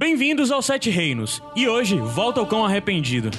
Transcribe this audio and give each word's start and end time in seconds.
Bem-vindos 0.00 0.52
ao 0.52 0.62
Sete 0.62 0.90
Reinos. 0.90 1.42
E 1.56 1.68
hoje, 1.68 1.98
volta 1.98 2.40
o 2.40 2.46
cão 2.46 2.64
arrependido. 2.64 3.32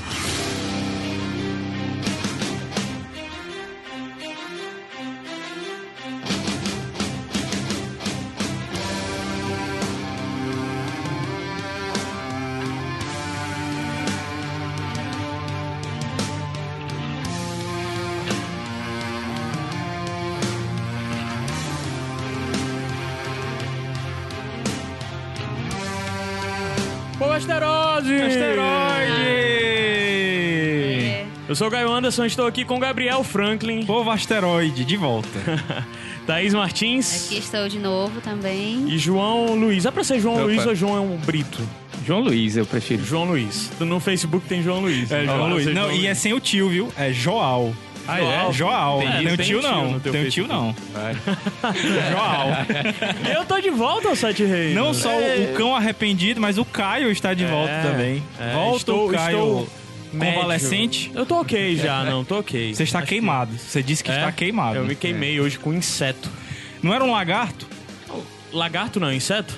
Sou 31.59 31.67
o 31.67 31.69
Gaio 31.69 31.91
Anderson, 31.91 32.23
estou 32.25 32.47
aqui 32.47 32.63
com 32.63 32.79
Gabriel 32.79 33.21
Franklin, 33.21 33.85
Povo 33.85 34.09
asteroide, 34.09 34.85
de 34.85 34.95
volta. 34.95 35.27
Thaís 36.25 36.53
Martins 36.53 37.25
Aqui 37.25 37.39
estou 37.39 37.67
de 37.67 37.77
novo 37.79 38.21
também. 38.21 38.85
e 38.87 38.97
João 38.97 39.55
Luiz. 39.55 39.85
É 39.85 39.91
pra 39.91 40.03
ser 40.03 40.19
João 40.21 40.35
Opa. 40.35 40.43
Luiz 40.45 40.65
ou 40.65 40.73
João 40.73 41.17
Brito? 41.25 41.59
João 42.05 42.21
Luiz, 42.21 42.55
eu 42.55 42.65
prefiro. 42.65 43.03
João 43.03 43.25
Luiz. 43.25 43.69
No 43.79 43.99
Facebook 43.99 44.47
tem 44.47 44.63
João 44.63 44.79
Luiz. 44.79 45.11
É, 45.11 45.25
João 45.25 45.49
Luiz. 45.49 45.65
Não, 45.73 45.91
e 45.91 46.07
é 46.07 46.13
sem 46.13 46.31
o 46.33 46.39
tio, 46.39 46.69
viu? 46.69 46.93
É 46.97 47.11
Joal. 47.11 47.73
Ah, 48.07 48.21
é? 48.21 48.51
Joal. 48.53 48.99
Tem- 48.99 49.07
Não 49.09 49.15
tem 49.17 49.27
o 49.33 49.37
tem 49.37 49.45
tio, 49.45 49.59
tio 49.59 49.69
não. 49.69 49.99
Tem 49.99 50.25
o 50.25 50.29
tio, 50.31 50.47
não. 50.47 50.75
Joal. 52.11 52.47
Eu 53.37 53.45
tô 53.45 53.59
de 53.59 53.69
volta 53.69 54.07
ao 54.09 54.15
Sete 54.15 54.43
Reinos. 54.45 54.75
Não 54.75 54.93
só 54.93 55.11
É. 55.11 55.49
o 55.51 55.55
cão 55.57 55.75
arrependido, 55.75 56.39
mas 56.39 56.57
o 56.57 56.63
Caio 56.65 57.11
está 57.11 57.33
de 57.33 57.45
volta 57.45 57.71
É, 57.71 57.81
também. 57.83 58.23
é, 58.39 58.53
volta 58.53 58.77
estou- 58.77 59.09
o 59.09 59.11
Caio 59.11 59.37
estou 59.37 59.69
médio. 60.13 60.33
convalescente. 60.35 61.11
Eu 61.13 61.25
tô 61.25 61.39
ok 61.41 61.75
já, 61.75 62.03
não, 62.03 62.23
tô 62.25 62.39
ok. 62.39 62.73
Você 62.73 62.83
está 62.83 62.99
Acho 62.99 63.07
que- 63.07 63.15
queimado. 63.15 63.57
Você 63.57 63.81
disse 63.83 64.03
que 64.03 64.11
É? 64.11 64.15
está 64.17 64.31
queimado. 64.31 64.75
Eu 64.77 64.85
me 64.85 64.95
queimei 64.95 65.39
hoje 65.39 65.57
com 65.59 65.73
inseto. 65.73 66.29
Não 66.81 66.93
era 66.93 67.03
um 67.03 67.11
lagarto? 67.11 67.67
Lagarto 68.51 68.99
não 68.99 69.11
inseto? 69.13 69.55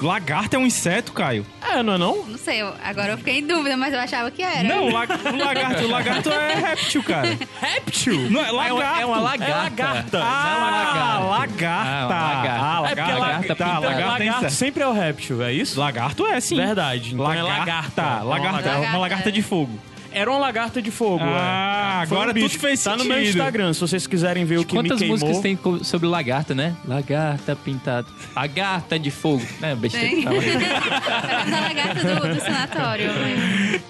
Lagarto 0.00 0.54
é 0.56 0.58
um 0.58 0.66
inseto, 0.66 1.12
Caio. 1.12 1.46
É, 1.62 1.82
não 1.82 1.94
é 1.94 1.98
não? 1.98 2.24
Não 2.26 2.36
sei, 2.38 2.60
eu- 2.60 2.74
agora 2.84 3.12
eu 3.12 3.18
fiquei 3.18 3.38
em 3.38 3.46
dúvida, 3.46 3.76
mas 3.76 3.94
eu 3.94 3.98
achava 4.00 4.30
que 4.30 4.42
era. 4.42 4.62
Não, 4.62 4.84
o 4.88 4.90
la- 4.92 5.06
o 5.32 5.36
lagarto, 5.36 5.84
o 5.84 5.88
lagarto 5.90 6.30
é 6.30 6.54
réptil, 6.54 7.02
cara. 7.02 7.28
Réptil? 7.60 8.30
Não 8.30 8.44
é 8.44 8.50
lagarto. 8.52 9.00
é 9.00 9.06
uma 9.06 9.18
lagarta. 9.20 9.52
É 9.52 9.56
lagarta. 9.56 10.22
Ah, 10.22 10.58
lagarta. 10.58 10.94
Ah, 10.94 11.18
uma 11.20 11.28
lagarta. 11.38 12.14
Ah, 12.14 12.82
É 12.84 12.88
porque 12.88 13.00
lagarta. 13.00 13.18
lagarta, 13.18 13.56
Tá, 13.56 13.78
lagarta 13.78 14.02
é 14.02 14.06
lagarto 14.06 14.22
inseto. 14.44 14.52
sempre 14.52 14.82
é 14.82 14.86
o 14.86 14.92
réptil, 14.92 15.42
é 15.42 15.52
isso? 15.52 15.80
Lagarto 15.80 16.26
é, 16.26 16.40
sim. 16.40 16.56
Verdade. 16.56 17.14
Então 17.14 17.32
é 17.32 17.42
Lagarta. 17.42 18.02
lagarta. 18.02 18.22
Lagarta. 18.24 18.68
É 18.68 18.72
uma 18.72 18.78
Lagarta. 18.80 18.98
lagarta 18.98 19.32
de 19.32 19.42
fogo. 19.42 19.78
Era 20.18 20.30
uma 20.30 20.38
lagarta 20.38 20.80
de 20.80 20.90
fogo. 20.90 21.22
Ah, 21.22 21.98
é. 22.00 22.04
Agora 22.04 22.30
um 22.30 22.32
bicho. 22.32 22.48
tudo 22.48 22.58
fez 22.60 22.82
Tá 22.82 22.96
no 22.96 23.04
meu 23.04 23.18
sentido. 23.18 23.36
Instagram, 23.36 23.74
se 23.74 23.80
vocês 23.82 24.06
quiserem 24.06 24.46
ver 24.46 24.60
o 24.60 24.64
que 24.64 24.74
Quantas 24.74 24.92
me 24.92 24.98
queimou. 25.08 25.18
músicas 25.18 25.40
tem 25.42 25.58
sobre 25.84 26.06
lagarta, 26.08 26.54
né? 26.54 26.74
Lagarta 26.86 27.54
pintada. 27.54 28.08
Lagarta 28.34 28.98
de 28.98 29.10
fogo. 29.10 29.44
É, 29.60 29.74
besteira. 29.74 30.08
Tem. 30.08 30.16
que 30.16 30.22
fala. 30.24 30.40
Parece 30.40 31.54
a 31.54 31.60
lagarta 31.60 32.00
do, 32.02 32.34
do 32.34 32.40
sanatório. 32.40 33.10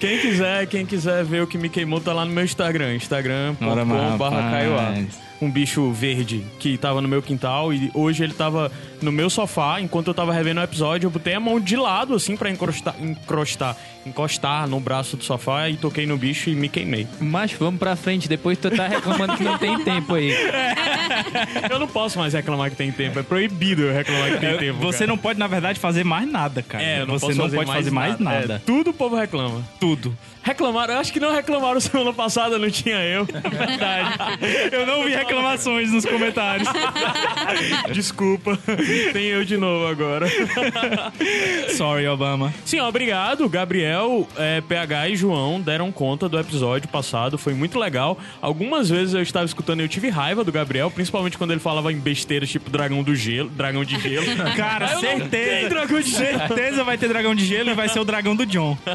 Quem 0.01 0.19
quiser, 0.19 0.67
quem 0.67 0.85
quiser 0.85 1.23
ver 1.23 1.43
o 1.43 1.47
que 1.47 1.57
me 1.57 1.69
queimou, 1.69 2.01
tá 2.01 2.11
lá 2.11 2.25
no 2.25 2.33
meu 2.33 2.43
Instagram, 2.43 2.95
instagram.com.br. 2.95 5.26
Um 5.41 5.51
bicho 5.51 5.91
verde 5.91 6.43
que 6.59 6.77
tava 6.77 7.01
no 7.01 7.07
meu 7.07 7.21
quintal 7.21 7.71
e 7.73 7.91
hoje 7.93 8.23
ele 8.23 8.33
tava 8.33 8.71
no 9.01 9.11
meu 9.11 9.29
sofá, 9.29 9.79
enquanto 9.79 10.07
eu 10.07 10.13
tava 10.13 10.33
revendo 10.33 10.59
o 10.59 10.63
episódio, 10.63 11.07
eu 11.07 11.11
botei 11.11 11.33
a 11.33 11.39
mão 11.39 11.59
de 11.59 11.75
lado, 11.75 12.15
assim, 12.15 12.35
pra 12.35 12.49
encrostar, 12.49 12.95
encrostar, 12.99 13.77
encostar 14.05 14.67
no 14.67 14.79
braço 14.79 15.15
do 15.17 15.23
sofá 15.23 15.69
e 15.69 15.77
toquei 15.77 16.05
no 16.05 16.17
bicho 16.17 16.49
e 16.49 16.55
me 16.55 16.67
queimei. 16.67 17.07
Mas 17.19 17.51
vamos 17.53 17.79
pra 17.79 17.95
frente, 17.95 18.27
depois 18.27 18.57
tu 18.57 18.71
tá 18.71 18.87
reclamando 18.87 19.37
que 19.37 19.43
não 19.43 19.57
tem 19.57 19.77
tempo 19.83 20.15
aí. 20.15 20.33
Eu 21.69 21.79
não 21.79 21.87
posso 21.87 22.17
mais 22.19 22.33
reclamar 22.33 22.69
que 22.69 22.75
tem 22.75 22.91
tempo, 22.91 23.19
é 23.19 23.23
proibido 23.23 23.83
eu 23.83 23.93
reclamar 23.93 24.31
que 24.33 24.39
tem 24.39 24.57
tempo. 24.57 24.79
Você 24.79 24.99
cara. 24.99 25.07
não 25.07 25.17
pode, 25.17 25.39
na 25.39 25.47
verdade, 25.47 25.79
fazer 25.79 26.03
mais 26.03 26.29
nada, 26.29 26.61
cara. 26.61 26.83
É, 26.83 27.01
eu 27.01 27.07
não 27.07 27.17
Você 27.17 27.27
posso 27.27 27.37
não 27.37 27.45
fazer 27.45 27.57
pode 27.57 27.67
mais 27.67 27.79
fazer 27.79 27.91
mais 27.91 28.19
nada. 28.19 28.55
É, 28.55 28.59
tudo 28.59 28.89
o 28.91 28.93
povo 28.93 29.15
reclama. 29.15 29.63
Tudo. 29.79 30.17
Reclamaram, 30.47 30.93
eu 30.93 30.99
acho 31.01 31.11
que 31.11 31.19
não 31.19 31.33
reclamaram 31.33 31.77
semana 31.81 32.13
passada, 32.13 32.57
não 32.57 32.71
tinha 32.71 33.03
eu. 33.03 33.25
Verdade. 33.25 34.17
Eu 34.71 34.85
não 34.85 35.03
vi 35.03 35.13
reclamações 35.13 35.91
nos 35.91 36.05
comentários. 36.05 36.69
Desculpa. 37.91 38.57
Tem 39.11 39.25
eu 39.25 39.43
de 39.43 39.57
novo 39.57 39.87
agora. 39.87 40.25
Sorry, 41.75 42.07
Obama. 42.07 42.53
Sim, 42.63 42.79
obrigado. 42.79 43.49
Gabriel, 43.49 44.25
é, 44.37 44.61
PH 44.61 45.09
e 45.09 45.15
João 45.17 45.59
deram 45.59 45.91
conta 45.91 46.29
do 46.29 46.39
episódio 46.39 46.87
passado. 46.87 47.37
Foi 47.37 47.53
muito 47.53 47.77
legal. 47.77 48.17
Algumas 48.41 48.89
vezes 48.89 49.13
eu 49.15 49.21
estava 49.21 49.45
escutando 49.45 49.81
e 49.81 49.83
eu 49.83 49.89
tive 49.89 50.07
raiva 50.07 50.45
do 50.45 50.51
Gabriel, 50.51 50.89
principalmente 50.89 51.37
quando 51.37 51.51
ele 51.51 51.59
falava 51.59 51.91
em 51.91 51.99
besteiras 51.99 52.47
tipo 52.49 52.69
dragão 52.69 53.03
do 53.03 53.13
gelo, 53.13 53.49
dragão 53.49 53.83
de 53.83 53.99
gelo. 53.99 54.25
Cara, 54.55 54.91
Eu 54.91 54.93
não 54.93 55.01
tenho 55.01 55.17
certeza. 55.17 55.69
dragão 55.69 55.99
de 55.99 56.09
gelo. 56.09 56.39
Certeza 56.39 56.83
vai 56.85 56.97
ter 56.97 57.09
dragão 57.09 57.35
de 57.35 57.45
gelo 57.45 57.69
e 57.69 57.73
vai 57.73 57.89
ser 57.89 57.99
o 57.99 58.05
dragão 58.05 58.33
do 58.33 58.45
John. 58.45 58.77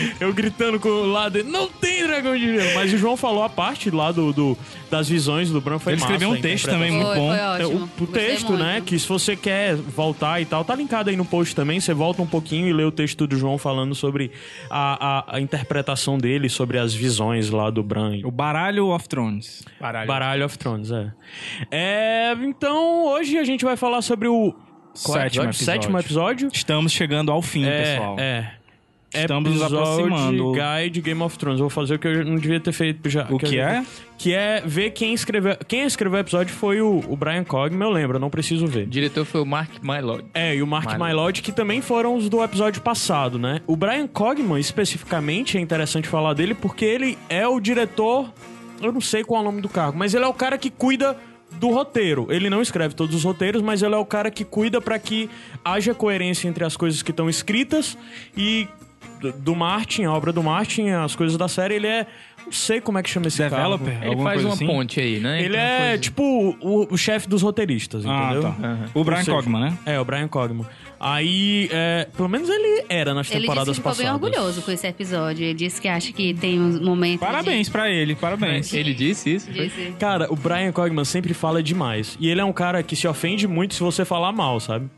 Eu 0.20 0.32
gritando 0.32 0.78
com 0.80 0.88
o 0.88 1.06
lado 1.10 1.32
dele, 1.32 1.50
não 1.50 1.68
tem 1.68 2.04
dragão 2.06 2.36
de 2.36 2.54
gelo. 2.56 2.74
Mas 2.74 2.92
o 2.92 2.98
João 2.98 3.16
falou 3.16 3.42
a 3.42 3.48
parte 3.48 3.90
lá 3.90 4.12
do, 4.12 4.32
do- 4.32 4.58
das 4.90 5.08
visões 5.08 5.50
do 5.50 5.60
Bran 5.60 5.78
foi 5.78 5.94
Ele 5.94 6.00
escreveu 6.00 6.28
massa, 6.30 6.38
um 6.40 6.44
a 6.44 6.48
texto 6.50 6.66
também 6.66 6.90
muito 6.92 7.06
Foi, 7.06 7.16
bom. 7.16 7.28
foi 7.30 7.40
ótimo. 7.40 7.90
O, 8.00 8.04
o 8.04 8.06
texto, 8.06 8.48
muito. 8.48 8.62
né? 8.62 8.82
Que 8.84 8.98
se 8.98 9.08
você 9.08 9.34
quer 9.36 9.74
voltar 9.74 10.40
e 10.40 10.44
tal, 10.44 10.64
tá 10.64 10.74
linkado 10.74 11.10
aí 11.10 11.16
no 11.16 11.24
post 11.24 11.54
também. 11.54 11.80
Você 11.80 11.92
volta 11.92 12.22
um 12.22 12.26
pouquinho 12.26 12.68
e 12.68 12.72
lê 12.72 12.84
o 12.84 12.90
texto 12.92 13.26
do 13.26 13.36
João 13.36 13.58
falando 13.58 13.94
sobre 13.94 14.30
a, 14.70 15.18
a, 15.32 15.36
a 15.36 15.40
interpretação 15.40 16.18
dele, 16.18 16.48
sobre 16.48 16.78
as 16.78 16.94
visões 16.94 17.50
lá 17.50 17.70
do 17.70 17.82
Bran. 17.82 18.20
O 18.24 18.30
Baralho 18.30 18.86
of 18.88 19.08
Thrones. 19.08 19.64
Baralho 20.06 20.44
of 20.46 20.56
Thrones, 20.58 20.90
é. 20.90 21.12
é. 21.70 22.32
Então, 22.42 23.06
hoje 23.06 23.38
a 23.38 23.44
gente 23.44 23.64
vai 23.64 23.76
falar 23.76 24.02
sobre 24.02 24.28
o 24.28 24.48
é 24.48 24.98
o 24.98 25.12
Sétimo 25.12 25.44
episódio. 25.44 25.52
sétimo 25.54 25.98
episódio. 25.98 26.48
Estamos 26.52 26.90
chegando 26.92 27.30
ao 27.30 27.42
fim, 27.42 27.66
é, 27.66 27.82
pessoal. 27.82 28.16
É. 28.18 28.52
Estamos 29.20 29.50
nos 29.52 29.60
Episódio 29.62 29.78
aproximando. 29.78 30.52
Guide 30.52 31.00
Game 31.00 31.22
of 31.22 31.38
Thrones. 31.38 31.60
Vou 31.60 31.70
fazer 31.70 31.94
o 31.94 31.98
que 31.98 32.08
eu 32.08 32.24
não 32.24 32.36
devia 32.36 32.60
ter 32.60 32.72
feito 32.72 33.08
já. 33.08 33.26
O 33.30 33.38
que 33.38 33.56
eu- 33.56 33.62
é? 33.62 33.84
Que 34.18 34.32
é 34.32 34.62
ver 34.64 34.90
quem 34.90 35.12
escreveu. 35.12 35.56
Quem 35.68 35.82
escreveu 35.84 36.18
o 36.18 36.20
episódio 36.20 36.54
foi 36.54 36.80
o, 36.80 37.04
o 37.06 37.16
Brian 37.16 37.44
Cogman, 37.44 37.86
eu 37.86 37.92
lembro, 37.92 38.16
eu 38.16 38.20
não 38.20 38.30
preciso 38.30 38.66
ver. 38.66 38.84
O 38.84 38.90
diretor 38.90 39.24
foi 39.26 39.40
o 39.42 39.46
Mark 39.46 39.70
Mylod. 39.82 40.24
É, 40.32 40.54
e 40.56 40.62
o 40.62 40.66
Mark 40.66 40.86
Mylod. 40.92 41.04
Mylod, 41.04 41.42
que 41.42 41.52
também 41.52 41.80
foram 41.82 42.16
os 42.16 42.28
do 42.28 42.42
episódio 42.42 42.80
passado, 42.80 43.38
né? 43.38 43.60
O 43.66 43.76
Brian 43.76 44.06
Cogman, 44.06 44.58
especificamente, 44.58 45.58
é 45.58 45.60
interessante 45.60 46.08
falar 46.08 46.32
dele 46.34 46.54
porque 46.54 46.84
ele 46.84 47.18
é 47.28 47.46
o 47.46 47.60
diretor. 47.60 48.32
Eu 48.80 48.90
não 48.92 49.00
sei 49.00 49.22
qual 49.24 49.40
é 49.40 49.42
o 49.42 49.44
nome 49.46 49.60
do 49.60 49.68
cargo, 49.68 49.98
mas 49.98 50.14
ele 50.14 50.24
é 50.24 50.28
o 50.28 50.34
cara 50.34 50.56
que 50.56 50.70
cuida 50.70 51.16
do 51.60 51.68
roteiro. 51.70 52.26
Ele 52.30 52.50
não 52.50 52.60
escreve 52.60 52.94
todos 52.94 53.14
os 53.14 53.24
roteiros, 53.24 53.62
mas 53.62 53.82
ele 53.82 53.94
é 53.94 53.98
o 53.98 54.04
cara 54.04 54.30
que 54.30 54.44
cuida 54.44 54.80
pra 54.80 54.98
que 54.98 55.30
haja 55.64 55.94
coerência 55.94 56.48
entre 56.48 56.64
as 56.64 56.76
coisas 56.76 57.02
que 57.02 57.10
estão 57.10 57.28
escritas 57.30 57.96
e 58.36 58.66
do- 59.38 59.54
Martin, 59.56 60.04
a 60.04 60.12
obra 60.12 60.32
do 60.32 60.42
Martin, 60.42 60.88
as 60.90 61.14
coisas 61.16 61.36
da 61.36 61.48
série. 61.48 61.74
Ele 61.74 61.86
é. 61.86 62.06
Não 62.44 62.52
sei 62.52 62.80
como 62.80 62.96
é 62.96 63.02
que 63.02 63.10
chama 63.10 63.26
esse 63.26 63.42
Developer? 63.42 63.92
cargo. 63.92 64.12
Ele 64.12 64.22
faz 64.22 64.44
uma 64.44 64.54
assim? 64.54 64.66
ponte 64.68 65.00
aí, 65.00 65.18
né? 65.18 65.40
Ele 65.42 65.48
Então, 65.56 65.60
é 65.60 65.78
coisa- 65.88 65.98
tipo 65.98 66.22
o, 66.60 66.94
o 66.94 66.96
chefe 66.96 67.28
dos 67.28 67.42
roteiristas, 67.42 68.06
Ah, 68.06 68.30
entendeu? 68.30 68.42
tá. 68.42 68.78
O 68.94 69.02
Brian 69.02 69.24
Cogman, 69.24 69.60
né? 69.62 69.78
É, 69.84 69.98
o 69.98 70.04
Brian 70.04 70.28
Cogman. 70.28 70.64
Aí, 71.00 71.68
é, 71.72 72.06
pelo 72.16 72.28
menos 72.28 72.48
ele 72.48 72.84
era 72.88 73.12
nas 73.12 73.26
Ele 73.26 73.34
disse 73.34 73.40
temporadas 73.40 73.68
que 73.70 73.74
ficou 73.74 73.90
passadas. 73.90 74.20
bem 74.20 74.28
orgulhoso 74.30 74.62
com 74.62 74.70
esse 74.70 74.86
episódio. 74.86 75.44
Ele 75.44 75.54
disse 75.54 75.80
que 75.80 75.88
acha 75.88 76.12
que 76.12 76.34
tem 76.34 76.60
uns 76.60 76.78
momentos. 76.78 77.18
Parabéns 77.18 77.68
pra 77.68 77.90
ele, 77.90 78.14
parabéns. 78.14 78.72
Ele 78.72 78.94
disse 78.94 79.34
isso? 79.34 79.50
De... 79.50 79.64
Disse. 79.68 79.92
Cara, 79.98 80.32
o 80.32 80.36
Brian 80.36 80.70
Cogman 80.70 81.04
sempre 81.04 81.34
fala 81.34 81.60
demais. 81.60 82.16
E 82.20 82.28
ele 82.28 82.40
é 82.40 82.44
um 82.44 82.52
cara 82.52 82.80
que 82.82 82.94
se 82.94 83.08
ofende 83.08 83.48
muito 83.48 83.74
se 83.74 83.80
você 83.82 84.04
falar 84.04 84.30
mal, 84.30 84.60
sabe? 84.60 84.88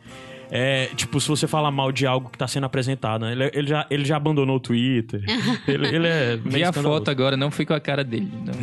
É, 0.51 0.87
tipo, 0.97 1.21
se 1.21 1.29
você 1.29 1.47
falar 1.47 1.71
mal 1.71 1.93
de 1.93 2.07
algo 2.07 2.31
que 2.31 2.39
tá 2.39 2.49
sendo 2.49 2.65
apresentado, 2.65 3.27
né? 3.27 3.33
Ele, 3.33 3.51
ele 3.53 3.69
já, 3.69 3.87
ele 3.91 4.05
já 4.05 4.17
abandonou 4.17 4.57
o 4.57 4.61
Twitter. 4.61 5.21
ele, 5.69 5.87
ele 5.89 6.07
é 6.07 6.37
meio 6.37 6.51
Vi 6.51 6.65
a 6.65 6.73
foto 6.73 7.11
agora, 7.11 7.37
não 7.37 7.51
fui 7.51 7.67
com 7.67 7.75
a 7.75 7.81
cara 7.81 8.03
dele. 8.03 8.31
Não. 8.47 8.55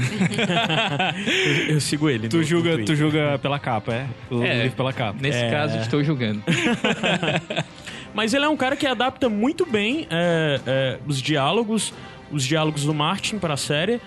eu, 1.67 1.75
eu 1.75 1.81
sigo 1.81 2.09
ele. 2.09 2.27
Tu 2.27 2.37
no- 2.37 2.41
no 2.41 2.47
julga, 2.47 2.69
tu 2.71 2.75
Twitter. 2.77 2.95
julga 2.95 3.39
pela 3.39 3.59
capa, 3.59 3.93
é? 3.93 4.07
O 4.31 4.43
É. 4.43 4.63
livro 4.63 4.77
pela 4.77 4.91
capa. 4.93 5.17
Nesse 5.21 5.37
É. 5.37 5.49
caso, 5.51 5.77
estou 5.77 6.03
julgando. 6.03 6.41
Mas 8.13 8.33
ele 8.33 8.45
é 8.45 8.49
um 8.49 8.57
cara 8.57 8.75
que 8.75 8.88
adapta 8.88 9.27
muito 9.29 9.65
bem 9.65 10.07
é, 10.09 10.59
é, 10.65 10.97
os 11.05 11.21
diálogos, 11.21 11.93
os 12.31 12.43
diálogos 12.45 12.83
do 12.85 12.93
Martin 12.93 13.38
para 13.38 13.53
a 13.55 13.57
série. 13.57 13.99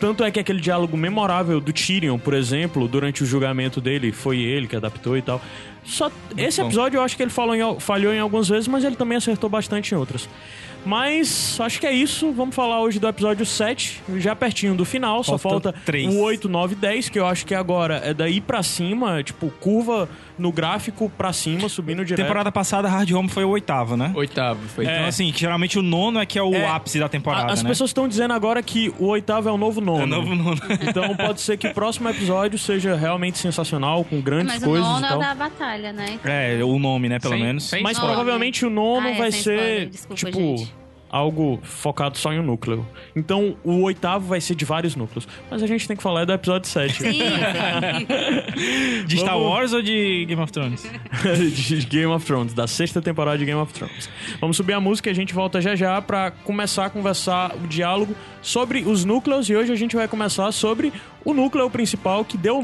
Tanto 0.00 0.24
é 0.24 0.30
que 0.30 0.40
aquele 0.40 0.60
diálogo 0.60 0.96
memorável 0.96 1.60
do 1.60 1.72
Tyrion, 1.72 2.18
por 2.18 2.34
exemplo, 2.34 2.88
durante 2.88 3.22
o 3.22 3.26
julgamento 3.26 3.80
dele, 3.80 4.10
foi 4.10 4.40
ele 4.40 4.66
que 4.66 4.74
adaptou 4.74 5.16
e 5.16 5.22
tal. 5.22 5.40
Só 5.84 6.10
esse 6.36 6.60
bom. 6.60 6.66
episódio 6.68 6.98
eu 6.98 7.02
acho 7.02 7.16
que 7.16 7.22
ele 7.22 7.30
falou 7.30 7.54
em 7.54 7.60
al- 7.60 7.78
falhou 7.80 8.12
em 8.12 8.18
algumas 8.18 8.48
vezes, 8.48 8.66
mas 8.68 8.84
ele 8.84 8.96
também 8.96 9.18
acertou 9.18 9.50
bastante 9.50 9.94
em 9.94 9.98
outras. 9.98 10.28
Mas 10.86 11.58
acho 11.60 11.80
que 11.80 11.86
é 11.86 11.92
isso. 11.92 12.30
Vamos 12.32 12.54
falar 12.54 12.80
hoje 12.82 12.98
do 12.98 13.08
episódio 13.08 13.46
7, 13.46 14.02
já 14.16 14.36
pertinho 14.36 14.74
do 14.74 14.84
final. 14.84 15.24
só 15.24 15.38
Falta 15.38 15.70
falta 15.72 15.80
três. 15.84 16.14
o 16.14 16.18
8, 16.20 16.46
9 16.46 16.74
10, 16.74 17.08
que 17.08 17.18
eu 17.18 17.26
acho 17.26 17.46
que 17.46 17.54
agora 17.54 18.02
é 18.04 18.12
daí 18.12 18.38
pra 18.38 18.62
cima, 18.62 19.22
tipo, 19.22 19.48
curva 19.60 20.06
no 20.38 20.52
gráfico 20.52 21.10
pra 21.16 21.32
cima, 21.32 21.68
subindo 21.70 22.04
direto. 22.04 22.20
Temporada 22.22 22.52
passada, 22.52 22.86
Hard 22.88 23.10
Home 23.12 23.28
foi 23.30 23.44
o 23.44 23.50
oitavo, 23.50 23.96
né? 23.96 24.12
Oitavo, 24.14 24.60
foi. 24.68 24.84
Então, 24.84 25.06
assim, 25.06 25.32
que 25.32 25.40
geralmente 25.40 25.78
o 25.78 25.82
nono 25.82 26.18
é 26.20 26.26
que 26.26 26.38
é 26.38 26.42
o 26.42 26.52
É. 26.54 26.66
ápice 26.66 26.98
da 26.98 27.08
temporada, 27.08 27.50
A- 27.50 27.52
As 27.54 27.62
né? 27.62 27.68
pessoas 27.70 27.90
estão 27.90 28.06
dizendo 28.06 28.34
agora 28.34 28.62
que 28.62 28.92
o 28.98 29.06
oitavo 29.06 29.48
é 29.48 29.52
o 29.52 29.56
novo 29.56 29.80
nono. 29.80 30.02
É 30.02 30.06
novo 30.06 30.34
nono. 30.34 30.60
Então 30.82 31.16
pode 31.16 31.40
ser 31.40 31.56
que 31.56 31.68
o 31.68 31.72
próximo 31.72 32.08
episódio 32.10 32.58
seja 32.58 32.94
realmente 32.94 33.38
sensacional, 33.38 34.04
com 34.04 34.20
grandes 34.20 34.52
Mas 34.54 34.62
o 34.62 34.66
coisas 34.66 34.86
nono 34.86 35.06
e 35.06 35.08
é 35.08 35.14
o 35.14 35.18
da 35.20 35.34
batalha, 35.76 35.92
né? 35.92 36.18
É, 36.24 36.62
o 36.64 36.78
nome, 36.78 37.08
né, 37.08 37.18
pelo 37.18 37.34
Sem- 37.34 37.42
menos. 37.42 37.64
sem 37.64 37.82
Mas 37.82 37.96
Nome. 37.98 38.08
provavelmente 38.08 38.64
o 38.64 38.70
nono 38.70 39.06
Ah, 39.06 39.10
é, 39.10 39.14
vai 39.18 39.32
sem 39.32 39.42
ser, 39.42 39.52
spoiler. 39.54 39.88
Desculpa, 39.88 40.14
tipo, 40.16 40.56
gente. 40.58 40.74
algo 41.10 41.60
focado 41.62 42.18
só 42.18 42.32
em 42.32 42.40
um 42.40 42.42
núcleo. 42.42 42.86
Então 43.14 43.56
o 43.62 43.82
oitavo 43.82 44.26
vai 44.26 44.40
ser 44.40 44.54
de 44.54 44.64
vários 44.64 44.96
núcleos. 44.96 45.28
Mas 45.50 45.62
a 45.62 45.66
gente 45.66 45.86
tem 45.86 45.96
que 45.96 46.02
falar 46.02 46.24
do 46.24 46.32
episódio 46.32 46.68
7. 46.68 46.94
Sim, 47.02 47.12
sim. 47.12 47.18
De 49.06 49.18
Star 49.18 49.34
Vamos- 49.34 49.48
Wars 49.50 49.72
ou 49.72 49.82
de 49.82 50.24
Game 50.26 50.40
of 50.42 50.50
Thrones? 50.52 50.82
de 51.54 51.86
Game 51.86 52.06
of 52.12 52.24
Thrones, 52.26 52.52
da 52.54 52.66
sexta 52.66 53.00
temporada 53.02 53.38
de 53.38 53.44
Game 53.44 53.60
of 53.60 53.72
Thrones. 53.72 54.08
Vamos 54.40 54.56
subir 54.56 54.72
a 54.72 54.80
música 54.80 55.08
e 55.10 55.12
a 55.12 55.14
gente 55.14 55.32
volta 55.34 55.60
já 55.60 55.76
já 55.76 56.00
pra 56.02 56.30
começar 56.30 56.86
a 56.86 56.90
conversar 56.90 57.54
o 57.62 57.66
diálogo 57.66 58.14
sobre 58.42 58.80
os 58.84 59.04
núcleos 59.04 59.48
e 59.48 59.54
hoje 59.56 59.72
a 59.72 59.76
gente 59.76 59.94
vai 59.96 60.08
começar 60.08 60.50
sobre 60.52 60.92
o 61.24 61.32
núcleo 61.34 61.68
principal 61.70 62.24
que 62.24 62.36
deu 62.36 62.58
o 62.58 62.62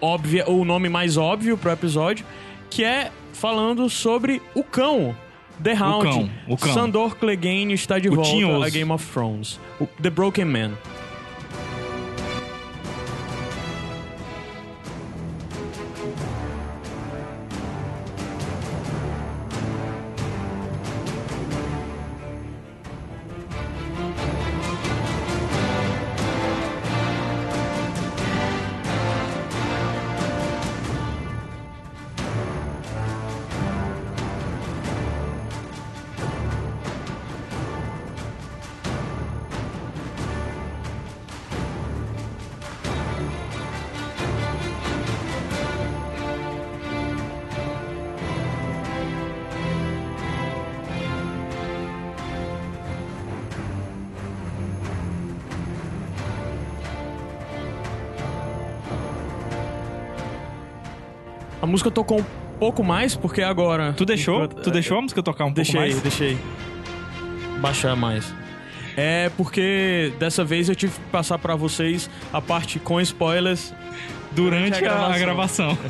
nome 0.00 0.14
óbvio, 0.14 0.44
o 0.50 0.64
nome 0.64 0.88
mais 0.88 1.16
óbvio 1.16 1.56
pro 1.56 1.70
episódio, 1.70 2.24
que 2.70 2.84
é 2.84 3.10
falando 3.32 3.88
sobre 3.88 4.40
o 4.54 4.62
cão. 4.62 5.14
The 5.62 5.72
Hound. 5.72 6.02
cão, 6.04 6.30
o 6.48 6.56
cão. 6.56 6.74
Sandor 6.74 7.16
Clegane 7.16 7.72
está 7.72 7.98
de 7.98 8.08
O 8.10 8.14
volta 8.16 8.30
tinhoso. 8.30 8.62
a 8.64 8.68
Game 8.68 8.92
of 8.92 9.06
Thrones. 9.10 9.58
O- 9.80 9.86
The 10.02 10.10
Broken 10.10 10.44
Man. 10.44 10.72
Música 61.76 61.90
tocou 61.90 62.20
um 62.20 62.24
pouco 62.58 62.82
mais 62.82 63.14
porque 63.14 63.42
agora. 63.42 63.92
Tu 63.92 64.04
deixou? 64.06 64.44
Enquanto- 64.44 64.62
Tu 64.62 64.70
deixou 64.70 64.98
a 64.98 65.02
música 65.02 65.22
tocar 65.22 65.44
um 65.44 65.52
Deixei, 65.52 65.74
pouco 65.74 65.88
mais? 65.90 66.02
deixei. 66.02 66.38
Baixar 67.60 67.94
mais. 67.96 68.32
É 68.96 69.30
porque 69.36 70.10
dessa 70.18 70.42
vez 70.42 70.70
eu 70.70 70.74
tive 70.74 70.94
que 70.94 71.00
passar 71.10 71.38
pra 71.38 71.54
vocês 71.54 72.08
a 72.32 72.40
parte 72.40 72.78
com 72.78 72.98
spoilers. 73.00 73.74
Durante 74.36 74.84
a, 74.84 75.06
a 75.06 75.18
gravação. 75.18 75.76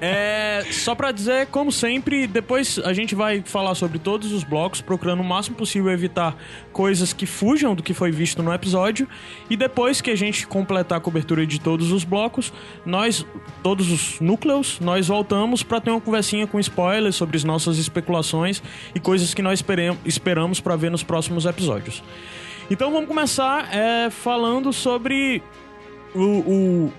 É, 0.00 0.64
só 0.70 0.94
pra 0.94 1.10
dizer, 1.10 1.46
como 1.46 1.72
sempre, 1.72 2.28
depois 2.28 2.78
a 2.84 2.92
gente 2.92 3.14
vai 3.14 3.42
falar 3.44 3.74
sobre 3.74 3.98
todos 3.98 4.30
os 4.32 4.44
blocos, 4.44 4.80
procurando 4.80 5.20
o 5.20 5.24
máximo 5.24 5.56
possível 5.56 5.90
evitar 5.90 6.36
coisas 6.72 7.12
que 7.12 7.26
fujam 7.26 7.74
do 7.74 7.82
que 7.82 7.92
foi 7.92 8.12
visto 8.12 8.40
no 8.40 8.52
episódio. 8.52 9.08
E 9.50 9.56
depois 9.56 10.00
que 10.00 10.10
a 10.10 10.16
gente 10.16 10.46
completar 10.46 10.98
a 10.98 11.00
cobertura 11.00 11.44
de 11.44 11.60
todos 11.60 11.90
os 11.90 12.04
blocos, 12.04 12.52
nós, 12.86 13.26
todos 13.62 13.90
os 13.90 14.20
núcleos, 14.20 14.78
nós 14.80 15.08
voltamos 15.08 15.62
pra 15.62 15.80
ter 15.80 15.90
uma 15.90 16.00
conversinha 16.00 16.46
com 16.46 16.60
spoilers 16.60 17.16
sobre 17.16 17.36
as 17.36 17.42
nossas 17.42 17.78
especulações 17.78 18.62
e 18.94 19.00
coisas 19.00 19.34
que 19.34 19.42
nós 19.42 19.64
esperamos 20.04 20.60
pra 20.60 20.76
ver 20.76 20.90
nos 20.90 21.02
próximos 21.02 21.46
episódios. 21.46 22.02
Então 22.70 22.92
vamos 22.92 23.08
começar 23.08 23.74
é, 23.74 24.10
falando 24.10 24.72
sobre 24.72 25.42
o, 26.14 26.20
o, 26.20 26.92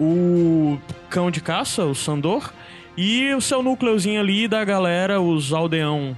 o 0.00 0.78
cão 1.10 1.30
de 1.30 1.40
caça, 1.40 1.84
o 1.84 1.94
Sandor, 1.94 2.52
e 2.96 3.32
o 3.34 3.40
seu 3.40 3.62
núcleozinho 3.62 4.20
ali 4.20 4.48
da 4.48 4.64
galera, 4.64 5.20
os 5.20 5.52
aldeão, 5.52 6.16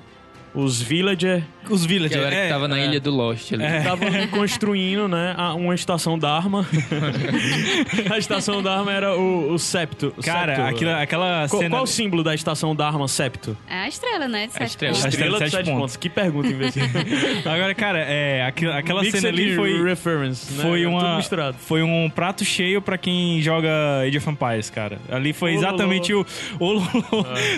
os 0.54 0.81
villager, 0.82 1.43
Os 1.70 1.84
A 1.84 1.88
villagers. 1.88 2.16
galera 2.20 2.37
que 2.37 2.43
é, 2.43 2.49
tava 2.49 2.66
na 2.69 2.78
ilha 2.78 3.00
do 3.00 3.10
Lost 3.10 3.52
ali. 3.52 3.62
É. 3.64 3.78
estavam 3.78 4.08
ali 4.08 4.26
construindo, 4.28 5.06
né, 5.08 5.34
a- 5.37 5.54
uma 5.54 5.75
estação 5.75 6.19
d'arma. 6.19 6.66
a 8.10 8.19
estação 8.19 8.62
d'arma 8.62 8.93
era 8.93 9.16
o, 9.16 9.52
o 9.52 9.58
septo. 9.58 10.12
Cara, 10.25 10.56
septo. 10.56 10.70
aquilo, 10.70 10.90
aquela 10.90 11.46
Qual, 11.49 11.60
cena... 11.62 11.70
qual 11.70 11.82
o 11.84 11.87
símbolo 11.87 12.22
da 12.22 12.34
estação 12.34 12.75
d'arma 12.75 13.06
septo? 13.08 13.56
É 13.69 13.75
a 13.76 13.88
estrela, 13.88 14.28
né? 14.28 14.46
De 14.46 14.52
sete 14.52 14.69
estrela. 14.70 14.93
pontos. 14.94 15.04
A 15.04 15.08
estrela 15.08 15.38
de 15.38 15.44
de 15.44 15.50
sete 15.50 15.64
sete 15.66 15.75
pontos. 15.76 15.96
Que 15.96 16.08
pergunta, 16.10 16.49
imbecil. 16.49 16.82
Agora, 17.44 17.75
cara, 17.75 17.98
é, 18.00 18.44
aquilo- 18.44 18.72
aquela 18.72 19.00
Mixed 19.02 19.20
cena 19.20 19.32
ali 19.32 19.55
foi... 19.55 19.82
reference, 19.84 20.52
né? 20.52 20.62
Foi 20.62 20.84
uma, 20.87 21.16
misturado. 21.16 21.56
foi 21.58 21.82
um 21.82 22.10
prato 22.10 22.44
cheio 22.44 22.82
pra 22.82 22.98
quem 22.98 23.40
joga 23.40 23.70
Age 24.06 24.19
of 24.19 24.28
Empires, 24.31 24.70
cara. 24.70 24.98
Ali 25.10 25.32
foi 25.32 25.55
exatamente 25.55 26.12
o. 26.12 26.26
o 26.58 26.64
Lolo. 26.72 26.82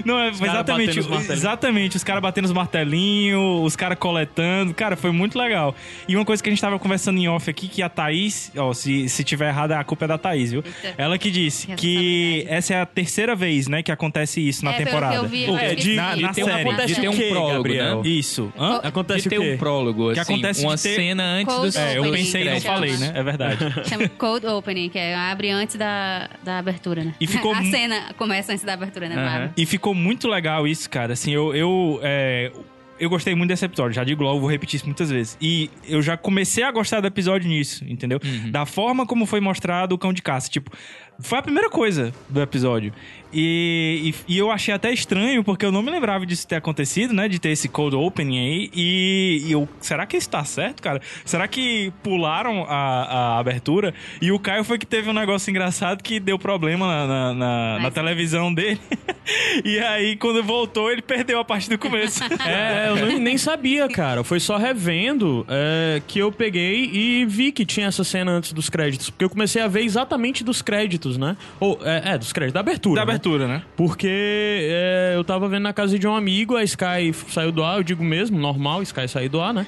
Não, 0.05 0.19
é, 0.19 0.29
exatamente. 0.29 0.99
Exatamente, 0.99 1.97
os 1.97 2.05
caras 2.05 2.23
batendo 2.23 2.44
os 2.44 2.52
os 2.93 3.77
caras 3.77 3.99
coletando. 3.99 4.75
Cara, 4.75 4.97
foi 4.97 5.11
muito 5.11 5.39
legal. 5.39 5.75
E 6.09 6.17
uma 6.17 6.25
coisa 6.25 6.43
que 6.43 6.49
a 6.49 6.53
gente 6.53 6.61
tava 6.61 6.79
conversando 6.79 7.19
em 7.19 7.29
off 7.29 7.49
aqui, 7.49 7.69
que 7.69 7.83
a 7.83 7.89
Thaís, 7.89 8.53
ó, 8.57 8.73
se, 8.73 9.09
se 9.09 9.25
tiver 9.25 9.49
errado, 9.49 9.73
a 9.73 9.85
culpa 9.85 10.05
é 10.05 10.09
da 10.09 10.19
Thaís, 10.19 10.51
viu? 10.53 10.63
Eita. 10.65 10.95
Ela 10.99 11.17
que 11.19 11.31
disse 11.31 11.67
que 11.69 11.95
Responsabilidade. 12.45 12.55
essa 12.59 12.75
é 12.75 12.81
a 12.81 12.87
terceira 12.87 13.35
vez, 13.37 13.69
né, 13.69 13.83
que 13.83 13.93
acontece 13.93 14.47
isso 14.47 14.65
na 14.65 14.73
É, 14.73 14.77
que 14.79 14.85
temporada. 14.85 15.15
eu 15.17 15.29
vi, 15.29 15.45
eu 15.45 15.57
É, 15.57 15.75
que 15.75 15.83
de- 15.83 15.95
na- 15.97 16.17
na 16.17 16.31
um, 16.31 16.35
série. 16.35 16.51
Acontece 16.51 16.95
de 16.95 17.01
ter 17.01 17.09
um 17.09 17.17
quê, 17.17 17.29
prólogo, 17.31 17.55
Gabriel? 17.55 18.03
né? 18.03 18.09
Isso. 18.09 18.53
Hã? 18.59 18.81
Acontece 18.83 19.23
de 19.23 19.29
ter 19.31 19.39
o 19.39 19.43
quê? 19.43 19.53
um 19.55 19.59
prólogo, 19.59 20.13
Que 20.13 20.21
assim, 20.21 20.33
acontece 20.35 20.63
uma 20.65 20.77
ter- 20.77 20.95
cena 20.97 21.23
antes 21.23 21.55
Cold 21.55 21.71
do 21.73 21.79
É, 21.79 21.99
eu 21.99 22.11
pensei 22.13 22.43
e 22.43 22.51
não 22.51 22.61
falei, 22.61 22.97
né? 22.97 23.13
É 23.15 23.23
verdade. 23.23 23.59
Chama 23.89 24.09
Cold 24.09 24.47
Opening, 24.47 24.89
que 24.89 24.99
é, 24.99 25.15
abre 25.15 25.51
antes 25.51 25.77
da, 25.77 26.29
da 26.43 26.59
abertura, 26.59 27.05
né? 27.05 27.15
E 27.21 27.27
ficou 27.27 27.53
A 27.55 27.63
cena 27.65 28.13
começa 28.17 28.53
antes 28.53 28.65
da 28.65 28.75
abertura, 28.75 29.09
né? 29.09 29.15
Abre. 29.29 29.51
E 29.57 29.65
ficou 29.67 29.95
muito 29.95 30.29
legal 30.29 30.67
isso, 30.67 30.89
cara. 30.91 31.13
Assim, 31.13 31.33
eu. 31.33 31.55
eu 31.55 32.01
é, 32.03 32.51
eu 32.99 33.11
gostei 33.11 33.35
muito 33.35 33.49
desse 33.49 33.64
episódio, 33.64 33.92
já 33.95 34.04
digo 34.04 34.23
logo, 34.23 34.40
vou 34.40 34.50
repetir 34.50 34.76
isso 34.76 34.87
muitas 34.87 35.11
vezes. 35.11 35.37
E 35.40 35.71
eu 35.88 36.00
já 36.02 36.16
comecei 36.16 36.62
a 36.64 36.71
gostar 36.71 37.00
do 37.00 37.07
episódio 37.07 37.49
nisso, 37.49 37.85
entendeu? 37.88 38.21
Da 38.50 38.64
forma 38.66 39.07
como 39.07 39.26
foi 39.26 39.40
mostrado 39.40 39.95
o 39.95 39.99
cão 39.99 40.12
de 40.12 40.23
caça. 40.23 40.49
Tipo, 40.49 40.71
foi 41.18 41.38
a 41.38 41.42
primeira 41.42 41.71
coisa 41.71 42.12
do 42.28 42.40
episódio. 42.40 42.92
E, 43.37 44.14
e, 44.28 44.35
e 44.35 44.38
eu 44.38 44.49
achei 44.49 44.73
até 44.73 44.92
estranho, 44.92 45.42
porque 45.42 45.66
eu 45.66 45.73
não 45.73 45.83
me 45.83 45.90
lembrava 45.90 46.25
disso 46.25 46.47
ter 46.47 46.54
acontecido, 46.54 47.12
né? 47.12 47.26
De 47.28 47.40
ter 47.40 47.49
esse 47.49 47.68
cold 47.68 47.97
opening 47.97 48.38
aí. 48.38 48.71
E, 48.73 49.42
e 49.47 49.50
eu. 49.52 49.68
Será 49.80 50.06
que 50.06 50.16
isso 50.16 50.30
tá 50.30 50.44
certo, 50.44 50.80
cara? 50.80 51.00
Será 51.25 51.49
que 51.49 51.92
pularam 52.00 52.64
a, 52.68 52.76
a 53.35 53.38
abertura? 53.40 53.92
E 54.23 54.30
o 54.30 54.38
Caio 54.38 54.62
foi 54.62 54.78
que 54.78 54.87
teve 54.87 55.11
um 55.11 55.12
negócio 55.12 55.50
engraçado 55.50 56.00
que 56.00 56.21
deu 56.21 56.38
problema 56.38 56.87
na, 56.87 57.06
na, 57.06 57.35
na- 57.35 57.75
na 57.75 57.78
Mas- 57.83 57.94
televisão 57.94 58.54
dele. 58.54 58.78
e 59.64 59.80
aí, 59.80 60.14
quando 60.14 60.40
voltou, 60.44 60.88
ele 60.92 61.02
perdeu 61.02 61.40
a 61.40 61.44
parte 61.44 61.68
do 61.68 61.76
começo. 61.78 62.23
É, 62.47 62.90
eu 62.90 62.97
nem, 63.06 63.18
nem 63.18 63.38
sabia, 63.38 63.88
cara. 63.88 64.23
Foi 64.23 64.38
só 64.38 64.56
revendo 64.59 65.44
é, 65.49 66.00
que 66.06 66.18
eu 66.18 66.30
peguei 66.30 66.85
e 66.92 67.25
vi 67.25 67.50
que 67.50 67.64
tinha 67.64 67.87
essa 67.87 68.04
cena 68.04 68.30
antes 68.33 68.52
dos 68.52 68.68
créditos. 68.68 69.09
Porque 69.11 69.25
eu 69.25 69.30
comecei 69.30 69.61
a 69.62 69.66
ver 69.66 69.80
exatamente 69.83 70.44
dos 70.44 70.61
créditos, 70.61 71.03
né? 71.18 71.37
Ou, 71.61 71.78
é, 71.82 72.12
é, 72.12 72.18
dos 72.18 72.32
créditos, 72.32 72.54
da 72.54 72.61
abertura. 72.61 73.00
da 73.00 73.06
né? 73.06 73.12
abertura, 73.12 73.49
né? 73.49 73.62
Porque 73.76 74.08
é, 74.08 75.12
eu 75.14 75.25
tava 75.25 75.49
vendo 75.49 75.62
na 75.62 75.73
casa 75.73 75.99
de 75.99 76.06
um 76.06 76.14
amigo, 76.14 76.56
a 76.56 76.64
Sky 76.64 77.12
saiu 77.28 77.52
do 77.52 77.62
ar, 77.62 77.78
eu 77.78 77.82
digo 77.82 78.02
mesmo, 78.02 78.38
normal, 78.38 78.82
Sky 78.82 79.08
sair 79.08 79.28
do 79.28 79.40
ar, 79.40 79.52
né? 79.52 79.66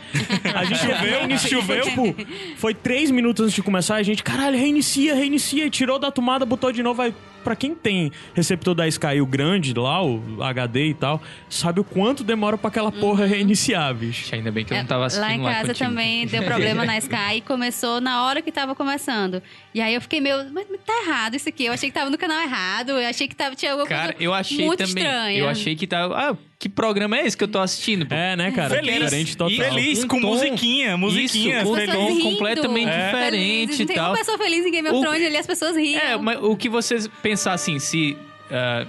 A 0.54 0.64
gente 0.64 0.78
choveu, 0.80 1.24
Inici- 1.24 1.48
choveu, 1.54 1.82
tipo, 1.82 2.16
foi 2.56 2.74
três 2.74 3.10
minutos 3.10 3.44
antes 3.44 3.54
de 3.54 3.62
começar, 3.62 3.96
a 3.96 4.02
gente, 4.02 4.22
caralho, 4.22 4.58
reinicia, 4.58 5.14
reinicia, 5.14 5.66
e 5.66 5.70
tirou 5.70 5.98
da 5.98 6.10
tomada, 6.10 6.44
botou 6.44 6.72
de 6.72 6.82
novo, 6.82 7.02
aí 7.02 7.14
pra 7.46 7.54
quem 7.54 7.76
tem 7.76 8.10
receptor 8.34 8.74
da 8.74 8.88
Sky, 8.88 9.20
o 9.20 9.26
grande 9.26 9.72
lá, 9.72 10.02
o 10.04 10.42
HD 10.42 10.88
e 10.88 10.94
tal, 10.94 11.22
sabe 11.48 11.78
o 11.78 11.84
quanto 11.84 12.24
demora 12.24 12.58
pra 12.58 12.66
aquela 12.66 12.90
porra 12.90 13.24
reiniciar, 13.24 13.94
bicho. 13.94 14.34
Ainda 14.34 14.50
bem 14.50 14.64
que 14.64 14.72
eu 14.74 14.78
não 14.78 14.84
tava 14.84 15.04
É, 15.04 15.06
assistindo 15.06 15.28
Lá 15.28 15.32
em 15.34 15.42
casa 15.42 15.68
contigo. 15.68 15.88
também 15.90 16.26
deu 16.26 16.42
problema 16.42 16.84
na 16.84 16.98
Sky 16.98 17.36
e 17.36 17.40
começou 17.42 18.00
na 18.00 18.24
hora 18.24 18.42
que 18.42 18.50
tava 18.50 18.74
começando. 18.74 19.40
E 19.72 19.80
aí 19.80 19.94
eu 19.94 20.00
fiquei 20.00 20.20
meio, 20.20 20.38
mas 20.52 20.66
mas 20.68 20.80
tá 20.84 20.92
errado 21.06 21.36
isso 21.36 21.48
aqui. 21.48 21.66
Eu 21.66 21.72
achei 21.72 21.88
que 21.88 21.94
tava 21.94 22.10
no 22.10 22.18
canal 22.18 22.40
errado, 22.42 22.90
eu 22.90 23.08
achei 23.08 23.28
que 23.28 23.36
tava, 23.36 23.54
tinha 23.54 23.70
alguma 23.70 23.88
Cara, 23.88 24.12
coisa 24.14 24.24
eu 24.24 24.34
achei 24.34 24.66
muito 24.66 24.84
também. 24.84 25.04
estranha. 25.04 25.38
Eu 25.38 25.48
achei 25.48 25.76
que 25.76 25.86
tava. 25.86 26.14
Ah, 26.18 26.36
que 26.58 26.68
programa 26.68 27.18
é 27.18 27.26
esse 27.26 27.36
que 27.36 27.44
eu 27.44 27.48
tô 27.48 27.58
assistindo? 27.58 28.06
pô? 28.06 28.14
É, 28.14 28.34
né, 28.36 28.50
cara? 28.50 28.74
Feliz. 28.76 28.94
Diferente 28.94 29.36
total. 29.36 29.52
E 29.52 29.56
feliz, 29.56 30.04
com 30.04 30.16
Um 30.16 30.20
tom- 30.20 30.26
musiquinha, 30.28 30.96
musiquinha. 30.96 31.58
Isso, 31.58 31.66
com 31.66 31.74
feliz. 31.76 31.94
tom 31.94 32.08
rindo, 32.08 32.22
completamente 32.22 32.88
É. 32.90 33.04
diferente 33.06 33.74
e 33.74 33.78
Não 33.80 33.86
tem 33.86 33.96
tal. 33.96 34.10
uma 34.10 34.16
pessoa 34.18 34.38
feliz 34.38 34.64
em 34.64 34.70
Game 34.70 34.88
of 34.88 34.96
O- 34.96 35.00
Thrones 35.02 35.26
ali, 35.26 35.36
as 35.36 35.46
pessoas 35.46 35.76
riam. 35.76 36.00
É, 36.00 36.16
mas 36.16 36.38
o 36.42 36.56
que 36.56 36.68
vocês 36.68 37.08
pensar 37.22 37.52
assim, 37.52 37.78
se. 37.78 38.16
ah, 38.50 38.86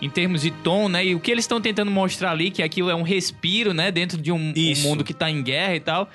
em 0.00 0.10
termos 0.10 0.42
de 0.42 0.50
tom, 0.50 0.88
né? 0.88 1.04
E 1.06 1.14
o 1.14 1.20
que 1.20 1.30
eles 1.30 1.44
estão 1.44 1.60
tentando 1.60 1.88
mostrar 1.90 2.32
ali, 2.32 2.50
que 2.50 2.60
aquilo 2.62 2.90
é 2.90 2.94
um 2.94 3.02
respiro, 3.02 3.72
né? 3.72 3.90
Dentro 3.92 4.18
de 4.20 4.32
um, 4.32 4.52
um 4.56 4.74
mundo 4.82 5.04
que 5.04 5.14
tá 5.14 5.30
em 5.30 5.40
guerra 5.42 5.76
e 5.76 5.80
tal. 5.80 6.10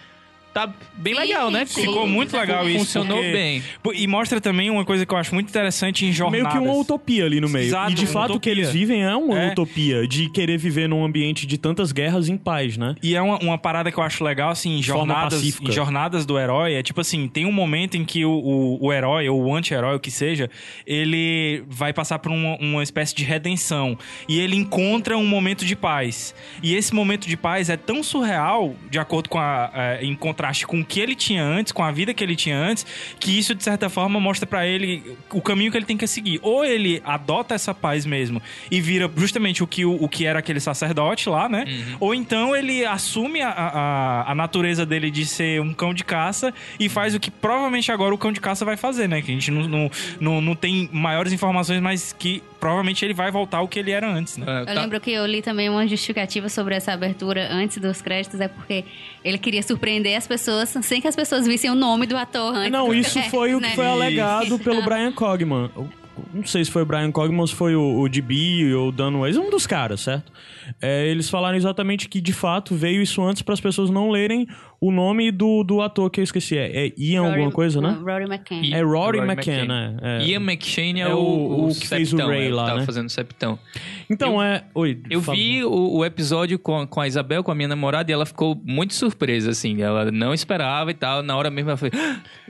Tá 0.58 0.74
bem 0.96 1.14
Sim, 1.14 1.20
legal, 1.20 1.52
né? 1.52 1.66
sim. 1.68 1.82
Ficou 1.82 2.08
muito 2.08 2.36
legal 2.36 2.68
isso. 2.68 2.80
Funcionou 2.80 3.18
porque- 3.18 3.32
bem. 3.32 3.64
E 3.94 4.08
mostra 4.08 4.42
também 4.42 4.72
uma 4.72 4.84
coisa 4.84 5.06
que 5.06 5.14
eu 5.14 5.18
acho 5.20 5.32
muito 5.36 5.50
interessante 5.50 6.04
em 6.04 6.12
jornadas. 6.12 6.52
Meio 6.54 6.64
que 6.66 6.70
uma 6.72 6.76
utopia 6.80 7.26
ali 7.26 7.40
no 7.40 7.48
meio. 7.48 7.66
Exato, 7.68 7.92
e 7.92 7.94
de 7.94 8.08
fato 8.08 8.26
o 8.36 8.40
que 8.40 8.50
utopia. 8.50 8.52
eles 8.54 8.72
vivem 8.72 9.04
é 9.04 9.16
uma 9.16 9.40
É. 9.40 9.52
utopia 9.52 10.08
de 10.08 10.30
querer 10.32 10.58
viver 10.58 10.90
num 10.90 11.06
ambiente 11.06 11.46
de 11.46 11.60
tantas 11.60 11.92
guerras 11.92 12.28
em 12.28 12.36
paz, 12.38 12.76
né? 12.76 12.96
E 13.04 13.16
é 13.16 13.22
uma, 13.22 13.38
uma 13.38 13.58
parada 13.60 13.92
que 13.92 14.00
eu 14.00 14.04
acho 14.04 14.24
legal, 14.24 14.50
assim, 14.50 14.80
em 14.80 14.82
jornadas, 14.82 15.44
em 15.62 15.72
jornadas 15.72 16.26
do 16.26 16.40
herói. 16.40 16.74
É 16.74 16.82
tipo 16.82 17.02
assim, 17.02 17.28
tem 17.28 17.46
um 17.46 17.52
momento 17.52 17.96
em 17.96 18.04
que 18.04 18.26
o, 18.26 18.32
o, 18.32 18.86
o 18.88 18.92
herói, 18.92 19.30
ou 19.30 19.40
o 19.46 19.54
anti-herói, 19.56 19.96
o 19.96 20.00
que 20.00 20.10
seja, 20.10 20.50
ele 20.88 21.64
vai 21.68 21.94
passar 21.94 22.18
por 22.18 22.32
uma, 22.32 22.56
uma 22.58 22.82
espécie 22.82 23.14
de 23.14 23.24
redenção. 23.24 23.96
E 24.28 24.40
ele 24.40 24.56
encontra 24.56 25.16
um 25.18 25.26
momento 25.28 25.66
de 25.66 25.76
paz. 25.76 26.34
E 26.64 26.74
esse 26.76 26.96
momento 26.96 27.28
de 27.28 27.38
paz 27.38 27.70
é 27.70 27.78
tão 27.78 28.02
surreal, 28.02 28.74
de 28.90 28.98
acordo 28.98 29.30
com 29.30 29.38
a. 29.38 29.70
é, 29.74 30.00
em 30.04 30.16
contraste 30.48 30.66
com 30.66 30.80
o 30.80 30.86
que 30.86 31.00
ele 31.00 31.16
tinha 31.16 31.44
antes, 31.44 31.72
com 31.72 31.84
a 31.84 31.92
vida 31.92 32.14
que 32.14 32.24
ele 32.24 32.36
tinha 32.36 32.58
antes, 32.58 32.86
que 33.20 33.38
isso, 33.38 33.54
de 33.54 33.64
certa 33.64 33.90
forma, 33.90 34.20
mostra 34.20 34.48
pra 34.48 34.66
ele 34.66 35.18
o 35.32 35.42
caminho 35.42 35.72
que 35.72 35.78
ele 35.78 35.86
tem 35.86 35.98
que 35.98 36.08
seguir. 36.08 36.40
Ou 36.42 36.64
ele 36.64 37.02
adota 37.06 37.54
essa 37.54 37.74
paz 37.74 38.06
mesmo 38.06 38.42
e 38.72 38.80
vira 38.80 39.10
justamente 39.16 39.64
o 39.64 39.68
que, 39.68 39.86
o, 39.86 40.04
o 40.04 40.08
que 40.08 40.26
era 40.26 40.40
aquele 40.40 40.60
sacerdote 40.60 41.30
lá, 41.30 41.50
né? 41.50 41.66
Ou 42.00 42.14
então 42.14 42.56
ele 42.56 42.86
assume 42.86 43.42
a, 43.42 43.50
a, 43.50 44.32
a 44.32 44.36
natureza 44.36 44.86
dele 44.86 45.12
de 45.12 45.26
ser 45.26 45.62
um 45.62 45.74
cão 45.74 45.94
de 45.94 46.04
caça 46.04 46.54
e 46.80 46.88
faz 46.88 47.14
o 47.14 47.20
que 47.20 47.30
provavelmente 47.30 47.92
agora 47.92 48.14
o 48.14 48.18
cão 48.18 48.32
de 48.32 48.40
caça 48.40 48.64
vai 48.64 48.78
fazer, 48.78 49.08
né? 49.08 49.22
Que 49.22 49.32
a 49.32 49.34
gente 49.34 49.52
não, 49.52 49.68
não, 49.68 49.92
não, 50.20 50.42
não 50.42 50.56
tem 50.56 50.90
maiores 50.92 51.34
informações, 51.34 51.82
mas 51.82 52.14
que 52.18 52.42
provavelmente 52.60 53.04
ele 53.06 53.14
vai 53.14 53.30
voltar 53.32 53.58
ao 53.60 53.68
que 53.68 53.80
ele 53.80 53.92
era 53.92 54.10
antes, 54.12 54.38
né? 54.38 54.46
Ah, 54.48 54.60
Eu 54.62 54.66
tá- 54.66 54.74
lembro 54.82 55.00
que 55.00 55.12
eu 55.12 55.26
li 55.26 55.42
também 55.42 55.70
uma 55.70 55.88
justificativa 55.88 56.50
sobre 56.50 56.76
essa 56.76 56.92
abertura 56.94 57.48
antes 57.52 57.78
dos 57.78 58.02
créditos, 58.02 58.40
é 58.40 58.48
porque 58.48 58.84
ele 59.24 59.38
queria 59.38 59.62
surpreender 59.64 60.18
as 60.18 60.28
pessoas 60.28 60.70
sem 60.82 61.00
que 61.02 61.08
as 61.08 61.16
pessoas 61.16 61.46
vissem 61.48 61.70
o 61.70 61.76
nome 61.76 62.06
do 62.06 62.18
ator 62.18 62.56
antes. 62.56 62.72
Não, 62.72 62.94
isso 62.94 63.20
É, 63.20 63.24
foi 63.30 63.54
o 63.56 63.60
que 63.60 63.68
né? 63.68 63.76
foi 63.76 63.86
alegado 63.88 64.58
pelo 64.60 64.82
Brian 64.82 65.12
Cogman. 65.12 65.70
Eu 65.76 65.90
Não 66.34 66.46
sei 66.46 66.66
se 66.66 66.72
foi 66.72 66.82
o 66.82 66.86
Brian 66.86 67.12
Cogman 67.12 67.40
ou 67.42 67.48
se 67.48 67.54
foi 67.56 67.76
o, 67.76 68.00
o 68.02 68.10
DB 68.10 68.74
ou 68.74 68.90
o 68.90 68.92
Dan 68.92 69.18
Weiss, 69.20 69.38
um 69.38 69.50
dos 69.50 69.68
caras, 69.68 70.02
certo? 70.02 70.32
É, 70.82 71.08
eles 71.08 71.30
falaram 71.30 71.58
exatamente 71.58 72.08
que, 72.10 72.20
de 72.22 72.34
fato, 72.34 72.76
veio 72.76 73.02
isso 73.02 73.22
antes 73.24 73.42
para 73.42 73.54
as 73.54 73.62
pessoas 73.62 73.90
não 73.90 74.10
lerem 74.10 74.48
o 74.80 74.92
nome 74.92 75.32
do, 75.32 75.64
do 75.64 75.82
ator 75.82 76.10
que 76.10 76.20
eu 76.20 76.24
esqueci. 76.24 76.58
É, 76.58 76.88
é 76.88 76.94
Ian 76.98 77.22
Rory- 77.24 77.34
alguma 77.36 77.52
coisa, 77.52 77.82
né? 77.82 77.98
Rory 78.00 78.26
McCann. 78.26 78.62
E- 78.64 78.74
É 78.74 78.82
Rory 78.82 79.20
Rory 79.20 79.68
né? 79.68 79.98
É. 80.02 80.24
Ian 80.26 80.42
McShane 80.42 81.02
é, 81.02 81.06
É 81.06 81.14
o, 81.16 81.18
o- 81.20 81.70
o 81.70 81.76
que 81.76 81.88
fez 81.88 82.08
o 82.14 82.18
septão, 82.18 82.28
Ray 82.30 82.48
é, 82.50 82.54
lá, 82.54 82.66
Tava 82.68 82.80
né? 82.82 82.86
fazendo 82.86 83.08
o 83.08 83.10
septão. 83.10 83.58
Então, 84.10 84.42
é... 84.42 84.64
Oi, 84.76 85.02
Eu 85.10 85.22
fala. 85.22 85.38
vi 85.38 85.64
o, 85.64 85.98
o 85.98 86.06
episódio 86.06 86.60
com, 86.60 86.86
com 86.86 87.02
a 87.02 87.08
Isabel, 87.08 87.44
com 87.44 87.52
a 87.52 87.56
minha 87.56 87.68
namorada, 87.68 88.12
e 88.12 88.14
ela 88.14 88.26
ficou 88.26 88.60
muito 88.64 88.94
surpresa, 88.94 89.50
assim. 89.52 89.82
Ela 89.82 90.12
não 90.12 90.34
esperava 90.34 90.92
e 90.92 90.94
tal. 90.94 91.24
Na 91.24 91.36
hora 91.36 91.50
mesmo 91.50 91.70
ela 91.72 91.78
foi... 91.78 91.90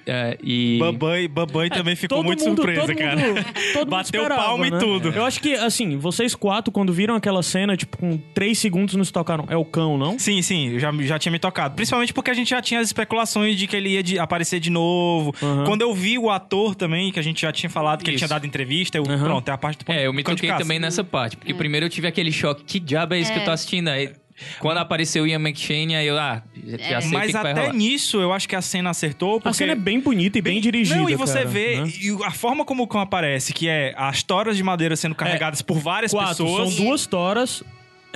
É, 0.09 0.37
e... 0.41 0.77
Babai, 0.79 1.27
Babai 1.27 1.69
também 1.69 1.93
ficou 1.93 2.23
muito 2.23 2.41
mundo- 2.41 2.55
surpresa, 2.55 2.79
todo 2.87 2.95
cara. 2.95 3.15
mundo- 3.17 3.43
todo 3.73 3.79
mundo 3.79 3.89
Bateu 3.89 4.21
esperava, 4.21 4.41
palma 4.41 4.65
e 4.67 4.71
né? 4.71 4.79
tudo. 4.79 5.09
Eu 5.09 5.25
acho 5.25 5.41
que, 5.41 5.53
assim, 5.55 5.97
vocês 5.97 6.33
quatro, 6.33 6.71
quando 6.71 6.93
viram 6.93 7.13
aquela 7.13 7.43
cena, 7.43 7.75
tipo, 7.75 7.97
com 8.07 8.17
três 8.33 8.57
segundos 8.59 8.95
nos 8.95 9.11
tocaram. 9.11 9.45
É 9.49 9.57
o 9.57 9.65
cão, 9.65 9.97
não? 9.97 10.17
Sim, 10.17 10.41
sim, 10.41 10.69
eu 10.73 10.79
já, 10.79 10.91
já 11.01 11.19
tinha 11.19 11.31
me 11.31 11.39
tocado. 11.39 11.75
Principalmente 11.75 12.13
porque 12.13 12.31
a 12.31 12.33
gente 12.33 12.49
já 12.49 12.61
tinha 12.61 12.79
as 12.79 12.87
especulações 12.87 13.57
de 13.57 13.67
que 13.67 13.75
ele 13.75 13.89
ia 13.89 14.03
de- 14.03 14.19
aparecer 14.19 14.59
de 14.59 14.69
novo. 14.69 15.33
Aham. 15.41 15.65
Quando 15.65 15.81
eu 15.81 15.93
vi 15.93 16.17
o 16.17 16.29
ator 16.29 16.75
também, 16.75 17.11
que 17.11 17.19
a 17.19 17.23
gente 17.23 17.41
já 17.41 17.51
tinha 17.51 17.69
falado 17.69 18.03
que 18.03 18.09
ele 18.09 18.15
Isso. 18.15 18.25
tinha 18.25 18.29
dado 18.35 18.45
entrevista, 18.45 18.97
eu, 18.97 19.03
Aham. 19.07 19.23
pronto, 19.23 19.49
é 19.49 19.51
a 19.51 19.57
parte 19.57 19.83
do 19.83 19.91
É, 19.91 20.05
eu 20.07 20.13
me 20.13 20.23
toquei 20.23 20.51
também 20.53 20.79
nessa 20.79 21.03
parte. 21.03 21.37
Porque 21.37 21.53
primeiro 21.53 21.85
eu 21.85 21.89
tive 21.89 22.07
aquele 22.07 22.31
choque. 22.31 22.63
Que 22.63 22.79
diabo 22.79 23.13
é 23.13 23.19
isso 23.19 23.31
que 23.33 23.39
eu 23.39 23.43
tô 23.45 23.51
assistindo? 23.51 23.87
Aí, 23.89 24.11
quando 24.59 24.77
apareceu 24.77 25.23
o 25.23 25.27
Ian 25.27 25.39
McShane, 25.39 25.95
aí 25.95 26.05
eu, 26.07 26.17
ah, 26.17 26.43
já, 26.65 26.77
já 26.77 27.01
sei 27.01 27.09
o 27.09 27.13
Mas 27.13 27.31
que, 27.31 27.37
até 27.37 27.53
rolar. 27.61 27.73
nisso 27.73 28.21
eu 28.21 28.31
acho 28.31 28.47
que 28.47 28.55
a 28.55 28.61
cena 28.61 28.91
acertou. 28.91 29.33
Porque... 29.39 29.49
A 29.49 29.53
cena 29.53 29.71
é 29.71 29.75
bem 29.75 29.99
bonita 29.99 30.37
e 30.37 30.41
bem, 30.41 30.61
dirigida, 30.61 30.99
Não, 30.99 31.09
e 31.09 31.15
você 31.15 31.39
cara, 31.39 31.47
vê 31.47 31.77
né? 31.81 31.87
e 31.99 32.15
a 32.23 32.31
forma 32.31 32.63
como 32.63 32.83
o 32.83 32.87
cão 32.87 33.01
aparece, 33.01 33.51
que 33.53 33.67
é 33.67 33.93
as 33.97 34.21
toras 34.21 34.55
de 34.55 34.61
madeira 34.63 34.95
sendo 34.95 35.15
carregadas 35.15 35.61
por 35.61 35.79
várias 35.79 36.11
Quatro, 36.11 36.45
pessoas. 36.45 36.73
são 36.75 36.85
duas 36.85 37.05
toras... 37.07 37.63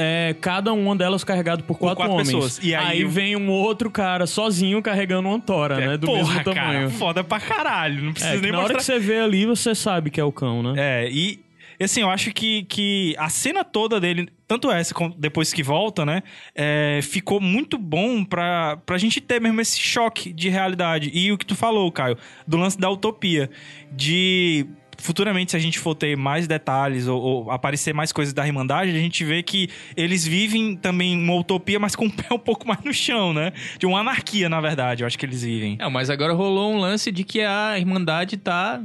é, 0.02 0.36
cada 0.42 0.74
uma 0.74 0.96
delas 0.96 1.24
carregado 1.24 1.64
por 1.64 1.78
quatro, 1.78 1.98
quatro 1.98 2.14
homens. 2.14 2.32
pessoas. 2.32 2.60
E 2.64 2.74
aí- 2.74 3.04
vem 3.06 3.36
um 3.36 3.50
outro 3.50 3.90
cara 3.92 4.26
sozinho 4.26 4.82
carregando 4.82 5.28
uma 5.30 5.40
tora, 5.40 5.82
É, 5.82 5.88
né? 5.90 5.98
Do 5.98 6.08
porra, 6.08 6.18
mesmo 6.24 6.44
tamanho. 6.44 6.56
Cara, 6.56 6.90
foda 6.90 7.24
pra 7.24 7.40
caralho. 7.40 8.02
Não 8.04 8.10
É, 8.10 8.14
precisa 8.14 8.36
que 8.36 8.42
nem 8.42 8.52
na 8.52 8.58
hora 8.60 8.74
mostrar. 8.74 8.80
que 8.80 8.86
você 8.86 9.00
vê 9.00 9.20
ali, 9.20 9.46
você 9.46 9.76
sabe 9.76 10.10
que 10.10 10.20
é 10.20 10.24
o 10.24 10.32
cão, 10.32 10.64
né? 10.64 10.74
É, 11.06 11.10
e 11.12 11.40
assim, 11.84 12.02
eu 12.02 12.10
acho 12.12 12.32
que, 12.32 12.64
que 12.66 13.16
a 13.18 13.28
cena 13.28 13.64
toda 13.64 14.00
dele, 14.00 14.30
tanto 14.48 14.70
essa 14.72 14.94
como 14.94 15.16
depois 15.18 15.52
que 15.52 15.64
volta, 15.64 16.06
né? 16.06 16.22
é, 16.56 17.00
ficou 17.02 17.42
muito 17.42 17.76
bom 17.76 18.24
pra, 18.24 18.78
pra 18.86 19.00
gente 19.00 19.20
ter 19.20 19.42
mesmo 19.42 19.60
esse 19.62 19.80
choque 19.80 20.32
de 20.32 20.48
realidade. 20.48 21.10
E 21.12 21.32
o 21.32 21.38
que 21.40 21.46
tu 21.46 21.56
falou, 21.56 21.92
Caio, 21.92 22.18
do 22.48 22.56
lance 22.58 22.78
da 22.80 22.88
utopia. 22.90 23.50
De. 23.92 24.66
Futuramente, 25.02 25.52
se 25.52 25.58
a 25.58 25.60
gente 25.60 25.80
for 25.80 25.96
ter 25.96 26.16
mais 26.16 26.48
detalhes 26.48 27.08
ou, 27.08 27.22
ou 27.22 27.52
aparecer 27.52 27.94
mais 27.94 28.12
coisas 28.12 28.34
da 28.34 28.46
Irmandade, 28.46 28.92
a 28.92 29.00
gente 29.00 29.24
vê 29.24 29.42
que 29.44 29.70
eles 29.96 30.26
vivem 30.26 30.76
também 30.76 31.18
uma 31.18 31.36
utopia, 31.36 31.80
mas 31.80 31.96
com 31.96 32.06
o 32.06 32.12
pé 32.12 32.28
um 32.34 32.40
pouco 32.40 32.68
mais 32.68 32.82
no 32.84 32.94
chão, 32.94 33.34
né? 33.34 33.52
De 33.78 33.86
uma 33.86 34.00
anarquia, 34.00 34.48
na 34.48 34.62
verdade, 34.62 35.04
eu 35.04 35.08
acho 35.08 35.18
que 35.18 35.26
eles 35.26 35.44
vivem. 35.44 35.78
É, 35.80 35.90
mas 35.90 36.10
agora 36.10 36.34
rolou 36.34 36.74
um 36.74 36.78
lance 36.80 37.12
de 37.12 37.24
que 37.24 37.42
a 37.42 37.78
Irmandade 37.78 38.38
tá 38.38 38.82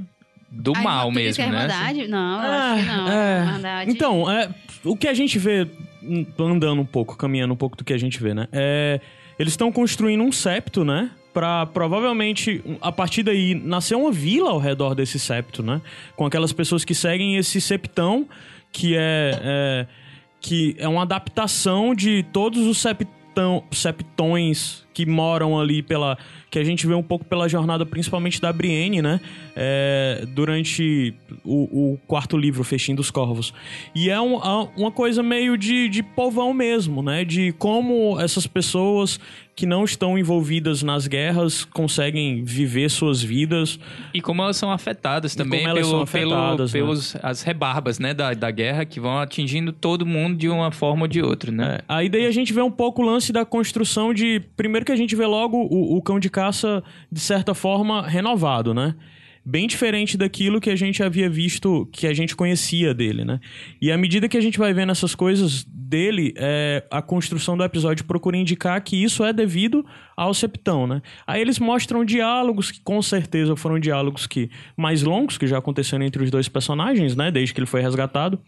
do 0.50 0.72
Ai, 0.74 0.82
mal 0.82 1.10
mesmo, 1.10 1.42
é 1.42 1.46
né? 1.46 1.52
Irmandade? 1.52 2.08
Não, 2.08 2.44
eu 2.44 2.52
acho 2.52 2.82
que 2.82 2.88
não. 2.88 3.08
é. 3.08 3.40
Irmandade. 3.40 3.90
Então, 3.90 4.30
é, 4.30 4.48
o 4.84 4.96
que 4.96 5.08
a 5.08 5.14
gente 5.14 5.38
vê, 5.38 5.68
andando 6.38 6.80
um 6.80 6.86
pouco, 6.86 7.16
caminhando 7.16 7.52
um 7.52 7.56
pouco 7.56 7.76
do 7.76 7.84
que 7.84 7.92
a 7.92 7.98
gente 7.98 8.22
vê, 8.22 8.32
né? 8.32 8.48
É, 8.52 9.00
eles 9.38 9.52
estão 9.52 9.70
construindo 9.70 10.22
um 10.22 10.32
septo, 10.32 10.84
né? 10.84 11.10
Pra 11.36 11.66
provavelmente, 11.66 12.62
a 12.80 12.90
partir 12.90 13.22
daí, 13.22 13.54
nascer 13.54 13.94
uma 13.94 14.10
vila 14.10 14.48
ao 14.52 14.58
redor 14.58 14.94
desse 14.94 15.18
septo, 15.18 15.62
né? 15.62 15.82
Com 16.16 16.24
aquelas 16.24 16.50
pessoas 16.50 16.82
que 16.82 16.94
seguem 16.94 17.36
esse 17.36 17.60
septão, 17.60 18.26
que 18.72 18.96
é, 18.96 19.38
é- 19.42 19.86
que 20.40 20.74
é 20.78 20.88
uma 20.88 21.02
adaptação 21.02 21.94
de 21.94 22.22
todos 22.32 22.66
os 22.66 22.78
septão, 22.78 23.62
septões 23.70 24.85
que 24.96 25.04
moram 25.04 25.60
ali 25.60 25.82
pela. 25.82 26.16
que 26.50 26.58
a 26.58 26.64
gente 26.64 26.86
vê 26.86 26.94
um 26.94 27.02
pouco 27.02 27.22
pela 27.22 27.46
jornada, 27.50 27.84
principalmente 27.84 28.40
da 28.40 28.50
Brienne, 28.50 29.02
né? 29.02 29.20
É, 29.54 30.24
durante 30.28 31.12
o, 31.44 31.92
o 31.92 31.98
quarto 32.06 32.34
livro, 32.38 32.64
Festim 32.64 32.94
dos 32.94 33.10
Corvos. 33.10 33.52
E 33.94 34.08
é 34.08 34.18
um- 34.18 34.36
uma 34.74 34.90
coisa 34.90 35.22
meio 35.22 35.58
de, 35.58 35.86
de 35.90 36.02
povão 36.02 36.54
mesmo, 36.54 37.02
né? 37.02 37.26
De 37.26 37.52
como 37.58 38.18
essas 38.18 38.46
pessoas 38.46 39.20
que 39.54 39.64
não 39.64 39.84
estão 39.84 40.18
envolvidas 40.18 40.82
nas 40.82 41.06
guerras 41.06 41.64
conseguem 41.64 42.44
viver 42.44 42.90
suas 42.90 43.22
vidas. 43.22 43.80
E 44.12 44.20
como 44.20 44.42
elas 44.42 44.58
são 44.58 44.70
afetadas 44.70 45.34
também 45.34 45.60
como 45.60 45.70
elas 45.70 45.80
pelo, 45.86 45.90
são 45.92 46.02
afetadas, 46.02 46.72
né? 46.74 46.78
pelo, 46.78 46.86
pelos 46.90 47.16
as 47.22 47.42
rebarbas, 47.42 47.98
né, 47.98 48.12
da, 48.12 48.34
da 48.34 48.50
guerra 48.50 48.84
que 48.84 49.00
vão 49.00 49.18
atingindo 49.18 49.72
todo 49.72 50.04
mundo 50.04 50.36
de 50.36 50.46
uma 50.50 50.70
forma 50.70 51.02
ou 51.04 51.08
de 51.08 51.22
outra, 51.22 51.50
né? 51.50 51.78
É, 51.78 51.84
aí 51.88 52.08
daí 52.10 52.26
a 52.26 52.30
gente 52.30 52.52
vê 52.52 52.60
um 52.60 52.70
pouco 52.70 53.02
o 53.02 53.04
lance 53.06 53.32
da 53.32 53.44
construção 53.46 54.12
de. 54.12 54.40
Primeiro 54.58 54.84
que 54.86 54.92
a 54.92 54.96
gente 54.96 55.14
vê 55.14 55.26
logo 55.26 55.58
o, 55.58 55.96
o 55.96 56.02
cão 56.02 56.18
de 56.18 56.30
caça, 56.30 56.82
de 57.12 57.20
certa 57.20 57.54
forma, 57.54 58.06
renovado, 58.06 58.72
né? 58.72 58.94
Bem 59.44 59.66
diferente 59.66 60.16
daquilo 60.16 60.60
que 60.60 60.70
a 60.70 60.76
gente 60.76 61.02
havia 61.02 61.28
visto, 61.28 61.86
que 61.92 62.06
a 62.06 62.14
gente 62.14 62.34
conhecia 62.34 62.94
dele, 62.94 63.24
né? 63.24 63.38
E 63.80 63.92
à 63.92 63.98
medida 63.98 64.28
que 64.28 64.36
a 64.36 64.40
gente 64.40 64.58
vai 64.58 64.72
vendo 64.72 64.90
essas 64.90 65.14
coisas 65.14 65.64
dele, 65.64 66.34
é, 66.36 66.84
a 66.90 67.00
construção 67.02 67.56
do 67.56 67.62
episódio 67.62 68.04
procura 68.06 68.36
indicar 68.36 68.80
que 68.82 69.00
isso 69.00 69.24
é 69.24 69.32
devido 69.32 69.84
ao 70.16 70.32
septão, 70.32 70.86
né? 70.86 71.02
Aí 71.26 71.40
eles 71.40 71.58
mostram 71.58 72.04
diálogos 72.04 72.70
que 72.70 72.80
com 72.80 73.02
certeza 73.02 73.54
foram 73.54 73.78
diálogos 73.78 74.26
que 74.26 74.50
mais 74.76 75.02
longos 75.02 75.36
que 75.36 75.46
já 75.46 75.58
aconteceram 75.58 76.04
entre 76.04 76.22
os 76.24 76.30
dois 76.30 76.48
personagens, 76.48 77.14
né? 77.14 77.30
Desde 77.30 77.52
que 77.52 77.60
ele 77.60 77.66
foi 77.66 77.82
resgatado. 77.82 78.40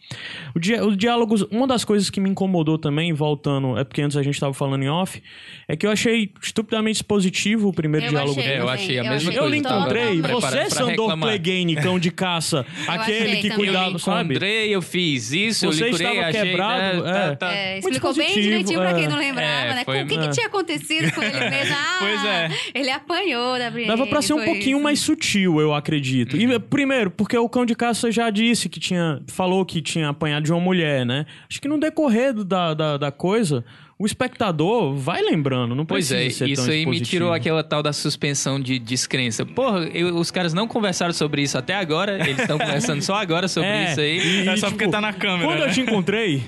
O 0.55 0.59
di- 0.59 0.75
os 0.81 0.97
diálogos, 0.97 1.43
uma 1.51 1.67
das 1.67 1.85
coisas 1.85 2.09
que 2.09 2.21
me 2.21 2.31
incomodou 2.31 2.79
também, 2.79 3.13
voltando, 3.13 3.77
é 3.79 3.85
porque 3.85 4.01
antes 4.01 4.17
a 4.17 4.23
gente 4.23 4.35
estava 4.35 4.55
falando 4.55 4.83
em 4.83 4.89
off, 4.89 5.23
é 5.69 5.77
que 5.77 5.87
eu 5.87 5.91
achei 5.91 6.33
estupidamente 6.43 7.05
positivo 7.05 7.69
o 7.69 7.73
primeiro 7.73 8.07
Eu 8.07 8.11
diálogo 8.11 8.33
achei 8.33 8.43
dele. 8.45 8.55
É, 8.57 8.61
eu 8.63 8.69
achei 8.69 8.99
a 8.99 9.03
mesma 9.05 9.33
Eu 9.33 9.45
lhe 9.49 9.61
coisa, 9.61 9.69
tava 9.69 9.81
encontrei. 9.83 10.23
Você, 10.23 10.57
pra 10.57 10.71
Sandor. 10.71 11.19
Clegane, 11.21 11.77
cão 11.77 11.99
de 11.99 12.11
caça, 12.11 12.65
aquele 12.89 13.23
achei 13.23 13.37
que 13.43 13.49
também. 13.49 13.51
Eu 13.51 13.57
cuidava, 13.57 13.91
me 13.93 13.99
sabe? 13.99 14.31
encontrei, 14.35 14.75
eu 14.75 14.81
fiz 14.81 15.33
isso, 15.33 15.67
Você 15.67 15.85
eu 15.85 15.87
licurei, 15.89 16.07
estava 16.09 16.29
achei... 16.29 16.43
quebrado, 16.43 17.03
né, 17.03 17.11
é. 17.11 17.13
tá, 17.13 17.37
tá. 17.37 17.53
É, 17.53 17.73
Muito 17.73 17.85
explicou 17.89 18.15
bem 18.15 18.35
direitinho 18.41 18.79
pra 18.81 18.91
é. 18.91 18.95
quem 18.95 19.09
não 19.09 19.17
lembrava, 19.19 19.49
É, 19.49 19.75
né? 19.75 19.85
foi- 19.85 20.03
o 20.03 20.07
que, 20.07 20.17
que 20.19 20.25
é. 20.27 20.31
tinha 20.31 20.47
acontecido 20.47 21.13
com 21.13 21.23
ele 21.23 21.39
mesmo? 21.51 21.58
Ah, 21.71 21.97
Pois 21.99 22.25
é. 22.25 22.51
Ele 22.75 22.91
apanhou 22.91 23.59
da 23.59 23.71
Brienne. 23.71 23.89
Dava 23.91 24.07
pra 24.07 24.23
ser 24.23 24.35
um 24.35 24.45
pouquinho 24.45 24.77
isso. 24.77 24.85
mais 24.85 25.01
sutil, 25.01 25.61
eu 25.61 25.75
acredito. 25.75 26.37
Uhum. 26.37 26.53
E 26.53 26.59
primeiro, 26.59 27.11
porque 27.11 27.37
o 27.37 27.49
cão 27.49 27.67
de 27.67 27.75
caça 27.75 28.11
já 28.11 28.31
disse 28.31 28.69
que 28.69 28.79
tinha. 28.79 29.21
Falou 29.29 29.65
que 29.65 29.81
tinha 29.83 30.09
apanhado 30.09 30.45
de 30.45 30.53
uma 30.53 30.61
mulher, 30.61 31.05
né? 31.05 31.27
Acho 31.51 31.61
que 31.61 31.69
no 31.69 31.79
decorrer 31.79 32.33
da, 32.33 32.73
da, 32.75 32.97
da 32.97 33.11
coisa, 33.11 33.65
o 33.99 34.07
espectador 34.07 34.95
vai 34.95 35.21
lembrando, 35.23 35.75
não 35.75 35.85
Pois 35.85 36.09
precisa 36.09 36.45
é, 36.45 36.47
ser 36.47 36.53
isso 36.53 36.71
aí 36.71 36.87
me 36.87 37.01
tirou 37.01 37.33
aquela 37.33 37.65
tal 37.65 37.83
da 37.83 37.93
suspensão 37.93 38.61
de 38.61 38.79
descrença. 38.79 39.45
Porra, 39.45 39.81
eu- 39.93 40.15
os 40.17 40.31
caras 40.31 40.55
não 40.55 40.69
conversaram 40.69 41.13
sobre 41.13 41.43
isso 41.43 41.59
até 41.59 41.75
agora, 41.75 42.15
eles 42.21 42.39
estão 42.39 42.59
conversando 42.59 43.03
só 43.03 43.17
agora 43.17 43.49
sobre 43.49 43.69
É, 43.69 43.91
isso 43.91 44.01
aí. 44.01 44.45
e- 44.45 44.49
É 44.49 44.57
só 44.57 44.71
porque 44.71 44.87
tá 44.89 45.01
na 45.01 45.13
câmera, 45.13 45.49
Quando 45.49 45.61
né? 45.61 45.67
eu 45.67 45.73
te 45.73 45.81
encontrei, 45.81 46.43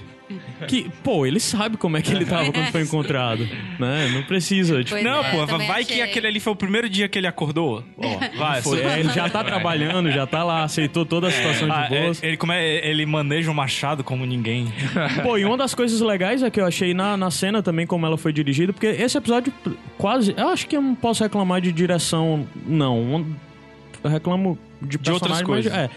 que, 0.69 0.91
pô, 1.03 1.27
ele 1.27 1.41
sabe 1.41 1.77
como 1.77 1.97
é 1.97 2.03
que 2.03 2.13
ele 2.13 2.25
tava 2.25 2.53
quando 2.53 2.67
foi 2.71 2.83
encontrado, 2.83 3.49
né? 3.79 4.09
Não 4.13 4.23
precisa, 4.23 4.79
tipo, 4.85 4.91
Pois 4.91 5.03
Não, 5.05 5.21
é, 5.25 5.31
pô, 5.31 5.47
também 5.47 5.67
vai 5.67 5.83
achei. 5.83 5.97
que 5.97 6.03
aquele 6.03 6.27
ali 6.27 6.41
foi 6.41 6.53
o 6.53 6.57
primeiro 6.57 6.89
dia 6.89 7.09
que 7.09 7.19
ele 7.19 7.27
acordou. 7.27 7.83
Ó, 7.97 8.19
vai, 8.39 8.63
foi- 8.63 8.81
é, 8.83 9.01
ele 9.01 9.11
já 9.13 9.29
tá 9.29 9.43
trabalhando, 9.43 10.11
já 10.11 10.27
tá 10.27 10.43
lá, 10.45 10.65
aceitou 10.65 11.05
toda 11.07 11.29
a 11.29 11.31
situação 11.31 11.69
de 11.69 11.75
Ah, 11.75 11.89
é, 11.91 12.03
boas. 12.03 12.23
ele, 12.23 12.37
como 12.37 12.53
é, 12.53 12.87
ele 12.89 13.05
maneja 13.07 13.51
o 13.51 13.55
machado 13.55 14.05
como 14.05 14.25
ninguém. 14.27 14.73
Pô, 15.23 15.37
e 15.39 15.45
uma 15.45 15.57
das 15.57 15.75
coisas 15.75 16.01
legais 16.01 16.43
é 16.43 16.51
que 16.51 16.61
eu 16.61 16.67
achei 16.67 16.95
na, 16.95 17.17
na 17.17 17.31
cena 17.31 17.63
também 17.63 17.87
como 17.87 18.07
ela 18.07 18.17
foi 18.19 18.33
dirigida, 18.33 18.73
porque 18.73 18.87
esse 18.87 19.17
episódio 19.19 19.53
quase. 19.99 20.35
Eu 20.37 20.49
acho 20.49 20.67
que 20.67 20.77
eu 20.77 20.83
não 20.83 20.95
posso 20.95 21.23
reclamar 21.23 21.61
de 21.61 21.73
direção, 21.73 22.47
não. 22.67 23.27
Eu 24.03 24.11
reclamo 24.11 24.59
de, 24.81 24.97
De 24.99 25.11
outras 25.11 25.33
personagem, 25.39 25.45
coisas. 25.47 25.73
Mas, 25.73 25.83
é. 25.83 25.91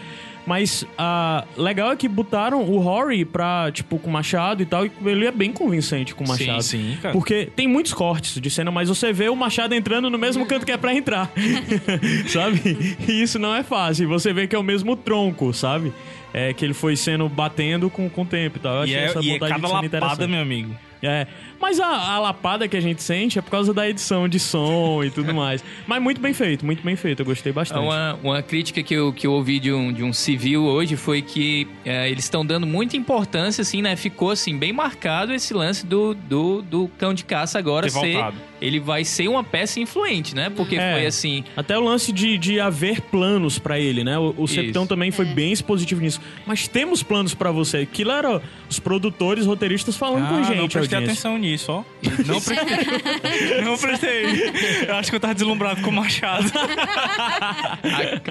Mas 0.46 0.84
ah, 0.98 1.44
legal 1.56 1.90
é 1.92 1.96
que 1.96 2.06
botaram 2.08 2.62
o 2.62 2.78
Rory 2.78 3.24
pra, 3.24 3.70
tipo, 3.72 3.98
com 3.98 4.10
machado 4.10 4.62
e 4.62 4.66
tal, 4.66 4.84
e 4.84 4.92
ele 5.06 5.26
é 5.26 5.30
bem 5.32 5.52
convincente 5.52 6.14
com 6.14 6.24
o 6.24 6.28
machado. 6.28 6.62
sim, 6.62 6.98
cara. 7.00 7.12
Porque 7.12 7.48
tem 7.56 7.66
muitos 7.66 7.94
cortes 7.94 8.40
de 8.40 8.50
cena, 8.50 8.70
mas 8.70 8.88
você 8.88 9.12
vê 9.12 9.28
o 9.28 9.36
machado 9.36 9.74
entrando 9.74 10.10
no 10.10 10.18
mesmo 10.18 10.44
canto 10.46 10.66
que 10.66 10.72
é 10.72 10.76
pra 10.76 10.94
entrar. 10.94 11.30
sabe? 12.28 12.96
E 13.08 13.22
isso 13.22 13.38
não 13.38 13.54
é 13.54 13.62
fácil. 13.62 14.08
Você 14.08 14.32
vê 14.32 14.46
que 14.46 14.54
é 14.54 14.58
o 14.58 14.62
mesmo 14.62 14.96
tronco, 14.96 15.52
sabe? 15.52 15.92
É 16.32 16.52
que 16.52 16.64
ele 16.64 16.74
foi 16.74 16.96
sendo 16.96 17.28
batendo 17.28 17.88
com, 17.88 18.10
com 18.10 18.22
o 18.22 18.26
tempo 18.26 18.58
e 18.58 18.60
tal. 18.60 18.74
Eu 18.74 18.80
E 18.80 18.82
achei 18.84 18.96
é, 18.96 19.04
essa 19.04 19.20
e 19.20 19.30
é 19.30 19.38
cada 19.38 19.54
de 19.54 19.60
cena 19.60 19.68
lapada, 19.68 19.86
interessante. 19.86 20.26
meu 20.28 20.40
amigo. 20.40 20.74
É, 21.04 21.26
mas 21.60 21.78
a, 21.80 21.86
a 21.86 22.18
lapada 22.18 22.66
que 22.68 22.76
a 22.76 22.80
gente 22.80 23.02
sente 23.02 23.38
é 23.38 23.42
por 23.42 23.50
causa 23.50 23.72
da 23.74 23.88
edição 23.88 24.28
de 24.28 24.38
som 24.38 25.02
e 25.04 25.10
tudo 25.10 25.32
mais. 25.34 25.64
Mas 25.86 26.02
muito 26.02 26.20
bem 26.20 26.32
feito, 26.34 26.64
muito 26.64 26.82
bem 26.82 26.96
feito. 26.96 27.20
Eu 27.20 27.26
gostei 27.26 27.52
bastante. 27.52 27.80
Uma, 27.84 28.18
uma 28.22 28.42
crítica 28.42 28.82
que 28.82 28.94
eu, 28.94 29.12
que 29.12 29.26
eu 29.26 29.32
ouvi 29.32 29.58
de 29.60 29.72
um, 29.72 29.92
de 29.92 30.02
um 30.02 30.12
civil 30.12 30.64
hoje 30.64 30.96
foi 30.96 31.22
que 31.22 31.66
é, 31.84 32.08
eles 32.10 32.24
estão 32.24 32.44
dando 32.44 32.66
muita 32.66 32.96
importância, 32.96 33.62
assim, 33.62 33.82
né? 33.82 33.96
Ficou, 33.96 34.30
assim, 34.30 34.56
bem 34.56 34.72
marcado 34.72 35.32
esse 35.32 35.52
lance 35.54 35.86
do, 35.86 36.14
do, 36.14 36.62
do 36.62 36.88
cão 36.98 37.12
de 37.14 37.24
caça 37.24 37.58
agora 37.58 37.86
Ter 37.86 37.92
ser... 37.92 38.12
voltado. 38.12 38.36
Ele 38.60 38.80
vai 38.80 39.04
ser 39.04 39.28
uma 39.28 39.44
peça 39.44 39.78
influente, 39.78 40.34
né? 40.34 40.48
Porque 40.48 40.76
É. 40.76 40.92
foi 40.94 41.06
assim... 41.06 41.44
Até 41.54 41.76
o 41.78 41.82
lance 41.82 42.10
de, 42.12 42.38
de 42.38 42.58
haver 42.60 42.98
planos 43.02 43.58
pra 43.58 43.78
ele, 43.78 44.02
né? 44.02 44.18
O, 44.18 44.34
o 44.38 44.44
Isso. 44.44 44.54
Septão 44.54 44.86
também 44.86 45.10
foi 45.10 45.26
bem 45.26 45.52
expositivo 45.52 46.00
nisso. 46.00 46.18
Mas 46.46 46.66
temos 46.66 47.02
planos 47.02 47.34
pra 47.34 47.50
você. 47.50 47.78
Aquilo 47.78 48.10
era 48.10 48.40
os 48.70 48.78
produtores, 48.80 49.44
roteiristas 49.44 49.96
falando 49.96 50.28
com 50.28 50.34
a 50.36 50.38
Ah, 50.40 50.42
gente. 50.44 50.56
não 50.56 50.68
prestei 51.00 51.12
atenção 51.12 51.38
nisso, 51.38 51.72
ó. 51.72 51.84
Não 52.26 52.40
prestei. 52.40 53.60
não 53.64 53.78
prestei. 53.78 54.88
Eu 54.88 54.96
acho 54.96 55.10
que 55.10 55.16
eu 55.16 55.20
tava 55.20 55.34
deslumbrado 55.34 55.82
com 55.82 55.90
o 55.90 55.92
machado. 55.92 56.50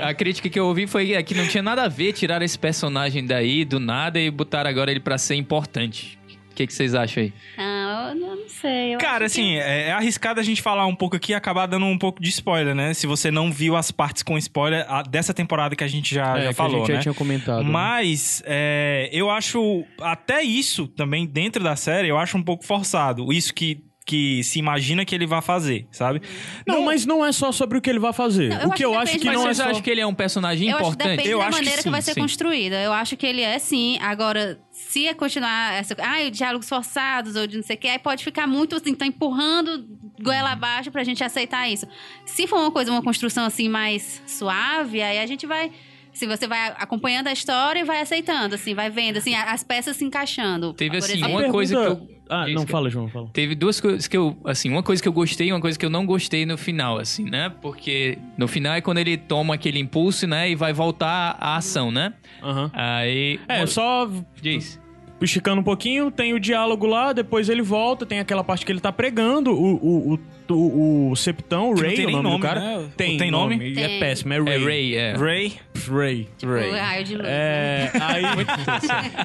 A, 0.02 0.10
a 0.10 0.14
crítica 0.14 0.50
que 0.50 0.60
eu 0.60 0.66
ouvi 0.66 0.88
foi 0.88 1.22
que 1.24 1.34
não 1.34 1.48
tinha 1.48 1.64
nada 1.64 1.84
a 1.84 1.88
ver 1.88 2.14
tirar 2.14 2.42
esse 2.42 2.58
personagem 2.58 3.26
daí 3.26 3.66
do 3.66 3.80
nada 3.80 4.20
e 4.20 4.30
botar 4.30 4.66
agora 4.68 4.92
ele 4.92 5.00
pra 5.00 5.18
ser 5.18 5.36
importante. 5.36 6.18
O 6.54 6.56
que, 6.56 6.68
que 6.68 6.74
vocês 6.74 6.94
acham 6.94 7.24
aí? 7.24 7.34
Ah, 7.58 8.12
eu 8.14 8.16
não 8.16 8.48
sei. 8.48 8.94
eu 8.94 9.00
Cara, 9.00 9.26
acho 9.26 9.34
que- 9.36 9.42
assim, 9.42 9.56
é, 9.58 9.88
é 9.88 9.92
arriscado 9.92 10.40
a 10.40 10.44
gente 10.44 10.62
falar 10.62 10.86
um 10.86 10.94
pouco 10.96 11.16
aqui 11.16 11.32
e 11.32 11.36
acabar 11.36 11.66
dando 11.66 11.88
um 11.88 11.98
pouco 11.98 12.22
de 12.22 12.30
spoiler, 12.30 12.76
né? 12.76 12.94
Se 12.94 13.08
você 13.08 13.32
não 13.32 13.52
viu 13.52 13.76
as 13.76 13.90
partes 13.92 14.22
com 14.22 14.38
spoiler 14.38 14.86
a- 14.88 15.02
dessa 15.02 15.34
temporada 15.34 15.76
que 15.76 15.84
a 15.84 15.88
gente 15.88 16.14
já, 16.14 16.38
É, 16.38 16.44
já 16.44 16.50
que 16.50 16.54
falou, 16.54 16.76
a 16.76 16.80
gente 16.82 16.90
né? 16.90 16.96
já 16.98 17.02
tinha 17.02 17.14
comentado. 17.16 17.64
né? 17.64 17.70
Mas 17.72 18.44
é, 18.46 19.10
eu 19.12 19.32
acho 19.32 19.84
até 20.00 20.44
isso 20.44 20.88
também 20.88 21.26
dentro 21.26 21.64
da 21.64 21.76
série, 21.76 22.08
eu 22.08 22.18
acho 22.20 22.38
um 22.38 22.44
pouco 22.44 22.64
forçado. 22.64 23.34
Isso 23.34 23.52
que, 23.52 23.80
que 24.06 24.44
se 24.44 24.60
imagina 24.60 25.06
que 25.06 25.16
ele 25.16 25.26
vai 25.26 25.42
fazer, 25.42 25.88
sabe? 25.92 26.22
Não, 26.68 26.84
mas 26.84 27.06
não 27.06 27.26
é 27.26 27.32
só 27.32 27.52
sobre 27.52 27.78
o 27.78 27.82
que 27.82 27.90
ele 27.90 28.00
vai 28.00 28.12
fazer. 28.12 28.50
Não, 28.50 28.58
eu 28.58 28.68
o 28.68 28.72
acho 28.72 28.76
que 28.76 28.86
eu 28.86 28.92
que 28.92 28.98
acho 28.98 29.20
que 29.20 29.26
Mas 29.26 29.36
não 29.36 29.48
é 29.48 29.54
só... 29.54 29.64
acham 29.70 29.82
que 29.82 29.90
ele 29.90 30.02
é 30.02 30.06
um 30.06 30.14
personagem 30.14 30.70
Eu 30.70 30.78
acho 30.78 30.84
que 30.84 30.90
importante? 30.90 31.10
depende 31.18 31.30
Eu 31.30 31.40
da 31.40 31.46
acho 31.46 31.58
que 31.58 31.64
maneira 31.64 31.84
que, 31.84 31.90
vai 31.90 32.02
sim, 32.02 32.06
ser 32.06 32.14
sim. 32.14 32.22
construída. 32.22 32.82
Eu 32.82 32.94
acho 32.94 33.16
que 33.16 33.26
ele 33.26 33.42
é 33.42 33.58
sim. 33.60 33.98
Agora, 34.02 34.60
se 34.72 35.08
é 35.08 35.14
continuar 35.14 35.74
essa. 35.74 35.96
Ah, 36.00 36.30
diálogos 36.30 36.68
forçados 36.68 37.36
ou 37.36 37.48
de 37.48 37.58
não 37.58 37.64
sei 37.64 37.76
o 37.76 37.80
que, 37.80 37.88
aí 37.88 38.00
pode 38.00 38.24
ficar 38.24 38.46
muito 38.46 38.76
assim, 38.76 38.94
tá 38.94 39.06
empurrando 39.06 39.86
goela 40.22 40.52
abaixo 40.52 40.92
pra 40.92 41.04
gente 41.04 41.24
aceitar 41.24 41.70
isso. 41.70 41.88
Se 42.26 42.46
for 42.48 42.60
uma 42.60 42.72
coisa, 42.72 42.92
uma 42.92 43.02
construção 43.02 43.46
assim 43.46 43.70
mais 43.70 44.22
suave, 44.28 45.02
aí 45.02 45.20
a 45.20 45.26
gente 45.26 45.46
vai. 45.46 45.72
Se 46.14 46.28
você 46.28 46.48
vai 46.48 46.74
acompanhando 46.78 47.28
a 47.28 47.34
história 47.34 47.80
e 47.80 47.84
vai 47.84 48.02
aceitando, 48.02 48.56
assim, 48.56 48.74
vai 48.76 48.90
vendo, 48.90 49.18
assim, 49.18 49.34
as 49.36 49.64
peças 49.64 49.98
se 49.98 50.06
encaixando. 50.06 50.74
Teve, 50.74 50.98
assim, 50.98 51.14
exemplo. 51.14 51.30
uma 51.32 51.50
coisa 51.52 51.76
que 51.76 51.82
eu- 51.82 52.14
Ah, 52.30 52.46
Isso 52.48 52.56
não, 52.56 52.66
que- 52.66 52.72
fala, 52.72 52.90
João, 52.90 53.10
fala. 53.10 53.30
Teve 53.34 53.54
duas 53.54 53.82
coisas 53.82 54.08
que 54.08 54.16
eu, 54.16 54.36
assim, 54.46 54.70
uma 54.70 54.82
coisa 54.82 55.02
que 55.02 55.08
eu 55.08 55.14
gostei 55.14 55.50
e 55.50 55.52
uma 55.52 55.60
coisa 55.60 55.78
que 55.78 55.86
eu 55.86 55.90
não 55.90 56.06
gostei 56.06 56.46
no 56.46 56.58
final, 56.58 56.98
assim, 56.98 57.26
né? 57.26 57.50
Porque 57.62 58.18
no 58.38 58.48
final 58.48 58.74
é 58.74 58.82
quando 58.82 58.98
ele 59.00 59.18
toma 59.18 59.56
aquele 59.56 59.78
impulso, 59.78 60.26
né? 60.26 60.50
E 60.50 60.56
vai 60.56 60.72
voltar 60.72 61.36
à 61.40 61.58
ação, 61.58 61.92
né? 61.92 62.14
Aham. 62.42 62.72
Aí. 62.74 63.40
É, 63.48 63.66
só 63.68 64.10
Diz. 64.42 64.80
Esticando 65.24 65.62
um 65.62 65.64
pouquinho, 65.64 66.12
tem 66.12 66.34
o 66.34 66.40
diálogo 66.40 66.86
lá, 66.86 67.14
depois 67.14 67.50
ele 67.50 67.62
volta, 67.62 68.06
tem 68.06 68.20
aquela 68.20 68.44
parte 68.44 68.66
que 68.66 68.72
ele 68.72 68.80
tá 68.80 68.92
pregando, 68.92 69.52
o, 69.52 69.76
o, 69.76 70.14
o, 70.14 70.54
o, 70.54 71.12
o 71.12 71.16
Septão, 71.16 71.72
o 71.72 71.76
Que 71.76 71.82
não 71.82 71.88
Ray, 71.88 71.96
tem 71.96 72.06
o 72.06 72.12
nome, 72.12 72.24
nome, 72.24 72.38
do 72.38 72.42
cara. 72.42 72.60
né? 72.60 72.90
Tem, 72.98 73.18
Tem 73.18 73.32
nome? 73.32 73.58
E 73.58 73.80
é 73.80 73.88
Tem. 73.88 74.00
péssimo, 74.00 74.34
é 74.34 74.38
É 74.38 74.40
Ray. 74.40 74.64
Ray, 74.64 74.96
é. 74.96 75.14
Ray. 75.16 75.54
Ray. 75.90 76.30
Tipo, 76.38 76.52
raio 76.54 77.04
de 77.04 77.16
luz. 77.16 77.28
É, 77.30 77.92
aí 78.02 78.24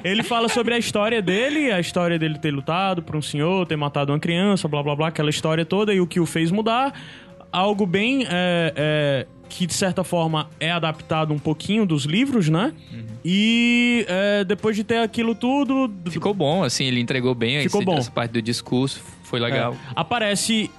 ele 0.04 0.22
fala 0.22 0.48
sobre 0.48 0.74
a 0.74 0.78
história 0.78 1.20
dele, 1.20 1.70
a 1.72 1.80
história 1.80 2.18
dele 2.18 2.38
ter 2.38 2.50
lutado 2.50 3.02
por 3.02 3.16
um 3.16 3.22
senhor, 3.22 3.66
ter 3.66 3.76
matado 3.76 4.12
uma 4.12 4.18
criança, 4.18 4.68
blá 4.68 4.82
blá 4.82 4.94
blá, 4.94 5.08
aquela 5.08 5.30
história 5.30 5.64
toda 5.64 5.92
e 5.92 6.00
o 6.00 6.06
que 6.06 6.20
o 6.20 6.26
fez 6.26 6.50
mudar. 6.50 6.92
Algo 7.50 7.87
bem 7.87 8.24
é, 8.28 8.72
é, 8.76 9.26
que 9.48 9.66
de 9.66 9.74
certa 9.74 10.04
forma 10.04 10.48
é 10.61 10.70
adaptado 10.70 11.32
um 11.32 11.38
pouquinho 11.38 11.87
dos 11.87 12.04
livros, 12.04 12.48
né? 12.48 12.72
E 13.24 14.04
é, 14.08 14.44
depois 14.44 14.76
de 14.76 14.84
ter 14.84 14.98
aquilo 14.98 15.34
tudo, 15.34 15.90
Ficou 16.11 16.32
bom, 16.34 16.62
assim, 16.62 16.84
ele 16.84 17.00
entregou 17.00 17.34
bem 17.34 17.61
Ficou 17.62 17.80
esse- 17.80 17.87
bom. 17.87 17.98
essa 17.98 18.11
parte 18.11 18.32
do 18.32 18.42
discurso. 18.42 19.02
Foi 19.24 19.40
legal. 19.40 19.72
É, 19.74 19.76
aparece 19.96 20.70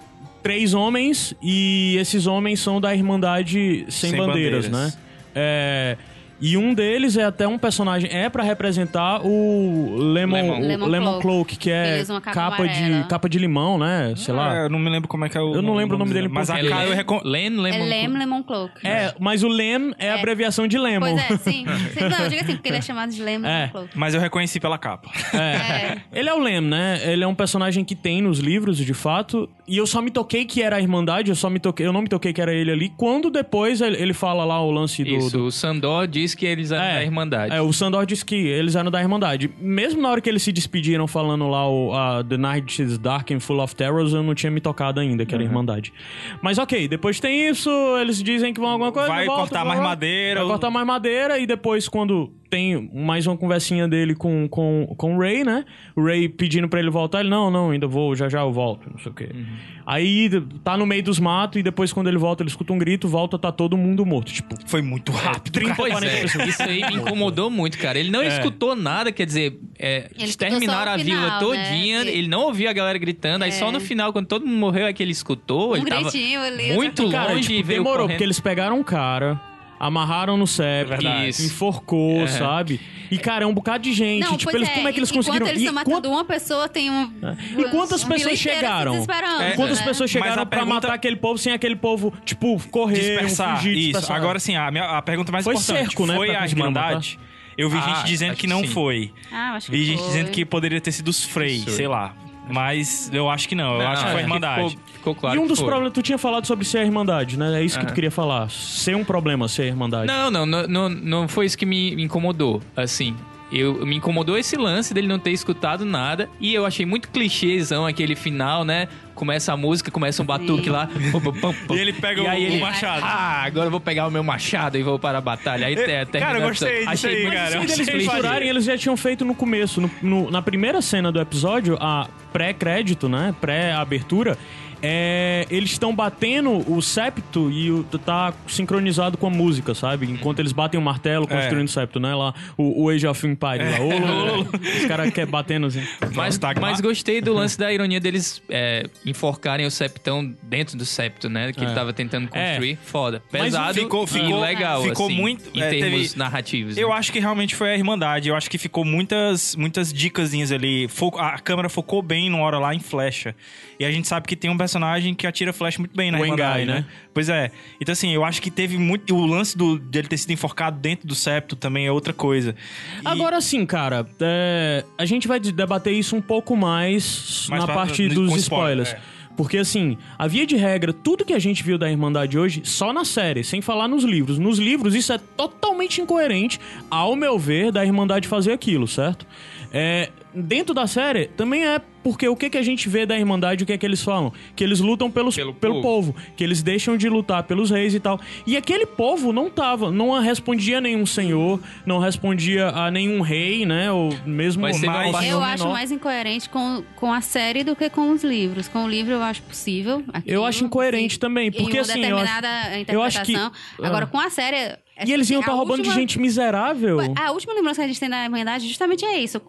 três 0.41 0.73
homens 0.73 1.33
e 1.41 1.97
esses 1.99 2.25
homens 2.27 2.59
são 2.59 2.79
da 2.79 2.95
Irmandade 2.95 3.85
Sem, 3.89 4.11
Sem 4.11 4.19
Bandeiras, 4.19 4.65
Bandeiras. 4.67 4.95
né? 4.95 5.01
É, 5.35 5.97
e 6.41 6.55
um 6.57 6.73
deles 6.73 7.17
é 7.17 7.23
até 7.23 7.47
um 7.47 7.57
personagem 7.57 8.09
é 8.11 8.29
pra 8.29 8.43
representar 8.43 9.21
o 9.25 9.95
Lemon, 9.97 10.35
Lemon. 10.35 10.57
o 10.57 10.61
Lemon 10.67 10.85
Lemon 10.87 11.05
Cloak. 11.19 11.21
Cloak, 11.21 11.57
que 11.57 11.69
é 11.71 12.03
capa 12.05 12.31
capa 12.31 12.67
de 12.67 13.03
capa 13.07 13.29
de 13.29 13.37
limão, 13.39 13.77
né? 13.77 14.13
Sei 14.15 14.33
lá. 14.33 14.55
É, 14.55 14.65
eu 14.65 14.69
não 14.69 14.79
me 14.79 14.89
lembro 14.89 15.07
como 15.07 15.25
é 15.25 15.29
que 15.29 15.37
é 15.37 15.41
o 15.41 15.53
Eu 15.55 15.61
não 15.61 15.75
lembro 15.75 15.95
o 15.95 15.99
nome 15.99 16.13
dele 16.13 16.27
Mas 16.27 16.49
a 16.49 16.53
português. 16.53 16.77
cara 16.77 16.89
eu 16.89 16.95
recom... 16.95 17.21
Len 17.23 17.45
É 17.47 17.49
Lemon. 17.49 17.85
Lem 17.85 18.07
Lemon 18.07 18.43
Cloak. 18.43 18.87
É, 18.87 19.13
mas 19.19 19.43
o 19.43 19.47
Lem 19.47 19.93
é, 19.97 20.11
a 20.11 20.15
abreviação 20.15 20.67
de 20.67 20.77
Lemon. 20.77 21.15
Pois 21.17 21.31
é, 21.31 21.37
sim. 21.51 21.65
Não, 21.65 22.19
eu 22.23 22.29
digo 22.29 22.41
assim, 22.43 22.53
porque 22.55 22.69
ele 22.69 22.77
é 22.77 22.81
chamado 22.81 23.11
de 23.11 23.21
Lem 23.21 23.35
É. 23.35 23.39
Lemon 23.39 23.69
Cloak. 23.71 23.89
Mas 23.97 24.13
eu 24.13 24.21
reconheci 24.21 24.59
pela 24.59 24.77
capa. 24.77 25.09
É. 25.37 25.97
Ele 26.13 26.29
é 26.29 26.33
o 26.33 26.39
Lem, 26.39 26.61
né? 26.61 26.99
Ele 27.03 27.23
é 27.23 27.27
um 27.27 27.35
personagem 27.35 27.83
que 27.83 27.95
tem 27.95 28.21
nos 28.21 28.39
livros, 28.39 28.77
de 28.77 28.93
fato. 28.93 29.49
E 29.67 29.77
eu 29.77 29.85
só 29.85 30.01
me 30.01 30.09
toquei 30.09 30.45
que 30.45 30.61
era 30.61 30.77
a 30.77 30.79
Irmandade, 30.81 31.29
eu 31.29 31.35
só 31.35 31.49
me 31.49 31.59
toquei, 31.59 31.85
eu 31.85 31.93
não 31.93 32.01
me 32.01 32.07
toquei 32.07 32.33
que 32.33 32.41
era 32.41 32.53
ele 32.53 32.71
ali. 32.71 32.89
Quando 32.97 33.29
depois 33.29 33.81
ele, 33.81 33.97
ele 34.01 34.13
fala 34.13 34.43
lá 34.45 34.61
o 34.63 34.71
lance 34.71 35.03
do, 35.03 35.09
Isso, 35.09 35.37
do- 35.37 35.45
o 35.45 35.51
Sandor 35.51 36.07
diz 36.07 36.28
que 36.35 36.45
eles 36.45 36.71
eram 36.71 36.83
da 36.95 37.03
Irmandade. 37.03 37.53
É, 37.53 37.61
o 37.61 37.71
Sandor 37.73 38.05
disse 38.05 38.23
que 38.25 38.35
eles 38.35 38.75
eram 38.75 38.89
da 38.91 38.99
Irmandade. 39.01 39.49
Mesmo 39.59 40.01
na 40.01 40.09
hora 40.09 40.21
que 40.21 40.29
eles 40.29 40.41
se 40.43 40.51
despediram 40.51 41.07
falando 41.07 41.47
lá 41.47 41.69
o 41.69 41.93
a 41.93 42.23
The 42.23 42.37
Night 42.37 42.81
is 42.81 42.97
Dark 42.97 43.31
and 43.31 43.39
Full 43.39 43.59
of 43.61 43.75
Terrors, 43.75 44.13
eu 44.13 44.23
não 44.23 44.33
tinha 44.35 44.51
me 44.51 44.59
tocado 44.61 44.99
ainda 44.99 45.25
que 45.25 45.33
era 45.33 45.43
Uhum. 45.43 45.49
Irmandade. 45.49 45.93
Mas 46.41 46.57
ok, 46.57 46.87
depois 46.87 47.19
tem 47.19 47.47
isso, 47.49 47.69
eles 47.99 48.21
dizem 48.21 48.53
que 48.53 48.59
vão 48.59 48.69
alguma 48.69 48.91
coisa. 48.91 49.07
Vai 49.07 49.25
volta, 49.25 49.41
cortar 49.41 49.65
mais 49.65 49.79
madeira, 49.79 50.35
Vai 50.39 50.43
ou- 50.43 50.49
cortar 50.51 50.69
mais 50.69 50.85
madeira 50.87 51.37
e 51.39 51.45
depois 51.45 51.87
quando 51.87 52.31
tem 52.49 52.89
mais 52.93 53.27
uma 53.27 53.37
conversinha 53.37 53.87
dele 53.87 54.15
com, 54.15 54.47
com, 54.49 54.93
com 54.97 55.15
o 55.15 55.19
Ray, 55.19 55.43
né? 55.43 55.63
O 55.95 56.03
Ray 56.03 56.27
pedindo 56.27 56.67
pra 56.67 56.79
ele 56.79 56.89
voltar, 56.89 57.19
ele, 57.19 57.29
não, 57.29 57.51
não, 57.51 57.69
ainda 57.71 57.87
vou, 57.87 58.15
já 58.15 58.27
já 58.27 58.39
eu 58.41 58.51
volto, 58.51 58.89
não 58.89 58.97
sei 58.97 59.11
o 59.11 59.15
quê. 59.15 59.29
Uhum. 59.33 59.45
Aí 59.85 60.29
tá 60.63 60.77
no 60.77 60.85
meio 60.85 61.01
dos 61.01 61.19
matos 61.19 61.59
e 61.59 61.63
depois 61.63 61.91
quando 61.91 62.07
ele 62.07 62.17
volta, 62.17 62.43
ele 62.43 62.49
escuta 62.49 62.71
um 62.73 62.77
grito, 62.77 63.07
volta, 63.07 63.39
tá 63.39 63.51
todo 63.51 63.75
mundo 63.75 64.05
morto. 64.05 64.31
Tipo, 64.31 64.55
Foi 64.67 64.81
muito 64.81 65.11
rápido. 65.11 65.51
30, 65.53 65.75
Pois 65.75 65.91
40 65.93 66.13
é, 66.15 66.21
pessoas. 66.21 66.47
isso 66.47 66.61
aí 66.63 66.81
me 66.87 66.95
incomodou 66.97 67.49
muito, 67.49 67.77
cara. 67.77 67.97
Ele 67.97 68.11
não 68.11 68.21
escutou 68.23 68.75
nada, 68.75 69.11
quer 69.11 69.25
dizer, 69.25 69.59
é, 69.79 70.09
Ele 70.15 70.25
exterminaram 70.25 70.91
a 70.91 70.95
o 70.95 70.99
vila 70.99 71.21
final, 71.23 71.39
todinha, 71.39 72.03
né? 72.03 72.11
ele 72.11 72.27
não 72.27 72.41
ouvia 72.41 72.69
a 72.69 72.73
galera 72.73 72.97
gritando, 72.99 73.43
aí 73.43 73.49
É. 73.49 73.53
só 73.53 73.71
no 73.71 73.79
final, 73.79 74.13
quando 74.13 74.27
todo 74.27 74.45
mundo 74.45 74.57
morreu, 74.59 74.85
é 74.85 74.93
que 74.93 75.01
ele 75.01 75.11
escutou, 75.11 75.71
Um 75.71 75.77
ele 75.77 75.85
tava 75.85 76.07
ali. 76.09 76.73
muito 76.73 77.09
Cara, 77.09 77.31
longe 77.33 77.47
tipo, 77.47 77.59
e 77.59 77.63
veio 77.63 77.79
demorou, 77.79 78.01
correndo. 78.03 78.09
porque 78.17 78.23
eles 78.23 78.39
pegaram 78.39 78.79
um 78.79 78.83
cara, 78.83 79.41
amarraram 79.79 80.35
no 80.37 80.45
septo, 80.45 81.07
É 81.07 81.29
enforcou, 81.29 82.23
É. 82.23 82.27
sabe? 82.27 82.79
E, 83.09 83.17
cara, 83.17 83.43
é 83.43 83.47
um 83.47 83.53
bocado 83.53 83.83
de 83.83 83.93
gente. 83.93 84.21
Não, 84.23 84.37
tipo, 84.37 84.55
eles, 84.55 84.67
é, 84.69 84.73
como 84.73 84.87
é 84.87 84.91
que 84.91 84.99
eles 84.99 85.09
enquanto 85.09 85.25
conseguiram? 85.25 85.47
eles 85.47 85.59
estão 85.61 85.71
e 85.71 85.75
matando 85.75 86.01
quant- 86.01 86.13
uma 86.13 86.25
pessoa, 86.25 86.67
tem 86.69 86.91
um... 86.91 87.11
e 87.57 87.63
quantas 87.71 88.03
uma 88.03 88.13
pessoas 88.15 88.37
chegaram? 88.37 88.95
É, 89.41 89.51
Quantas 89.55 89.79
né? 89.79 89.85
pessoas 89.85 90.09
chegaram 90.11 90.43
a 90.43 90.45
pra 90.45 90.59
pergunta- 90.59 90.75
matar 90.87 90.93
aquele 90.93 91.15
povo 91.15 91.37
sem 91.39 91.51
aquele 91.53 91.75
povo, 91.75 92.13
tipo, 92.23 92.59
correr, 92.69 92.99
dispersar. 92.99 93.57
fugir, 93.57 93.71
Isso. 93.75 93.81
dispersar? 93.87 94.17
Agora 94.17 94.39
sim, 94.39 94.55
a, 94.55 94.69
minha, 94.69 94.83
a 94.85 95.01
pergunta 95.01 95.31
mais 95.31 95.43
Foi 95.45 95.55
importante. 95.55 95.77
cerco, 95.87 96.05
né, 96.05 96.15
Foi 96.15 96.35
a 96.35 96.45
Irmandade? 96.45 97.19
Eu 97.57 97.69
vi 97.69 97.77
Ah, 97.77 97.81
gente 97.81 98.05
dizendo 98.05 98.35
que 98.35 98.41
que 98.41 98.47
não 98.47 98.61
sim. 98.61 98.67
foi. 98.67 99.11
Ah, 99.31 99.53
acho 99.55 99.65
que 99.65 99.71
Vi 99.77 99.85
gente 99.85 99.97
foi. 99.97 100.07
dizendo 100.07 100.29
que 100.31 100.45
poderia 100.45 100.79
ter 100.79 100.91
sido 100.91 101.07
os 101.09 101.23
Frey, 101.23 101.59
sei 101.67 101.87
lá. 101.87 102.13
Mas 102.49 103.09
eu 103.13 103.29
acho 103.29 103.47
que 103.49 103.53
não. 103.55 103.73
Eu 103.73 103.79
Não, 103.79 103.87
acho 103.87 104.03
que 104.05 104.11
foi 104.11 104.11
a 104.11 104.13
acho 104.15 104.23
Irmandade. 104.23 104.77
Ficou, 104.99 105.15
claro 105.15 105.35
e 105.35 105.39
um 105.39 105.47
dos 105.47 105.59
problemas, 105.61 105.93
tu 105.93 106.01
tinha 106.01 106.17
falado 106.17 106.45
sobre 106.45 106.65
ser 106.65 106.79
a 106.79 106.83
Irmandade, 106.83 107.37
né? 107.37 107.59
É 107.61 107.63
isso 107.63 107.77
que 107.79 107.85
tu 107.85 107.89
Aham. 107.89 107.95
queria 107.95 108.11
falar. 108.11 108.49
Ser 108.49 108.95
um 108.95 109.03
problema, 109.03 109.47
ser 109.47 109.63
a 109.63 109.67
Irmandade. 109.67 110.07
Não, 110.07 110.29
não, 110.29 110.45
não, 110.45 110.67
não, 110.67 110.89
não 110.89 111.27
foi 111.27 111.45
isso 111.45 111.57
que 111.57 111.65
me 111.65 111.93
incomodou, 112.03 112.61
assim. 112.75 113.15
Eu, 113.51 113.83
me 113.83 113.95
incomodou 113.95 114.37
esse 114.37 114.55
lance 114.55 114.93
dele 114.93 115.07
não 115.07 115.17
ter 115.17 115.31
escutado 115.31 115.83
nada. 115.83 116.29
E 116.39 116.53
eu 116.53 116.67
achei 116.67 116.85
muito 116.85 117.09
clichêzão 117.09 117.83
aquele 117.83 118.15
final, 118.15 118.63
né? 118.63 118.87
Começa 119.15 119.51
a 119.51 119.57
música, 119.57 119.89
começa 119.89 120.21
um 120.21 120.25
batuque 120.25 120.69
lá. 120.69 120.87
pum, 121.11 121.19
pum, 121.19 121.33
pum, 121.33 121.53
pum. 121.67 121.73
E 121.75 121.79
ele 121.79 121.91
pega 121.93 122.21
E 122.21 122.25
o, 122.25 122.29
aí 122.29 122.43
o 122.43 122.47
ele- 122.47 122.59
machado. 122.59 123.01
Ah, 123.03 123.41
agora 123.43 123.65
eu 123.65 123.71
vou 123.71 123.79
pegar 123.79 124.05
o 124.07 124.11
meu 124.11 124.23
machado 124.23 124.77
e 124.77 124.83
vou 124.83 124.99
para 124.99 125.17
a 125.17 125.21
batalha. 125.21 125.65
Aí 125.65 125.73
É, 125.73 126.05
te- 126.05 126.19
cara, 126.19 126.37
eu 126.37 126.47
gostei 126.47 126.77
disso 126.77 126.89
achei 126.91 127.15
aí, 127.15 127.21
muito 127.23 127.33
cara. 127.35 127.65
Que 127.65 127.93
misturarem, 127.97 128.49
eles 128.49 128.65
já 128.65 128.77
tinham 128.77 128.95
feito 128.95 129.25
no 129.25 129.33
começo, 129.33 129.81
no- 129.81 129.89
no- 130.03 130.29
na 130.29 130.43
primeira 130.43 130.79
cena 130.79 131.11
do 131.11 131.19
episódio, 131.19 131.75
a 131.81 132.07
pré-crédito, 132.31 133.09
né? 133.09 133.33
Pré-abertura. 133.41 134.37
É, 134.81 135.45
eles 135.49 135.71
estão 135.71 135.93
batendo 135.95 136.51
o 136.71 136.81
septo 136.81 137.51
e 137.51 137.71
o, 137.71 137.83
tá 137.83 138.33
sincronizado 138.47 139.17
com 139.17 139.27
a 139.27 139.29
música, 139.29 139.73
sabe? 139.75 140.05
Enquanto 140.09 140.39
eles 140.39 140.51
batem 140.51 140.79
o 140.79 140.83
martelo 140.83 141.27
construindo 141.27 141.67
o 141.67 141.71
septo, 141.71 141.99
né? 141.99 142.13
Lá, 142.15 142.33
o, 142.57 142.83
o 142.83 142.89
Age 142.89 143.05
of 143.07 143.25
Empire 143.27 143.59
lá. 143.59 143.79
Ô, 143.81 143.89
Lolo, 143.99 144.49
Os 144.79 144.85
caras 144.85 145.11
querem 145.13 145.29
batendo 145.29 145.67
assim. 145.67 145.83
Mas, 146.15 146.37
Tagmar. 146.37 146.71
mas 146.71 146.81
gostei 146.81 147.21
do 147.21 147.33
lance 147.33 147.57
da 147.57 147.71
ironia 147.71 147.99
deles 147.99 148.41
é, 148.49 148.85
enforcarem 149.05 149.65
o 149.65 149.71
septão 149.71 150.33
dentro 150.43 150.77
do 150.77 150.85
septo, 150.85 151.29
né? 151.29 151.51
Que 151.51 151.63
ele 151.63 151.73
tava 151.73 151.91
tentando 151.93 152.27
construir. 152.29 152.77
Foda. 152.85 153.21
Mas 153.31 153.43
Pesado 153.43 153.73
ficou- 153.73 154.03
e 154.05 154.07
ficou- 154.07 154.39
legal, 154.39 154.83
ficou 154.83 155.07
assim, 155.07 155.15
muito- 155.15 155.49
em 155.53 155.61
é, 155.61 155.69
termos 155.69 156.07
teve- 156.09 156.19
narrativos. 156.19 156.77
Eu 156.77 156.89
né? 156.89 156.95
acho 156.95 157.11
que 157.11 157.19
realmente 157.19 157.55
foi 157.55 157.71
a 157.71 157.75
Irmandade. 157.77 158.29
Eu 158.29 158.35
acho 158.35 158.49
que 158.49 158.57
ficou 158.57 158.85
muitas, 158.85 159.55
muitas 159.55 159.91
dicasinhas 159.91 160.51
ali. 160.51 160.87
A 161.17 161.37
câmera 161.39 161.69
focou 161.69 162.01
bem 162.01 162.29
numa 162.29 162.43
hora 162.43 162.59
lá 162.59 162.73
em 162.73 162.79
flecha. 162.79 163.35
E 163.79 163.85
a 163.85 163.91
gente 163.91 164.07
sabe 164.07 164.27
que 164.27 164.35
tem 164.35 164.49
um 164.49 164.57
personagem 164.69 165.13
que 165.15 165.25
atira 165.25 165.51
flecha 165.51 165.79
muito 165.79 165.95
bem 165.95 166.11
na 166.11 166.19
O 166.19 166.23
Irmandade, 166.25 166.61
Engai, 166.63 166.65
né? 166.65 166.81
né? 166.81 166.85
Pois 167.13 167.27
é. 167.27 167.51
Então, 167.81 167.91
assim, 167.93 168.11
eu 168.13 168.23
acho 168.23 168.41
que 168.41 168.51
teve 168.51 168.77
muito. 168.77 169.15
O 169.15 169.25
lance 169.25 169.57
do, 169.57 169.79
de 169.79 169.97
ele 169.99 170.07
ter 170.07 170.17
sido 170.17 170.31
enforcado 170.31 170.79
dentro 170.79 171.07
do 171.07 171.15
septo 171.15 171.55
também 171.55 171.87
é 171.87 171.91
outra 171.91 172.13
coisa. 172.13 172.55
E- 173.03 173.07
Agora 173.07 173.41
sim, 173.41 173.65
cara, 173.65 174.05
é, 174.21 174.85
a 174.97 175.05
gente 175.05 175.27
vai 175.27 175.39
debater 175.39 175.93
isso 175.93 176.15
um 176.15 176.21
pouco 176.21 176.55
mais, 176.55 177.47
Mais 177.49 177.61
na 177.61 177.65
pra- 177.65 177.75
parte 177.75 178.07
dos 178.07 178.35
spoiler, 178.37 178.83
spoilers. 178.83 178.89
é. 178.93 179.19
Porque, 179.35 179.57
assim, 179.57 179.97
a 180.17 180.27
via 180.27 180.45
de 180.45 180.57
regra, 180.57 180.91
tudo 180.91 181.23
que 181.23 181.31
a 181.33 181.39
gente 181.39 181.63
viu 181.63 181.77
da 181.77 181.89
Irmandade 181.89 182.37
hoje, 182.37 182.61
só 182.65 182.91
na 182.91 183.05
série, 183.05 183.41
sem 183.41 183.61
falar 183.61 183.87
nos 183.87 184.03
livros. 184.03 184.37
Nos 184.37 184.59
livros, 184.59 184.93
isso 184.93 185.13
é 185.13 185.17
totalmente 185.17 186.01
incoerente, 186.01 186.59
ao 186.91 187.15
meu 187.15 187.39
ver, 187.39 187.71
da 187.71 187.85
Irmandade 187.85 188.27
fazer 188.27 188.51
aquilo, 188.51 188.85
certo? 188.85 189.25
É, 189.71 190.09
dentro 190.33 190.73
da 190.73 190.85
série, 190.87 191.27
também 191.27 191.65
é 191.65 191.81
porque 192.01 192.27
o 192.29 192.35
que, 192.35 192.49
que 192.49 192.57
a 192.57 192.61
gente 192.61 192.87
vê 192.87 193.05
da 193.05 193.17
Irmandade, 193.17 193.63
o 193.63 193.67
que 193.67 193.73
é 193.73 193.77
que 193.77 193.85
eles 193.85 194.01
falam? 194.01 194.31
Que 194.55 194.63
eles 194.63 194.79
lutam 194.79 195.11
pelos, 195.11 195.35
Pelo 195.35 195.53
pelo, 195.53 195.81
povo. 195.81 196.13
povo, 196.13 196.15
que 196.37 196.43
eles 196.43 196.63
deixam 196.63 196.95
de 196.95 197.09
lutar 197.09 197.43
pelos 197.43 197.69
reis 197.69 197.93
e 197.93 197.99
tal. 197.99 198.17
E 198.47 198.55
aquele 198.55 198.85
povo 198.85 199.33
não 199.33 199.49
tava, 199.49 199.91
não 199.91 200.17
respondia 200.21 200.77
a 200.77 200.81
nenhum 200.81 201.05
senhor, 201.05 201.59
não 201.85 201.99
respondia 201.99 202.67
a 202.69 202.89
nenhum 202.89 203.19
rei, 203.21 203.65
né? 203.65 203.91
Ou 203.91 204.09
mesmo 204.25 204.61
Mas 204.61 204.81
mais, 204.81 205.11
parte- 205.11 205.27
Eu 205.27 205.39
menor. 205.39 205.53
acho 205.53 205.67
mais 205.69 205.91
incoerente 205.91 206.47
com, 206.49 206.83
com 206.95 207.11
a 207.11 207.19
série 207.19 207.63
do 207.65 207.75
que 207.75 207.89
com 207.89 208.11
os 208.11 208.23
livros. 208.23 208.67
Com 208.69 208.85
o 208.85 208.89
livro 208.89 209.11
eu 209.13 209.21
acho 209.21 209.41
possível. 209.43 210.01
aquilo, 210.13 210.33
Eu 210.37 210.45
acho 210.45 210.63
incoerente 210.63 211.17
em- 211.17 211.19
também, 211.19 211.51
porque, 211.51 211.63
em 211.63 211.73
uma 211.75 211.81
assim, 211.81 211.99
eu 212.05 212.17
acho- 212.17 212.25
determinada 212.25 212.47
eu 212.93 213.01
acho 213.01 213.21
que- 213.23 213.31
interpretação. 213.33 213.85
Agora, 213.85 214.05
ah. 214.05 214.07
com 214.07 214.19
a 214.19 214.29
série... 214.29 214.55
é 214.55 214.79
E 215.05 215.11
eles 215.11 215.29
iam 215.29 215.39
assim, 215.41 215.45
estar 215.45 215.51
a 215.51 215.55
roubando 215.55 215.81
de 215.81 215.89
última- 215.89 215.99
gente 215.99 216.17
miserável. 216.17 216.97
A 217.21 217.31
última 217.31 217.53
lembrança 217.53 217.81
que 217.81 217.85
a 217.85 217.87
gente 217.87 217.99
tem 217.99 218.09
da 218.09 218.23
Irmandade 218.23 218.67
justamente 218.67 219.03
é 219.03 219.17
isso. 219.19 219.41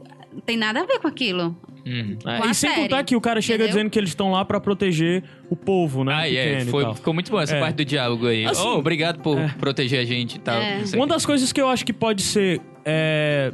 Tem 0.47 0.57
nada 0.57 0.81
a 0.81 0.87
ver 0.87 0.99
com 1.01 1.09
aquilo. 1.09 1.57
Uhum. 1.87 2.19
É, 2.27 2.39
e 2.51 2.55
sem 2.55 2.71
série, 2.71 2.83
contar 2.83 3.03
que 3.05 3.17
o 3.17 3.21
cara 3.21 3.41
chega 3.41 3.65
entendeu? 3.65 3.69
dizendo 3.77 3.91
que 3.91 3.99
eles 3.99 4.11
estão 4.11 4.31
lá 4.31 4.45
pra 4.45 4.61
proteger 4.61 5.25
o 5.49 5.57
povo, 5.57 6.05
né? 6.05 6.13
Ah, 6.15 6.29
é. 6.29 6.63
e 6.63 6.67
Foi, 6.67 6.95
ficou 6.95 7.15
muito 7.15 7.31
bom 7.31 7.41
essa 7.41 7.57
É. 7.57 7.61
parte 7.61 7.77
do 7.77 7.85
diálogo 7.85 8.27
aí. 8.27 8.45
Assim, 8.45 8.63
oh, 8.63 8.79
obrigado 8.79 9.21
por 9.21 9.39
proteger 9.55 9.99
a 10.01 10.05
gente 10.05 10.37
e 10.37 10.39
tal. 10.41 10.61
É. 10.61 10.83
Uma 10.95 11.07
das 11.07 11.25
coisas 11.25 11.53
que 11.53 11.61
eu 11.61 11.69
acho 11.69 11.85
que 11.85 11.93
pode 11.93 12.23
ser 12.23 12.61
é, 12.85 13.53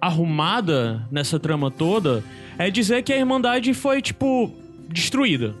arrumada 0.00 1.06
nessa 1.10 1.38
trama 1.38 1.70
toda 1.70 2.22
é 2.58 2.70
dizer 2.70 3.02
que 3.02 3.12
a 3.12 3.16
Irmandade 3.16 3.72
foi, 3.74 4.00
tipo, 4.02 4.52
destruída, 4.88 5.54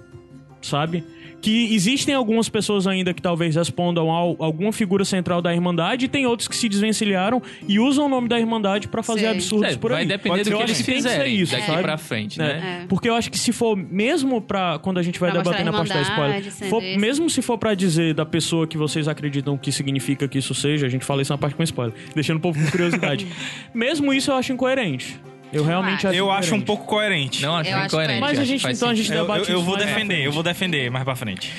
sabe? 0.62 1.04
Que 1.40 1.74
existem 1.74 2.12
algumas 2.14 2.48
pessoas 2.48 2.86
ainda 2.88 3.14
que 3.14 3.22
talvez 3.22 3.54
respondam 3.54 4.10
a 4.10 4.16
alguma 4.44 4.72
figura 4.72 5.04
central 5.04 5.40
da 5.40 5.52
Irmandade 5.54 6.06
e 6.06 6.08
tem 6.08 6.26
outros 6.26 6.48
que 6.48 6.56
se 6.56 6.68
desvencilharam 6.68 7.40
e 7.68 7.78
usam 7.78 8.06
o 8.06 8.08
nome 8.08 8.26
da 8.28 8.38
Irmandade 8.40 8.88
pra 8.88 9.02
fazer 9.02 9.20
Sei. 9.20 9.28
absurdos 9.28 9.72
É, 9.74 9.76
por 9.76 9.92
vai 9.92 10.02
aí. 10.02 10.08
depender 10.08 10.28
Pode 10.38 10.42
do 10.44 10.48
que 10.50 10.54
Eu 10.54 10.58
acho 10.58 10.66
eles 10.72 10.84
tem 10.84 10.94
que 10.96 11.02
ser 11.02 11.08
fizerem 11.10 11.36
isso, 11.36 11.52
daqui 11.52 11.66
sabe? 11.66 11.82
pra 11.82 11.98
frente, 11.98 12.40
É, 12.40 12.44
né? 12.44 12.80
É. 12.82 12.86
Porque 12.88 13.08
eu 13.08 13.14
acho 13.14 13.30
que 13.30 13.38
se 13.38 13.52
for 13.52 13.76
mesmo 13.76 14.40
pra. 14.40 14.78
Quando 14.80 14.98
a 14.98 15.02
gente 15.02 15.20
vai 15.20 15.30
Pra 15.30 15.42
debater 15.42 15.64
na 15.64 15.72
parte 15.72 15.92
da 15.92 16.02
spoiler. 16.02 16.50
for- 16.68 16.82
mesmo 16.82 17.30
se 17.30 17.40
for 17.42 17.58
pra 17.58 17.74
dizer 17.74 18.12
da 18.14 18.26
pessoa 18.26 18.66
que 18.66 18.76
vocês 18.76 19.06
acreditam 19.06 19.56
que 19.56 19.70
significa 19.70 20.26
que 20.26 20.38
isso 20.38 20.54
seja, 20.54 20.86
a 20.86 20.88
gente 20.88 21.04
fala 21.04 21.22
isso 21.22 21.32
na 21.32 21.38
parte 21.38 21.54
com 21.54 21.62
spoiler, 21.62 21.94
deixando 22.14 22.38
o 22.38 22.40
povo 22.40 22.58
com 22.60 22.70
curiosidade. 22.70 23.26
mesmo 23.72 24.12
isso 24.12 24.30
eu 24.32 24.34
acho 24.36 24.52
incoerente. 24.52 25.20
Eu 25.52 25.64
realmente 25.64 26.06
acho. 26.06 26.16
Eu 26.16 26.30
acho 26.30 26.54
um 26.54 26.60
pouco 26.60 26.84
coerente. 26.84 27.42
Não 27.42 27.56
acho 27.56 27.70
Eu 27.70 27.76
acho 27.76 27.86
incoerente. 27.86 28.20
Mas 28.20 28.30
a 28.30 28.32
acho 28.32 28.40
que 28.40 28.46
gente, 28.46 28.62
faz 28.62 28.78
então 28.78 28.88
a 28.88 28.94
gente 28.94 29.06
sentido. 29.06 29.18
Eu, 29.18 29.24
eu, 29.24 29.26
debate 29.26 29.50
eu 29.50 29.56
isso 29.56 29.64
vou 29.64 29.74
mais 29.74 29.84
pra 29.84 29.94
defender, 29.94 30.26
eu 30.26 30.32
vou 30.32 30.42
defender 30.42 30.90
mais 30.90 31.04
pra 31.04 31.16
frente. 31.16 31.52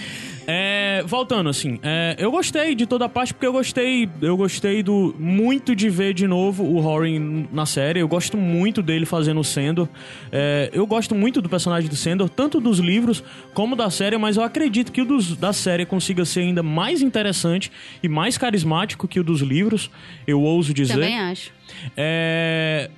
É, 0.49 1.03
voltando 1.05 1.49
assim, 1.49 1.77
é, 1.83 2.15
eu 2.17 2.31
gostei 2.31 2.73
de 2.73 2.85
toda 2.85 3.03
a 3.03 3.09
parte 3.09 3.33
porque 3.33 3.45
eu 3.45 3.51
gostei, 3.51 4.09
eu 4.21 4.37
gostei 4.37 4.81
do 4.81 5.13
muito 5.19 5.75
de 5.75 5.89
ver 5.89 6.13
de 6.13 6.25
novo 6.25 6.63
o 6.63 6.77
Horin 6.77 7.49
na 7.51 7.65
série. 7.65 7.99
Eu 7.99 8.07
gosto 8.07 8.37
muito 8.37 8.81
dele 8.81 9.05
fazendo 9.05 9.41
o 9.41 9.43
Sandor. 9.43 9.89
É, 10.31 10.69
eu 10.71 10.87
gosto 10.87 11.13
muito 11.13 11.41
do 11.41 11.49
personagem 11.49 11.89
do 11.89 11.97
Sandor, 11.97 12.29
tanto 12.29 12.61
dos 12.61 12.79
livros 12.79 13.21
como 13.53 13.75
da 13.75 13.89
série, 13.89 14.17
mas 14.17 14.37
eu 14.37 14.43
acredito 14.43 14.93
que 14.93 15.01
o 15.01 15.05
dos, 15.05 15.35
da 15.35 15.51
série 15.51 15.85
consiga 15.85 16.23
ser 16.23 16.39
ainda 16.39 16.63
mais 16.63 17.01
interessante 17.01 17.69
e 18.01 18.07
mais 18.07 18.37
carismático 18.37 19.05
que 19.05 19.19
o 19.19 19.25
dos 19.25 19.41
livros. 19.41 19.91
Eu 20.25 20.41
ouso 20.41 20.73
dizer. 20.73 20.93
Também 20.93 21.19
acho. 21.19 21.51
É. 21.97 22.89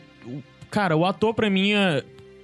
Cara, 0.69 0.95
o 0.95 1.05
ator 1.05 1.34
pra 1.34 1.49
mim 1.49 1.73
é. 1.73 2.03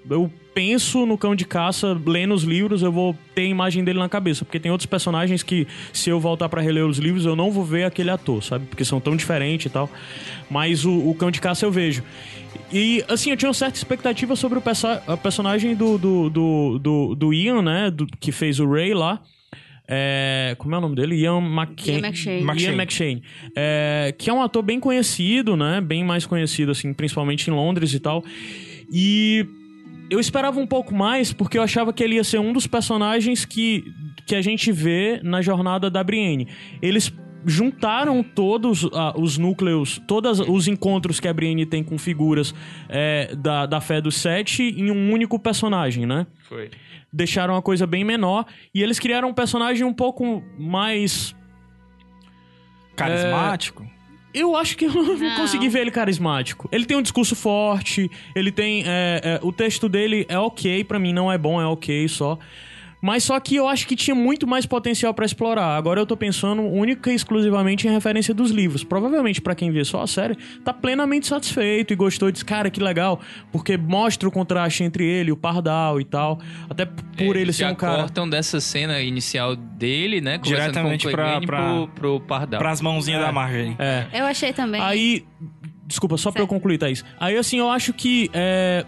Eu 0.09 0.31
penso 0.53 1.05
no 1.05 1.17
cão 1.17 1.35
de 1.35 1.45
caça, 1.45 1.99
lendo 2.05 2.33
os 2.33 2.43
livros, 2.43 2.81
eu 2.83 2.91
vou 2.91 3.15
ter 3.33 3.41
a 3.41 3.45
imagem 3.45 3.83
dele 3.83 3.97
na 3.99 4.07
cabeça. 4.07 4.45
Porque 4.45 4.59
tem 4.59 4.71
outros 4.71 4.85
personagens 4.85 5.41
que, 5.41 5.67
se 5.91 6.09
eu 6.11 6.19
voltar 6.19 6.47
pra 6.47 6.61
reler 6.61 6.85
os 6.85 6.97
livros, 6.99 7.25
eu 7.25 7.35
não 7.35 7.49
vou 7.51 7.63
ver 7.65 7.85
aquele 7.85 8.11
ator, 8.11 8.43
sabe? 8.43 8.65
Porque 8.67 8.85
são 8.85 8.99
tão 8.99 9.15
diferentes 9.15 9.65
e 9.65 9.69
tal. 9.69 9.89
Mas 10.49 10.85
o, 10.85 10.91
o 11.09 11.15
cão 11.15 11.31
de 11.31 11.41
caça 11.41 11.65
eu 11.65 11.71
vejo. 11.71 12.03
E, 12.71 13.03
assim, 13.07 13.31
eu 13.31 13.37
tinha 13.37 13.49
uma 13.49 13.53
certa 13.53 13.77
expectativa 13.77 14.35
sobre 14.35 14.57
o 14.59 14.61
perso- 14.61 14.87
personagem 15.21 15.75
do, 15.75 15.97
do, 15.97 16.29
do, 16.29 16.79
do, 16.79 17.15
do 17.15 17.33
Ian, 17.33 17.61
né? 17.63 17.89
do- 17.91 18.05
que 18.05 18.31
fez 18.31 18.59
o 18.59 18.69
Ray 18.69 18.93
lá. 18.93 19.21
É, 19.87 20.55
como 20.57 20.73
é 20.73 20.77
o 20.77 20.81
nome 20.81 20.95
dele? 20.95 21.15
Ian 21.15 21.39
McCain. 21.39 21.95
Ian 21.95 22.07
McShane. 22.07 22.39
Ian 22.39 22.45
McShane. 22.45 22.75
McShane. 22.75 23.23
É, 23.55 24.15
que 24.17 24.29
é 24.29 24.33
um 24.33 24.41
ator 24.41 24.63
bem 24.63 24.79
conhecido, 24.79 25.55
né? 25.55 25.81
Bem 25.81 26.03
mais 26.03 26.25
conhecido, 26.25 26.71
assim, 26.71 26.93
principalmente 26.93 27.49
em 27.49 27.53
Londres 27.53 27.93
e 27.93 27.99
tal. 27.99 28.23
E 28.91 29.45
eu 30.09 30.19
esperava 30.19 30.59
um 30.59 30.67
pouco 30.67 30.93
mais, 30.93 31.33
porque 31.33 31.57
eu 31.57 31.61
achava 31.63 31.91
que 31.91 32.03
ele 32.03 32.15
ia 32.15 32.23
ser 32.23 32.39
um 32.39 32.53
dos 32.53 32.67
personagens 32.67 33.45
que, 33.45 33.83
que 34.25 34.35
a 34.35 34.41
gente 34.41 34.71
vê 34.71 35.19
na 35.23 35.41
jornada 35.41 35.89
da 35.89 36.03
Brienne. 36.03 36.47
Eles 36.81 37.11
juntaram 37.45 38.23
todos 38.23 38.87
ah, 38.93 39.13
os 39.17 39.37
núcleos, 39.37 40.01
todos 40.07 40.39
os 40.39 40.67
encontros 40.67 41.19
que 41.19 41.27
a 41.27 41.33
Brienne 41.33 41.65
tem 41.65 41.83
com 41.83 41.97
figuras 41.97 42.53
é, 42.89 43.35
da, 43.35 43.65
da 43.65 43.79
fé 43.79 44.01
dos 44.01 44.15
sete 44.15 44.63
em 44.63 44.89
um 44.91 45.11
único 45.13 45.37
personagem, 45.39 46.05
né? 46.05 46.25
Foi. 46.49 46.69
deixaram 47.13 47.55
a 47.55 47.61
coisa 47.61 47.85
bem 47.87 48.03
menor 48.03 48.45
e 48.73 48.81
eles 48.83 48.99
criaram 48.99 49.29
um 49.29 49.33
personagem 49.33 49.85
um 49.85 49.93
pouco 49.93 50.43
mais 50.57 51.35
Carismático? 52.95 53.85
eu 54.33 54.55
acho 54.55 54.75
que 54.77 54.85
eu 54.85 54.91
não, 54.93 55.17
Não. 55.17 55.35
consegui 55.37 55.69
ver 55.69 55.79
ele 55.81 55.91
carismático. 55.91 56.67
Ele 56.71 56.85
tem 56.85 56.97
um 56.97 57.01
discurso 57.01 57.35
forte, 57.35 58.09
ele 58.35 58.51
tem. 58.51 58.83
é, 58.85 59.21
é, 59.23 59.39
o 59.41 59.51
texto 59.51 59.87
dele 59.87 60.25
é 60.27 60.37
ok, 60.37 60.83
pra 60.83 60.99
mim 60.99 61.13
não 61.13 61.31
é 61.31 61.37
bom, 61.37 61.61
é 61.61 61.65
ok 61.65 62.07
só. 62.07 62.37
Mas 63.05 63.23
só 63.23 63.39
que 63.39 63.55
eu 63.55 63.67
acho 63.67 63.85
que 63.87 63.95
tinha 63.95 64.15
muito 64.15 64.47
mais 64.47 64.65
potencial 64.65 65.13
pra 65.13 65.25
explorar. 65.27 65.77
Agora 65.77 65.99
eu 66.01 66.07
tô 66.07 66.17
pensando 66.17 66.63
única 66.63 67.11
e 67.11 67.15
exclusivamente 67.15 67.87
em 67.87 67.91
referência 67.91 68.33
dos 68.33 68.49
livros. 68.49 68.83
Provavelmente 68.83 69.39
pra 69.39 69.53
quem 69.53 69.69
vê 69.69 69.85
só 69.85 70.01
a 70.01 70.07
série, 70.07 70.35
tá 70.63 70.73
plenamente 70.73 71.27
satisfeito 71.27 71.93
e 71.93 71.95
gostou 71.95 72.29
e 72.29 72.31
diz, 72.31 72.41
cara, 72.41 72.71
que 72.71 72.81
legal, 72.81 73.21
porque 73.51 73.77
mostra 73.77 74.27
o 74.27 74.31
contraste 74.31 74.83
entre 74.83 75.05
ele, 75.05 75.31
o 75.31 75.37
Pardal 75.37 76.01
e 76.01 76.03
tal. 76.03 76.39
Até 76.67 76.85
por 76.85 77.03
É, 77.17 77.25
ele 77.25 77.39
eles 77.41 77.55
ser 77.57 77.67
um 77.67 77.75
cara. 77.75 77.97
cortam 78.01 78.27
dessa 78.27 78.59
cena 78.59 78.99
inicial 78.99 79.55
dele, 79.55 80.19
né? 80.19 80.39
Diretamente 80.39 81.03
com 81.05 81.09
o 81.09 81.11
pra- 81.11 81.41
pra- 81.41 81.63
pro, 81.63 81.87
pro 81.89 82.19
Pardal. 82.21 82.59
Pras 82.59 82.81
mãozinhas 82.81 83.21
É. 83.21 83.25
da 83.27 83.31
Marjorie. 83.31 83.75
É. 83.77 84.05
Eu 84.13 84.25
achei 84.25 84.51
também. 84.51 84.81
Aí. 84.81 85.23
Desculpa, 85.87 86.17
só 86.17 86.31
pra 86.31 86.41
eu 86.41 86.47
concluir, 86.47 86.79
Thaís. 86.79 87.05
Aí, 87.19 87.37
assim, 87.37 87.59
eu 87.59 87.69
acho 87.69 87.93
que. 87.93 88.31
é, 88.33 88.83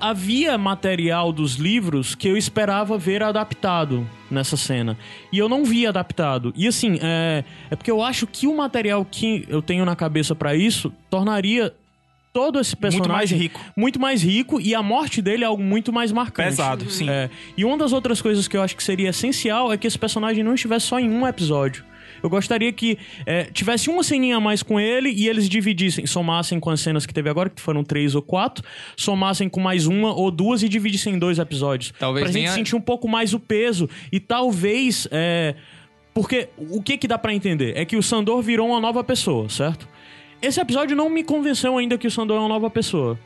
havia 0.00 0.56
material 0.56 1.32
dos 1.32 1.54
livros 1.56 2.14
que 2.14 2.28
eu 2.28 2.36
esperava 2.36 2.96
ver 2.96 3.22
adaptado 3.22 4.08
nessa 4.30 4.56
cena. 4.56 4.96
E 5.32 5.38
eu 5.38 5.48
não 5.48 5.64
vi 5.64 5.86
adaptado. 5.86 6.52
E 6.56 6.66
assim, 6.66 6.98
é, 7.02 7.44
é 7.70 7.76
porque 7.76 7.90
eu 7.90 8.02
acho 8.02 8.26
que 8.26 8.46
o 8.46 8.56
material 8.56 9.04
que 9.04 9.44
eu 9.48 9.60
tenho 9.60 9.84
na 9.84 9.94
cabeça 9.96 10.34
pra 10.34 10.54
isso 10.54 10.92
tornaria 11.10 11.74
todo 12.32 12.60
esse 12.60 12.76
personagem 12.76 13.08
Muito 13.08 13.12
mais 13.12 13.30
rico. 13.30 13.60
muito 13.76 14.00
mais 14.00 14.22
rico 14.22 14.60
e 14.60 14.74
a 14.74 14.82
morte 14.82 15.20
dele 15.20 15.44
é 15.44 15.46
algo 15.46 15.62
muito 15.62 15.92
mais 15.92 16.12
marcante. 16.12 16.50
Pesado, 16.50 16.90
sim. 16.90 17.08
É, 17.08 17.28
e 17.56 17.64
uma 17.64 17.76
das 17.76 17.92
outras 17.92 18.20
coisas 18.22 18.46
que 18.46 18.56
eu 18.56 18.62
acho 18.62 18.76
que 18.76 18.82
seria 18.84 19.08
essencial 19.10 19.72
é 19.72 19.76
que 19.76 19.86
esse 19.86 19.98
personagem 19.98 20.44
não 20.44 20.54
estivesse 20.54 20.86
só 20.86 21.00
em 21.00 21.10
um 21.10 21.26
episódio. 21.26 21.84
Eu 22.22 22.28
gostaria 22.30 22.72
que 22.72 22.98
é, 23.26 23.44
tivesse 23.44 23.88
uma 23.90 24.02
ceninha 24.02 24.36
a 24.36 24.40
mais 24.40 24.62
com 24.62 24.78
ele 24.80 25.10
e 25.10 25.28
eles 25.28 25.48
dividissem, 25.48 26.06
somassem 26.06 26.58
com 26.60 26.70
as 26.70 26.80
cenas 26.80 27.06
que 27.06 27.14
teve 27.14 27.28
agora, 27.30 27.48
que 27.48 27.60
foram 27.60 27.82
três 27.84 28.14
ou 28.14 28.22
quatro, 28.22 28.64
somassem 28.96 29.48
com 29.48 29.60
mais 29.60 29.86
uma 29.86 30.12
ou 30.14 30.30
duas 30.30 30.62
e 30.62 30.68
dividissem 30.68 31.14
em 31.14 31.18
dois 31.18 31.38
episódios. 31.38 31.92
Talvez 31.98 32.24
pra 32.24 32.32
gente 32.32 32.48
a- 32.48 32.52
sentir 32.52 32.76
um 32.76 32.80
pouco 32.80 33.08
mais 33.08 33.32
o 33.34 33.40
peso 33.40 33.88
e 34.12 34.18
talvez. 34.20 35.06
é, 35.10 35.54
porque 36.14 36.48
o 36.56 36.82
que 36.82 36.98
que 36.98 37.06
dá 37.06 37.16
pra 37.16 37.32
entender? 37.32 37.76
É 37.76 37.84
que 37.84 37.96
o 37.96 38.02
Sandor 38.02 38.42
virou 38.42 38.68
uma 38.70 38.80
nova 38.80 39.04
pessoa, 39.04 39.48
certo? 39.48 39.88
Esse 40.42 40.60
episódio 40.60 40.96
não 40.96 41.08
me 41.08 41.22
convenceu 41.22 41.78
ainda 41.78 41.96
que 41.96 42.06
o 42.06 42.10
Sandor 42.10 42.36
é 42.38 42.40
uma 42.40 42.48
nova 42.48 42.68
pessoa. 42.70 43.18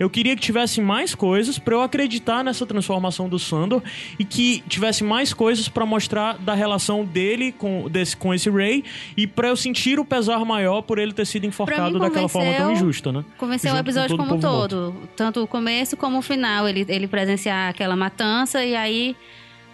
Eu 0.00 0.08
queria 0.08 0.34
que 0.34 0.40
tivesse 0.40 0.80
mais 0.80 1.14
coisas 1.14 1.58
pra 1.58 1.74
eu 1.74 1.82
acreditar 1.82 2.42
nessa 2.42 2.64
transformação 2.64 3.28
do 3.28 3.38
Sandor 3.38 3.82
e 4.18 4.24
que 4.24 4.64
tivesse 4.66 5.04
mais 5.04 5.34
coisas 5.34 5.68
pra 5.68 5.84
mostrar 5.84 6.38
da 6.38 6.54
relação 6.54 7.04
dele 7.04 7.52
com, 7.52 7.86
desse, 7.86 8.16
com 8.16 8.32
esse 8.32 8.48
Ray 8.48 8.82
e 9.14 9.26
pra 9.26 9.48
eu 9.48 9.56
sentir 9.56 10.00
o 10.00 10.04
pesar 10.04 10.42
maior 10.46 10.80
por 10.80 10.98
ele 10.98 11.12
ter 11.12 11.26
sido 11.26 11.44
enforcado 11.44 11.98
daquela 11.98 12.30
forma 12.30 12.50
tão 12.54 12.72
injusta, 12.72 13.12
né? 13.12 13.22
Convenceu 13.36 13.74
o 13.74 13.76
episódio 13.76 14.16
como 14.16 14.36
um 14.36 14.40
todo. 14.40 14.94
Tanto 15.14 15.42
o 15.42 15.46
começo 15.46 15.98
como 15.98 16.16
o 16.16 16.22
final. 16.22 16.66
Ele, 16.66 16.86
ele 16.88 17.06
presenciar 17.06 17.68
aquela 17.68 17.94
matança 17.94 18.64
e 18.64 18.74
aí 18.74 19.14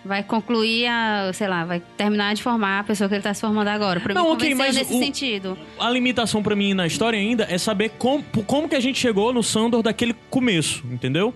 vai 0.07 0.23
concluir 0.23 0.87
a, 0.87 1.31
sei 1.35 1.49
lá, 1.49 1.65
vai 1.65 1.83
terminar 1.97 2.35
de 2.35 2.43
formar 2.43 2.81
a 2.81 2.85
pessoa 2.85 3.09
que 3.09 3.15
ele 3.17 3.23
tá 3.23 3.35
se 3.35 3.41
formando 3.41 3.69
agora. 3.69 4.01
Pra 4.01 4.15
Não, 4.15 4.25
mim, 4.25 4.31
ok, 4.33 4.55
mas 4.55 4.77
nesse 4.77 4.95
o- 4.95 4.99
sentido. 4.99 5.59
A 5.79 5.91
limitação 5.91 6.43
pra 6.43 6.57
mim 6.57 6.73
na 6.73 6.87
história 6.87 7.19
ainda 7.19 7.47
é 7.51 7.59
saber 7.59 7.91
como, 7.99 8.25
como 8.47 8.69
que 8.69 8.75
a 8.75 8.81
gente 8.81 8.99
chegou 8.99 9.33
no 9.33 9.43
Sandor 9.43 9.83
daquele 9.83 10.15
começo, 10.31 10.83
entendeu? 10.91 11.35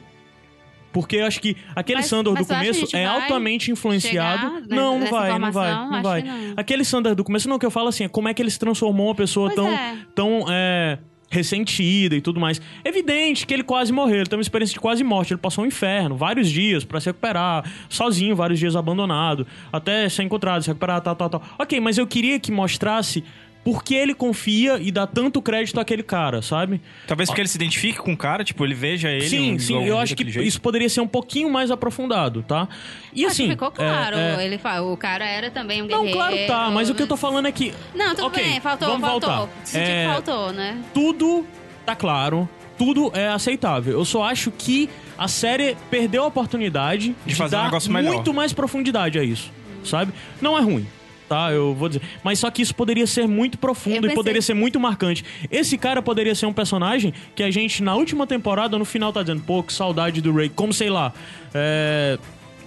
Porque 0.92 1.16
eu 1.16 1.26
acho 1.26 1.40
que 1.40 1.56
aquele 1.76 1.98
Mas- 1.98 2.06
Sandor 2.06 2.35
mas 2.35 2.46
do 2.46 2.52
começo 2.52 2.96
é 2.96 3.06
altamente 3.06 3.70
influenciado. 3.70 4.62
não, 4.68 4.98
não 4.98 5.06
vai, 5.06 5.38
não 5.38 5.52
vai, 5.52 5.70
não 5.72 6.02
vai. 6.02 6.22
não. 6.22 6.54
Aquele 6.56 6.85
Sandor 6.85 7.14
do 7.14 7.22
começo, 7.22 7.48
não, 7.48 7.56
o 7.56 7.59
que 7.61 7.66
eu 7.66 7.70
falo 7.70 7.88
assim, 7.88 8.04
é 8.04 8.09
como 8.09 8.28
é 8.28 8.35
que 8.35 8.42
ele 8.42 8.50
se 8.50 8.59
transformou 8.59 9.06
uma 9.06 9.14
pessoa 9.14 9.52
Pois 9.54 9.56
tão, 9.56 9.68
é. 9.72 9.96
tão 10.16 10.44
é, 10.50 10.98
ressentida 11.31 12.16
e 12.16 12.21
tudo 12.21 12.40
mais. 12.40 12.61
Evidente 12.85 13.47
que 13.47 13.55
ele 13.55 13.62
quase 13.62 13.93
morreu, 13.93 14.16
ele 14.16 14.27
tem 14.27 14.37
uma 14.37 14.43
experiência 14.43 14.75
de 14.75 14.81
quase 14.81 15.05
morte, 15.05 15.33
ele 15.33 15.40
passou 15.40 15.64
um 15.64 15.66
inferno, 15.66 16.16
vários 16.16 16.51
dias 16.51 16.85
pra 16.85 17.01
se 17.01 17.07
recuperar, 17.07 17.64
sozinho, 17.88 18.35
vários 18.35 18.59
dias 18.59 18.75
abandonado, 18.75 19.47
até 19.73 20.09
ser 20.09 20.25
encontrado, 20.25 20.62
se 20.62 20.69
recuperar, 20.69 21.01
tal, 21.01 21.14
tal, 21.14 21.31
tal. 21.31 21.43
Ok, 21.59 21.79
mas 21.81 21.97
eu 21.97 22.07
queria 22.07 22.38
que 22.40 22.51
mostrasse 22.51 23.25
por 23.62 23.85
que 23.85 23.94
ele 23.94 24.14
confia 24.14 24.79
e 24.81 24.90
dá 24.90 25.07
tanto 25.07 25.42
crédito 25.42 25.79
àquele 25.79 26.03
cara, 26.03 26.40
sabe? 26.40 26.81
Talvez 27.07 27.29
porque 27.29 27.42
ele 27.42 27.49
se 27.49 27.57
identifique 27.59 27.99
com 27.99 28.12
o 28.12 28.16
cara, 28.16 28.42
tipo, 28.42 28.64
ele 28.64 28.75
veja 28.75 29.11
ele. 29.11 29.29
sim, 29.29 29.55
um- 29.55 29.59
sim, 29.59 29.85
eu 29.85 29.99
acho 29.99 30.16
que 30.16 30.25
jeito. 30.25 30.46
isso 30.46 30.61
poderia 30.61 30.88
ser 30.88 31.01
um 31.03 31.07
pouquinho 31.07 31.51
mais 31.51 31.70
aprofundado, 31.70 32.42
tá? 32.42 32.66
E 33.14 33.25
Acho 33.25 33.33
assim. 33.33 33.44
que 33.44 33.51
ficou 33.51 33.70
claro. 33.70 34.16
é, 34.16 34.37
é- 34.42 34.46
Ele 34.46 34.57
fala, 34.57 34.90
o 34.90 34.96
cara 34.96 35.27
era 35.27 35.51
também 35.51 35.83
um 35.83 35.87
Não, 35.87 35.99
guerreiro. 36.05 36.16
claro 36.18 36.37
tá, 36.46 36.70
mas 36.70 36.88
o 36.88 36.94
que 36.94 37.03
eu 37.03 37.07
tô 37.07 37.16
falando 37.16 37.46
é 37.46 37.53
que. 37.53 37.75
Não, 37.94 38.14
tudo 38.14 38.27
Ok, 38.29 38.42
bem, 38.42 38.61
faltou, 38.61 38.88
vamos 38.88 39.07
faltou. 39.09 39.31
voltar. 39.31 39.53
Senti 39.64 39.90
É, 39.90 40.07
que 40.07 40.12
faltou, 40.12 40.53
né? 40.53 40.79
tudo 40.94 41.46
tá 41.85 41.94
claro, 41.94 42.49
tudo 42.79 43.11
é 43.14 43.29
aceitável. 43.29 43.92
Eu 43.92 44.05
só 44.07 44.23
acho 44.25 44.51
que 44.51 44.88
a 45.18 45.29
série 45.29 45.77
perdeu 45.90 46.23
a 46.25 46.27
oportunidade 46.29 47.14
de, 47.27 47.35
fazer 47.35 47.57
um 47.57 47.59
dar 47.59 47.64
negócio 47.66 47.92
melhor. 47.92 48.14
muito 48.14 48.33
mais 48.33 48.55
profundidade 48.55 49.18
a 49.18 49.23
isso, 49.23 49.53
sabe? 49.85 50.12
Não 50.40 50.57
é 50.57 50.62
ruim. 50.62 50.87
Tá, 51.31 51.53
eu 51.53 51.73
vou 51.77 51.88
dizer. 51.88 52.03
Mas 52.25 52.40
só 52.40 52.51
que 52.51 52.61
isso 52.61 52.75
poderia 52.75 53.07
ser 53.07 53.29
muito 53.29 53.55
Eu 53.55 53.61
profundo 53.61 53.99
e 53.99 54.01
pensei- 54.01 54.16
poderia 54.16 54.43
ser 54.43 54.53
muito 54.55 54.81
marcante. 54.81 55.25
Esse 55.49 55.79
cara 55.79 56.03
poderia 56.03 56.35
ser 56.35 56.47
um 56.47 56.53
personagem 56.53 57.14
que 57.37 57.43
a 57.45 57.51
gente, 57.53 57.85
na 57.85 57.95
última 57.95 58.27
temporada, 58.27 58.77
no 58.77 58.85
final, 58.85 59.12
tá 59.12 59.23
dizendo, 59.23 59.40
pô, 59.43 59.62
que 59.62 59.73
saudade 59.73 60.21
do 60.21 60.33
Ray. 60.35 60.49
Como 60.49 60.73
sei 60.73 60.90
lá. 60.90 61.12
É, 61.55 62.19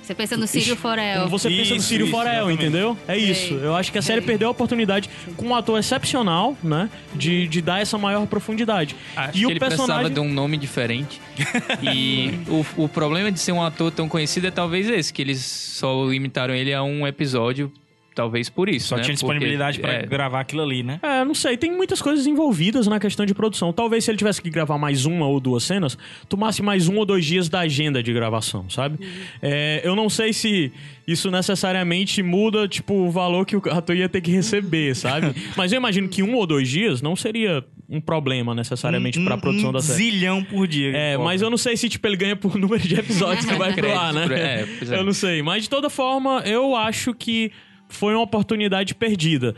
Você 0.01 0.15
pensa 0.15 0.37
no 0.37 0.47
Círio 0.47 0.77
Forel. 0.77 1.27
você 1.27 1.49
pensa 1.49 1.75
no 1.75 1.81
Círio 1.81 2.05
isso, 2.05 2.15
Forel, 2.15 2.31
exatamente. 2.33 2.61
entendeu? 2.61 2.97
É 3.05 3.17
isso. 3.17 3.53
Eu 3.55 3.75
acho 3.75 3.91
que 3.91 3.97
a 3.97 4.01
série 4.01 4.21
perdeu 4.21 4.47
a 4.47 4.51
oportunidade 4.51 5.09
com 5.35 5.47
um 5.47 5.55
ator 5.55 5.77
excepcional, 5.77 6.55
né? 6.63 6.89
De, 7.13 7.49
de 7.49 7.61
dar 7.61 7.81
essa 7.81 7.97
maior 7.97 8.25
profundidade. 8.27 8.95
Acho 9.13 9.29
e 9.37 9.39
que 9.41 9.45
o 9.45 9.49
ele 9.51 9.59
precisava 9.59 9.87
personagem. 10.03 10.13
de 10.13 10.19
um 10.21 10.33
nome 10.33 10.55
diferente. 10.55 11.19
e 11.83 12.39
o, 12.47 12.83
o 12.83 12.87
problema 12.87 13.29
de 13.29 13.41
ser 13.41 13.51
um 13.51 13.61
ator 13.61 13.91
tão 13.91 14.07
conhecido 14.07 14.47
é 14.47 14.51
talvez 14.51 14.87
esse, 14.87 15.11
que 15.11 15.21
eles 15.21 15.39
só 15.41 16.05
limitaram 16.05 16.53
ele 16.55 16.73
a 16.73 16.81
um 16.81 17.05
episódio, 17.05 17.69
talvez 18.13 18.49
por 18.49 18.69
isso, 18.69 18.89
Só 18.89 18.97
né? 18.97 19.03
tinha 19.03 19.13
disponibilidade 19.13 19.79
pra 19.79 19.93
é, 19.93 20.05
gravar 20.05 20.41
aquilo 20.41 20.61
ali, 20.61 20.83
né? 20.83 20.99
É, 21.01 21.23
não 21.23 21.33
sei, 21.33 21.57
tem 21.57 21.71
muitas 21.71 22.01
coisas 22.01 22.25
envolvidas 22.27 22.87
na 22.87 22.99
questão 22.99 23.25
de 23.25 23.33
produção. 23.33 23.73
Talvez 23.73 24.03
se 24.03 24.11
ele 24.11 24.17
tivesse 24.17 24.41
que 24.41 24.49
gravar 24.49 24.77
mais 24.77 25.05
uma 25.05 25.27
ou 25.27 25.39
duas 25.39 25.63
cenas, 25.63 25.97
tomasse 26.29 26.61
mais 26.61 26.87
um 26.87 26.97
ou 26.97 27.05
dois 27.05 27.25
dias 27.25 27.49
da 27.49 27.61
agenda 27.61 28.01
de 28.01 28.13
gravação, 28.13 28.69
sabe? 28.69 28.99
É, 29.41 29.81
eu 29.83 29.95
não 29.95 30.09
sei 30.09 30.33
se 30.33 30.71
isso 31.07 31.29
necessariamente 31.29 32.21
muda, 32.23 32.67
tipo, 32.67 32.93
o 32.93 33.11
valor 33.11 33.45
que 33.45 33.55
o 33.55 33.61
ator 33.71 33.95
ia 33.95 34.07
ter 34.09 34.21
que 34.21 34.31
receber, 34.31 34.95
sabe? 34.95 35.33
Mas 35.57 35.71
eu 35.71 35.77
imagino 35.77 36.07
que 36.07 36.23
um 36.23 36.35
ou 36.35 36.45
dois 36.45 36.69
dias 36.69 37.01
não 37.01 37.15
seria 37.15 37.63
um 37.89 37.99
problema 38.01 38.55
necessariamente 38.55 39.19
pra 39.23 39.37
produção 39.37 39.69
um 39.69 39.73
da 39.73 39.81
série. 39.81 40.11
zilhão 40.11 40.43
por 40.43 40.67
dia. 40.67 40.95
É, 40.95 41.17
mas 41.17 41.41
eu 41.41 41.49
não 41.49 41.57
sei 41.57 41.77
se, 41.77 41.87
tipo, 41.87 42.07
ele 42.07 42.15
ganha 42.15 42.35
por 42.35 42.55
número 42.57 42.81
de 42.81 42.95
episódios 42.95 43.45
que 43.45 43.53
vai 43.53 43.73
pro 43.73 43.91
ar, 43.91 44.13
né? 44.13 44.25
É, 44.31 44.93
é. 44.93 44.97
Eu 44.97 45.03
não 45.03 45.13
sei. 45.13 45.43
Mas, 45.43 45.63
de 45.63 45.69
toda 45.69 45.89
forma, 45.89 46.41
eu 46.45 46.75
acho 46.75 47.13
que 47.13 47.51
foi 47.93 48.13
uma 48.13 48.23
oportunidade 48.23 48.93
perdida. 48.95 49.55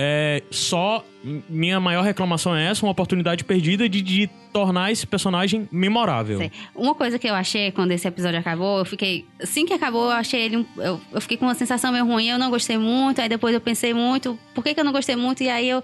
É, 0.00 0.44
só 0.48 1.04
minha 1.48 1.80
maior 1.80 2.02
reclamação 2.04 2.54
é 2.54 2.66
essa, 2.66 2.86
uma 2.86 2.92
oportunidade 2.92 3.42
perdida 3.42 3.88
de, 3.88 4.00
de 4.00 4.30
tornar 4.52 4.92
esse 4.92 5.04
personagem 5.04 5.68
memorável. 5.72 6.38
Uma 6.72 6.94
coisa 6.94 7.18
que 7.18 7.26
eu 7.28 7.34
achei 7.34 7.72
quando 7.72 7.90
esse 7.90 8.06
episódio 8.06 8.38
acabou, 8.38 8.78
eu 8.78 8.84
fiquei. 8.84 9.26
Assim 9.42 9.66
que 9.66 9.72
acabou, 9.72 10.04
eu 10.04 10.12
achei 10.12 10.40
ele. 10.40 10.58
um- 10.58 10.66
eu, 10.76 11.00
eu 11.12 11.20
fiquei 11.20 11.36
com 11.36 11.46
uma 11.46 11.54
sensação 11.56 11.90
meio 11.90 12.06
ruim, 12.06 12.28
eu 12.28 12.38
não 12.38 12.48
gostei 12.48 12.78
muito. 12.78 13.20
Aí 13.20 13.28
depois 13.28 13.52
eu 13.52 13.60
pensei 13.60 13.92
muito, 13.92 14.38
por 14.54 14.62
que, 14.62 14.72
que 14.72 14.78
eu 14.78 14.84
não 14.84 14.92
gostei 14.92 15.16
muito? 15.16 15.42
E 15.42 15.48
aí 15.48 15.68
eu, 15.68 15.82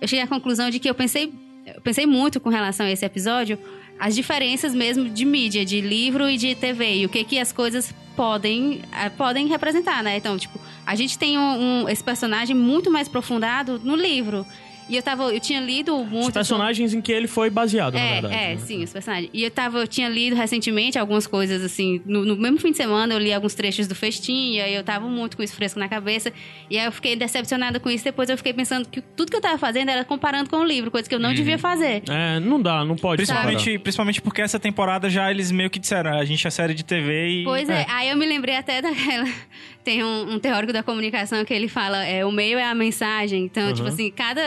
eu 0.00 0.06
cheguei 0.06 0.24
à 0.24 0.28
conclusão 0.28 0.70
de 0.70 0.78
que 0.78 0.88
eu 0.88 0.94
pensei. 0.94 1.32
Eu 1.66 1.80
pensei 1.80 2.06
muito 2.06 2.38
com 2.40 2.48
relação 2.48 2.86
a 2.86 2.90
esse 2.92 3.04
episódio, 3.04 3.58
as 4.04 4.16
diferenças 4.16 4.74
mesmo 4.74 5.08
de 5.08 5.24
mídia, 5.24 5.64
de 5.64 5.80
livro 5.80 6.28
e 6.28 6.36
de 6.36 6.56
TV, 6.56 6.96
e 6.96 7.06
o 7.06 7.08
que, 7.08 7.22
que 7.22 7.38
as 7.38 7.52
coisas 7.52 7.94
podem, 8.16 8.82
eh, 8.92 9.08
podem 9.10 9.46
representar, 9.46 10.02
né? 10.02 10.16
Então, 10.16 10.36
tipo, 10.36 10.58
a 10.84 10.96
gente 10.96 11.16
tem 11.16 11.38
um, 11.38 11.84
um- 11.84 11.88
esse 11.88 12.02
personagem 12.02 12.56
muito 12.56 12.90
mais 12.90 13.06
aprofundado 13.06 13.80
no 13.84 13.94
livro. 13.94 14.44
E 14.88 14.96
eu 14.96 15.02
tava. 15.02 15.24
Eu 15.32 15.40
tinha 15.40 15.60
lido 15.60 15.96
muito. 16.04 16.26
Os 16.28 16.32
personagens 16.32 16.92
em 16.92 17.00
que 17.00 17.10
ele 17.12 17.26
foi 17.26 17.48
baseado, 17.50 17.94
na 17.94 18.00
É, 18.00 18.12
verdade. 18.14 18.34
é, 18.34 18.54
né? 18.54 18.56
sim, 18.58 18.82
os 18.82 18.92
personagens. 18.92 19.30
E 19.32 19.42
eu 19.44 19.50
tava, 19.50 19.78
eu 19.78 19.86
tinha 19.86 20.08
lido 20.08 20.34
recentemente 20.36 20.98
algumas 20.98 21.26
coisas, 21.26 21.62
assim, 21.62 22.00
no, 22.04 22.24
no 22.24 22.36
mesmo 22.36 22.58
fim 22.58 22.70
de 22.72 22.76
semana 22.76 23.14
eu 23.14 23.18
li 23.18 23.32
alguns 23.32 23.54
trechos 23.54 23.86
do 23.86 23.94
Festim, 23.94 24.54
e 24.54 24.60
aí 24.60 24.74
eu 24.74 24.82
tava 24.84 25.06
muito 25.08 25.36
com 25.36 25.42
isso 25.42 25.54
fresco 25.54 25.78
na 25.78 25.88
cabeça, 25.88 26.32
e 26.68 26.78
aí 26.78 26.84
eu 26.84 26.92
fiquei 26.92 27.14
decepcionada 27.16 27.78
com 27.80 27.88
isso, 27.90 28.04
depois 28.04 28.28
eu 28.28 28.36
fiquei 28.36 28.52
pensando 28.52 28.88
que 28.88 29.00
tudo 29.00 29.30
que 29.30 29.36
eu 29.36 29.40
tava 29.40 29.56
fazendo 29.58 29.88
era 29.90 30.04
comparando 30.04 30.50
com 30.50 30.56
o 30.56 30.64
livro, 30.64 30.90
coisa 30.90 31.08
que 31.08 31.14
eu 31.14 31.20
não 31.20 31.32
devia 31.32 31.58
fazer. 31.58 32.02
É, 32.08 32.40
não 32.40 32.60
dá, 32.60 32.84
não 32.84 32.96
pode 32.96 33.18
Principalmente, 33.24 33.78
principalmente 33.78 34.20
porque 34.20 34.42
essa 34.42 34.58
temporada 34.58 35.08
já 35.08 35.30
eles 35.30 35.50
meio 35.50 35.70
que 35.70 35.78
disseram, 35.78 36.18
a 36.18 36.24
gente 36.24 36.46
é 36.46 36.50
série 36.50 36.74
de 36.74 36.84
TV 36.84 37.28
e. 37.28 37.44
Pois 37.44 37.68
é. 37.68 37.86
aí 37.88 38.10
eu 38.10 38.16
me 38.16 38.26
lembrei 38.26 38.56
até 38.56 38.82
daquela. 38.82 39.28
Tem 39.84 40.04
um, 40.04 40.34
um 40.34 40.38
teórico 40.38 40.72
da 40.72 40.82
comunicação 40.82 41.44
que 41.44 41.52
ele 41.52 41.66
fala: 41.66 42.04
é, 42.04 42.24
o 42.24 42.30
meio 42.30 42.56
é 42.58 42.64
a 42.64 42.74
mensagem. 42.74 43.44
Então, 43.44 43.66
Uhum. 43.68 43.74
tipo 43.74 43.88
assim, 43.88 44.10
cada, 44.10 44.40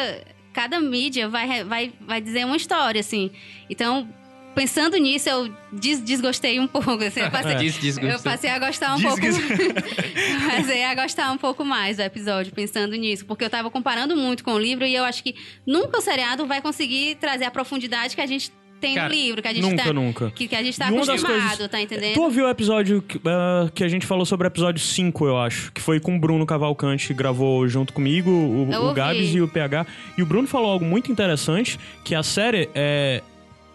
cada 0.56 0.80
mídia 0.80 1.28
vai, 1.28 1.66
vai, 1.66 1.92
vai 2.00 2.22
dizer 2.22 2.46
uma 2.46 2.56
história, 2.56 3.02
assim. 3.02 3.30
Então, 3.70 4.08
pensando 4.56 4.96
nisso, 4.96 5.28
eu 5.28 5.54
des- 5.74 6.00
desgostei 6.00 6.58
um 6.62 6.66
pouco. 6.66 6.92
Assim, 7.04 7.20
eu, 7.20 7.30
passei, 7.30 7.56
desgostou. 7.70 8.10
eu 8.10 8.20
passei 8.22 8.50
a 8.50 8.58
gostar 8.58 8.96
um 8.96 9.02
pouco. 9.02 9.20
passei 10.50 10.86
a 10.86 10.96
gostar 10.96 11.32
um 11.34 11.38
pouco 11.38 11.66
mais 11.66 11.98
do 11.98 12.04
episódio, 12.04 12.54
pensando 12.54 12.96
nisso. 12.96 13.26
Porque 13.26 13.44
eu 13.44 13.50
tava 13.50 13.70
comparando 13.70 14.16
muito 14.16 14.46
com 14.46 14.54
o 14.54 14.58
livro 14.60 14.86
e 14.86 14.96
eu 14.96 15.04
acho 15.04 15.22
que 15.22 15.36
nunca 15.68 15.98
o 15.98 16.02
seriado 16.02 16.46
vai 16.46 16.62
conseguir 16.62 17.16
trazer 17.16 17.44
a 17.44 17.52
profundidade 17.52 18.16
que 18.16 18.22
a 18.22 18.26
gente 18.26 18.50
tem 18.86 18.96
Cara, 18.96 19.10
o 19.10 19.16
livro, 19.16 19.42
que 19.42 19.48
a 19.48 19.54
gente 19.54 19.64
nunca, 19.64 19.84
tá. 19.84 19.94
nunca. 19.94 20.32
Que, 20.32 20.48
que 20.48 20.56
a 20.56 20.62
gente 20.64 20.78
tá 20.78 20.88
acostumado, 20.88 21.26
coisas- 21.26 21.68
tá 21.70 21.82
entendendo? 21.82 22.14
Tu 22.14 22.22
ouviu 22.22 22.46
o 22.46 22.50
episódio 22.50 23.02
que, 23.02 23.20
ah, 23.26 23.70
que 23.74 23.84
a 23.84 23.88
gente 23.88 24.06
falou 24.06 24.26
sobre 24.26 24.46
o 24.46 24.50
episódio 24.50 24.82
5, 24.82 25.26
eu 25.26 25.38
acho? 25.38 25.72
Que 25.72 25.82
foi 25.82 26.00
com 26.00 26.16
o 26.16 26.20
Bruno 26.20 26.46
Cavalcante, 26.46 27.08
que 27.08 27.14
gravou 27.14 27.68
junto 27.68 27.94
comigo, 27.94 28.30
o, 28.30 28.70
o. 28.90 28.94
Gabs 28.94 29.34
e 29.34 29.42
o 29.42 29.48
PH. 29.48 29.86
E 30.18 30.22
o 30.22 30.26
Bruno 30.26 30.48
falou 30.48 30.72
algo 30.72 30.86
muito 30.86 31.12
interessante, 31.12 31.80
que 32.04 32.14
a 32.14 32.22
série 32.24 32.70
é... 32.76 33.22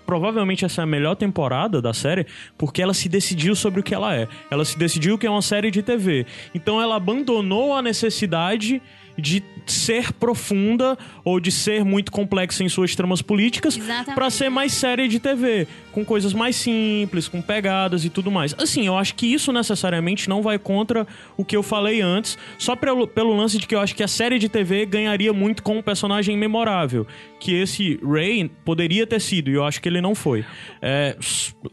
Provavelmente 0.07 0.65
essa 0.65 0.81
é 0.81 0.85
a 0.85 0.87
melhor 0.87 1.15
temporada 1.15 1.81
da 1.81 1.95
série, 1.95 2.27
porque 2.59 2.83
ela 2.83 2.93
se 2.93 3.09
decidiu 3.09 3.55
sobre 3.55 3.79
o 3.79 3.83
que 3.83 3.95
ela 3.95 4.13
é. 4.17 4.27
Ela 4.51 4.65
se 4.65 4.77
decidiu 4.77 5.17
que 5.17 5.25
é 5.25 5.31
uma 5.31 5.41
série 5.43 5.71
de 5.71 5.83
TV. 5.85 6.27
Então 6.53 6.83
ela 6.83 6.97
abandonou 6.97 7.73
a 7.73 7.81
necessidade 7.81 8.83
de 9.21 9.43
ser 9.67 10.13
profunda 10.13 10.99
ou 11.25 11.39
de 11.39 11.51
ser 11.53 11.85
muito 11.85 12.11
complexa 12.11 12.65
em 12.65 12.69
suas 12.69 12.95
tramas 12.95 13.23
políticas 13.23 13.79
pra 14.15 14.31
ser 14.31 14.49
mais 14.49 14.73
série 14.73 15.07
de 15.09 15.21
TV, 15.21 15.67
com 15.93 16.05
coisas 16.05 16.33
mais 16.33 16.57
simples, 16.57 17.29
com 17.29 17.41
pegadas 17.41 18.05
e 18.05 18.11
tudo 18.11 18.31
mais. 18.31 18.55
Assim, 18.59 18.87
eu 18.87 18.97
acho 18.97 19.15
que 19.15 19.33
isso 19.33 19.53
necessariamente 19.53 20.29
não 20.29 20.43
vai 20.43 20.59
contra 20.59 21.07
o 21.37 21.45
que 21.45 21.57
eu 21.57 21.63
falei 21.63 22.01
antes, 22.01 22.37
só 22.59 22.75
pelo, 22.75 23.07
pelo 23.07 23.35
lance 23.37 23.59
de 23.59 23.67
que 23.67 23.75
eu 23.75 23.81
acho 23.81 23.95
que 23.95 24.03
a 24.03 24.09
série 24.09 24.39
de 24.39 24.49
TV 24.49 24.87
ganharia 24.87 25.33
muito 25.33 25.63
com 25.63 25.79
um 25.79 25.83
personagem 25.83 26.37
memorável, 26.37 27.07
que 27.39 27.55
esse 27.55 28.01
Ray 28.03 28.51
poderia 28.65 29.07
ter 29.07 29.21
sido, 29.21 29.51
e 29.51 29.55
eu 29.55 29.65
acho 29.65 29.81
que 29.81 29.89
ele 29.89 30.01
não 30.01 30.15
foi. 30.15 30.45
É, 30.83 31.17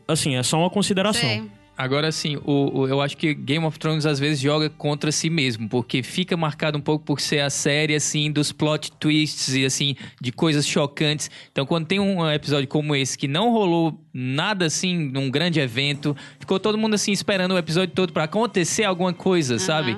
assim, 0.07 0.35
é 0.35 0.43
só 0.43 0.59
uma 0.59 0.69
consideração. 0.69 1.27
Sei. 1.27 1.56
Agora, 1.77 2.07
assim, 2.07 2.37
o, 2.43 2.79
o- 2.79 2.87
eu 2.87 2.99
acho 3.01 3.15
que 3.15 3.33
Game 3.35 3.63
of 3.63 3.77
Thrones 3.77 4.05
às 4.07 4.19
vezes 4.19 4.39
joga 4.39 4.67
contra 4.69 5.11
si 5.11 5.29
mesmo, 5.29 5.69
porque 5.69 6.01
fica 6.01 6.35
marcado 6.35 6.77
um 6.77 6.81
pouco 6.81 7.05
por 7.05 7.21
ser 7.21 7.41
a 7.41 7.49
série, 7.51 7.93
assim, 7.93 8.31
dos 8.31 8.51
plot 8.51 8.91
twists 8.93 9.53
e, 9.53 9.63
assim, 9.63 9.95
de 10.19 10.31
coisas 10.31 10.67
chocantes. 10.67 11.29
Então, 11.51 11.65
quando 11.67 11.85
tem 11.85 11.99
um 11.99 12.27
episódio 12.31 12.67
como 12.67 12.95
esse 12.95 13.15
que 13.17 13.27
não 13.27 13.51
rolou 13.51 13.99
nada, 14.11 14.65
assim, 14.65 14.97
num 14.97 15.29
grande 15.29 15.59
evento, 15.59 16.17
ficou 16.39 16.59
todo 16.59 16.77
mundo, 16.77 16.95
assim, 16.95 17.11
esperando 17.11 17.51
o 17.53 17.57
episódio 17.57 17.93
todo 17.93 18.11
pra 18.11 18.23
acontecer 18.23 18.83
alguma 18.83 19.13
coisa, 19.13 19.59
sabe? 19.59 19.91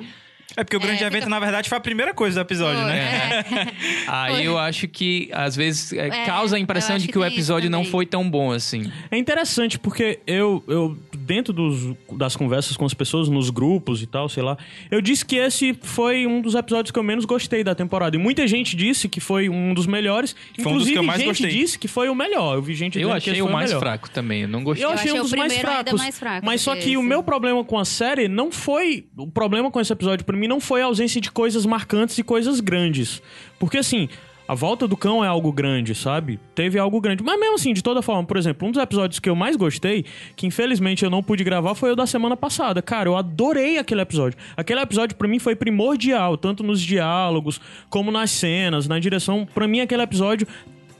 É 0.56 0.64
porque 0.64 0.76
o 0.76 0.80
grande 0.80 1.02
É, 1.02 1.06
evento, 1.06 1.22
fica- 1.24 1.30
na 1.30 1.38
verdade, 1.40 1.68
foi 1.68 1.78
a 1.78 1.80
primeira 1.80 2.12
coisa 2.12 2.40
do 2.40 2.46
episódio, 2.46 2.80
Foi, 2.82 2.90
né? 2.90 3.44
é. 3.50 3.66
Aí 4.08 4.34
Foi. 4.36 4.46
eu 4.46 4.58
acho 4.58 4.88
que, 4.88 5.28
às 5.32 5.54
vezes, 5.56 5.92
é, 5.92 6.08
É, 6.08 6.24
causa 6.26 6.56
a 6.56 6.58
impressão 6.58 6.98
de 6.98 7.06
que 7.06 7.12
que 7.12 7.18
o 7.18 7.24
episódio 7.24 7.70
não 7.70 7.84
foi 7.84 8.04
tão 8.06 8.28
bom 8.28 8.50
assim. 8.52 8.90
É 9.10 9.16
interessante 9.16 9.78
porque 9.78 10.20
eu, 10.26 10.62
eu 10.68 10.96
dentro 11.16 11.52
dos, 11.52 11.94
das 12.12 12.34
conversas 12.36 12.76
com 12.76 12.84
as 12.84 12.94
pessoas, 12.94 13.28
nos 13.28 13.50
grupos 13.50 14.02
e 14.02 14.06
tal, 14.06 14.28
sei 14.28 14.42
lá, 14.42 14.56
eu 14.90 15.00
disse 15.00 15.24
que 15.24 15.36
esse 15.36 15.76
foi 15.82 16.26
um 16.26 16.40
dos 16.40 16.54
episódios 16.54 16.90
que 16.90 16.98
eu 16.98 17.02
menos 17.02 17.24
gostei 17.24 17.62
da 17.64 17.74
temporada. 17.74 18.16
E 18.16 18.18
muita 18.18 18.46
gente 18.46 18.74
disse 18.76 19.08
que 19.08 19.20
foi 19.20 19.48
um 19.48 19.72
dos 19.74 19.86
melhores. 19.86 20.32
Foi 20.32 20.72
um 20.72 20.78
dos 20.78 20.88
Inclusive, 20.88 20.92
que 20.92 20.98
eu 20.98 21.02
mais 21.02 21.18
gente 21.20 21.28
gostei. 21.28 21.50
disse 21.50 21.78
que 21.78 21.88
foi 21.88 22.08
o 22.08 22.14
melhor. 22.14 22.54
Eu 22.56 22.62
vi 22.62 22.74
gente 22.74 22.98
Eu 22.98 23.08
que 23.10 23.14
achei 23.16 23.32
esse 23.34 23.42
o 23.42 23.50
mais 23.50 23.70
melhor. 23.70 23.80
fraco 23.80 24.10
também, 24.10 24.42
eu 24.42 24.48
não 24.48 24.62
gostei. 24.64 24.84
Eu 24.84 24.88
Eu 24.90 24.94
achei 24.94 25.10
achei 25.10 25.20
um 25.20 25.24
o 25.24 25.28
dos 25.28 25.32
mais 25.32 25.52
primeiro 25.52 25.68
ainda 25.70 25.82
fracos. 25.84 26.00
mais 26.00 26.18
fraco 26.18 26.46
mas 26.46 26.60
só 26.60 26.74
que 26.74 26.80
que 26.82 26.96
o 26.96 27.00
esse. 27.00 27.08
meu 27.08 27.22
problema 27.22 27.62
com 27.64 27.78
a 27.78 27.84
série 27.84 28.26
não 28.28 28.50
foi. 28.50 29.04
O 29.16 29.26
problema 29.30 29.70
com 29.70 29.80
esse 29.80 29.92
episódio 29.92 30.24
pra 30.24 30.36
mim 30.40 30.48
não 30.48 30.60
foi 30.60 30.82
a 30.82 30.86
ausência 30.86 31.20
de 31.20 31.30
coisas 31.30 31.66
marcantes 31.66 32.18
e 32.18 32.22
coisas 32.22 32.60
grandes. 32.60 33.22
Porque 33.58 33.78
assim. 33.78 34.08
A 34.48 34.54
volta 34.56 34.88
do 34.88 34.96
cão 34.96 35.24
é 35.24 35.28
algo 35.28 35.52
grande, 35.52 35.94
sabe? 35.94 36.40
Teve 36.56 36.76
algo 36.76 37.00
grande. 37.00 37.22
Mas 37.22 37.38
mesmo 37.38 37.54
assim, 37.54 37.72
de 37.72 37.84
toda 37.84 38.02
forma, 38.02 38.24
por 38.24 38.36
exemplo, 38.36 38.66
um 38.66 38.72
dos 38.72 38.82
episódios 38.82 39.20
que 39.20 39.30
eu 39.30 39.36
mais 39.36 39.54
gostei, 39.54 40.04
que 40.34 40.44
infelizmente 40.44 41.04
eu 41.04 41.08
não 41.08 41.22
pude 41.22 41.44
gravar, 41.44 41.76
foi 41.76 41.92
o 41.92 41.94
da 41.94 42.04
semana 42.04 42.36
passada. 42.36 42.82
Cara, 42.82 43.08
eu 43.08 43.16
adorei 43.16 43.78
aquele 43.78 44.00
episódio. 44.00 44.36
Aquele 44.56 44.80
episódio 44.80 45.16
pra 45.16 45.28
mim 45.28 45.38
foi 45.38 45.54
primordial, 45.54 46.36
tanto 46.36 46.64
nos 46.64 46.80
diálogos, 46.80 47.60
como 47.88 48.10
nas 48.10 48.32
cenas, 48.32 48.88
na 48.88 48.98
direção. 48.98 49.46
Pra 49.54 49.68
mim, 49.68 49.82
aquele 49.82 50.02
episódio 50.02 50.48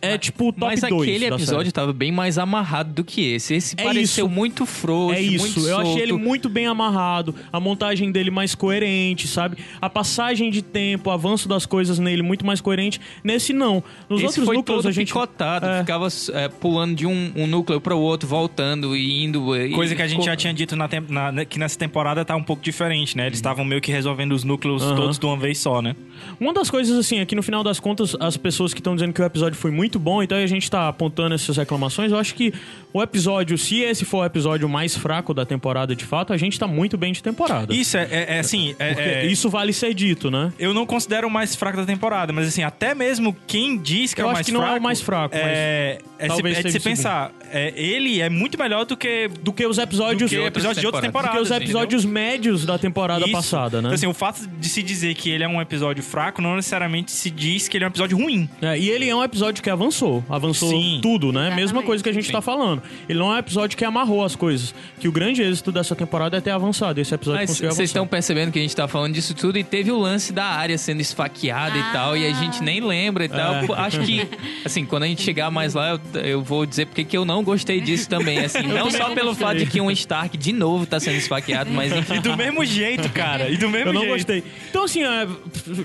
é 0.03 0.17
tipo 0.19 0.49
o 0.49 0.53
top 0.53 0.67
Mas 0.67 0.81
2 0.81 0.93
aquele 1.03 1.27
episódio 1.27 1.57
série. 1.67 1.73
tava 1.73 1.93
bem 1.93 2.11
mais 2.13 2.39
amarrado 2.39 2.93
do 2.93 3.05
que 3.05 3.33
esse. 3.33 3.55
Esse 3.55 3.75
É 3.79 3.85
pareceu 3.85 4.27
isso. 4.27 4.35
muito 4.35 4.65
frouxo, 4.67 5.15
É 5.17 5.21
isso, 5.21 5.45
muito 5.45 5.69
eu 5.69 5.77
achei 5.79 5.87
solto. 5.93 6.03
ele 6.03 6.13
muito 6.13 6.49
bem 6.49 6.67
amarrado, 6.67 7.35
a 7.53 7.61
montagem 7.61 8.11
dele 8.11 8.31
mais 8.31 8.55
coerente, 8.55 9.27
sabe? 9.29 9.57
A 9.81 9.91
passagem 9.91 10.51
de 10.51 10.63
tempo, 10.63 11.11
o 11.11 11.13
avanço 11.13 11.49
das 11.49 11.67
coisas 11.67 11.99
nele 11.99 12.23
muito 12.23 12.45
mais 12.47 12.61
coerente. 12.61 13.01
Nesse 13.25 13.53
não. 13.53 13.83
Nos 14.09 14.19
Esse 14.21 14.27
outros 14.27 14.45
foi 14.47 14.57
núcleos 14.57 14.83
todo 14.83 14.89
a 14.91 14.93
gente 14.93 15.09
picotado, 15.09 15.67
É. 15.67 15.81
ficava 15.81 16.09
é, 16.35 16.49
pulando 16.49 16.95
de 16.95 17.07
um, 17.07 17.33
um 17.37 17.47
núcleo 17.47 17.81
para 17.81 17.95
o 17.95 18.01
outro, 18.01 18.29
voltando 18.29 18.97
e 18.97 19.25
indo. 19.25 19.57
e 19.57 19.71
Coisa 19.71 19.95
que 19.95 20.03
a 20.03 20.07
gente 20.07 20.19
ficou- 20.19 20.27
já 20.27 20.37
tinha 20.37 20.53
dito 20.55 20.77
na, 20.77 20.89
tem- 20.89 21.01
na- 21.09 21.45
que 21.45 21.59
nessa 21.59 21.79
temporada 21.79 22.25
tá 22.25 22.35
um 22.37 22.43
pouco 22.43 22.63
diferente, 22.63 23.17
né? 23.17 23.27
Eles 23.27 23.39
estavam 23.39 23.65
meio 23.65 23.81
que 23.81 23.91
resolvendo 23.93 24.33
os 24.33 24.45
núcleos 24.45 24.83
todos 24.83 25.19
de 25.19 25.27
uma 25.27 25.37
vez 25.37 25.59
só, 25.59 25.81
né? 25.83 25.95
Uma 26.39 26.53
das 26.53 26.71
coisas, 26.71 26.97
assim, 26.99 27.19
é 27.19 27.27
que 27.27 27.35
no 27.35 27.43
final 27.43 27.63
das 27.65 27.81
contas, 27.81 28.17
as 28.21 28.37
pessoas 28.37 28.73
que 28.75 28.81
estão 28.81 28.95
dizendo 28.95 29.13
que 29.13 29.21
o 29.21 29.25
episódio 29.25 29.59
foi 29.59 29.71
muito 29.71 29.90
bom, 29.99 30.23
então 30.23 30.39
a 30.39 30.47
gente 30.47 30.71
tá 30.71 30.89
apontando 30.89 31.35
essas 31.35 31.57
reclamações, 31.57 32.13
eu 32.13 32.19
acho 32.19 32.35
que 32.35 32.53
o 32.93 33.03
episódio, 33.03 33.57
se 33.59 33.81
esse 33.81 34.05
for 34.05 34.19
o 34.19 34.25
episódio 34.25 34.69
mais 34.69 34.97
fraco 34.97 35.33
da 35.35 35.45
temporada 35.47 35.95
de 35.95 36.05
fato, 36.05 36.33
a 36.33 36.37
gente 36.37 36.59
tá 36.59 36.67
muito 36.67 36.97
bem 36.97 37.13
de 37.13 37.23
temporada. 37.23 37.75
Isso 37.75 37.97
é, 37.97 38.09
é- 38.11 38.37
é 38.37 38.39
assim. 38.41 38.75
é- 38.79 38.95
Porque 38.95 39.09
é- 39.09 39.27
isso 39.27 39.49
vale 39.49 39.73
ser 39.73 39.95
dito, 39.95 40.31
né? 40.31 40.53
Eu 40.59 40.75
não 40.75 40.85
considero 40.87 41.27
o 41.29 41.31
mais 41.31 41.55
fraco 41.55 41.77
da 41.79 41.85
temporada, 41.87 42.33
mas 42.33 42.49
assim, 42.49 42.63
até 42.63 42.95
mesmo 42.95 43.37
quem 43.47 43.79
diz 43.79 44.13
que 44.15 44.21
Eu 44.21 44.25
é 44.25 44.27
o 44.27 44.31
acho 44.31 44.37
mais 44.37 44.47
que 44.47 44.53
não 44.53 44.61
é 44.63 44.65
o 44.65 44.69
fraco. 44.69 44.83
mais 44.83 45.01
fraco, 45.01 45.35
mas 45.37 45.47
É, 45.47 45.99
é, 46.19 46.27
talvez 46.27 46.57
se, 46.57 46.61
é 46.61 46.65
de 46.65 46.73
se 46.73 46.81
pensar. 46.81 47.33
é, 47.53 47.73
ele 47.77 48.21
é 48.21 48.29
muito 48.29 48.59
melhor 48.59 48.85
do 48.85 48.97
que. 48.97 49.29
Do 49.43 49.53
que 49.53 49.67
os 49.67 49.79
episódios. 49.79 50.31
Do 50.31 50.37
que 50.37 50.43
episódios 50.45 50.81
de 50.81 50.87
outras 50.87 51.03
do 51.13 51.31
que 51.31 51.39
os 51.39 51.51
episódios 51.51 52.05
médios 52.05 52.65
da 52.67 52.79
temporada 52.79 53.23
Isso. 53.25 53.33
passada, 53.33 53.77
né? 53.81 53.89
Então, 53.89 53.95
assim, 53.95 54.07
o 54.07 54.15
fato 54.15 54.47
de 54.47 54.69
se 54.69 54.83
dizer 54.83 55.15
que 55.15 55.31
ele 55.31 55.45
é 55.45 55.49
um 55.49 55.61
episódio 55.61 56.03
fraco 56.03 56.41
não 56.43 56.57
necessariamente 56.57 57.11
se 57.13 57.31
diz 57.31 57.69
que 57.69 57.77
ele 57.77 57.85
é 57.85 57.87
um 57.87 57.91
episódio 57.91 58.17
ruim. 58.17 58.49
É, 58.61 58.79
e 58.79 58.89
ele 58.91 59.09
é 59.09 59.15
um 59.15 59.23
episódio 59.23 59.63
que 59.63 59.71
avançou. 59.71 60.25
Avançou 60.29 60.71
Sim. 60.71 60.99
tudo, 61.03 61.33
né? 61.33 61.41
Exatamente. 61.43 61.61
Mesma 61.61 61.83
coisa 61.83 62.03
que 62.03 62.09
a 62.11 62.13
gente 62.13 62.31
tá 62.31 62.41
falando. 62.41 62.80
Ele 63.09 63.19
não 63.19 63.33
é 63.33 63.37
um 63.37 63.39
episódio 63.39 63.77
que 63.77 63.85
amarrou 63.85 64.25
as 64.25 64.35
coisas. 64.37 64.75
Que 64.99 65.09
o 65.09 65.13
grande 65.13 65.43
êxito 65.43 65.73
dessa 65.73 65.95
temporada 65.95 66.37
é 66.37 66.41
ter 66.41 66.51
avançado. 66.51 67.01
Esse 67.01 67.15
episódio 67.15 67.41
Mas 67.41 67.59
vocês 67.59 67.91
estão 67.91 68.07
percebendo 68.07 68.53
que 68.53 68.59
a 68.59 68.63
gente 68.63 68.75
tá 68.75 68.87
falando 68.89 69.15
disso 69.15 69.35
tudo 69.35 69.59
e 69.59 69.65
teve 69.65 69.91
o 69.91 69.99
lance 69.99 70.33
da 70.33 70.45
área 70.45 70.77
sendo 70.79 71.01
esfaqueada 71.01 71.77
e 71.77 71.83
tal, 71.93 72.17
e 72.17 72.27
a 72.27 72.33
gente 72.33 72.63
nem 72.63 72.81
lembra 72.81 73.25
e 73.25 73.29
tal. 73.29 73.55
É. 73.55 73.67
Acho 73.77 74.01
que, 74.01 74.27
assim, 74.65 74.85
quando 74.85 75.05
a 75.05 75.07
gente 75.07 75.23
chegar 75.23 75.51
mais 75.51 75.75
lá, 75.75 75.91
eu, 75.91 76.21
eu 76.21 76.43
vou 76.43 76.67
dizer 76.67 76.87
porque 76.87 77.05
que 77.05 77.17
eu 77.17 77.25
não 77.25 77.43
gostei 77.43 77.81
disso 77.81 78.09
também. 78.09 78.39
Assim, 78.39 78.63
não 78.69 78.91
só 78.91 79.11
pelo 79.15 79.35
fato 79.35 79.59
de 79.59 79.67
que 79.67 79.81
um 79.81 79.91
Stark 79.91 80.37
de 80.37 80.53
novo 80.53 80.87
tá 80.87 80.99
sendo 81.01 81.17
esfaqueado, 81.17 81.71
mas 81.71 81.93
enfim. 81.93 82.11
E 82.21 82.21
do 82.21 82.37
mesmo 82.37 82.65
jeito, 82.65 83.09
cara. 83.11 83.49
E 83.49 83.57
do 83.57 83.69
mesmo 83.69 83.89
Eu 83.89 83.93
não 83.93 84.03
jeito. 84.03 84.15
gostei. 84.15 84.45
Então, 84.69 84.85
assim, 84.85 85.03
é, 85.03 85.27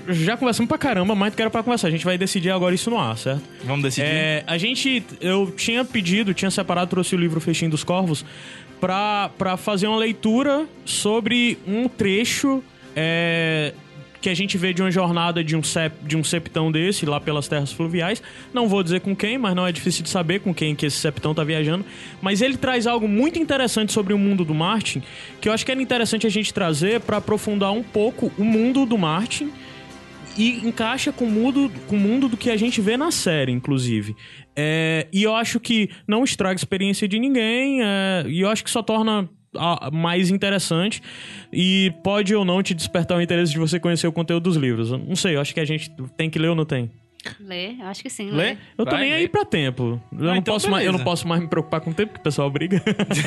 já 0.08 0.36
conversamos 0.36 0.68
pra 0.68 0.76
caramba, 0.76 1.14
mais 1.14 1.32
do 1.32 1.36
que 1.36 1.42
era 1.42 1.50
pra 1.50 1.62
conversar. 1.62 1.88
A 1.88 1.90
gente 1.90 2.04
vai 2.04 2.18
decidir 2.18 2.50
agora 2.50 2.74
isso 2.74 2.90
no 2.90 2.98
ar, 2.98 3.16
certo? 3.16 3.42
Vamos 3.64 3.82
decidir. 3.82 4.06
É, 4.06 4.44
a 4.46 4.58
gente, 4.58 5.02
eu 5.20 5.52
tinha 5.56 5.84
pedido, 5.84 6.34
tinha 6.34 6.50
separado, 6.50 6.85
trouxe 6.86 7.14
o 7.14 7.18
livro 7.18 7.40
Fechinho 7.40 7.70
dos 7.70 7.84
Corvos 7.84 8.24
pra 8.80 9.56
fazer 9.56 9.86
uma 9.86 9.98
leitura 9.98 10.66
sobre 10.84 11.58
um 11.66 11.88
trecho 11.88 12.62
é, 12.94 13.72
que 14.20 14.30
a 14.30 14.34
gente 14.34 14.58
vê 14.58 14.72
de 14.72 14.82
uma 14.82 14.90
jornada 14.90 15.44
de 15.44 15.54
um, 15.56 15.62
sep, 15.62 15.94
de 16.02 16.16
um 16.16 16.24
septão 16.24 16.72
desse 16.72 17.06
lá 17.06 17.20
pelas 17.20 17.46
terras 17.46 17.72
fluviais. 17.72 18.22
Não 18.52 18.68
vou 18.68 18.82
dizer 18.82 19.00
com 19.00 19.14
quem, 19.14 19.38
mas 19.38 19.54
não 19.54 19.66
é 19.66 19.72
difícil 19.72 20.02
de 20.02 20.08
saber 20.08 20.40
com 20.40 20.52
quem 20.52 20.74
que 20.74 20.86
esse 20.86 20.96
septão 20.96 21.34
tá 21.34 21.44
viajando. 21.44 21.84
Mas 22.20 22.40
ele 22.40 22.56
traz 22.56 22.86
algo 22.86 23.06
muito 23.06 23.38
interessante 23.38 23.92
sobre 23.92 24.12
o 24.12 24.18
mundo 24.18 24.44
do 24.44 24.54
Martin, 24.54 25.02
que 25.40 25.48
eu 25.48 25.52
acho 25.52 25.64
que 25.64 25.70
era 25.70 25.80
interessante 25.80 26.26
a 26.26 26.30
gente 26.30 26.52
trazer 26.52 27.00
pra 27.00 27.18
aprofundar 27.18 27.72
um 27.72 27.82
pouco 27.82 28.32
o 28.36 28.44
mundo 28.44 28.84
do 28.84 28.98
Martin 28.98 29.52
e 30.36 30.66
encaixa 30.66 31.12
com 31.12 31.24
o 31.24 31.30
mundo, 31.30 31.70
com 31.86 31.96
o 31.96 32.00
mundo 32.00 32.28
do 32.28 32.36
que 32.36 32.50
a 32.50 32.56
gente 32.56 32.80
vê 32.80 32.96
na 32.96 33.10
série, 33.10 33.52
inclusive. 33.52 34.14
É, 34.54 35.06
e 35.12 35.22
eu 35.22 35.34
acho 35.34 35.58
que 35.60 35.88
não 36.06 36.24
estraga 36.24 36.54
a 36.54 36.56
experiência 36.56 37.06
de 37.08 37.18
ninguém, 37.18 37.82
é, 37.82 38.24
e 38.28 38.40
eu 38.40 38.48
acho 38.50 38.62
que 38.64 38.70
só 38.70 38.82
torna 38.82 39.28
a- 39.56 39.90
mais 39.90 40.30
interessante 40.30 41.00
e 41.52 41.92
pode 42.04 42.34
ou 42.34 42.44
não 42.44 42.62
te 42.62 42.74
despertar 42.74 43.16
o 43.16 43.22
interesse 43.22 43.52
de 43.52 43.58
você 43.58 43.80
conhecer 43.80 44.06
o 44.06 44.12
conteúdo 44.12 44.44
dos 44.44 44.56
livros. 44.56 44.90
Não 44.90 45.16
sei, 45.16 45.36
eu 45.36 45.40
acho 45.40 45.54
que 45.54 45.60
a 45.60 45.64
gente 45.64 45.90
tem 46.16 46.28
que 46.28 46.38
ler 46.38 46.48
ou 46.48 46.54
não 46.54 46.64
tem. 46.66 46.90
Lê, 47.40 47.72
eu 47.80 47.86
acho 47.86 48.02
que 48.02 48.08
sim. 48.10 48.30
Lê? 48.30 48.50
Lê. 48.50 48.56
Eu 48.78 48.84
tô 48.84 48.92
Vai, 48.92 49.00
nem 49.00 49.10
lê. 49.10 49.16
aí 49.16 49.28
pra 49.28 49.44
tempo. 49.44 50.00
Eu, 50.12 50.18
não 50.18 50.36
então 50.36 50.54
posso 50.54 50.70
mais, 50.70 50.86
eu 50.86 50.92
não 50.92 51.00
posso 51.00 51.26
mais 51.26 51.40
me 51.40 51.48
preocupar 51.48 51.80
com 51.80 51.90
o 51.90 51.94
tempo, 51.94 52.12
que 52.14 52.20
o 52.20 52.22
pessoal 52.22 52.48
briga. 52.50 52.80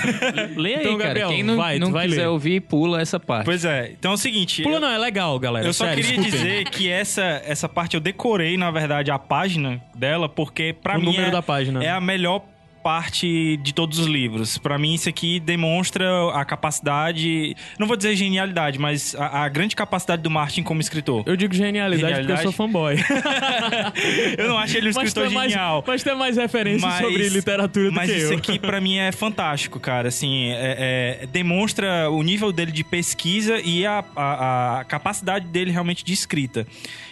Lê 0.56 0.76
aí, 0.76 0.80
Então, 0.82 0.98
cara. 0.98 1.08
Gabriel, 1.10 1.30
Quem 1.30 1.44
não, 1.44 1.58
vai, 1.58 1.80
não 1.80 1.92
vai 1.92 2.08
quiser 2.08 2.22
ler. 2.22 2.28
ouvir, 2.28 2.62
pula 2.62 3.02
essa 3.02 3.20
parte. 3.20 3.46
Pois 3.46 3.66
é. 3.66 3.92
Então 3.92 4.12
é 4.12 4.14
o 4.14 4.18
seguinte. 4.18 4.64
Pula 4.64 4.78
eu- 4.78 4.80
não, 4.82 4.90
é 4.90 4.98
legal, 4.98 5.38
galera. 5.40 5.66
Eu 5.68 5.74
só 5.74 5.86
sério, 5.86 6.04
queria 6.04 6.20
escutem. 6.20 6.32
dizer 6.40 6.70
que 6.70 6.90
essa, 6.90 7.42
essa 7.46 7.68
parte 7.68 7.96
eu 7.96 8.00
decorei, 8.00 8.58
na 8.58 8.72
verdade, 8.72 9.12
a 9.12 9.20
página 9.20 9.82
dela, 9.96 10.30
porque 10.30 10.74
pra 10.82 10.96
O 10.96 11.00
mim 11.00 11.06
número 11.08 11.28
é, 11.28 11.32
da 11.32 11.42
página. 11.42 11.84
é 11.84 11.90
a 11.90 12.00
melhor 12.00 12.42
parte 12.84 13.58
de 13.58 13.74
todos 13.74 14.00
os 14.00 14.08
livros. 14.08 14.58
Pra 14.58 14.78
mim, 14.78 14.94
isso 14.96 15.08
aqui 15.10 15.40
demonstra 15.40 16.08
a 16.34 16.44
capacidade. 16.46 17.56
Não 17.78 17.86
vou 17.88 17.96
dizer 17.98 18.16
genialidade, 18.16 18.80
mas 18.80 19.16
a, 19.16 19.44
a 19.44 19.50
grande 19.50 19.76
capacidade 19.76 20.22
do 20.22 20.30
Martin 20.30 20.64
como 20.64 20.82
escritor. 20.82 21.24
Eu 21.26 21.36
digo 21.36 21.54
genialidade, 21.54 22.02
porque 22.02 22.32
eu 22.32 22.38
Genialidade? 22.38 22.44
sou 22.44 22.52
fanboy. 22.52 22.96
Eu 24.38 24.48
não 24.50 24.58
acho 24.58 24.78
ele 24.78 24.90
um 24.90 24.94
mas, 24.94 25.08
escritor 25.08 25.32
mais, 25.32 25.52
genial. 25.52 25.84
mas 25.86 26.04
tem 26.04 26.16
mais 26.16 26.38
referências 26.38 26.82
Mas- 26.82 27.02
sobre 27.06 27.30
literatura 27.30 27.90
do 27.90 27.96
Mas 27.96 28.10
que 28.10 28.18
isso 28.18 28.34
eu. 28.34 28.38
aqui 28.38 28.60
pra 28.60 28.80
mim 28.82 28.98
é 28.98 29.12
fantástico, 29.12 29.80
cara. 29.80 30.08
Assim, 30.08 30.50
é- 30.52 31.20
é- 31.24 31.26
demonstra 31.28 32.10
o 32.10 32.22
nível 32.24 32.52
dele 32.52 32.72
de 32.72 32.84
pesquisa 32.84 33.60
e 33.64 33.86
a, 33.86 34.04
a- 34.16 34.80
a 34.80 34.84
capacidade 34.86 35.48
dele 35.48 35.72
realmente 35.72 36.04
de 36.04 36.14
escrita. 36.14 36.66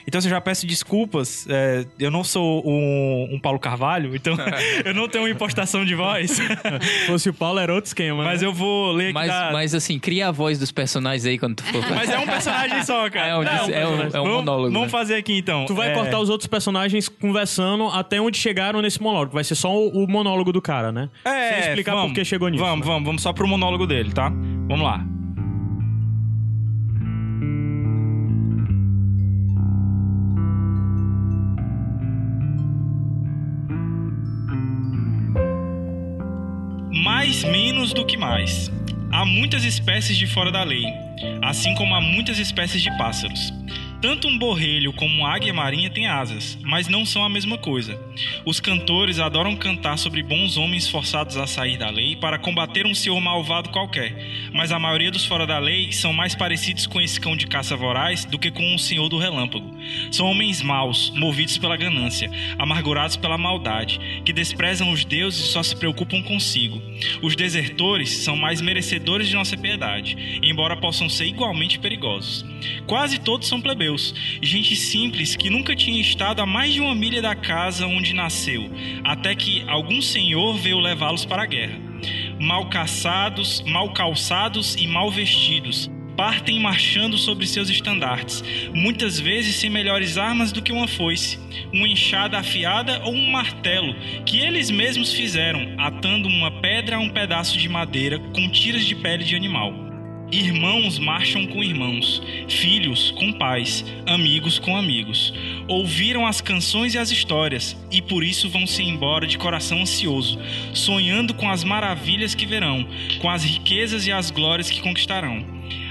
Então, 0.07 0.19
assim, 0.19 0.27
eu 0.29 0.31
já 0.35 0.39
peço 0.39 0.65
desculpas. 0.65 1.45
é, 1.49 1.85
eu 1.99 2.09
não 2.09 2.23
sou 2.23 2.63
um, 2.65 3.27
um 3.33 3.39
Paulo 3.39 3.59
Carvalho, 3.59 4.15
então 4.15 4.35
eu 4.85 4.93
não 4.93 5.09
tenho 5.09 5.25
uma 5.25 5.31
adaptação 5.35 5.83
de 5.83 5.93
voz. 5.95 6.31
Se 6.31 7.05
fosse 7.07 7.29
o 7.29 7.33
Paulo, 7.33 7.59
era 7.59 7.73
outro 7.73 7.89
esquema. 7.89 8.23
Mas 8.23 8.41
né? 8.41 8.47
eu 8.47 8.53
vou 8.53 8.93
ler 8.93 9.05
aqui 9.05 9.13
Mas, 9.13 9.27
da... 9.27 9.49
mas 9.51 9.75
assim, 9.75 9.99
cria 9.99 10.29
a 10.29 10.31
voz 10.31 10.57
dos 10.57 10.71
personagens 10.71 11.25
aí 11.25 11.37
quando 11.37 11.55
tu 11.55 11.63
for. 11.65 11.81
Mas 11.91 12.09
é 12.09 12.17
um 12.19 12.25
personagem 12.25 12.83
só, 12.83 13.09
cara. 13.09 13.27
É 13.27 13.37
um- 13.37 13.43
é 13.43 13.65
um- 13.65 13.71
é 13.71 13.87
um 13.87 14.09
Vamos- 14.09 14.29
monólogo, 14.37 14.71
Vamos 14.73 14.87
né? 14.87 14.89
fazer 14.89 15.15
aqui 15.15 15.37
então. 15.39 15.65
Tu 15.65 15.75
vai 15.75 15.91
É, 15.91 15.93
cortar 15.93 16.19
os 16.19 16.29
outros 16.29 16.47
personagens 16.47 17.09
conversando 17.09 17.87
até 17.89 18.21
onde 18.21 18.37
chegaram 18.37 18.81
nesse 18.81 19.01
monólogo. 19.01 19.33
Vai 19.33 19.43
ser 19.43 19.55
só 19.55 19.75
o, 19.75 20.03
o 20.03 20.07
monólogo 20.07 20.53
do 20.53 20.61
cara, 20.61 20.89
né? 20.91 21.09
É, 21.25 21.49
Sem 21.49 21.59
explicar 21.69 21.93
vamos, 21.95 22.11
por 22.11 22.15
que 22.15 22.23
chegou 22.25 22.47
nisso. 22.47 22.63
Vamos, 22.63 22.85
né? 22.85 22.93
vamos, 22.93 23.05
vamos 23.05 23.21
só 23.21 23.33
pro 23.33 23.47
monólogo 23.47 23.85
dele, 23.85 24.11
tá? 24.13 24.29
Vamos 24.29 24.81
lá. 24.81 25.03
Mais 37.37 37.43
menos 37.43 37.93
do 37.93 38.03
que 38.03 38.17
mais. 38.17 38.71
Há 39.11 39.23
muitas 39.23 39.63
espécies 39.63 40.17
de 40.17 40.25
fora 40.25 40.51
da 40.51 40.63
lei, 40.63 40.85
assim 41.43 41.75
como 41.75 41.93
há 41.93 42.01
muitas 42.01 42.39
espécies 42.39 42.81
de 42.81 42.89
pássaros. 42.97 43.53
Tanto 44.07 44.29
um 44.29 44.37
borrelho 44.37 44.93
como 44.93 45.13
uma 45.13 45.35
águia 45.35 45.53
marinha 45.53 45.89
têm 45.89 46.07
asas, 46.07 46.57
mas 46.63 46.87
não 46.87 47.05
são 47.05 47.25
a 47.25 47.29
mesma 47.29 47.57
coisa. 47.57 47.99
Os 48.45 48.57
cantores 48.57 49.19
adoram 49.19 49.53
cantar 49.53 49.97
sobre 49.97 50.23
bons 50.23 50.55
homens 50.55 50.87
forçados 50.87 51.35
a 51.35 51.45
sair 51.45 51.75
da 51.75 51.89
lei 51.89 52.15
para 52.15 52.39
combater 52.39 52.85
um 52.85 52.95
senhor 52.95 53.19
malvado 53.19 53.67
qualquer, 53.67 54.15
mas 54.53 54.71
a 54.71 54.79
maioria 54.79 55.11
dos 55.11 55.25
fora 55.25 55.45
da 55.45 55.59
lei 55.59 55.91
são 55.91 56.13
mais 56.13 56.33
parecidos 56.33 56.87
com 56.87 57.01
esse 57.01 57.19
cão 57.19 57.35
de 57.35 57.47
caça 57.47 57.75
voraz 57.75 58.23
do 58.23 58.39
que 58.39 58.49
com 58.49 58.73
o 58.73 58.79
senhor 58.79 59.09
do 59.09 59.17
relâmpago. 59.17 59.77
São 60.09 60.27
homens 60.27 60.61
maus, 60.61 61.09
movidos 61.13 61.57
pela 61.57 61.75
ganância, 61.75 62.31
amargurados 62.57 63.17
pela 63.17 63.37
maldade, 63.37 63.99
que 64.23 64.31
desprezam 64.31 64.89
os 64.89 65.03
deuses 65.03 65.49
e 65.49 65.51
só 65.51 65.61
se 65.61 65.75
preocupam 65.75 66.23
consigo. 66.23 66.81
Os 67.21 67.35
desertores 67.35 68.23
são 68.23 68.37
mais 68.37 68.61
merecedores 68.61 69.27
de 69.27 69.35
nossa 69.35 69.57
piedade, 69.57 70.39
embora 70.41 70.77
possam 70.77 71.09
ser 71.09 71.25
igualmente 71.25 71.77
perigosos. 71.77 72.45
Quase 72.87 73.19
todos 73.19 73.47
são 73.49 73.61
plebeus, 73.61 73.96
gente 74.41 74.75
simples 74.75 75.35
que 75.35 75.49
nunca 75.49 75.75
tinha 75.75 75.99
estado 75.99 76.41
a 76.41 76.45
mais 76.45 76.73
de 76.73 76.81
uma 76.81 76.95
milha 76.95 77.21
da 77.21 77.35
casa 77.35 77.87
onde 77.87 78.13
nasceu, 78.13 78.69
até 79.03 79.35
que 79.35 79.63
algum 79.67 80.01
senhor 80.01 80.57
veio 80.57 80.79
levá-los 80.79 81.25
para 81.25 81.43
a 81.43 81.45
guerra. 81.45 81.79
Mal 82.39 82.69
caçados, 82.69 83.61
mal 83.61 83.91
calçados 83.93 84.75
e 84.75 84.87
mal 84.87 85.09
vestidos, 85.09 85.89
partem 86.17 86.59
marchando 86.59 87.17
sobre 87.17 87.45
seus 87.45 87.69
estandartes, 87.69 88.43
muitas 88.73 89.19
vezes 89.19 89.55
sem 89.55 89.69
melhores 89.69 90.17
armas 90.17 90.51
do 90.51 90.61
que 90.61 90.71
uma 90.71 90.87
foice, 90.87 91.39
uma 91.71 91.87
enxada 91.87 92.39
afiada 92.39 93.01
ou 93.03 93.13
um 93.13 93.29
martelo, 93.29 93.95
que 94.25 94.39
eles 94.39 94.71
mesmos 94.71 95.13
fizeram, 95.13 95.75
atando 95.77 96.27
uma 96.27 96.51
pedra 96.59 96.97
a 96.97 96.99
um 96.99 97.09
pedaço 97.09 97.57
de 97.57 97.69
madeira 97.69 98.17
com 98.19 98.49
tiras 98.49 98.83
de 98.83 98.95
pele 98.95 99.23
de 99.23 99.35
animal. 99.35 99.86
Irmãos 100.31 100.99
marcham 100.99 101.47
com 101.47 101.63
irmãos, 101.63 102.21
filhos 102.49 103.11
com 103.11 103.31
pais, 103.31 103.85
amigos 104.05 104.59
com 104.59 104.75
amigos. 104.75 105.33
Ouviram 105.69 106.27
as 106.27 106.41
canções 106.41 106.93
e 106.93 106.97
as 106.97 107.09
histórias, 107.11 107.77
e 107.89 108.01
por 108.01 108.25
isso 108.25 108.49
vão-se 108.49 108.83
embora 108.83 109.25
de 109.25 109.37
coração 109.37 109.81
ansioso, 109.81 110.37
sonhando 110.73 111.33
com 111.33 111.49
as 111.49 111.63
maravilhas 111.63 112.35
que 112.35 112.45
verão, 112.45 112.85
com 113.21 113.29
as 113.29 113.45
riquezas 113.45 114.05
e 114.05 114.11
as 114.11 114.29
glórias 114.29 114.69
que 114.69 114.81
conquistarão. 114.81 115.45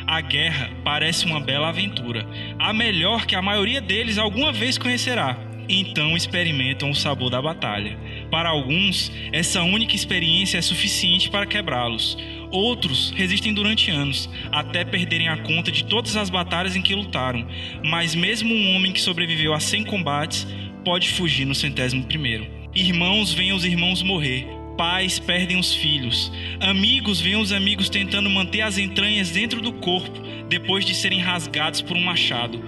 A 0.06 0.20
guerra 0.20 0.70
parece 0.84 1.24
uma 1.24 1.40
bela 1.40 1.70
aventura, 1.70 2.26
a 2.58 2.74
melhor 2.74 3.24
que 3.24 3.34
a 3.34 3.40
maioria 3.40 3.80
deles 3.80 4.18
alguma 4.18 4.52
vez 4.52 4.76
conhecerá. 4.76 5.38
Então 5.68 6.16
experimentam 6.16 6.90
o 6.90 6.94
sabor 6.94 7.30
da 7.30 7.42
batalha. 7.42 7.98
Para 8.30 8.50
alguns, 8.50 9.10
essa 9.32 9.62
única 9.62 9.96
experiência 9.96 10.58
é 10.58 10.62
suficiente 10.62 11.28
para 11.28 11.46
quebrá-los. 11.46 12.16
Outros 12.50 13.10
resistem 13.10 13.52
durante 13.52 13.90
anos, 13.90 14.28
até 14.52 14.84
perderem 14.84 15.28
a 15.28 15.36
conta 15.36 15.70
de 15.72 15.84
todas 15.84 16.16
as 16.16 16.30
batalhas 16.30 16.76
em 16.76 16.82
que 16.82 16.94
lutaram. 16.94 17.46
Mas 17.84 18.14
mesmo 18.14 18.54
um 18.54 18.74
homem 18.74 18.92
que 18.92 19.00
sobreviveu 19.00 19.52
a 19.52 19.60
100 19.60 19.84
combates 19.84 20.46
pode 20.84 21.08
fugir 21.10 21.44
no 21.44 21.54
centésimo 21.54 22.04
primeiro. 22.04 22.46
Irmãos 22.74 23.32
veem 23.32 23.52
os 23.52 23.64
irmãos 23.64 24.02
morrer. 24.02 24.46
Pais 24.76 25.18
perdem 25.18 25.58
os 25.58 25.74
filhos. 25.74 26.30
Amigos 26.60 27.20
veem 27.20 27.36
os 27.36 27.52
amigos 27.52 27.88
tentando 27.88 28.28
manter 28.28 28.62
as 28.62 28.78
entranhas 28.78 29.30
dentro 29.30 29.60
do 29.60 29.72
corpo 29.72 30.26
depois 30.48 30.84
de 30.84 30.94
serem 30.94 31.20
rasgados 31.20 31.80
por 31.80 31.96
um 31.96 32.00
machado. 32.00 32.62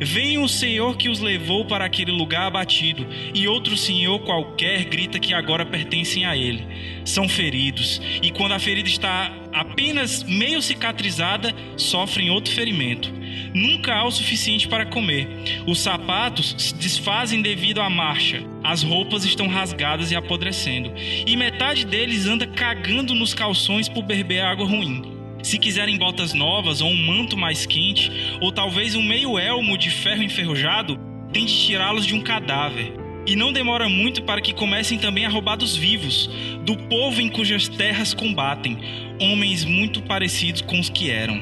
Vem 0.00 0.38
o 0.38 0.48
Senhor 0.48 0.96
que 0.96 1.08
os 1.08 1.20
levou 1.20 1.64
para 1.64 1.84
aquele 1.84 2.12
lugar 2.12 2.46
abatido, 2.46 3.06
e 3.34 3.48
outro 3.48 3.76
Senhor 3.76 4.20
qualquer 4.20 4.84
grita 4.84 5.18
que 5.18 5.34
agora 5.34 5.66
pertencem 5.66 6.24
a 6.24 6.36
ele. 6.36 6.64
São 7.04 7.28
feridos, 7.28 8.00
e 8.22 8.30
quando 8.30 8.52
a 8.52 8.58
ferida 8.58 8.88
está 8.88 9.32
apenas 9.54 10.24
meio 10.24 10.60
cicatrizada, 10.60 11.54
sofrem 11.76 12.28
outro 12.28 12.52
ferimento. 12.52 13.12
Nunca 13.54 13.94
há 13.94 14.04
o 14.04 14.10
suficiente 14.10 14.66
para 14.66 14.84
comer. 14.84 15.28
Os 15.66 15.78
sapatos 15.78 16.56
se 16.58 16.74
desfazem 16.74 17.40
devido 17.40 17.80
à 17.80 17.88
marcha. 17.88 18.42
As 18.64 18.82
roupas 18.82 19.24
estão 19.24 19.46
rasgadas 19.46 20.10
e 20.10 20.16
apodrecendo. 20.16 20.92
E 21.24 21.36
metade 21.36 21.86
deles 21.86 22.26
anda 22.26 22.46
cagando 22.46 23.14
nos 23.14 23.32
calções 23.32 23.88
por 23.88 24.02
beber 24.02 24.40
água 24.40 24.66
ruim. 24.66 25.14
Se 25.42 25.58
quiserem 25.58 25.98
botas 25.98 26.32
novas 26.32 26.80
ou 26.80 26.88
um 26.88 27.06
manto 27.06 27.36
mais 27.36 27.64
quente, 27.64 28.10
ou 28.40 28.50
talvez 28.50 28.96
um 28.96 29.02
meio 29.02 29.38
elmo 29.38 29.78
de 29.78 29.90
ferro 29.90 30.22
enferrujado, 30.22 30.98
tem 31.32 31.44
de 31.44 31.66
tirá-los 31.66 32.06
de 32.06 32.14
um 32.14 32.20
cadáver. 32.22 33.04
E 33.26 33.36
não 33.36 33.52
demora 33.52 33.88
muito 33.88 34.22
para 34.22 34.40
que 34.40 34.52
comecem 34.52 34.98
também 34.98 35.24
a 35.24 35.30
roubar 35.30 35.56
dos 35.56 35.74
vivos, 35.74 36.28
do 36.64 36.76
povo 36.76 37.20
em 37.22 37.28
cujas 37.28 37.68
terras 37.68 38.12
combatem, 38.12 38.78
homens 39.20 39.64
muito 39.64 40.02
parecidos 40.02 40.60
com 40.60 40.78
os 40.78 40.88
que 40.88 41.10
eram. 41.10 41.40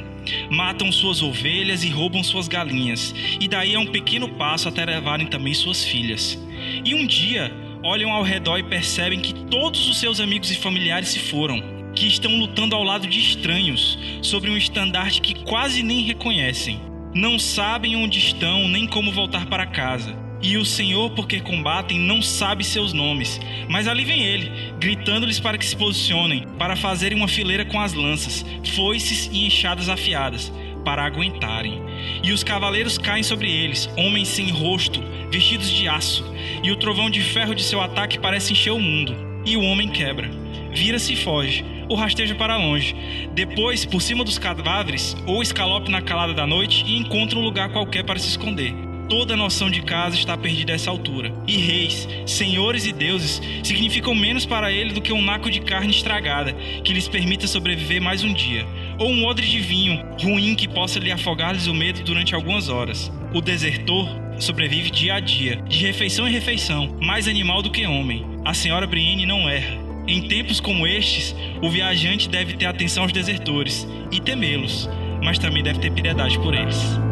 Matam 0.51 0.93
suas 0.93 1.23
ovelhas 1.23 1.83
e 1.83 1.89
roubam 1.89 2.23
suas 2.23 2.47
galinhas, 2.49 3.15
e 3.41 3.49
daí 3.49 3.75
é 3.75 3.79
um 3.79 3.87
pequeno 3.87 4.29
passo 4.29 4.69
até 4.69 4.85
levarem 4.85 5.27
também 5.27 5.53
suas 5.55 5.85
filhas. 5.85 6.39
E 6.85 6.95
um 6.95 7.07
dia 7.07 7.53
olham 7.83 8.11
ao 8.13 8.23
redor 8.23 8.59
e 8.59 8.63
percebem 8.63 9.21
que 9.21 9.35
todos 9.47 9.89
os 9.89 9.99
seus 9.99 10.21
amigos 10.21 10.51
e 10.51 10.57
familiares 10.57 11.09
se 11.09 11.19
foram, 11.19 11.61
que 11.95 12.07
estão 12.07 12.39
lutando 12.39 12.75
ao 12.77 12.85
lado 12.85 13.07
de 13.07 13.19
estranhos, 13.19 13.99
sobre 14.23 14.51
um 14.51 14.57
estandarte 14.57 15.21
que 15.21 15.43
quase 15.43 15.83
nem 15.83 16.03
reconhecem. 16.03 16.81
Não 17.15 17.39
sabem 17.39 17.97
onde 17.97 18.19
estão 18.19 18.69
nem 18.69 18.87
como 18.87 19.13
voltar 19.13 19.47
para 19.47 19.67
casa. 19.67 20.22
E 20.43 20.57
o 20.57 20.65
Senhor, 20.65 21.11
porque 21.11 21.41
combatem, 21.41 21.99
não 22.01 22.21
sabe 22.21 22.65
seus 22.65 22.93
nomes. 22.93 23.41
Mas 23.69 23.87
ali 23.87 24.05
vem 24.05 24.23
ele, 24.23 24.51
gritando-lhes 24.79 25.39
para 25.39 25.57
que 25.57 25.65
se 25.65 25.77
posicionem, 25.77 26.49
para 26.59 26.75
fazerem 26.75 27.17
uma 27.17 27.29
fileira 27.29 27.65
com 27.65 27.79
as 27.79 27.95
lanças, 27.95 28.45
foices 28.75 29.31
e 29.33 29.47
enxadas 29.47 29.89
afiadas, 29.89 30.53
para 30.85 31.05
aguentarem. 31.05 31.81
E 32.25 32.33
os 32.33 32.43
cavaleiros 32.43 32.99
caem 32.99 33.23
sobre 33.23 33.49
eles, 33.49 33.89
homens 33.97 34.29
sem 34.29 34.51
rosto, 34.51 35.01
vestidos 35.31 35.71
de 35.71 35.87
aço, 35.87 36.25
e 36.63 36.73
o 36.73 36.77
trovão 36.77 37.09
de 37.09 37.21
ferro 37.21 37.55
de 37.55 37.63
seu 37.63 37.81
ataque 37.81 38.19
parece 38.19 38.53
encher 38.53 38.73
o 38.73 38.81
mundo. 38.81 39.15
E 39.47 39.57
o 39.57 39.63
homem 39.63 39.89
quebra. 39.89 40.29
Vira-se 40.75 41.13
e 41.13 41.17
foge, 41.17 41.65
ou 41.89 41.97
rasteja 41.97 42.35
para 42.35 42.57
longe. 42.57 42.97
Depois, 43.33 43.85
por 43.85 44.03
cima 44.03 44.25
dos 44.25 44.39
cadáveres, 44.39 45.17
ou 45.25 45.41
escalope 45.41 45.91
na 45.91 46.03
calada 46.03 46.35
da 46.35 46.47
noite 46.47 46.85
e 46.85 46.97
encontra 46.97 47.39
um 47.39 47.45
lugar 47.45 47.69
qualquer 47.69 48.03
para 48.03 48.19
se 48.19 48.29
esconder. 48.29 48.92
Toda 49.13 49.37
noção 49.37 49.69
de 49.69 49.83
casa 49.83 50.17
está 50.17 50.39
perdida 50.39 50.73
a 50.73 50.75
essa 50.75 50.91
altura. 50.91 51.35
E 51.47 51.59
reis, 51.59 52.09
senhores 52.25 52.87
e 52.87 52.93
deuses 52.95 53.43
significam 53.63 54.15
menos 54.15 54.47
para 54.47 54.73
ele 54.73 54.95
do 54.95 55.03
que 55.03 55.13
um 55.13 55.21
naco 55.21 55.51
de 55.51 55.61
carne 55.61 55.91
estragada 55.91 56.55
que 56.83 56.95
lhes 56.95 57.09
permita 57.09 57.47
sobreviver 57.47 58.01
mais 58.01 58.25
um 58.25 58.33
dia, 58.33 58.67
ou 58.99 59.11
um 59.11 59.27
odre 59.27 59.47
de 59.47 59.61
vinho 59.61 60.03
ruim 60.19 60.55
que 60.55 60.67
possa 60.67 60.99
lhe 60.99 61.13
afogar-lhes 61.13 61.67
o 61.67 61.75
medo 61.75 62.03
durante 62.03 62.35
algumas 62.35 62.71
horas. 62.71 63.13
O 63.35 63.43
desertor 63.43 64.09
sobrevive 64.39 64.91
dia 64.91 65.17
a 65.17 65.21
dia, 65.21 65.57
de 65.69 65.77
refeição 65.77 66.27
em 66.27 66.33
refeição, 66.33 66.97
mais 66.99 67.29
animal 67.29 67.61
do 67.61 67.71
que 67.71 67.85
homem. 67.85 68.25
A 68.47 68.55
senhora 68.55 68.87
Brienne 68.87 69.27
não 69.27 69.47
erra. 69.47 69.79
Em 70.09 70.27
tempos 70.27 70.59
como 70.59 70.87
estes, 70.87 71.37
o 71.61 71.69
viajante 71.69 72.31
deve 72.31 72.55
ter 72.55 72.65
atenção 72.65 73.03
aos 73.03 73.13
desertores 73.13 73.87
e 74.11 74.19
temê-los, 74.23 74.89
mas 75.23 75.39
também 75.39 75.63
deve 75.63 75.81
ter 75.81 75.93
piedade 75.93 76.39
por 76.39 76.55
eles. 76.55 77.12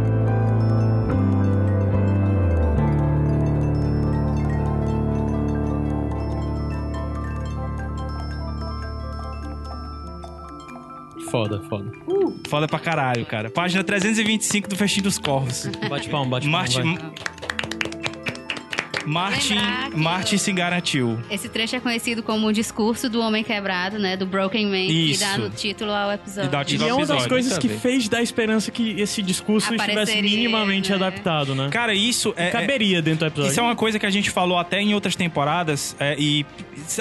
Foda, 11.30 11.62
foda. 11.68 11.92
Foda 12.48 12.66
pra 12.66 12.78
caralho, 12.78 13.24
cara. 13.24 13.48
Página 13.50 13.84
325 13.84 14.68
do 14.68 14.76
Festim 14.76 15.00
dos 15.00 15.18
Corvos. 15.18 15.66
Bate 15.88 16.08
palma, 16.08 16.30
bate 16.30 16.50
palma. 16.50 16.58
Martin. 16.58 16.98
Martin, 19.06 19.54
que- 19.90 19.96
Martin 19.96 20.36
se 20.38 20.52
garantiu. 20.52 21.18
Esse 21.30 21.48
trecho 21.48 21.76
é 21.76 21.80
conhecido 21.80 22.22
como 22.22 22.46
o 22.46 22.52
discurso 22.52 23.08
do 23.08 23.20
homem 23.20 23.42
quebrado, 23.42 23.98
né? 23.98 24.16
Do 24.16 24.26
Broken 24.26 24.66
Man, 24.66 24.86
que 24.86 25.10
Isso. 25.12 25.20
dá 25.20 25.38
no 25.38 25.50
título 25.50 25.90
ao 25.92 26.12
episódio. 26.12 26.48
E 26.48 26.50
dá 26.50 26.58
o 26.58 26.62
E 26.62 26.64
título 26.64 26.88
é 26.88 26.90
ao 26.92 26.98
uma 26.98 27.06
das 27.06 27.26
coisas 27.26 27.58
que 27.58 27.68
fez 27.68 28.08
dar 28.08 28.22
esperança 28.22 28.70
que 28.70 29.00
esse 29.00 29.22
discurso 29.22 29.72
estivesse 29.74 30.20
minimamente 30.22 30.90
né? 30.90 30.96
adaptado, 30.96 31.54
né? 31.54 31.68
Cara, 31.70 31.94
isso 31.94 32.34
é. 32.36 32.48
é- 32.48 32.50
Caberia 32.50 33.00
dentro 33.00 33.20
do 33.20 33.26
episódio. 33.26 33.50
Isso 33.50 33.60
é 33.60 33.62
uma 33.62 33.76
coisa 33.76 33.98
que 33.98 34.06
a 34.06 34.10
gente 34.10 34.30
falou 34.30 34.58
até 34.58 34.80
em 34.80 34.94
outras 34.94 35.16
temporadas, 35.16 35.96
é, 35.98 36.14
e 36.18 36.44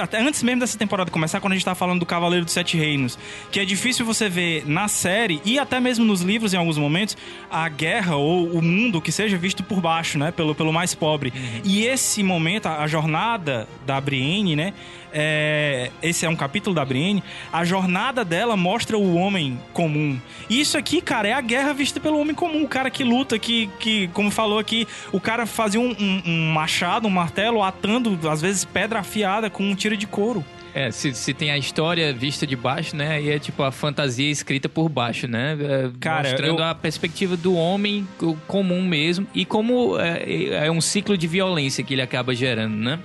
até 0.02 0.22
antes 0.22 0.42
mesmo 0.44 0.62
dessa 0.62 0.78
temporada 0.78 1.12
começar, 1.12 1.40
quando 1.42 1.54
a 1.54 1.56
gente 1.56 1.66
tá 1.66 1.76
falando 1.76 2.00
do 2.00 2.06
Cavaleiro 2.06 2.46
dos 2.46 2.54
Sete 2.54 2.78
Reinos, 2.78 3.18
que 3.52 3.60
é 3.60 3.66
difícil 3.66 4.06
você 4.06 4.30
ver 4.30 4.64
na 4.68 4.88
série 4.88 5.42
e 5.44 5.60
até 5.60 5.80
mesmo 5.80 6.06
nos 6.06 6.22
livros 6.22 6.54
em 6.54 6.58
alguns 6.58 6.78
momentos 6.78 7.18
a 7.52 7.68
guerra 7.68 8.16
ou 8.16 8.48
o 8.52 8.62
mundo 8.62 9.02
que 9.02 9.12
seja 9.12 9.38
visto 9.38 9.64
por 9.64 9.82
baixo, 9.82 10.18
né, 10.18 10.32
pelo, 10.32 10.54
pelo 10.56 10.72
mais 10.72 10.94
pobre. 10.96 11.34
E 11.64 11.86
esse 11.90 12.24
momento, 12.24 12.68
a, 12.68 12.82
a 12.84 12.88
jornada 12.88 13.68
da 13.86 14.00
Brienne, 14.00 14.56
né, 14.56 14.74
é, 15.12 15.92
esse 16.04 16.26
é 16.26 16.30
um 16.30 16.36
capítulo 16.36 16.76
da 16.76 16.86
Brienne, 16.86 17.24
a 17.52 17.66
jornada 17.66 18.24
dela 18.24 18.56
mostra 18.56 18.98
o 18.98 19.16
homem 19.16 19.60
comum. 19.74 20.20
E 20.50 20.60
isso 20.60 20.78
aqui, 20.78 21.02
cara, 21.02 21.28
é 21.28 21.34
a 21.34 21.42
guerra 21.42 21.74
vista 21.74 22.00
pelo 22.00 22.20
homem 22.20 22.36
comum, 22.36 22.64
o 22.64 22.68
cara 22.68 22.90
que 22.90 23.04
luta, 23.04 23.38
que, 23.40 23.68
que 23.80 24.08
como 24.10 24.30
falou 24.32 24.60
aqui, 24.60 24.88
o 25.12 25.20
cara 25.20 25.46
fazia 25.46 25.80
um, 25.80 25.90
um- 26.00 26.22
um 26.26 26.52
machado, 26.54 27.08
um 27.08 27.12
martelo, 27.12 27.64
atando, 27.64 28.18
às 28.30 28.42
vezes, 28.42 28.64
pedra 28.66 29.00
afiada 29.00 29.50
com 29.50 29.64
um 29.64 29.76
tiro 29.76 29.98
de 29.98 30.06
couro. 30.08 30.46
É, 30.74 30.92
se, 30.92 31.14
se 31.16 31.34
tem 31.34 31.50
a 31.52 31.58
história 31.58 32.14
vista 32.14 32.46
de 32.46 32.56
baixo, 32.56 32.96
né? 32.96 33.14
Aí 33.16 33.30
é 33.30 33.40
tipo 33.40 33.64
a 33.64 33.72
fantasia 33.72 34.30
escrita 34.30 34.70
por 34.70 34.88
baixo, 34.88 35.28
né? 35.28 35.58
É, 35.60 35.90
Cara, 36.00 36.30
mostrando 36.30 36.60
eu- 36.60 36.64
a 36.64 36.76
perspectiva 36.76 37.36
do 37.36 37.56
homem 37.56 38.08
co- 38.18 38.38
comum 38.48 38.84
mesmo 38.86 39.26
e 39.34 39.46
como 39.46 40.00
é, 40.00 40.66
é 40.68 40.72
um 40.72 40.80
ciclo 40.82 41.18
de 41.18 41.26
violência 41.28 41.84
que 41.84 41.94
ele 41.96 42.02
acaba 42.02 42.36
gerando, 42.36 42.76
né? 42.76 43.00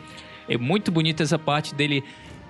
É 0.49 0.59
muito 0.59 0.91
bonita 0.93 1.23
essa 1.23 1.39
parte 1.39 1.75
dele. 1.75 2.05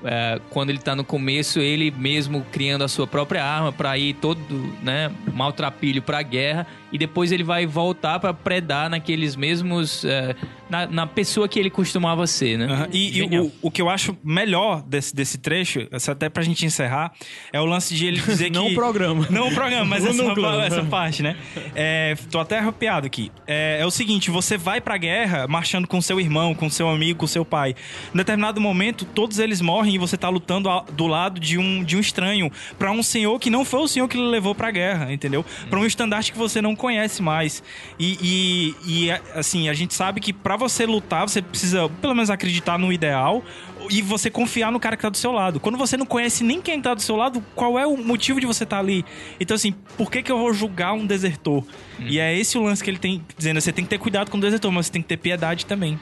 é, 0.07 0.39
quando 0.51 0.69
ele 0.69 0.81
tá 0.81 0.95
no 0.95 1.03
começo, 1.03 1.61
ele 1.61 1.91
mesmo 1.91 2.45
criando 2.53 2.85
a 2.85 2.89
sua 2.89 3.07
própria 3.07 3.43
arma 3.43 3.73
para 3.73 3.97
ir 3.97 4.12
todo, 4.15 4.39
né, 4.83 5.11
maltrapilho 5.33 6.03
pra 6.03 6.21
guerra 6.21 6.67
e 6.95 6.99
depois 6.99 7.32
ele 7.32 7.42
vai 7.42 7.66
voltar 7.66 8.20
para 8.20 8.32
predar 8.32 8.88
naqueles 8.88 9.34
mesmos 9.34 10.05
é, 10.05 10.36
na, 10.70 10.86
na 10.86 11.07
pessoa 11.09 11.49
que 11.49 11.59
ele 11.59 11.68
costumava 11.68 12.24
ser, 12.24 12.57
né? 12.57 12.66
Aham. 12.66 12.88
E, 12.92 13.18
e 13.18 13.38
o, 13.40 13.53
o 13.62 13.68
que 13.68 13.82
eu 13.82 13.88
acho 13.88 14.16
melhor 14.22 14.80
desse, 14.80 15.12
desse 15.12 15.36
trecho, 15.36 15.88
até 16.09 16.28
pra 16.28 16.45
gente 16.45 16.64
encerrar, 16.64 17.12
é 17.53 17.61
o 17.61 17.64
lance 17.64 17.97
de 17.97 18.07
ele 18.07 18.20
dizer 18.20 18.45
que. 18.51 18.53
Não 18.53 18.68
o 18.68 18.74
programa. 18.74 19.26
Não 19.28 19.49
o 19.49 19.53
programa, 19.53 19.84
mas 19.84 20.07
essa, 20.07 20.22
essa 20.66 20.84
parte, 20.84 21.20
né? 21.20 21.36
É, 21.74 22.14
tô 22.30 22.38
até 22.38 22.61
arrepiado 22.61 23.09
aqui. 23.09 23.32
É, 23.45 23.78
é 23.80 23.86
o 23.86 23.90
seguinte: 23.90 24.30
você 24.30 24.57
vai 24.57 24.80
pra 24.80 24.97
guerra 24.97 25.49
marchando 25.49 25.88
com 25.88 26.01
seu 26.01 26.20
irmão, 26.20 26.55
com 26.55 26.70
seu 26.70 26.88
amigo, 26.88 27.18
com 27.18 27.26
seu 27.26 27.45
pai. 27.45 27.74
Em 28.14 28.16
determinado 28.16 28.61
momento, 28.61 29.05
todos 29.05 29.40
eles 29.40 29.61
morrem 29.61 29.97
e 29.97 29.99
você 29.99 30.16
tá 30.16 30.28
lutando 30.28 30.68
do 30.92 31.09
lado 31.09 31.40
de 31.40 31.59
um, 31.59 31.82
de 31.82 31.97
um 31.97 32.01
estranho, 32.01 32.53
pra 32.78 32.92
um 32.92 33.03
senhor 33.03 33.40
que 33.40 33.51
não 33.51 33.64
foi 33.64 33.80
o 33.80 33.88
senhor 33.88 34.07
que 34.07 34.16
lhe 34.16 34.28
levou 34.28 34.55
pra 34.55 34.70
guerra, 34.70 35.12
entendeu? 35.12 35.45
Pra 35.68 35.80
um 35.80 35.84
estandarte 35.84 36.30
que 36.30 36.38
você 36.38 36.62
não 36.62 36.76
conhece 36.85 37.22
mais. 37.22 37.62
E, 37.99 38.74
e, 38.87 39.07
e, 39.07 39.11
assim, 39.35 39.68
a 39.68 39.74
gente 39.74 39.95
sabe 39.95 40.20
que 40.20 40.32
pra 40.32 40.57
você 40.57 40.85
lutar, 40.85 41.26
você 41.26 41.41
precisa 41.41 41.89
pelo 42.01 42.14
menos 42.14 42.28
acreditar 42.30 42.78
no 42.78 42.93
ideal 42.93 43.43
e 43.91 44.03
você 44.03 44.28
confiar 44.30 44.70
no 44.70 44.78
cara 44.78 44.97
que 44.97 45.03
tá 45.03 45.09
do 45.09 45.16
seu 45.16 45.32
lado. 45.32 45.59
Quando 45.61 45.78
você 45.78 45.97
não 45.97 46.05
conhece 46.07 46.45
nem 46.45 46.61
quem 46.61 46.80
tá 46.80 46.93
do 46.95 47.01
seu 47.01 47.16
lado, 47.16 47.43
qual 47.55 47.78
é 47.78 47.87
o 47.87 47.97
motivo 47.97 48.39
de 48.41 48.47
você 48.47 48.64
estar 48.64 48.78
ali? 48.78 49.05
Então, 49.41 49.55
assim, 49.55 49.72
por 49.97 50.11
que, 50.11 50.22
que 50.22 50.30
eu 50.30 50.39
vou 50.39 50.53
julgar 50.53 50.93
um 50.93 51.07
desertor? 51.07 51.64
E 51.99 52.18
é 52.18 52.37
esse 52.39 52.59
o 52.59 52.62
lance 52.62 52.82
que 52.85 52.91
ele 52.91 52.99
tem 52.99 53.22
dizendo: 53.37 53.61
você 53.61 53.72
tem 53.72 53.85
que 53.85 53.91
ter 53.91 53.99
cuidado 53.99 54.30
com 54.30 54.37
o 54.37 54.41
desertor, 54.41 54.70
mas 54.72 54.87
você 54.87 54.93
tem 54.93 55.03
que 55.03 55.09
ter 55.09 55.16
piedade 55.16 55.64
também. 55.66 55.99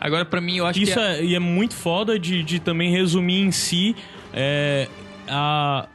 Agora, 0.00 0.24
pra 0.24 0.40
mim, 0.40 0.56
eu 0.58 0.66
acho 0.66 0.80
Isso 0.80 0.94
que... 0.94 0.98
é- 1.00 1.20
é, 1.20 1.24
e 1.24 1.34
é 1.34 1.38
muito 1.38 1.74
foda 1.74 2.18
de, 2.18 2.42
de 2.42 2.58
também 2.58 2.90
resumir 2.90 3.40
em 3.40 3.50
si 3.52 3.94
é, 4.34 4.88
a- 5.28 5.86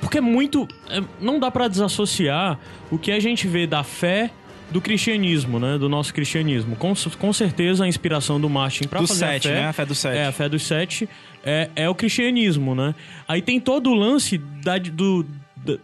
Porque 0.00 0.18
é 0.18 0.20
muito. 0.20 0.66
é, 0.88 1.02
não 1.20 1.38
dá 1.38 1.50
pra 1.50 1.68
desassociar 1.68 2.58
o 2.90 2.98
que 2.98 3.10
a 3.12 3.20
gente 3.20 3.46
vê 3.46 3.66
da 3.66 3.82
fé 3.82 4.30
do 4.70 4.80
cristianismo, 4.80 5.58
né? 5.60 5.76
Do 5.78 5.88
nosso 5.88 6.14
cristianismo. 6.14 6.74
Com, 6.76 6.94
com 7.18 7.32
certeza 7.32 7.84
a 7.84 7.88
inspiração 7.88 8.40
do 8.40 8.48
Martin 8.48 8.88
pra 8.88 9.00
Do 9.00 9.06
fazer 9.06 9.20
sete, 9.20 9.48
a 9.48 9.50
fé, 9.50 9.60
né? 9.60 9.66
A 9.68 9.72
fé 9.72 9.84
do 9.86 9.94
sete. 9.94 10.16
É, 10.16 10.26
a 10.26 10.32
fé 10.32 10.48
dos 10.48 10.62
sete 10.62 11.08
é, 11.44 11.70
é 11.76 11.88
o 11.88 11.94
cristianismo, 11.94 12.74
né? 12.74 12.94
Aí 13.28 13.42
tem 13.42 13.60
todo 13.60 13.90
o 13.90 13.94
lance 13.94 14.38
da, 14.38 14.78
do, 14.78 15.26
da- 15.56 15.78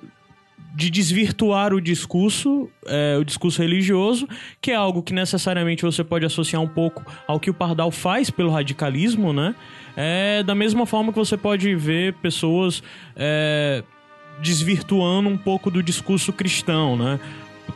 de 0.74 0.90
desvirtuar 0.90 1.74
o 1.74 1.80
discurso, 1.80 2.70
é, 2.86 3.16
o 3.18 3.24
discurso 3.24 3.61
religioso, 3.61 4.28
que 4.61 4.70
é 4.70 4.74
algo 4.76 5.03
que 5.03 5.12
necessariamente 5.12 5.82
você 5.82 6.05
pode 6.05 6.24
associar 6.24 6.62
um 6.62 6.68
pouco 6.68 7.05
ao 7.26 7.40
que 7.40 7.51
o 7.51 7.55
Pardal 7.55 7.90
faz 7.90 8.30
pelo 8.30 8.51
radicalismo, 8.51 9.32
né? 9.32 9.55
É, 10.01 10.44
da 10.44 10.55
mesma 10.55 10.86
forma 10.86 11.12
que 11.12 11.18
você 11.18 11.36
pode 11.36 11.74
ver 11.74 12.14
pessoas 12.14 12.80
é, 13.16 13.82
desvirtuando 14.40 15.28
um 15.28 15.36
pouco 15.36 15.72
do 15.72 15.82
discurso 15.82 16.32
cristão, 16.32 16.96
né? 16.96 17.18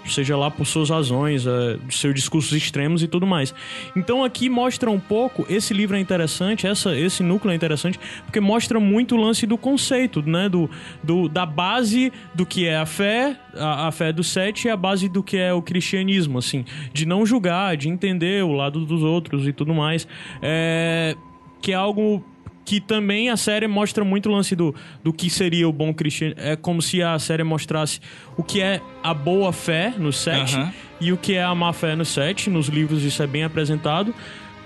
Seja 0.07 0.37
lá 0.37 0.49
por 0.49 0.65
suas 0.65 0.89
razões, 0.89 1.45
é, 1.49 1.79
seus 1.91 2.15
discursos 2.15 2.53
extremos 2.53 3.03
e 3.03 3.09
tudo 3.09 3.27
mais. 3.27 3.53
Então 3.97 4.23
aqui 4.23 4.49
mostra 4.49 4.89
um 4.89 5.01
pouco, 5.01 5.45
esse 5.51 5.75
livro 5.75 5.97
é 5.97 6.01
interessante, 6.01 6.65
essa, 6.65 6.97
esse 6.97 7.25
núcleo 7.25 7.51
é 7.51 7.57
interessante, 7.57 7.99
porque 8.25 8.39
mostra 8.39 8.79
muito 8.79 9.17
o 9.17 9.21
lance 9.21 9.45
do 9.45 9.59
conceito, 9.59 10.23
né? 10.23 10.49
Do, 10.49 10.71
do, 11.03 11.29
da 11.29 11.45
base 11.45 12.13
do 12.33 12.47
que 12.47 12.69
é 12.69 12.77
a 12.77 12.87
fé, 12.87 13.37
a, 13.57 13.89
a 13.89 13.91
fé 13.91 14.13
do 14.13 14.23
sete 14.23 14.69
e 14.69 14.71
a 14.71 14.77
base 14.77 15.09
do 15.09 15.25
que 15.25 15.37
é 15.37 15.53
o 15.53 15.61
cristianismo, 15.61 16.39
assim. 16.39 16.65
De 16.93 17.05
não 17.05 17.27
julgar, 17.27 17.77
de 17.77 17.89
entender 17.89 18.45
o 18.45 18.53
lado 18.53 18.87
dos 18.87 19.03
outros 19.03 19.49
e 19.49 19.53
tudo 19.53 19.75
mais. 19.75 20.07
É, 20.41 21.17
que 21.63 21.73
é 21.73 21.75
algo 21.75 22.23
que 22.65 22.81
também 22.81 23.29
a 23.29 23.37
série 23.37 23.67
mostra 23.67 24.05
muito 24.05 24.29
o 24.29 24.33
lance 24.33 24.55
do, 24.55 24.75
do 25.03 25.13
que 25.13 25.29
seria 25.29 25.69
o 25.69 25.73
bom 25.73 25.93
cristianismo. 25.93 26.43
É 26.43 26.57
como 26.57 26.81
se 26.81 27.03
a 27.03 27.19
série 27.19 27.43
mostrasse 27.43 28.01
o 28.37 28.43
que 28.43 28.61
é 28.61 28.81
a 29.03 29.13
boa 29.13 29.53
fé 29.53 29.95
no 29.97 30.13
sete 30.13 30.57
Aham. 30.57 30.73
e 31.01 31.13
o 31.13 31.17
que 31.17 31.35
é 31.35 31.43
a 31.43 31.55
má 31.55 31.73
fé 31.73 31.97
no 31.97 32.05
sete. 32.05 32.51
Nos 32.51 32.69
livros 32.69 33.03
isso 33.03 33.23
é 33.23 33.27
bem 33.27 33.45
apresentado. 33.45 34.15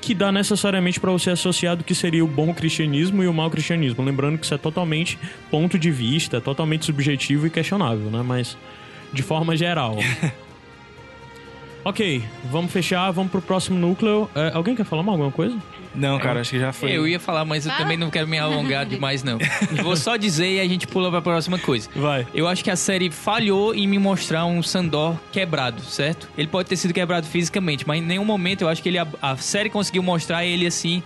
Que 0.00 0.14
dá 0.14 0.30
necessariamente 0.30 1.00
para 1.00 1.10
você 1.10 1.30
associar 1.30 1.74
do 1.74 1.82
que 1.82 1.94
seria 1.94 2.24
o 2.24 2.28
bom 2.28 2.54
cristianismo 2.54 3.24
e 3.24 3.26
o 3.26 3.32
mau 3.32 3.50
cristianismo. 3.50 4.04
Lembrando 4.04 4.38
que 4.38 4.44
isso 4.44 4.54
é 4.54 4.58
totalmente 4.58 5.18
ponto 5.50 5.78
de 5.78 5.90
vista, 5.90 6.40
totalmente 6.40 6.84
subjetivo 6.84 7.46
e 7.46 7.50
questionável, 7.50 8.10
né? 8.10 8.22
Mas 8.24 8.56
de 9.12 9.22
forma 9.22 9.56
geral. 9.56 9.96
ok, 11.82 12.22
vamos 12.52 12.70
fechar, 12.70 13.10
vamos 13.10 13.32
pro 13.32 13.42
próximo 13.42 13.78
núcleo. 13.78 14.30
É, 14.34 14.52
alguém 14.54 14.76
quer 14.76 14.84
falar 14.84 15.02
mais 15.02 15.14
alguma 15.14 15.32
coisa? 15.32 15.56
Não, 15.96 16.18
cara, 16.18 16.40
acho 16.40 16.50
que 16.50 16.58
já 16.60 16.72
foi. 16.72 16.92
Eu 16.92 17.08
ia 17.08 17.18
falar, 17.18 17.44
mas 17.44 17.66
eu 17.66 17.72
também 17.76 17.96
não 17.96 18.10
quero 18.10 18.28
me 18.28 18.38
alongar 18.38 18.84
demais, 18.86 19.22
não. 19.22 19.38
Vou 19.82 19.96
só 19.96 20.16
dizer 20.16 20.56
e 20.56 20.60
a 20.60 20.68
gente 20.68 20.86
pula 20.86 21.10
pra 21.10 21.22
próxima 21.22 21.58
coisa. 21.58 21.88
Vai. 21.94 22.26
Eu 22.34 22.46
acho 22.46 22.62
que 22.62 22.70
a 22.70 22.76
série 22.76 23.10
falhou 23.10 23.74
em 23.74 23.86
me 23.86 23.98
mostrar 23.98 24.44
um 24.46 24.62
Sandor 24.62 25.16
quebrado, 25.32 25.80
certo? 25.82 26.28
Ele 26.36 26.48
pode 26.48 26.68
ter 26.68 26.76
sido 26.76 26.92
quebrado 26.92 27.26
fisicamente, 27.26 27.86
mas 27.86 28.02
em 28.02 28.06
nenhum 28.06 28.24
momento 28.24 28.62
eu 28.62 28.68
acho 28.68 28.82
que 28.82 28.88
ele, 28.88 28.98
a, 28.98 29.06
a 29.22 29.36
série 29.36 29.70
conseguiu 29.70 30.02
mostrar 30.02 30.44
ele 30.44 30.66
assim, 30.66 31.02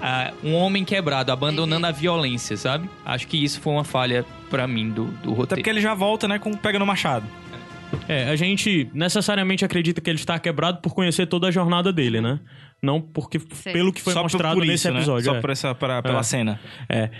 ah, 0.00 0.32
um 0.42 0.54
homem 0.54 0.84
quebrado, 0.84 1.30
abandonando 1.32 1.86
a 1.86 1.90
violência, 1.90 2.56
sabe? 2.56 2.88
Acho 3.04 3.26
que 3.26 3.42
isso 3.42 3.60
foi 3.60 3.72
uma 3.72 3.84
falha 3.84 4.24
pra 4.48 4.66
mim 4.66 4.90
do, 4.90 5.04
do 5.04 5.10
Até 5.10 5.26
roteiro. 5.28 5.46
porque 5.56 5.70
ele 5.70 5.80
já 5.80 5.94
volta, 5.94 6.26
né, 6.26 6.38
com 6.38 6.52
pega 6.54 6.78
no 6.78 6.86
machado. 6.86 7.26
É, 8.08 8.28
a 8.30 8.36
gente 8.36 8.88
necessariamente 8.94 9.64
acredita 9.64 10.00
que 10.00 10.08
ele 10.08 10.18
está 10.18 10.38
quebrado 10.38 10.78
por 10.78 10.94
conhecer 10.94 11.26
toda 11.26 11.48
a 11.48 11.50
jornada 11.50 11.92
dele, 11.92 12.20
né? 12.20 12.38
Não 12.82 13.00
porque 13.00 13.38
Sim. 13.38 13.72
pelo 13.72 13.92
que 13.92 14.00
foi 14.00 14.12
Só 14.14 14.20
por- 14.20 14.24
mostrado 14.24 14.54
por 14.56 14.60
nesse 14.66 14.74
isso, 14.86 14.90
né? 14.90 14.98
episódio. 15.00 15.24
Só 15.26 15.34
é. 15.36 15.40
por 15.40 15.50
essa, 15.50 15.74
pra- 15.74 16.02
pela 16.02 16.20
É. 16.20 16.22
cena. 16.22 16.58
É. 16.88 17.10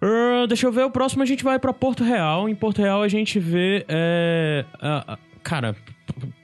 Ah, 0.00 0.46
deixa 0.48 0.66
eu 0.66 0.72
ver, 0.72 0.84
o 0.84 0.90
próximo 0.90 1.22
a 1.22 1.26
gente 1.26 1.44
vai 1.44 1.58
pra 1.58 1.72
Porto 1.72 2.02
Real. 2.02 2.48
Em 2.48 2.54
Porto 2.54 2.78
Real 2.80 3.02
a 3.02 3.08
gente 3.08 3.38
vê. 3.38 3.84
é, 3.88 4.64
a- 4.80 5.18
cara, 5.42 5.76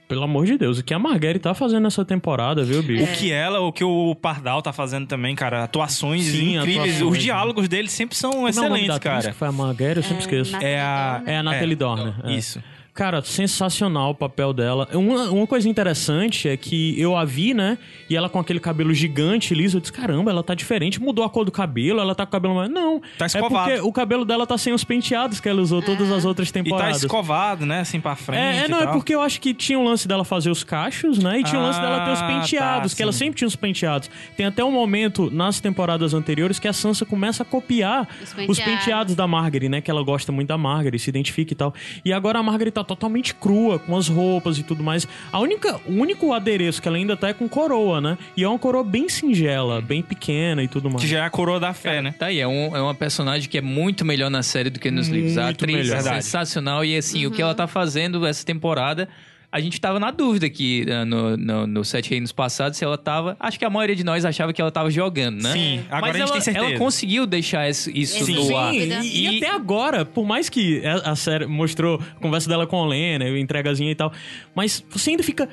pelo 0.07 0.23
amor 0.23 0.45
de 0.45 0.57
Deus, 0.57 0.77
o 0.79 0.83
que 0.83 0.93
a 0.93 0.99
Marguerite 0.99 1.39
tá 1.43 1.53
fazendo 1.53 1.83
nessa 1.83 2.05
temporada, 2.05 2.63
viu, 2.63 2.81
bicho? 2.83 3.03
O 3.03 3.07
que 3.07 3.31
ela, 3.31 3.59
o 3.61 3.73
que 3.73 3.83
o 3.83 4.15
Pardal 4.15 4.61
tá 4.61 4.71
fazendo 4.71 5.05
também, 5.07 5.35
cara. 5.35 5.63
Atuações 5.63 6.23
Sim, 6.25 6.57
incríveis. 6.57 6.77
atuações, 6.93 7.11
Os 7.11 7.17
diálogos 7.23 7.67
dele 7.67 7.89
sempre 7.89 8.15
são 8.15 8.31
Como 8.31 8.47
é 8.47 8.51
o 8.51 8.53
nome 8.53 8.59
excelentes, 8.65 8.87
da 8.87 8.95
atriz 8.95 9.11
cara. 9.23 9.31
que 9.31 9.37
foi 9.37 9.47
a 9.47 9.51
Marguerite? 9.51 9.97
Eu 9.97 10.03
sempre 10.03 10.19
esqueço. 10.21 10.51
Natalie 10.51 10.73
É 10.75 10.79
a- 10.81 11.13
Dormer. 11.17 11.33
É 11.33 11.37
a 11.37 11.43
Natalie 11.43 11.75
Dorner. 11.75 12.13
é. 12.23 12.31
Isso. 12.33 12.61
Cara, 12.97 13.21
sensacional 13.21 14.09
o 14.09 14.15
papel 14.15 14.51
dela. 14.51 14.89
Uma, 14.91 15.29
uma 15.29 15.45
coisa 15.45 15.69
interessante 15.69 16.49
é 16.49 16.57
que 16.57 16.99
eu 16.99 17.15
a 17.15 17.23
vi, 17.23 17.53
né? 17.53 17.77
E 18.09 18.15
ela 18.15 18.27
com 18.27 18.39
aquele 18.39 18.59
cabelo 18.59 18.91
gigante, 18.91 19.53
liso. 19.53 19.77
Eu 19.77 19.81
disse, 19.81 19.93
caramba, 19.93 20.31
ela 20.31 20.41
tá 20.41 20.55
diferente. 20.55 20.99
Mudou 20.99 21.23
a 21.23 21.29
cor 21.29 21.45
do 21.45 21.51
cabelo, 21.51 21.99
ela 21.99 22.15
tá 22.15 22.25
com 22.25 22.29
o 22.29 22.31
cabelo 22.31 22.55
mais... 22.55 22.71
Não. 22.71 22.99
Tá 23.15 23.25
É 23.25 23.27
escovado. 23.27 23.69
porque 23.69 23.87
o 23.87 23.91
cabelo 23.91 24.25
dela 24.25 24.47
tá 24.47 24.57
sem 24.57 24.73
os 24.73 24.83
penteados 24.83 25.39
que 25.39 25.47
ela 25.47 25.61
usou 25.61 25.79
todas 25.79 26.11
as 26.11 26.25
outras 26.25 26.49
E 26.49 26.51
tá 26.51 26.63
temporadas. 26.63 26.97
escovado, 27.03 27.67
né? 27.67 27.81
Assim 27.81 27.99
pra 27.99 28.15
frente. 28.15 28.39
É, 28.39 28.61
é, 28.61 28.65
e 28.65 28.67
não, 28.67 28.81
é 28.81 28.87
porque 28.87 29.13
eu 29.13 29.21
acho 29.21 29.39
que 29.39 29.53
tinha 29.53 29.77
o 29.77 29.83
lance 29.83 30.07
dela 30.07 30.25
fazer 30.25 30.49
os 30.49 30.63
cachos, 30.63 31.19
né? 31.19 31.39
E 31.39 31.43
tinha 31.43 31.61
o 31.61 31.63
lance 31.63 31.79
dela 31.79 32.03
ter 32.03 32.11
os 32.13 32.21
Ah, 32.23 32.27
penteados, 32.27 32.93
tá, 32.93 32.97
que 32.97 33.03
ela 33.03 33.11
sempre 33.11 33.37
tinha 33.37 33.47
os 33.47 33.55
penteados. 33.55 34.09
Tem 34.35 34.47
até 34.47 34.63
um 34.63 34.71
momento 34.71 35.29
nas 35.31 35.59
temporadas 35.59 36.15
anteriores 36.15 36.57
que 36.57 36.67
a 36.67 36.73
Sansa 36.73 37.05
começa 37.05 37.43
a 37.43 37.45
copiar 37.45 38.07
Os 38.23 38.29
os 38.29 38.33
penteados. 38.33 38.63
penteados, 38.63 39.15
da 39.15 39.27
Margaery, 39.27 39.69
né? 39.69 39.81
Que 39.81 39.91
ela 39.91 40.01
gosta 40.01 40.31
muito 40.31 40.47
da 40.47 40.57
Margaery, 40.57 40.97
se 40.97 41.11
identifica 41.11 41.53
e 41.53 41.55
tal. 41.55 41.71
E 42.03 42.11
agora 42.11 42.39
a 42.39 42.43
Margaery 42.43 42.71
tá 42.71 42.86
totalmente 42.87 43.35
crua, 43.35 43.77
com 43.77 43.95
as 43.95 44.07
roupas 44.07 44.57
e 44.57 44.63
tudo 44.63 44.83
mais. 44.83 45.07
A 45.31 45.39
única, 45.39 45.79
o 45.85 45.93
único 45.93 46.33
adereço 46.33 46.81
que 46.81 46.87
ela 46.87 46.97
ainda 46.97 47.17
tá 47.17 47.29
é 47.29 47.33
com 47.33 47.47
coroa, 47.47 47.99
né? 47.99 48.17
E 48.35 48.43
é 48.43 48.47
uma 48.47 48.57
coroa 48.57 48.83
bem 48.83 49.09
singela, 49.09 49.81
bem 49.81 50.01
pequena 50.01 50.63
e 50.63 50.67
tudo 50.67 50.89
mais. 50.89 51.01
Que 51.01 51.07
já 51.07 51.19
é 51.19 51.21
a 51.21 51.29
coroa 51.29 51.59
da 51.59 51.73
fé, 51.73 52.01
né? 52.01 52.13
Tá 52.17 52.27
aí, 52.27 52.39
é, 52.39 52.47
um, 52.47 52.75
é 52.75 52.81
uma 52.81 52.95
personagem 52.95 53.49
que 53.49 53.57
é 53.57 53.61
muito 53.61 54.05
melhor 54.05 54.29
na 54.29 54.41
série 54.41 54.69
do 54.69 54.79
que 54.79 54.89
nos 54.89 55.07
livros. 55.07 55.37
A 55.37 55.43
Muito 55.45 55.63
atriz 55.63 55.89
melhor. 55.89 55.97
é 55.99 56.21
sensacional 56.21 56.85
e 56.85 56.95
assim, 56.97 57.25
o 57.25 57.31
que 57.31 57.41
ela 57.41 57.53
tá 57.53 57.67
fazendo 57.67 58.25
essa 58.25 58.45
temporada 58.45 59.07
a 59.49 59.59
gente 59.61 59.79
tava 59.79 59.99
na 59.99 60.11
dúvida 60.11 60.45
aqui 60.45 60.85
eh, 60.87 61.05
no, 61.05 61.37
no, 61.37 61.65
no 61.65 61.83
Sete 61.85 62.09
Reinos 62.09 62.31
passado 62.31 62.73
se 62.73 62.83
ela 62.83 62.97
tava. 62.97 63.35
Acho 63.39 63.57
que 63.57 63.63
a 63.63 63.69
maioria 63.69 63.95
de 63.95 64.03
nós 64.03 64.25
achava 64.25 64.51
que 64.51 64.61
ela 64.61 64.69
tava 64.71 64.89
jogando, 64.91 65.41
né? 65.41 65.53
Sim, 65.53 65.79
agora 65.89 66.01
Mas 66.01 66.09
a 66.15 66.19
gente 66.19 66.21
ela, 66.23 66.31
tem 66.33 66.41
certeza. 66.41 66.65
ela 66.65 66.77
conseguiu 66.77 67.25
deixar 67.25 67.69
isso, 67.69 67.89
Sim. 67.91 68.35
no 68.35 68.57
ar. 68.57 68.73
Sim, 68.73 68.79
dúvida. 68.79 68.99
e, 69.05 69.25
e 69.25 69.25
E- 69.25 69.37
até 69.37 69.49
agora, 69.55 70.03
por 70.05 70.25
mais 70.25 70.49
que 70.49 70.85
a 70.85 71.11
a 71.11 71.15
série 71.15 71.45
mostrou 71.45 72.01
a 72.17 72.19
conversa 72.19 72.49
dela 72.49 72.67
com 72.67 72.83
a 72.83 72.87
Lena, 72.87 73.25
a 73.25 73.39
entregazinha 73.39 73.91
e 73.91 73.95
tal, 73.95 74.11
mas 74.53 74.83
você 74.89 75.11
ainda 75.11 75.23
fica. 75.23 75.47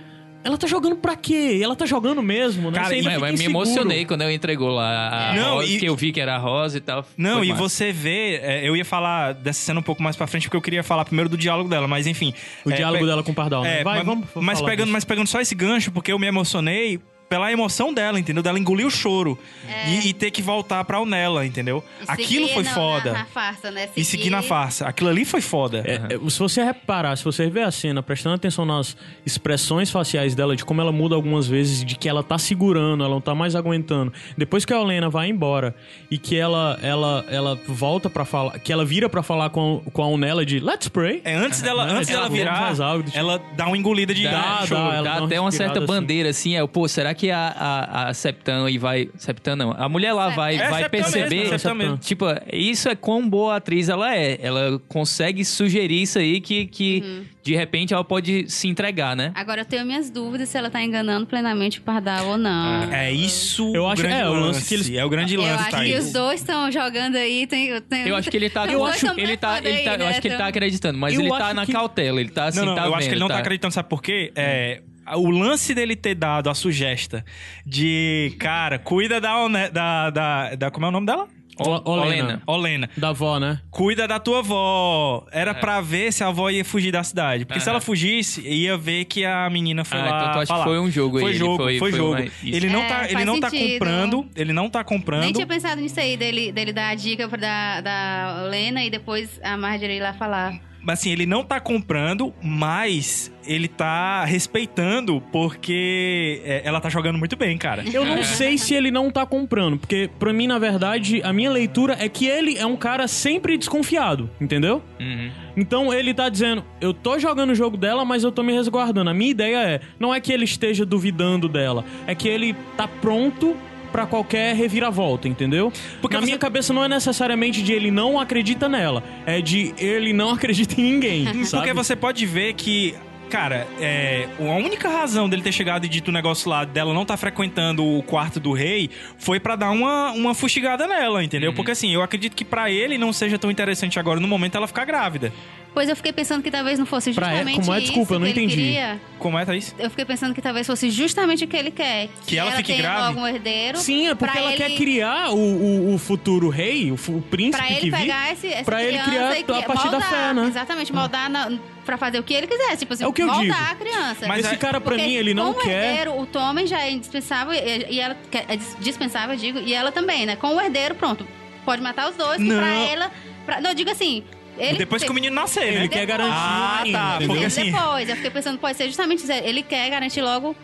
Ela 0.45 0.59
tá 0.59 0.67
jogando 0.67 0.97
pra 0.97 1.17
quê? 1.17 1.59
Ela 1.63 1.75
tá 1.75 1.87
jogando 1.87 2.23
mesmo, 2.23 2.71
né? 2.71 2.77
Cara, 2.77 2.89
Você 2.89 2.95
ainda 2.97 3.11
Mas, 3.13 3.19
mas 3.21 3.31
me 3.31 3.35
inseguro. 3.47 3.65
emocionei 3.67 4.05
quando 4.05 4.21
ela 4.21 4.33
entregou 4.33 4.69
lá 4.69 5.31
a 5.31 5.35
Não, 5.35 5.55
rosa, 5.55 5.73
e- 5.73 5.79
que 5.79 5.87
eu 5.87 5.97
vi 5.97 6.13
que 6.13 6.21
era 6.21 6.35
a 6.35 6.39
rosa 6.39 6.77
e 6.77 6.81
tal. 6.81 7.07
Não, 7.17 7.39
Foi 7.39 7.47
e 7.47 7.49
massa. 7.51 7.63
você 7.63 7.93
vê, 7.93 8.37
é, 8.43 8.69
eu 8.69 8.77
ia 8.77 8.85
falar 8.85 9.33
dessa 9.33 9.61
cena 9.61 9.81
um 9.81 9.83
pouco 9.83 10.03
mais 10.03 10.17
pra 10.17 10.27
frente, 10.27 10.43
porque 10.45 10.57
eu 10.57 10.63
queria 10.63 10.83
falar 10.83 11.05
primeiro 11.07 11.29
do 11.31 11.37
diálogo 11.39 11.69
dela, 11.71 11.89
mas 11.89 12.07
enfim. 12.07 12.35
O 12.65 12.71
é, 12.71 12.75
diálogo 12.77 13.03
pe- 13.05 13.09
dela 13.09 13.23
com 13.23 13.33
o 13.33 13.35
Pardal, 13.35 13.63
né? 13.63 13.81
É, 13.81 13.85
Vai, 13.85 13.97
mas, 13.99 14.07
vamos 14.07 14.27
mas 14.37 14.59
falar 14.59 14.71
pegando, 14.71 14.87
disso. 14.87 14.93
mas 14.93 15.05
pegando 15.05 15.27
só 15.27 15.41
esse 15.41 15.55
gancho, 15.55 15.91
porque 15.91 16.13
eu 16.13 16.19
me 16.19 16.27
emocionei 16.27 17.01
pela 17.29 17.51
emoção 17.51 17.93
dela, 17.93 18.19
entendeu? 18.21 18.43
Dela 18.43 18.59
engolir 18.59 18.87
o 18.87 18.91
choro 18.91 19.39
e, 19.87 20.09
e 20.09 20.13
ter 20.13 20.31
que 20.31 20.41
voltar 20.43 20.85
pra 20.85 21.01
Unela, 21.01 21.45
entendeu? 21.45 21.83
E 22.01 22.05
Aquilo 22.07 22.47
seguir 22.47 22.55
foi 22.55 22.63
na- 22.63 22.71
foda. 22.75 23.13
Na, 23.13 23.19
na 23.21 23.25
farsa, 23.25 23.71
né? 23.71 23.89
E 23.97 24.05
seguir 24.05 24.31
na 24.31 24.43
farsa. 24.43 24.87
Aquilo 24.87 25.11
ali 25.11 25.25
foi 25.25 25.41
foda. 25.41 25.83
É, 25.87 26.15
é, 26.15 26.31
se 26.31 26.39
você 26.39 26.63
reparar, 26.63 27.17
se 27.17 27.25
você 27.25 27.49
ver 27.49 27.63
a 27.65 27.71
cena, 27.71 28.03
prestando 28.03 28.35
atenção 28.37 28.65
nas 28.65 28.97
expressões 29.25 29.91
faciais 29.91 30.35
dela, 30.35 30.55
de 30.55 30.65
como 30.65 30.81
ela 30.81 30.93
muda 30.93 31.15
algumas 31.15 31.47
vezes, 31.47 31.85
de 31.85 31.97
que 31.97 32.09
ela 32.09 32.23
tá 32.23 32.39
segurando, 32.39 33.03
ela 33.05 33.15
não 33.15 33.21
tá 33.21 33.35
mais 33.35 33.55
aguentando. 33.57 34.13
Depois 34.37 34.65
que 34.65 34.73
a 34.73 34.81
Helena 34.81 35.09
vai 35.09 35.29
embora 35.29 35.75
e 36.11 36.19
que 36.19 36.37
ela 36.37 36.79
ela 36.83 37.25
ela 37.29 37.59
volta 37.67 38.09
para 38.11 38.25
falar, 38.25 38.59
que 38.59 38.73
ela 38.73 38.85
vira 38.85 39.09
pra 39.09 39.23
falar 39.23 39.51
com, 39.51 39.83
com 39.93 40.03
a 40.03 40.09
Unela 40.09 40.45
de 40.45 40.61
Let's 40.61 40.89
pray. 40.89 41.21
É, 41.25 41.35
antes 41.35 41.63
dela, 41.63 41.87
Não, 41.87 41.97
antes 41.97 42.09
ela 42.11 42.23
dela 42.29 42.35
virar, 42.35 42.81
algo 42.83 43.05
tipo. 43.05 43.17
ela 43.19 43.41
dá 43.57 43.67
uma 43.67 43.77
engolida 43.79 44.13
de 44.15 44.25
Dá, 44.25 44.65
choro. 44.67 44.81
dá, 44.81 44.95
ela 44.97 45.03
Dá 45.03 45.19
dá 45.21 45.25
até 45.27 45.41
uma 45.41 45.51
certa 45.51 45.79
assim. 45.79 45.87
bandeira 45.87 46.29
assim, 46.31 46.57
é, 46.57 46.67
pô, 46.67 46.87
será 46.89 47.14
que 47.15 47.31
a, 47.31 47.39
a, 47.49 48.09
a 48.09 48.15
Septã 48.15 48.65
aí 48.67 48.77
vai. 48.79 49.09
Septã 49.17 49.55
não, 49.57 49.73
a 49.73 49.89
mulher 49.89 50.13
lá 50.13 50.29
vai, 50.31 50.57
É, 50.57 50.69
vai 50.69 50.89
perceber. 50.89 51.49
mesmo. 51.75 51.97
Tipo, 51.99 52.27
isso 52.53 52.89
é 52.89 52.95
quão 52.95 53.29
boa 53.29 53.57
atriz 53.57 53.89
ela 53.89 54.15
é. 54.15 54.39
Ela 54.41 54.81
consegue 54.89 55.45
sugerir 55.45 56.03
isso 56.03 56.19
aí 56.19 56.41
que, 56.41 56.67
que 56.67 57.03
Uhum. 57.05 57.25
de 57.43 57.55
repente 57.57 57.95
ela 57.95 58.05
pode 58.05 58.49
se 58.51 58.69
entregar, 58.69 59.15
né? 59.17 59.33
Agora 59.35 59.61
eu 59.63 59.65
tenho 59.65 59.85
minhas 59.87 60.11
dúvidas 60.11 60.49
se 60.49 60.59
ela 60.59 60.71
tá 60.71 60.83
enganando 60.83 61.27
plenamente 61.27 61.79
o 61.79 61.83
Pardal 61.83 62.27
ou 62.29 62.39
não. 62.39 62.93
É 62.93 63.13
isso 63.13 63.71
Eu 63.75 63.85
o 63.85 63.89
acho- 63.89 64.07
é, 64.07 64.29
o 64.29 64.33
lance. 64.33 64.47
lance 64.47 64.69
que 64.69 64.75
eles- 64.75 64.91
É 64.91 65.05
o 65.05 65.09
grande 65.09 65.35
Eu 65.35 65.43
lance, 65.43 65.63
acho 65.63 65.71
Thaís. 65.71 65.93
que 65.93 65.99
os 65.99 66.13
dois 66.13 66.41
estão 66.41 66.71
jogando 66.71 67.17
aí. 67.17 67.47
Tem, 67.47 67.81
tem- 67.83 68.09
Eu 68.09 68.17
acho 68.17 68.31
que 68.31 68.37
ele 68.37 68.51
tá. 68.51 68.67
Eu 68.71 68.85
acho 68.85 69.07
ele 69.19 69.37
tá, 69.37 69.59
ele 69.59 69.83
tá 69.83 69.91
aí, 69.93 69.97
eu 69.97 69.99
né? 69.99 70.09
acho 70.11 70.21
que 70.21 70.29
ele 70.29 70.35
tá 70.35 70.39
Tão- 70.41 70.49
acreditando, 70.49 70.99
mas 70.99 71.15
Eu 71.15 71.21
ele 71.21 71.31
tá 71.31 71.55
na 71.55 71.65
que- 71.67 71.73
cautela, 71.73 72.21
ele 72.21 72.31
tá 72.31 72.47
assim, 72.47 72.59
não, 72.61 72.67
não, 72.67 72.75
tá 72.75 72.87
eu 72.87 72.95
acho 72.95 73.09
que 73.09 73.15
ele 73.15 73.21
não 73.21 73.29
vendo, 73.29 73.35
tá 73.37 73.41
acreditando, 73.41 73.75
sabe 73.75 73.89
por 73.89 74.03
quê? 74.03 74.33
É, 74.35 74.81
o 75.17 75.31
lance 75.31 75.75
dele 75.75 75.97
ter 75.97 76.15
dado 76.15 76.49
a 76.51 76.55
sugesta 76.55 77.25
de, 77.67 78.35
cara, 78.39 78.79
cuida 78.79 79.21
da, 79.21 79.37
One- 79.39 79.69
da, 79.71 80.11
da, 80.11 80.55
da- 80.55 80.71
Como 80.71 80.87
é 80.87 80.89
o 80.89 80.93
nome 80.93 81.07
dela? 81.07 81.27
O- 81.57 81.89
Olena. 81.93 82.43
Olena. 82.49 82.91
Da 82.97 83.11
avó, 83.11 83.39
né? 83.39 83.61
Cuida 83.71 84.09
da 84.09 84.19
tua 84.19 84.41
avó. 84.41 85.25
Era 85.31 85.55
pra 85.55 85.81
ver 85.81 86.13
se 86.13 86.25
a 86.25 86.27
avó 86.27 86.51
ia 86.51 86.65
fugir 86.65 86.91
da 86.91 87.05
cidade. 87.05 87.45
Porque 87.45 87.61
se 87.61 87.67
Aham. 87.69 87.75
ela 87.75 87.81
fugisse, 87.81 88.41
ia 88.41 88.77
ver 88.77 89.05
que 89.05 89.25
a 89.25 89.49
menina 89.49 89.85
foi 89.85 90.01
Ah, 90.01 90.03
lá 90.03 90.09
então 90.09 90.21
tu 90.25 90.31
acha 90.39 90.41
que 90.41 90.47
falar. 90.49 90.65
foi 90.65 90.81
um 90.81 90.91
jogo 90.91 91.19
aí, 91.19 91.23
Foi 91.23 91.31
ele 91.31 91.39
jogo, 91.39 91.57
foi- 91.63 91.79
foi, 91.79 91.91
foi 91.93 91.99
jogo. 91.99 92.11
uma- 92.15 92.25
isso. 92.25 92.33
Ele 92.45 92.69
não 92.71 92.81
É, 92.83 92.89
tá, 92.89 93.09
ele 93.09 93.25
não 93.25 93.39
tá 93.39 93.51
comprando, 93.53 94.27
ele 94.35 94.53
não 94.53 94.69
tá 94.69 94.83
comprando. 94.83 95.23
Nem 95.23 95.33
tinha 95.33 95.47
pensado 95.47 95.81
nisso 95.81 96.01
aí, 96.01 96.17
dele, 96.17 96.51
dele 96.51 96.73
dar 96.73 96.89
a 96.89 96.95
dica 96.97 97.29
pra 97.29 97.39
da, 97.39 97.81
da 97.81 98.43
Lena 98.51 98.83
e 98.83 98.91
depois 98.91 99.41
a 99.41 99.57
Marjorie 99.57 99.99
ir 99.99 100.01
lá 100.01 100.13
falar. 100.13 100.59
Mas 100.83 100.99
assim, 100.99 101.11
ele 101.13 101.25
não 101.25 101.45
tá 101.45 101.61
comprando, 101.61 102.35
mas 102.43 103.33
ele 103.47 103.69
tá 103.69 104.25
respeitando 104.25 105.21
porque 105.33 106.41
é, 106.45 106.63
ela 106.65 106.81
tá 106.81 106.89
jogando 106.89 107.19
muito 107.19 107.37
bem, 107.37 107.57
cara. 107.59 107.85
Eu 107.93 108.05
não 108.05 108.23
sei 108.23 108.57
se 108.59 108.75
ele 108.75 108.91
não 108.91 109.11
tá 109.11 109.25
comprando, 109.27 109.79
porque 109.79 110.11
pra 110.19 110.33
mim, 110.33 110.47
na 110.47 110.59
verdade, 110.59 111.21
a 111.23 111.33
minha 111.33 111.51
leitura 111.51 111.97
é 111.99 112.09
que 112.09 112.27
ele 112.27 112.57
é 112.57 112.67
um 112.67 112.77
cara 112.77 113.07
sempre 113.09 113.57
desconfiado, 113.57 114.31
entendeu? 114.41 114.83
Uhum. 115.01 115.31
Então 115.57 115.93
ele 115.93 116.13
tá 116.15 116.29
dizendo, 116.29 116.65
eu 116.81 116.93
tô 116.95 117.19
jogando 117.19 117.51
o 117.51 117.55
jogo 117.55 117.77
dela, 117.77 118.05
mas 118.05 118.25
eu 118.25 118.33
tô 118.33 118.43
me 118.43 118.53
resguardando. 118.53 119.11
A 119.11 119.15
minha 119.15 119.31
ideia 119.31 119.57
é, 119.59 119.81
não 119.99 120.15
é 120.15 120.21
que 120.21 120.33
ele 120.33 120.45
esteja 120.45 120.85
duvidando 120.85 121.49
dela, 121.49 121.85
é 122.07 122.15
que 122.15 122.29
ele 122.29 122.55
tá 122.77 122.87
pronto 122.89 123.57
pra 123.93 124.07
qualquer 124.07 124.57
reviravolta, 124.57 125.29
entendeu? 125.29 125.73
Porque 126.01 126.17
na 126.17 126.21
você- 126.21 126.27
minha 126.27 126.39
cabeça 126.39 126.73
não 126.73 126.83
é 126.85 126.89
necessariamente 126.89 127.63
de 127.63 127.73
ele 127.73 127.93
não 127.93 128.19
acredita 128.19 128.69
nela, 128.69 129.05
é 129.25 129.41
de 129.41 129.73
ele 129.79 130.13
não 130.13 130.31
acredita 130.35 130.81
em 130.81 130.85
ninguém, 130.85 131.25
sabe? 131.45 131.63
Porque 131.63 131.73
você 131.73 131.95
pode 131.95 132.27
ver 132.27 132.55
que. 132.55 132.95
Cara, 133.31 133.67
é, 133.81 134.29
a 134.39 134.43
única 134.57 134.89
razão 134.89 135.29
dele 135.29 135.43
ter 135.43 135.51
chegado 135.53 135.85
e 135.85 135.89
dito 135.89 136.09
o 136.09 136.13
negócio 136.13 136.49
lá 136.49 136.65
dela 136.65 136.95
não 136.95 137.05
tá 137.05 137.17
frequentando 137.17 137.85
o 137.85 138.03
quarto 138.03 138.39
do 138.39 138.53
rei 138.53 138.91
foi 139.19 139.41
pra 139.41 139.57
dar 139.57 139.71
uma, 139.71 140.13
uma 140.13 140.35
fustigada 140.35 140.87
nela, 140.87 141.23
entendeu? 141.25 141.51
Uhum. 141.51 141.57
Porque 141.57 141.73
assim, 141.73 141.93
eu 141.93 142.03
acredito 142.03 142.37
que 142.37 142.45
pra 142.45 142.71
ele 142.71 142.97
não 142.97 143.13
seja 143.13 143.37
tão 143.39 143.51
interessante 143.51 143.99
agora 143.99 144.21
no 144.21 144.29
momento 144.29 144.57
ela 144.57 144.67
ficar 144.69 144.85
grávida. 144.85 145.33
Pois 145.73 145.89
eu 145.89 145.97
fiquei 145.97 146.13
pensando 146.13 146.41
que 146.41 146.53
talvez 146.53 146.79
não 146.79 146.87
fosse 146.87 147.13
Pra 147.13 147.27
justamente 147.31 147.55
ela- 147.57 147.61
como 147.65 147.75
é? 147.75 147.79
isso 147.79 147.87
Desculpa, 147.89 148.15
eu 148.15 148.19
não 148.21 148.27
que 148.27 148.33
ele 148.33 148.41
entendi. 148.45 148.63
queria. 148.63 149.01
Como 149.19 149.37
é, 149.37 149.45
Thaís? 149.45 149.75
Eu 149.77 149.91
fiquei 149.91 150.05
pensando 150.05 150.33
que 150.33 150.41
talvez 150.41 150.65
fosse 150.69 150.89
justamente 150.89 151.43
o 151.45 151.49
que 151.49 151.57
ele 151.57 151.73
quer. 151.73 152.09
Que 152.25 152.39
ela 152.39 152.53
fique 152.53 152.69
tenha 152.69 152.83
grávida? 152.83 153.09
logo 153.09 153.21
um 153.23 153.27
herdeiro. 153.27 153.79
Sim, 153.79 154.07
é 154.07 154.15
porque 154.15 154.31
pra 154.33 154.41
ela 154.41 154.53
ele- 154.55 154.63
quer 154.63 154.71
criar 154.77 155.31
o, 155.33 155.37
o, 155.37 155.95
o 155.95 155.99
futuro 155.99 156.49
rei, 156.49 156.93
o, 156.93 156.95
o 156.95 157.23
príncipe 157.23 157.57
Pra 157.57 157.73
ele 157.73 157.81
que 157.81 157.91
vi. 157.91 157.97
pegar 157.97 158.33
esse, 158.33 158.47
essa 158.47 158.65
pra 158.65 158.85
ele 158.85 158.99
criança 158.99 159.11
criar 159.11 159.37
e 159.37 159.41
a 159.41 159.63
que- 159.63 159.67
partir 159.67 159.85
da 159.91 159.99
moldar, 159.99 160.11
fé, 160.11 160.33
né? 160.35 160.47
Exatamente, 160.47 160.93
moldar 160.93 161.29
na, 161.29 161.51
pra 161.85 161.97
fazer 161.97 162.19
o 162.19 162.23
que 162.23 162.35
ele 162.35 162.47
quiser. 162.47 162.77
Tipo 162.77 162.95
assim, 162.95 163.05
É 163.05 163.07
o 163.07 163.13
que 163.13 163.23
eu 163.23 163.31
digo. 163.41 163.53
a 163.53 163.75
criança. 163.75 164.27
Mas 164.27 164.45
Esse 164.47 164.57
cara, 164.57 164.81
pra 164.81 164.93
Porque 164.93 165.07
mim, 165.07 165.15
ele 165.15 165.35
não 165.35 165.53
com 165.53 165.61
o 165.61 165.63
quer... 165.63 165.71
herdeiro, 165.91 166.19
o 166.21 166.27
Tommen 166.27 166.67
já 166.67 166.81
é 166.81 166.91
indispensável 166.91 167.53
e, 167.55 167.87
e 167.95 168.01
ela 168.01 168.17
quer- 168.31 168.45
é 168.49 168.57
dis- 168.57 168.77
dispensável, 168.81 169.35
eu 169.35 169.41
digo, 169.41 169.59
e 169.61 169.73
ela 169.75 169.93
também, 169.93 170.27
né? 170.27 170.37
Com 170.37 170.55
o 170.57 170.61
herdeiro, 170.61 170.95
pronto. 170.95 171.27
Pode 171.65 171.81
matar 171.83 172.11
os 172.11 172.17
dois, 172.17 172.37
que 172.39 172.45
Não. 172.49 172.57
pra 172.59 172.69
ela. 172.69 173.11
Pra, 173.47 173.61
não, 173.61 173.71
eu 173.71 173.75
digo 173.75 173.91
assim. 173.91 174.25
Ele 174.57 174.79
Depois 174.79 175.03
que 175.03 175.11
o 175.11 175.15
menino 175.15 175.35
nascer, 175.35 175.65
né? 175.73 175.75
Ele 175.81 175.89
quer 175.89 176.07
garantir 176.07 176.33
Ah, 176.37 176.81
ainda, 176.85 176.99
tá. 176.99 177.19
Porque 177.27 177.45
assim. 177.45 177.73
Depois, 177.73 178.09
eu 178.09 178.15
fiquei 178.17 178.31
pensando, 178.31 178.59
pode 178.59 178.77
ser 178.77 178.87
justamente 178.87 179.25
isso. 179.25 179.33
Ele 179.33 179.63
quer 179.63 179.91
garantir 179.91 180.23
logo 180.23 180.55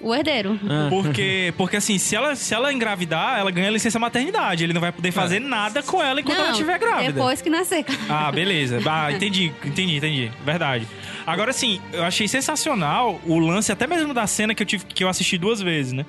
o 0.00 0.14
herdeiro. 0.14 0.58
Ah. 0.68 0.86
Porque, 0.88 1.52
porque 1.56 1.76
assim, 1.76 1.98
se 1.98 2.14
ela, 2.14 2.34
se 2.36 2.54
ela 2.54 2.72
engravidar, 2.72 3.38
ela 3.38 3.50
ganha 3.50 3.70
licença 3.70 3.98
maternidade. 3.98 4.64
Ele 4.64 4.72
não 4.72 4.80
vai 4.80 4.92
poder 4.92 5.12
fazer 5.12 5.40
nada 5.40 5.82
com 5.82 6.02
ela 6.02 6.20
enquanto 6.20 6.36
ela 6.36 6.46
Não, 6.46 6.52
estiver 6.52 6.78
grávida. 6.78 7.12
Depois 7.12 7.42
que 7.42 7.50
nascer. 7.50 7.84
Ah, 8.08 8.30
beleza. 8.30 8.80
Ah, 8.86 9.10
entendi, 9.12 9.52
entendi, 9.64 9.96
entendi. 9.96 10.30
Verdade. 10.44 10.86
Agora 11.26 11.52
sim, 11.52 11.80
eu 11.92 12.04
achei 12.04 12.28
sensacional 12.28 13.20
o 13.24 13.38
lance, 13.38 13.72
até 13.72 13.86
mesmo 13.86 14.14
da 14.14 14.26
cena 14.26 14.54
que 14.54 14.62
eu 14.62 14.66
tive 14.66 14.84
que 14.84 15.02
eu 15.02 15.08
assisti 15.08 15.36
duas 15.36 15.60
vezes, 15.60 15.92
né? 15.92 16.06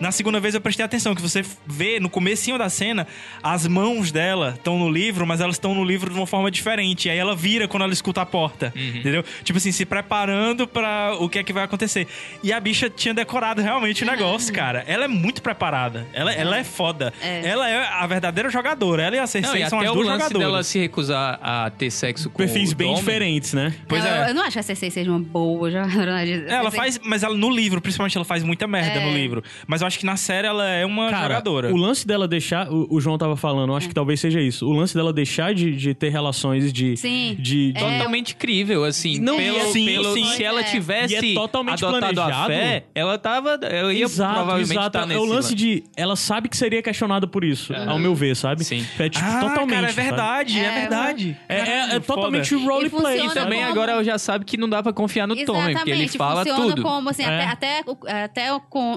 Na 0.00 0.12
segunda 0.12 0.38
vez 0.38 0.54
eu 0.54 0.60
prestei 0.60 0.84
atenção, 0.84 1.14
que 1.14 1.20
você 1.22 1.44
vê 1.66 1.98
no 1.98 2.08
comecinho 2.08 2.56
da 2.56 2.68
cena, 2.68 3.06
as 3.42 3.66
mãos 3.66 4.12
dela 4.12 4.54
estão 4.56 4.78
no 4.78 4.88
livro, 4.88 5.26
mas 5.26 5.40
elas 5.40 5.56
estão 5.56 5.74
no 5.74 5.84
livro 5.84 6.10
de 6.10 6.16
uma 6.16 6.26
forma 6.26 6.50
diferente. 6.50 7.10
Aí 7.10 7.18
ela 7.18 7.34
vira 7.34 7.66
quando 7.66 7.82
ela 7.82 7.92
escuta 7.92 8.22
a 8.22 8.26
porta, 8.26 8.72
entendeu? 8.76 9.24
Tipo 9.42 9.56
assim, 9.58 9.72
se 9.72 9.84
preparando 9.84 10.68
pra 10.68 11.16
o 11.18 11.28
que 11.28 11.40
é 11.40 11.42
que 11.42 11.52
vai 11.52 11.64
acontecer. 11.64 12.06
E 12.44 12.52
a 12.52 12.60
bicha 12.60 12.88
tinha 12.88 13.12
decorado 13.12 13.60
realmente 13.60 14.04
o 14.04 14.06
negócio, 14.06 14.54
cara. 14.54 14.84
Ela 14.86 15.04
é 15.06 15.08
muito 15.08 15.42
preparada. 15.42 16.06
Ela, 16.12 16.32
ela 16.32 16.56
é 16.58 16.62
foda. 16.64 17.12
É. 17.20 17.48
Ela 17.48 17.68
é 17.68 17.84
a 17.88 18.06
verdadeira 18.06 18.48
jogadora. 18.50 19.02
Ela 19.02 19.16
e 19.16 19.18
a 19.18 19.22
Não, 19.22 19.26
Cersei 19.26 19.62
e 19.64 19.68
são 19.68 19.78
até 19.80 19.88
as 19.88 19.92
o 19.92 19.94
duas 19.96 20.06
lance 20.06 20.18
jogadoras. 20.22 20.46
dela 20.48 20.62
se 20.62 20.78
recusar 20.78 21.40
a 21.42 21.70
ter 21.70 21.90
sexo 21.90 22.30
com 22.30 22.38
Perfis 22.38 22.70
o 22.72 22.76
bem 22.76 22.94
diferentes, 22.94 23.52
né? 23.52 23.74
Pois 23.88 24.04
eu, 24.04 24.10
é. 24.12 24.30
eu 24.30 24.34
não 24.34 24.42
acho 24.42 24.52
que 24.52 24.58
a 24.60 24.62
Cersei 24.62 24.90
seja 24.92 25.10
uma 25.10 25.18
boa 25.18 25.70
jogadora. 25.72 26.22
Ela 26.48 26.70
faz, 26.70 27.00
mas 27.02 27.24
ela 27.24 27.36
no 27.36 27.50
livro, 27.50 27.80
principalmente, 27.80 28.16
ela 28.16 28.24
faz 28.24 28.44
muita 28.44 28.66
merda 28.68 29.00
É. 29.00 29.04
no 29.04 29.12
livro. 29.12 29.42
Mas 29.66 29.80
eu 29.80 29.87
acho 29.88 29.98
que 29.98 30.06
na 30.06 30.16
série 30.16 30.46
ela 30.46 30.66
é 30.68 30.86
uma 30.86 31.10
Cara, 31.10 31.22
jogadora. 31.28 31.72
o 31.72 31.76
lance 31.76 32.06
dela 32.06 32.28
deixar... 32.28 32.70
O, 32.70 32.86
o 32.90 33.00
João 33.00 33.18
tava 33.18 33.36
falando, 33.36 33.70
eu 33.72 33.76
acho 33.76 33.88
que 33.88 33.94
talvez 33.94 34.20
seja 34.20 34.40
isso. 34.40 34.66
O 34.68 34.72
lance 34.72 34.94
dela 34.94 35.12
deixar 35.12 35.52
de, 35.54 35.74
de 35.74 35.94
ter 35.94 36.10
relações 36.10 36.72
de... 36.72 36.96
Sim. 36.96 37.34
De, 37.38 37.72
de- 37.72 37.78
É, 37.78 37.98
Totalmente 37.98 38.36
crível, 38.36 38.84
assim. 38.84 39.18
Não, 39.18 39.36
pelo, 39.36 39.60
sim, 39.72 39.86
pelo- 39.86 40.14
sim. 40.14 40.24
Se 40.26 40.44
ela 40.44 40.60
É. 40.60 40.64
tivesse 40.64 41.14
E 41.14 41.32
é 41.32 41.34
totalmente 41.34 41.84
adotado 41.84 42.20
a 42.20 42.24
planejado. 42.26 42.46
fé, 42.52 42.84
ela 42.94 43.18
tava. 43.18 43.58
Eu 43.62 43.90
ia 43.92 44.04
Exato, 44.04 44.34
provavelmente 44.34 44.70
exato. 44.72 44.98
É 44.98 45.06
nesse 45.06 45.20
o 45.20 45.24
lance 45.24 45.54
de... 45.54 45.84
Ela 45.96 46.14
sabe 46.16 46.48
que 46.48 46.56
seria 46.56 46.82
questionada 46.82 47.26
por 47.26 47.42
isso, 47.44 47.74
ao 47.74 47.98
meu 47.98 48.14
ver, 48.14 48.36
sabe? 48.36 48.64
Sim. 48.64 48.84
É 48.98 49.08
tipo, 49.08 49.24
ah, 49.24 49.40
totalmente, 49.40 49.74
cara, 49.74 49.88
é 49.88 49.92
verdade, 49.92 50.58
é, 50.58 50.64
É, 50.64 50.80
verdade. 50.80 51.36
É, 51.48 51.56
é- 51.56 51.94
é 51.96 52.00
totalmente 52.00 52.54
roleplay, 52.54 53.20
E 53.22 53.26
E 53.26 53.34
também 53.34 53.58
como- 53.60 53.70
agora 53.72 53.92
eu 53.92 54.04
já 54.04 54.18
sabe 54.18 54.44
que 54.44 54.56
não 54.56 54.68
dá 54.68 54.82
pra 54.82 54.92
confiar 54.92 55.26
no 55.26 55.34
Tommen, 55.34 55.74
porque 55.74 55.90
ele 55.90 56.04
Exatamente, 56.04 56.18
fala 56.18 56.44
funciona 56.44 56.68
tudo. 56.74 56.82
como 56.82 57.08
assim, 57.10 57.22
É. 57.22 57.44
até, 57.46 57.80
até, 57.80 57.82
o- 57.86 57.98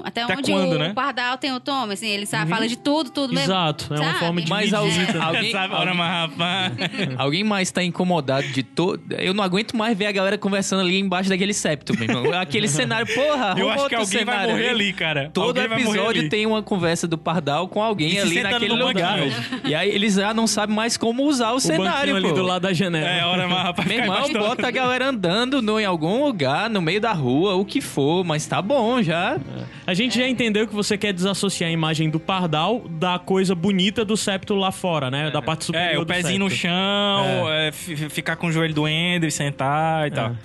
até, 0.04 0.26
onde 0.26 0.52
quando, 0.52 0.72
o 0.74 0.78
né? 0.82 0.90
O 0.90 0.94
Pardal 0.94 1.38
tem 1.38 1.52
o 1.52 1.60
Tom, 1.60 1.90
assim, 1.90 2.08
ele 2.08 2.26
sabe, 2.26 2.50
fala 2.50 2.66
de 2.68 2.76
tudo, 2.76 3.10
tudo 3.10 3.32
mesmo. 3.32 3.46
Exato, 3.52 3.92
é 3.92 3.96
uma 3.98 4.04
sabe? 4.06 4.18
forma 4.18 4.40
de 4.42 4.48
Mas 4.50 4.60
medir. 4.70 4.74
alguém, 4.76 5.20
alguém, 5.22 5.52
Sabe, 5.52 5.74
mas 5.94 6.10
rapaz. 6.10 6.72
alguém 7.18 7.44
mais 7.44 7.70
tá 7.70 7.82
incomodado 7.82 8.46
de 8.48 8.62
todo. 8.62 9.00
Eu 9.18 9.34
não 9.34 9.42
aguento 9.44 9.76
mais 9.76 9.96
ver 9.96 10.06
a 10.06 10.12
galera 10.12 10.38
conversando 10.38 10.80
ali 10.80 10.98
embaixo 10.98 11.28
daquele 11.28 11.52
septo, 11.54 11.94
meu 11.98 12.04
irmão. 12.08 12.32
Aquele 12.40 12.68
cenário, 12.68 13.06
porra, 13.14 13.54
Eu 13.58 13.70
acho 13.70 13.88
que 13.88 13.94
alguém 13.94 14.24
vai 14.24 14.34
cenário 14.34 14.50
morrer 14.52 14.64
aí. 14.64 14.70
ali, 14.70 14.92
cara. 14.92 15.30
Todo 15.32 15.48
Alguém 15.48 15.68
vai 15.68 15.78
morrer 15.82 15.98
episódio 15.98 16.28
tem 16.28 16.46
uma 16.46 16.62
conversa 16.62 17.06
do 17.06 17.18
Pardal 17.18 17.68
com 17.68 17.82
alguém 17.82 18.12
E 18.14 18.18
ali 18.18 18.42
naquele 18.42 18.74
no 18.74 18.86
lugar. 18.86 19.18
banquinho. 19.18 19.32
E 19.64 19.74
aí 19.74 19.88
eles 19.90 20.14
já 20.14 20.32
não 20.34 20.46
sabem 20.46 20.74
mais 20.74 20.96
como 20.96 21.24
usar 21.24 21.52
o, 21.52 21.56
O 21.56 21.60
cenário, 21.60 22.16
ali 22.16 22.28
pô. 22.28 22.34
do 22.34 22.42
lado 22.42 22.62
da 22.62 22.72
janela. 22.72 23.08
É, 23.08 23.24
ora, 23.24 23.46
mas 23.48 23.62
rapaz, 23.62 23.88
Meu 23.88 23.98
irmão, 23.98 24.32
bota 24.32 24.66
a 24.66 24.70
galera 24.70 25.08
andando 25.08 25.60
no, 25.62 25.78
em 25.78 25.84
algum 25.84 26.24
lugar, 26.24 26.68
no 26.70 26.80
meio 26.80 27.00
da 27.00 27.12
rua, 27.12 27.54
o 27.54 27.64
que 27.64 27.80
for, 27.80 28.24
mas 28.24 28.46
tá 28.46 28.60
bom 28.62 29.02
já. 29.02 29.38
A 29.86 29.94
gente 29.94 30.18
já 30.18 30.28
entendeu 30.28 30.66
que 30.66 30.71
você 30.74 30.96
quer 30.98 31.12
desassociar 31.12 31.68
a 31.68 31.72
imagem 31.72 32.08
do 32.10 32.18
pardal 32.20 32.82
da 32.88 33.18
coisa 33.18 33.54
bonita 33.54 34.04
do 34.04 34.16
septo 34.16 34.54
lá 34.54 34.70
fora, 34.72 35.10
né? 35.10 35.30
Da 35.30 35.40
parte 35.42 35.64
superior 35.66 35.94
É, 35.94 35.98
o 35.98 36.06
pezinho 36.06 36.38
no 36.40 36.50
septo. 36.50 36.62
chão, 36.62 37.50
é, 37.52 37.70
fi- 37.72 37.96
ficar 38.08 38.36
com 38.36 38.46
o 38.48 38.52
joelho 38.52 38.74
doendo 38.74 39.26
e 39.26 39.30
sentar 39.30 40.06
e 40.08 40.10
tal. 40.10 40.36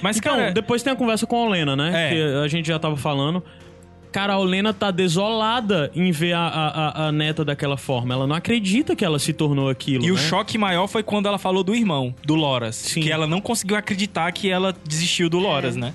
Mas, 0.00 0.16
Então, 0.16 0.36
cara, 0.36 0.50
depois 0.50 0.82
tem 0.82 0.92
a 0.92 0.96
conversa 0.96 1.26
com 1.26 1.36
a 1.36 1.44
Olena, 1.46 1.76
né? 1.76 2.06
É. 2.06 2.08
Que 2.10 2.22
a 2.44 2.48
gente 2.48 2.66
já 2.66 2.78
tava 2.78 2.96
falando. 2.96 3.42
Cara, 4.10 4.34
a 4.34 4.38
Olena 4.38 4.74
tá 4.74 4.90
desolada 4.90 5.90
em 5.94 6.10
ver 6.10 6.34
a, 6.34 6.40
a, 6.46 7.06
a- 7.08 7.12
neta 7.12 7.44
daquela 7.44 7.76
forma. 7.78 8.12
Ela 8.12 8.26
não 8.26 8.36
acredita 8.36 8.94
que 8.94 9.04
ela 9.04 9.18
se 9.18 9.32
tornou 9.32 9.70
aquilo. 9.70 10.04
E 10.04 10.10
o 10.10 10.16
né? 10.16 10.20
choque 10.20 10.58
maior 10.58 10.86
foi 10.86 11.02
quando 11.02 11.26
ela 11.28 11.38
falou 11.38 11.64
do 11.64 11.74
irmão, 11.74 12.14
do 12.24 12.34
Loras. 12.34 12.76
Sim. 12.76 13.00
Que 13.00 13.10
ela 13.10 13.26
não 13.26 13.40
conseguiu 13.40 13.76
acreditar 13.76 14.30
que 14.32 14.50
ela 14.50 14.74
desistiu 14.86 15.30
do 15.30 15.38
É. 15.38 15.42
Loras, 15.42 15.76
né? 15.76 15.94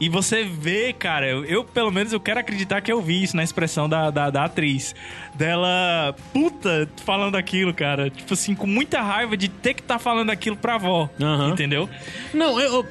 E 0.00 0.08
você 0.08 0.42
vê, 0.44 0.92
cara, 0.92 1.28
eu, 1.28 1.44
eu, 1.44 1.64
pelo 1.64 1.90
menos 1.90 2.12
eu 2.12 2.18
quero 2.20 2.40
acreditar 2.40 2.80
que 2.80 2.90
eu 2.92 3.00
vi 3.00 3.22
isso 3.22 3.36
na 3.36 3.42
expressão 3.44 3.88
da, 3.88 4.10
da, 4.10 4.30
da 4.30 4.44
atriz. 4.44 4.94
Dela, 5.34 6.14
puta, 6.32 6.88
falando 7.04 7.36
aquilo, 7.36 7.72
cara. 7.72 8.10
Tipo 8.10 8.34
assim, 8.34 8.54
com 8.54 8.66
muita 8.66 9.00
raiva 9.00 9.36
de 9.36 9.48
ter 9.48 9.74
que 9.74 9.80
estar 9.80 9.98
falando 9.98 10.30
aquilo 10.30 10.56
pra 10.56 10.74
avó. 10.74 11.08
Aham. 11.20 11.50
Entendeu? 11.50 11.88
Não, 12.34 12.60
eu, 12.60 12.84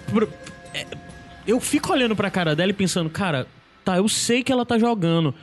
é, 0.73 0.85
eu 1.45 1.59
fico 1.59 1.91
olhando 1.91 2.15
pra 2.15 2.29
cara 2.31 2.55
dela 2.55 2.71
e 2.71 2.73
pensando, 2.73 3.09
cara, 3.09 3.45
tá, 3.83 3.97
eu 3.97 4.07
sei 4.07 4.41
que 4.43 4.51
ela 4.51 4.65
tá 4.65 4.77
jogando, 4.79 5.35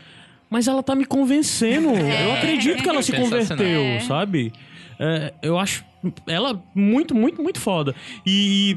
mas 0.49 0.67
ela 0.69 0.83
tá 0.83 0.95
me 0.95 1.05
convencendo. 1.05 1.91
Eu 1.91 2.33
acredito 2.33 2.83
que 2.83 2.89
ela 2.89 3.03
se 3.03 3.13
Sensacional. 3.13 3.47
converteu, 3.59 3.81
É. 3.83 4.01
sabe? 4.01 4.53
É, 4.99 5.33
eu 5.43 5.59
acho 5.59 5.85
ela 6.27 6.63
muito, 6.75 7.15
muito, 7.15 7.43
muito 7.43 7.61
foda. 7.61 7.95
E, 8.25 8.77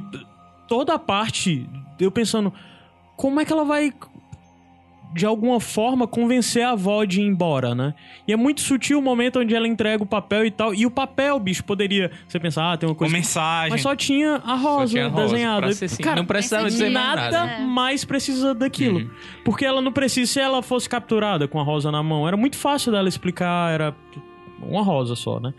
toda 0.67 0.93
a 0.93 0.99
parte, 0.99 1.65
eu 1.99 2.11
pensando, 2.11 2.51
como 3.21 3.39
é 3.39 3.45
que 3.45 3.53
ela 3.53 3.63
vai 3.63 3.93
de 5.13 5.27
alguma 5.27 5.59
forma 5.59 6.07
convencer 6.07 6.63
a 6.63 6.71
avó 6.71 7.03
de 7.03 7.21
ir 7.21 7.25
embora, 7.25 7.75
né? 7.75 7.93
E 8.27 8.33
é 8.33 8.35
muito 8.35 8.61
sutil 8.61 8.97
o 8.97 9.01
momento 9.01 9.39
onde 9.39 9.53
ela 9.53 9.67
entrega 9.67 10.01
o 10.01 10.07
papel 10.07 10.43
e 10.43 10.49
tal. 10.49 10.73
E 10.73 10.87
o 10.87 10.89
papel, 10.89 11.39
bicho, 11.39 11.63
poderia. 11.63 12.09
Você 12.27 12.39
pensar, 12.39 12.73
ah, 12.73 12.77
tem 12.77 12.89
uma 12.89 12.95
coisa. 12.95 13.13
mensagem. 13.13 13.69
Mas 13.69 13.81
só 13.83 13.95
tinha 13.95 14.41
a 14.43 14.55
rosa 14.55 14.93
tinha 14.93 15.05
a 15.05 15.09
rosa, 15.09 15.33
desenhada. 15.33 15.67
assim, 15.67 16.01
Cara, 16.01 16.15
não 16.15 16.25
precisava 16.25 16.67
dizer 16.67 16.89
nada 16.89 17.29
nada. 17.29 17.51
É. 17.51 17.59
mais 17.59 18.03
precisa 18.03 18.55
daquilo. 18.55 19.01
Uhum. 19.01 19.09
Porque 19.45 19.65
ela 19.65 19.83
não 19.83 19.91
precisa 19.91 20.33
se 20.33 20.39
ela 20.39 20.63
fosse 20.63 20.89
capturada 20.89 21.47
com 21.47 21.59
a 21.59 21.63
rosa 21.63 21.91
na 21.91 22.01
mão. 22.01 22.27
Era 22.27 22.35
muito 22.35 22.57
fácil 22.57 22.91
dela 22.91 23.07
explicar, 23.07 23.71
era 23.71 23.95
uma 24.59 24.81
rosa 24.81 25.15
só, 25.15 25.39
né? 25.39 25.53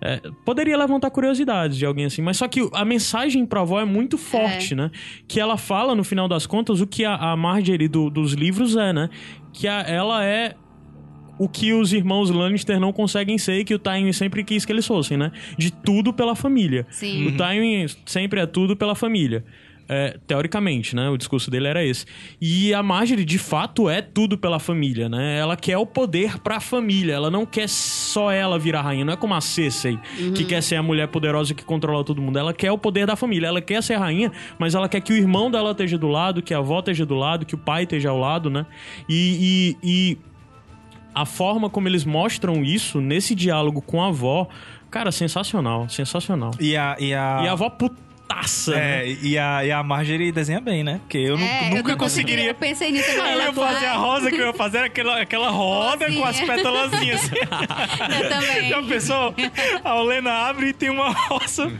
É, 0.00 0.20
poderia 0.44 0.76
levantar 0.76 1.10
curiosidades 1.10 1.76
de 1.76 1.84
alguém 1.84 2.04
assim, 2.04 2.22
mas 2.22 2.36
só 2.36 2.46
que 2.46 2.60
a 2.72 2.84
mensagem 2.84 3.44
pra 3.44 3.62
avó 3.62 3.80
é 3.80 3.84
muito 3.84 4.16
forte, 4.16 4.74
né? 4.74 4.90
Que 5.26 5.40
ela 5.40 5.56
fala, 5.56 5.94
no 5.94 6.04
final 6.04 6.28
das 6.28 6.46
contas, 6.46 6.80
o 6.80 6.86
que 6.86 7.04
a, 7.04 7.14
a 7.16 7.36
Marjorie 7.36 7.88
do- 7.88 8.08
dos 8.08 8.32
livros 8.32 8.76
é, 8.76 8.92
né? 8.92 9.10
Que 9.52 9.66
a- 9.66 9.80
ela 9.82 10.24
é 10.24 10.54
o 11.36 11.48
que 11.48 11.72
os 11.72 11.92
irmãos 11.92 12.30
Lannister 12.30 12.80
não 12.80 12.92
conseguem 12.92 13.38
ser 13.38 13.60
e 13.60 13.64
que 13.64 13.74
o 13.74 13.78
Tywin 13.78 14.12
sempre 14.12 14.42
quis 14.44 14.64
que 14.64 14.72
eles 14.72 14.86
fossem, 14.86 15.16
né? 15.16 15.30
De 15.56 15.72
tudo 15.72 16.12
pela 16.12 16.34
família. 16.34 16.86
Sim. 16.90 17.26
O 17.28 17.36
Tywin 17.36 17.86
sempre 18.06 18.40
é 18.40 18.46
tudo 18.46 18.76
pela 18.76 18.94
família. 18.94 19.44
É, 19.88 20.18
teoricamente, 20.26 20.94
né? 20.94 21.08
O 21.08 21.16
discurso 21.16 21.50
dele 21.50 21.66
era 21.66 21.82
esse. 21.82 22.04
E 22.40 22.74
a 22.74 22.82
Marjorie, 22.82 23.24
de 23.24 23.38
fato, 23.38 23.88
é 23.88 24.02
tudo 24.02 24.36
pela 24.36 24.58
família, 24.58 25.08
né? 25.08 25.38
Ela 25.38 25.56
quer 25.56 25.78
o 25.78 25.86
poder 25.86 26.38
pra 26.40 26.60
família. 26.60 27.14
Ela 27.14 27.30
não 27.30 27.46
quer 27.46 27.68
só 27.68 28.30
ela 28.30 28.58
virar 28.58 28.82
rainha. 28.82 29.04
Não 29.04 29.14
é 29.14 29.16
como 29.16 29.34
a 29.34 29.40
Cersei, 29.40 29.98
que 30.34 30.44
quer 30.44 30.62
ser 30.62 30.76
a 30.76 30.82
mulher 30.82 31.08
poderosa 31.08 31.54
que 31.54 31.64
controla 31.64 32.04
todo 32.04 32.20
mundo. 32.20 32.38
Ela 32.38 32.52
quer 32.52 32.70
o 32.70 32.76
poder 32.76 33.06
da 33.06 33.16
família. 33.16 33.46
Ela 33.46 33.62
quer 33.62 33.82
ser 33.82 33.96
rainha, 33.96 34.30
mas 34.58 34.74
ela 34.74 34.88
quer 34.88 35.00
que 35.00 35.12
o 35.12 35.16
irmão 35.16 35.50
dela 35.50 35.70
esteja 35.70 35.96
do 35.96 36.08
lado, 36.08 36.42
que 36.42 36.52
a 36.52 36.58
avó 36.58 36.80
esteja 36.80 37.06
do 37.06 37.14
lado, 37.14 37.46
que 37.46 37.54
o 37.54 37.58
pai 37.58 37.84
esteja 37.84 38.10
ao 38.10 38.18
lado, 38.18 38.50
né? 38.50 38.66
E, 39.08 39.76
e, 39.82 39.88
e 39.90 40.18
a 41.14 41.24
forma 41.24 41.70
como 41.70 41.88
eles 41.88 42.04
mostram 42.04 42.62
isso 42.62 43.00
nesse 43.00 43.34
diálogo 43.34 43.80
com 43.80 44.02
a 44.02 44.08
avó, 44.08 44.48
cara, 44.90 45.10
sensacional, 45.10 45.88
sensacional. 45.88 46.50
E 46.60 46.76
a. 46.76 46.96
E 47.00 47.14
a, 47.14 47.40
E 47.44 47.48
a 47.48 47.52
avó 47.52 47.70
putaça, 47.70 48.07
né? 48.28 49.02
É, 49.04 49.16
e 49.22 49.38
a, 49.38 49.64
e 49.64 49.72
a 49.72 49.82
Marjorie 49.82 50.30
desenha 50.30 50.60
bem, 50.60 50.84
né? 50.84 51.00
Porque 51.00 51.18
eu 51.18 51.38
É, 51.38 51.68
eu 51.70 51.76
nunca 51.76 51.90
não 51.92 51.98
conseguiria. 51.98 52.46
Eu 52.48 52.54
pensei 52.54 52.90
nisso 52.92 53.10
também. 53.14 53.22
Ah, 53.32 53.34
eu 53.34 53.40
ia 53.42 53.52
fazer 53.52 53.86
a 53.86 53.94
rosa 53.94 54.30
que 54.30 54.36
eu 54.36 54.46
ia 54.48 54.52
fazer 54.52 54.78
era 54.78 54.86
aquela, 54.86 55.20
aquela 55.20 55.50
roda 55.50 56.06
com 56.12 56.24
as 56.24 56.38
Rosinha. 56.38 56.46
pétalazinhas. 56.46 57.30
Eu 57.32 58.28
também. 58.28 58.68
Já 58.68 58.82
pensou? 58.82 59.34
A 59.84 59.94
Olena 59.96 60.30
abre 60.48 60.68
e 60.68 60.72
tem 60.72 60.90
uma 60.90 61.10
rosa, 61.10 61.70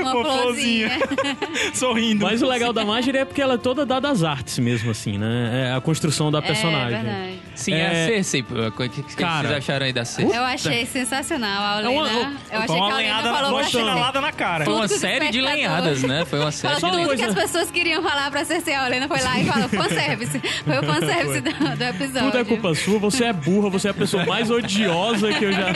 Uma 0.00 0.14
uma, 0.14 0.24
florzinha, 0.24 0.90
sorrindo. 1.74 2.24
Mas 2.24 2.42
o 2.42 2.46
legal 2.46 2.72
da 2.72 2.84
Marjorie 2.84 3.20
é 3.20 3.24
porque 3.24 3.40
ela 3.42 3.54
é 3.54 3.58
toda 3.58 3.84
dada 3.86 4.08
às 4.10 4.22
artes 4.22 4.58
mesmo, 4.58 4.90
assim, 4.90 5.18
né? 5.18 5.70
É 5.70 5.76
a 5.76 5.80
construção 5.80 6.30
da 6.30 6.40
personagem. 6.42 6.98
É 6.98 7.02
verdade. 7.02 7.42
Sim, 7.54 7.74
É. 7.74 7.86
a 7.86 8.06
Cersei. 8.06 8.42
pô, 8.42 8.54
O 8.54 8.72
que, 8.72 9.02
que, 9.02 9.16
Cara, 9.16 9.48
vocês 9.48 9.58
acharam 9.58 9.86
aí 9.86 9.92
da 9.92 10.04
Cersei? 10.04 10.36
Eu 10.38 10.42
achei 10.44 10.86
sensacional 10.86 11.78
a 11.78 11.82
É 11.82 11.88
uma- 11.88 12.02
Olena. 12.02 12.36
eu 12.50 12.58
achei 12.58 12.66
Foi 12.66 12.66
que 12.66 12.72
uma 12.82 12.92
a 12.92 12.96
Olena 12.96 13.22
falou 13.22 13.50
uma 13.52 13.62
Cersei. 13.64 13.80
chinelada 13.80 14.20
na 14.20 14.32
cara. 14.32 14.64
Foi 14.64 14.74
uma 14.74 14.88
série 14.88 15.30
de 15.30 15.38
espectador- 15.38 15.81
lenhadas, 15.82 16.02
né? 16.02 16.24
Foi 16.24 16.38
uma 16.40 16.52
série 16.52 16.74
de 16.74 16.80
tudo 16.80 16.92
coisa- 17.04 17.16
que 17.16 17.22
as 17.22 17.34
pessoas 17.34 17.70
queriam 17.70 18.02
falar 18.02 18.30
pra 18.30 18.44
Cersei. 18.44 18.74
A 18.74 18.84
Olena 18.84 19.08
foi 19.08 19.20
lá 19.20 19.38
e 19.40 19.44
falou 19.44 19.68
fanservice. 19.68 20.38
Foi 20.64 20.78
o 20.78 20.82
fanservice 20.82 21.40
do, 21.40 21.76
do 21.76 21.84
episódio. 21.84 22.30
Tudo 22.30 22.38
é 22.38 22.44
culpa 22.44 22.74
sua, 22.74 22.98
você 22.98 23.24
é 23.24 23.32
burra, 23.32 23.68
você 23.70 23.88
é 23.88 23.90
a 23.90 23.94
pessoa 23.94 24.24
mais 24.26 24.50
odiosa 24.50 25.32
que 25.32 25.44
eu 25.44 25.52
já. 25.52 25.72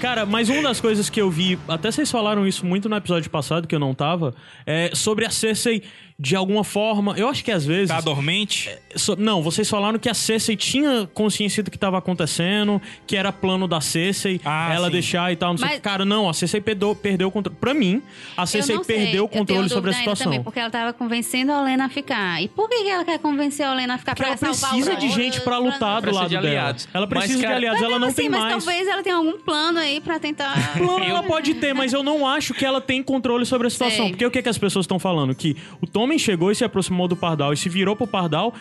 Cara, 0.00 0.24
mas 0.26 0.48
uma 0.48 0.62
das 0.62 0.80
coisas 0.80 1.08
que 1.10 1.20
eu 1.20 1.30
vi, 1.30 1.58
até 1.68 1.90
vocês 1.90 2.10
falaram 2.10 2.46
isso 2.46 2.64
muito 2.66 2.88
no 2.88 2.96
episódio 2.96 3.30
passado, 3.30 3.66
que 3.66 3.74
eu 3.74 3.78
não 3.80 3.94
tava, 3.94 4.34
é 4.66 4.90
sobre 4.94 5.24
a 5.26 5.30
Cersei, 5.30 5.82
de 6.18 6.36
alguma 6.36 6.62
forma. 6.62 7.14
Eu 7.18 7.28
acho 7.28 7.42
que 7.44 7.50
às 7.50 7.64
vezes. 7.66 7.88
Tá 7.88 8.00
dormente? 8.00 8.70
So- 8.94 9.16
Não, 9.16 9.42
vocês 9.42 9.68
falaram 9.68 9.98
que 9.98 10.08
a 10.08 10.14
Cersei 10.14 10.56
tinha 10.56 11.08
consciência 11.12 11.62
do 11.62 11.70
que 11.70 11.76
estava 11.76 11.98
acontecendo, 11.98 12.80
que 13.06 13.16
era 13.16 13.32
plano 13.32 13.66
da 13.66 13.80
Cersei, 13.80 14.40
Ah, 14.44 14.72
ela 14.72 14.86
sim. 14.86 14.92
deixar 14.92 15.32
e 15.32 15.36
tal, 15.36 15.50
não 15.50 15.58
sei 15.58 15.66
o 15.66 15.68
Mas- 15.70 15.76
que. 15.78 15.82
Cara, 15.82 16.04
não, 16.04 16.28
a 16.28 16.32
Cersei 16.32 16.60
perdeu, 16.60 16.94
perdeu 16.94 17.28
o 17.28 17.30
controle. 17.32 17.58
Pra 17.60 17.74
mim, 17.74 18.00
a 18.36 18.46
Cersei 18.46 18.76
sei. 18.76 18.84
perdeu 18.84 19.24
o 19.24 19.28
controle 19.28 19.68
sobre 19.68 19.90
a 19.90 19.94
situação. 19.94 20.26
Também, 20.26 20.42
porque 20.42 20.60
ela 20.60 20.70
tava 20.70 20.92
convencendo 20.92 21.50
a 21.52 21.60
Olena 21.60 21.86
a 21.86 21.88
ficar. 21.88 22.40
E 22.42 22.46
por 22.48 22.68
que 22.68 22.88
ela 22.88 23.04
quer 23.04 23.18
convencer 23.18 23.66
a 23.66 23.72
Olena 23.72 23.94
a 23.94 23.98
ficar 23.98 24.14
Porque 24.14 24.28
ela 24.28 24.36
pra 24.38 24.54
salvar 24.54 24.70
precisa 24.70 24.94
o 24.94 25.00
de 25.00 25.08
gente 25.10 25.40
pra 25.40 25.58
lutar 25.58 25.96
do 25.96 26.02
Precisa 26.02 26.20
lado 26.22 26.28
de 26.30 26.36
dela. 26.36 26.48
aliados. 26.48 26.88
Ela 26.94 27.06
Mas, 27.10 27.18
precisa 27.18 27.42
cara- 27.42 27.50
de 27.54 27.56
aliados, 27.58 27.82
ela 27.82 27.98
não 27.98 28.08
assim, 28.08 28.16
tem 28.16 28.28
mas 28.30 28.40
mais. 28.40 28.64
talvez 28.64 28.86
ela 28.88 29.02
tenha 29.02 29.16
algum 29.16 29.38
plano 29.38 29.78
aí 29.80 30.00
pra 30.00 30.18
tentar. 30.20 30.54
Plano 30.78 31.04
ela 31.04 31.22
pode 31.24 31.54
ter, 31.54 31.74
mas 31.74 31.92
eu 31.92 32.02
não 32.04 32.26
acho 32.26 32.54
que 32.54 32.64
ela 32.64 32.80
tem 32.80 33.02
controle 33.02 33.44
sobre 33.44 33.66
a 33.66 33.70
situação. 33.70 34.04
Sei. 34.04 34.10
Porque 34.10 34.24
o 34.26 34.30
que, 34.30 34.40
que 34.42 34.48
as 34.48 34.58
pessoas 34.58 34.84
estão 34.84 34.98
falando? 34.98 35.34
Que 35.34 35.56
o 35.80 35.86
Tommen 36.04 36.18
chegou 36.18 36.50
e 36.50 36.54
se 36.54 36.62
aproximou 36.62 37.08
do 37.08 37.16
Pardal 37.16 37.54
e 37.54 37.56
se 37.56 37.70
virou 37.70 37.96
pro 37.96 38.06
Pardal. 38.06 38.52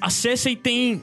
A 0.00 0.08
Cersei 0.08 0.56
tem. 0.56 1.02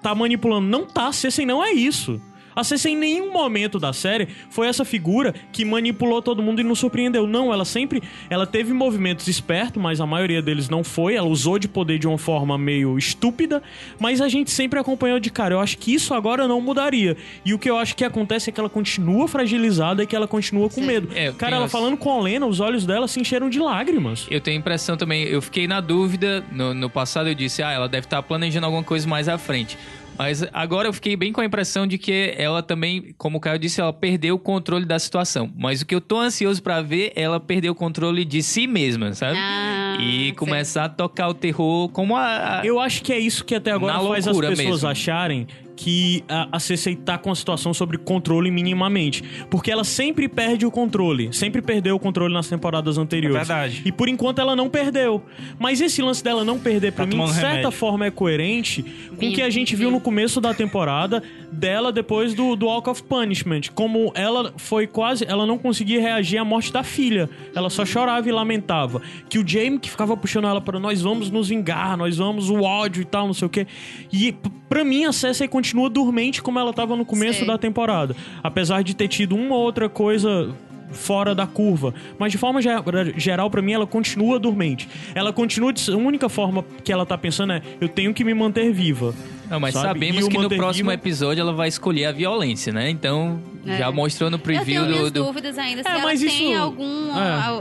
tá 0.00 0.14
manipulando. 0.14 0.68
Não 0.68 0.86
tá, 0.86 1.10
Cersei 1.10 1.44
não 1.44 1.62
é 1.62 1.72
isso. 1.72 2.20
A 2.54 2.62
Cersei 2.64 2.92
em 2.92 2.96
nenhum 2.96 3.32
momento 3.32 3.78
da 3.78 3.92
série 3.92 4.28
foi 4.50 4.66
essa 4.66 4.84
figura 4.84 5.34
que 5.52 5.64
manipulou 5.64 6.22
todo 6.22 6.42
mundo 6.42 6.60
e 6.60 6.64
não 6.64 6.74
surpreendeu. 6.74 7.26
Não, 7.26 7.52
ela 7.52 7.64
sempre. 7.64 8.02
Ela 8.30 8.46
teve 8.46 8.72
movimentos 8.72 9.26
espertos, 9.28 9.82
mas 9.82 10.00
a 10.00 10.06
maioria 10.06 10.40
deles 10.42 10.68
não 10.68 10.84
foi. 10.84 11.14
Ela 11.14 11.26
usou 11.28 11.58
de 11.58 11.66
poder 11.68 11.98
de 11.98 12.06
uma 12.06 12.18
forma 12.18 12.56
meio 12.56 12.96
estúpida, 12.98 13.62
mas 13.98 14.20
a 14.20 14.28
gente 14.28 14.50
sempre 14.50 14.78
acompanhou 14.78 15.18
de 15.18 15.30
cara. 15.30 15.54
Eu 15.54 15.60
acho 15.60 15.78
que 15.78 15.92
isso 15.94 16.14
agora 16.14 16.46
não 16.46 16.60
mudaria. 16.60 17.16
E 17.44 17.52
o 17.54 17.58
que 17.58 17.68
eu 17.68 17.76
acho 17.76 17.96
que 17.96 18.04
acontece 18.04 18.50
é 18.50 18.52
que 18.52 18.60
ela 18.60 18.70
continua 18.70 19.26
fragilizada 19.28 20.02
e 20.02 20.06
que 20.06 20.14
ela 20.14 20.28
continua 20.28 20.68
com 20.68 20.80
Sim. 20.80 20.86
medo. 20.86 21.08
É, 21.14 21.32
cara, 21.32 21.56
ela 21.56 21.64
as- 21.66 21.72
falando 21.72 21.96
com 21.96 22.12
a 22.12 22.20
Lena, 22.22 22.46
os 22.46 22.60
olhos 22.60 22.86
dela 22.86 23.08
se 23.08 23.20
encheram 23.20 23.48
de 23.50 23.58
lágrimas. 23.58 24.26
Eu 24.30 24.40
tenho 24.40 24.56
a 24.56 24.60
impressão 24.60 24.96
também, 24.96 25.24
eu 25.24 25.42
fiquei 25.42 25.66
na 25.66 25.80
dúvida, 25.80 26.44
no, 26.52 26.72
no 26.74 26.88
passado 26.90 27.28
eu 27.28 27.34
disse, 27.34 27.62
ah, 27.62 27.70
ela 27.72 27.88
deve 27.88 28.06
estar 28.06 28.22
planejando 28.22 28.66
alguma 28.66 28.82
coisa 28.84 29.06
mais 29.08 29.28
à 29.28 29.36
frente. 29.38 29.76
Mas 30.16 30.44
agora 30.52 30.86
eu 30.88 30.92
fiquei 30.92 31.16
bem 31.16 31.32
com 31.32 31.40
a 31.40 31.44
impressão 31.44 31.86
de 31.86 31.98
que 31.98 32.34
ela 32.38 32.62
também, 32.62 33.12
como 33.18 33.38
o 33.38 33.40
Caio 33.40 33.58
disse, 33.58 33.80
ela 33.80 33.92
perdeu 33.92 34.36
o 34.36 34.38
controle 34.38 34.84
da 34.84 34.98
situação. 34.98 35.50
Mas 35.56 35.80
o 35.82 35.86
que 35.86 35.94
eu 35.94 36.00
tô 36.00 36.18
ansioso 36.20 36.62
pra 36.62 36.80
ver, 36.82 37.12
ela 37.16 37.40
perdeu 37.40 37.72
o 37.72 37.74
controle 37.74 38.24
de 38.24 38.42
si 38.42 38.66
mesma, 38.66 39.12
sabe? 39.12 39.36
Ah, 39.36 39.96
e 40.00 40.24
sei. 40.26 40.32
começar 40.32 40.84
a 40.84 40.88
tocar 40.88 41.28
o 41.28 41.34
terror 41.34 41.88
como 41.88 42.16
a. 42.16 42.60
a- 42.60 42.66
Eu 42.66 42.78
acho 42.78 43.02
que 43.02 43.12
é 43.12 43.18
isso 43.18 43.44
que 43.44 43.54
até 43.56 43.72
agora 43.72 43.94
faz 44.00 44.28
as 44.28 44.38
pessoas 44.38 44.58
mesmo. 44.58 44.88
acharem 44.88 45.46
que 45.76 46.22
a, 46.28 46.48
a 46.52 46.60
Cersei 46.60 46.94
tá 46.94 47.18
com 47.18 47.30
a 47.30 47.34
situação 47.34 47.74
sobre 47.74 47.98
controle 47.98 48.50
minimamente. 48.50 49.22
Porque 49.50 49.70
ela 49.70 49.84
sempre 49.84 50.28
perde 50.28 50.64
o 50.64 50.70
controle. 50.70 51.32
Sempre 51.32 51.60
perdeu 51.60 51.96
o 51.96 51.98
controle 51.98 52.32
nas 52.32 52.48
temporadas 52.48 52.96
anteriores. 52.98 53.36
É 53.36 53.54
verdade. 53.54 53.82
E 53.84 53.90
por 53.92 54.08
enquanto 54.08 54.38
ela 54.40 54.54
não 54.54 54.68
perdeu. 54.68 55.22
Mas 55.58 55.80
esse 55.80 56.00
lance 56.00 56.22
dela 56.22 56.44
não 56.44 56.58
perder, 56.58 56.92
pra 56.92 57.06
Tá 57.06 57.16
mim, 57.16 57.24
de 57.24 57.32
certa 57.32 57.48
remédio. 57.48 57.70
forma, 57.72 58.06
é 58.06 58.10
coerente 58.10 58.82
com 59.18 59.28
o 59.28 59.32
que 59.32 59.42
a 59.42 59.50
gente 59.50 59.74
viu 59.74 59.90
no 59.90 60.00
começo 60.00 60.40
da 60.40 60.54
temporada 60.54 61.22
dela 61.50 61.92
depois 61.92 62.34
do, 62.34 62.54
do 62.56 62.66
Walk 62.66 62.88
of 62.90 63.02
Punishment. 63.02 63.62
Como 63.74 64.12
ela 64.14 64.52
foi 64.56 64.86
quase. 64.86 65.24
Ela 65.26 65.44
não 65.46 65.58
conseguia 65.58 66.00
reagir 66.00 66.38
à 66.38 66.44
morte 66.44 66.72
da 66.72 66.82
filha. 66.82 67.28
Ela 67.54 67.68
só 67.70 67.84
chorava 67.84 68.28
e 68.28 68.32
lamentava. 68.32 69.02
Que 69.28 69.38
o 69.38 69.46
Jaime 69.46 69.78
que 69.78 69.90
ficava 69.90 70.16
puxando 70.16 70.46
ela 70.46 70.60
para 70.60 70.78
nós 70.78 71.02
vamos 71.02 71.30
nos 71.30 71.48
vingar, 71.48 71.96
nós 71.96 72.16
vamos 72.16 72.48
o 72.48 72.62
ódio 72.62 73.02
e 73.02 73.04
tal, 73.04 73.26
não 73.26 73.34
sei 73.34 73.46
o 73.46 73.50
quê. 73.50 73.66
E 74.12 74.34
pra 74.68 74.84
mim 74.84 75.04
a 75.04 75.12
Cersei 75.12 75.48
continua 75.48 75.88
dormente 75.90 76.42
como 76.42 76.58
ela 76.58 76.72
tava 76.72 76.96
no 76.96 77.04
começo 77.04 77.38
Sei. 77.40 77.46
da 77.46 77.58
temporada. 77.58 78.14
Apesar 78.42 78.82
de 78.82 78.94
ter 78.94 79.08
tido 79.08 79.34
uma 79.36 79.56
outra 79.56 79.88
coisa 79.88 80.54
fora 80.90 81.34
da 81.34 81.44
curva, 81.46 81.92
mas 82.18 82.30
de 82.30 82.38
forma 82.38 82.62
ge- 82.62 82.68
geral 83.16 83.50
pra 83.50 83.60
mim 83.60 83.72
ela 83.72 83.86
continua 83.86 84.38
dormente. 84.38 84.88
Ela 85.14 85.32
continua 85.32 85.72
a 85.92 85.96
única 85.96 86.28
forma 86.28 86.64
que 86.84 86.92
ela 86.92 87.04
tá 87.04 87.18
pensando 87.18 87.52
é 87.52 87.62
eu 87.80 87.88
tenho 87.88 88.14
que 88.14 88.22
me 88.24 88.32
manter 88.32 88.72
viva. 88.72 89.12
Não, 89.48 89.60
mas 89.60 89.74
sabe? 89.74 89.86
sabemos 89.88 90.26
E 90.26 90.28
que 90.30 90.38
no 90.38 90.48
próximo 90.48 90.90
episódio 90.90 91.40
ela 91.40 91.52
vai 91.52 91.68
escolher 91.68 92.06
a 92.06 92.12
violência, 92.12 92.72
né? 92.72 92.88
Então, 92.90 93.40
É. 93.66 93.78
já 93.78 93.90
mostrou 93.92 94.30
no 94.30 94.36
Eu 94.36 94.40
preview 94.40 94.64
tenho 94.82 94.86
minhas 94.86 95.10
do, 95.12 95.20
do- 95.20 95.26
dúvidas 95.26 95.58
ainda. 95.58 95.82
Se 95.82 95.88
É, 95.88 95.92
ela 95.92 96.02
mas 96.02 96.20
tem 96.20 96.52
isso- 96.52 96.60
algum. 96.62 97.10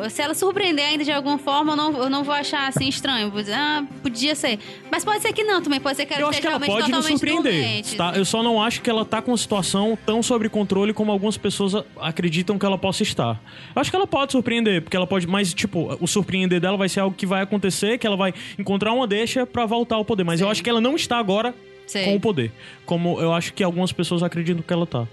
É. 0.03 0.09
Se 0.09 0.21
ela 0.21 0.33
surpreender 0.33 0.85
ainda 0.85 1.03
de 1.03 1.11
alguma 1.11 1.37
forma, 1.37 1.73
eu 1.73 1.75
não, 1.75 1.97
eu 2.03 2.09
não 2.09 2.23
vou 2.23 2.33
achar 2.33 2.67
assim 2.67 2.87
estranho. 2.87 3.29
Vou 3.29 3.41
dizer, 3.41 3.53
ah, 3.55 3.83
podia 4.01 4.33
ser. 4.35 4.59
Mas 4.91 5.03
pode 5.05 5.21
ser 5.21 5.33
que 5.33 5.43
não 5.43 5.61
também. 5.61 5.79
Pode 5.79 5.97
ser 5.97 6.05
que 6.05 6.13
ela 6.13 6.21
Eu 6.23 6.29
acho 6.29 6.41
que 6.41 6.47
esteja 6.47 6.55
ela 6.55 6.65
realmente 6.65 6.91
pode 6.91 7.11
nos 7.11 7.19
surpreender. 7.19 7.83
Tá? 7.97 8.13
Eu 8.15 8.25
só 8.25 8.41
não 8.41 8.61
acho 8.61 8.81
que 8.81 8.89
ela 8.89 9.03
tá 9.05 9.21
com 9.21 9.31
uma 9.31 9.37
situação 9.37 9.97
tão 10.05 10.23
sob 10.23 10.47
controle 10.49 10.93
como 10.93 11.11
algumas 11.11 11.37
pessoas 11.37 11.73
acreditam 11.99 12.57
que 12.57 12.65
ela 12.65 12.77
possa 12.77 13.03
estar. 13.03 13.41
Eu 13.75 13.81
acho 13.81 13.89
que 13.89 13.95
ela 13.95 14.07
pode 14.07 14.31
surpreender, 14.31 14.81
porque 14.81 14.95
ela 14.97 15.07
pode. 15.07 15.27
Mas, 15.27 15.53
tipo, 15.53 15.97
o 15.99 16.07
surpreender 16.07 16.59
dela 16.59 16.77
vai 16.77 16.89
ser 16.89 17.01
algo 17.01 17.15
que 17.15 17.25
vai 17.25 17.41
acontecer, 17.41 17.97
que 17.97 18.07
ela 18.07 18.17
vai 18.17 18.33
encontrar 18.57 18.93
uma 18.93 19.07
deixa 19.07 19.45
pra 19.45 19.65
voltar 19.65 19.95
ao 19.95 20.05
poder. 20.05 20.23
Mas 20.23 20.41
eu 20.41 20.49
acho 20.49 20.63
que 20.63 20.69
ela 20.69 20.81
não 20.81 20.95
está 20.95 21.17
agora 21.17 21.53
Sei. 21.87 22.05
com 22.05 22.15
o 22.15 22.19
poder. 22.19 22.51
Como 22.85 23.19
eu 23.19 23.33
acho 23.33 23.53
que 23.53 23.63
algumas 23.63 23.91
pessoas 23.91 24.23
acreditam 24.23 24.61
que 24.63 24.73
ela 24.73 24.85
tá. 24.85 25.07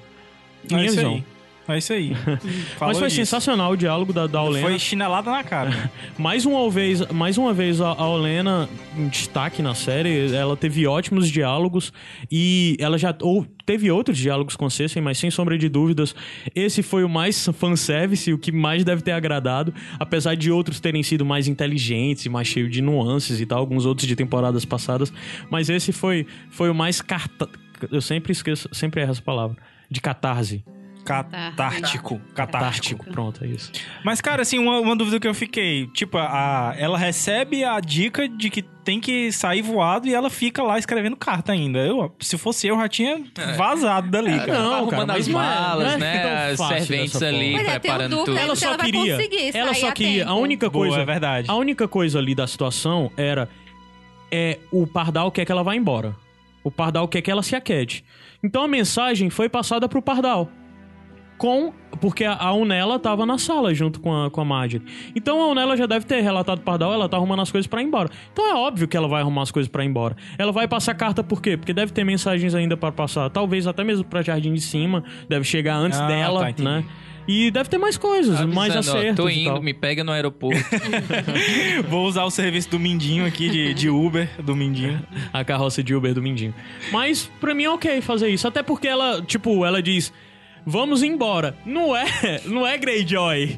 É 0.70 0.74
Minha 0.74 0.86
isso 0.86 0.96
visão. 0.96 1.14
aí. 1.14 1.24
É 1.74 1.78
isso 1.78 1.92
aí. 1.92 2.12
Mas 2.80 2.98
foi 2.98 3.08
disso. 3.08 3.16
sensacional 3.16 3.72
o 3.72 3.76
diálogo 3.76 4.12
da, 4.12 4.26
da 4.26 4.42
Olena. 4.42 4.68
Foi 4.68 4.78
chinelada 4.78 5.30
na 5.30 5.44
cara. 5.44 5.90
Mais 6.18 6.44
uma 6.44 6.68
vez, 6.70 7.00
mais 7.08 7.38
uma 7.38 7.52
vez 7.52 7.80
a, 7.80 7.88
a 7.88 8.08
Olena 8.08 8.68
em 8.96 9.08
destaque 9.08 9.62
na 9.62 9.74
série, 9.74 10.34
ela 10.34 10.56
teve 10.56 10.86
ótimos 10.86 11.28
diálogos 11.28 11.92
e 12.30 12.76
ela 12.78 12.98
já 12.98 13.14
ou, 13.22 13.46
teve 13.64 13.90
outros 13.90 14.18
diálogos 14.18 14.56
com 14.56 14.68
Cersei, 14.68 15.00
mas 15.00 15.18
sem 15.18 15.30
sombra 15.30 15.56
de 15.56 15.68
dúvidas, 15.68 16.14
esse 16.54 16.82
foi 16.82 17.04
o 17.04 17.08
mais 17.08 17.48
fanservice, 17.54 18.32
o 18.32 18.38
que 18.38 18.50
mais 18.50 18.84
deve 18.84 19.02
ter 19.02 19.12
agradado, 19.12 19.72
apesar 19.98 20.34
de 20.34 20.50
outros 20.50 20.80
terem 20.80 21.02
sido 21.02 21.24
mais 21.24 21.46
inteligentes 21.48 22.26
e 22.26 22.28
mais 22.28 22.48
cheio 22.48 22.68
de 22.68 22.82
nuances 22.82 23.40
e 23.40 23.46
tal, 23.46 23.58
alguns 23.58 23.86
outros 23.86 24.06
de 24.06 24.16
temporadas 24.16 24.64
passadas, 24.64 25.12
mas 25.48 25.68
esse 25.68 25.92
foi 25.92 26.26
foi 26.50 26.68
o 26.68 26.74
mais 26.74 27.00
carta... 27.00 27.48
eu 27.90 28.00
sempre 28.00 28.32
esqueço, 28.32 28.68
sempre 28.72 29.00
erro 29.00 29.12
essa 29.12 29.22
palavra, 29.22 29.56
de 29.88 30.00
catarse. 30.00 30.64
Catártico. 31.10 32.20
Catártico. 32.34 33.04
Pronto, 33.10 33.44
é 33.44 33.48
isso. 33.48 33.70
Mas, 34.04 34.20
cara, 34.20 34.42
assim, 34.42 34.58
uma, 34.58 34.78
uma 34.80 34.96
dúvida 34.96 35.18
que 35.18 35.26
eu 35.26 35.34
fiquei. 35.34 35.86
Tipo, 35.88 36.18
a, 36.18 36.74
ela 36.78 36.96
recebe 36.98 37.64
a 37.64 37.78
dica 37.80 38.28
de 38.28 38.48
que 38.50 38.62
tem 38.62 38.98
que 39.00 39.30
sair 39.30 39.62
voado 39.62 40.08
e 40.08 40.14
ela 40.14 40.30
fica 40.30 40.62
lá 40.62 40.78
escrevendo 40.78 41.16
carta 41.16 41.52
ainda. 41.52 41.78
Eu, 41.80 42.14
se 42.20 42.36
fosse 42.38 42.66
eu, 42.66 42.76
já 42.76 42.88
tinha 42.88 43.22
vazado 43.56 44.10
dali, 44.10 44.38
cara. 44.38 44.52
Não, 44.62 44.72
arrumando 44.74 44.90
cara, 44.90 45.06
mas 45.06 45.20
as 45.20 45.28
não 45.28 45.40
é- 45.42 45.44
malas, 45.44 45.92
é 45.92 45.98
né? 45.98 46.54
tão 46.56 46.66
As 46.66 46.72
serventes 46.86 47.22
ali 47.22 47.54
é, 47.54 47.60
um 47.60 47.64
preparando 47.64 48.24
tudo. 48.24 48.38
ela 48.38 48.56
se 48.56 48.62
só 48.62 48.68
ela 48.74 48.78
queria. 48.78 49.18
Ela 49.54 49.74
só 49.74 49.92
queria. 49.92 50.26
A 50.26 50.34
única 50.34 50.68
Boa, 50.70 50.86
coisa. 50.86 51.02
é 51.02 51.04
verdade. 51.04 51.50
A 51.50 51.54
única 51.54 51.86
coisa 51.86 52.18
ali 52.18 52.34
da 52.34 52.46
situação 52.46 53.10
era. 53.16 53.48
É, 54.32 54.58
o 54.70 54.86
Pardal 54.86 55.30
quer 55.32 55.44
que 55.44 55.50
ela 55.52 55.62
vá 55.64 55.74
embora. 55.74 56.14
O 56.62 56.70
Pardal 56.70 57.08
quer 57.08 57.20
que 57.20 57.30
ela 57.30 57.42
se 57.42 57.56
aquete. 57.56 58.04
Então 58.42 58.62
a 58.62 58.68
mensagem 58.68 59.28
foi 59.28 59.48
passada 59.48 59.88
pro 59.88 60.00
Pardal. 60.00 60.50
Com. 61.40 61.72
Porque 62.02 62.24
a, 62.24 62.52
Unela 62.52 62.98
tava 62.98 63.24
na 63.26 63.36
sala 63.38 63.74
junto 63.74 63.98
com 63.98 64.14
a, 64.14 64.30
com 64.30 64.40
a 64.40 64.44
Marjorie. 64.44 64.86
Então 65.16 65.40
a 65.40 65.48
Unela 65.48 65.76
já 65.76 65.86
deve 65.86 66.04
ter 66.06 66.20
relatado 66.20 66.58
pro 66.58 66.66
Pardal, 66.66 66.92
ela 66.92 67.08
tá 67.08 67.16
arrumando 67.16 67.40
as 67.40 67.50
coisas 67.50 67.66
pra 67.66 67.80
ir 67.82 67.86
embora. 67.86 68.10
Então 68.32 68.46
é 68.48 68.54
óbvio 68.54 68.86
que 68.86 68.96
ela 68.96 69.08
vai 69.08 69.22
arrumar 69.22 69.42
as 69.42 69.50
coisas 69.50 69.68
pra 69.70 69.82
ir 69.82 69.88
embora. 69.88 70.14
Ela 70.38 70.52
vai 70.52 70.68
passar 70.68 70.94
carta 70.94 71.24
por 71.24 71.40
quê? 71.42 71.56
Porque 71.56 71.72
deve 71.72 71.92
ter 71.92 72.04
mensagens 72.04 72.54
ainda 72.54 72.76
pra 72.76 72.92
passar. 72.92 73.28
Talvez 73.30 73.66
até 73.66 73.82
mesmo 73.82 74.04
pra 74.04 74.22
Jardim 74.22 74.52
de 74.52 74.60
Cima. 74.60 75.02
Deve 75.28 75.44
chegar 75.44 75.76
antes 75.76 75.98
Ah, 75.98 76.06
dela, 76.06 76.52
tá, 76.52 76.62
né? 76.62 76.84
E 77.26 77.50
deve 77.50 77.68
ter 77.70 77.78
mais 77.78 77.96
coisas, 77.96 78.40
mais 78.46 78.74
Avisando, 78.74 78.96
ó, 78.96 79.00
acertos. 79.00 79.24
Tô 79.24 79.30
e 79.30 79.44
tal. 79.44 79.54
indo, 79.56 79.62
me 79.62 79.72
pega 79.74 80.02
no 80.04 80.12
aeroporto. 80.12 80.58
Vou 81.88 82.06
usar 82.06 82.24
o 82.24 82.30
serviço 82.30 82.70
do 82.70 82.78
Mindinho 82.78 83.26
aqui, 83.26 83.48
de, 83.48 83.74
de 83.74 83.88
Uber, 83.88 84.28
do 84.42 84.54
Mindinho. 84.56 85.00
a 85.32 85.44
carroça 85.44 85.82
de 85.82 85.94
Uber 85.94 86.14
do 86.14 86.22
Mindinho. 86.22 86.54
Mas 86.92 87.30
pra 87.40 87.54
mim 87.54 87.64
é 87.64 87.70
ok 87.70 88.00
fazer 88.00 88.28
isso, 88.28 88.46
até 88.48 88.62
porque 88.62 88.88
ela, 88.88 89.22
tipo, 89.22 89.64
ela 89.64 89.82
diz 89.82 90.12
Vamos 90.66 91.02
embora. 91.02 91.54
Não 91.64 91.96
é, 91.96 92.04
não 92.46 92.66
é 92.66 92.76
Greyjoy. 92.78 93.56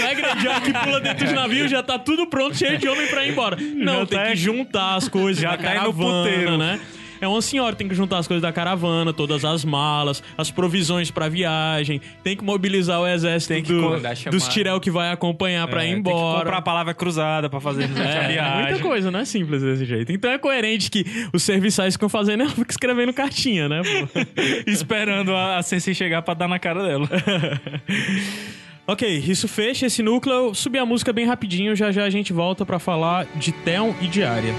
Não 0.00 0.06
é 0.08 0.14
Greyjoy 0.14 0.60
que 0.62 0.72
pula 0.72 1.00
dentro 1.00 1.24
dos 1.24 1.34
navios, 1.34 1.70
já 1.70 1.82
tá 1.82 1.98
tudo 1.98 2.26
pronto, 2.26 2.56
cheio 2.56 2.78
de 2.78 2.88
homem 2.88 3.06
pra 3.08 3.24
ir 3.26 3.30
embora. 3.32 3.56
Não, 3.56 4.00
Já 4.00 4.06
tem 4.06 4.18
tá- 4.18 4.26
que 4.26 4.36
juntar 4.36 4.94
as 4.96 5.08
coisas 5.08 5.40
já 5.42 5.50
da 5.52 5.56
tá 5.58 5.62
caravana, 5.62 6.24
puteiro. 6.24 6.58
né? 6.58 6.80
É 7.20 7.28
uma 7.28 7.42
senhora, 7.42 7.76
tem 7.76 7.86
que 7.88 7.94
juntar 7.94 8.18
as 8.18 8.26
coisas 8.26 8.40
da 8.42 8.52
caravana, 8.52 9.12
todas 9.12 9.44
as 9.44 9.64
malas, 9.64 10.22
as 10.38 10.50
provisões 10.50 11.10
pra 11.10 11.28
viagem, 11.28 12.00
tem 12.24 12.36
que 12.36 12.42
mobilizar 12.42 13.00
o 13.00 13.06
exército 13.06 13.52
Tem 13.54 13.62
que 13.62 13.72
do- 13.72 14.30
dos 14.30 14.48
Tirel 14.48 14.80
que 14.80 14.90
vai 14.90 15.10
acompanhar 15.12 15.68
pra 15.68 15.84
ir 15.84 15.90
É, 15.90 15.92
embora. 15.96 16.16
Tem 16.16 16.26
que 16.30 16.38
comprar 16.44 16.56
a 16.58 16.62
palavra 16.62 16.94
cruzada 16.94 17.50
pra 17.50 17.60
fazer 17.60 17.86
durante 17.88 18.16
a 18.16 18.22
É, 18.22 18.28
viagem. 18.32 18.62
muita 18.72 18.78
coisa, 18.82 19.10
não 19.10 19.20
é 19.20 19.24
simples 19.24 19.62
desse 19.62 19.84
jeito. 19.84 20.10
Então 20.12 20.30
é 20.30 20.38
coerente 20.38 20.90
que 20.90 21.04
os 21.32 21.42
serviçais 21.42 21.94
ficam 21.94 22.08
fazendo, 22.08 22.42
ela 22.44 22.50
fica 22.50 22.70
escrevendo 22.70 23.12
cartinha, 23.12 23.68
né? 23.68 23.82
Esperando 24.66 25.34
a 25.34 25.58
a 25.58 25.62
Cersei 25.62 25.92
chegar 25.94 26.22
pra 26.22 26.32
dar 26.34 26.48
na 26.48 26.58
cara 26.58 26.82
dela. 26.86 27.08
ok, 28.86 29.18
isso 29.26 29.46
fecha 29.48 29.86
esse 29.86 30.02
núcleo. 30.02 30.54
Subi 30.54 30.78
a 30.78 30.86
música 30.86 31.12
bem 31.12 31.26
rapidinho, 31.26 31.74
já 31.76 31.90
já 31.92 32.04
a 32.04 32.10
gente 32.10 32.32
volta 32.32 32.64
pra 32.64 32.78
falar 32.78 33.26
de 33.36 33.52
Theon 33.52 33.92
e 34.00 34.06
de 34.06 34.22
Arya. 34.22 34.54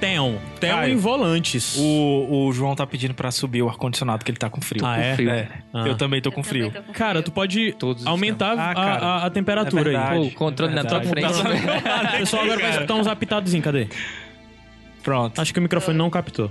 Theon. 0.00 0.36
Theon 0.60 0.82
em 0.84 0.96
volantes. 0.96 1.76
O, 1.78 2.46
o 2.48 2.52
João 2.52 2.74
tá 2.74 2.86
pedindo 2.86 3.14
pra 3.14 3.30
subir 3.30 3.62
o 3.62 3.68
ar-condicionado, 3.68 4.24
que 4.24 4.30
ele 4.30 4.38
tá 4.38 4.50
com 4.50 4.60
frio. 4.60 4.84
Ah, 4.84 4.98
é? 4.98 5.14
frio. 5.14 5.30
É, 5.30 5.48
Ah. 5.72 5.86
eu 5.86 5.96
também 5.96 6.20
tô 6.20 6.32
com 6.32 6.40
Eu 6.40 6.44
frio. 6.44 6.66
também 6.68 6.82
tô 6.82 6.86
com 6.88 6.92
Cara, 6.92 7.10
frio. 7.12 7.22
tu 7.24 7.30
pode 7.32 7.72
Todos 7.74 8.06
aumentar 8.06 8.50
estamos. 8.56 8.76
Ah, 8.76 8.80
a, 8.82 8.96
a- 9.22 9.26
a 9.26 9.30
temperatura 9.30 9.92
é 9.92 9.96
aí. 9.96 10.16
Pô, 10.18 10.22
o 10.26 10.30
controle 10.32 10.74
na 10.74 10.84
tua 10.84 10.98
Verdade. 11.00 11.34
frente. 11.34 11.52
O 12.14 12.18
pessoal 12.18 12.42
agora 12.44 12.60
vai 12.60 12.70
escutar 12.70 12.94
uns 12.94 13.06
apitadozinhos, 13.06 13.64
cadê? 13.64 13.88
Pronto. 15.02 15.40
Acho 15.40 15.52
que 15.52 15.58
o 15.58 15.62
microfone 15.62 15.96
não 15.98 16.08
captou. 16.10 16.50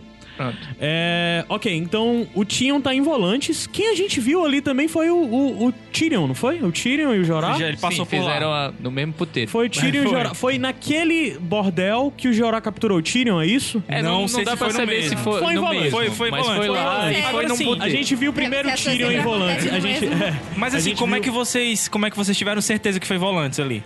É, 0.80 1.46
ok, 1.50 1.74
então 1.76 2.28
o 2.34 2.44
Tion 2.46 2.80
tá 2.82 2.94
em 2.94 3.02
volantes. 3.02 3.68
Quem 3.68 3.90
a 3.92 3.96
gente 3.96 4.20
viu 4.20 4.46
ali 4.46 4.62
também 4.62 4.88
foi 4.88 5.10
o, 5.10 5.16
o, 5.18 5.68
o 5.68 5.72
Tyrion, 5.72 6.28
não 6.28 6.36
foi? 6.36 6.62
O 6.62 6.72
Tyrion 6.72 7.14
e 7.14 7.20
o 7.20 7.24
Jorah? 7.24 7.60
Ele 7.62 7.78
passou 7.78 8.06
Sim, 8.06 8.10
por 8.18 8.20
lá. 8.20 8.28
fizeram 8.28 8.54
a- 8.54 8.74
no 8.80 8.90
mesmo 8.92 9.14
puteiro. 9.14 9.50
Foi 9.52 9.68
o 9.68 9.70
Tyrion 9.72 10.04
e 10.04 10.06
o 10.06 10.10
Foi. 10.10 10.18
Jorah. 10.18 10.34
Foi 10.34 10.58
naquele 10.58 11.38
bordel 11.40 12.14
que 12.16 12.28
o 12.28 12.34
Jorah 12.34 12.62
capturou 12.62 12.98
o 12.98 13.02
Tyrion, 13.02 13.40
é 13.42 13.46
isso? 13.46 13.84
É, 13.88 14.02
Não 14.02 14.12
não, 14.12 14.22
não 14.22 14.28
sei 14.28 14.44
dá 14.46 14.52
se 14.52 14.58
pra 14.58 14.68
foi 14.70 14.76
saber 14.80 15.04
se 15.04 15.16
foi, 15.18 15.40
Foi 15.40 15.54
em 15.54 15.58
volante. 15.58 15.76
mesmo. 15.82 15.92
Foi- 15.92 16.10
foi 16.12 16.32
mas 16.32 16.42
volante. 16.42 16.60
foi 16.60 16.70
lá 16.70 16.76
Foi 16.76 16.92
e 16.92 16.98
volante. 17.02 17.22
foi 17.22 17.30
Agora 17.30 17.48
num 17.48 17.56
sim, 17.56 17.66
puteiro. 17.66 17.86
A 17.86 17.90
gente 17.90 18.16
viu 18.16 18.34
primeiro 18.34 18.70
o 18.70 18.74
Tyrion 18.74 19.12
em 19.12 19.20
volantes. 19.22 19.68
acontece 19.68 19.76
A 19.76 19.80
gente, 19.80 20.06
é, 20.24 20.34
Mas 20.58 20.76
assim, 20.76 20.96
como 20.96 21.16
é 21.16 21.20
que 21.20 21.30
vocês. 21.30 21.88
Como 21.88 22.06
é 22.06 22.10
que 22.10 22.18
vocês 22.18 22.38
tiveram 22.38 22.62
certeza 22.62 23.00
que 23.00 23.08
foi 23.08 23.18
volantes 23.18 23.60
ali? 23.60 23.84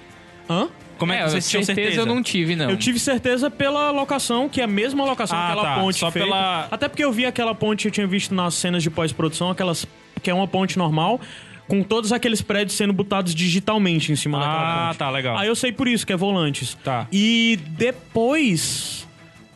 Hã? 0.49 0.68
Como 0.97 1.11
é 1.11 1.17
que 1.17 1.23
É, 1.23 1.29
vocês 1.29 1.49
tinham 1.49 1.63
certeza, 1.63 1.87
certeza? 1.91 2.07
eu 2.09 2.15
não 2.15 2.23
tive, 2.23 2.55
não. 2.55 2.69
Eu 2.69 2.77
tive 2.77 2.99
certeza 2.99 3.51
pela 3.51 3.91
locação, 3.91 4.47
que 4.49 4.61
é 4.61 4.63
a 4.63 4.67
mesma 4.67 5.03
locação, 5.05 5.37
Ah, 5.37 5.47
aquela 5.47 5.63
tá. 5.63 5.75
ponte 5.75 5.97
Só 5.99 6.09
feita. 6.11 6.25
pela- 6.27 6.67
Até 6.71 6.87
porque 6.87 7.03
eu 7.03 7.11
vi 7.11 7.25
aquela 7.25 7.53
ponte 7.53 7.81
que 7.83 7.87
eu 7.87 7.91
tinha 7.91 8.07
visto 8.07 8.33
nas 8.33 8.53
cenas 8.55 8.81
de 8.83 8.89
pós-produção, 8.89 9.49
aquelas 9.49 9.85
que 10.23 10.29
é 10.29 10.33
uma 10.33 10.47
ponte 10.47 10.77
normal, 10.77 11.19
com 11.67 11.81
todos 11.83 12.11
aqueles 12.13 12.41
prédios 12.41 12.77
sendo 12.77 12.93
botados 12.93 13.33
digitalmente 13.35 14.11
em 14.11 14.15
cima 14.15 14.39
daquela 14.39 14.61
Ah, 14.83 14.87
ponte. 14.89 14.97
tá, 14.99 15.09
legal. 15.09 15.37
Aí 15.37 15.47
eu 15.47 15.55
sei 15.55 15.71
por 15.71 15.87
isso 15.87 16.05
que 16.05 16.13
é 16.13 16.15
volantes. 16.17 16.77
Tá. 16.83 17.07
E 17.11 17.59
depois 17.69 19.07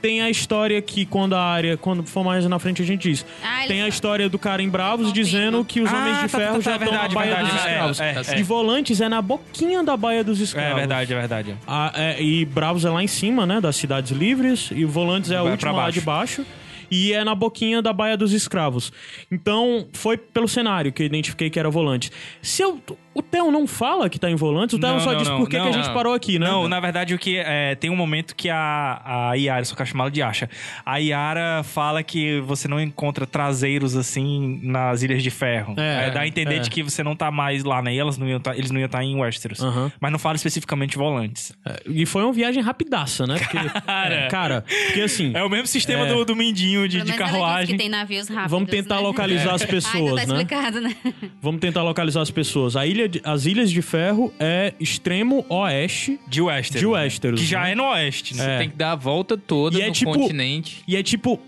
tem 0.01 0.21
a 0.21 0.29
história 0.29 0.81
que 0.81 1.05
quando 1.05 1.33
a 1.33 1.41
área, 1.43 1.77
quando 1.77 2.03
for 2.05 2.23
mais 2.23 2.45
na 2.45 2.57
frente 2.59 2.81
a 2.81 2.85
gente 2.85 3.09
diz. 3.09 3.25
Ah, 3.43 3.65
tem 3.67 3.81
a 3.81 3.87
história 3.87 4.29
do 4.29 4.39
cara 4.39 4.61
em 4.61 4.69
Bravos 4.69 5.07
Confirma. 5.07 5.23
dizendo 5.25 5.65
que 5.65 5.81
os 5.81 5.91
Ah, 5.91 5.97
Homens 5.97 6.15
de 6.21 6.29
tá, 6.29 6.37
Ferro 6.39 6.53
tá, 6.55 6.61
já 6.61 6.71
tá, 6.71 6.85
estão 6.85 6.89
verdade, 6.91 7.13
na 7.15 7.19
Baía 7.19 7.35
verdade, 7.35 7.55
dos 7.55 7.65
é, 7.65 7.69
Escravos. 7.71 7.99
é, 7.99 8.35
é. 8.35 8.39
E 8.39 8.43
Volantes 8.43 9.01
é 9.01 9.09
na 9.09 9.21
boquinha 9.21 9.83
da 9.83 9.97
Baía 9.97 10.23
dos 10.23 10.39
Escravos. 10.39 10.71
É 10.71 10.75
verdade, 10.75 11.13
é 11.13 11.19
verdade. 11.19 11.55
Ah, 11.67 11.91
é, 11.95 12.21
e 12.21 12.45
Bravos 12.45 12.85
é 12.85 12.89
lá 12.89 13.03
em 13.03 13.07
cima, 13.07 13.45
né? 13.45 13.59
Das 13.59 13.75
cidades 13.75 14.11
livres. 14.11 14.69
E 14.71 14.85
Volantes 14.85 15.31
é 15.31 15.35
a 15.37 15.43
Vai 15.43 15.51
última 15.51 15.71
lá 15.71 15.89
de 15.89 16.01
baixo. 16.01 16.45
E 16.91 17.13
é 17.13 17.23
na 17.23 17.35
boquinha 17.35 17.83
da 17.83 17.93
Baía 17.93 18.17
dos 18.17 18.33
Escravos. 18.33 18.91
Então, 19.31 19.87
foi 19.93 20.17
pelo 20.17 20.47
cenário 20.47 20.91
que 20.91 21.03
eu 21.03 21.05
identifiquei 21.05 21.47
que 21.47 21.59
era 21.59 21.69
Volantes. 21.69 22.11
Se 22.41 22.63
eu, 22.63 22.81
o 23.13 23.21
Theo 23.21 23.51
não 23.51 23.65
fala 23.67 24.09
que 24.09 24.19
tá 24.19 24.29
em 24.29 24.35
Volantes, 24.35 24.77
o 24.77 24.79
Theo 24.79 24.89
Não, 24.91 24.99
só 24.99 25.11
não, 25.11 25.17
diz 25.19 25.27
não, 25.27 25.37
por 25.39 25.49
que 25.49 25.57
a 25.57 25.65
não. 25.65 25.73
gente 25.73 25.89
parou 25.93 26.13
aqui, 26.13 26.37
né? 26.39 26.47
Não, 26.47 26.67
na 26.67 26.79
verdade, 26.79 27.13
o 27.13 27.19
que 27.19 27.37
é, 27.37 27.75
tem 27.75 27.89
um 27.89 27.95
momento 27.95 28.35
que 28.35 28.49
a, 28.49 29.01
a 29.29 29.33
Yara, 29.33 29.65
só 29.65 29.75
que 29.75 29.81
eu 29.81 30.09
de 30.09 30.21
Asha, 30.21 30.49
a 30.85 30.97
Yara 30.97 31.61
fala 31.63 32.01
que 32.03 32.39
você 32.41 32.67
não 32.67 32.79
encontra 32.79 33.25
traseiros 33.25 33.95
assim 33.95 34.59
nas 34.63 35.01
Ilhas 35.03 35.21
de 35.23 35.29
Ferro. 35.29 35.73
É, 35.77 36.07
É, 36.07 36.11
dá 36.11 36.21
a 36.21 36.27
entender 36.27 36.55
é. 36.55 36.59
de 36.59 36.69
que 36.69 36.81
você 36.83 37.03
não 37.03 37.15
tá 37.15 37.29
mais 37.31 37.63
lá, 37.63 37.81
né? 37.81 37.93
E 37.93 37.99
elas 37.99 38.17
não 38.17 38.27
iam 38.27 38.39
tá- 38.39 38.55
eles 38.55 38.71
não 38.71 38.79
iam 38.79 38.85
estar 38.85 39.03
em 39.03 39.15
Westeros. 39.19 39.61
Aham. 39.61 39.91
Mas 39.99 40.11
não 40.11 40.19
fala 40.19 40.35
especificamente 40.35 40.97
volantes. 40.97 41.51
E 41.87 42.05
foi 42.05 42.23
uma 42.23 42.33
viagem 42.33 42.61
rapidaça, 42.61 43.25
né? 43.27 43.37
Porque, 43.37 43.57
Cara. 43.85 44.27
cara, 44.29 44.65
porque 44.87 45.01
assim... 45.01 45.31
É 45.35 45.43
o 45.43 45.49
mesmo 45.49 45.67
sistema 45.67 46.05
É. 46.05 46.13
do, 46.13 46.25
do 46.25 46.35
Mindinho 46.35 46.87
de, 46.87 47.01
de 47.01 47.13
carruagem. 47.13 47.75
que 47.75 47.81
tem 47.81 47.89
navios 47.89 48.27
rápidos. 48.27 48.51
Vamos 48.51 48.69
tentar 48.69 48.95
né? 48.95 49.01
localizar 49.01 49.53
as 49.55 49.61
Ah, 49.63 49.67
pessoas, 49.67 49.95
então 50.03 50.15
tá 50.15 50.33
né? 50.33 50.41
explicado, 50.41 50.81
né? 50.81 50.95
Vamos 51.41 51.59
tentar 51.61 51.83
localizar 51.83 52.21
as 52.21 52.31
pessoas. 52.31 52.75
A 52.75 52.85
ilha 52.85 52.98
de- 53.07 53.21
as 53.23 53.45
Ilhas 53.45 53.71
de 53.71 53.81
Ferro 53.81 54.33
é 54.39 54.73
extremo 54.79 55.45
oeste 55.49 56.19
De 56.27 56.41
Westeros. 56.41 56.79
de 56.81 56.85
Westeros. 56.87 57.39
Que 57.41 57.45
já 57.47 57.63
né? 57.63 57.71
é 57.71 57.75
no 57.75 57.83
oeste, 57.85 58.35
né? 58.35 58.55
É. 58.55 58.57
Tem 58.59 58.69
que 58.69 58.75
dar 58.75 58.91
a 58.91 58.95
volta 58.95 59.37
toda 59.37 59.77
E 59.77 59.81
é 59.81 59.87
no 59.87 59.93
tipo- 59.93 60.11
continente. 60.11 60.83
E 60.87 60.95
é 60.95 61.03
tipo. 61.03 61.39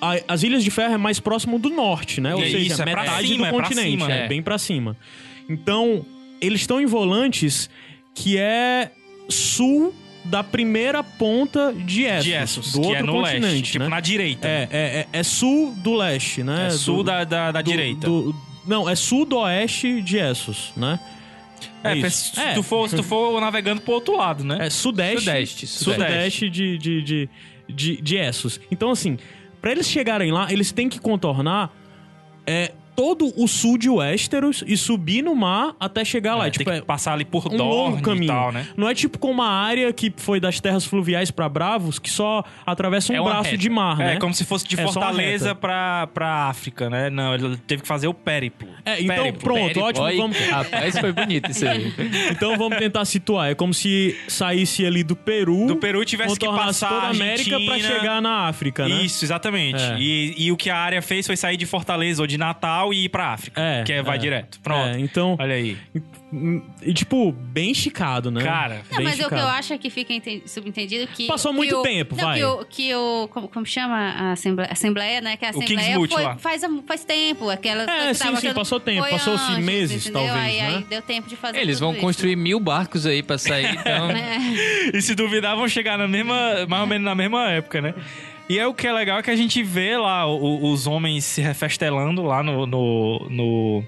a- 0.00 0.20
as 0.28 0.42
Ilhas 0.42 0.64
de 0.64 0.70
Ferro 0.70 0.94
é 0.94 0.98
mais 0.98 1.20
próximo 1.20 1.58
do 1.58 1.68
norte, 1.68 2.20
né? 2.20 2.34
Ou 2.34 2.40
É 2.42 2.48
seja, 2.50 2.82
é 2.82 2.86
metade 2.86 3.28
cima, 3.28 3.38
do 3.38 3.44
é 3.44 3.52
pra 3.52 3.62
continente. 3.68 3.90
cima, 3.90 4.06
é, 4.10 4.18
né? 4.22 4.28
bem 4.28 4.42
pra 4.42 4.56
cima. 4.58 4.96
Então, 5.48 6.04
eles 6.40 6.60
estão 6.62 6.80
em 6.80 6.86
volantes 6.86 7.68
que 8.14 8.38
é 8.38 8.90
sul 9.28 9.94
da 10.24 10.42
primeira 10.44 11.02
ponta 11.02 11.72
de 11.72 12.04
Essos, 12.04 12.24
De 12.24 12.32
Essos, 12.32 12.72
do 12.72 12.82
outro 12.82 12.96
é 12.96 13.06
continente, 13.06 13.42
leste. 13.42 13.72
Tipo, 13.72 13.84
né? 13.84 13.90
na 13.90 14.00
direita. 14.00 14.46
É, 14.48 14.68
é, 14.70 14.78
é, 14.80 15.06
é 15.12 15.22
sul 15.22 15.74
do 15.76 15.94
leste, 15.94 16.42
né? 16.42 16.66
É 16.66 16.70
sul 16.70 16.98
Do- 16.98 17.04
da, 17.04 17.24
da, 17.24 17.52
da 17.52 17.62
do- 17.62 17.70
direita. 17.70 18.06
do- 18.06 18.34
não, 18.70 18.88
é 18.88 18.94
sul 18.94 19.24
do 19.26 19.36
oeste 19.38 20.00
de 20.00 20.16
Essos, 20.18 20.72
né? 20.76 20.98
é, 21.84 21.96
isso. 21.96 22.34
se, 22.34 22.40
É. 22.40 22.54
tu 22.54 22.62
for, 22.62 22.88
se 22.88 22.96
tu 22.96 23.02
for 23.02 23.38
navegando 23.40 23.82
pro 23.82 23.94
outro 23.94 24.16
lado, 24.16 24.44
né? 24.44 24.58
É 24.66 24.70
sudeste. 24.70 25.20
Sudeste, 25.24 25.66
Sudeste, 25.66 26.48
de, 26.50 26.78
de, 26.78 27.02
de, 27.02 27.28
de, 27.68 28.00
de 28.00 28.16
Essos. 28.16 28.60
Então, 28.70 28.90
assim, 28.90 29.18
pra 29.60 29.72
eles 29.72 29.88
chegarem 29.88 30.30
lá, 30.32 30.50
eles 30.52 30.72
têm 30.72 30.88
que 30.88 30.98
contornar 30.98 31.70
é, 32.46 32.72
todo 33.00 33.32
o 33.34 33.48
sul 33.48 33.78
de 33.78 33.88
Westeros 33.88 34.62
e 34.66 34.76
subir 34.76 35.22
no 35.22 35.34
mar 35.34 35.74
até 35.80 36.04
chegar 36.04 36.34
lá. 36.34 36.48
É, 36.48 36.50
tipo, 36.50 36.66
tem 36.66 36.74
que 36.74 36.80
é 36.80 36.84
passar 36.84 37.14
ali 37.14 37.24
por 37.24 37.46
um 37.46 37.56
Dorne 37.56 37.62
longo 37.74 37.98
e 37.98 38.02
caminho. 38.02 38.26
tal, 38.26 38.52
né? 38.52 38.68
Não 38.76 38.86
é 38.86 38.94
tipo 38.94 39.18
como 39.18 39.40
a 39.42 39.48
área 39.48 39.90
que 39.90 40.12
foi 40.14 40.38
das 40.38 40.60
terras 40.60 40.84
fluviais 40.84 41.30
pra 41.30 41.48
Bravos, 41.48 41.98
que 41.98 42.10
só 42.10 42.44
atravessa 42.66 43.10
um 43.10 43.16
É 43.16 43.20
uma 43.22 43.30
braço 43.30 43.44
reta. 43.52 43.56
de 43.56 43.70
mar, 43.70 43.96
né? 43.96 44.14
É, 44.14 44.16
como 44.18 44.34
se 44.34 44.44
fosse 44.44 44.68
de 44.68 44.78
É 44.78 44.84
uma 44.84 44.92
Fortaleza 44.92 45.54
pra, 45.54 46.08
pra 46.08 46.48
África, 46.48 46.90
né? 46.90 47.08
Não, 47.08 47.34
ele 47.34 47.56
teve 47.66 47.80
que 47.80 47.88
fazer 47.88 48.06
o 48.06 48.12
périplo. 48.12 48.68
É, 48.84 49.00
então, 49.00 49.16
Périplo. 49.16 49.40
pronto, 49.40 49.60
Périplo, 49.60 49.82
ótimo. 50.02 50.22
Vamos, 50.22 50.36
Rapaz, 50.38 50.98
foi 50.98 51.12
bonito 51.12 51.50
isso 51.50 51.66
aí. 51.66 51.90
então 52.30 52.58
vamos 52.58 52.76
tentar 52.76 53.06
situar. 53.06 53.50
É 53.50 53.54
como 53.54 53.72
se 53.72 54.14
saísse 54.28 54.84
ali 54.84 55.02
do 55.02 55.16
Peru, 55.16 55.66
Do 55.66 55.76
Peru 55.76 56.04
tivesse 56.04 56.38
que 56.38 56.44
passar 56.46 56.90
toda 56.90 57.06
a 57.06 57.10
América 57.10 57.58
pra 57.60 57.74
Argentina. 57.74 57.98
chegar 57.98 58.20
na 58.20 58.46
África, 58.48 58.86
né? 58.86 59.02
Isso, 59.02 59.24
exatamente. 59.24 59.82
É. 59.82 59.96
E, 59.98 60.34
e 60.36 60.52
o 60.52 60.56
que 60.58 60.68
a 60.68 60.76
área 60.76 61.00
fez 61.00 61.26
foi 61.26 61.36
sair 61.36 61.56
de 61.56 61.64
Fortaleza 61.64 62.22
ou 62.22 62.26
de 62.26 62.36
Natal 62.36 62.89
e 62.92 63.04
ir 63.04 63.08
pra 63.08 63.28
África. 63.32 63.60
É, 63.60 63.82
que 63.84 63.92
é, 63.92 64.02
vai 64.02 64.16
é. 64.16 64.18
direto. 64.18 64.60
Pronto. 64.60 64.88
É, 64.96 65.00
então, 65.00 65.36
Olha 65.38 65.54
aí. 65.54 65.76
e 66.82 66.92
tipo, 66.94 67.32
bem 67.32 67.72
esticado, 67.72 68.30
né? 68.30 68.42
Cara, 68.42 68.82
Não, 68.90 68.98
Bem 68.98 69.04
mas 69.06 69.14
o 69.14 69.16
que 69.16 69.22
esticado. 69.22 69.42
eu 69.42 69.48
acho 69.48 69.72
é 69.72 69.78
que 69.78 69.90
fica 69.90 70.12
enten- 70.12 70.42
subentendido 70.46 71.06
que. 71.08 71.26
Passou 71.26 71.50
que 71.50 71.56
muito 71.56 71.76
o- 71.78 71.82
tempo, 71.82 72.14
não, 72.16 72.24
vai. 72.24 72.38
Que 72.38 72.44
o, 72.44 72.64
que 72.66 72.94
o. 72.94 73.28
Como, 73.28 73.48
como 73.48 73.66
chama 73.66 73.96
a 73.96 74.32
Assembleia, 74.32 74.70
Assembleia, 74.72 75.20
né? 75.20 75.36
Que 75.36 75.44
a 75.44 75.48
O 75.48 75.50
Assembleia 75.50 75.78
Kingsmoot 75.98 76.14
foi, 76.14 76.24
faz, 76.38 76.62
faz 76.86 77.04
tempo. 77.04 77.50
Aquela, 77.50 77.82
É, 77.82 78.08
que 78.08 78.14
sim, 78.14 78.24
tava 78.24 78.40
sim, 78.40 78.52
passou 78.54 78.78
tempo, 78.78 79.02
foi 79.02 79.10
passou-se 79.10 79.60
meses, 79.60 80.06
entendeu? 80.06 80.28
talvez, 80.28 80.46
aí, 80.46 80.56
né? 80.58 80.76
aí 80.76 80.84
deu 80.84 81.02
tempo 81.02 81.28
de 81.28 81.36
fazer 81.36 81.58
Eles 81.58 81.76
tudo 81.78 81.86
vão 81.86 81.92
isso. 81.94 82.00
construir 82.00 82.36
mil 82.36 82.60
barcos 82.60 83.06
aí 83.06 83.22
pra 83.22 83.36
sair, 83.38 83.74
então... 83.74 84.10
É. 84.20 84.96
E 84.96 85.02
se 85.02 85.14
duvidar, 85.14 85.56
vão 85.56 85.68
chegar 85.68 85.96
na 85.98 86.06
mesma, 86.08 86.66
mais 86.68 86.80
ou 86.82 86.86
menos 86.86 87.04
na 87.04 87.14
mesma 87.14 87.50
época, 87.50 87.80
né? 87.80 87.94
E 88.50 88.58
é 88.58 88.66
o 88.66 88.74
que 88.74 88.86
é 88.86 88.92
legal 88.92 89.18
é 89.18 89.22
que 89.22 89.30
a 89.30 89.36
gente 89.36 89.62
vê 89.62 89.96
lá 89.96 90.26
o- 90.26 90.70
os 90.72 90.86
homens 90.86 91.24
se 91.24 91.40
refestelando 91.40 92.22
lá 92.22 92.42
no, 92.42 92.66
no, 92.66 93.28
no, 93.30 93.84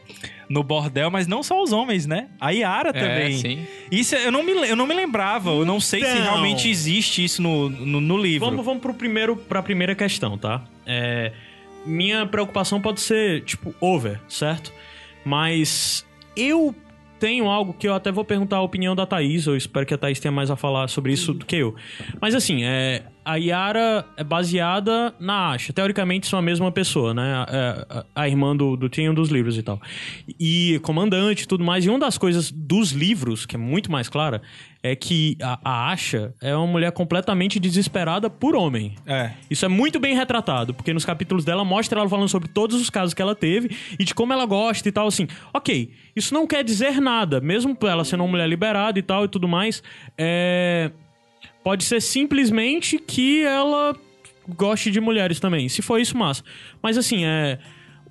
no 0.49 0.63
bordel, 0.63 1.11
mas 1.11 1.27
não 1.27 1.43
só 1.43 1.61
os 1.61 1.73
homens, 1.73 2.07
né? 2.07 2.29
A 2.41 2.51
Yara 2.51 2.91
É, 2.91 2.93
também. 2.93 3.33
sim. 3.39 3.67
Isso 3.91 4.15
eu 4.15 4.31
não, 4.31 4.43
me, 4.45 4.53
eu 4.53 4.77
não 4.77 4.87
me 4.87 4.95
lembrava, 4.95 5.51
eu 5.51 5.65
não 5.67 5.81
sei 5.81 6.01
se 6.05 6.11
Então. 6.13 6.23
realmente 6.23 6.69
existe 6.71 7.25
isso 7.25 7.43
no, 7.43 7.69
no, 7.69 8.01
no 8.01 8.17
livro. 8.17 8.49
Vamos, 8.49 8.65
vamos 8.65 8.81
pro 8.81 8.95
primeiro, 8.95 9.35
pra 9.37 9.61
primeira 9.63 9.97
questão, 9.97 10.39
tá? 10.39 10.63
É, 10.87 11.33
minha 11.85 12.25
preocupação 12.25 12.81
pode 12.81 13.01
ser, 13.01 13.43
tipo, 13.43 13.75
over, 13.81 14.21
certo? 14.29 14.73
Mas 15.25 16.07
eu 16.37 16.75
tenho 17.23 17.49
algo 17.49 17.73
que 17.73 17.87
eu 17.87 17.95
até 17.95 18.11
vou 18.11 18.25
perguntar 18.25 18.57
a 18.57 18.63
opinião 18.63 18.97
da 18.97 19.07
Thaís, 19.07 19.47
eu 19.47 19.57
espero 19.57 19.87
que 19.87 19.95
a 19.95 19.99
Thaís 19.99 20.19
tenha 20.19 20.33
mais 20.33 20.51
a 20.51 20.57
falar 20.57 20.89
sobre 20.89 21.13
isso 21.13 21.33
do 21.33 21.47
que 21.47 21.55
eu. 21.55 21.73
Mas 22.21 22.35
assim, 22.35 22.65
é, 22.65 23.05
a 23.25 23.37
Yara 23.37 24.05
é 24.17 24.25
baseada 24.25 25.15
na 25.21 25.53
Asha. 25.53 25.73
Teoricamente 25.73 26.27
são 26.27 26.37
a 26.37 26.43
mesma 26.43 26.73
pessoa, 26.73 27.15
né? 27.15 27.33
A, 27.35 27.87
a- 27.89 28.23
a 28.23 28.29
irmã 28.29 28.57
do, 28.57 28.77
do 28.77 28.89
Tyrion 28.89 29.15
dos 29.15 29.29
livros 29.29 29.57
e 29.57 29.63
tal. 29.63 29.81
E 30.39 30.81
comandante 30.83 31.45
e 31.45 31.47
tudo 31.47 31.63
mais. 31.63 31.85
E 31.85 31.89
uma 31.89 31.99
das 32.01 32.19
coisas 32.19 32.51
dos 32.51 32.91
livros, 32.91 33.47
que 33.47 33.55
é 33.55 33.59
muito 33.59 33.91
mais 33.93 34.09
clara, 34.09 34.43
é 34.83 34.97
que 34.97 35.37
a, 35.41 35.59
a 35.65 35.93
Asha 35.93 36.35
é 36.43 36.55
uma 36.57 36.67
mulher 36.67 36.91
completamente 36.91 37.61
desesperada 37.61 38.29
por 38.29 38.57
homem. 38.57 38.95
É. 39.07 39.31
Isso 39.49 39.65
é 39.65 39.69
muito 39.69 40.01
bem 40.01 40.15
retratado, 40.15 40.75
porque 40.75 40.93
nos 40.93 41.05
capítulos 41.05 41.45
dela 41.45 41.65
mostra 41.65 42.01
ela 42.01 42.09
falando 42.09 42.29
sobre 42.29 42.49
todos 42.49 42.81
os 42.81 42.91
casos 42.91 43.15
que 43.15 43.23
ela 43.23 43.35
teve 43.35 43.77
e 43.99 44.05
de 44.05 44.13
como 44.13 44.33
ela 44.33 44.45
gosta 44.45 44.89
e 44.89 44.93
tal, 44.93 45.07
assim. 45.07 45.29
Ok, 45.55 45.93
isso 46.17 46.35
não 46.35 46.47
quer 46.47 46.65
dizer 46.65 47.01
nada, 47.01 47.41
mesmo 47.41 47.77
ela 47.83 48.05
sendo 48.05 48.25
uma 48.25 48.31
mulher 48.31 48.49
liberada 48.49 48.99
e 48.99 49.03
tal 49.03 49.25
e 49.25 49.29
tudo 49.29 49.47
mais. 49.47 49.83
É... 50.19 50.91
Pode 51.63 51.85
ser 51.85 52.01
simplesmente 52.01 52.99
que 52.99 53.45
ela 53.45 53.95
goste 54.49 54.91
de 54.91 55.01
mulheres 55.01 55.39
também. 55.39 55.69
Se 55.69 55.81
for 55.81 56.01
isso, 56.01 56.17
massa. 56.17 56.43
Mas 56.83 56.99
assim, 56.99 57.25
é. 57.25 57.59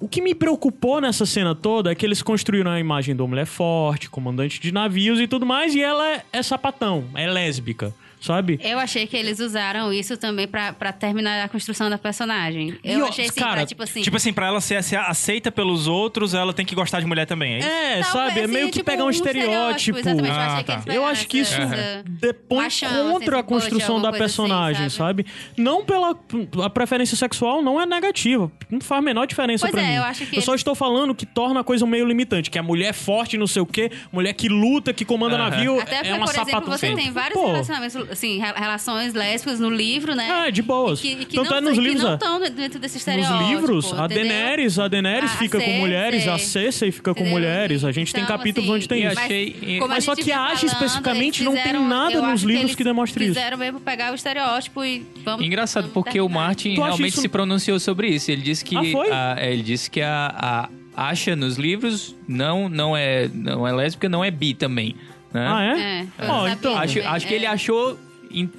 O 0.01 0.07
que 0.07 0.19
me 0.19 0.33
preocupou 0.33 0.99
nessa 0.99 1.27
cena 1.27 1.53
toda 1.53 1.91
é 1.91 1.95
que 1.95 2.03
eles 2.03 2.23
construíram 2.23 2.71
a 2.71 2.79
imagem 2.79 3.13
uma 3.21 3.27
mulher 3.27 3.45
forte, 3.45 4.09
comandante 4.09 4.59
de 4.59 4.71
navios 4.71 5.19
e 5.19 5.27
tudo 5.27 5.45
mais, 5.45 5.75
e 5.75 5.81
ela 5.81 6.15
é, 6.15 6.25
é 6.33 6.41
sapatão, 6.41 7.05
é 7.13 7.29
lésbica, 7.29 7.93
sabe? 8.21 8.59
Eu 8.63 8.79
achei 8.79 9.05
que 9.07 9.17
eles 9.17 9.39
usaram 9.39 9.91
isso 9.91 10.15
também 10.17 10.47
pra, 10.47 10.71
pra 10.73 10.91
terminar 10.93 11.43
a 11.43 11.49
construção 11.49 11.89
da 11.89 11.97
personagem. 11.97 12.77
Eu 12.83 13.05
E, 13.05 13.09
achei 13.09 13.25
assim, 13.25 13.39
cara, 13.39 13.53
pra, 13.57 13.65
tipo 13.65 13.83
assim. 13.83 14.01
Tipo 14.01 14.15
assim, 14.17 14.31
pra 14.31 14.47
ela 14.47 14.61
ser, 14.61 14.81
ser 14.83 14.97
aceita 14.97 15.51
pelos 15.51 15.87
outros, 15.87 16.33
ela 16.33 16.53
tem 16.53 16.65
que 16.65 16.75
gostar 16.75 16.99
de 16.99 17.05
mulher 17.05 17.25
também, 17.25 17.55
é 17.55 17.59
isso? 17.59 17.67
É, 17.67 17.81
Talvez, 18.01 18.07
sabe? 18.07 18.39
É 18.39 18.43
assim, 18.43 18.53
meio 18.53 18.65
que 18.67 18.73
tipo, 18.73 18.85
pegar 18.85 19.03
um 19.03 19.09
estereótipo. 19.09 19.97
Exatamente, 19.99 20.27
eu 20.29 20.33
Ah, 20.33 20.45
achei 20.53 20.63
que 20.63 20.85
tá. 20.85 20.93
Eu 20.93 21.05
acho 21.05 21.27
que 21.27 21.37
isso 21.39 21.53
essa- 21.61 21.73
essa- 21.75 22.03
depõe 22.07 22.63
machão, 22.63 23.11
contra 23.11 23.31
assim, 23.35 23.39
a 23.39 23.43
construção 23.43 24.01
da 24.01 24.09
assim, 24.09 24.17
personagem, 24.19 24.89
sabe? 24.89 25.23
sabe? 25.23 25.25
Não 25.57 25.83
pela 25.83 26.15
a 26.63 26.69
preferência 26.69 27.17
sexual, 27.17 27.61
não 27.61 27.81
é 27.81 27.85
negativa. 27.85 28.51
Não 28.69 28.79
faz 28.79 28.99
a 28.99 29.01
menor 29.01 29.25
diferença 29.25 29.63
Pois 29.65 29.71
pra 29.71 29.81
é, 29.81 29.87
mim. 29.87 29.93
eu 29.95 30.03
acho 30.03 30.25
que 30.27 30.37
eu 30.37 30.41
só 30.41 30.51
eles- 30.51 30.59
estou 30.61 30.75
falando 30.75 31.15
que 31.15 31.25
torna 31.25 31.61
a 31.61 31.63
coisa 31.63 31.85
meio 31.87 32.05
limitante, 32.05 32.49
que 32.51 32.59
a 32.59 32.63
mulher 32.63 32.93
forte, 32.93 33.37
não 33.37 33.47
sei 33.47 33.61
o 33.61 33.65
quê, 33.65 33.91
mulher 34.11 34.33
que 34.33 34.47
luta, 34.47 34.93
que 34.93 35.03
comanda 35.03 35.35
Aham. 35.35 35.49
navio, 35.49 35.79
Até 35.79 35.95
porque, 35.95 36.07
é 36.09 36.13
uma 36.13 36.25
por 36.25 36.35
exemplo, 36.35 36.71
você 36.71 36.95
tem 36.95 37.11
vários 37.11 37.33
Pô, 37.39 37.47
relacionamentos, 37.47 38.10
assim, 38.11 38.37
re- 38.39 38.53
relações 38.55 39.13
lésbicas 39.13 39.59
no 39.59 39.69
livro, 39.69 40.13
né? 40.15 40.47
É, 40.47 40.51
de 40.51 40.61
boas. 40.61 40.99
E 40.99 41.01
que, 41.01 41.07
e 41.21 41.25
que 41.25 41.35
Tanto 41.37 41.49
não, 41.49 41.57
é 41.57 41.61
nos 41.61 41.73
que 41.73 41.79
livros, 41.79 42.03
não 42.03 42.13
estão 42.13 42.39
dentro 42.39 42.79
desse 42.79 42.95
Nos 42.95 43.07
estereótipo. 43.07 43.49
livros, 43.49 43.93
a? 43.93 44.07
Daenerys, 44.07 44.77
a 44.79 44.87
Daenerys 44.87 45.31
A- 45.31 45.33
a 45.33 45.37
fica 45.37 45.57
com 45.57 45.63
Cersei. 45.63 45.79
mulheres, 45.79 46.27
a 46.27 46.37
Cersei 46.37 46.91
fica 46.91 47.13
com 47.15 47.23
mulheres. 47.25 47.83
A 47.83 47.91
gente 47.91 48.13
tem 48.13 48.23
Então, 48.23 48.37
capítulos 48.37 48.69
assim, 48.69 48.75
onde 48.77 48.87
tem 48.87 49.05
isso. 49.05 49.19
achei- 49.19 49.77
como 49.79 49.87
Mas 49.89 50.03
só 50.03 50.15
que 50.15 50.31
a 50.31 50.41
Asha 50.45 50.65
especificamente 50.65 51.43
não 51.43 51.53
tem 51.53 51.73
nada 51.73 52.21
nos 52.21 52.41
que 52.41 52.47
livros 52.47 52.63
eles 52.65 52.75
que 52.75 52.83
demonstre 52.83 53.23
isso. 53.25 53.33
Fizeram 53.33 53.57
mesmo 53.57 53.79
pegar 53.79 54.11
o 54.11 54.15
estereótipo 54.15 54.83
e 54.83 55.05
vamos. 55.23 55.45
Engraçado, 55.45 55.83
vamos 55.83 55.93
porque 55.93 56.19
o 56.19 56.25
terminar. 56.25 56.45
Martin 56.47 56.75
Tu 56.75 56.81
acha 56.81 56.87
realmente 56.89 57.13
isso- 57.13 57.21
se 57.21 57.27
pronunciou 57.29 57.79
sobre 57.79 58.07
isso. 58.09 58.29
Ele 58.31 58.41
disse 58.41 58.63
que 58.65 58.75
Ah, 58.75 58.83
foi? 58.91 59.11
a, 59.11 59.35
é, 59.39 59.53
ele 59.53 59.63
disse 59.63 59.89
que 59.89 60.01
a, 60.01 60.69
a 60.95 61.09
Asha 61.09 61.35
nos 61.35 61.57
livros 61.57 62.15
não 62.27 62.67
não 62.67 62.95
é 62.95 63.29
não 63.33 63.65
é 63.65 63.71
lésbica, 63.71 64.09
não 64.09 64.23
é 64.23 64.29
bi 64.29 64.53
também, 64.53 64.93
né? 65.33 65.47
Ah, 65.47 65.63
é? 65.63 65.69
É, 65.69 66.01
eu 66.19 66.25
sabia 66.27 66.51
então- 66.53 66.77
Acho, 66.77 66.99
acho 67.07 67.27
que 67.27 67.33
é. 67.33 67.37
ele 67.37 67.45
achou 67.45 67.97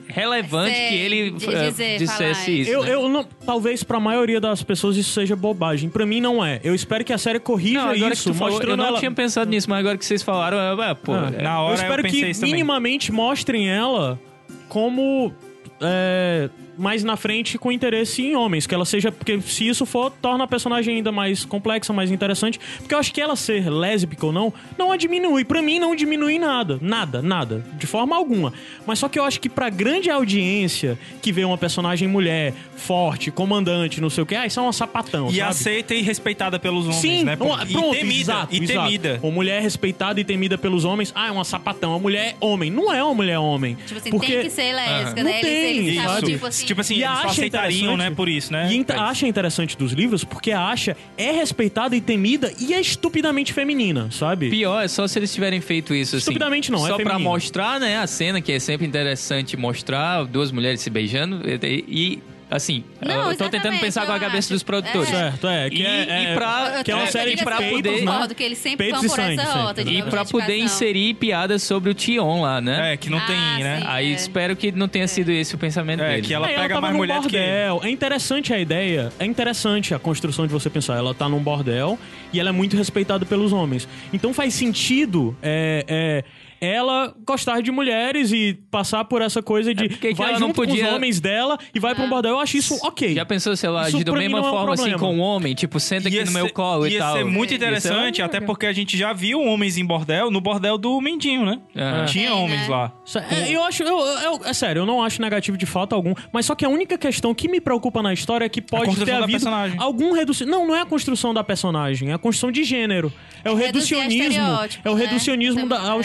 relevante 0.06 0.76
Sei, 0.76 0.88
que 0.88 0.94
ele 0.96 1.30
dizer, 1.30 1.98
dissesse 1.98 2.44
falar. 2.44 2.50
isso. 2.58 2.70
Eu, 2.70 2.82
né? 2.84 2.92
eu 2.92 3.08
não, 3.08 3.24
talvez 3.24 3.82
pra 3.82 3.98
maioria 3.98 4.38
das 4.38 4.62
pessoas 4.62 4.96
isso 4.98 5.10
seja 5.12 5.34
bobagem. 5.34 5.88
Pra 5.88 6.04
mim 6.04 6.20
não 6.20 6.44
é. 6.44 6.60
Eu 6.62 6.74
espero 6.74 7.02
que 7.04 7.12
a 7.12 7.16
série 7.16 7.40
corrija 7.40 7.80
não, 7.86 7.94
isso, 7.94 8.34
falou, 8.34 8.60
eu 8.62 8.76
não 8.76 8.84
ela. 8.86 8.98
tinha 8.98 9.10
pensado 9.10 9.50
nisso, 9.50 9.70
mas 9.70 9.78
agora 9.80 9.96
que 9.96 10.04
vocês 10.04 10.22
falaram, 10.22 10.58
eu, 10.58 10.82
é, 10.82 10.94
pô, 10.94 11.12
Ah, 11.14 11.32
é- 11.38 11.42
na 11.42 11.60
hora 11.60 11.72
eu 11.72 11.74
espero 11.76 12.00
eu 12.00 12.10
pensei 12.10 12.34
que 12.34 12.40
minimamente 12.42 13.10
mostrem 13.10 13.68
ela 13.70 14.20
como 14.68 15.32
é, 15.80 16.50
mais 16.76 17.04
na 17.04 17.16
frente 17.16 17.58
com 17.58 17.70
interesse 17.70 18.22
em 18.22 18.34
homens, 18.36 18.66
que 18.66 18.74
ela 18.74 18.84
seja, 18.84 19.12
porque 19.12 19.40
se 19.42 19.68
isso 19.68 19.84
for, 19.84 20.10
torna 20.10 20.44
a 20.44 20.46
personagem 20.46 20.96
ainda 20.96 21.12
mais 21.12 21.44
complexa, 21.44 21.92
mais 21.92 22.10
interessante, 22.10 22.58
porque 22.78 22.94
eu 22.94 22.98
acho 22.98 23.12
que 23.12 23.20
ela 23.20 23.36
ser 23.36 23.68
lésbica 23.70 24.24
ou 24.26 24.32
não, 24.32 24.52
não 24.78 24.90
a 24.90 24.96
diminui, 24.96 25.44
pra 25.44 25.60
mim 25.60 25.78
não 25.78 25.94
diminui 25.94 26.38
nada, 26.38 26.78
nada, 26.80 27.20
nada, 27.20 27.64
de 27.78 27.86
forma 27.86 28.16
alguma. 28.16 28.52
Mas 28.86 28.98
só 28.98 29.08
que 29.08 29.18
eu 29.18 29.24
acho 29.24 29.40
que 29.40 29.48
pra 29.48 29.68
grande 29.68 30.10
audiência 30.10 30.98
que 31.20 31.30
vê 31.32 31.44
uma 31.44 31.58
personagem 31.58 32.08
mulher, 32.08 32.54
forte, 32.76 33.30
comandante, 33.30 34.00
não 34.00 34.10
sei 34.10 34.22
o 34.22 34.26
que, 34.26 34.34
ah, 34.34 34.46
isso 34.46 34.58
é 34.58 34.62
uma 34.62 34.72
sapatão, 34.72 35.26
E 35.28 35.36
sabe? 35.36 35.40
aceita 35.42 35.94
e 35.94 36.02
respeitada 36.02 36.58
pelos 36.58 36.84
homens, 36.86 36.96
Sim, 37.00 37.24
né? 37.24 37.36
uma- 37.40 37.64
e 37.64 37.72
pronto, 37.72 37.92
temida. 37.92 38.20
exato, 38.20 38.54
e 38.54 38.62
exato. 38.62 38.80
temida. 38.86 39.20
Uma 39.22 39.32
mulher 39.32 39.62
respeitada 39.62 40.20
e 40.20 40.24
temida 40.24 40.56
pelos 40.56 40.84
homens, 40.84 41.12
ah, 41.14 41.28
é 41.28 41.30
uma 41.30 41.44
sapatão, 41.44 41.94
a 41.94 41.98
mulher 41.98 42.28
é 42.30 42.36
homem. 42.44 42.70
Não 42.70 42.92
é 42.92 43.02
uma 43.04 43.14
mulher 43.14 43.38
homem. 43.38 43.76
Tipo 43.86 43.98
assim, 44.00 44.10
porque... 44.10 44.32
tem 44.32 44.42
que 44.42 44.50
ser 44.50 44.72
lésbica, 44.72 45.22
Não 45.22 45.30
né? 45.30 45.40
tem, 45.40 45.50
eles, 45.50 45.86
eles 45.88 45.94
sabem, 45.96 46.08
sabe? 46.14 46.32
tipo 46.32 46.46
assim. 46.46 46.61
Tipo 46.64 46.80
assim, 46.80 46.94
E 46.96 47.02
eles 47.04 47.08
só 47.16 47.22
acha 47.22 47.28
aceitariam, 47.30 47.92
interessante- 47.94 48.10
né? 48.10 48.14
Por 48.14 48.28
isso, 48.28 48.52
né? 48.52 48.68
E 48.72 48.76
int- 48.76 48.90
acha 48.90 49.26
interessante 49.26 49.76
dos 49.76 49.92
livros 49.92 50.24
porque 50.24 50.50
a 50.52 50.68
Asha 50.68 50.96
é 51.16 51.30
respeitada 51.32 51.94
e 51.96 52.00
temida 52.00 52.52
e 52.60 52.72
é 52.74 52.80
estupidamente 52.80 53.52
feminina, 53.52 54.08
sabe? 54.10 54.50
Pior 54.50 54.80
é 54.82 54.88
só 54.88 55.06
se 55.06 55.18
eles 55.18 55.32
tiverem 55.32 55.60
feito 55.60 55.94
isso 55.94 56.16
assim. 56.16 56.22
Estupidamente 56.22 56.70
não, 56.70 56.86
é 56.86 56.90
Só 56.90 56.96
pra 56.98 57.18
mostrar, 57.18 57.80
né, 57.80 57.98
a 57.98 58.06
cena 58.06 58.40
que 58.40 58.52
é 58.52 58.58
sempre 58.58 58.86
interessante 58.86 59.56
mostrar 59.56 60.24
duas 60.24 60.50
mulheres 60.52 60.80
se 60.80 60.90
beijando 60.90 61.42
e, 61.48 61.84
e, 61.88 62.22
assim, 62.52 62.84
Não, 63.00 63.30
eu 63.32 63.36
tô 63.36 63.48
tentando 63.48 63.78
pensar 63.78 64.06
com 64.06 64.12
a 64.12 64.18
cabeça 64.20 64.38
acho. 64.46 64.54
dos 64.54 64.62
produtores. 64.62 65.08
É. 65.08 65.12
Certo, 65.12 65.48
é. 65.48 65.70
Que 65.70 65.82
E- 65.82 65.86
é, 65.86 66.04
e 66.22 66.26
é- 66.26 66.34
pra- 66.34 66.82
que 66.84 66.90
é 66.90 66.94
uma 66.94 67.06
série 67.06 67.34
de 67.34 67.42
pra 67.42 67.56
eu 67.62 67.82
peitos, 67.82 68.00
né? 68.02 68.12
concordo 68.12 68.34
que 68.34 68.42
eles 68.42 68.58
sempre 68.58 68.86
Peitos 68.86 69.00
vão 69.00 69.04
e 69.06 69.08
por 69.08 69.16
sangue, 69.16 69.40
essa 69.40 69.52
rota 69.62 69.84
né? 69.84 69.92
E 69.92 70.02
pra 70.02 70.24
poder 70.24 70.56
inserir 70.58 71.14
piadas 71.14 71.62
sobre 71.62 71.90
o 71.90 71.94
Tion 71.94 72.42
lá, 72.42 72.60
né? 72.60 72.92
É, 72.92 72.96
que 72.96 73.08
não 73.10 73.18
Ah, 73.18 73.26
tem, 73.26 73.36
né? 73.64 73.78
sim. 73.80 73.86
Aí 73.88 74.12
É. 74.12 74.14
espero 74.14 74.54
que 74.56 74.70
não 74.72 74.86
tenha 74.88 75.08
sido 75.08 75.30
esse 75.30 75.54
o 75.54 75.58
pensamento 75.58 76.02
É, 76.02 76.10
dele. 76.16 76.22
que 76.26 76.34
ela 76.34 76.50
É, 76.50 76.54
pega 76.54 76.68
tava 76.74 76.80
mais 76.82 76.96
mulher 76.96 77.20
do 77.20 77.28
que 77.28 77.36
ele. 77.36 77.44
É 77.82 77.90
interessante 77.90 78.52
a 78.52 78.58
ideia. 78.58 79.12
É 79.18 79.24
interessante 79.24 79.94
a 79.94 79.98
construção 79.98 80.46
de 80.46 80.52
você 80.52 80.68
pensar. 80.70 80.96
Ela 80.96 81.14
tá 81.14 81.28
num 81.28 81.40
bordel 81.40 81.98
e 82.32 82.38
ela 82.40 82.50
é 82.50 82.52
muito 82.52 82.76
respeitada 82.76 83.24
pelos 83.24 83.52
homens. 83.52 83.88
Então 84.12 84.32
faz 84.34 84.54
sentido 84.54 85.36
é, 85.42 85.84
é, 85.88 86.24
ela 86.62 87.12
gostar 87.26 87.60
de 87.60 87.72
mulheres 87.72 88.30
e 88.32 88.54
passar 88.70 89.04
por 89.04 89.20
essa 89.20 89.42
coisa 89.42 89.74
de 89.74 89.86
É 89.86 89.88
porque 89.88 90.08
que 90.10 90.14
vai 90.14 90.28
ela 90.28 90.38
junto 90.38 90.46
não 90.46 90.54
com 90.54 90.62
podia- 90.64 90.86
os 90.86 90.92
homens 90.94 91.18
dela 91.20 91.58
e 91.74 91.80
vai 91.80 91.92
pra 91.92 92.04
um 92.04 92.08
bordel. 92.08 92.30
Eu 92.32 92.38
acho 92.38 92.56
isso 92.56 92.78
ok. 92.86 93.14
Já 93.14 93.26
pensou 93.26 93.56
se 93.56 93.66
ela 93.66 93.80
agir 93.82 94.04
da 94.04 94.12
mesma 94.12 94.38
não 94.40 94.46
é 94.46 94.48
um 94.48 94.52
forma 94.52 94.74
assim 94.74 94.90
problema. 94.90 94.98
com 95.00 95.16
um 95.16 95.20
homem? 95.20 95.54
Tipo, 95.54 95.80
senta 95.80 96.06
aqui 96.06 96.18
Ia 96.18 96.24
no 96.24 96.30
meu 96.30 96.48
colo 96.50 96.86
e 96.86 96.92
ia 96.92 97.00
tal. 97.00 97.16
ser 97.16 97.24
muito 97.24 97.52
Ia 97.52 97.58
ser- 97.58 97.64
interessante, 97.66 98.22
até 98.22 98.40
porque 98.40 98.64
a 98.66 98.72
gente 98.72 98.96
já 98.96 99.12
viu 99.12 99.40
homens 99.42 99.76
em 99.76 99.84
bordel 99.84 100.30
no 100.30 100.40
bordel 100.40 100.78
do 100.78 101.00
Mendinho, 101.00 101.44
né? 101.44 101.58
Aham. 101.76 102.04
Tinha 102.06 102.28
Tem, 102.30 102.38
homens 102.38 102.60
né? 102.62 102.68
lá. 102.68 102.92
É, 103.30 103.50
eu 103.50 103.64
acho, 103.64 103.82
eu, 103.82 103.98
eu- 103.98 104.40
é 104.44 104.52
sério, 104.52 104.80
eu 104.82 104.86
não 104.86 105.02
acho 105.02 105.20
negativo 105.20 105.56
de 105.56 105.66
fato 105.66 105.94
algum, 105.96 106.14
mas 106.32 106.46
só 106.46 106.54
que 106.54 106.64
a 106.64 106.68
única 106.68 106.96
questão 106.96 107.34
que 107.34 107.48
me 107.48 107.60
preocupa 107.60 108.00
na 108.02 108.12
história 108.12 108.44
é 108.44 108.48
que 108.48 108.62
pode 108.62 109.04
ter 109.04 109.10
havido 109.12 109.48
algum 109.78 110.12
redução. 110.12 110.46
Não, 110.46 110.64
não 110.64 110.76
é 110.76 110.82
a 110.82 110.86
construção 110.86 111.34
da 111.34 111.42
personagem, 111.42 112.10
é 112.10 112.12
a 112.14 112.18
construção 112.18 112.52
de 112.52 112.62
gênero. 112.62 113.12
É 113.44 113.50
o 113.50 113.54
reducionismo. 113.56 114.22
estereótipo, 114.30 114.88
É 114.88 114.90
o 114.92 114.94
né? 114.94 115.04
reducionismo 115.06 115.68
da- 115.68 115.80
ao 115.90 115.98
É. 115.98 116.02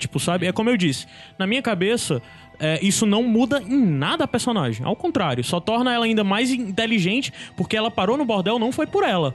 estereótipo, 0.00 0.18
sabe? 0.18 0.46
É 0.46 0.52
como 0.52 0.70
eu 0.70 0.76
disse. 0.76 1.06
Na 1.38 1.46
minha 1.46 1.62
cabeça. 1.62 2.22
é, 2.58 2.78
isso 2.82 3.06
não 3.06 3.22
muda 3.22 3.62
em 3.62 3.86
nada 3.86 4.24
a 4.24 4.28
personagem. 4.28 4.84
Ao 4.84 4.94
contrário, 4.94 5.42
só 5.42 5.60
torna 5.60 5.94
ela 5.94 6.04
ainda 6.04 6.22
mais 6.22 6.50
inteligente 6.50 7.32
porque 7.56 7.74
ela 7.76 7.90
parou 7.90 8.18
no 8.18 8.24
bordel, 8.24 8.58
não 8.58 8.70
foi 8.70 8.86
por 8.86 9.02
ela 9.02 9.34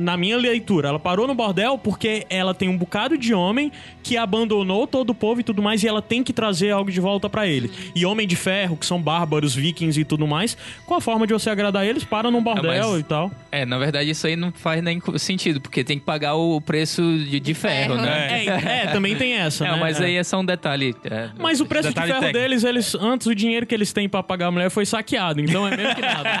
na 0.00 0.16
minha 0.16 0.36
leitura, 0.36 0.88
ela 0.88 0.98
parou 0.98 1.26
no 1.26 1.34
bordel 1.34 1.76
porque 1.78 2.26
ela 2.30 2.54
tem 2.54 2.68
um 2.68 2.76
bocado 2.76 3.18
de 3.18 3.34
homem 3.34 3.70
que 4.02 4.16
abandonou 4.16 4.86
todo 4.86 5.10
o 5.10 5.14
povo 5.14 5.40
e 5.40 5.44
tudo 5.44 5.60
mais, 5.62 5.82
e 5.84 5.88
ela 5.88 6.00
tem 6.00 6.22
que 6.24 6.32
trazer 6.32 6.70
algo 6.70 6.90
de 6.90 7.00
volta 7.00 7.28
pra 7.28 7.46
ele. 7.46 7.70
E 7.94 8.06
Homem 8.06 8.26
de 8.26 8.34
Ferro, 8.34 8.76
que 8.76 8.86
são 8.86 9.00
bárbaros, 9.00 9.54
vikings 9.54 10.00
e 10.00 10.04
tudo 10.04 10.26
mais, 10.26 10.56
qual 10.86 10.98
a 10.98 11.00
forma 11.00 11.26
de 11.26 11.32
você 11.34 11.50
agradar 11.50 11.86
eles? 11.86 12.02
Para 12.02 12.30
num 12.30 12.42
bordel 12.42 12.90
mas- 12.92 13.00
e 13.00 13.02
tal. 13.02 13.30
É, 13.52 13.66
na 13.66 13.76
verdade 13.78 14.08
isso 14.10 14.26
aí 14.26 14.36
não 14.36 14.50
faz 14.52 14.82
nem 14.82 15.00
sentido, 15.18 15.60
porque 15.60 15.84
tem 15.84 15.98
que 15.98 16.04
pagar 16.04 16.34
o 16.34 16.60
preço 16.60 17.02
de, 17.02 17.38
de 17.38 17.52
ferro, 17.54 17.94
ferro. 17.94 18.02
né? 18.06 18.44
É, 18.46 18.84
é, 18.84 18.86
também 18.86 19.14
tem 19.16 19.34
essa, 19.34 19.66
É, 19.68 19.70
né? 19.72 19.76
mas 19.78 20.00
É. 20.00 20.04
aí 20.06 20.16
é 20.16 20.24
só 20.24 20.38
um 20.40 20.44
detalhe. 20.44 20.94
é, 21.04 21.28
Mas 21.38 21.60
o 21.60 21.66
preço 21.66 21.88
de 21.88 21.94
ferro 21.94 22.08
técnico. 22.20 22.32
deles, 22.32 22.64
eles, 22.64 22.94
antes 22.94 23.26
o 23.26 23.34
dinheiro 23.34 23.66
que 23.66 23.74
eles 23.74 23.92
têm 23.92 24.08
pra 24.08 24.22
pagar 24.22 24.46
a 24.46 24.50
mulher 24.50 24.70
foi 24.70 24.86
saqueado, 24.86 25.40
então 25.40 25.66
é 25.68 25.76
mesmo 25.76 25.94
que 25.94 26.00
nada. 26.00 26.30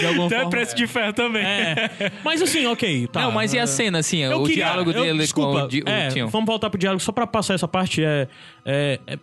De 0.00 0.06
alguma 0.06 0.26
Então 0.26 0.38
é 0.38 0.40
forma- 0.42 0.50
preço 0.50 0.76
de 0.76 0.86
ferro 0.86 1.12
também. 1.12 1.42
É. 1.44 2.12
Mas 2.24 2.42
assim, 2.42 2.65
ok, 2.72 3.06
tá. 3.08 3.20
Não, 3.22 3.32
mas 3.32 3.52
e 3.54 3.58
a 3.58 3.66
cena, 3.66 3.98
assim, 3.98 4.18
Eu 4.22 4.40
o 4.42 4.46
queria- 4.46 4.64
diálogo 4.64 4.90
eu- 4.90 5.02
dele 5.02 5.18
desculpa, 5.18 5.60
com 5.60 5.64
o, 5.66 5.68
di- 5.68 5.82
o 5.82 5.88
é, 5.88 6.08
Tion? 6.08 6.26
Vamos 6.28 6.46
voltar 6.46 6.70
pro 6.70 6.78
diálogo 6.78 7.02
só 7.02 7.12
pra 7.12 7.26
passar 7.26 7.54
essa 7.54 7.66
parte. 7.68 8.02
É, 8.04 8.28
é- 8.64 9.00
é- 9.06 9.18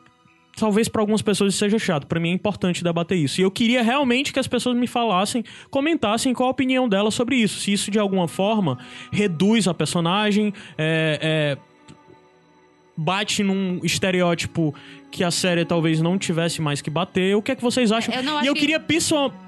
talvez 0.56 0.88
pra 0.88 1.02
algumas 1.02 1.22
pessoas 1.22 1.54
isso 1.54 1.60
seja 1.60 1.80
chato. 1.80 2.06
Pra 2.06 2.20
mim 2.20 2.30
é 2.30 2.34
importante 2.34 2.84
debater 2.84 3.18
isso. 3.18 3.42
E 3.42 3.44
eu 3.44 3.50
queria 3.52 3.82
realmente 3.82 4.32
que 4.32 4.40
as 4.40 4.48
pessoas 4.48 4.78
me 4.78 4.86
falassem, 4.88 5.44
comentassem 5.70 6.34
qual 6.34 6.48
a 6.48 6.52
opinião 6.52 6.88
delas 6.88 7.14
sobre 7.16 7.36
isso. 7.38 7.60
Se 7.60 7.74
isso 7.74 7.90
de 7.90 7.98
alguma 8.00 8.28
forma 8.28 8.78
reduz 9.12 9.68
a 9.68 9.74
personagem, 9.74 10.54
é, 10.78 11.58
é, 11.58 11.58
bate 12.96 13.42
num 13.44 13.80
estereótipo 13.84 14.74
que 15.14 15.24
a 15.24 15.30
série 15.30 15.64
talvez 15.64 16.02
não 16.02 16.18
tivesse 16.18 16.60
mais 16.60 16.82
que 16.82 16.90
bater. 16.90 17.36
O 17.36 17.42
que 17.42 17.52
é 17.52 17.56
que 17.56 17.62
vocês 17.62 17.92
acham? 17.92 18.14
Eu 18.16 18.24
não 18.24 18.44
e 18.44 18.48
eu 18.48 18.54
que- 18.56 18.62
queria 18.62 18.80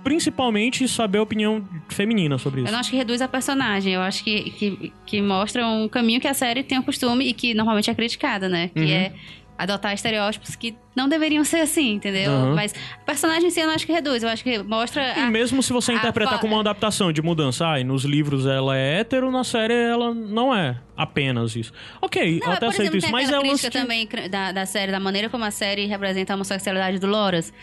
principalmente 0.04 0.88
saber 0.88 1.18
a 1.18 1.24
opinião 1.24 1.68
feminina 1.90 2.38
sobre 2.38 2.62
isso. 2.62 2.70
Eu 2.70 2.72
não 2.72 2.80
acho 2.80 2.92
que 2.92 2.96
reduz 2.98 3.20
a 3.22 3.28
personagem, 3.28 3.94
eu 3.94 4.02
acho 4.02 4.24
que, 4.24 4.52
que, 4.52 4.94
que 5.08 5.22
mostra 5.22 5.66
um 5.68 5.88
caminho 5.90 6.22
que 6.22 6.28
a 6.28 6.34
série 6.36 6.62
tem 6.64 6.78
o 6.78 6.84
costume 6.84 7.26
e 7.28 7.34
que 7.34 7.56
normalmente 7.56 7.90
é 7.90 7.96
criticada, 7.96 8.48
né? 8.48 8.70
Que 8.74 8.80
Uhum. 8.80 8.90
é 8.90 9.12
adotar 9.58 9.94
estereótipos 9.94 10.56
que 10.56 10.76
não 10.96 11.08
deveriam 11.08 11.44
ser 11.46 11.58
assim, 11.62 11.94
entendeu? 11.94 12.32
Uhum. 12.32 12.56
Mas 12.56 12.74
a 13.02 13.06
personagem 13.06 13.48
em 13.48 13.50
si 13.52 13.60
eu 13.60 13.68
não 13.68 13.74
acho 13.74 13.86
que 13.86 13.92
reduz, 13.94 14.22
eu 14.24 14.30
acho 14.30 14.44
que 14.44 14.62
mostra. 14.64 15.02
E 15.18 15.22
a- 15.22 15.28
mesmo 15.32 15.64
se 15.64 15.72
você 15.72 15.92
a 15.92 15.96
interpretar 15.96 16.34
fa- 16.36 16.40
como 16.40 16.54
uma 16.56 16.62
adaptação 16.62 17.12
de 17.12 17.22
mudança, 17.22 17.66
ai, 17.68 17.84
nos 17.84 18.04
livros 18.04 18.46
ela 18.46 18.78
é 18.78 19.00
hétero, 19.00 19.32
na 19.32 19.44
série 19.44 19.74
ela 19.74 20.14
não 20.14 20.54
é 20.54 20.78
apenas 20.98 21.56
isso. 21.56 21.72
Ok, 22.02 22.40
Não, 22.40 22.48
eu 22.48 22.54
até 22.54 22.66
aceito 22.68 22.82
exemplo, 22.82 22.98
isso, 22.98 23.12
mas 23.12 23.30
é 23.30 23.40
o 23.40 23.42
lance 23.44 23.62
crítica 23.70 23.72
também 23.82 24.08
da, 24.30 24.52
da 24.52 24.66
série, 24.66 24.92
da 24.92 25.00
maneira 25.00 25.30
como 25.30 25.44
a 25.46 25.52
série 25.52 25.86
representa 25.86 26.34
a 26.34 26.36
homossexualidade 26.36 27.00
do 27.00 27.08
Loras, 27.08 27.54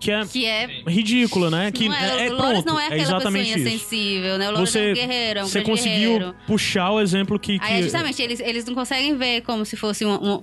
que 0.00 0.10
é 0.10 0.24
que 0.26 0.44
é. 0.46 0.82
ridícula, 0.88 1.48
né? 1.48 1.70
Que 1.70 1.88
não 1.88 1.94
é, 1.94 2.22
é, 2.22 2.26
é 2.26 2.30
o 2.30 2.34
Loras 2.34 2.50
pronto, 2.54 2.66
não 2.66 2.80
é 2.80 2.86
aquela 2.86 3.02
exatamente 3.02 3.52
pessoinha 3.52 3.68
isso. 3.68 3.78
sensível, 3.84 4.36
né? 4.38 4.48
O 4.48 4.52
Loras 4.52 4.70
Você, 4.70 4.78
é 4.80 4.90
um 4.90 4.94
guerreiro, 4.94 5.38
é 5.38 5.44
um 5.44 5.46
você 5.46 5.60
conseguiu 5.62 6.12
guerreiro. 6.14 6.34
puxar 6.46 6.90
o 6.90 7.00
exemplo 7.00 7.38
que, 7.38 7.58
que 7.58 7.64
Aí, 7.64 7.78
é 7.78 7.82
justamente, 7.82 8.20
eles, 8.20 8.40
eles 8.40 8.64
não 8.64 8.74
conseguem 8.74 9.16
ver 9.16 9.42
como 9.42 9.64
se 9.64 9.76
fosse 9.76 10.04
um... 10.04 10.14
um 10.14 10.42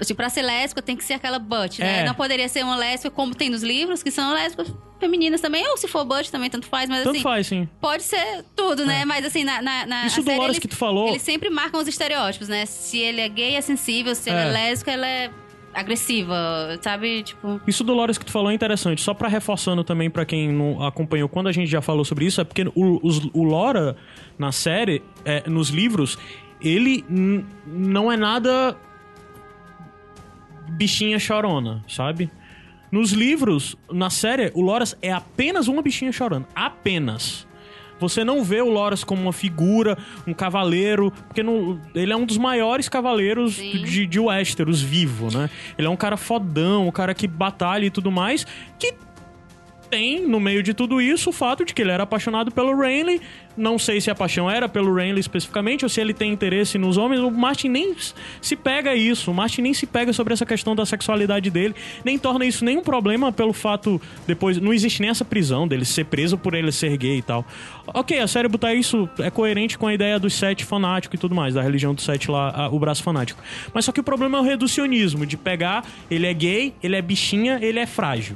assim, 0.00 0.14
pra 0.14 0.28
ser 0.28 0.42
lésbica 0.42 0.82
tem 0.82 0.96
que 0.96 1.04
ser 1.04 1.14
aquela 1.14 1.38
butt, 1.38 1.80
né? 1.80 2.00
É. 2.00 2.04
Não 2.04 2.14
poderia 2.14 2.48
ser 2.48 2.64
uma 2.64 2.76
lésbica 2.76 3.10
como 3.10 3.34
tem 3.34 3.48
nos 3.50 3.62
livros, 3.62 4.02
que 4.02 4.10
são 4.10 4.32
lésbicas 4.32 4.72
femininas 5.00 5.40
também. 5.40 5.66
Ou 5.68 5.76
se 5.76 5.86
for 5.88 6.04
butt 6.04 6.30
também, 6.32 6.48
tanto 6.50 6.66
faz. 6.66 6.88
Mas 6.88 7.04
tanto 7.04 7.10
assim, 7.14 7.22
faz, 7.22 7.46
sim. 7.46 7.68
pode 7.80 8.02
ser 8.02 8.44
tudo, 8.56 8.84
né? 8.86 9.04
Mas 9.04 9.24
assim, 9.24 9.44
na, 9.44 9.60
na, 9.62 9.86
na 9.86 10.06
Isso 10.06 10.20
do 10.22 10.24
série, 10.26 10.44
eles, 10.44 10.58
que 10.58 10.68
tu 10.68 10.76
falou- 10.76 11.08
Eles 11.08 11.22
sempre 11.22 11.48
marcam 11.50 11.80
os 11.80 11.86
estereótipos, 11.88 12.48
né? 12.48 12.66
Se 12.66 12.98
ele 12.98 13.20
é 13.20 13.28
gay, 13.28 13.54
é 13.56 13.60
sensível. 13.60 14.14
Se 14.14 14.30
ela 14.30 14.44
É. 14.44 14.48
é 14.48 14.52
lésbica, 14.52 14.90
ela 14.92 15.06
é 15.06 15.30
agressiva, 15.72 16.78
sabe? 16.80 17.22
Tipo... 17.24 17.60
Isso 17.66 17.82
do 17.84 17.92
Loras 17.92 18.16
que 18.16 18.24
tu 18.24 18.32
falou 18.32 18.50
é 18.50 18.54
interessante. 18.54 19.00
Só 19.02 19.12
pra 19.12 19.28
reforçando 19.28 19.82
também 19.84 20.08
pra 20.08 20.24
quem 20.24 20.52
não 20.52 20.82
acompanhou 20.86 21.28
quando 21.28 21.48
a 21.48 21.52
gente 21.52 21.68
já 21.68 21.82
falou 21.82 22.04
sobre 22.04 22.24
isso, 22.26 22.40
é 22.40 22.44
porque 22.44 22.62
o, 22.74 23.00
os- 23.06 23.24
o 23.32 23.42
Lora 23.42 23.96
na 24.38 24.52
série, 24.52 25.02
é, 25.24 25.48
nos 25.48 25.70
livros, 25.70 26.16
ele 26.60 27.04
não 27.66 28.10
é 28.10 28.16
nada 28.16 28.76
bichinha 30.68 31.18
chorona, 31.18 31.82
sabe? 31.88 32.30
Nos 32.90 33.12
livros, 33.12 33.76
na 33.90 34.08
série, 34.10 34.50
o 34.54 34.60
Loras 34.60 34.96
é 35.02 35.12
apenas 35.12 35.66
uma 35.68 35.82
bichinha 35.82 36.12
chorando. 36.12 36.46
Apenas. 36.54 37.46
Você 38.00 38.24
não 38.24 38.42
vê 38.44 38.60
o 38.60 38.68
Loras 38.68 39.02
como 39.04 39.22
uma 39.22 39.32
figura, 39.32 39.96
um 40.26 40.34
cavaleiro, 40.34 41.10
porque 41.28 41.42
no- 41.42 41.80
ele 41.94 42.12
é 42.12 42.16
um 42.16 42.26
dos 42.26 42.36
maiores 42.36 42.88
cavaleiros 42.88 43.54
Sim. 43.54 43.82
de, 43.82 44.06
de 44.06 44.20
Westeros 44.20 44.82
vivo, 44.82 45.28
né? 45.36 45.48
Ele 45.78 45.86
é 45.86 45.90
um 45.90 45.96
cara 45.96 46.16
fodão, 46.16 46.88
um 46.88 46.90
cara 46.90 47.14
que 47.14 47.26
batalha 47.26 47.86
e 47.86 47.90
tudo 47.90 48.10
mais, 48.10 48.44
que 48.78 48.94
tem 49.94 50.26
no 50.26 50.40
meio 50.40 50.60
de 50.60 50.74
tudo 50.74 51.00
isso 51.00 51.30
o 51.30 51.32
fato 51.32 51.64
de 51.64 51.72
que 51.72 51.80
ele 51.80 51.92
era 51.92 52.02
apaixonado 52.02 52.50
pelo 52.50 52.76
Renly. 52.76 53.20
Não 53.56 53.78
sei 53.78 54.00
se 54.00 54.10
a 54.10 54.14
paixão 54.14 54.50
era 54.50 54.68
pelo 54.68 54.92
Renly 54.92 55.20
especificamente 55.20 55.84
ou 55.84 55.88
se 55.88 56.00
ele 56.00 56.12
tem 56.12 56.32
interesse 56.32 56.76
nos 56.76 56.96
homens. 56.96 57.20
O 57.20 57.30
Martin 57.30 57.68
nem 57.68 57.94
se 58.42 58.56
pega 58.56 58.96
isso. 58.96 59.30
O 59.30 59.34
Martin 59.34 59.62
nem 59.62 59.72
se 59.72 59.86
pega 59.86 60.12
sobre 60.12 60.34
essa 60.34 60.44
questão 60.44 60.74
da 60.74 60.84
sexualidade 60.84 61.48
dele. 61.48 61.76
Nem 62.04 62.18
torna 62.18 62.44
isso 62.44 62.64
nenhum 62.64 62.82
problema 62.82 63.30
pelo 63.30 63.52
fato 63.52 64.02
depois. 64.26 64.58
Não 64.60 64.72
existe 64.72 65.00
nem 65.00 65.10
essa 65.10 65.24
prisão 65.24 65.68
dele 65.68 65.84
ser 65.84 66.06
preso 66.06 66.36
por 66.36 66.54
ele 66.54 66.72
ser 66.72 66.96
gay 66.96 67.18
e 67.18 67.22
tal. 67.22 67.46
Ok, 67.86 68.18
a 68.18 68.26
série 68.26 68.48
botar 68.48 68.74
isso 68.74 69.08
é 69.20 69.30
coerente 69.30 69.78
com 69.78 69.86
a 69.86 69.94
ideia 69.94 70.18
dos 70.18 70.34
sete 70.34 70.64
fanáticos 70.64 71.16
e 71.16 71.20
tudo 71.20 71.36
mais, 71.36 71.54
da 71.54 71.62
religião 71.62 71.94
dos 71.94 72.04
sete 72.04 72.28
lá, 72.28 72.68
o 72.68 72.80
braço 72.80 73.04
fanático. 73.04 73.40
Mas 73.72 73.84
só 73.84 73.92
que 73.92 74.00
o 74.00 74.04
problema 74.04 74.38
é 74.38 74.40
o 74.40 74.44
reducionismo, 74.44 75.24
de 75.24 75.36
pegar, 75.36 75.84
ele 76.10 76.26
é 76.26 76.34
gay, 76.34 76.74
ele 76.82 76.96
é 76.96 77.02
bichinha, 77.02 77.60
ele 77.62 77.78
é 77.78 77.86
frágil 77.86 78.34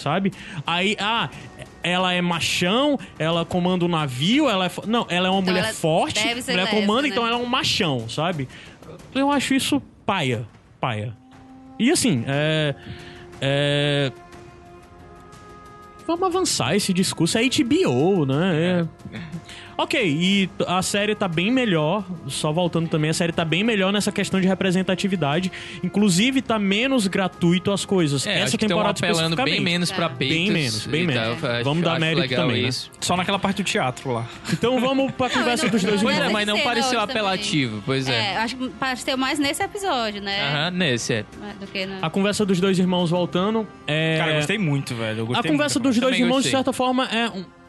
sabe? 0.00 0.32
Aí, 0.66 0.96
ah, 0.98 1.28
ela 1.82 2.12
é 2.12 2.20
machão, 2.20 2.98
ela 3.18 3.44
comanda 3.44 3.84
um 3.84 3.88
navio, 3.88 4.48
ela 4.48 4.66
é. 4.66 4.68
fo- 4.68 4.86
Não, 4.86 5.06
ela 5.08 5.28
é 5.28 5.30
uma 5.30 5.40
Então 5.40 5.52
mulher 5.52 5.64
ela 5.66 5.74
forte, 5.74 6.22
deve 6.22 6.42
ser 6.42 6.52
mulher 6.52 6.64
lésbica, 6.64 6.80
comanda, 6.86 7.02
né? 7.02 7.08
então 7.08 7.26
ela 7.26 7.36
é 7.36 7.40
um 7.40 7.46
machão, 7.46 8.08
sabe? 8.08 8.48
Eu 9.14 9.30
acho 9.30 9.54
isso 9.54 9.80
paia. 10.04 10.46
Paia. 10.80 11.16
E 11.78 11.90
assim, 11.90 12.24
é. 12.26 12.74
É. 13.40 14.12
vamos 16.06 16.26
avançar 16.26 16.74
esse 16.74 16.92
discurso. 16.92 17.38
É 17.38 17.42
HBO, 17.42 18.26
né? 18.26 18.86
É. 19.12 19.20
Ok, 19.82 19.98
e 20.04 20.50
a 20.66 20.82
série 20.82 21.14
tá 21.14 21.26
bem 21.26 21.50
melhor, 21.50 22.04
só 22.26 22.52
voltando 22.52 22.86
também, 22.88 23.10
a 23.10 23.14
série 23.14 23.32
tá 23.32 23.44
bem 23.46 23.64
melhor 23.64 23.90
nessa 23.92 24.12
questão 24.12 24.38
de 24.40 24.46
representatividade. 24.46 25.50
Inclusive, 25.82 26.42
tá 26.42 26.58
menos 26.58 27.06
gratuito 27.06 27.72
as 27.72 27.84
coisas. 27.86 28.26
É, 28.26 28.34
Essa 28.34 28.44
acho 28.44 28.58
que 28.58 28.64
estão 28.66 28.76
temporada 28.78 28.98
apelando 28.98 29.36
bem 29.42 29.60
menos 29.60 29.90
pra 29.90 30.10
peitos. 30.10 30.36
Bem 30.36 30.50
menos, 30.50 30.86
bem 30.86 31.06
menos. 31.06 31.40
tal. 31.40 31.50
Acho- 31.50 31.64
Vamos 31.64 31.82
dar 31.82 31.92
acho 31.92 32.00
mérito 32.00 32.34
também, 32.34 32.62
né? 32.64 32.68
Só 33.00 33.16
naquela 33.16 33.38
parte 33.38 33.62
do 33.62 33.64
teatro 33.64 34.12
lá. 34.12 34.26
Então 34.52 34.78
vamos 34.80 35.12
pra 35.12 35.30
conversa 35.30 35.64
não, 35.64 35.70
dos 35.72 35.82
dois 35.82 36.02
não, 36.02 36.02
Pois 36.02 36.16
irmãos. 36.16 36.30
é, 36.30 36.32
mas 36.32 36.46
não 36.46 36.60
pareceu 36.60 36.98
não, 37.00 37.06
também. 37.06 37.22
apelativo. 37.22 37.82
Pois 37.86 38.06
é. 38.06 38.32
É, 38.32 38.36
acho 38.36 38.56
que 38.56 38.68
pareceu 38.70 39.16
mais 39.16 39.38
nesse 39.38 39.62
episódio, 39.62 40.20
né? 40.20 40.42
Aham, 40.46 40.70
nesse, 40.72 41.12
é. 41.14 41.24
Do 41.58 41.66
que 41.66 41.86
no... 41.86 42.04
A 42.04 42.10
conversa 42.10 42.44
dos 42.44 42.60
dois 42.60 42.78
irmãos 42.78 43.08
voltando. 43.10 43.66
É... 43.86 44.18
Cara, 44.18 44.32
eu 44.32 44.36
gostei 44.36 44.58
muito, 44.58 44.94
velho. 44.94 45.20
Eu 45.20 45.24
A 45.24 45.28
gostei 45.28 45.50
conversa 45.50 45.78
muito. 45.78 45.88
dos 45.88 45.98
dois 45.98 46.16
irmãos, 46.18 46.34
gostei. 46.36 46.50
de 46.50 46.56
certa 46.58 46.72
forma, 46.72 47.06
é 47.06 47.28
um- 47.30 47.59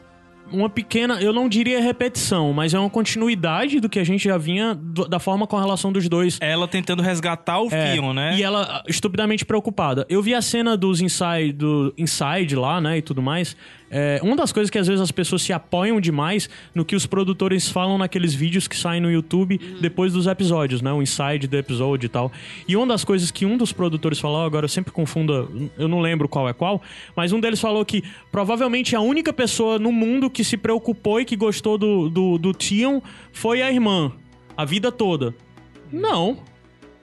uma 0.50 0.68
pequena, 0.68 1.20
eu 1.22 1.32
não 1.32 1.48
diria 1.48 1.80
repetição, 1.80 2.52
mas 2.52 2.74
é 2.74 2.78
uma 2.78 2.90
continuidade 2.90 3.80
do 3.80 3.88
que 3.88 3.98
a 3.98 4.04
gente 4.04 4.24
já 4.24 4.36
vinha 4.36 4.74
do- 4.74 5.08
da 5.08 5.18
forma 5.18 5.46
com 5.46 5.56
a 5.56 5.60
relação 5.60 5.90
dos 5.92 6.08
dois. 6.08 6.38
Ela 6.40 6.66
tentando 6.68 7.02
resgatar 7.02 7.60
o 7.60 7.68
É, 7.72 7.92
Fion, 7.94 8.12
né? 8.12 8.36
E 8.36 8.42
ela 8.42 8.82
estupidamente 8.86 9.44
preocupada. 9.44 10.06
Eu 10.08 10.22
vi 10.22 10.34
a 10.34 10.42
cena 10.42 10.76
dos 10.76 11.00
inside, 11.00 11.52
do 11.52 11.94
inside 11.96 12.54
lá, 12.56 12.80
né, 12.80 12.98
e 12.98 13.02
tudo 13.02 13.22
mais. 13.22 13.56
É, 13.94 14.18
uma 14.22 14.34
das 14.34 14.50
coisas 14.50 14.70
que 14.70 14.78
às 14.78 14.86
vezes 14.86 15.02
as 15.02 15.12
pessoas 15.12 15.42
se 15.42 15.52
apoiam 15.52 16.00
demais 16.00 16.48
no 16.74 16.82
que 16.82 16.96
os 16.96 17.04
produtores 17.04 17.68
falam 17.68 17.98
naqueles 17.98 18.32
vídeos 18.32 18.66
que 18.66 18.74
saem 18.74 19.02
no 19.02 19.10
YouTube 19.10 19.60
depois 19.82 20.14
dos 20.14 20.26
episódios, 20.26 20.80
né? 20.80 20.90
O 20.90 21.02
inside 21.02 21.46
do 21.46 21.56
episódio 21.58 22.06
e 22.06 22.08
tal. 22.08 22.32
E 22.66 22.74
uma 22.74 22.86
das 22.86 23.04
coisas 23.04 23.30
que 23.30 23.44
um 23.44 23.58
dos 23.58 23.70
produtores 23.70 24.18
falou, 24.18 24.46
agora 24.46 24.64
eu 24.64 24.68
sempre 24.68 24.90
confundo, 24.92 25.70
eu 25.78 25.86
não 25.86 26.00
lembro 26.00 26.26
qual 26.26 26.48
é 26.48 26.54
qual, 26.54 26.80
mas 27.14 27.32
um 27.32 27.40
deles 27.40 27.60
falou 27.60 27.84
que 27.84 28.02
provavelmente 28.30 28.96
a 28.96 29.00
única 29.02 29.30
pessoa 29.30 29.78
no 29.78 29.92
mundo 29.92 30.30
que 30.30 30.42
se 30.42 30.56
preocupou 30.56 31.20
e 31.20 31.26
que 31.26 31.36
gostou 31.36 31.76
do, 31.76 32.08
do, 32.08 32.38
do 32.38 32.54
Tion 32.54 33.02
foi 33.30 33.60
a 33.60 33.70
irmã. 33.70 34.10
A 34.56 34.64
vida 34.64 34.90
toda. 34.90 35.34
Não. 35.92 36.38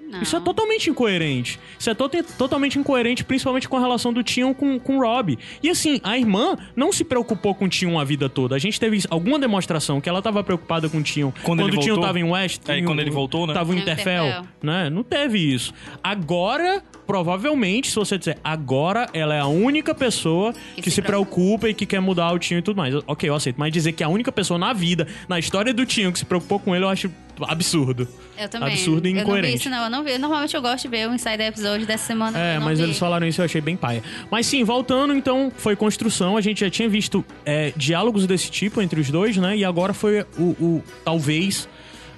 Não. 0.10 0.22
Isso 0.22 0.36
é 0.36 0.40
totalmente 0.40 0.90
incoerente. 0.90 1.60
Isso 1.77 1.90
é 1.90 1.94
to- 1.94 2.10
totalmente 2.38 2.80
incoerente, 2.80 3.23
principalmente 3.23 3.69
com 3.69 3.77
a 3.77 3.80
relação 3.80 4.11
do 4.11 4.23
Tion 4.23 4.53
com, 4.53 4.80
com 4.80 4.98
o 4.98 5.02
Rob. 5.02 5.38
E 5.61 5.69
assim, 5.69 5.99
a 6.03 6.18
irmã 6.18 6.57
não 6.76 6.91
se 6.91 7.03
preocupou 7.03 7.53
com 7.53 7.65
o 7.65 7.69
Tion 7.69 7.99
a 7.99 8.03
vida 8.03 8.27
toda. 8.27 8.56
A 8.56 8.60
gente 8.60 8.80
teve 8.80 9.02
alguma 9.10 9.38
demonstração 9.38 10.02
que 10.02 10.10
ela 10.10 10.22
tava 10.22 10.44
preocuppada 10.44 10.90
com 10.90 10.98
o 10.98 11.03
Tion 11.03 11.31
Quando 11.44 11.61
ele 11.68 11.77
o 11.77 11.80
Tion 11.80 11.99
tava 12.02 12.19
em 12.19 12.23
West. 12.23 12.61
É, 12.68 12.77
e 12.77 12.80
em- 12.81 12.86
quando 12.86 12.99
ele 12.99 13.11
voltou, 13.11 13.45
né? 13.45 13.53
Tava 13.53 13.72
em 13.72 13.76
No 13.76 13.81
Interfell, 13.81 14.26
Interfell. 14.26 14.48
né? 14.64 14.90
Não 14.90 15.03
teve 15.03 15.38
isso. 15.38 15.73
Agora, 16.03 16.81
provavelmente, 17.06 17.90
se 17.90 17.95
você 17.95 18.18
disser 18.18 18.38
agora, 18.44 19.07
ela 19.14 19.36
é 19.36 19.40
a 19.40 19.48
única 19.48 19.94
pessoa 19.94 20.53
que, 20.76 20.81
Que 20.84 20.90
se, 20.90 20.95
se 20.95 21.02
preocupa 21.02 21.69
e 21.69 21.73
que 21.73 21.86
quer 21.86 21.99
mudar 21.99 22.31
o 22.34 22.40
Tion 22.40 22.57
e 22.57 22.61
tudo 22.61 22.77
mais. 22.77 22.95
Ok, 23.06 23.30
eu 23.30 23.36
aceito. 23.36 23.57
Mas 23.60 23.72
dizer 23.72 23.91
que 23.91 24.02
é 24.03 24.06
a 24.06 24.10
única 24.10 24.31
pessoa 24.31 24.57
na 24.57 24.73
vida, 24.73 25.07
na 25.27 25.38
história 25.38 25.73
do 25.73 25.86
Tion, 25.86 26.11
que 26.11 26.19
se 26.19 26.26
preocupou 26.26 26.60
com 26.60 26.76
ele, 26.76 26.84
eu 26.86 26.90
acho 26.90 27.11
absurdo. 27.48 28.07
Eu 28.38 28.49
também. 28.49 28.70
Absurdo 28.70 29.07
e 29.07 29.11
Eu 29.11 29.16
não 29.16 29.22
incoerente. 29.22 29.52
vi 29.53 29.60
isso, 29.60 29.70
não. 29.70 29.84
Eu 29.84 29.90
não 29.90 30.03
vi. 30.03 30.18
Normalmente 30.18 30.56
eu 30.56 30.61
gosto 30.61 30.84
de 30.84 30.88
ver 30.90 31.10
o 31.10 31.14
Insider 31.14 31.48
Episode 31.48 31.86
dessa 31.86 32.06
semana. 32.06 32.38
É, 32.38 32.60
mas 32.60 32.80
vi. 32.80 32.86
eles 32.86 32.98
falaram 32.98 33.28
isso 33.28 33.40
e 33.40 33.41
eu 33.41 33.45
achei 33.45 33.61
bem 33.61 33.76
paia. 33.76 34.03
Mas 34.32 34.45
sim, 34.45 34.64
voltando, 34.64 35.14
então, 35.14 35.52
foi 35.56 35.76
construção. 35.76 36.38
A 36.38 36.41
gente 36.41 36.61
já 36.61 36.70
tinha 36.70 36.88
visto 36.88 37.24
é, 37.45 37.74
diálogos 37.76 38.26
desse 38.26 38.49
tipo 38.49 38.82
entre 38.82 38.99
os 38.99 39.10
dois, 39.10 39.38
né? 39.38 39.57
E 39.57 39.66
agora 39.66 39.94
foi 39.94 40.26
o, 40.38 40.44
o 40.60 40.84
talvez. 41.03 41.68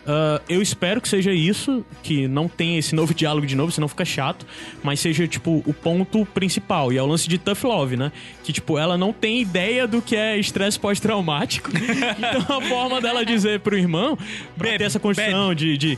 Ah, 0.06 0.42
eu 0.50 0.62
espero 0.62 1.00
que 1.00 1.08
seja 1.08 1.32
isso, 1.32 1.86
que 2.02 2.28
não 2.28 2.48
tenha 2.48 2.80
esse 2.80 2.96
novo 2.96 3.14
diálogo 3.16 3.46
de 3.46 3.56
novo, 3.56 3.72
senão 3.72 3.88
fica 3.88 4.06
chato, 4.06 4.46
mas 4.84 5.00
seja, 5.00 5.28
tipo, 5.28 5.64
o 5.66 5.74
ponto 5.74 6.26
principal. 6.26 6.92
E 6.92 6.98
é 6.98 7.04
o 7.04 7.06
lance 7.06 7.28
de 7.28 7.38
tough 7.38 7.64
love, 7.64 7.98
né? 7.98 8.12
Que, 8.44 8.52
tipo, 8.52 8.78
ela 8.78 8.98
não 8.98 9.14
tem 9.14 9.42
ideia 9.42 9.88
do 9.88 10.02
que 10.02 10.16
é 10.16 10.38
estresse 10.38 10.80
pós-traumático. 10.80 11.70
então, 11.76 12.58
a 12.58 12.62
forma 12.62 13.00
dela 13.02 13.26
dizer 13.26 13.60
pro 13.60 13.78
irmão, 13.78 14.18
pra 14.58 14.68
Bebe, 14.68 14.80
ter 14.80 14.84
essa 14.86 15.00
construção 15.00 15.54
de, 15.54 15.78
de 15.78 15.98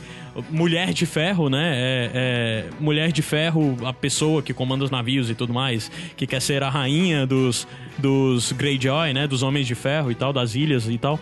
mulher 0.50 0.92
de 0.92 1.06
ferro, 1.06 1.48
né? 1.48 1.72
É, 1.74 2.10
é, 2.14 2.64
mulher 2.80 3.12
de 3.12 3.22
ferro, 3.22 3.76
a 3.84 3.92
pessoa 3.92 4.42
que 4.42 4.52
comanda 4.52 4.84
os 4.84 4.90
navios 4.90 5.30
e 5.30 5.34
tudo 5.34 5.52
mais, 5.52 5.90
que 6.16 6.26
quer 6.26 6.40
ser 6.40 6.62
a 6.62 6.68
rainha 6.68 7.26
dos, 7.26 7.66
dos 7.98 8.52
Greyjoy, 8.52 9.12
né? 9.12 9.26
Dos 9.26 9.42
Homens 9.42 9.66
de 9.66 9.74
Ferro 9.74 10.10
e 10.10 10.14
tal, 10.14 10.32
das 10.32 10.54
ilhas 10.54 10.88
e 10.88 10.98
tal. 10.98 11.18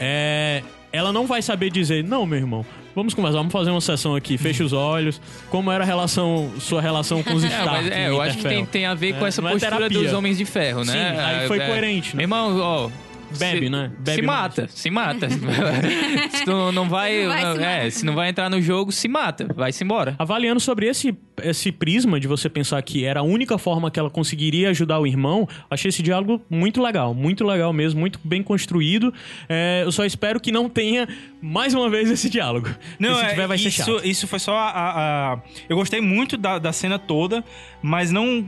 É, 0.00 0.62
ela 0.92 1.12
não 1.12 1.26
vai 1.26 1.40
saber 1.42 1.70
dizer, 1.70 2.04
não, 2.04 2.26
meu 2.26 2.38
irmão, 2.38 2.64
vamos 2.94 3.14
conversar, 3.14 3.38
vamos 3.38 3.52
fazer 3.52 3.70
uma 3.70 3.80
sessão 3.80 4.14
aqui, 4.14 4.36
fecha 4.36 4.62
os 4.64 4.72
olhos. 4.72 5.20
Como 5.50 5.70
era 5.70 5.82
a 5.84 5.86
relação, 5.86 6.52
sua 6.60 6.80
relação 6.82 7.22
com 7.22 7.32
os 7.34 7.42
É, 7.44 7.48
Stark? 7.48 7.90
é, 7.90 8.08
no 8.08 8.14
eu 8.14 8.20
acho 8.20 8.36
que 8.38 8.44
tem, 8.44 8.64
tem 8.66 8.86
a 8.86 8.94
ver 8.94 9.14
com 9.18 9.24
É, 9.24 9.28
essa 9.28 9.40
não 9.40 9.48
é 9.48 9.52
postura 9.52 9.76
terapia. 9.76 9.98
dos 10.02 10.12
Homens 10.12 10.36
de 10.38 10.44
Ferro, 10.44 10.84
né? 10.84 10.92
Sim, 10.92 11.20
aí 11.20 11.48
foi 11.48 11.58
coerente, 11.60 12.16
né? 12.16 12.22
Irmão, 12.24 12.58
ó... 12.60 12.90
Bebe, 13.38 13.66
se, 13.66 13.70
né? 13.70 13.90
Bebe 13.98 14.14
se 14.20 14.22
mais. 14.22 14.40
mata, 14.40 14.68
se 14.68 14.90
mata. 14.90 15.28
se 16.30 16.44
tu 16.44 16.72
não 16.72 16.88
vai, 16.88 17.22
Não 17.22 17.28
vai 17.28 17.44
não- 17.44 17.56
se 17.56 17.62
é, 17.62 17.90
se 17.90 18.04
não 18.04 18.14
vai 18.14 18.28
entrar 18.28 18.48
no 18.50 18.60
jogo, 18.60 18.92
se 18.92 19.08
mata, 19.08 19.46
vai-se 19.54 19.82
embora. 19.84 20.14
Avaliando 20.18 20.60
sobre 20.60 20.86
esse, 20.86 21.16
esse 21.42 21.70
prisma 21.72 22.18
de 22.20 22.26
você 22.28 22.48
pensar 22.48 22.80
que 22.82 23.04
era 23.04 23.20
a 23.20 23.22
única 23.22 23.58
forma 23.58 23.90
que 23.90 23.98
ela 23.98 24.10
conseguiria 24.10 24.70
ajudar 24.70 24.98
o 25.00 25.06
irmão, 25.06 25.48
achei 25.70 25.88
esse 25.88 26.02
diálogo 26.02 26.40
muito 26.50 26.82
legal, 26.82 27.14
muito 27.14 27.44
legal 27.44 27.72
mesmo, 27.72 28.00
muito 28.00 28.18
bem 28.24 28.42
construído. 28.42 29.12
É, 29.48 29.82
eu 29.84 29.92
só 29.92 30.04
espero 30.04 30.40
que 30.40 30.52
não 30.52 30.68
tenha 30.68 31.08
mais 31.40 31.74
uma 31.74 31.88
vez 31.90 32.10
esse 32.10 32.28
diálogo. 32.30 32.68
Não, 32.98 33.14
se 33.16 33.24
é, 33.24 33.28
tiver, 33.30 33.46
vai 33.46 33.58
ser 33.58 33.68
isso, 33.68 33.76
chato. 33.78 34.06
isso 34.06 34.26
foi 34.28 34.38
só 34.38 34.54
a, 34.56 34.68
a- 34.70 35.32
a- 35.34 35.38
Eu 35.68 35.76
gostei 35.76 36.00
muito 36.00 36.36
da, 36.36 36.58
da 36.58 36.72
cena 36.72 36.98
toda, 36.98 37.44
mas 37.82 38.10
não. 38.10 38.44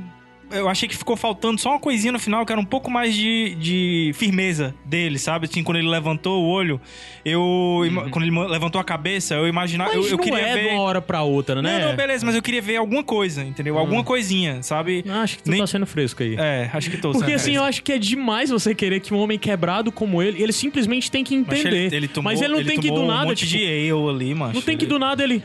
Eu 0.54 0.68
achei 0.68 0.88
que 0.88 0.96
ficou 0.96 1.16
faltando 1.16 1.60
só 1.60 1.70
uma 1.70 1.78
coisinha 1.80 2.12
no 2.12 2.18
final, 2.18 2.44
que 2.46 2.52
era 2.52 2.60
um 2.60 2.64
pouco 2.64 2.90
mais 2.90 3.14
de, 3.14 3.54
de 3.56 4.12
firmeza 4.14 4.74
dele, 4.84 5.18
sabe? 5.18 5.46
Assim, 5.46 5.62
quando 5.62 5.78
ele 5.78 5.88
levantou 5.88 6.42
o 6.42 6.46
olho, 6.48 6.80
eu. 7.24 7.82
ima- 7.86 8.08
Quando 8.10 8.24
ele 8.24 8.38
levantou 8.48 8.80
a 8.80 8.84
cabeça, 8.84 9.34
eu 9.34 9.46
imaginava. 9.48 9.90
Uhum. 9.90 9.96
Mas 9.96 10.06
Eu, 10.06 10.12
eu 10.12 10.16
não 10.18 10.24
queria 10.24 10.38
é 10.40 10.54
ver. 10.54 10.62
de 10.68 10.74
uma 10.74 10.80
hora 10.82 11.00
pra 11.02 11.22
outra, 11.22 11.60
né? 11.60 11.78
Não, 11.80 11.88
não, 11.90 11.96
beleza, 11.96 12.24
mas 12.24 12.34
eu 12.34 12.42
queria 12.42 12.62
ver 12.62 12.76
alguma 12.76 13.02
coisa, 13.02 13.42
entendeu? 13.44 13.78
Alguma 13.78 14.04
coisinha, 14.04 14.62
sabe? 14.62 15.04
Ah, 15.08 15.22
Acho 15.22 15.36
que 15.38 15.42
tu 15.44 15.50
Nem- 15.50 15.60
tá 15.60 15.66
sendo 15.66 15.86
fresco 15.86 16.22
aí. 16.22 16.36
É, 16.38 16.70
acho 16.72 16.90
que 16.90 16.96
tô. 16.96 17.12
Porque 17.12 17.26
sendo 17.26 17.34
assim, 17.36 17.50
eu 17.52 17.62
fresco. 17.62 17.68
acho 17.68 17.82
que 17.82 17.92
é 17.92 17.98
demais 17.98 18.50
você 18.50 18.74
querer 18.74 19.00
que 19.00 19.12
um 19.14 19.18
homem 19.18 19.38
quebrado 19.38 19.90
como 19.92 20.22
ele, 20.22 20.42
ele 20.42 20.52
simplesmente 20.52 21.10
tem 21.10 21.24
que 21.24 21.36
Mas 21.36 21.60
entender. 21.60 21.86
ele, 21.86 21.96
ele 21.96 22.08
tomou, 22.08 22.30
Mas 22.30 22.40
ele 22.42 22.52
não 22.54 22.64
tem 22.64 22.78
que 22.78 22.90
do 22.90 23.04
nada, 23.04 23.24
um 23.24 23.28
monte 23.28 23.46
tipo, 23.46 23.58
de 23.58 23.66
ale 23.66 24.08
ali, 24.10 24.34
mano. 24.34 24.52
não 24.54 24.62
tem 24.62 24.76
que 24.76 24.86
do 24.86 24.98
nada 24.98 25.22
ele 25.24 25.42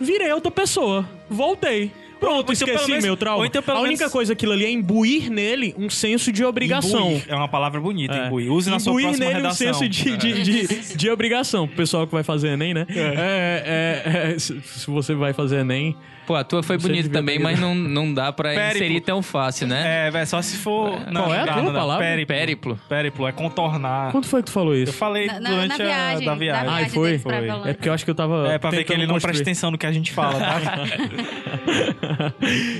virei 0.00 0.32
outra 0.32 0.50
pessoa, 0.50 1.08
voltei. 1.28 1.90
Pronto, 2.20 2.52
então, 2.52 2.68
esqueci 2.68 2.88
menos- 2.90 3.04
meu 3.04 3.16
trauma. 3.16 3.46
então, 3.46 3.62
a 3.66 3.80
única 3.80 4.00
menos- 4.00 4.12
coisa 4.12 4.32
aquilo 4.34 4.52
ali 4.52 4.64
é 4.66 4.70
imbuir 4.70 5.30
nele 5.30 5.74
um 5.78 5.88
senso 5.90 6.30
de 6.30 6.44
obrigação. 6.44 7.06
Imbuir. 7.12 7.24
É 7.28 7.34
uma 7.34 7.48
palavra 7.48 7.80
bonita, 7.80 8.14
É. 8.14 8.26
imbuir. 8.26 8.52
Use 8.52 8.68
na 8.70 8.78
sua 8.78 8.90
Imbuir 8.92 9.06
próxima 9.06 9.24
nele 9.26 9.36
redação. 9.38 9.66
É. 9.66 9.70
um 9.70 9.74
senso 9.74 9.88
de, 9.88 10.16
de, 10.16 10.42
de, 10.42 10.66
de 10.96 11.10
obrigação. 11.10 11.66
Pro 11.66 11.76
pessoal 11.76 12.06
que 12.06 12.12
vai 12.12 12.22
fazer 12.22 12.48
Enem, 12.48 12.74
né? 12.74 12.86
É, 12.90 14.02
é, 14.04 14.32
é, 14.34 14.38
se, 14.38 14.60
se 14.60 14.86
você 14.90 15.14
vai 15.14 15.32
fazer 15.32 15.60
Enem. 15.60 15.96
Pô, 16.26 16.36
a 16.36 16.44
tua 16.44 16.62
foi 16.62 16.78
Você 16.78 16.86
bonita 16.86 17.08
também, 17.08 17.40
mas 17.40 17.58
não, 17.58 17.74
não 17.74 18.14
dá 18.14 18.32
pra 18.32 18.50
Périplo. 18.54 18.84
inserir 18.84 19.00
tão 19.00 19.20
fácil, 19.22 19.66
né? 19.66 20.06
É, 20.06 20.10
velho, 20.12 20.26
só 20.26 20.40
se 20.40 20.56
for. 20.58 21.00
Não, 21.10 21.24
Qual 21.24 21.34
é 21.34 21.40
a 21.40 21.46
tua 21.52 21.62
não, 21.62 21.72
palavra? 21.72 22.04
Périplo. 22.04 22.34
Périplo. 22.36 22.80
Périplo, 22.88 23.26
é 23.26 23.32
contornar. 23.32 24.12
Quando 24.12 24.26
foi 24.26 24.40
que 24.42 24.46
tu 24.46 24.52
falou 24.52 24.74
Eu 24.74 24.84
isso? 24.84 24.92
falei 24.92 25.26
Na- 25.26 25.40
na- 25.40 25.50
durante 25.50 25.68
na 25.70 25.76
viagem, 25.76 26.28
a 26.28 26.30
da 26.30 26.36
viagem. 26.36 26.64
na 26.66 26.72
viagem 26.76 26.90
foi? 26.90 27.18
pra 27.18 27.36
Foi. 27.38 27.48
Avalon. 27.50 27.66
É 27.66 27.72
porque 27.74 27.88
eu 27.88 27.92
acho 27.92 28.04
que 28.04 28.10
eu 28.10 28.14
tava. 28.14 28.52
É, 28.52 28.58
pra 28.58 28.70
ver 28.70 28.84
que 28.84 28.92
ele 28.92 29.06
não 29.06 29.14
construir. 29.14 29.32
presta 29.32 29.42
atenção 29.50 29.70
no 29.72 29.78
que 29.78 29.86
a 29.86 29.92
gente 29.92 30.12
fala, 30.12 30.38
tá? 30.38 30.60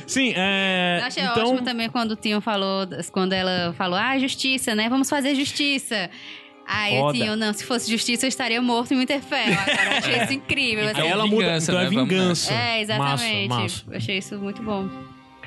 Sim, 0.06 0.32
é. 0.36 0.98
Eu 1.00 1.06
achei 1.06 1.22
então, 1.24 1.42
ótimo 1.44 1.62
também 1.62 1.88
quando 1.88 2.12
o 2.12 2.16
Tinho 2.16 2.40
falou, 2.40 2.86
quando 3.12 3.32
ela 3.32 3.72
falou, 3.76 3.98
ah, 3.98 4.18
justiça, 4.18 4.74
né? 4.74 4.88
Vamos 4.88 5.08
fazer 5.08 5.34
justiça. 5.34 6.10
Aí 6.72 6.96
o 6.96 7.00
Foda. 7.00 7.18
Tinho, 7.18 7.36
não, 7.36 7.52
se 7.52 7.64
fosse 7.64 7.90
justiça 7.90 8.26
eu 8.26 8.28
estaria 8.28 8.62
morto 8.62 8.94
em 8.94 8.98
Winterfell. 8.98 9.52
Agora 9.52 9.92
eu 9.92 9.98
achei 9.98 10.22
isso 10.22 10.32
incrível. 10.38 10.84
assim. 10.84 10.92
Então, 10.92 11.06
ela 11.06 11.26
muda. 11.26 11.44
vingança, 11.46 11.72
então 11.72 11.80
é 11.80 11.84
né? 11.84 11.90
Vingança. 11.90 12.54
É, 12.54 12.80
exatamente. 12.80 13.48
Massa, 13.48 13.62
massa. 13.62 13.84
Eu 13.90 13.96
achei 13.96 14.18
isso 14.18 14.38
muito 14.38 14.62
bom. 14.62 14.88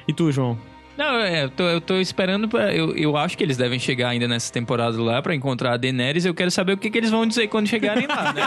E 0.05 0.13
tu, 0.13 0.29
João? 0.33 0.59
Não, 0.97 1.19
é, 1.19 1.45
eu 1.45 1.49
tô, 1.49 1.63
eu 1.63 1.81
tô 1.81 1.95
esperando 1.99 2.47
pra. 2.47 2.71
Eu, 2.73 2.95
eu 2.95 3.17
acho 3.17 3.35
que 3.37 3.43
eles 3.43 3.57
devem 3.57 3.79
chegar 3.79 4.09
ainda 4.09 4.27
nessa 4.27 4.53
temporada 4.53 5.01
lá 5.01 5.21
pra 5.21 5.33
encontrar 5.33 5.73
a 5.73 5.77
Daenerys. 5.77 6.23
Eu 6.25 6.33
quero 6.35 6.51
saber 6.51 6.73
o 6.73 6.77
que, 6.77 6.89
que 6.89 6.97
eles 6.97 7.09
vão 7.09 7.25
dizer 7.25 7.47
quando 7.47 7.67
chegarem 7.67 8.05
lá, 8.07 8.31
né? 8.31 8.43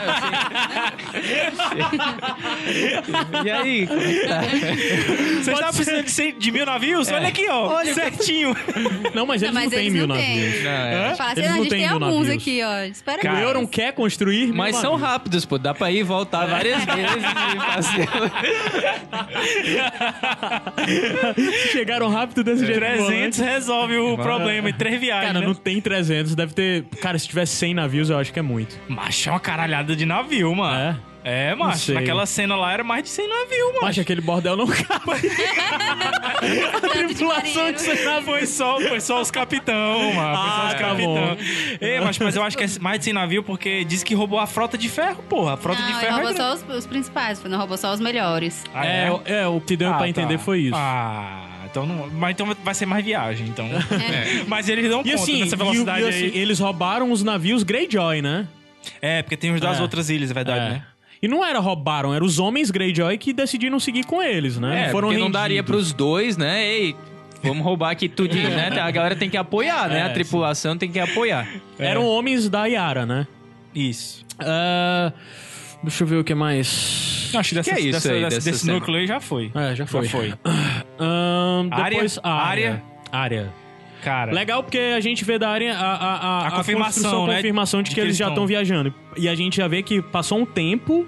Assim. 1.57 1.77
e 3.47 3.51
aí? 3.51 3.87
como 3.87 4.01
é 4.01 4.05
que 4.13 4.27
tá? 4.27 4.41
Você 5.43 5.53
está 5.53 5.67
precisando 5.67 6.03
de, 6.05 6.11
cem- 6.11 6.39
de 6.39 6.51
mil 6.53 6.65
navios? 6.65 7.09
Olha 7.11 7.29
aqui, 7.29 7.47
ó. 7.49 7.67
Olha, 7.69 7.93
certinho. 7.95 8.57
Não, 9.15 9.27
mas 9.27 9.43
eles 9.43 9.55
Não, 9.55 9.61
mas 9.63 9.65
não 9.65 9.71
têm 9.71 9.81
eles 9.81 9.93
mil 9.93 10.07
não 10.07 10.17
têm. 10.17 10.37
navios. 10.41 10.63
Não, 10.65 10.71
é. 10.71 11.15
Fala 11.17 11.33
assim, 11.33 11.41
Eles 11.41 11.51
"Ah, 11.51 11.53
a 11.53 11.57
não 11.57 11.63
gente 11.65 11.71
têm 11.71 11.79
tem 11.81 11.89
mil 11.89 12.05
alguns 12.07 12.27
navios. 12.29 12.43
aqui, 12.43 12.63
ó. 12.63 12.79
Espera 12.85 13.21
O 13.25 13.29
aí. 13.37 13.43
Euron 13.43 13.67
quer 13.67 13.93
construir. 13.93 14.47
mil 14.47 14.55
Mas 14.57 14.77
são 14.77 14.93
navios. 14.93 15.09
rápidos, 15.11 15.45
pô. 15.45 15.59
Dá 15.59 15.75
pra 15.75 15.91
ir 15.91 15.99
e 15.99 16.03
voltar 16.05 16.47
várias 16.47 16.83
vezes 16.87 17.25
e 17.55 17.59
fazer. 17.73 18.09
Chegaram 21.73 22.09
rápido 22.09 22.36
desse 22.45 22.65
jeito. 22.67 22.81
300 22.81 23.39
resolve 23.39 23.97
o 23.99 24.17
problema 24.17 24.69
em 24.71 24.75
três 24.75 25.01
viagens. 25.01 25.27
Cara, 25.33 25.41
né? 25.41 25.47
não 25.47 25.55
tem 25.55 25.81
300. 25.81 26.35
Deve 26.35 26.55
ter. 26.55 26.85
Cara, 27.01 27.19
se 27.19 27.27
tivesse 27.29 27.57
100 27.57 27.75
navios, 27.75 28.11
eu 28.11 28.19
acho 28.19 28.33
que 28.33 28.39
é 28.39 28.43
muito. 28.43 28.77
Macho 28.89 29.29
é 29.29 29.33
uma 29.33 29.41
caralhada 29.41 29.95
de 29.97 30.05
navio, 30.07 30.55
mano. 30.55 30.77
É. 31.03 31.17
É, 31.29 31.57
macho. 31.57 31.93
Naquela 31.93 32.25
cena 32.25 32.55
lá 32.55 32.73
era 32.73 32.85
mais 32.85 33.03
de 33.03 33.09
100 33.09 33.29
navios, 33.29 33.69
macho. 33.73 33.83
Mas 33.83 33.99
aquele 33.99 34.21
bordel 34.21 34.57
não 34.57 34.67
cabe. 34.69 35.11
a 36.73 36.81
tripulação 36.81 37.73
de 37.73 37.79
marinheiro. 37.79 37.79
cena 37.81 38.23
Foi 38.23 38.47
só, 38.47 38.81
foi 38.81 39.01
só 39.01 39.21
os 39.21 39.31
capitão, 39.33 40.13
mano. 40.15 40.37
Foi 40.37 40.49
só 40.49 40.61
Ah, 40.61 40.67
os 40.69 40.73
tá 40.75 40.79
capitão. 40.79 41.15
bom. 41.15 41.37
Ei, 41.81 42.01
mas, 42.01 42.19
mas 42.21 42.37
eu 42.37 42.45
acho 42.45 42.57
que 42.57 42.63
é 42.63 42.69
mais 42.81 43.01
de 43.01 43.07
100 43.07 43.13
navios 43.15 43.45
porque 43.45 43.85
diz 43.85 44.05
que 44.05 44.15
roubou 44.15 44.39
a 44.39 44.47
frota 44.47 44.79
de 44.79 44.89
ferro, 44.89 45.21
porra. 45.29 45.55
A 45.55 45.57
frota 45.57 45.81
não, 45.81 45.89
de 45.89 45.95
ferro 45.99 46.15
roubou 46.15 46.31
é 46.31 46.35
só 46.37 46.55
os, 46.55 46.77
os 46.77 46.87
principais, 46.87 47.43
não 47.43 47.59
roubou 47.59 47.77
só 47.77 47.93
os 47.93 47.99
melhores. 47.99 48.63
Ah, 48.73 48.87
é, 48.87 49.21
é, 49.25 49.47
o 49.49 49.61
que 49.61 49.77
deu 49.77 49.89
Ah, 49.89 49.95
pra 49.95 50.03
tá. 50.03 50.09
entender 50.09 50.39
foi 50.39 50.61
isso. 50.61 50.77
Ah, 50.77 51.46
então 51.83 51.87
não. 51.87 52.09
Mas 52.11 52.31
então 52.33 52.57
vai 52.65 52.75
ser 52.75 52.87
mais 52.87 53.05
viagem, 53.05 53.47
então. 53.49 53.67
É. 53.67 54.45
Mas 54.47 54.69
eles 54.69 54.89
dão 54.89 55.01
E 55.01 55.11
conta 55.11 55.15
assim, 55.23 55.41
dessa 55.41 55.55
e, 55.55 55.59
velocidade 55.59 56.03
e, 56.03 56.09
assim, 56.09 56.25
aí. 56.25 56.33
eles 56.39 56.59
roubaram 56.59 57.11
os 57.13 57.23
navios 57.23 57.63
Greyjoy, 57.63 58.23
né? 58.23 58.47
É, 59.03 59.23
porque 59.23 59.37
tem 59.37 59.53
os 59.53 59.61
das 59.61 59.79
É. 59.79 59.83
outras 59.83 60.09
ilhas, 60.11 60.31
é 60.31 60.35
verdade, 60.35 60.67
É. 60.67 60.69
né? 60.71 60.83
E 61.23 61.29
não 61.29 61.45
era 61.45 61.59
roubaram, 61.59 62.15
eram 62.15 62.25
os 62.27 62.39
homens 62.39 62.71
Greyjoy 62.71 63.17
que 63.19 63.33
decidiram 63.33 63.81
seguir 63.81 64.05
com 64.05 64.23
eles, 64.23 64.59
né? 64.59 64.85
É, 64.87 64.89
Foram 64.91 65.09
porque 65.09 65.19
não 65.19 65.27
rendidos. 65.27 65.33
daria 65.43 65.63
pros 65.63 65.93
dois, 65.93 66.37
né? 66.37 66.65
Ei, 66.65 66.95
vamos 67.43 67.65
roubar 67.65 67.91
aqui 67.91 68.09
tudinho, 68.09 68.51
né? 68.51 68.69
A 68.81 68.91
galera 68.91 69.17
tem 69.17 69.29
que 69.31 69.37
apoiar, 69.37 69.89
né? 69.89 70.01
É, 70.01 70.03
A 70.03 70.11
tripulação 70.11 70.77
tem 70.77 70.91
que 70.91 70.99
apoiar. 71.01 71.49
Eram 71.79 72.07
homens 72.07 72.49
da 72.49 72.67
Yara, 72.67 73.05
né? 73.07 73.27
Isso. 73.75 74.25
Ah, 74.39 75.11
deixa 75.83 76.05
eu 76.05 76.07
ver 76.09 76.17
o 76.17 76.25
que 76.25 76.35
mais. 76.35 77.31
Acho 77.35 77.49
que, 77.51 77.55
dessa, 77.57 77.71
Que 77.71 77.77
é 77.77 77.81
isso 77.81 77.93
dessa- 77.93 78.13
aí, 78.13 78.21
dessa- 78.23 78.37
dessa 78.37 78.51
desse 78.51 78.65
cena? 78.67 78.75
núcleo 78.75 78.99
aí 78.99 79.07
já 79.07 79.19
foi. 79.21 79.51
É, 79.55 79.75
já 79.75 79.87
foi. 79.87 80.05
Já 80.05 80.11
foi. 80.11 80.35
Área? 81.71 81.91
depois, 81.91 82.19
a 82.23 82.33
área. 82.33 82.83
Área. 83.13 83.53
Cara. 84.03 84.33
Legal 84.33 84.63
porque 84.63 84.79
a 84.79 85.01
gente 85.01 85.25
vê 85.25 85.39
da 85.39 85.49
área 85.49 85.75
a, 85.75 85.95
a, 85.95 86.17
a, 86.45 86.47
A 86.47 86.51
confirmação, 86.53 87.27
né, 87.27 87.37
confirmação 87.37 87.83
de, 87.83 87.89
de 87.89 87.95
que, 87.95 88.01
que 88.01 88.07
eles 88.07 88.17
já 88.17 88.29
estão- 88.29 88.47
viajando. 88.47 88.95
E 89.17 89.29
a 89.29 89.35
gente 89.35 89.57
já 89.57 89.67
vê 89.67 89.83
que 89.83 90.01
passou 90.01 90.39
um 90.39 90.47
tempo 90.47 91.07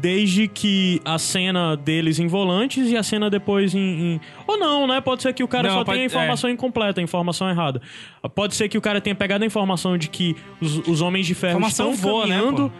desde 0.00 0.46
que 0.48 1.00
a 1.04 1.18
cena 1.18 1.76
deles 1.76 2.18
em 2.18 2.26
volantes 2.26 2.90
e 2.90 2.96
a 2.96 3.02
cena 3.02 3.30
depois 3.30 3.74
em, 3.74 3.78
em- 3.78 4.20
Ou 4.46 4.58
não, 4.58 4.86
né? 4.86 5.00
Pode 5.00 5.22
ser 5.22 5.32
que 5.32 5.42
o 5.42 5.48
cara 5.48 5.68
Não, 5.68 5.76
só 5.78 5.84
pode- 5.84 5.96
tenha 5.96 6.04
a 6.04 6.06
informação 6.06 6.50
incompleta, 6.50 7.00
a 7.00 7.04
informação 7.04 7.48
errada. 7.48 7.80
Pode 8.34 8.54
ser 8.54 8.68
que 8.68 8.76
o 8.76 8.82
cara 8.82 9.00
tenha 9.00 9.14
pegado 9.14 9.44
a 9.44 9.46
informação 9.46 9.96
de 9.96 10.08
que 10.08 10.36
os, 10.60 10.86
os 10.86 11.00
Homens 11.00 11.26
de 11.26 11.34
Ferro 11.34 11.52
Informação 11.58 11.92
estão 11.92 12.10
voa, 12.10 12.26
né, 12.26 12.34
caminhando? 12.36 12.72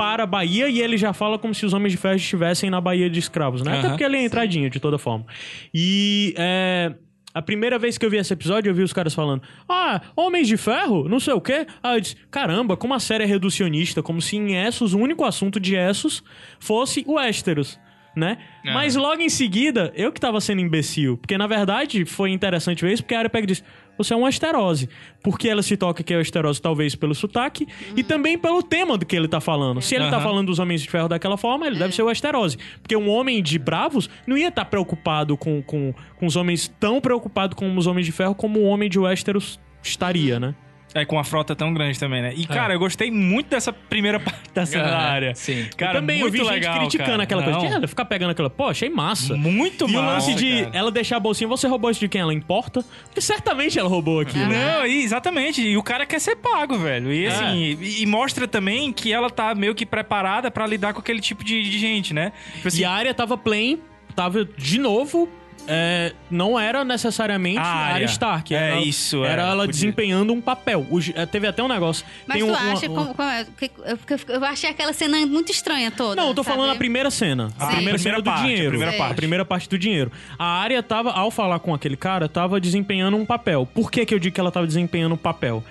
Para 0.00 0.22
a 0.22 0.26
Bahia 0.26 0.66
e 0.70 0.80
ele 0.80 0.96
já 0.96 1.12
fala 1.12 1.38
como 1.38 1.54
se 1.54 1.66
os 1.66 1.74
Homens 1.74 1.92
de 1.92 1.98
Ferro 1.98 2.14
estivessem 2.16 2.70
na 2.70 2.80
Bahia 2.80 3.10
de 3.10 3.18
Escravos, 3.18 3.60
né? 3.60 3.72
Até 3.72 3.80
Aham. 3.80 3.88
porque 3.90 4.04
ele 4.04 4.16
é 4.16 4.24
entradinha, 4.24 4.70
de 4.70 4.80
toda 4.80 4.96
forma. 4.96 5.26
E 5.74 6.32
é, 6.38 6.94
a 7.34 7.42
primeira 7.42 7.78
vez 7.78 7.98
que 7.98 8.06
eu 8.06 8.08
vi 8.08 8.16
esse 8.16 8.32
episódio, 8.32 8.70
eu 8.70 8.74
vi 8.74 8.82
os 8.82 8.94
caras 8.94 9.12
falando: 9.12 9.42
Ah, 9.68 10.00
Homens 10.16 10.48
de 10.48 10.56
Ferro? 10.56 11.06
Não 11.06 11.20
sei 11.20 11.34
o 11.34 11.40
quê. 11.40 11.66
Aí 11.82 11.96
eu 11.98 12.00
disse: 12.00 12.16
Caramba, 12.30 12.78
como 12.78 12.94
a 12.94 12.98
série 12.98 13.24
é 13.24 13.26
reducionista, 13.26 14.02
como 14.02 14.22
se 14.22 14.38
em 14.38 14.56
Essos, 14.56 14.94
o 14.94 14.98
único 14.98 15.22
assunto 15.22 15.60
de 15.60 15.76
Essos 15.76 16.24
fosse 16.58 17.04
o 17.06 17.16
Westeros. 17.16 17.78
Né? 18.16 18.38
Aham. 18.64 18.74
Mas 18.74 18.96
logo 18.96 19.20
em 19.20 19.28
seguida, 19.28 19.92
eu 19.94 20.10
que 20.10 20.20
tava 20.20 20.40
sendo 20.40 20.62
imbecil. 20.62 21.18
Porque 21.18 21.36
na 21.36 21.46
verdade 21.46 22.06
foi 22.06 22.30
interessante 22.30 22.82
ver 22.84 22.94
isso, 22.94 23.02
porque 23.02 23.14
a 23.14 23.18
área 23.18 23.30
pega 23.30 23.44
e 23.44 23.48
diz: 23.48 23.62
Você 24.02 24.14
é 24.14 24.16
um 24.16 24.26
esterose. 24.26 24.88
Porque 25.22 25.48
ela 25.48 25.62
se 25.62 25.76
toca 25.76 26.02
que 26.02 26.14
é 26.14 26.16
o 26.16 26.20
esterose, 26.20 26.60
talvez 26.60 26.94
pelo 26.94 27.14
sotaque, 27.14 27.66
e 27.94 28.02
também 28.02 28.38
pelo 28.38 28.62
tema 28.62 28.96
do 28.96 29.04
que 29.04 29.14
ele 29.14 29.28
tá 29.28 29.40
falando. 29.40 29.82
Se 29.82 29.94
ele 29.94 30.08
tá 30.08 30.16
Aham. 30.16 30.24
falando 30.24 30.46
dos 30.46 30.58
homens 30.58 30.80
de 30.80 30.88
ferro 30.88 31.08
daquela 31.08 31.36
forma, 31.36 31.66
ele 31.66 31.78
deve 31.78 31.94
ser 31.94 32.02
o 32.02 32.10
esterose. 32.10 32.56
Porque 32.82 32.96
um 32.96 33.10
homem 33.10 33.42
de 33.42 33.58
bravos 33.58 34.08
não 34.26 34.36
ia 34.36 34.48
estar 34.48 34.64
preocupado 34.64 35.36
com, 35.36 35.62
com, 35.62 35.92
com 36.16 36.26
os 36.26 36.36
homens 36.36 36.68
tão 36.80 37.00
preocupado 37.00 37.54
com 37.54 37.76
os 37.76 37.86
homens 37.86 38.06
de 38.06 38.12
ferro 38.12 38.34
como 38.34 38.60
o 38.60 38.64
homem 38.64 38.88
de 38.88 38.98
Westeros 38.98 39.60
estaria, 39.82 40.40
né? 40.40 40.54
É, 40.94 41.04
com 41.04 41.18
a 41.18 41.24
frota 41.24 41.54
tão 41.54 41.72
grande 41.72 41.98
também, 42.00 42.20
né? 42.20 42.32
E, 42.36 42.44
cara, 42.46 42.74
eu 42.74 42.78
gostei 42.78 43.10
muito 43.12 43.48
dessa 43.48 43.72
primeira 43.72 44.18
parte 44.20 44.50
da 44.52 44.66
cena 44.66 44.84
da 44.88 44.98
área. 44.98 45.34
sim. 45.36 45.68
Cara, 45.76 45.98
eu 45.98 46.00
também 46.00 46.16
eu 46.18 46.22
muito 46.28 46.32
vi 46.32 46.42
legal, 46.42 46.72
gente 46.74 46.80
criticando 46.80 47.10
cara. 47.10 47.22
aquela 47.22 47.42
coisa. 47.44 47.58
Não. 47.60 47.68
Que 47.68 47.72
ela 47.74 47.86
ficar 47.86 48.04
pegando 48.06 48.30
aquela. 48.30 48.50
Pô, 48.50 48.66
achei 48.66 48.88
massa. 48.90 49.36
Muito 49.36 49.88
E 49.88 49.92
o 49.96 50.02
massa, 50.02 50.10
lance 50.30 50.34
de 50.34 50.64
cara. 50.64 50.76
ela 50.76 50.90
deixar 50.90 51.16
a 51.18 51.20
bolsinha, 51.20 51.46
você 51.46 51.68
roubou 51.68 51.90
isso 51.90 52.00
de 52.00 52.08
quem 52.08 52.20
ela 52.20 52.34
importa? 52.34 52.84
Porque 53.04 53.20
certamente 53.20 53.78
ela 53.78 53.88
roubou 53.88 54.20
aquilo. 54.20 54.46
né? 54.46 54.74
Não, 54.78 54.86
e- 54.86 55.02
exatamente. 55.04 55.62
E 55.62 55.76
o 55.76 55.82
cara 55.82 56.04
quer 56.04 56.20
ser 56.20 56.34
pago, 56.36 56.76
velho. 56.76 57.12
E 57.12 57.26
assim, 57.26 57.76
e, 57.80 58.02
e 58.02 58.06
mostra 58.06 58.48
também 58.48 58.92
que 58.92 59.12
ela 59.12 59.30
tá 59.30 59.54
meio 59.54 59.74
que 59.76 59.86
preparada 59.86 60.50
pra 60.50 60.66
lidar 60.66 60.92
com 60.92 60.98
aquele 61.00 61.20
tipo 61.20 61.44
de, 61.44 61.62
de 61.62 61.78
gente, 61.78 62.12
né? 62.12 62.32
Tipo 62.56 62.66
assim, 62.68 62.80
E 62.80 62.84
a 62.84 62.90
área 62.90 63.14
tava 63.14 63.38
plain, 63.38 63.78
tava 64.16 64.44
de 64.44 64.78
novo. 64.80 65.28
É, 65.72 66.12
não 66.30 66.58
era 66.58 66.84
necessariamente 66.84 67.58
A 67.58 67.62
a 67.62 67.66
Arya. 67.66 67.94
área 67.94 68.04
Stark. 68.06 68.52
É 68.54 68.56
era, 68.58 68.80
isso, 68.80 69.24
é, 69.24 69.28
Era 69.28 69.42
ela 69.42 69.56
podia. 69.58 69.68
desempenhando 69.72 70.32
um 70.32 70.40
papel. 70.40 70.84
O 70.90 70.98
é, 71.14 71.24
teve 71.26 71.46
até 71.46 71.62
um 71.62 71.68
negócio. 71.68 72.04
Mas 72.26 72.38
tem 72.38 72.46
tu 72.46 72.52
um- 72.52 72.56
acha 72.56 72.88
uma- 72.88 73.02
como, 73.04 73.14
como 73.14 73.28
é? 73.28 73.46
Eu, 73.86 73.98
eu- 74.08 74.34
eu 74.34 74.44
achei 74.44 74.68
aquela 74.70 74.92
cena 74.92 75.24
muito 75.26 75.52
estranha 75.52 75.90
toda. 75.90 76.20
Não, 76.20 76.28
eu 76.30 76.34
tô 76.34 76.42
sabe? 76.42 76.56
falando 76.56 76.72
a 76.72 76.76
primeira 76.76 77.10
cena. 77.10 77.52
A 77.58 77.66
Sim. 77.66 77.74
primeira 77.76 77.98
cena 77.98 78.14
Primeira 78.16 78.22
do 78.22 78.24
parte, 78.24 78.40
a 78.40 78.46
dinheiro. 78.46 78.70
primeira 78.70 78.92
parte. 78.96 79.12
A 79.12 79.14
primeira 79.14 79.44
parte 79.44 79.68
do 79.68 79.78
dinheiro. 79.78 80.12
A 80.38 80.44
área 80.60 80.82
tava, 80.82 81.12
ao 81.12 81.30
falar 81.30 81.58
com 81.60 81.72
aquele 81.72 81.96
cara, 81.96 82.28
tava 82.28 82.60
desempenhando 82.60 83.16
um 83.16 83.24
papel. 83.24 83.64
Por 83.72 83.90
que 83.90 84.04
que 84.04 84.12
eu 84.14 84.18
digo 84.18 84.34
que 84.34 84.40
ela 84.40 84.50
tava 84.50 84.66
desempenhando 84.66 85.14
um 85.14 85.18
papel? 85.18 85.62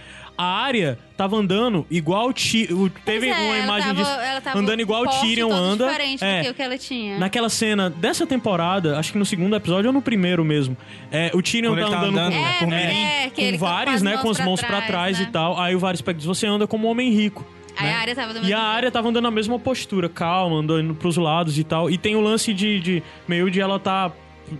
A 0.41 0.45
área 0.61 0.97
tava 1.17 1.35
andando 1.35 1.85
igual 1.91 2.31
Ti- 2.31 2.69
o 2.71 2.89
Teve 2.89 3.27
é, 3.27 3.33
uma 3.33 3.41
ela 3.57 3.63
imagem 3.65 3.87
tava- 3.93 3.99
disso. 4.09 4.19
ela 4.21 4.39
tava 4.39 4.57
andando 4.59 4.79
igual 4.79 5.03
o 5.03 5.07
Tyrion 5.19 5.51
anda. 5.51 5.85
diferente 5.87 6.23
É. 6.23 6.37
do 6.39 6.43
que 6.45 6.49
o 6.51 6.53
que 6.53 6.61
ela 6.61 6.77
tinha. 6.77 7.17
Naquela 7.19 7.49
cena 7.49 7.89
dessa 7.89 8.25
temporada, 8.25 8.97
acho 8.97 9.11
que 9.11 9.17
no 9.17 9.25
segundo 9.25 9.53
episódio 9.53 9.89
ou 9.89 9.93
no 9.93 10.01
primeiro 10.01 10.45
mesmo, 10.45 10.77
é, 11.11 11.29
o 11.33 11.41
Tyrion 11.41 11.75
tá 11.75 11.81
tá 11.81 11.87
andando 11.87 12.17
andando, 12.19 12.31
com, 12.31 12.39
né, 12.39 12.47
É, 12.53 12.57
por 12.59 12.73
é, 12.73 13.29
que 13.31 13.41
ele 13.41 13.57
com 13.57 13.65
com 13.65 13.69
vários, 13.69 14.01
né, 14.01 14.11
mãos 14.13 14.21
com 14.21 14.29
as 14.29 14.39
mãos 14.39 14.61
pra 14.61 14.69
trás, 14.81 14.87
trás 14.87 15.19
né? 15.19 15.25
e 15.25 15.27
tal. 15.27 15.59
Aí 15.59 15.75
o 15.75 15.79
Varys 15.79 16.01
pega 16.01 16.17
diz, 16.17 16.25
você 16.25 16.47
anda 16.47 16.65
como 16.65 16.87
um 16.87 16.91
homem 16.91 17.11
rico. 17.11 17.45
Aí 17.77 17.85
né? 17.87 17.93
a 17.93 17.97
área 17.99 18.15
tava 18.15 18.33
do 18.33 18.45
E 18.45 18.53
a 18.53 18.61
área 18.61 18.89
tava 18.91 19.09
andando 19.09 19.23
na 19.23 19.31
mesma 19.31 19.59
postura, 19.59 20.07
calma, 20.07 20.55
andando 20.57 20.95
pros 20.95 21.17
lados 21.17 21.57
e 21.59 21.63
tal. 21.65 21.89
E 21.89 21.97
tem 21.97 22.15
o 22.15 22.21
lance 22.21 22.53
de, 22.53 22.79
de 22.79 23.03
meio 23.27 23.51
de 23.51 23.59
ela 23.59 23.77
tá 23.77 24.09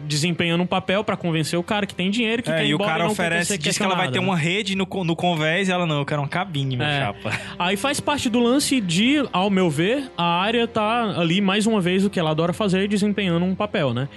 desempenhando 0.07 0.61
um 0.61 0.67
papel 0.67 1.03
pra 1.03 1.17
convencer 1.17 1.57
o 1.57 1.63
cara 1.63 1.85
que 1.85 1.95
tem 1.95 2.11
dinheiro, 2.11 2.43
que 2.43 2.49
É, 2.51 2.57
quer 2.57 2.65
e 2.67 2.73
o 2.75 2.77
cara 2.77 3.03
não 3.05 3.11
oferece, 3.11 3.57
diz 3.57 3.77
que 3.77 3.83
ela 3.83 3.95
vai 3.95 4.05
ter 4.07 4.11
questionada, 4.13 4.31
uma 4.31 4.37
né? 4.37 4.43
rede 4.43 4.75
no, 4.75 4.87
no 5.03 5.15
convés 5.15 5.67
e 5.67 5.71
ela 5.71 5.85
não, 5.85 5.99
eu 5.99 6.05
quero 6.05 6.21
uma 6.21 6.27
cabine, 6.27 6.77
meu 6.77 6.85
É. 6.85 6.99
chapa. 6.99 7.31
Aí 7.57 7.75
faz 7.75 7.99
parte 7.99 8.29
do 8.29 8.39
lance 8.39 8.79
de, 8.79 9.23
ao 9.33 9.49
meu 9.49 9.69
ver, 9.69 10.11
a 10.17 10.41
área 10.41 10.67
tá 10.67 11.19
ali 11.19 11.41
mais 11.41 11.65
uma 11.65 11.81
vez 11.81 12.05
o 12.05 12.09
que 12.09 12.19
ela 12.19 12.31
adora 12.31 12.53
fazer, 12.53 12.87
desempenhando 12.87 13.45
um 13.45 13.55
papel, 13.55 13.93
né? 13.93 14.07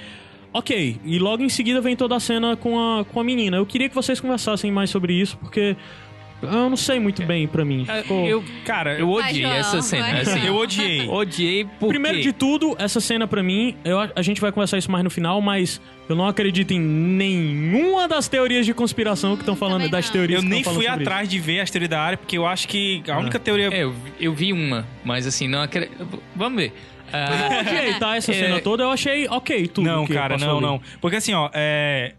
Ok, 0.54 1.00
e 1.02 1.18
logo 1.18 1.42
em 1.42 1.48
seguida 1.48 1.80
vem 1.80 1.96
toda 1.96 2.14
a 2.14 2.20
cena 2.20 2.54
com 2.54 2.78
a, 2.78 3.04
com 3.06 3.18
a 3.18 3.24
menina. 3.24 3.56
Eu 3.56 3.64
queria 3.64 3.88
que 3.88 3.94
vocês 3.94 4.20
conversassem 4.20 4.70
mais 4.70 4.90
sobre 4.90 5.14
isso, 5.14 5.38
porque 5.38 5.74
eu 6.42 6.68
não 6.70 6.76
sei 6.76 6.98
muito 7.00 7.22
bem 7.24 7.46
pra 7.46 7.64
mim. 7.64 7.84
É, 7.88 8.02
Ficou- 8.02 8.26
Eu, 8.26 8.44
Cara, 8.64 8.98
eu 8.98 9.08
odiei 9.08 9.42
João, 9.42 9.54
essa 9.54 9.82
cena. 9.82 10.20
Assim, 10.20 10.46
eu 10.46 10.54
odiei. 10.56 11.06
odiei 11.08 11.64
porque... 11.64 11.86
Primeiro 11.88 12.20
de 12.20 12.32
tudo, 12.32 12.74
essa 12.78 13.00
cena 13.00 13.26
pra 13.26 13.42
mim, 13.42 13.76
eu, 13.84 13.98
a 14.14 14.22
gente 14.22 14.40
vai 14.40 14.50
conversar 14.52 14.78
isso 14.78 14.90
mais 14.90 15.04
no 15.04 15.10
final, 15.10 15.40
mas 15.40 15.80
eu 16.08 16.16
não 16.16 16.26
acredito 16.26 16.72
em 16.72 16.80
nenhuma 16.80 18.08
das 18.08 18.28
teorias 18.28 18.66
de 18.66 18.74
conspiração 18.74 19.34
que 19.36 19.42
estão 19.42 19.56
falando, 19.56 19.78
também 19.82 19.90
das 19.90 20.10
teorias 20.10 20.42
Eu 20.42 20.48
que 20.48 20.54
nem 20.54 20.62
falando 20.64 20.78
fui 20.80 20.86
atrás 20.88 21.28
de 21.28 21.38
ver 21.38 21.60
a 21.60 21.64
teoria 21.64 21.88
da 21.88 22.00
área, 22.00 22.18
porque 22.18 22.36
eu 22.36 22.46
acho 22.46 22.66
que 22.68 23.02
a 23.08 23.18
única 23.18 23.38
teoria. 23.38 23.68
É, 23.72 23.84
eu, 23.84 23.94
eu 24.20 24.32
vi 24.34 24.52
uma, 24.52 24.86
mas 25.04 25.26
assim, 25.26 25.46
não 25.48 25.62
acredito... 25.62 26.22
Vamos 26.34 26.60
ver. 26.62 26.72
Ah, 27.12 27.28
isso. 27.30 27.52
Eu 27.54 27.60
odiei, 27.60 27.94
tá? 27.98 28.16
Essa 28.16 28.32
É. 28.32 28.34
cena 28.34 28.60
toda, 28.60 28.84
eu 28.84 28.90
achei 28.90 29.28
ok 29.28 29.66
tudo. 29.68 29.84
não, 29.84 30.06
que 30.06 30.14
cara, 30.14 30.38
não, 30.38 30.60
não. 30.60 30.80
Porque 31.00 31.16
assim, 31.16 31.34
ó, 31.34 31.50
é. 31.52 32.14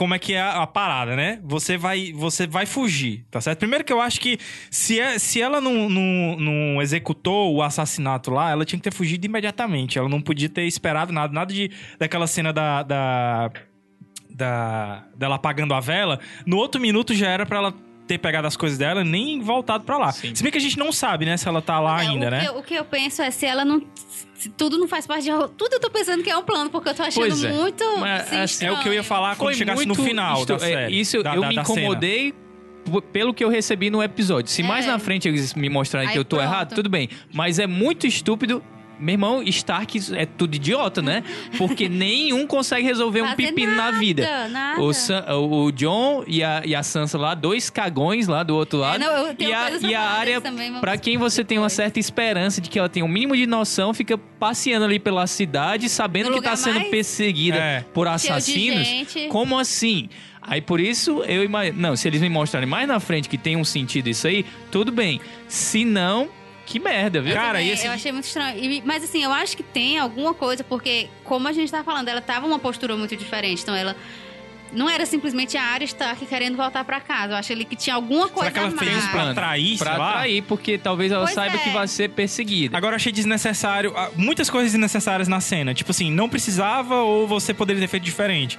Como 0.00 0.14
é 0.14 0.18
que 0.18 0.32
é 0.32 0.40
a, 0.40 0.62
a 0.62 0.66
parada, 0.66 1.14
né? 1.14 1.38
Você 1.44 1.76
vai, 1.76 2.10
você 2.14 2.46
vai 2.46 2.64
fugir, 2.64 3.26
tá 3.30 3.38
certo? 3.38 3.58
Primeiro 3.58 3.84
que 3.84 3.92
eu 3.92 4.00
acho 4.00 4.18
que 4.18 4.38
se, 4.70 4.98
é, 4.98 5.18
se 5.18 5.42
ela 5.42 5.60
não, 5.60 5.90
não, 5.90 6.36
não 6.38 6.80
executou 6.80 7.54
o 7.54 7.62
assassinato 7.62 8.30
lá, 8.30 8.50
ela 8.50 8.64
tinha 8.64 8.78
que 8.78 8.82
ter 8.82 8.94
fugido 8.94 9.26
imediatamente. 9.26 9.98
Ela 9.98 10.08
não 10.08 10.22
podia 10.22 10.48
ter 10.48 10.62
esperado 10.62 11.12
nada, 11.12 11.30
nada 11.34 11.52
de 11.52 11.70
daquela 11.98 12.26
cena 12.26 12.50
da, 12.50 12.82
da, 12.82 13.50
da 14.30 15.04
dela 15.14 15.34
apagando 15.34 15.74
a 15.74 15.80
vela. 15.80 16.18
No 16.46 16.56
outro 16.56 16.80
minuto 16.80 17.14
já 17.14 17.28
era 17.28 17.44
pra 17.44 17.58
ela 17.58 17.74
ter 18.10 18.18
pegado 18.18 18.46
as 18.48 18.56
coisas 18.56 18.76
dela 18.76 19.04
nem 19.04 19.40
voltado 19.40 19.84
pra 19.84 19.96
lá. 19.96 20.10
Sim. 20.10 20.34
Se 20.34 20.42
bem 20.42 20.50
que 20.50 20.58
a 20.58 20.60
gente 20.60 20.76
não 20.78 20.90
sabe, 20.90 21.24
né, 21.24 21.36
se 21.36 21.46
ela 21.46 21.62
tá 21.62 21.78
lá 21.78 22.02
É, 22.02 22.08
ainda, 22.08 22.26
o 22.26 22.30
né? 22.30 22.40
Que, 22.40 22.46
eu- 22.48 22.58
o 22.58 22.62
que 22.62 22.74
eu 22.74 22.84
penso 22.84 23.22
é 23.22 23.30
se 23.30 23.46
ela 23.46 23.64
não. 23.64 23.80
Se 24.34 24.48
tudo 24.48 24.78
não 24.78 24.88
faz 24.88 25.06
parte 25.06 25.24
de. 25.24 25.30
Tudo 25.56 25.74
eu 25.74 25.80
tô 25.80 25.90
pensando 25.90 26.22
que 26.22 26.30
é 26.30 26.36
um 26.36 26.42
plano, 26.42 26.70
porque 26.70 26.88
eu 26.88 26.94
tô 26.94 27.02
achando 27.02 27.14
Pois 27.28 27.44
é. 27.44 27.52
muito. 27.52 27.84
Mas, 27.98 28.32
assim, 28.32 28.66
É 28.66 28.72
o 28.72 28.78
que 28.80 28.88
eu 28.88 28.92
ia 28.94 29.02
falar 29.04 29.36
quando 29.36 29.48
Foi 29.50 29.54
chegasse 29.54 29.86
no 29.86 29.94
final 29.94 30.44
da 30.46 30.54
isto- 30.56 30.64
é, 30.64 30.68
série. 30.68 31.00
Isso 31.00 31.22
da- 31.22 31.34
eu 31.36 31.40
da- 31.42 31.48
me 31.48 31.54
da 31.54 31.64
cena. 31.64 31.78
incomodei 31.80 32.32
p- 32.32 33.00
pelo 33.12 33.32
que 33.34 33.44
eu 33.44 33.48
recebi 33.48 33.90
no 33.90 34.02
episódio. 34.02 34.50
Se 34.50 34.62
É. 34.62 34.64
mais 34.64 34.86
na 34.86 34.98
frente 34.98 35.28
eles 35.28 35.54
me 35.54 35.68
mostrarem 35.68 36.08
Aí 36.08 36.12
que 36.14 36.18
eu 36.18 36.24
tô 36.24 36.36
pronto. 36.36 36.48
errado, 36.50 36.74
tudo 36.74 36.88
bem. 36.88 37.08
Mas 37.32 37.58
é 37.58 37.66
muito 37.66 38.06
estúpido. 38.06 38.62
Meu 39.00 39.14
irmão, 39.14 39.42
Stark 39.44 39.98
é 40.14 40.26
tudo 40.26 40.54
idiota, 40.54 41.00
né? 41.00 41.22
Porque 41.56 41.88
nenhum 41.90 42.46
consegue 42.46 42.84
resolver 42.86 43.22
um 43.22 43.34
pepino 43.34 43.72
na 43.72 43.84
nada, 43.86 43.98
vida. 43.98 44.48
nada. 44.48 44.80
O, 44.82 44.92
Sam- 44.92 45.24
o 45.36 45.72
John 45.72 46.22
e 46.26 46.42
a, 46.44 46.62
e 46.64 46.74
a 46.74 46.82
Sansa 46.82 47.16
lá, 47.18 47.34
dois 47.34 47.70
cagões 47.70 48.28
lá 48.28 48.42
do 48.42 48.54
outro 48.54 48.78
lado. 48.78 49.02
É, 49.02 49.06
não, 49.06 49.26
eu 49.26 49.34
tenho 49.34 49.50
e 49.50 49.54
a, 49.54 49.70
e 49.70 49.94
a 49.94 50.00
falar 50.02 50.18
área, 50.18 50.40
pra 50.80 50.96
quem 50.98 51.16
você 51.16 51.42
tem 51.42 51.58
uma 51.58 51.68
certa 51.68 51.98
esperança 51.98 52.60
de 52.60 52.68
que 52.68 52.78
ela 52.78 52.88
tem 52.88 53.02
um 53.02 53.08
mínimo 53.08 53.36
de 53.36 53.46
noção, 53.46 53.94
fica 53.94 54.18
passeando 54.18 54.84
ali 54.84 54.98
pela 54.98 55.26
cidade, 55.26 55.88
sabendo 55.88 56.30
No 56.30 56.36
que 56.36 56.42
tá 56.42 56.56
sendo 56.56 56.76
mais 56.76 56.88
perseguida 56.90 57.56
É. 57.56 57.84
por 57.94 58.06
assassinos. 58.08 58.88
Como 59.28 59.58
assim? 59.58 60.08
Aí 60.42 60.60
por 60.60 60.80
isso 60.80 61.22
eu 61.24 61.44
imagino. 61.44 61.78
Não, 61.80 61.94
se 61.96 62.08
eles 62.08 62.20
me 62.20 62.28
mostrarem 62.28 62.68
mais 62.68 62.88
na 62.88 62.98
frente 62.98 63.28
que 63.28 63.36
tem 63.38 63.56
um 63.56 63.64
sentido 63.64 64.08
isso 64.08 64.26
aí, 64.26 64.44
tudo 64.70 64.90
bem. 64.90 65.20
Se 65.46 65.84
não, 65.84 66.28
que 66.70 66.78
merda, 66.80 67.20
viu? 67.20 67.34
Cara, 67.34 67.60
e 67.60 67.70
esse- 67.70 67.86
Eu 67.86 67.92
achei 67.92 68.12
muito 68.12 68.24
estranho. 68.24 68.58
E- 68.58 68.82
mas 68.84 69.02
assim, 69.04 69.22
eu 69.22 69.32
acho 69.32 69.56
que 69.56 69.62
tem 69.62 69.98
alguma 69.98 70.32
coisa, 70.32 70.62
porque, 70.64 71.08
como 71.24 71.48
a 71.48 71.52
gente 71.52 71.70
tá 71.70 71.82
falando, 71.84 72.08
ela 72.08 72.20
tava 72.20 72.46
uma 72.46 72.58
postura 72.58 72.96
muito 72.96 73.16
diferente. 73.16 73.62
Então 73.62 73.74
ela. 73.74 73.96
Não 74.72 74.88
era 74.88 75.04
simplesmente 75.04 75.56
a 75.56 75.64
Arya 75.64 75.84
Stark 75.84 76.24
querendo 76.26 76.56
voltar 76.56 76.84
pra 76.84 77.00
casa. 77.00 77.32
Eu 77.32 77.36
acho 77.38 77.52
ali 77.52 77.64
que 77.64 77.74
tinha 77.74 77.96
alguma 77.96 78.28
coisa 78.28 78.50
Será 78.52 78.52
que 78.52 78.58
ela 78.72 78.78
fez 78.78 78.92
mais. 78.92 79.02
isso 79.02 79.10
pra 79.12 79.30
atrair, 79.30 79.78
pra 79.78 79.96
lá? 79.96 80.10
atrair, 80.10 80.42
porque 80.44 80.78
talvez 80.78 81.10
ela 81.10 81.24
Pois 81.24 81.34
saiba 81.34 81.56
é. 81.56 81.58
que 81.58 81.70
vai 81.70 81.88
ser 81.88 82.10
perseguida. 82.10 82.76
Agora 82.78 82.92
eu 82.92 82.96
achei 82.96 83.10
desnecessário, 83.10 83.92
ah, 83.96 84.10
muitas 84.14 84.48
coisas 84.48 84.70
desnecessárias 84.70 85.26
na 85.26 85.40
cena. 85.40 85.74
Tipo 85.74 85.90
assim, 85.90 86.08
não 86.12 86.28
precisava 86.28 86.94
ou 87.02 87.26
você 87.26 87.52
poderia 87.52 87.82
ter 87.82 87.88
feito 87.88 88.04
diferente. 88.04 88.56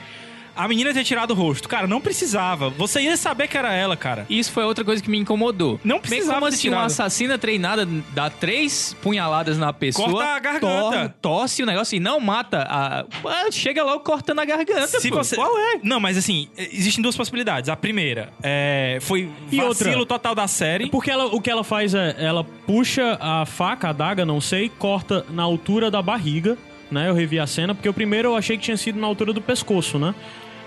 A 0.55 0.67
menina 0.67 0.93
ter 0.93 1.03
tirado 1.03 1.31
o 1.31 1.33
rosto. 1.33 1.67
Cara, 1.69 1.87
não 1.87 2.01
precisava. 2.01 2.69
Você 2.71 3.01
ia 3.01 3.15
saber 3.17 3.47
que 3.47 3.57
era 3.57 3.73
ela, 3.73 3.95
cara. 3.95 4.25
Isso 4.29 4.51
foi 4.51 4.63
outra 4.63 4.83
coisa 4.83 5.01
que 5.01 5.09
me 5.09 5.17
incomodou. 5.17 5.79
Não 5.83 5.95
Bem 5.97 6.01
precisava 6.01 6.39
como 6.39 6.49
ter 6.51 6.55
assim, 6.57 6.69
uma 6.69 6.85
assassina 6.85 7.37
treinada 7.37 7.87
dá 8.13 8.29
três 8.29 8.95
punhaladas 9.01 9.57
na 9.57 9.71
pessoa. 9.73 10.09
Corta 10.09 10.25
a 10.29 10.39
garganta. 10.39 11.15
torce 11.21 11.63
o 11.63 11.65
negócio 11.65 11.95
e 11.95 11.99
não 11.99 12.19
mata. 12.19 12.65
A... 12.69 13.05
Ah, 13.25 13.51
Chega 13.51 13.83
logo 13.83 14.01
cortando 14.01 14.39
a 14.39 14.45
garganta. 14.45 14.99
Se 14.99 15.09
pô. 15.09 15.15
você... 15.17 15.35
Qual 15.35 15.57
é? 15.57 15.79
Não, 15.83 15.99
mas 15.99 16.17
assim, 16.17 16.47
existem 16.57 17.01
duas 17.01 17.15
possibilidades. 17.15 17.69
A 17.69 17.75
primeira 17.75 18.31
é... 18.43 18.97
foi 19.01 19.29
E 19.51 19.57
vacilo 19.57 19.99
outra? 19.99 20.05
total 20.05 20.35
da 20.35 20.47
série. 20.47 20.89
Porque 20.89 21.09
ela, 21.09 21.25
o 21.25 21.41
que 21.41 21.49
ela 21.49 21.63
faz 21.63 21.93
é, 21.93 22.15
ela 22.19 22.43
puxa 22.43 23.17
a 23.19 23.45
faca, 23.45 23.89
a 23.89 23.93
daga, 23.93 24.25
não 24.25 24.41
sei, 24.41 24.69
corta 24.69 25.25
na 25.29 25.43
altura 25.43 25.89
da 25.89 26.01
barriga, 26.01 26.57
né? 26.89 27.09
Eu 27.09 27.13
revi 27.13 27.39
a 27.39 27.47
cena, 27.47 27.73
porque 27.73 27.87
o 27.87 27.93
primeiro 27.93 28.29
eu 28.29 28.35
achei 28.35 28.57
que 28.57 28.63
tinha 28.63 28.77
sido 28.77 28.99
na 28.99 29.07
altura 29.07 29.31
do 29.33 29.41
pescoço, 29.41 29.97
né? 29.97 30.13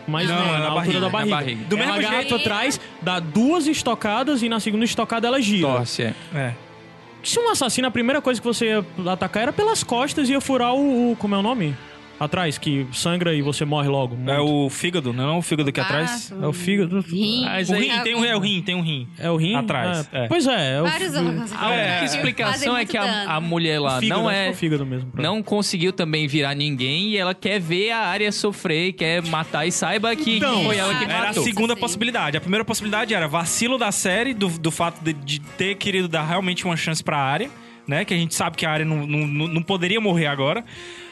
Mas 0.07 0.29
Não, 0.29 0.37
não, 0.37 0.45
é 0.45 0.49
é 0.49 0.53
na 0.53 0.59
na, 0.59 0.65
altura 0.67 0.75
barriga, 0.81 1.01
da 1.01 1.07
na 1.07 1.11
barriga. 1.13 1.37
barriga. 1.37 1.65
Do 1.65 1.77
ela 1.77 1.85
mesmo 1.87 1.99
agarra 2.01 2.21
jeito- 2.23 2.35
atrás, 2.35 2.81
dá 3.01 3.19
duas 3.21 3.67
estocadas 3.67 4.43
e 4.43 4.49
na 4.49 4.61
segunda 4.61 4.85
estocada 4.85 5.27
ela 5.27 5.41
gira. 5.41 5.67
Torce, 5.69 6.03
é. 6.03 6.15
É. 6.35 6.55
Se 7.23 7.39
um 7.41 7.49
assassino, 7.51 7.89
a 7.89 7.91
primeira 7.91 8.21
coisa 8.21 8.39
que 8.41 8.47
você 8.47 8.67
ia 8.67 8.85
atacar 9.11 9.45
era 9.45 9.53
pelas 9.53 9.83
costas 9.83 10.29
e 10.29 10.33
ia 10.33 10.41
furar 10.43 10.75
o, 10.75 11.13
o- 11.13 11.17
como 11.17 11.35
é 11.35 11.39
o 11.39 11.43
nome? 11.43 11.75
Atrás, 12.19 12.59
que 12.59 12.87
sangra 12.93 13.35
e 13.35 13.43
você 13.43 13.65
morre 13.65 13.89
logo. 13.89 14.15
É 14.15 14.39
muito. 14.39 14.45
o 14.67 14.71
fígado, 14.71 15.13
não 15.13 15.35
é 15.35 15.37
o 15.39 15.43
fígado 15.43 15.69
aqui 15.71 15.81
atrás? 15.81 16.11
Baço, 16.31 16.45
É 16.45 16.47
o 16.47 16.53
fígado. 16.53 17.01
Rim. 17.01 17.45
Mas 17.45 17.69
O 17.69 17.75
rim, 17.75 17.91
tem 18.03 18.15
um, 18.15 18.25
é 18.25 18.37
o 18.37 18.39
rim, 18.39 18.63
tem 18.63 18.75
um 18.77 18.81
rim. 18.83 19.09
É 19.19 19.31
o 19.31 19.37
rim? 19.37 19.55
Atrás, 19.57 20.09
É. 20.13 20.25
é. 20.25 20.29
Pois 20.29 20.47
é. 20.47 20.75
é 20.77 20.81
o 20.81 20.85
Vários 20.85 21.15
órgãos. 21.17 21.53
A 21.53 21.67
única 21.67 21.81
É. 21.83 22.05
explicação 22.05 22.77
é 22.77 22.85
que 22.85 22.97
a, 22.97 23.25
a 23.35 23.41
mulher 23.41 23.81
lá 23.81 23.99
fígado, 23.99 24.21
não 24.23 24.31
é. 24.31 24.51
o 24.51 24.55
fígado 24.55 24.87
mesmo. 24.87 25.11
Não 25.15 25.43
conseguiu 25.43 25.93
também 25.93 26.27
virar 26.29 26.55
ninguém 26.55 27.09
e 27.11 27.17
ela 27.17 27.35
quer 27.35 27.59
ver 27.61 27.91
a 27.91 27.99
área 28.07 28.31
sofrer, 28.31 28.93
quer 28.93 29.21
matar 29.27 29.67
e 29.67 29.73
saiba 29.73 30.15
que 30.15 30.37
Então, 30.37 30.65
foi 30.65 30.77
ela 30.77 30.95
que 30.95 31.05
era 31.05 31.13
Era 31.13 31.23
a 31.25 31.27
matou. 31.29 31.43
segunda 31.45 31.75
Sim. 31.75 31.81
possibilidade. 31.81 32.37
A 32.37 32.41
primeira 32.41 32.65
possibilidade 32.65 33.13
era 33.13 33.27
vacilo 33.27 33.77
da 33.77 33.91
série, 33.91 34.33
do, 34.33 34.49
do 34.49 34.71
fato 34.71 35.03
de, 35.03 35.13
de 35.13 35.41
ter 35.41 35.75
querido 35.75 36.07
dar 36.09 36.23
realmente 36.25 36.65
uma 36.65 36.77
chance 36.77 37.03
pra 37.03 37.19
área, 37.19 37.51
né? 37.87 38.05
Que 38.05 38.15
a 38.15 38.17
gente 38.17 38.35
sabe 38.35 38.57
que 38.57 38.67
a 38.67 38.71
área 38.71 38.85
não, 38.85 39.07
não, 39.07 39.49
não 39.49 39.63
poderia 39.63 40.01
morrer 40.01 40.27
agora. 40.27 40.65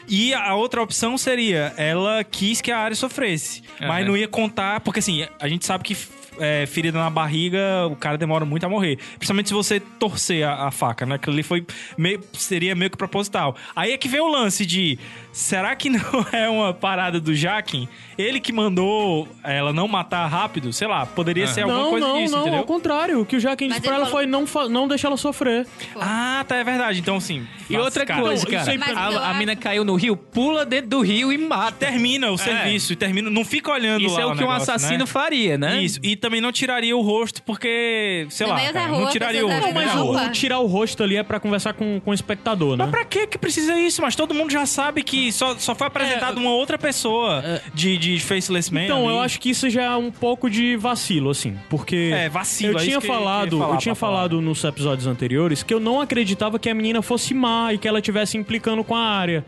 E 0.07 0.33
a 0.33 0.53
outra 0.55 0.81
opção 0.81 1.17
seria, 1.17 1.73
ela 1.77 2.23
quis 2.23 2.61
que 2.61 2.71
a 2.71 2.77
área 2.77 2.95
sofresse. 2.95 3.63
Mas 3.79 4.01
Aham. 4.01 4.05
não 4.07 4.17
ia 4.17 4.27
contar, 4.27 4.81
porque 4.81 4.99
assim, 4.99 5.25
a 5.39 5.47
gente 5.47 5.65
sabe 5.65 5.83
que 5.83 5.95
é, 6.39 6.65
ferida 6.65 6.97
na 6.99 7.09
barriga, 7.09 7.87
o 7.87 7.95
cara 7.95 8.17
demora 8.17 8.45
muito 8.45 8.65
a 8.65 8.69
morrer. 8.69 8.97
Principalmente 9.17 9.47
se 9.49 9.53
você 9.53 9.79
torcer 9.79 10.45
a, 10.45 10.67
a 10.67 10.71
faca, 10.71 11.05
né? 11.05 11.15
Aquilo 11.15 11.33
ali 11.33 11.43
foi 11.43 11.65
meio, 11.97 12.21
seria 12.33 12.75
meio 12.75 12.91
que 12.91 12.97
proposital. 12.97 13.55
Aí 13.75 13.91
é 13.91 13.97
que 13.97 14.07
vem 14.07 14.19
o 14.19 14.27
lance 14.27 14.65
de. 14.65 14.97
Será 15.33 15.75
que 15.75 15.89
não 15.89 15.99
é 16.31 16.47
uma 16.47 16.73
parada 16.75 17.19
do 17.19 17.33
Jaquim? 17.33 17.87
Ele 18.15 18.39
que 18.39 18.53
mandou 18.53 19.27
ela 19.43 19.73
não 19.73 19.87
matar 19.87 20.27
rápido? 20.27 20.71
Sei 20.71 20.87
lá, 20.87 21.07
poderia 21.07 21.47
ser 21.47 21.61
alguma 21.61 21.79
não, 21.81 21.89
coisa 21.89 22.07
não, 22.07 22.17
disso, 22.21 22.31
não, 22.33 22.41
entendeu? 22.41 22.59
ao 22.59 22.65
contrário. 22.65 23.21
O 23.21 23.25
que 23.25 23.35
o 23.35 23.39
Jaquim 23.39 23.67
disse 23.67 23.81
pra 23.81 23.95
ela 23.95 24.05
falou- 24.05 24.11
foi 24.11 24.25
não, 24.27 24.45
não 24.69 24.87
deixar 24.87 25.07
ela 25.07 25.17
sofrer. 25.17 25.65
Ah, 25.99 26.45
tá, 26.47 26.55
é 26.57 26.63
verdade. 26.63 26.99
Então, 26.99 27.17
assim. 27.17 27.47
E 27.67 27.75
outra 27.75 28.05
cara, 28.05 28.21
coisa, 28.21 28.45
cara, 28.45 28.71
aí 28.71 28.79
a, 28.95 29.31
a 29.31 29.33
mina 29.33 29.55
caiu 29.55 29.83
no 29.83 29.95
rio, 29.95 30.15
pula 30.15 30.63
dentro 30.65 30.91
do 30.91 31.01
rio 31.01 31.33
e 31.33 31.37
mata. 31.37 31.77
Termina 31.87 32.29
o 32.31 32.37
serviço 32.37 32.93
e 32.93 32.95
termina. 32.95 33.31
Não 33.31 33.43
fica 33.43 33.71
olhando 33.71 34.05
Isso 34.05 34.13
lá 34.15 34.21
é 34.21 34.25
o 34.25 34.31
que 34.33 34.37
um 34.37 34.41
negócio, 34.41 34.71
assassino 34.71 34.99
né? 34.99 35.05
faria, 35.07 35.57
né? 35.57 35.81
Isso. 35.81 35.99
E 36.03 36.15
também 36.15 36.39
não 36.39 36.51
tiraria 36.51 36.95
o 36.95 37.01
rosto, 37.01 37.41
porque, 37.41 38.27
sei 38.29 38.45
lá, 38.45 38.59
cara, 38.71 38.87
rua, 38.87 39.01
não 39.01 39.09
tiraria 39.09 39.43
o 39.43 39.49
rosto. 39.49 39.65
Não, 39.65 39.73
mas 39.73 39.95
o, 39.95 40.11
o 40.11 40.31
tirar 40.31 40.59
o 40.59 40.67
rosto 40.67 41.01
ali 41.01 41.17
é 41.17 41.23
pra 41.23 41.39
conversar 41.39 41.73
com, 41.73 41.99
com 41.99 42.11
o 42.11 42.13
espectador, 42.13 42.77
né? 42.77 42.83
Mas 42.83 42.91
pra 42.91 43.03
que 43.03 43.25
que 43.25 43.37
precisa 43.37 43.79
isso? 43.79 43.99
Mas 44.01 44.15
todo 44.15 44.33
mundo 44.33 44.51
já 44.51 44.65
sabe 44.67 45.01
que 45.01 45.22
só, 45.31 45.55
só 45.57 45.73
foi 45.75 45.87
apresentado 45.87 46.37
uma 46.37 46.51
outra 46.51 46.77
pessoa 46.77 47.43
de, 47.73 47.97
de 47.97 48.19
Faceless 48.19 48.73
Man. 48.73 48.83
Então, 48.85 49.05
ali. 49.07 49.15
eu 49.15 49.19
acho 49.21 49.39
que 49.39 49.49
isso 49.49 49.69
já 49.69 49.83
é 49.83 49.95
um 49.95 50.11
pouco 50.11 50.49
de 50.49 50.75
vacilo, 50.75 51.29
assim, 51.29 51.57
porque 51.69 52.11
É, 52.13 52.29
vacilo, 52.29 52.73
eu 52.73 52.79
é 52.79 52.83
tinha 52.83 52.95
eu 52.95 53.01
falado, 53.01 53.59
falar 53.59 53.73
eu 53.73 53.77
tinha 53.77 53.95
falar. 53.95 54.13
falado 54.17 54.41
nos 54.41 54.63
episódios 54.63 55.07
anteriores 55.07 55.63
que 55.63 55.73
eu 55.73 55.79
não 55.79 56.01
acreditava 56.01 56.57
que 56.59 56.69
a 56.69 56.73
menina 56.73 57.01
fosse 57.01 57.33
má 57.33 57.73
e 57.73 57.77
que 57.77 57.87
ela 57.87 58.01
tivesse 58.01 58.37
implicando 58.37 58.83
com 58.83 58.95
a 58.95 59.01
área. 59.01 59.45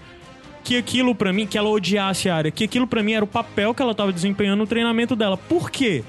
Que 0.64 0.78
aquilo 0.78 1.14
pra 1.14 1.32
mim, 1.32 1.46
que 1.46 1.58
ela 1.60 1.70
odiasse 1.70 2.28
a 2.28 2.36
área, 2.36 2.50
que 2.52 2.64
aquilo 2.64 2.88
pra 2.88 3.04
mim 3.04 3.14
era 3.14 3.24
o 3.24 3.28
papel 3.28 3.72
que 3.74 3.82
ela 3.84 3.94
tava 3.94 4.12
desempenhando 4.12 4.60
no 4.60 4.66
treinamento 4.68 5.16
dela. 5.16 5.38
Por 5.38 5.70
quê? 5.70 6.04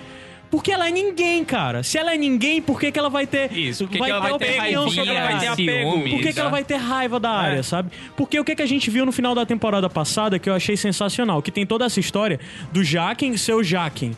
Porque 0.57 0.73
ela 0.73 0.89
é 0.89 0.91
ninguém, 0.91 1.45
cara. 1.45 1.83
Se 1.83 1.99
ela 1.99 2.15
é 2.15 2.17
ninguém, 2.17 2.63
por 2.63 2.81
que, 2.81 2.91
que 2.91 2.99
ela 2.99 3.11
vai 3.11 3.27
ter. 3.27 3.53
Isso, 3.53 3.85
por 3.85 3.93
que 3.93 3.99
que 4.03 4.11
ela 4.11 4.21
vai 4.21 4.39
ter 4.39 4.59
opinião 4.59 4.89
sobre 4.91 5.11
a 5.11 5.23
vai 5.25 5.39
ter 5.39 5.47
área? 5.49 5.53
apego? 5.53 5.91
ciúmes, 5.91 6.11
Por 6.15 6.23
que, 6.23 6.33
que 6.33 6.39
ela 6.41 6.49
né? 6.49 6.53
vai 6.53 6.65
ter 6.65 6.77
raiva 6.77 7.21
da 7.21 7.31
área, 7.31 7.59
É. 7.59 7.63
sabe? 7.63 7.91
Porque 8.17 8.41
o 8.41 8.45
que, 8.45 8.57
que 8.57 8.63
a 8.63 8.67
gente 8.67 8.89
viu 8.89 9.05
no 9.05 9.13
final 9.13 9.35
da 9.35 9.45
temporada 9.45 9.91
passada 9.91 10.39
que 10.39 10.49
eu 10.49 10.55
achei 10.55 10.75
sensacional, 10.75 11.43
que 11.43 11.51
tem 11.51 11.67
toda 11.67 11.85
essa 11.85 12.01
história 12.01 12.41
do 12.73 12.83
Jaquen 12.83 13.37
ser 13.37 13.53
o 13.53 13.63
Jaquen. 13.63 14.17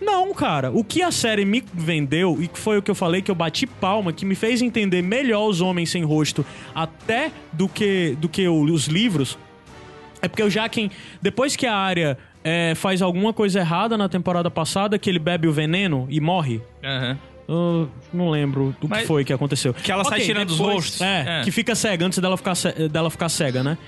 Não, 0.00 0.32
cara. 0.32 0.70
O 0.70 0.84
que 0.84 1.02
a 1.02 1.10
série 1.10 1.44
me 1.44 1.64
vendeu, 1.74 2.38
e 2.40 2.46
que 2.46 2.60
foi 2.60 2.78
o 2.78 2.82
que 2.82 2.90
eu 2.92 2.94
falei, 2.94 3.20
que 3.20 3.30
eu 3.32 3.34
bati 3.34 3.66
palma, 3.66 4.12
que 4.12 4.24
me 4.24 4.36
fez 4.36 4.62
entender 4.62 5.02
melhor 5.02 5.48
os 5.48 5.60
homens 5.60 5.90
sem 5.90 6.04
rosto 6.04 6.46
até 6.72 7.32
do 7.52 7.68
que, 7.68 8.16
do 8.20 8.28
que 8.28 8.46
os 8.46 8.86
livros, 8.86 9.36
é 10.22 10.28
porque 10.28 10.44
o 10.44 10.48
Jaquen, 10.48 10.92
depois 11.20 11.56
que 11.56 11.66
a 11.66 11.74
área 11.74 12.16
é, 12.48 12.74
faz 12.76 13.02
alguma 13.02 13.32
coisa 13.32 13.58
errada 13.58 13.98
na 13.98 14.08
temporada 14.08 14.48
passada, 14.48 14.96
que 15.00 15.10
ele 15.10 15.18
bebe 15.18 15.48
o 15.48 15.52
veneno 15.52 16.06
e 16.08 16.20
morre. 16.20 16.60
Aham. 16.84 17.18
Eu 17.48 17.88
não 18.12 18.28
lembro 18.30 18.74
do 18.80 18.88
Mas- 18.88 19.02
que 19.02 19.06
foi 19.06 19.24
que 19.24 19.32
aconteceu. 19.32 19.72
Que 19.74 19.90
ela 19.92 20.02
sai 20.04 20.14
Ok, 20.18 20.26
tirando 20.26 20.50
os 20.50 20.56
depois- 20.56 20.74
rostos. 20.76 21.00
É, 21.00 21.40
É. 21.40 21.44
que 21.44 21.50
fica 21.50 21.74
cega 21.74 22.04
antes 22.06 22.18
dela 22.18 22.36
ficar, 22.36 22.54
dela 22.90 23.08
ficar 23.10 23.28
cega, 23.28 23.62
né? 23.62 23.78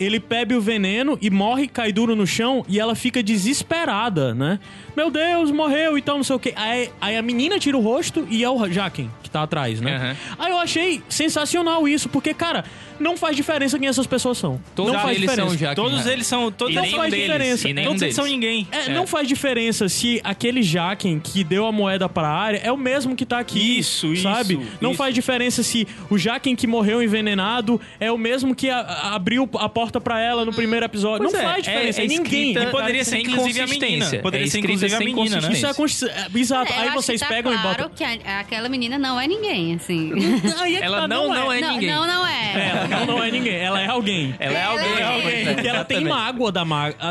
Ele 0.00 0.18
bebe 0.18 0.54
o 0.54 0.60
veneno 0.62 1.18
e 1.20 1.28
morre, 1.30 1.68
cai 1.68 1.92
duro 1.92 2.16
no 2.16 2.26
chão 2.26 2.64
e 2.66 2.80
ela 2.80 2.94
fica 2.94 3.22
desesperada, 3.22 4.34
né? 4.34 4.58
Meu 4.96 5.10
Deus, 5.10 5.50
morreu 5.50 5.96
e 5.96 6.02
tal, 6.02 6.16
não 6.16 6.24
sei 6.24 6.36
o 6.36 6.38
quê. 6.38 6.52
Aí, 6.56 6.90
aí 7.00 7.16
a 7.16 7.22
menina 7.22 7.58
tira 7.58 7.76
o 7.76 7.80
rosto 7.80 8.26
e 8.30 8.42
é 8.42 8.48
o 8.50 8.66
Jaquen 8.72 9.10
que 9.22 9.30
tá 9.30 9.42
atrás, 9.42 9.80
né? 9.80 9.96
Aham. 9.96 10.16
Aí 10.38 10.50
eu 10.52 10.58
achei 10.58 11.02
sensacional 11.08 11.86
isso, 11.86 12.08
porque, 12.08 12.34
cara, 12.34 12.64
não 12.98 13.16
faz 13.16 13.36
diferença 13.36 13.78
quem 13.78 13.86
essas 13.88 14.06
pessoas 14.06 14.36
são. 14.38 14.60
Todos 14.74 14.92
não 14.92 15.00
faz 15.00 15.16
eles 15.16 15.30
diferença. 15.30 15.48
são 15.50 15.58
já 15.58 15.74
Todos 15.74 16.06
eles 16.06 16.26
são. 16.26 16.50
Todos 16.50 16.72
E 16.74 16.76
não 16.76 16.84
faz 16.84 17.10
deles, 17.10 17.26
diferença. 17.26 17.68
E 17.68 17.74
Todos 17.84 18.02
eles 18.02 18.14
são 18.14 18.24
ninguém. 18.26 18.66
É, 18.72 18.88
Não 18.92 19.06
faz 19.06 19.28
diferença 19.28 19.88
se 19.88 20.20
aquele 20.24 20.62
Jaquen 20.62 21.20
que 21.20 21.44
deu 21.44 21.66
a 21.66 21.72
moeda 21.72 22.08
pra 22.08 22.28
área 22.28 22.58
é 22.64 22.72
o 22.72 22.76
mesmo 22.76 23.14
que 23.14 23.24
tá 23.24 23.38
aqui. 23.38 23.78
Isso, 23.78 24.08
isso, 24.12 24.22
Sabe? 24.24 24.58
Não 24.80 24.90
isso. 24.90 24.98
faz 24.98 25.14
diferença 25.14 25.62
se 25.62 25.86
o 26.10 26.18
Jaquen 26.18 26.56
que 26.56 26.66
morreu 26.66 27.02
envenenado 27.02 27.80
é 28.00 28.10
o 28.10 28.18
mesmo 28.18 28.54
que 28.54 28.68
a- 28.68 28.80
a- 28.80 29.14
abriu 29.14 29.48
a 29.58 29.68
porta 29.68 29.89
pra 29.98 30.20
ela 30.20 30.44
no 30.44 30.52
primeiro 30.52 30.84
episódio. 30.84 31.22
Pois 31.22 31.32
não 31.32 31.40
é, 31.40 31.52
faz 31.54 31.64
diferença. 31.64 32.00
é- 32.00 32.02
É, 32.02 32.04
é 32.04 32.08
ninguém. 32.08 32.52
E 32.58 32.66
poderia 32.66 33.02
ser 33.02 33.10
sem 33.12 33.22
inclusive 33.22 33.60
a 33.60 33.66
menina. 33.66 33.86
consistência. 33.88 34.20
Poderia 34.20 34.46
É 34.46 34.50
ser 34.50 34.58
inclusive 34.58 34.94
a 34.94 34.98
menina, 34.98 35.40
né? 35.40 35.52
Isso 35.52 35.66
é 35.66 35.72
consistência. 35.72 36.26
Exato. 36.34 36.72
É, 36.74 36.76
Aí 36.80 36.90
vocês 36.90 37.18
tá 37.20 37.26
pegam 37.28 37.52
claro 37.52 37.68
e 37.68 37.82
botam. 37.84 37.90
que 37.96 38.04
a- 38.04 38.40
aquela 38.40 38.68
menina 38.68 38.98
não 38.98 39.18
é 39.18 39.26
ninguém, 39.26 39.74
assim. 39.76 40.12
É 40.80 40.84
Ela 40.84 41.00
tá, 41.00 41.08
não- 41.08 41.28
não 41.28 41.50
é 41.52 41.60
não, 41.60 41.72
ninguém. 41.72 41.88
não, 41.90 42.06
não 42.06 42.26
é. 42.26 42.68
Ela 42.70 42.86
não, 42.88 43.06
não 43.06 43.24
é 43.24 43.30
ninguém. 43.30 43.54
Ela 43.54 43.80
é 43.80 43.86
alguém. 43.86 44.34
Ela 44.38 44.52
é 44.58 44.60
Ela 44.62 44.72
alguém. 44.72 44.92
é 44.98 45.02
alguém. 45.04 45.66
Ela 45.68 45.84
tem 45.84 46.04
mágoa 46.04 46.52
da 46.52 46.64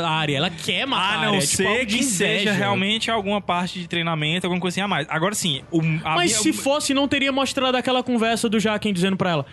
área. 0.07 0.37
Ela 0.37 0.49
quer 0.49 0.85
matar 0.85 1.03
A 1.03 1.09
a 1.13 1.17
não 1.25 1.33
área. 1.33 1.37
é 1.37 1.41
tipo 1.41 1.57
ser 1.63 1.85
que 1.85 2.03
seja 2.03 2.51
realmente 2.51 3.09
alguma 3.09 3.41
parte 3.41 3.79
de 3.79 3.87
treinamento, 3.87 4.45
alguma 4.45 4.61
coisinha 4.61 4.85
a 4.85 4.87
mais. 4.87 5.07
Agora 5.09 5.33
sim, 5.33 5.61
Mas 6.03 6.33
se 6.33 6.53
fosse, 6.53 6.93
não 6.93 7.07
teria 7.07 7.31
mostrado 7.31 7.75
aquela 7.77 8.03
conversa 8.03 8.49
do 8.49 8.59
Jaquen 8.59 8.93
dizendo 8.93 9.15
pra 9.17 9.31
ela. 9.31 9.45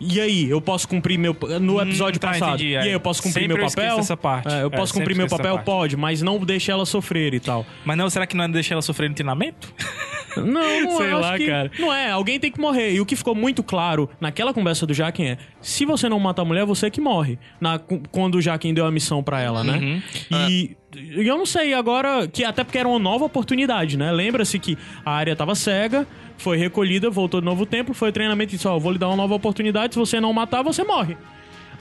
E 0.00 0.18
aí, 0.20 0.48
eu 0.48 0.60
posso 0.62 0.88
cumprir 0.88 1.18
meu. 1.18 1.36
No 1.60 1.80
episódio 1.80 2.18
tá, 2.18 2.28
passado. 2.28 2.54
entendi, 2.54 2.70
E 2.70 2.74
é. 2.74 2.80
aí, 2.80 2.90
eu 2.92 3.00
posso 3.00 3.22
cumprir 3.22 3.42
Sempre 3.42 3.56
meu 3.58 3.66
eu 3.66 3.70
papel? 3.70 3.98
essa 3.98 4.16
parte. 4.16 4.48
É, 4.54 4.62
eu 4.62 4.66
É, 4.68 4.70
posso 4.70 4.94
cumprir 4.94 5.14
meu 5.14 5.28
papel? 5.28 5.58
Pode, 5.58 5.96
mas 5.96 6.22
não 6.22 6.38
deixe 6.38 6.70
ela 6.70 6.86
sofrer 6.86 7.34
e 7.34 7.40
tal. 7.40 7.66
Mas 7.84 7.98
não, 7.98 8.08
será 8.08 8.26
que 8.26 8.34
não 8.36 8.44
é 8.44 8.48
deixar 8.48 8.74
ela 8.76 8.82
sofrer 8.82 9.08
no 9.10 9.14
treinamento? 9.14 9.72
Não, 10.36 10.80
não 10.82 10.96
Sei 10.96 11.12
eu 11.12 11.18
lá, 11.18 11.36
que 11.36 11.46
cara. 11.46 11.70
Não 11.78 11.92
é, 11.92 12.10
alguém 12.10 12.38
tem 12.38 12.50
que 12.50 12.60
morrer. 12.60 12.92
E 12.92 13.00
o 13.00 13.06
que 13.06 13.16
ficou 13.16 13.34
muito 13.34 13.62
claro 13.62 14.08
naquela 14.20 14.52
conversa 14.52 14.86
do 14.86 14.94
Jaquen 14.94 15.30
é: 15.30 15.38
se 15.60 15.84
você 15.84 16.08
não 16.08 16.18
mata 16.18 16.42
a 16.42 16.44
mulher, 16.44 16.64
você 16.64 16.90
que 16.90 17.00
morre. 17.00 17.38
Na, 17.60 17.78
quando 18.10 18.36
o 18.36 18.40
Jaquen 18.40 18.72
deu 18.74 18.86
a 18.86 18.90
missão 18.90 19.22
pra 19.22 19.40
ela, 19.40 19.64
né? 19.64 19.78
Uhum. 19.78 20.02
E, 20.48 20.76
e 20.94 21.26
eu 21.26 21.36
não 21.36 21.46
sei 21.46 21.74
agora, 21.74 22.26
que 22.28 22.44
até 22.44 22.64
porque 22.64 22.78
era 22.78 22.88
uma 22.88 22.98
nova 22.98 23.24
oportunidade, 23.24 23.96
né? 23.96 24.10
Lembra-se 24.12 24.58
que 24.58 24.76
a 25.04 25.12
área 25.12 25.34
tava 25.34 25.54
cega, 25.54 26.06
foi 26.36 26.56
recolhida, 26.56 27.10
voltou 27.10 27.40
de 27.40 27.46
novo 27.46 27.66
templo, 27.66 27.94
foi 27.94 28.12
treinamento 28.12 28.52
e 28.52 28.56
disse: 28.56 28.68
Ó, 28.68 28.76
eu 28.76 28.80
vou 28.80 28.92
lhe 28.92 28.98
dar 28.98 29.08
uma 29.08 29.16
nova 29.16 29.34
oportunidade, 29.34 29.94
se 29.94 29.98
você 29.98 30.20
não 30.20 30.32
matar, 30.32 30.62
você 30.62 30.84
morre. 30.84 31.16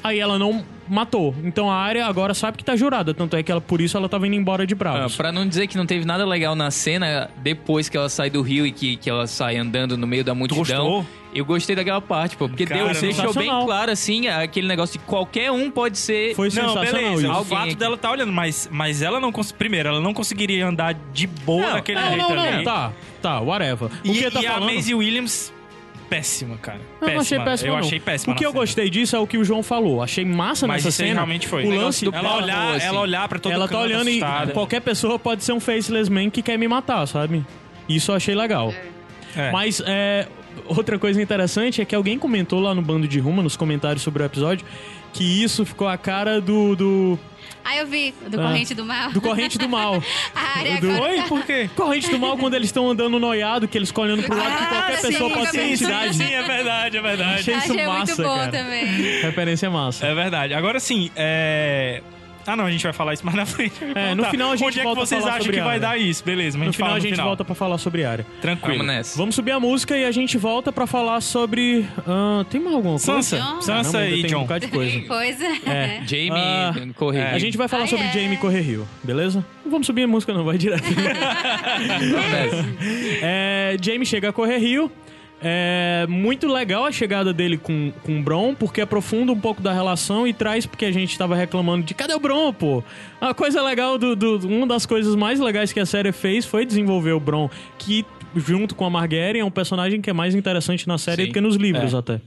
Aí 0.03 0.19
ela 0.19 0.39
não 0.39 0.63
matou. 0.88 1.35
Então 1.43 1.69
a 1.69 1.76
área 1.76 2.05
agora 2.07 2.34
sabe 2.34 2.57
que 2.57 2.63
tá 2.63 2.76
jurada. 2.76 3.13
Tanto 3.13 3.35
é 3.35 3.43
que 3.43 3.51
ela, 3.51 3.61
por 3.61 3.80
isso 3.81 3.95
ela 3.97 4.07
tava 4.09 4.26
indo 4.26 4.35
embora 4.35 4.65
de 4.65 4.73
Ah, 4.73 4.77
bravos. 4.77 5.15
pra 5.15 5.31
não 5.31 5.47
dizer 5.47 5.67
que 5.67 5.77
não 5.77 5.85
teve 5.85 6.05
nada 6.05 6.26
legal 6.26 6.55
na 6.55 6.71
cena, 6.71 7.30
depois 7.38 7.89
que 7.89 7.97
ela 7.97 8.09
sai 8.09 8.30
do 8.30 8.41
rio 8.41 8.65
e 8.65 8.71
que, 8.71 8.95
que 8.97 9.09
ela 9.09 9.27
sai 9.27 9.57
andando 9.57 9.97
no 9.97 10.07
meio 10.07 10.23
da 10.23 10.34
multidão. 10.34 10.63
gostou? 10.63 11.05
Eu 11.31 11.45
gostei 11.45 11.76
daquela 11.76 12.01
parte, 12.01 12.35
pô. 12.35 12.47
Porque 12.49 12.65
Cara, 12.65 12.91
deu, 12.91 13.01
deixou 13.01 13.31
bem 13.35 13.49
claro, 13.63 13.91
assim, 13.91 14.27
aquele 14.27 14.67
negócio 14.67 14.97
de 14.97 15.05
qualquer 15.05 15.51
um 15.51 15.69
pode 15.69 15.97
ser. 15.99 16.34
Foi 16.34 16.47
Não, 16.47 16.53
sensacional 16.69 16.91
beleza. 16.91 17.27
isso. 17.27 17.39
O 17.41 17.45
fato 17.45 17.63
aqui. 17.65 17.76
dela 17.76 17.97
tá 17.97 18.09
olhando, 18.11 18.31
mas, 18.34 18.67
mas 18.71 19.03
ela 19.03 19.19
não 19.19 19.31
cons... 19.31 19.51
Primeiro, 19.51 19.89
ela 19.89 19.99
não 19.99 20.11
conseguiria 20.13 20.65
andar 20.65 20.95
de 21.13 21.27
boa 21.27 21.67
Não, 21.67 21.73
daquele 21.73 21.99
Não, 21.99 22.07
jeito 22.07 22.17
não, 22.34 22.39
ali. 22.41 22.55
não. 22.57 22.63
Tá, 22.63 22.91
tá, 23.21 23.39
whatever. 23.41 23.89
O 23.89 24.07
E, 24.07 24.11
que 24.13 24.31
tá 24.31 24.41
e 24.41 24.47
a 24.47 24.53
falando... 24.53 24.65
Maisie 24.71 24.95
Williams, 24.95 25.53
péssima, 26.10 26.57
cara. 26.57 26.80
Eu 27.02 27.10
não 27.11 27.19
achei 27.22 27.40
péssimo, 27.40 27.69
Eu 27.69 27.73
não. 27.73 27.80
achei 27.80 27.99
péssima. 27.99 28.34
O 28.34 28.38
que 28.38 28.45
eu 28.45 28.49
cena. 28.52 28.60
gostei 28.61 28.90
disso 28.90 29.15
é 29.15 29.19
o 29.19 29.27
que 29.27 29.38
o 29.38 29.44
João 29.45 29.61
falou. 29.64 30.02
Achei 30.02 30.26
massa 30.26 30.65
Mas 30.68 30.84
nessa 30.84 30.95
cena. 30.98 31.14
realmente 31.15 31.48
foi. 31.48 31.65
O 31.65 31.69
lance 31.76 32.03
do 32.03 32.14
Ela 32.15 32.38
olhar, 32.38 32.76
assim. 32.76 32.86
ela 32.88 32.99
olhar 33.02 33.27
pra 33.30 33.40
todo 33.40 33.52
ela 33.53 33.68
tá 33.68 33.80
olhando 33.80 34.07
assustada. 34.10 34.52
e 34.52 34.53
qualquer 34.53 34.81
pessoa 34.81 35.19
pode 35.19 35.44
ser 35.44 35.53
um 35.53 35.60
faceless 35.60 36.10
man 36.11 36.30
que 36.30 36.41
quer 36.41 36.57
me 36.57 36.68
matar, 36.68 37.06
sabe? 37.07 37.45
Isso 37.88 38.11
eu 38.11 38.15
achei 38.15 38.36
legal. 38.36 38.73
É. 39.36 39.52
Mas 39.52 39.81
é, 39.86 40.27
outra 40.65 40.98
coisa 40.98 41.22
interessante 41.22 41.81
é 41.81 41.86
que 41.86 41.95
alguém 41.95 42.18
comentou 42.18 42.60
lá 42.60 42.73
no 42.73 42.81
Bando 42.81 43.07
de 43.07 43.19
Ruma, 43.19 43.44
nos 43.44 43.56
comentários 43.56 44.02
sobre 44.02 44.23
o 44.23 44.26
episódio, 44.26 44.65
que 45.14 45.23
isso 45.44 45.65
ficou 45.65 45.88
a 45.88 45.98
cara 45.98 46.41
do. 46.41 46.76
do, 46.76 47.19
Ah, 47.63 47.76
eu 47.77 47.85
vi, 47.88 48.13
do 48.27 48.39
Ah. 48.39 48.43
Corrente 48.43 48.73
do 48.73 48.85
Mal. 48.85 49.11
do 49.11 49.21
Corrente 49.21 49.57
do 49.57 49.69
Mal. 49.69 50.01
A 50.35 50.59
área 50.59 50.80
do- 50.81 50.89
agora 50.91 51.11
Oi, 51.11 51.17
tá- 51.17 51.23
por 51.27 51.43
quê? 51.45 51.69
Corrente 51.76 52.09
do 52.09 52.17
Mal 52.19 52.38
quando 52.38 52.53
eles 52.55 52.67
estão 52.69 52.89
andando 52.89 53.19
noiado, 53.19 53.67
que 53.67 53.77
eles 53.77 53.89
ficam 53.89 54.03
olhando 54.05 54.23
pro 54.23 54.35
lado, 54.38 54.57
que 54.57 54.63
Ah, 54.63 54.67
qualquer 54.67 54.97
sim, 54.97 55.07
pessoa 55.07 55.30
pode 55.30 55.51
ser 55.51 55.61
sim, 55.61 55.73
entidade. 55.73 56.15
Sim, 56.15 56.34
é 56.34 56.41
verdade, 56.43 56.97
é 56.97 57.01
verdade. 57.01 57.39
Achei 57.41 57.55
isso 57.55 57.71
Achei 57.73 57.85
massa, 57.85 58.05
muito 58.15 58.23
bom 58.23 58.35
cara. 58.38 58.51
também. 58.51 58.85
Referência 59.21 59.69
massa. 59.69 60.05
É 60.07 60.15
verdade. 60.15 60.53
Agora 60.53 60.80
sim, 60.80 61.11
é. 61.15 62.01
Ah, 62.49 62.55
não, 62.55 62.65
a 62.65 62.71
gente 62.71 62.84
vai 62.84 62.93
falar 62.93 63.13
isso 63.13 63.26
mais 63.26 63.38
na 63.38 63.45
frente. 63.45 63.73
É, 63.95 64.15
no 64.15 64.23
final 64.26 64.51
a 64.51 64.55
gente 64.55 64.67
Onde 64.67 64.80
é 64.80 64.81
que 64.81 64.88
volta 64.88 65.01
a 65.01 65.05
vocês 65.05 65.21
falar 65.21 65.34
acham 65.34 65.43
sobre 65.45 65.57
que 65.57 65.63
vai 65.63 65.76
área. 65.76 65.80
dar 65.81 65.97
isso? 65.99 66.23
Beleza, 66.23 66.57
mas 66.57 66.63
a 66.63 66.65
No 66.65 66.71
gente 66.71 66.76
final 66.77 66.88
fala 66.89 66.95
a 66.95 66.99
no 66.99 67.01
gente 67.03 67.11
final. 67.13 67.27
volta 67.27 67.45
pra 67.45 67.55
falar 67.55 67.77
sobre 67.77 68.05
área. 68.05 68.26
Tranquilo. 68.41 68.77
Vamos 68.77 68.93
nessa. 68.93 69.17
Vamos 69.17 69.35
subir 69.35 69.51
a 69.51 69.59
música 69.59 69.95
e 69.97 70.05
a 70.05 70.11
gente 70.11 70.38
volta 70.38 70.71
pra 70.71 70.88
falar 70.88 71.21
sobre. 71.21 71.85
ah, 72.07 72.43
tem 72.49 72.59
mais 72.59 72.76
alguma 72.76 72.93
coisa? 72.99 73.05
Sansa. 73.05 73.38
John. 73.38 73.61
Sansa 73.61 73.91
Caramba, 73.91 73.97
ainda 73.99 74.15
e 74.15 74.21
tem 74.21 74.26
um 74.35 74.39
John. 74.39 74.41
bocado 74.43 74.65
de 74.65 74.71
coisa. 74.71 74.99
Pois 75.07 75.41
é. 75.41 75.51
É. 75.65 76.01
Jamie 76.05 76.31
Ah, 76.34 76.73
correr. 76.95 77.19
é. 77.19 77.31
A 77.31 77.39
gente 77.39 77.57
vai 77.57 77.67
falar 77.67 77.84
Ah, 77.84 77.88
sobre 77.88 78.05
é. 78.05 78.11
Jamie 78.11 78.38
Correr 78.38 78.61
Rio, 78.61 78.88
beleza? 79.03 79.45
Não 79.63 79.71
vamos 79.71 79.85
subir 79.88 80.03
a 80.03 80.07
música, 80.07 80.34
não, 80.34 80.43
vai 80.43 80.57
direto. 80.57 80.84
é, 83.21 83.77
Jamie 83.81 84.05
chega 84.05 84.30
a 84.30 84.34
Correr 84.34 84.57
Rio. 84.57 84.91
É 85.41 86.05
muito 86.09 86.47
legal 86.47 86.85
a 86.85 86.91
chegada 86.91 87.31
dele 87.33 87.57
com, 87.57 87.91
com 88.03 88.19
o 88.19 88.21
Bron, 88.23 88.53
porque 88.53 88.81
aprofunda 88.81 89.31
um 89.31 89.39
pouco 89.39 89.61
da 89.61 89.71
relação 89.71 90.27
e 90.27 90.33
traz, 90.33 90.65
porque 90.65 90.83
a 90.85 90.91
gente 90.91 91.17
tava 91.17 91.35
reclamando 91.35 91.85
de 91.85 91.93
cadê 91.93 92.13
o 92.13 92.19
Bron, 92.19 92.51
pô? 92.51 92.83
A 93.21 93.33
coisa 93.33 93.61
legal, 93.61 93.97
do, 93.97 94.15
do- 94.15 94.47
uma 94.47 94.67
das 94.67 94.85
coisas 94.85 95.15
mais 95.15 95.39
legais 95.39 95.71
que 95.71 95.79
a 95.79 95.85
série 95.85 96.11
fez 96.11 96.45
foi 96.45 96.65
desenvolver 96.65 97.13
o 97.13 97.19
Bron, 97.21 97.49
que 97.77 98.05
junto 98.35 98.76
com 98.76 98.85
a 98.85 98.89
Marguerite 98.89 99.39
é 99.39 99.45
um 99.45 99.51
personagem 99.51 100.01
que 100.01 100.10
é 100.10 100.14
mais 100.14 100.35
interessante 100.35 100.88
na 100.88 100.97
série 100.97 101.23
Sim. 101.23 101.27
do 101.30 101.34
que 101.34 101.41
nos 101.41 101.56
livros 101.56 101.93
É. 101.93 101.97
até. 101.97 102.22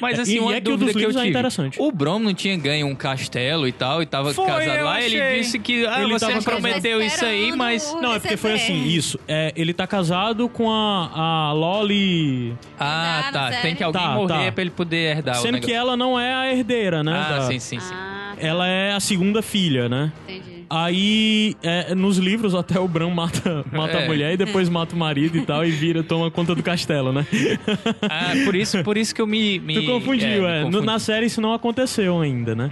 Mas 0.00 0.18
É, 0.18 0.22
assim, 0.22 0.36
e 0.36 0.40
uma 0.40 0.54
é 0.54 0.60
que 0.60 0.70
o 0.70 0.76
dos 0.76 0.90
que 0.90 0.96
eu 0.96 0.98
livros 0.98 1.16
é 1.16 1.20
tive. 1.20 1.30
interessante. 1.30 1.76
O 1.80 1.90
Brom 1.92 2.18
não 2.18 2.32
tinha 2.34 2.56
ganho 2.56 2.86
um 2.86 2.94
castelo 2.94 3.66
e 3.66 3.72
tal, 3.72 4.02
e 4.02 4.06
tava 4.06 4.32
Foi, 4.32 4.46
casado 4.46 4.78
eu 4.78 4.84
lá. 4.84 5.02
Ele 5.02 5.20
achei. 5.20 5.40
disse 5.40 5.58
que, 5.58 5.86
ah, 5.86 6.02
Ele 6.02 6.12
você 6.12 6.40
prometeu 6.40 7.02
isso 7.02 7.24
aí, 7.24 7.54
mas... 7.56 7.92
o- 7.92 8.00
Não, 8.00 8.14
é 8.14 8.18
porque 8.18 8.36
foi 8.36 8.52
assim, 8.54 8.84
isso. 8.86 9.18
É, 9.26 9.52
ele 9.56 9.72
tá 9.74 9.86
casado 9.86 10.48
com 10.48 10.70
a, 10.70 11.48
a 11.48 11.52
Loli. 11.52 12.54
Ah, 12.78 13.24
Ah, 13.28 13.32
tá. 13.32 13.50
Tem 13.60 13.74
que 13.74 13.82
alguém 13.82 14.00
Tá, 14.02 14.14
morrer 14.14 14.46
tá. 14.46 14.52
pra 14.52 14.62
ele 14.62 14.70
poder 14.70 15.16
herdar 15.16 15.36
o 15.38 15.42
Sendo 15.42 15.54
negócio. 15.54 15.68
que 15.68 15.72
ela 15.74 15.96
não 15.96 16.18
é 16.18 16.34
a 16.34 16.52
herdeira, 16.52 17.02
né? 17.02 17.12
Ah, 17.14 17.38
da- 17.38 17.42
sim, 17.46 17.58
sim, 17.58 17.80
sim. 17.80 17.92
Ah, 17.94 18.34
tá. 18.36 18.46
Ela 18.46 18.66
é 18.68 18.92
a 18.92 19.00
segunda 19.00 19.42
filha, 19.42 19.88
né? 19.88 20.12
Entendi. 20.28 20.57
Aí, 20.70 21.56
é, 21.62 21.94
nos 21.94 22.18
livros, 22.18 22.54
até 22.54 22.78
o 22.78 22.86
Bran 22.86 23.10
mata, 23.10 23.64
mata 23.72 23.98
a 23.98 24.02
É. 24.02 24.06
mulher 24.06 24.34
e 24.34 24.36
depois 24.36 24.68
mata 24.68 24.94
o 24.94 24.98
marido 24.98 25.38
e 25.38 25.42
tal, 25.46 25.64
e 25.64 25.70
vira, 25.70 26.02
toma 26.02 26.30
conta 26.30 26.54
do 26.54 26.62
castelo, 26.62 27.12
né? 27.12 27.26
Ah, 28.02 28.32
por 28.44 28.54
isso, 28.54 28.82
por 28.84 28.96
isso 28.96 29.14
que 29.14 29.20
eu 29.20 29.26
me... 29.26 29.58
me 29.58 29.74
Tu 29.74 29.86
confundiu, 29.86 30.46
é. 30.46 30.60
No- 30.60 30.66
confundi. 30.66 30.86
na 30.86 30.98
série 30.98 31.26
isso 31.26 31.40
não 31.40 31.52
aconteceu 31.54 32.20
ainda, 32.20 32.54
né? 32.54 32.70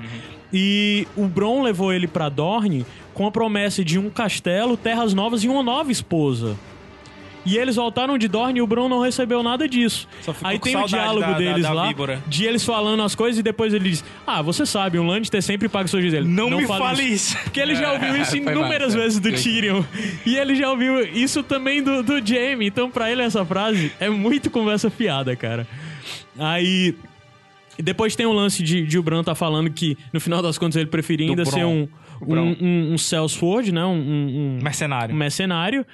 E 0.52 1.06
o 1.16 1.26
Bron 1.26 1.62
levou 1.62 1.92
ele 1.92 2.06
pra 2.06 2.28
Dorne 2.28 2.84
com 3.14 3.26
a 3.26 3.30
promessa 3.30 3.84
de 3.84 3.98
um 3.98 4.10
castelo, 4.10 4.76
terras 4.76 5.12
novas 5.14 5.42
e 5.42 5.48
uma 5.48 5.62
nova 5.62 5.90
esposa. 5.90 6.54
E 7.46 7.56
eles 7.56 7.76
voltaram 7.76 8.18
de 8.18 8.26
Dorne 8.28 8.58
e 8.58 8.62
o 8.62 8.66
Bron 8.66 8.88
não 8.88 9.00
recebeu 9.00 9.42
nada 9.42 9.68
disso. 9.68 10.08
Só 10.20 10.34
ficou 10.34 10.50
Aí 10.50 10.58
com 10.58 10.64
tem 10.64 10.76
o 10.76 10.84
diálogo 10.86 11.20
da- 11.20 11.32
da- 11.32 11.38
deles 11.38 11.62
da 11.62 11.72
lá, 11.72 11.86
víbora. 11.88 12.20
de 12.26 12.44
eles 12.44 12.64
falando 12.64 13.02
as 13.02 13.14
coisas 13.14 13.38
e 13.38 13.42
depois 13.42 13.72
ele 13.72 13.88
diz: 13.90 14.04
Ah, 14.26 14.42
você 14.42 14.66
sabe, 14.66 14.98
um 14.98 15.06
Lannister 15.06 15.40
sempre 15.40 15.68
paga 15.68 15.86
suas 15.88 16.02
dívidas. 16.02 16.26
Ele, 16.26 16.34
Não, 16.34 16.50
me 16.50 16.66
fale 16.66 17.04
isso. 17.04 17.36
Porque 17.44 17.60
ele 17.60 17.74
já 17.76 17.92
ouviu 17.92 18.16
isso 18.16 18.32
Foi 18.42 18.52
inúmeras 18.52 18.88
massa. 18.94 18.98
vezes 18.98 19.20
do 19.20 19.32
Tyrion. 19.32 19.82
E 20.26 20.36
ele 20.36 20.56
já 20.56 20.68
ouviu 20.70 21.00
isso 21.06 21.42
também 21.42 21.82
do, 21.82 22.02
do 22.02 22.26
Jaime. 22.26 22.66
Então, 22.66 22.90
pra 22.90 23.10
ele, 23.10 23.22
essa 23.22 23.44
frase 23.44 23.92
é 24.00 24.10
muito 24.10 24.50
conversa 24.50 24.90
fiada, 24.90 25.34
cara. 25.36 25.66
Aí. 26.38 26.94
E 27.78 27.82
Depois 27.82 28.14
tem 28.16 28.26
o 28.26 28.32
lance 28.32 28.62
de, 28.62 28.86
de 28.86 28.98
o 28.98 29.02
Bran 29.02 29.22
tá 29.22 29.34
falando 29.34 29.70
que, 29.70 29.96
no 30.12 30.20
final 30.20 30.42
das 30.42 30.58
contas, 30.58 30.76
ele 30.76 30.86
preferia 30.86 31.26
Do 31.26 31.32
ainda 31.32 31.42
Bron. 31.44 31.52
ser 31.52 31.64
um, 31.64 31.88
um, 32.22 32.38
um, 32.60 32.92
um 32.94 32.98
Sellsword, 32.98 33.72
né? 33.72 33.84
Um, 33.84 33.90
um, 33.90 34.58
um- 34.58 34.62
Mercenário. 34.62 35.14
um 35.14 35.18
mercenário. 35.18 35.86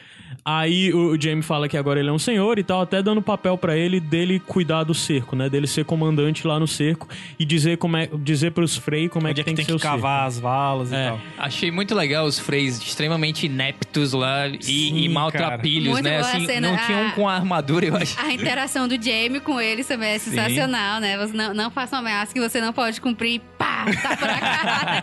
Aí 0.44 0.92
o, 0.92 1.12
o 1.12 1.20
Jaime 1.20 1.42
fala 1.42 1.68
que 1.68 1.76
agora 1.76 2.00
ele 2.00 2.09
é 2.09 2.12
um 2.12 2.18
senhor 2.18 2.59
e 2.59 2.64
tal, 2.64 2.80
até 2.80 3.00
dando 3.02 3.20
papel 3.22 3.56
pra 3.56 3.76
ele 3.76 4.00
dele 4.00 4.40
cuidar 4.40 4.82
do 4.82 4.94
cerco, 4.94 5.36
né? 5.36 5.48
Dele 5.48 5.66
ser 5.66 5.84
comandante 5.84 6.46
lá 6.46 6.59
no 6.59 6.66
cerco 6.66 7.06
e 7.38 7.44
dizer 7.44 7.76
como 7.78 7.96
é, 7.96 8.09
dizer 8.22 8.50
pros 8.52 8.76
Frey 8.76 9.09
como 9.09 9.26
é 9.28 9.30
Onde 9.30 9.40
é 9.40 9.44
que 9.44 9.50
tem 9.50 9.54
tem 9.56 9.64
que 9.64 9.70
ser 9.70 9.78
que 9.78 9.84
o 9.84 9.88
cerco. 9.88 9.96
cavar 10.02 10.26
as 10.26 10.38
valas 10.40 10.90
e 10.90 10.94
É. 10.96 11.09
tal. 11.10 11.20
Achei 11.38 11.70
muito 11.70 11.94
legal 11.94 12.24
os 12.26 12.38
freis 12.40 12.78
extremamente 12.80 13.46
ineptos 13.46 14.12
lá 14.14 14.48
e, 14.48 14.62
Sim, 14.62 14.96
e 14.96 15.09
maltrapilhos, 15.09 15.92
Muito 15.92 16.04
né? 16.04 16.18
boa 16.18 16.30
a 16.30 16.34
Assim, 16.36 16.46
cena. 16.46 16.70
não 16.70 16.76
tinha 16.86 16.98
um 16.98 17.10
com 17.12 17.28
armadura, 17.28 17.86
eu 17.86 17.96
acho. 17.96 18.18
A 18.18 18.32
interação 18.32 18.88
do 18.88 18.94
Jamie 19.00 19.40
com 19.40 19.60
eles 19.60 19.86
também 19.86 20.10
é 20.10 20.18
sensacional, 20.18 21.00
né? 21.00 21.16
Você 21.18 21.36
não, 21.36 21.54
não 21.54 21.70
faça 21.73 21.97
uma 21.97 22.01
ameaça 22.03 22.32
que 22.32 22.40
você 22.40 22.61
não 22.61 22.73
pode 22.73 23.01
cumprir. 23.01 23.40
Pá, 23.59 23.85
tapa 24.03 24.27
na 24.27 24.39
cara. 24.40 25.03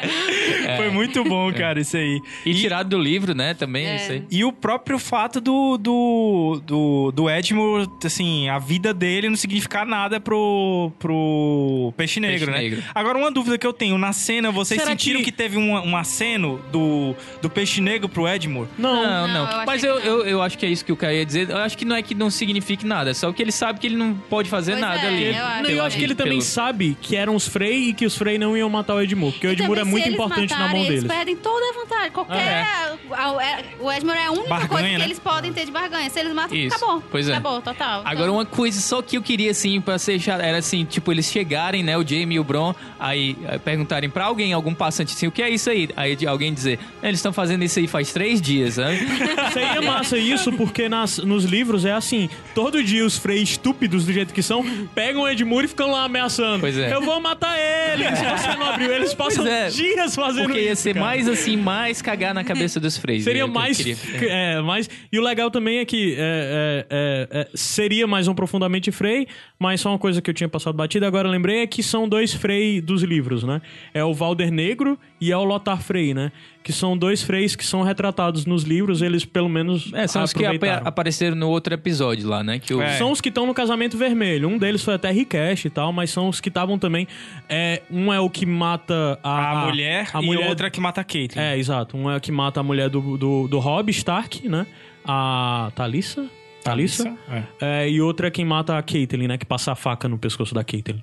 Foi 0.78 0.90
muito 0.90 1.24
bom, 1.24 1.52
cara, 1.54 1.80
isso 1.80 1.96
aí. 1.98 2.20
E 2.46 2.54
tirado 2.54 2.90
do 2.90 2.98
livro, 3.00 3.34
né? 3.34 3.54
Também, 3.54 3.86
É. 3.86 3.96
isso 3.96 4.12
aí. 4.12 4.24
E 4.30 4.44
o 4.44 4.52
próprio 4.52 5.00
fato 5.00 5.40
do, 5.42 5.78
do, 5.78 6.62
do, 6.66 7.12
do 7.14 7.30
Edmure, 7.30 7.88
assim, 8.04 8.50
a 8.50 8.60
vida 8.60 8.94
dele 8.94 9.30
não 9.30 9.36
significar 9.36 9.86
nada 9.86 10.20
pro, 10.20 10.92
pro 11.00 11.94
Peixe 11.98 12.20
Negro, 12.20 12.48
Peixe 12.48 12.52
né? 12.52 12.70
Negro. 12.70 12.84
Agora, 12.94 13.18
uma 13.18 13.32
dúvida 13.32 13.58
que 13.58 13.66
eu 13.66 13.74
tenho. 13.74 13.98
Na 13.98 14.14
cena, 14.14 14.52
vocês 14.52 14.80
Será 14.82 14.92
sentiram 14.92 15.20
que... 15.20 15.26
que- 15.26 15.32
teve 15.40 15.58
um, 15.58 15.72
um 15.74 15.96
aceno 15.96 16.60
do, 16.72 17.16
do 17.42 17.50
Peixe 17.50 17.80
Negro 17.82 18.10
pro 18.10 18.28
Edmure? 18.28 18.68
Não, 18.78 18.94
Não, 18.96 19.28
Não, 19.28 19.46
não. 19.46 19.60
eu 19.62 19.66
Mas 19.66 19.84
eu, 19.84 19.96
não. 19.96 20.02
eu, 20.06 20.26
eu 20.26 20.42
acho 20.42 20.58
que 20.58 20.66
é 20.66 20.70
isso 20.70 20.84
que 20.84 20.92
o 20.92 20.98
Caio 20.98 21.18
ia 21.20 21.26
dizer. 21.26 21.50
Eu 21.50 21.58
acho 21.58 21.78
que 21.78 21.86
não 21.86 21.96
é 21.96 22.02
que 22.02 22.14
não 22.14 22.30
signifique 22.30 22.86
nada, 22.86 23.12
é 23.12 23.14
só 23.14 23.32
que 23.32 23.42
ele 23.42 23.52
sabe 23.52 23.80
que 23.80 23.88
ele 23.88 23.96
não 23.96 24.14
pode 24.14 24.50
fazer 24.50 24.72
Pois 24.74 24.82
nada 24.82 25.02
é, 25.02 25.08
ali. 25.08 25.26
eu 25.36 25.46
acho. 25.46 25.72
Eu 25.72 25.84
acho 25.86 25.98
que 25.98 26.04
ele 26.04 26.16
também 26.16 26.34
Pelo- 26.34 26.42
sabe 26.60 26.98
que 27.02 27.16
eram 27.16 27.36
os 27.36 27.48
Frey 27.48 27.90
e 27.90 27.94
que 27.94 28.06
os 28.06 28.16
Frey 28.18 28.38
não 28.38 28.56
iam 28.58 28.70
matar 28.70 28.96
o 28.96 29.02
Edmure, 29.02 29.32
porque 29.32 29.48
o 29.48 29.50
E 29.50 29.54
Edmure 29.54 29.80
é 29.80 29.84
muito 29.86 30.10
importante 30.10 30.52
na 30.52 30.60
matarem, 30.60 30.76
mão 30.82 30.88
deles. 30.90 31.04
Eles 31.06 31.16
perdem 31.16 31.36
toda 31.38 31.66
a 31.70 31.74
vantagem. 31.74 32.12
Qualquer. 32.12 32.36
é- 32.38 33.64
O 33.80 33.92
Edmure 33.92 34.18
é 34.18 34.26
a 34.26 34.32
única 34.32 34.50
Barganha, 34.50 34.68
coisa 34.70 34.88
que 34.90 34.98
né? 34.98 35.06
eles 35.06 35.20
podem 35.20 35.54
ter 35.54 35.66
de 35.66 35.72
barganha. 35.72 36.10
Se 36.10 36.20
eles 36.20 36.34
matam, 36.34 36.58
Isso, 36.58 36.76
acabou. 36.76 37.04
pois 37.10 37.28
é. 37.30 37.32
Acabou, 37.34 37.62
total. 37.62 38.02
Agora, 38.04 38.26
Então, 38.26 38.34
uma 38.36 38.46
coisa 38.46 38.80
só 38.82 39.02
que 39.02 39.18
eu 39.18 39.22
queria, 39.22 39.52
assim, 39.52 39.80
pra 39.80 39.98
ser 39.98 40.20
chato, 40.20 40.42
era 40.42 40.58
assim, 40.58 40.84
tipo, 40.86 41.12
eles 41.12 41.26
chegarem, 41.32 41.82
né, 41.84 41.98
o 41.98 42.06
Jamie 42.06 42.36
e 42.36 42.40
o 42.40 42.44
Bron, 42.44 42.74
aí 43.00 43.38
perguntarem 43.64 44.10
pra 44.10 44.26
alguém, 44.26 44.52
algum 44.54 44.74
passante, 44.74 45.14
assim, 45.14 45.28
o 45.28 45.32
que 45.32 45.42
é 45.42 45.50
isso 45.50 45.70
aí? 45.70 45.90
Aí 45.96 46.16
de 46.16 46.28
alguém 46.28 46.54
dizer, 46.54 46.78
"É, 47.02 47.08
eles 47.08 47.20
estão 47.20 47.32
fazendo 47.32 47.64
isso 47.64 47.80
aí 47.80 47.88
faz 47.88 48.12
três 48.12 48.42
dias, 48.42 48.76
sabe? 48.76 48.98
Seria 49.54 49.82
massa 49.82 50.18
isso, 50.18 50.52
porque 50.54 50.90
nas, 50.90 51.18
nos 51.20 51.46
livros 51.46 51.86
é 51.86 51.94
assim: 51.94 52.30
todo 52.54 52.84
dia 52.84 53.06
os 53.06 53.18
Frey 53.18 53.42
estúpidos 53.44 54.06
do 54.06 54.12
jeito 54.14 54.34
que 54.34 54.44
são 54.44 54.64
pegam 54.94 55.22
o 55.24 55.28
Edmure 55.28 55.66
e 55.66 55.68
ficam 55.70 55.92
lá 55.92 56.04
ameaçando. 56.04 56.49
Pois 56.60 56.78
é. 56.78 56.94
Eu 56.94 57.02
vou 57.02 57.20
matar 57.20 57.58
ele! 57.58 58.04
Se 58.16 58.24
você 58.24 58.56
não 58.56 58.68
abriu, 58.68 58.94
eles 58.94 59.14
passam 59.14 59.46
é. 59.46 59.70
dias 59.70 60.16
fazendo 60.16 60.46
Porque 60.46 60.62
ia 60.62 60.76
ser 60.76 60.96
mais, 60.96 61.28
assim, 61.28 61.58
mais 61.58 62.02
cagar 62.02 62.34
na 62.34 62.44
cabeça 62.44 62.80
dos 62.80 62.98
freis. 62.98 63.24
Seria 63.24 63.46
que 63.46 63.52
mais, 63.52 63.78
queria. 63.78 63.98
é, 64.30 64.62
mais. 64.62 64.90
E 65.12 65.20
o 65.20 65.22
legal 65.22 65.52
também 65.52 65.80
é 65.80 65.86
que 65.86 66.16
é, 66.18 66.20
é, 66.20 66.86
é, 66.90 67.42
é, 67.42 67.48
seria 67.54 68.08
mais 68.08 68.28
um 68.28 68.34
Profundamente 68.34 68.92
Frey, 68.92 69.28
mas 69.60 69.82
só 69.82 69.90
uma 69.90 70.00
coisa 70.00 70.22
que 70.22 70.30
eu 70.30 70.34
tinha 70.34 70.48
passado 70.48 70.76
batida, 70.76 71.06
agora 71.06 71.28
eu 71.28 71.32
lembrei, 71.32 71.62
é 71.62 71.68
que 71.68 71.84
são 71.84 72.08
dois 72.08 72.34
Frey 72.34 72.80
dos 72.80 73.04
livros, 73.04 73.44
né? 73.44 73.62
É 73.94 74.04
o 74.04 74.14
Valder 74.14 74.52
Negro 74.52 74.98
e 75.20 75.32
é 75.32 75.38
o 75.38 75.44
Lothar 75.44 75.82
Frey, 75.82 76.14
né? 76.14 76.32
Que 76.70 76.74
são 76.74 76.96
dois 76.96 77.24
Freys 77.24 77.56
que 77.56 77.66
são 77.66 77.82
retratados 77.82 78.46
nos 78.46 78.62
livros, 78.62 79.02
eles 79.02 79.26
pelo 79.26 79.50
menos. 79.50 79.92
É, 79.92 80.06
são 80.06 80.22
os 80.22 80.32
que 80.32 80.46
aproveitaram. 80.46 80.88
apareceram 80.88 81.36
no 81.36 81.50
outro 81.50 81.74
episódio 81.74 82.30
lá, 82.30 82.44
né? 82.44 82.60
Que 82.60 82.76
o... 82.76 82.80
É. 82.80 82.96
São 82.96 83.12
os 83.12 83.20
que 83.20 83.30
estão 83.30 83.48
no 83.48 83.56
casamento 83.56 83.98
vermelho. 83.98 84.48
Um 84.48 84.56
deles 84.56 84.84
foi 84.84 84.94
até 84.94 85.10
Ricast 85.10 85.66
e 85.66 85.70
tal, 85.72 85.92
mas 85.92 86.12
são 86.12 86.30
os 86.30 86.40
que 86.40 86.48
estavam 86.48 86.78
também. 86.78 87.08
É, 87.50 87.82
um 87.90 88.14
é 88.14 88.20
o 88.20 88.30
que 88.30 88.46
mata 88.46 89.20
a, 89.24 89.64
A, 89.64 89.66
mulher 89.66 90.12
a 90.14 90.22
e 90.22 90.26
mulher 90.28 90.48
outra 90.48 90.70
que 90.70 90.80
mata 90.80 91.02
a 91.02 91.04
Caitlyn. 91.04 91.42
É, 91.42 91.58
exato. 91.58 91.98
Um 91.98 92.08
é 92.08 92.16
o 92.16 92.22
que 92.22 92.32
mata 92.32 92.60
a 92.60 92.64
mulher 92.64 92.88
do, 92.88 93.18
do, 93.18 93.48
do 93.48 93.58
Robb 93.58 93.90
Stark, 93.90 94.48
né? 94.48 94.68
A 95.04 95.72
Thalissa? 95.74 96.30
Thalissa. 96.70 97.14
É. 97.30 97.44
É, 97.86 97.90
e 97.90 98.02
outra 98.02 98.28
é 98.28 98.32
quem 98.32 98.46
mata 98.46 98.78
a 98.78 98.82
Caitlyn, 98.82 99.28
né? 99.28 99.38
Que 99.38 99.46
passa 99.46 99.72
a 99.72 99.76
faca 99.76 100.08
no 100.08 100.18
pescoço 100.18 100.54
da 100.54 100.64
Caitlyn. 100.64 101.02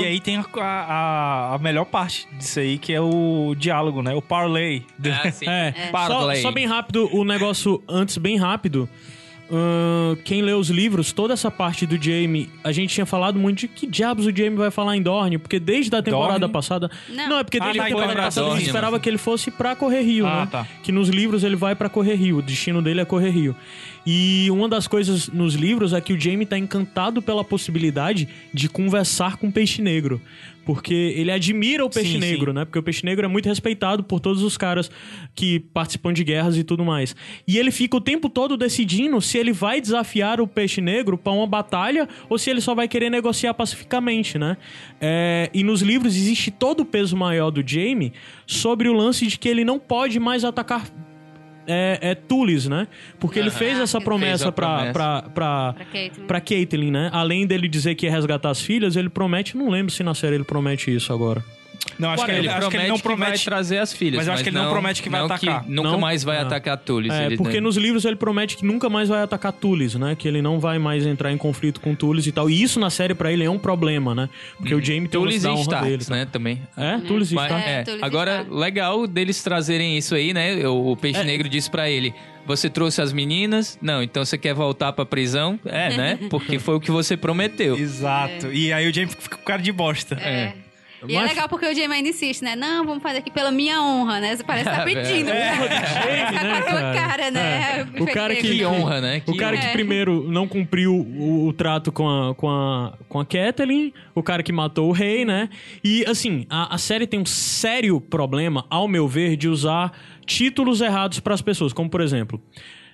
E 0.00 0.04
aí 0.04 0.20
tem 0.20 0.36
a, 0.36 0.44
a, 0.60 1.54
a 1.54 1.58
melhor 1.58 1.84
parte 1.84 2.26
disso 2.36 2.60
aí, 2.60 2.78
que 2.78 2.92
é 2.92 3.00
o 3.00 3.54
diálogo, 3.56 4.02
né? 4.02 4.14
O 4.14 4.22
parlay. 4.22 4.82
Ah, 5.04 5.30
sim. 5.30 5.46
É, 5.50 5.72
só, 5.86 5.90
Parlay. 5.92 6.36
só 6.42 6.50
bem 6.52 6.66
rápido, 6.66 7.08
o 7.12 7.24
negócio 7.24 7.82
antes, 7.88 8.16
bem 8.18 8.36
rápido. 8.36 8.88
Ahn, 9.52 10.14
quem 10.24 10.42
lê 10.42 10.52
os 10.52 10.70
livros, 10.70 11.12
toda 11.12 11.34
essa 11.34 11.50
parte 11.50 11.84
do 11.84 12.00
Jamie, 12.00 12.48
a 12.62 12.70
gente 12.70 12.94
tinha 12.94 13.04
falado 13.04 13.36
muito 13.36 13.58
de 13.60 13.68
que 13.68 13.84
diabos 13.84 14.24
o 14.26 14.30
Jamie 14.30 14.56
vai 14.56 14.70
falar 14.70 14.96
em 14.96 15.02
Dorne, 15.02 15.38
porque 15.38 15.58
desde 15.58 15.94
a 15.96 16.00
temporada 16.00 16.38
Dorne? 16.38 16.52
passada. 16.52 16.88
Não. 17.08 17.38
é 17.40 17.42
porque 17.42 17.58
Ah, 17.58 17.64
desde 17.64 17.78
tá, 17.80 17.84
a 17.84 17.88
então 17.88 17.98
temporada 18.00 18.22
passada 18.26 18.46
a 18.46 18.50
gente 18.50 18.58
Dorne, 18.58 18.66
esperava 18.68 18.92
mas- 18.92 19.02
que 19.02 19.08
ele 19.08 19.18
fosse 19.18 19.50
pra 19.50 19.74
Correr 19.74 20.02
Rio, 20.02 20.24
Ah, 20.26 20.40
né? 20.42 20.48
tá. 20.52 20.66
Que 20.84 20.92
nos 20.92 21.08
livros 21.08 21.42
ele 21.42 21.56
vai 21.56 21.74
pra 21.74 21.88
Correr 21.88 22.14
Rio, 22.14 22.38
o 22.38 22.42
destino 22.42 22.80
dele 22.80 23.00
é 23.00 23.04
Correr 23.04 23.30
Rio. 23.30 23.56
E 24.06 24.48
uma 24.50 24.68
das 24.68 24.86
coisas 24.86 25.28
nos 25.28 25.54
livros 25.54 25.92
é 25.92 26.00
que 26.00 26.12
o 26.12 26.20
Jamie 26.20 26.46
tá 26.46 26.58
encantado 26.58 27.20
pela 27.20 27.44
possibilidade 27.44 28.28
de 28.52 28.68
conversar 28.68 29.36
com 29.36 29.48
o 29.48 29.52
peixe 29.52 29.82
negro. 29.82 30.20
Porque 30.64 30.94
ele 30.94 31.32
admira 31.32 31.84
o 31.84 31.90
peixe 31.90 32.12
Sim, 32.12 32.18
negro, 32.18 32.52
sim. 32.52 32.54
né? 32.54 32.64
Porque 32.64 32.78
o 32.78 32.82
peixe 32.82 33.04
negro 33.04 33.24
é 33.24 33.28
muito 33.28 33.46
respeitado 33.46 34.04
por 34.04 34.20
todos 34.20 34.42
os 34.42 34.56
caras 34.56 34.90
que 35.34 35.58
participam 35.58 36.12
de 36.12 36.22
guerras 36.22 36.56
e 36.56 36.62
tudo 36.62 36.84
mais. 36.84 37.16
E 37.48 37.58
ele 37.58 37.70
fica 37.70 37.96
o 37.96 38.00
tempo 38.00 38.28
todo 38.28 38.56
decidindo 38.56 39.20
se 39.20 39.38
ele 39.38 39.52
vai 39.52 39.80
desafiar 39.80 40.40
o 40.40 40.46
peixe 40.46 40.80
negro 40.80 41.16
pra 41.16 41.32
uma 41.32 41.46
batalha 41.46 42.08
ou 42.28 42.38
se 42.38 42.50
ele 42.50 42.60
só 42.60 42.74
vai 42.74 42.86
querer 42.86 43.10
negociar 43.10 43.54
pacificamente, 43.54 44.38
né? 44.38 44.56
É, 45.00 45.50
e 45.52 45.64
nos 45.64 45.82
livros 45.82 46.14
existe 46.14 46.50
todo 46.50 46.80
o 46.80 46.84
peso 46.84 47.16
maior 47.16 47.50
do 47.50 47.66
Jaime 47.66 48.12
sobre 48.46 48.88
o 48.88 48.92
lance 48.92 49.26
de 49.26 49.38
que 49.38 49.48
ele 49.48 49.64
não 49.64 49.78
pode 49.78 50.20
mais 50.20 50.44
atacar 50.44 50.84
é, 51.70 51.98
é 52.10 52.14
Tulis, 52.14 52.66
né? 52.68 52.88
Porque 53.18 53.38
ele 53.38 53.50
fez 53.50 53.78
essa 53.78 53.98
fez 53.98 54.04
promessa 54.04 54.48
a 54.48 54.52
pra, 54.52 54.66
promessa. 54.68 54.92
pra, 54.92 55.22
pra, 55.22 55.72
Pra 55.74 55.84
Caitlyn. 55.86 56.26
pra 56.26 56.40
Caitlyn, 56.40 56.90
né? 56.90 57.10
Além 57.12 57.46
dele 57.46 57.68
dizer 57.68 57.94
que 57.94 58.06
ia 58.06 58.12
resgatar 58.12 58.50
as 58.50 58.60
filhas, 58.60 58.96
ele 58.96 59.08
promete, 59.08 59.56
não 59.56 59.68
lembro 59.68 59.92
se 59.92 60.02
na 60.02 60.14
série 60.14 60.34
ele 60.34 60.44
promete 60.44 60.94
isso 60.94 61.12
agora. 61.12 61.42
Não, 61.98 62.10
acho, 62.10 62.24
que 62.24 62.30
ele, 62.30 62.38
ele, 62.40 62.48
acho 62.48 62.56
promete 62.58 62.70
que 62.70 62.76
ele 62.78 62.88
não 62.88 62.96
vai 62.96 63.02
promete. 63.02 63.44
trazer 63.44 63.78
as 63.78 63.92
filhas. 63.92 64.16
Mas 64.16 64.26
eu 64.26 64.32
acho 64.34 64.42
que 64.42 64.48
ele 64.48 64.56
não 64.58 64.70
promete 64.70 65.02
que 65.02 65.08
vai 65.10 65.20
atacar. 65.20 65.64
nunca 65.66 65.88
Não? 65.90 66.00
mais 66.00 66.22
vai 66.22 66.38
Ah. 66.38 66.42
atacar 66.42 66.76
Tullis. 66.78 67.12
É, 67.12 67.26
ele, 67.26 67.36
porque 67.36 67.54
né? 67.54 67.60
nos 67.60 67.76
livros 67.76 68.04
ele 68.04 68.16
promete 68.16 68.56
que 68.56 68.64
nunca 68.64 68.88
mais 68.88 69.08
vai 69.08 69.22
atacar 69.22 69.52
Tulis, 69.52 69.94
né? 69.96 70.14
Que 70.14 70.26
ele 70.28 70.40
não 70.40 70.58
vai 70.58 70.78
mais 70.78 71.04
entrar 71.04 71.30
em 71.32 71.36
conflito 71.36 71.80
com 71.80 71.94
Tulis 71.94 72.26
e 72.26 72.32
tal. 72.32 72.48
E 72.48 72.62
isso 72.62 72.80
na 72.80 72.88
série 72.90 73.14
pra 73.14 73.30
ele 73.32 73.44
é 73.44 73.50
um 73.50 73.58
problema, 73.58 74.14
né? 74.14 74.28
Porque 74.56 74.74
o 74.74 74.82
Jaime 74.82 75.08
tem 75.08 75.20
da 75.22 75.30
e 75.30 75.46
honra 75.46 75.60
Starks, 75.60 75.88
dele. 75.90 76.04
tá? 76.04 76.14
né? 76.14 76.24
Também. 76.30 76.62
É, 76.76 76.98
Tulis 76.98 77.32
e 77.32 77.34
Mas- 77.34 77.46
Stark. 77.50 77.68
é, 77.68 77.82
Tullis 77.82 78.00
e 78.00 78.04
Agora, 78.04 78.46
legal 78.50 79.06
deles 79.06 79.42
trazerem 79.42 79.98
isso 79.98 80.14
aí, 80.14 80.32
né? 80.32 80.66
O, 80.66 80.92
o 80.92 80.96
Peixe 80.96 81.20
É. 81.20 81.24
Negro 81.24 81.48
disse 81.48 81.70
pra 81.70 81.88
ele: 81.90 82.14
Você 82.46 82.70
trouxe 82.70 83.02
as 83.02 83.12
meninas? 83.12 83.78
Não, 83.82 84.02
então 84.02 84.24
você 84.24 84.38
quer 84.38 84.54
voltar 84.54 84.92
pra 84.92 85.04
prisão? 85.04 85.58
É, 85.66 85.96
né? 85.96 86.18
Porque 86.30 86.58
foi 86.58 86.76
o 86.76 86.80
que 86.80 86.90
você 86.90 87.16
prometeu. 87.16 87.76
Exato. 87.78 88.50
E 88.52 88.72
aí 88.72 88.88
o 88.88 88.94
James 88.94 89.14
fica 89.18 89.36
com 89.36 89.42
cara 89.44 89.60
de 89.62 89.70
bosta. 89.72 90.14
É. 90.16 90.52
E 91.08 91.14
Mas- 91.14 91.24
é 91.24 91.28
legal 91.28 91.48
porque 91.48 91.66
o 91.66 91.74
Jamie 91.74 91.96
ainda 91.96 92.08
insiste, 92.10 92.42
né? 92.42 92.54
Não, 92.54 92.84
vamos 92.84 93.02
fazer 93.02 93.18
aqui 93.18 93.30
pela 93.30 93.50
minha 93.50 93.80
honra, 93.82 94.20
né? 94.20 94.36
Você 94.36 94.44
parece 94.44 94.68
que 94.68 94.76
tá 94.76 94.82
É, 94.82 94.84
pedindo. 94.84 95.30
É, 95.30 95.32
né? 95.32 95.86
Jamie, 95.94 96.38
Tá 96.38 96.44
né, 96.44 96.60
com 96.62 96.68
a 96.70 96.80
cara? 96.80 96.94
cara, 96.94 97.30
né? 97.30 97.86
É. 97.96 98.02
O 98.02 98.06
cara 98.06 98.34
que- 98.34 98.42
Que 98.56 98.64
honra, 98.64 99.00
né? 99.00 99.22
O 99.26 99.36
cara 99.36 99.56
que 99.56 99.66
É. 99.66 99.72
primeiro 99.72 100.30
não 100.30 100.46
cumpriu 100.46 100.94
o, 100.94 101.46
o 101.48 101.52
trato 101.52 101.90
com 101.90 102.08
a, 102.08 102.34
com, 102.34 102.48
a, 102.50 102.92
com 103.08 103.18
a 103.20 103.24
Catelyn, 103.24 103.92
o 104.14 104.22
cara 104.22 104.42
que 104.42 104.52
matou 104.52 104.88
o 104.88 104.92
rei, 104.92 105.24
né? 105.24 105.48
E, 105.82 106.04
assim, 106.06 106.46
a, 106.50 106.74
a 106.74 106.78
série 106.78 107.06
tem 107.06 107.18
um 107.20 107.26
sério 107.26 108.00
problema, 108.00 108.66
ao 108.68 108.86
meu 108.86 109.08
ver, 109.08 109.36
de 109.36 109.48
usar 109.48 109.92
títulos 110.26 110.80
errados 110.80 111.18
para 111.20 111.34
as 111.34 111.40
pessoas. 111.42 111.72
Como, 111.72 111.88
por 111.88 112.00
exemplo, 112.00 112.40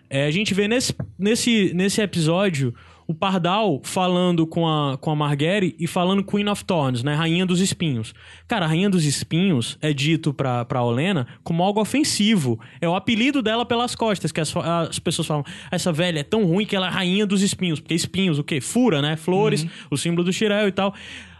é, 0.08 0.26
a 0.26 0.30
gente 0.30 0.54
vê 0.54 0.68
nesse, 0.68 0.94
nesse, 1.18 1.72
nesse 1.74 2.00
episódio 2.00 2.72
o 3.06 3.14
Pardal 3.14 3.80
falando 3.84 4.46
com 4.46 4.66
a, 4.66 4.98
com 4.98 5.10
a 5.10 5.16
Marguerite 5.16 5.76
e 5.78 5.86
falando 5.86 6.24
Queen 6.24 6.48
of 6.48 6.64
Thorns, 6.64 7.02
né? 7.02 7.14
Rainha 7.14 7.46
dos 7.46 7.60
Espinhos. 7.60 8.12
Cara, 8.48 8.64
a 8.64 8.68
Rainha 8.68 8.90
dos 8.90 9.04
Espinhos 9.04 9.78
é 9.80 9.92
dito 9.92 10.34
pra, 10.34 10.64
pra 10.64 10.82
Olena 10.82 11.26
como 11.44 11.62
algo 11.62 11.80
ofensivo. 11.80 12.58
É 12.80 12.88
o 12.88 12.94
apelido 12.94 13.40
dela 13.42 13.64
pelas 13.64 13.94
costas, 13.94 14.32
que 14.32 14.40
as, 14.40 14.52
as 14.56 14.98
pessoas 14.98 15.28
falam, 15.28 15.44
essa 15.70 15.92
velha 15.92 16.20
é 16.20 16.24
tão 16.24 16.44
ruim 16.44 16.66
que 16.66 16.74
ela 16.74 16.88
é 16.88 16.90
Rainha 16.90 17.26
dos 17.26 17.42
Espinhos. 17.42 17.78
Porque 17.78 17.94
espinhos, 17.94 18.38
o 18.38 18.44
quê? 18.44 18.60
Fura, 18.60 19.00
né? 19.00 19.16
Flores, 19.16 19.66
o 19.90 19.96
símbolo 19.96 20.24
do 20.24 20.32
Shirel 20.32 20.68
e 20.68 20.72
tal. 20.72 20.94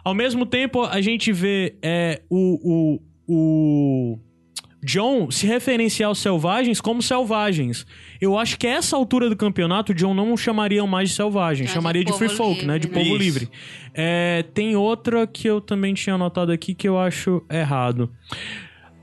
Ao 0.05 0.15
mesmo 0.15 0.47
tempo, 0.47 0.85
a 0.85 1.01
gente 1.01 1.33
vê 1.33 1.75
é, 1.83 2.23
o, 2.31 3.01
o, 3.27 4.13
o 4.15 4.19
John 4.87 5.33
se 5.33 5.49
referenciar 5.49 6.09
aos 6.09 6.21
selvagens 6.21 6.81
como 6.81 7.03
selvagens. 7.03 7.85
Eu 8.21 8.39
acho 8.39 8.57
que 8.57 8.69
a 8.69 8.71
essa 8.71 8.95
altura 8.95 9.29
do 9.29 9.37
campeonato, 9.37 9.93
John 9.93 10.15
não 10.15 10.37
chamaria 10.37 10.87
mais 10.87 11.11
de 11.11 11.17
selvagem, 11.17 11.65
Ah, 11.65 11.69
de 11.69 11.75
chamaria 11.75 12.05
de, 12.05 12.13
povo 12.13 12.19
free 12.25 12.37
folk, 12.37 12.53
livre, 12.61 12.67
né? 12.67 12.79
De 12.79 12.87
né? 12.89 12.95
povo 12.95 13.09
Isso. 13.09 13.19
livre. 13.19 13.49
É, 13.93 14.45
tem 14.55 14.77
outra 14.77 15.27
que 15.27 15.49
eu 15.49 15.61
também 15.61 15.93
tinha 15.93 16.15
anotado 16.15 16.53
aqui 16.53 16.73
que 16.73 16.89
eu 16.89 16.97
acho 16.97 17.43
errado. 17.51 18.09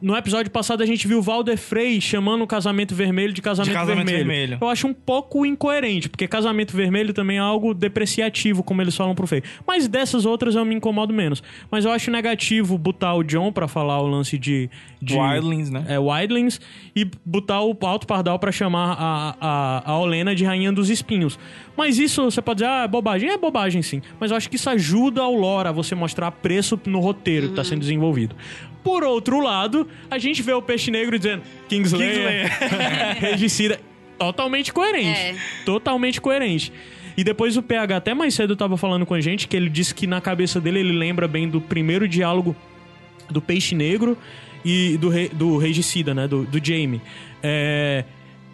No 0.04 0.18
episódio 0.18 0.52
passado 0.52 0.84
a 0.84 0.86
gente 0.86 1.08
viu 1.08 1.20
o 1.20 1.22
Valder 1.22 1.58
Frey 1.58 2.02
chamando 2.02 2.42
o 2.42 2.48
casamento 2.48 2.94
vermelho 2.94 3.32
de 3.32 3.42
casamento, 3.42 3.72
De 3.72 3.74
casamento 3.74 4.06
vermelho. 4.06 4.28
vermelho. 4.28 4.58
Eu 4.60 4.68
acho 4.68 4.86
um 4.86 4.94
pouco 4.94 5.46
incoerente, 5.46 6.10
porque 6.10 6.28
casamento 6.28 6.76
vermelho 6.76 7.14
também 7.14 7.38
é 7.38 7.40
algo 7.40 7.74
depreciativo, 7.74 8.64
como 8.64 8.82
eles 8.82 8.98
falam 8.98 9.16
pro 9.16 9.26
Frey. 9.26 9.42
Mas 9.66 9.88
dessas 9.88 10.26
outras 10.26 10.56
eu 10.56 10.66
me 10.66 10.76
incomodo 10.76 11.14
menos. 11.14 11.42
Mas 11.72 11.86
eu 11.86 11.92
acho 11.92 12.12
negativo 12.12 12.78
botar 12.78 13.14
o 13.16 13.24
John 13.24 13.50
pra 13.54 13.66
falar 13.66 14.02
o 14.02 14.08
lance 14.08 14.38
de. 14.38 14.70
de 15.02 15.16
Wildlings, 15.16 15.70
né? 15.70 15.86
É, 15.88 15.98
Wildlings. 15.98 16.60
E 16.94 17.10
botar 17.24 17.62
o 17.62 17.78
Alto 17.84 18.06
Pardal 18.06 18.38
pra 18.38 18.52
chamar 18.52 18.98
a, 19.00 19.36
a, 19.40 19.92
a 19.94 20.00
Olena 20.00 20.36
de 20.36 20.44
Rainha 20.44 20.74
dos 20.74 20.90
Espinhos. 20.90 21.40
Mas 21.78 21.98
isso 21.98 22.26
você 22.26 22.42
pode 22.42 22.58
dizer, 22.58 22.70
ah, 22.70 22.84
é 22.84 22.88
bobagem. 22.90 23.30
É 23.30 23.38
bobagem 23.38 23.82
sim. 23.82 24.02
Mas 24.20 24.32
eu 24.32 24.38
acho 24.38 24.50
que 24.50 24.58
isso 24.58 24.70
ajuda 24.70 25.22
ao 25.22 25.34
lore 25.34 25.70
a 25.70 25.72
você 25.72 25.96
mostrar 25.96 26.30
preço 26.30 26.78
no 26.86 27.00
roteiro 27.00 27.48
que 27.48 27.56
tá 27.56 27.64
sendo 27.64 27.80
desenvolvido. 27.80 28.36
Por 28.84 29.04
outro 29.04 29.40
lado, 29.40 29.88
a 30.10 30.18
gente 30.18 30.42
vê 30.42 30.54
o 30.54 30.62
Peixe 30.62 30.92
Negro 30.92 31.18
dizendo 31.18 31.44
Kingslayer, 31.70 32.52
Regicida. 33.20 33.80
Totalmente 34.18 34.72
coerente. 34.72 35.20
É. 35.20 35.36
Totalmente 35.66 36.20
coerente. 36.20 36.72
E 37.16 37.24
depois 37.24 37.58
o 37.58 37.64
PH 37.64 37.98
até 37.98 38.14
mais 38.14 38.34
cedo 38.34 38.56
tava 38.56 38.76
falando 38.78 39.06
com 39.06 39.14
a 39.14 39.22
gente 39.22 39.48
que 39.48 39.56
ele 39.56 39.70
disse 39.70 39.94
que 39.94 40.08
na 40.08 40.20
cabeça 40.20 40.60
dele 40.60 40.80
ele 40.80 40.94
lembra 40.94 41.28
bem 41.28 41.48
do 41.48 41.62
primeiro 41.62 42.08
diálogo 42.08 42.56
do 43.30 43.42
Peixe 43.42 43.76
Negro 43.76 44.18
e 44.66 44.98
do, 44.98 45.10
rei, 45.10 45.30
do 45.30 45.58
Regicida, 45.58 46.14
né? 46.14 46.28
Do, 46.28 46.44
do 46.44 46.64
Jamie. 46.64 47.02
É, 47.42 48.06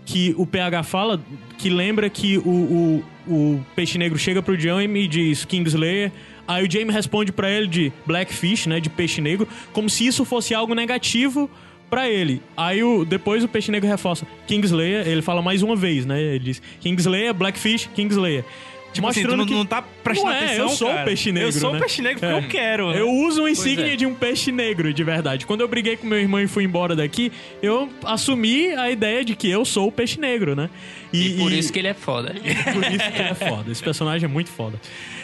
que 0.05 0.33
o 0.37 0.45
PH 0.45 0.83
fala 0.83 1.21
que 1.57 1.69
lembra 1.69 2.09
que 2.09 2.37
o, 2.39 2.49
o, 2.49 3.05
o 3.27 3.65
Peixe 3.75 3.97
Negro 3.97 4.17
chega 4.17 4.41
pro 4.41 4.59
Jamie 4.59 5.03
e 5.03 5.07
diz 5.07 5.45
Kingslayer. 5.45 6.11
Aí 6.49 6.65
o 6.65 6.71
Jamie 6.71 6.91
responde 6.91 7.31
pra 7.31 7.47
ele 7.47 7.67
de 7.67 7.93
Blackfish, 8.07 8.65
né? 8.65 8.79
De 8.79 8.89
Peixe 8.89 9.21
Negro, 9.21 9.47
como 9.71 9.87
se 9.87 10.07
isso 10.07 10.25
fosse 10.25 10.55
algo 10.55 10.73
negativo 10.73 11.47
pra 11.91 12.09
ele. 12.09 12.41
Aí 12.57 12.83
o, 12.83 13.05
depois 13.05 13.43
o 13.43 13.47
Peixe 13.47 13.69
Negro 13.71 13.87
reforça 13.87 14.25
Kingslayer, 14.47 15.07
ele 15.07 15.21
fala 15.21 15.43
mais 15.43 15.61
uma 15.61 15.75
vez, 15.75 16.07
né? 16.07 16.19
Ele 16.19 16.39
diz 16.39 16.61
Kingslayer, 16.81 17.35
Blackfish, 17.35 17.87
Kingslayer. 17.93 18.43
Tipo 18.91 19.07
assim, 19.07 19.21
tu 19.21 19.37
não, 19.37 19.45
não 19.45 19.65
tá 19.67 19.83
prestando 20.03 20.31
Não 20.31 20.35
é, 20.35 20.45
atenção, 20.45 20.63
eu 20.63 20.69
sou 20.69 20.87
cara. 20.87 21.01
o 21.01 21.05
peixe 21.05 21.31
negro, 21.31 21.47
Eu 21.49 21.51
sou 21.51 21.71
né? 21.71 21.77
o 21.77 21.79
peixe 21.79 22.01
negro 22.01 22.19
porque 22.19 22.33
É. 22.33 22.37
eu 22.39 22.49
quero. 22.49 22.91
Eu 22.91 23.11
uso 23.11 23.41
uma 23.41 23.51
insígnia 23.51 23.93
é. 23.93 23.95
de 23.95 24.05
um 24.07 24.15
peixe 24.15 24.51
negro, 24.51 24.91
de 24.91 25.03
verdade. 25.03 25.45
Quando 25.45 25.61
eu 25.61 25.67
briguei 25.67 25.95
com 25.95 26.07
meu 26.07 26.17
irmão 26.19 26.39
e 26.41 26.47
fui 26.47 26.63
embora 26.63 26.95
daqui, 26.95 27.31
eu 27.61 27.87
assumi 28.03 28.73
a 28.73 28.89
ideia 28.89 29.23
de 29.23 29.35
que 29.35 29.47
eu 29.47 29.63
sou 29.63 29.87
o 29.89 29.91
peixe 29.91 30.19
negro, 30.19 30.55
né? 30.55 30.71
E 31.13 31.35
por 31.37 31.51
isso 31.51 31.71
que 31.71 31.77
ele 31.77 31.87
é 31.89 31.93
foda. 31.93 32.33
por 32.33 32.91
isso 32.91 33.11
que 33.11 33.19
ele 33.19 33.29
é 33.29 33.35
foda. 33.35 33.71
Esse 33.71 33.83
personagem 33.83 34.25
é 34.25 34.27
muito 34.27 34.49
foda. 34.49 34.79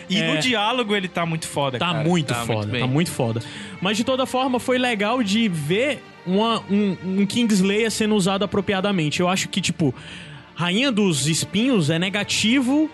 E 0.10 0.18
É. 0.22 0.34
no 0.34 0.40
diálogo 0.40 0.96
ele 0.96 1.08
tá 1.08 1.26
muito 1.26 1.48
foda, 1.48 1.78
Tá 1.80 1.88
cara. 1.94 2.04
muito 2.04 2.28
tá 2.28 2.40
muito 2.46 2.54
foda, 2.54 2.72
bem. 2.72 2.82
tá 2.82 2.88
muito 2.88 3.12
foda. 3.12 3.42
Mas 3.82 3.98
de 3.98 4.04
toda 4.04 4.26
forma, 4.26 4.60
foi 4.60 4.78
legal 4.78 5.22
de 5.24 5.48
ver 5.50 6.04
uma, 6.26 6.60
um, 6.70 6.98
um 7.22 7.26
Kingslayer 7.26 7.90
sendo 7.92 8.16
usado 8.16 8.44
apropriadamente. 8.44 9.20
Eu 9.20 9.28
acho 9.28 9.48
que, 9.50 9.62
tipo, 9.62 9.94
Rainha 10.56 10.92
dos 10.92 11.28
Espinhos 11.28 11.90
é 11.90 12.00
negativo, 12.00 12.90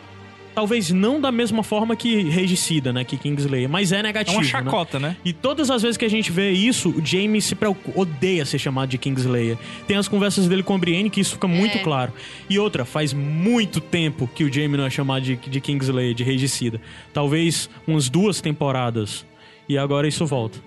talvez 0.53 0.89
não 0.91 1.19
da 1.19 1.31
mesma 1.31 1.63
forma 1.63 1.95
que 1.95 2.23
Regicida, 2.23 2.91
né? 2.93 3.03
Que 3.03 3.17
Kingslayer, 3.17 3.69
mas 3.69 3.91
é 3.91 3.99
É 3.99 4.03
negativo. 4.03 4.37
uma 4.37 4.43
né? 4.43 4.47
chacota, 4.49 4.99
né? 4.99 5.15
E 5.23 5.31
todas 5.33 5.69
as 5.71 5.81
vezes 5.81 5.97
que 5.97 6.05
a 6.05 6.09
gente 6.09 6.31
vê 6.31 6.51
isso, 6.51 6.89
o 6.89 7.05
Jamie 7.05 7.41
se 7.41 7.55
preocupa, 7.55 7.99
odeia 7.99 8.45
ser 8.45 8.59
chamado 8.59 8.89
de 8.89 8.97
Kingslayer. 8.97 9.57
Tem 9.87 9.97
as 9.97 10.07
conversas 10.07 10.47
dele 10.47 10.63
com 10.63 10.75
a 10.75 10.77
Brienne 10.77 11.09
que 11.09 11.19
isso 11.21 11.33
fica 11.33 11.47
muito 11.47 11.77
É. 11.77 11.81
claro. 11.81 12.11
E 12.49 12.57
outra, 12.59 12.85
faz 12.85 13.13
muito 13.13 13.79
tempo 13.79 14.27
que 14.33 14.43
o 14.43 14.51
Jamie 14.53 14.77
não 14.77 14.85
é 14.85 14.89
chamado 14.89 15.23
de, 15.23 15.35
de 15.35 15.61
Kingslayer, 15.61 16.13
de 16.13 16.23
Regicida. 16.23 16.81
Talvez 17.13 17.69
umas 17.87 18.09
duas 18.09 18.41
temporadas. 18.41 19.25
E 19.69 19.77
agora 19.77 20.07
isso 20.07 20.25
volta. 20.25 20.59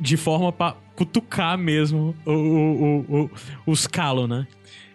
De 0.00 0.16
forma 0.16 0.52
pra 0.52 0.74
cutucar 0.94 1.56
mesmo 1.56 2.14
o, 2.26 2.30
o, 2.30 2.34
o, 3.08 3.22
o, 3.24 3.30
os 3.66 3.86
Calo, 3.86 4.26
né? 4.26 4.46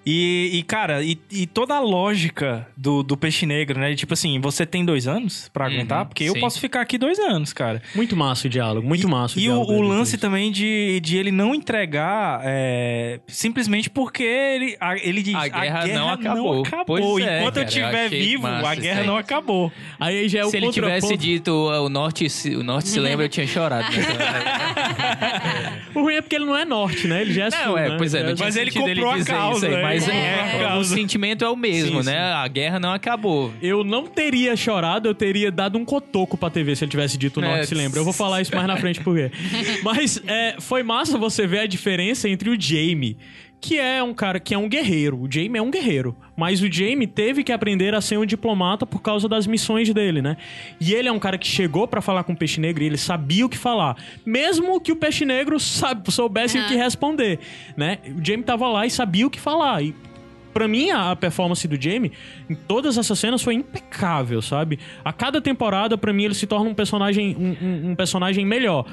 E, 0.09 0.51
e, 0.53 0.63
cara, 0.63 1.03
e, 1.03 1.19
e 1.29 1.45
toda 1.45 1.75
a 1.75 1.81
lógica 1.81 2.65
do, 2.77 3.03
do 3.03 3.17
peixe 3.17 3.45
negro, 3.45 3.77
né? 3.77 3.93
Tipo 3.93 4.13
assim, 4.13 4.39
você 4.39 4.65
tem 4.65 4.85
dois 4.85 5.05
anos 5.05 5.49
pra 5.51 5.65
aguentar? 5.65 6.05
Porque 6.05 6.23
eu 6.23 6.31
sim. 6.31 6.39
posso 6.39 6.61
ficar 6.61 6.79
aqui 6.79 6.97
dois 6.97 7.19
anos, 7.19 7.51
cara. 7.51 7.81
Muito 7.93 8.15
massa 8.15 8.47
o 8.47 8.49
diálogo, 8.49 8.88
muito 8.88 9.09
massa 9.09 9.38
o 9.38 9.41
E 9.41 9.49
o, 9.49 9.59
o 9.59 9.81
lance 9.81 10.17
também 10.17 10.49
de, 10.49 11.01
de 11.01 11.17
ele 11.17 11.29
não 11.29 11.53
entregar 11.53 12.39
é, 12.45 13.19
simplesmente 13.27 13.89
porque 13.89 14.23
ele, 14.23 14.77
a- 14.79 14.95
ele 14.95 15.21
diz 15.21 15.35
A 15.35 15.47
guerra 15.49 15.88
não 15.88 16.09
acabou." 16.09 16.63
Pois 16.85 17.25
é, 17.25 17.39
Enquanto 17.41 17.57
eu 17.57 17.65
cara, 17.65 17.65
eu 17.65 17.65
estiver 17.65 18.09
vivo, 18.09 18.43
massa 18.43 18.69
a 18.69 18.75
guerra 18.75 19.03
não 19.03 19.17
acabou. 19.17 19.69
Aí 19.99 20.29
já 20.29 20.39
é 20.39 20.45
o 20.45 20.49
Se 20.49 20.55
ele 20.55 20.71
tivesse 20.71 21.17
dito 21.17 21.51
"Ah, 21.69 21.81
o 21.81 21.89
norte, 21.89 22.29
se- 22.29 22.55
o 22.55 22.63
norte 22.63 22.88
se 22.88 22.99
lembra, 23.01 23.25
eu 23.25 23.29
tinha 23.29 23.45
chorado. 23.45 23.84
né? 23.91 23.97
O 25.98 26.02
ruim 26.03 26.15
é 26.15 26.22
porque 26.22 26.36
ele 26.36 26.45
não 26.45 26.56
é 26.56 26.64
norte, 26.64 27.07
né? 27.07 27.22
Ele 27.22 27.34
já 27.34 27.45
é 27.45 27.52
sul, 27.52 27.65
Não, 27.65 27.78
é, 27.78 27.90
né? 27.90 27.95
pois 27.98 28.14
é, 28.14 28.24
tinha 28.24 28.36
Mas 28.40 28.56
ele 28.56 28.72
sentido 28.72 28.88
comprou 28.95 29.11
a 29.11 29.24
causa, 29.26 29.68
aí, 29.68 29.76
né? 29.76 29.82
mas 29.82 30.07
é, 30.07 30.65
a 30.65 30.78
o 30.78 30.84
sentimento 30.84 31.44
é 31.44 31.49
o 31.49 31.56
mesmo, 31.56 32.02
Sim, 32.03 32.06
né? 32.10 32.14
sim. 32.14 32.18
A 32.18 32.48
guerra 32.48 32.80
não 32.80 32.91
acabou. 32.94 33.52
Eu 33.61 33.84
não 33.84 34.06
teria 34.06 34.56
chorado, 34.56 35.07
eu 35.10 35.15
teria 35.15 35.52
dado 35.52 35.78
um 35.78 35.84
cotoco 35.84 36.38
pra 36.38 36.49
TV 36.49 36.76
se 36.76 36.84
ele 36.84 36.91
tivesse 36.91 37.18
dito 37.18 37.40
o 37.40 37.44
É, 37.44 37.48
norte 37.48 37.68
se 37.68 37.76
lembra. 37.76 37.99
Eu 37.99 38.03
vou 38.03 38.14
falar 38.14 38.41
isso 38.41 38.56
mais 38.56 38.68
na 38.68 38.78
frente 38.78 38.99
por 39.02 39.15
quê. 39.15 39.32
Mas 39.84 40.22
é, 40.28 40.56
foi 40.60 40.84
massa 40.84 41.18
você 41.18 41.48
ver 41.48 41.60
a 41.60 41.65
diferença 41.68 42.30
entre 42.30 42.49
o 42.49 42.56
Jamie, 42.60 43.18
que 43.59 43.77
é 43.79 44.01
um 44.03 44.13
cara 44.13 44.39
que 44.39 44.53
é 44.53 44.57
um 44.57 44.69
guerreiro. 44.69 45.19
O 45.19 45.31
Jamie 45.31 45.57
é 45.57 45.61
um 45.61 45.71
guerreiro. 45.71 46.15
Mas 46.35 46.61
o 46.61 46.71
Jamie 46.71 47.07
teve 47.07 47.43
que 47.43 47.51
aprender 47.51 47.95
a 47.95 48.01
ser 48.01 48.17
um 48.17 48.25
diplomata 48.25 48.85
por 48.85 49.01
causa 49.01 49.27
das 49.27 49.47
missões 49.47 49.91
dele, 49.93 50.21
né? 50.21 50.38
E 50.79 50.93
ele 50.93 51.07
é 51.07 51.11
um 51.11 51.19
cara 51.19 51.38
que 51.38 51.47
chegou 51.47 51.88
pra 51.88 52.01
falar 52.01 52.23
com 52.23 52.34
o 52.34 52.38
Peixe 52.38 52.59
Negro 52.61 52.84
e 52.84 52.85
ele 52.85 52.97
sabia 52.97 53.45
o 53.45 53.49
que 53.49 53.57
falar. 53.57 53.97
Mesmo 54.25 54.79
que 54.79 54.91
o 54.91 54.95
Peixe 54.95 55.25
Negro 55.25 55.59
sabe, 55.59 56.11
soubesse 56.11 56.57
o 56.59 56.67
que 56.67 56.75
responder, 56.75 57.39
né? 57.75 57.97
O 58.17 58.23
Jamie 58.23 58.43
tava 58.43 58.67
lá 58.69 58.85
e 58.85 58.91
sabia 58.91 59.25
o 59.25 59.29
que 59.29 59.39
falar. 59.39 59.81
E 59.84 59.93
Pra 60.53 60.67
mim, 60.67 60.89
a 60.89 61.11
a 61.11 61.15
performance 61.15 61.67
do 61.67 61.79
Jamie 61.79 62.11
em 62.49 62.55
todas 62.55 62.97
essas 62.97 63.19
cenas 63.19 63.43
foi 63.43 63.53
impecável, 63.53 64.41
sabe? 64.41 64.79
A 65.05 65.13
cada 65.13 65.39
temporada, 65.39 65.95
pra 65.99 66.11
mim, 66.11 66.23
ele 66.23 66.34
se 66.34 66.47
torna 66.47 66.67
um 66.67 66.73
personagem, 66.73 67.35
um, 67.38 67.55
um- 67.63 67.91
um 67.91 67.95
personagem 67.95 68.43
melhor. 68.43 68.84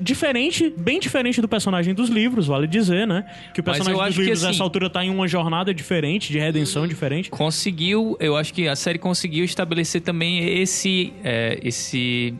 Diferente, 0.00 0.72
bem 0.76 1.00
diferente 1.00 1.40
do 1.40 1.48
personagem 1.48 1.94
dos 1.94 2.08
livros, 2.08 2.46
vale 2.46 2.66
dizer, 2.66 3.06
né? 3.06 3.24
Que 3.52 3.60
o 3.60 3.64
personagem 3.64 3.94
dos 4.00 4.14
que, 4.14 4.20
livros 4.20 4.38
assim- 4.42 4.52
nessa 4.52 4.62
altura 4.62 4.88
tá 4.88 5.04
em 5.04 5.10
uma 5.10 5.26
jornada 5.26 5.74
diferente, 5.74 6.30
de 6.30 6.38
redenção 6.38 6.86
diferente. 6.86 7.28
Conseguiu, 7.30 8.16
eu 8.20 8.36
acho 8.36 8.54
que 8.54 8.68
a 8.68 8.76
série 8.76 8.98
conseguiu 8.98 9.44
estabelecer 9.44 10.00
também 10.00 10.60
esse. 10.60 11.12
é, 11.24 11.58
esse 11.62 12.34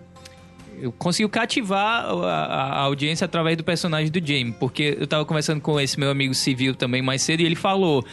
conseguiu 0.98 1.28
cativar 1.28 2.04
a, 2.04 2.80
audiência 2.80 3.24
através 3.24 3.56
do 3.56 3.64
personagem 3.64 4.10
do 4.10 4.18
Jamie, 4.18 4.52
porque 4.58 4.96
eu 4.98 5.06
tava 5.06 5.24
conversando 5.24 5.60
com 5.60 5.78
esse 5.80 5.98
meu 5.98 6.10
amigo 6.10 6.34
civil 6.34 6.74
também 6.74 7.00
mais 7.00 7.22
cedo 7.22 7.40
e 7.40 7.46
ele 7.46 7.54
falou: 7.54 8.04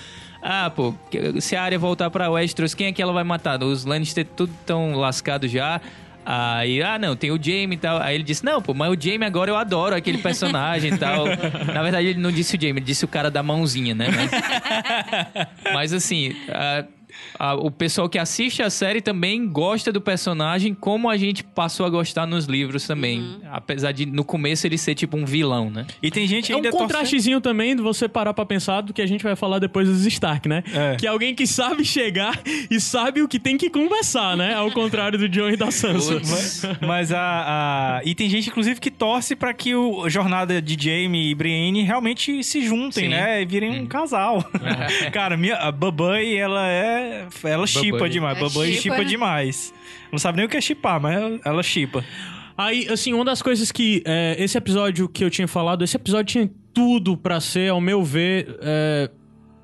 "Ah, 0.42 0.70
pô, 0.70 0.94
se 1.40 1.56
a 1.56 1.64
área 1.64 1.78
voltar 1.80 2.10
pra 2.10 2.30
Westeros, 2.30 2.74
quem 2.74 2.88
é 2.88 2.92
que 2.92 3.02
ela 3.02 3.14
vai 3.14 3.24
matar? 3.24 3.62
Os 3.64 3.84
Lannister 3.84 4.26
tudo 4.38 4.54
tão 4.66 4.94
lascados 4.96 5.50
já." 5.52 5.82
Aí, 6.26 6.82
ah, 6.84 7.00
não, 7.00 7.16
tem 7.16 7.32
o 7.32 7.42
Jamie 7.42 7.74
e 7.74 7.78
tal. 7.78 8.00
Aí 8.02 8.16
ele 8.16 8.24
disse, 8.24 8.44
não, 8.46 8.62
pô, 8.62 8.74
mas 8.74 8.92
o 8.92 9.00
Jamie 9.00 9.26
agora 9.26 9.50
eu 9.52 9.56
adoro 9.58 9.96
aquele 9.96 10.20
personagem 10.20 10.94
e 10.94 10.98
tal. 10.98 11.26
Na 11.74 11.82
verdade, 11.84 12.08
ele 12.08 12.20
não 12.20 12.32
disse 12.32 12.56
o 12.56 12.62
Jamie, 12.62 12.78
ele 12.78 12.86
disse 12.86 13.04
o 13.06 13.08
cara 13.08 13.32
da 13.32 13.42
mãozinha, 13.42 13.96
né? 13.96 14.08
Mas, 14.10 14.32
mas 15.74 15.94
assim, 15.94 16.36
a- 16.50 16.86
a- 17.38 17.56
o 17.56 17.70
pessoal 17.72 18.08
que 18.10 18.18
assiste 18.20 18.62
a 18.62 18.70
série 18.70 19.02
também 19.02 19.48
gosta 19.48 19.92
do 19.92 20.02
personagem, 20.02 20.74
como 20.74 21.10
a 21.10 21.18
gente 21.18 21.44
passou 21.44 21.86
a 21.86 21.90
gostar 21.90 22.26
nos 22.26 22.46
livros 22.46 22.86
também. 22.88 23.38
Apesar 23.52 23.92
de 23.92 24.06
no 24.06 24.24
começo 24.24 24.66
ele 24.68 24.78
ser 24.78 24.96
tipo 24.96 25.18
um 25.18 25.26
vilão, 25.26 25.70
né? 25.70 25.86
E 26.02 26.10
tem 26.12 26.28
gente 26.28 26.52
É 26.52 26.56
um 26.56 26.58
ainda 26.58 26.70
torcendo- 26.72 26.88
contrastezinho 26.88 27.42
também 27.42 27.76
de 27.76 27.82
você 27.82 28.08
parar 28.08 28.34
pra 28.34 28.46
pensar 28.46 28.82
do 28.82 28.94
que 28.94 29.02
a 29.02 29.06
gente 29.06 29.24
vai 29.24 29.36
falar 29.36 29.60
depois 29.60 29.88
dos 29.88 30.06
Stark, 30.06 30.48
né? 30.48 30.64
É. 30.74 30.96
Que 30.96 31.06
é 31.08 31.10
alguém 31.10 31.34
que 31.36 31.46
sabe 31.48 31.84
chegar 31.86 32.40
e 32.70 32.80
sabe 32.80 33.22
o 33.22 33.28
que 33.28 33.40
tem 33.40 33.58
que 33.58 33.70
conversar, 33.70 34.36
né? 34.38 34.54
Ao 34.56 34.72
contrário 34.72 35.18
do 35.18 35.28
John 35.30 35.50
e 35.50 35.58
da 35.58 35.72
Sansa. 35.72 36.14
Putz. 36.16 36.62
Mas 36.86 37.12
a, 37.12 37.20
a- 37.98 38.02
E 38.06 38.14
tem 38.16 38.30
gente, 38.30 38.50
inclusive, 38.50 38.80
que 38.80 38.92
torce 38.92 39.36
pra 39.36 39.54
que 39.54 39.74
o 39.76 40.06
a 40.06 40.10
jornada 40.10 40.62
de 40.62 40.76
Jamie 40.80 41.30
e 41.32 41.36
Brienne 41.36 41.84
realmente 41.84 42.44
se 42.44 42.62
juntem, 42.62 43.04
Sim. 43.06 43.10
né? 43.10 43.42
E 43.42 43.46
virem 43.46 43.82
um 43.82 43.86
casal. 43.86 44.44
Cara, 45.12 45.38
minha, 45.38 45.56
a 45.56 45.72
Babai, 45.72 46.36
ela 46.36 46.68
é. 46.68 47.21
Ela 47.44 47.68
chipa 47.68 48.10
demais. 48.10 48.38
É 48.38 48.42
Babai 48.42 48.68
chipa. 48.74 48.82
chipa 48.96 49.06
demais. 49.06 49.74
Não 50.12 50.20
sabe 50.20 50.38
nem 50.38 50.46
o 50.46 50.50
que 50.50 50.58
é 50.58 50.62
chipar, 50.62 51.00
mas 51.02 51.16
ela- 51.16 51.40
ela 51.46 51.64
chipa. 51.64 52.04
Aí, 52.58 52.88
assim, 52.90 53.14
uma 53.14 53.26
das 53.26 53.42
coisas 53.42 53.72
que. 53.72 54.04
é, 54.06 54.36
esse 54.38 54.58
episódio 54.58 55.08
que 55.10 55.24
eu 55.24 55.30
tinha 55.30 55.48
falado, 55.48 55.84
esse 55.84 55.96
episódio 55.96 56.26
tinha 56.26 56.52
tudo 56.74 57.18
pra 57.18 57.40
ser, 57.40 57.70
ao 57.72 57.82
meu 57.82 58.04
ver. 58.04 58.58
é, 58.62 59.10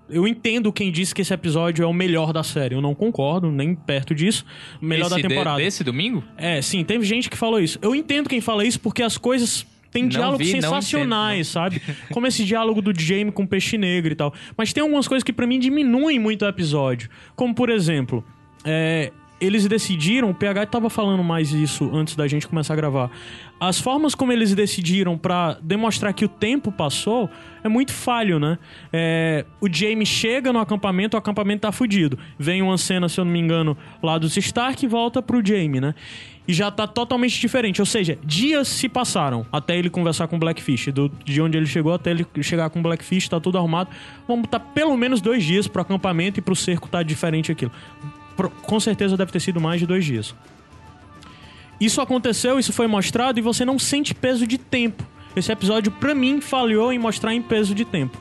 eu 0.10 0.26
entendo 0.26 0.72
quem 0.72 0.90
disse 0.90 1.14
que 1.14 1.22
esse 1.22 1.34
episódio 1.34 1.84
é 1.84 1.86
o 1.86 1.92
melhor 1.92 2.32
da 2.32 2.42
série. 2.42 2.74
Eu 2.74 2.82
não 2.82 2.96
concordo, 2.96 3.52
nem 3.52 3.76
perto 3.76 4.16
disso. 4.16 4.46
O 4.82 4.86
melhor 4.86 5.08
Esse 5.08 5.16
da 5.16 5.22
de- 5.22 5.28
temporada. 5.28 5.58
desse 5.58 5.84
domingo? 5.84 6.24
É, 6.38 6.62
sim, 6.62 6.82
teve 6.86 7.04
gente 7.06 7.30
que 7.30 7.36
falou 7.36 7.60
isso. 7.60 7.78
Eu 7.82 7.94
entendo 7.94 8.30
quem 8.30 8.40
fala 8.40 8.66
isso 8.66 8.80
porque 8.80 9.04
as 9.04 9.18
coisas 9.18 9.68
Não 10.04 10.10
diálogos 10.10 10.46
vi, 10.46 10.52
sensacionais, 10.52 11.48
sabe? 11.48 11.82
Como 12.12 12.28
esse 12.28 12.44
diálogo 12.44 12.82
do 12.82 12.98
Jamie 12.98 13.32
com 13.32 13.44
o 13.44 13.48
Peixe 13.48 13.78
Negro 13.78 14.12
e 14.12 14.16
tal. 14.16 14.34
Mas 14.56 14.74
tem 14.74 14.82
algumas 14.82 15.08
coisas 15.08 15.24
que 15.24 15.34
pra 15.34 15.48
mim 15.48 15.60
diminuem 15.60 16.20
muito 16.20 16.46
o 16.46 16.48
episódio. 16.48 17.10
Como, 17.36 17.54
por 17.54 17.70
exemplo, 17.70 18.24
é, 18.64 19.12
eles 19.40 19.68
decidiram, 19.68 20.30
o 20.30 20.34
PH 20.34 20.66
tava 20.68 20.90
falando 20.90 21.24
mais 21.24 21.52
isso 21.52 21.90
antes 21.94 22.16
da 22.16 22.28
gente 22.28 22.48
começar 22.48 22.74
a 22.74 22.76
gravar. 22.76 23.12
As 23.60 23.80
formas 23.80 24.16
como 24.16 24.32
eles 24.32 24.54
decidiram 24.54 25.18
pra 25.18 25.58
demonstrar 25.62 26.14
que 26.14 26.26
o 26.26 26.28
tempo 26.28 26.72
passou 26.72 27.30
é 27.64 27.70
muito 27.70 27.92
falho, 27.92 28.40
né? 28.40 28.58
É, 28.92 29.46
o 29.60 29.72
Jamie 29.72 30.06
chega 30.06 30.54
no 30.54 30.60
acampamento, 30.60 31.16
o 31.16 31.20
acampamento 31.20 31.62
tá 31.62 31.72
fudido. 31.72 32.18
Vem 32.38 32.62
uma 32.62 32.78
cena, 32.78 33.10
se 33.10 33.20
eu 33.20 33.26
não 33.26 33.32
me 33.32 33.40
engano, 33.40 33.78
lá 34.02 34.18
dos 34.18 34.36
Stark 34.38 34.84
e 34.84 34.88
volta 34.88 35.22
pro 35.22 35.46
Jamie, 35.46 35.82
né? 35.82 35.94
E 36.48 36.54
já 36.54 36.72
tá 36.72 36.88
totalmente 36.88 37.40
diferente. 37.40 37.82
Ou 37.82 37.86
seja, 37.86 38.18
dias 38.24 38.68
se 38.68 38.88
passaram 38.88 39.46
até 39.52 39.78
ele 39.78 39.90
conversar 39.90 40.28
com 40.28 40.38
o 40.38 40.40
Blackfish. 40.40 40.88
Do, 40.94 41.12
de 41.26 41.42
onde 41.42 41.58
ele 41.58 41.66
chegou 41.66 41.94
até 41.94 42.12
ele 42.12 42.26
chegar 42.42 42.70
com 42.70 42.80
o 42.80 42.82
Blackfish, 42.82 43.28
tá 43.28 43.40
tudo 43.40 43.58
arrumado. 43.58 43.90
Vamos 44.28 44.44
botar 44.44 44.60
pelo 44.60 44.96
menos 44.96 45.20
dois 45.20 45.44
dias 45.44 45.68
pro 45.68 45.82
acampamento 45.82 46.40
e 46.40 46.42
pro 46.42 46.56
cerco 46.56 46.88
tá 46.88 47.04
diferente 47.04 47.52
aquilo. 47.52 47.72
Com 48.64 48.80
certeza 48.80 49.18
deve 49.18 49.32
ter 49.32 49.40
sido 49.40 49.60
mais 49.60 49.80
de 49.80 49.86
dois 49.88 50.06
dias. 50.06 50.36
Isso 51.80 52.02
aconteceu, 52.02 52.58
isso 52.60 52.74
foi 52.74 52.88
mostrado 52.88 53.40
e 53.40 53.42
você 53.42 53.64
não 53.64 53.78
sente 53.78 54.14
peso 54.14 54.48
de 54.48 54.58
tempo. 54.58 55.04
Esse 55.36 55.52
episódio, 55.52 55.92
pra 55.92 56.16
mim, 56.16 56.42
falhou 56.42 56.92
em 56.92 56.98
mostrar 56.98 57.34
em 57.34 57.42
peso 57.42 57.76
de 57.76 57.86
tempo. 57.86 58.18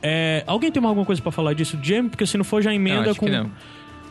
É, 0.00 0.44
alguém 0.46 0.70
tem 0.70 0.84
alguma 0.84 1.04
coisa 1.04 1.20
pra 1.20 1.32
falar 1.32 1.54
disso, 1.54 1.78
Jamie? 1.82 2.10
Porque 2.10 2.26
se 2.26 2.36
não 2.36 2.44
for, 2.44 2.62
já 2.62 2.72
emenda 2.72 3.06
Não, 3.06 3.14
com. 3.14 3.26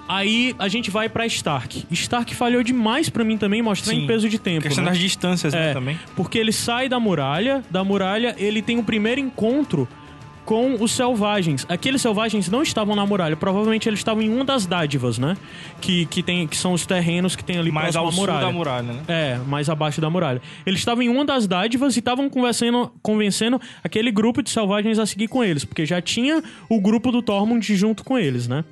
Aí 0.08 0.54
a 0.60 0.68
gente 0.68 0.92
vai 0.92 1.08
pra 1.08 1.26
Stark. 1.26 1.86
Stark 1.92 2.36
falhou 2.36 2.62
demais 2.62 3.10
pra 3.10 3.24
mim 3.24 3.38
também 3.38 3.62
mostrar 3.62 3.94
Sim. 3.94 4.04
em 4.04 4.08
peso 4.08 4.28
de 4.28 4.38
tempo. 4.38 4.64
questão 4.64 4.84
né? 4.84 4.90
das 4.90 5.00
distâncias, 5.00 5.54
né, 5.54 5.70
É, 5.70 5.74
também. 5.74 5.98
Porque 6.16 6.38
ele 6.38 6.52
sai 6.52 6.90
da 6.90 7.00
muralha, 7.00 7.64
da 7.70 7.84
muralha 7.84 8.36
ele 8.38 8.62
tem 8.62 8.78
o 8.78 8.84
primeiro 8.84 9.22
encontro 9.22 9.88
com 10.46 10.76
os 10.82 10.92
selvagens. 10.92 11.66
Aqueles 11.70 12.02
selvagens 12.02 12.50
não 12.50 12.62
estavam 12.62 12.96
na 12.96 13.06
muralha, 13.06 13.36
provavelmente 13.36 13.88
eles 13.88 14.00
estavam 14.00 14.22
em 14.22 14.30
uma 14.30 14.44
das 14.44 14.66
dádivas, 14.66 15.18
né? 15.18 15.38
Que, 15.80 16.06
que, 16.06 16.22
tem, 16.22 16.48
que 16.48 16.58
são 16.58 16.74
os 16.74 16.86
terrenos 16.86 17.36
que 17.36 17.44
tem 17.44 17.58
ali 17.58 17.72
Mais 17.72 17.96
próximo 17.96 18.04
ao 18.04 18.10
à 18.10 18.12
sul 18.12 18.22
muralha. 18.22 18.46
da 18.46 18.52
muralha, 18.52 18.94
né? 18.94 19.02
É, 19.08 19.38
mais 19.48 19.70
abaixo 19.70 20.02
da 20.02 20.10
muralha. 20.10 20.42
Eles 20.66 20.80
estavam 20.80 21.02
em 21.02 21.10
uma 21.10 21.26
das 21.26 21.48
dádivas 21.48 21.96
e 21.96 22.00
estavam 22.00 22.30
conversando, 22.30 22.92
convencendo 23.02 23.60
aquele 23.84 24.12
grupo 24.12 24.42
de 24.42 24.50
selvagens 24.50 25.00
a 25.00 25.06
seguir 25.06 25.28
com 25.28 25.44
eles, 25.44 25.64
porque 25.64 25.86
já 25.86 26.02
tinha 26.02 26.44
o 26.70 26.80
grupo 26.82 27.12
do 27.12 27.22
Tormund 27.22 27.76
junto 27.76 28.04
com 28.04 28.18
eles, 28.18 28.48
né? 28.48 28.64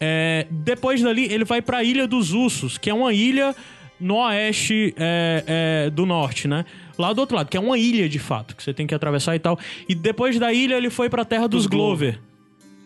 É, 0.00 0.46
depois 0.50 1.00
dali, 1.00 1.32
ele 1.32 1.44
vai 1.44 1.62
pra 1.62 1.84
Ilha 1.84 2.08
dos 2.08 2.32
Ursos, 2.32 2.76
que 2.76 2.90
é 2.90 2.94
uma 2.94 3.12
ilha 3.12 3.54
no 4.00 4.16
oeste 4.16 4.92
é, 4.98 5.44
é, 5.86 5.90
do 5.90 6.04
norte, 6.04 6.48
né? 6.48 6.64
Lá 7.02 7.12
do 7.12 7.18
outro 7.20 7.34
lado, 7.36 7.48
que 7.48 7.56
é 7.56 7.60
uma 7.60 7.76
ilha 7.76 8.08
de 8.08 8.18
fato, 8.20 8.54
que 8.54 8.62
você 8.62 8.72
tem 8.72 8.86
que 8.86 8.94
atravessar 8.94 9.34
e 9.34 9.38
tal. 9.40 9.58
E 9.88 9.94
depois 9.94 10.38
da 10.38 10.52
ilha, 10.52 10.76
ele 10.76 10.88
foi 10.88 11.10
pra 11.10 11.24
terra 11.24 11.48
dos, 11.48 11.64
Dos 11.64 11.66
Glover. 11.66 12.20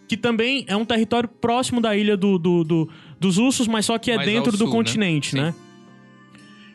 Que 0.09 0.16
também 0.16 0.64
é 0.68 0.74
um 0.76 0.84
território 0.84 1.28
próximo 1.28 1.80
da 1.80 1.94
ilha 1.94 2.16
do, 2.16 2.38
do- 2.38 2.64
do- 2.64 2.88
dos 3.20 3.36
ursos, 3.38 3.66
mas 3.68 3.84
só 3.84 3.98
que 3.98 4.10
é 4.10 4.16
Mais 4.16 4.26
dentro 4.28 4.52
do 4.52 4.59
sul, 4.59 4.66
né? 4.68 4.72
continente, 4.72 5.30
Sim. 5.32 5.36
né? 5.36 5.55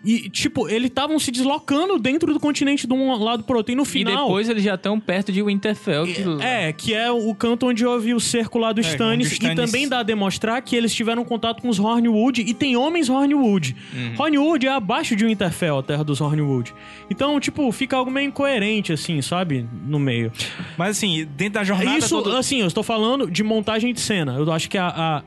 E, 0.03 0.29
tipo, 0.29 0.67
eles 0.67 0.89
estavam 0.89 1.19
se 1.19 1.29
deslocando 1.31 1.99
dentro 1.99 2.33
do 2.33 2.39
continente 2.39 2.87
de 2.87 2.93
um 2.93 3.13
lado 3.23 3.43
pro 3.43 3.57
outro. 3.57 3.71
E 3.71 3.75
no 3.75 3.83
E 3.83 3.85
final. 3.85 4.25
depois 4.25 4.49
eles 4.49 4.63
já 4.63 4.73
estão 4.75 4.99
perto 4.99 5.31
de 5.31 5.43
Winterfell. 5.43 6.05
que- 6.05 6.23
É, 6.43 6.73
que 6.73 6.93
é 6.93 7.11
o 7.11 7.33
canto 7.35 7.67
onde 7.67 7.85
houve 7.85 8.13
o 8.13 8.19
cerco 8.19 8.57
lá 8.57 8.71
do 8.73 8.81
Stannis. 8.81 9.27
onde 9.27 9.27
o 9.27 9.27
E 9.27 9.33
Stannis- 9.33 9.71
também 9.71 9.87
dá 9.87 9.99
a 9.99 10.03
demonstrar 10.03 10.61
que 10.61 10.75
eles 10.75 10.93
tiveram 10.93 11.23
contato 11.23 11.61
com 11.61 11.69
os 11.69 11.77
Hornwood 11.79 12.41
e 12.41 12.53
tem 12.53 12.75
homens 12.75 13.09
Hornwood. 13.09 13.75
Hornwood 14.17 14.65
é 14.67 14.71
abaixo 14.71 15.15
de 15.15 15.25
Winterfell, 15.25 15.77
a 15.79 15.83
terra 15.83 16.03
dos 16.03 16.19
Hornwood. 16.19 16.73
Então, 17.09 17.39
tipo, 17.39 17.71
fica 17.71 17.95
algo 17.95 18.09
meio 18.09 18.27
incoerente, 18.27 18.91
assim, 18.93 19.21
sabe? 19.21 19.67
No 19.85 19.99
meio. 19.99 20.31
Mas 20.77 20.97
assim, 20.97 21.27
dentro 21.35 21.53
da 21.55 21.63
jornada. 21.63 21.97
Isso, 21.99 22.21
toda- 22.21 22.39
assim, 22.39 22.61
eu 22.61 22.67
estou 22.67 22.83
falando 22.83 23.29
de 23.29 23.43
montagem 23.43 23.93
de 23.93 24.01
cena. 24.01 24.33
Eu 24.35 24.51
acho 24.51 24.69
que 24.69 24.77
a. 24.77 24.87
a- 24.87 25.23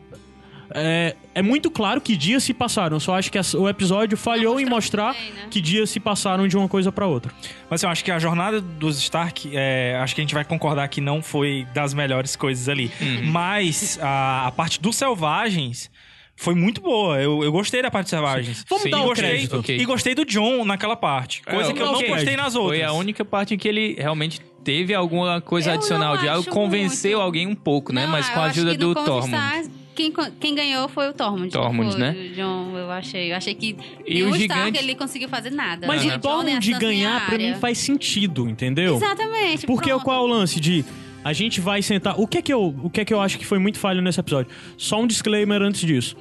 é, 0.71 1.15
é 1.35 1.43
muito 1.43 1.71
claro 1.71 2.01
que 2.01 2.17
dias 2.17 2.43
se 2.45 2.55
passaram. 2.55 2.97
Eu 2.97 3.01
só 3.01 3.15
acho 3.17 3.31
que 3.31 3.39
o 3.57 3.69
episódio 3.69 4.17
falhou 4.17 4.59
em 4.61 4.65
mostrar 4.67 5.13
né? 5.15 5.49
que 5.51 5.61
dias 5.61 5.91
se 5.91 5.99
passaram 6.01 6.47
de 6.49 6.57
uma 6.57 6.69
coisa 6.69 6.91
pra 6.93 7.07
outra. 7.07 7.33
Mas 7.69 7.83
eu 7.83 7.89
acho 7.89 8.05
que 8.05 8.11
a 8.11 8.19
jornada 8.19 8.61
dos 8.61 8.99
Stark, 8.99 9.51
é, 9.55 9.99
acho 10.01 10.15
que 10.15 10.21
a 10.21 10.25
gente 10.25 10.35
vai 10.35 10.45
concordar 10.45 10.89
que 10.89 11.01
não 11.01 11.23
foi 11.23 11.67
das 11.75 11.93
melhores 11.95 12.37
coisas 12.37 12.69
ali. 12.69 12.91
Mas 13.25 13.99
a, 14.01 14.47
a 14.47 14.53
parte 14.53 14.81
dos 14.81 14.97
selvagens 14.97 15.91
foi 16.37 16.55
muito 16.55 16.81
boa. 16.81 17.21
Eu, 17.21 17.45
eu 17.45 17.53
gostei 17.53 17.81
da 17.83 17.91
parte 17.91 18.05
dos 18.07 18.11
selvagens. 18.11 18.65
Vamos 18.69 18.83
Sim, 18.85 18.91
dar 18.91 18.99
e 18.99 19.01
o 19.01 19.05
gostei, 19.05 19.29
crédito. 19.31 19.59
ok. 19.59 19.77
E 19.79 19.85
gostei 19.85 20.15
do 20.15 20.25
John 20.25 20.65
naquela 20.65 20.97
parte. 20.97 21.43
Coisa 21.43 21.71
É, 21.71 21.73
que 21.73 21.81
eu 21.81 21.87
não 21.87 22.03
gostei 22.03 22.37
nas 22.37 22.55
outras. 22.55 22.79
Foi 22.81 22.83
a 22.83 22.93
única 22.93 23.25
parte 23.25 23.55
em 23.55 23.59
que 23.59 23.69
ele 23.69 23.95
realmente 23.99 24.41
teve 24.65 24.95
alguma 24.95 25.41
coisa 25.41 25.71
Eu 25.71 25.75
adicional 25.75 26.17
de 26.17 26.29
algo, 26.29 26.49
convenceu 26.51 27.19
muito. 27.19 27.23
alguém 27.25 27.47
um 27.47 27.55
pouco, 27.55 27.93
né? 27.93 28.05
Não, 28.07 28.13
Mas 28.13 28.29
com 28.31 28.41
a 28.41 28.45
ajuda 28.45 28.75
do. 28.75 28.95
Conquistar, 28.95 29.63
Quem, 29.95 30.13
quem 30.41 30.55
ganhou 30.55 30.89
foi 30.89 31.09
o 31.09 31.13
Tormund. 31.13 31.51
Tormund, 31.51 31.93
Foi 31.93 32.01
né? 32.01 32.11
O 32.11 32.35
John, 32.35 32.77
eu 32.77 32.91
achei. 32.91 33.33
Eu 33.33 33.37
achei 33.37 33.55
que 33.55 33.77
E 34.07 34.23
o 34.23 34.35
Stark 34.35 34.41
gigante- 34.41 34.79
ele 34.79 34.95
conseguiu 34.95 35.29
fazer 35.29 35.51
nada. 35.51 35.87
Mas 35.87 36.05
né? 36.05 36.17
o 36.17 36.21
Tormund 36.21 36.73
ganhar, 36.75 37.27
pra 37.27 37.39
mim, 37.39 37.55
faz 37.55 37.79
sentido, 37.79 38.49
entendeu? 38.49 38.97
Exatamente. 38.97 39.67
Porque 39.67 39.91
pronto. 39.91 40.05
qual 40.05 40.17
é 40.17 40.21
o 40.21 40.27
lance 40.27 40.59
de 40.61 40.85
a 41.25 41.33
gente 41.33 41.61
vai 41.61 41.81
sentar. 41.81 42.21
O 42.21 42.27
que 42.27 42.39
é 42.39 42.43
que 42.43 42.53
eu, 42.53 42.75
o 42.83 42.91
que 42.91 43.01
é 43.01 43.05
que 43.05 43.15
eu 43.15 43.21
acho 43.21 43.39
que 43.39 43.47
foi 43.47 43.59
muito 43.59 43.79
falho 43.79 44.03
nesse 44.03 44.21
episódio? 44.21 44.51
Só 44.77 45.01
um 45.01 45.07
disclaimer 45.07 45.63
antes 45.63 45.81
disso. 45.81 46.17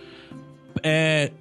É, 0.82 1.32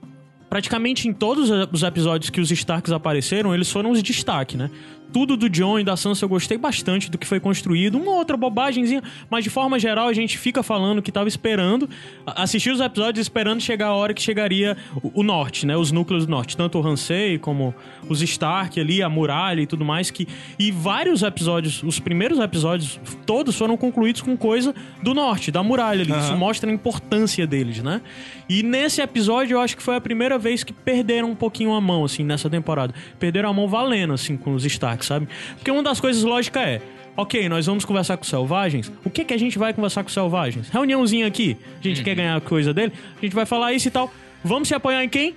praticamente 0.51 1.09
em 1.09 1.13
todos 1.13 1.49
os 1.49 1.83
episódios 1.83 2.29
que 2.29 2.41
os 2.41 2.51
Starks 2.51 2.93
apareceram, 2.93 3.55
eles 3.55 3.71
foram 3.71 3.91
os 3.91 4.03
destaque, 4.03 4.57
né? 4.57 4.69
Tudo 5.13 5.37
do 5.37 5.49
John 5.49 5.79
e 5.79 5.85
da 5.85 5.97
Sansa 5.97 6.25
eu 6.25 6.29
gostei 6.29 6.57
bastante 6.57 7.11
do 7.11 7.19
que 7.19 7.27
foi 7.27 7.39
construído. 7.39 7.99
Uma 7.99 8.13
outra 8.13 8.37
bobagemzinha, 8.37 9.03
mas 9.29 9.45
de 9.45 9.51
forma 9.51 9.79
geral 9.79 10.09
a 10.09 10.13
gente 10.13 10.39
fica 10.39 10.63
falando 10.63 11.03
que 11.03 11.13
tava 11.13 11.29
esperando, 11.29 11.89
assistir 12.27 12.71
os 12.71 12.81
episódios 12.81 13.27
esperando 13.27 13.61
chegar 13.61 13.89
a 13.89 13.95
hora 13.95 14.15
que 14.15 14.23
chegaria 14.23 14.77
o, 15.03 15.21
o 15.21 15.23
norte, 15.23 15.67
né? 15.67 15.77
Os 15.77 15.93
núcleos 15.93 16.27
do 16.27 16.31
norte. 16.31 16.57
Tanto 16.57 16.79
o 16.79 16.81
Ramsay 16.81 17.39
como 17.39 17.75
os 18.09 18.23
Stark 18.23 18.81
ali, 18.81 19.03
a 19.03 19.09
muralha 19.09 19.61
e 19.61 19.67
tudo 19.67 19.85
mais. 19.85 20.11
que 20.11 20.27
E 20.59 20.71
vários 20.71 21.23
episódios, 21.23 21.83
os 21.83 21.99
primeiros 21.99 22.39
episódios, 22.39 22.99
todos 23.27 23.57
foram 23.57 23.77
concluídos 23.77 24.23
com 24.23 24.37
coisa 24.37 24.75
do 25.03 25.15
norte, 25.15 25.51
da 25.51 25.63
muralha 25.63 26.03
ali. 26.03 26.13
Isso 26.13 26.37
mostra 26.37 26.71
a 26.71 26.73
importância 26.73 27.47
deles, 27.47 27.83
né? 27.83 28.01
E 28.49 28.63
nesse 28.63 29.01
episódio 29.01 29.55
eu 29.57 29.61
acho 29.61 29.77
que 29.77 29.83
foi 29.83 29.97
a 29.97 30.01
primeira 30.01 30.39
vez 30.39 30.63
que 30.65 30.73
perderam 30.73 31.31
um 31.31 31.35
pouquinho 31.35 31.73
a 31.73 31.81
mão, 31.81 32.05
assim, 32.05 32.25
nessa 32.25 32.51
temporada. 32.51 32.95
Perderam 33.19 33.49
a 33.51 33.53
mão 33.53 33.69
valendo, 33.69 34.13
assim, 34.13 34.37
com 34.37 34.55
os 34.55 34.65
Stark, 34.65 35.02
sabe? 35.05 35.29
Porque 35.57 35.71
uma 35.71 35.83
das 35.83 36.01
coisas 36.01 36.23
lógicas 36.23 36.63
é. 36.63 36.83
Ok, 37.15 37.47
nós 37.49 37.67
vamos 37.67 37.85
conversar 37.85 38.17
com 38.17 38.23
os 38.23 38.29
selvagens. 38.29 38.91
O 39.05 39.11
que 39.11 39.23
que 39.25 39.35
a 39.35 39.39
gente 39.39 39.59
vai 39.59 39.75
conversar 39.75 40.03
com 40.03 40.09
os 40.09 40.15
selvagens? 40.15 40.71
Reuniãozinha 40.71 41.27
aqui. 41.27 41.59
A 41.79 41.83
gente 41.87 42.03
quer 42.03 42.15
ganhar 42.15 42.37
a 42.37 42.41
coisa 42.41 42.73
dele. 42.73 42.93
A 43.19 43.21
gente 43.21 43.35
vai 43.35 43.45
falar 43.45 43.75
isso 43.75 43.89
e 43.89 43.91
tal. 43.91 44.11
Vamos 44.43 44.69
se 44.69 44.75
apoiar 44.75 45.05
em 45.05 45.09
quem? 45.11 45.35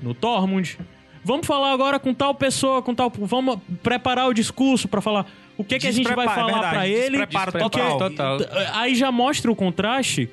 No 0.00 0.14
Tormund. 0.14 0.78
Vamos 1.22 1.46
falar 1.46 1.72
agora 1.72 1.98
com 1.98 2.14
tal 2.14 2.34
pessoa, 2.34 2.80
com 2.80 2.94
tal. 2.94 3.12
Vamos 3.14 3.58
preparar 3.82 4.26
o 4.26 4.32
discurso 4.32 4.88
pra 4.88 5.02
falar 5.02 5.26
o 5.58 5.64
que 5.64 5.78
que 5.78 5.86
a 5.86 5.90
gente 5.90 6.06
vai 6.06 6.26
Desprepara, 6.26 6.52
falar 6.52 6.70
pra 6.70 6.88
ele. 6.88 7.26
total. 7.26 7.98
Total. 7.98 8.38
aí 8.72 8.94
já 8.94 9.12
mostra 9.12 9.50
o 9.52 9.56
contraste 9.56 10.30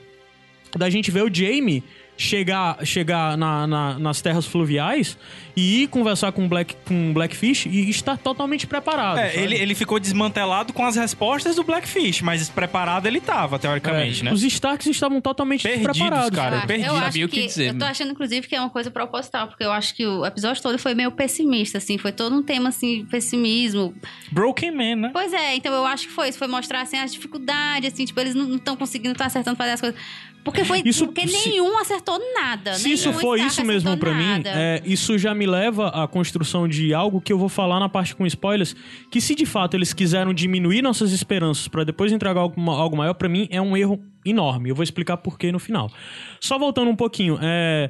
da 0.78 0.90
gente 0.90 1.12
ver 1.12 1.24
o 1.24 1.34
Jamie 1.34 1.84
chegar, 2.18 2.78
chegar 2.86 3.38
na- 3.38 3.68
na- 3.68 4.00
nas 4.00 4.22
terras 4.22 4.46
fluviais 4.46 5.18
e 5.56 5.84
ir 5.84 5.88
conversar 5.88 6.32
com 6.32 6.46
o 6.46 6.48
Black, 6.48 6.76
com 6.86 7.14
Blackfish 7.14 7.66
e 7.66 7.90
estar 7.90 8.18
totalmente 8.18 8.66
preparado. 8.68 9.18
É, 9.20 9.36
ele, 9.38 9.56
ele 9.56 9.76
ficou 9.76 10.00
desmantelado 10.00 10.72
com 10.74 10.86
as 10.86 10.96
respostas 10.96 11.56
do 11.58 11.64
Blackfish, 11.64 12.22
mas 12.22 12.48
preparado 12.50 13.06
ele 13.06 13.20
tava, 13.22 13.60
teoricamente, 13.60 14.22
É, 14.22 14.24
né? 14.26 14.34
Os 14.34 14.44
Starks 14.44 14.88
estavam 14.88 15.20
totalmente 15.22 15.64
Perdidos, 15.64 15.92
despreparados. 15.94 16.38
cara. 16.38 16.56
Eu 16.56 16.58
acho- 16.60 16.68
perdi, 16.68 16.86
eu 16.86 16.96
sabia 16.96 17.26
o 17.26 17.30
que 17.30 17.42
que, 17.42 17.48
dizer. 17.48 17.68
Eu 17.74 17.78
tô 17.80 17.86
achando, 17.86 18.12
inclusive, 18.12 18.48
que 18.48 18.56
é 18.56 18.60
uma 18.60 18.70
coisa 18.70 18.90
proposital, 18.92 19.48
porque 19.48 19.64
eu 19.64 19.72
acho 19.72 19.94
que 19.96 20.06
o 20.06 20.26
episódio 20.26 20.62
todo 20.62 20.78
foi 20.80 20.94
meio 20.94 21.12
pessimista, 21.12 21.78
assim. 21.78 21.98
Foi 21.98 22.12
todo 22.12 22.36
um 22.36 22.44
tema, 22.44 22.70
assim, 22.70 23.06
pessimismo. 23.12 23.94
Broken 24.32 24.72
Man, 24.72 24.96
né? 24.96 25.10
Pois 25.14 25.32
é, 25.34 25.56
então 25.56 25.74
eu 25.74 25.86
acho 25.86 26.08
que 26.08 26.14
foi 26.14 26.30
isso. 26.30 26.38
Foi 26.38 26.48
mostrar, 26.48 26.82
assim, 26.82 26.98
as 26.98 27.12
dificuldades, 27.14 27.94
assim. 27.94 28.06
Tipo, 28.06 28.20
eles 28.22 28.36
não 28.36 28.56
estão 28.56 28.76
conseguindo, 28.76 29.10
não 29.10 29.14
estão 29.14 29.28
acertando 29.28 29.58
fazer 29.58 29.72
as 29.72 29.82
coisas. 29.82 30.00
Porque 30.46 30.64
foi... 30.64 30.82
Isso- 30.86 31.08
porque 31.08 31.28
se- 31.28 31.50
nenhum 31.50 31.78
acertou 31.78 32.18
nada. 32.34 32.76
Se 32.76 32.92
isso 32.92 33.10
Stark 33.10 33.42
isso 33.46 33.66
mesmo 33.66 33.98
pra 33.98 34.14
mim, 34.14 34.44
é, 34.46 34.82
isso 34.86 35.18
já 35.18 35.34
me 35.34 35.46
leva 35.46 35.88
à 35.90 36.08
construção 36.08 36.68
de 36.68 36.94
algo 36.94 37.20
que 37.20 37.34
eu 37.34 37.38
vou 37.38 37.50
falar 37.50 37.80
na 37.80 37.90
parte 37.90 38.16
com 38.16 38.26
spoilers, 38.28 38.76
que 39.12 39.20
se 39.20 39.34
de 39.36 39.46
fato 39.46 39.74
eles 39.76 39.92
quiseram 39.92 40.34
diminuir 40.34 40.82
nossas 40.84 41.12
esperanças 41.12 41.68
pra 41.68 41.84
depois 41.84 42.12
entregar 42.14 42.40
algo, 42.40 42.62
algo 42.72 42.96
maior, 42.96 43.16
pra 43.16 43.28
mim 43.28 43.48
é 43.52 43.60
um 43.60 43.76
erro 43.76 44.00
enorme. 44.26 44.70
Eu 44.70 44.76
vou 44.76 44.84
explicar 44.84 45.18
por 45.18 45.38
quê 45.38 45.52
no 45.52 45.60
final. 45.60 45.92
Só 46.40 46.58
voltando 46.60 46.90
um 46.92 46.96
pouquinho, 46.96 47.38
é, 47.42 47.90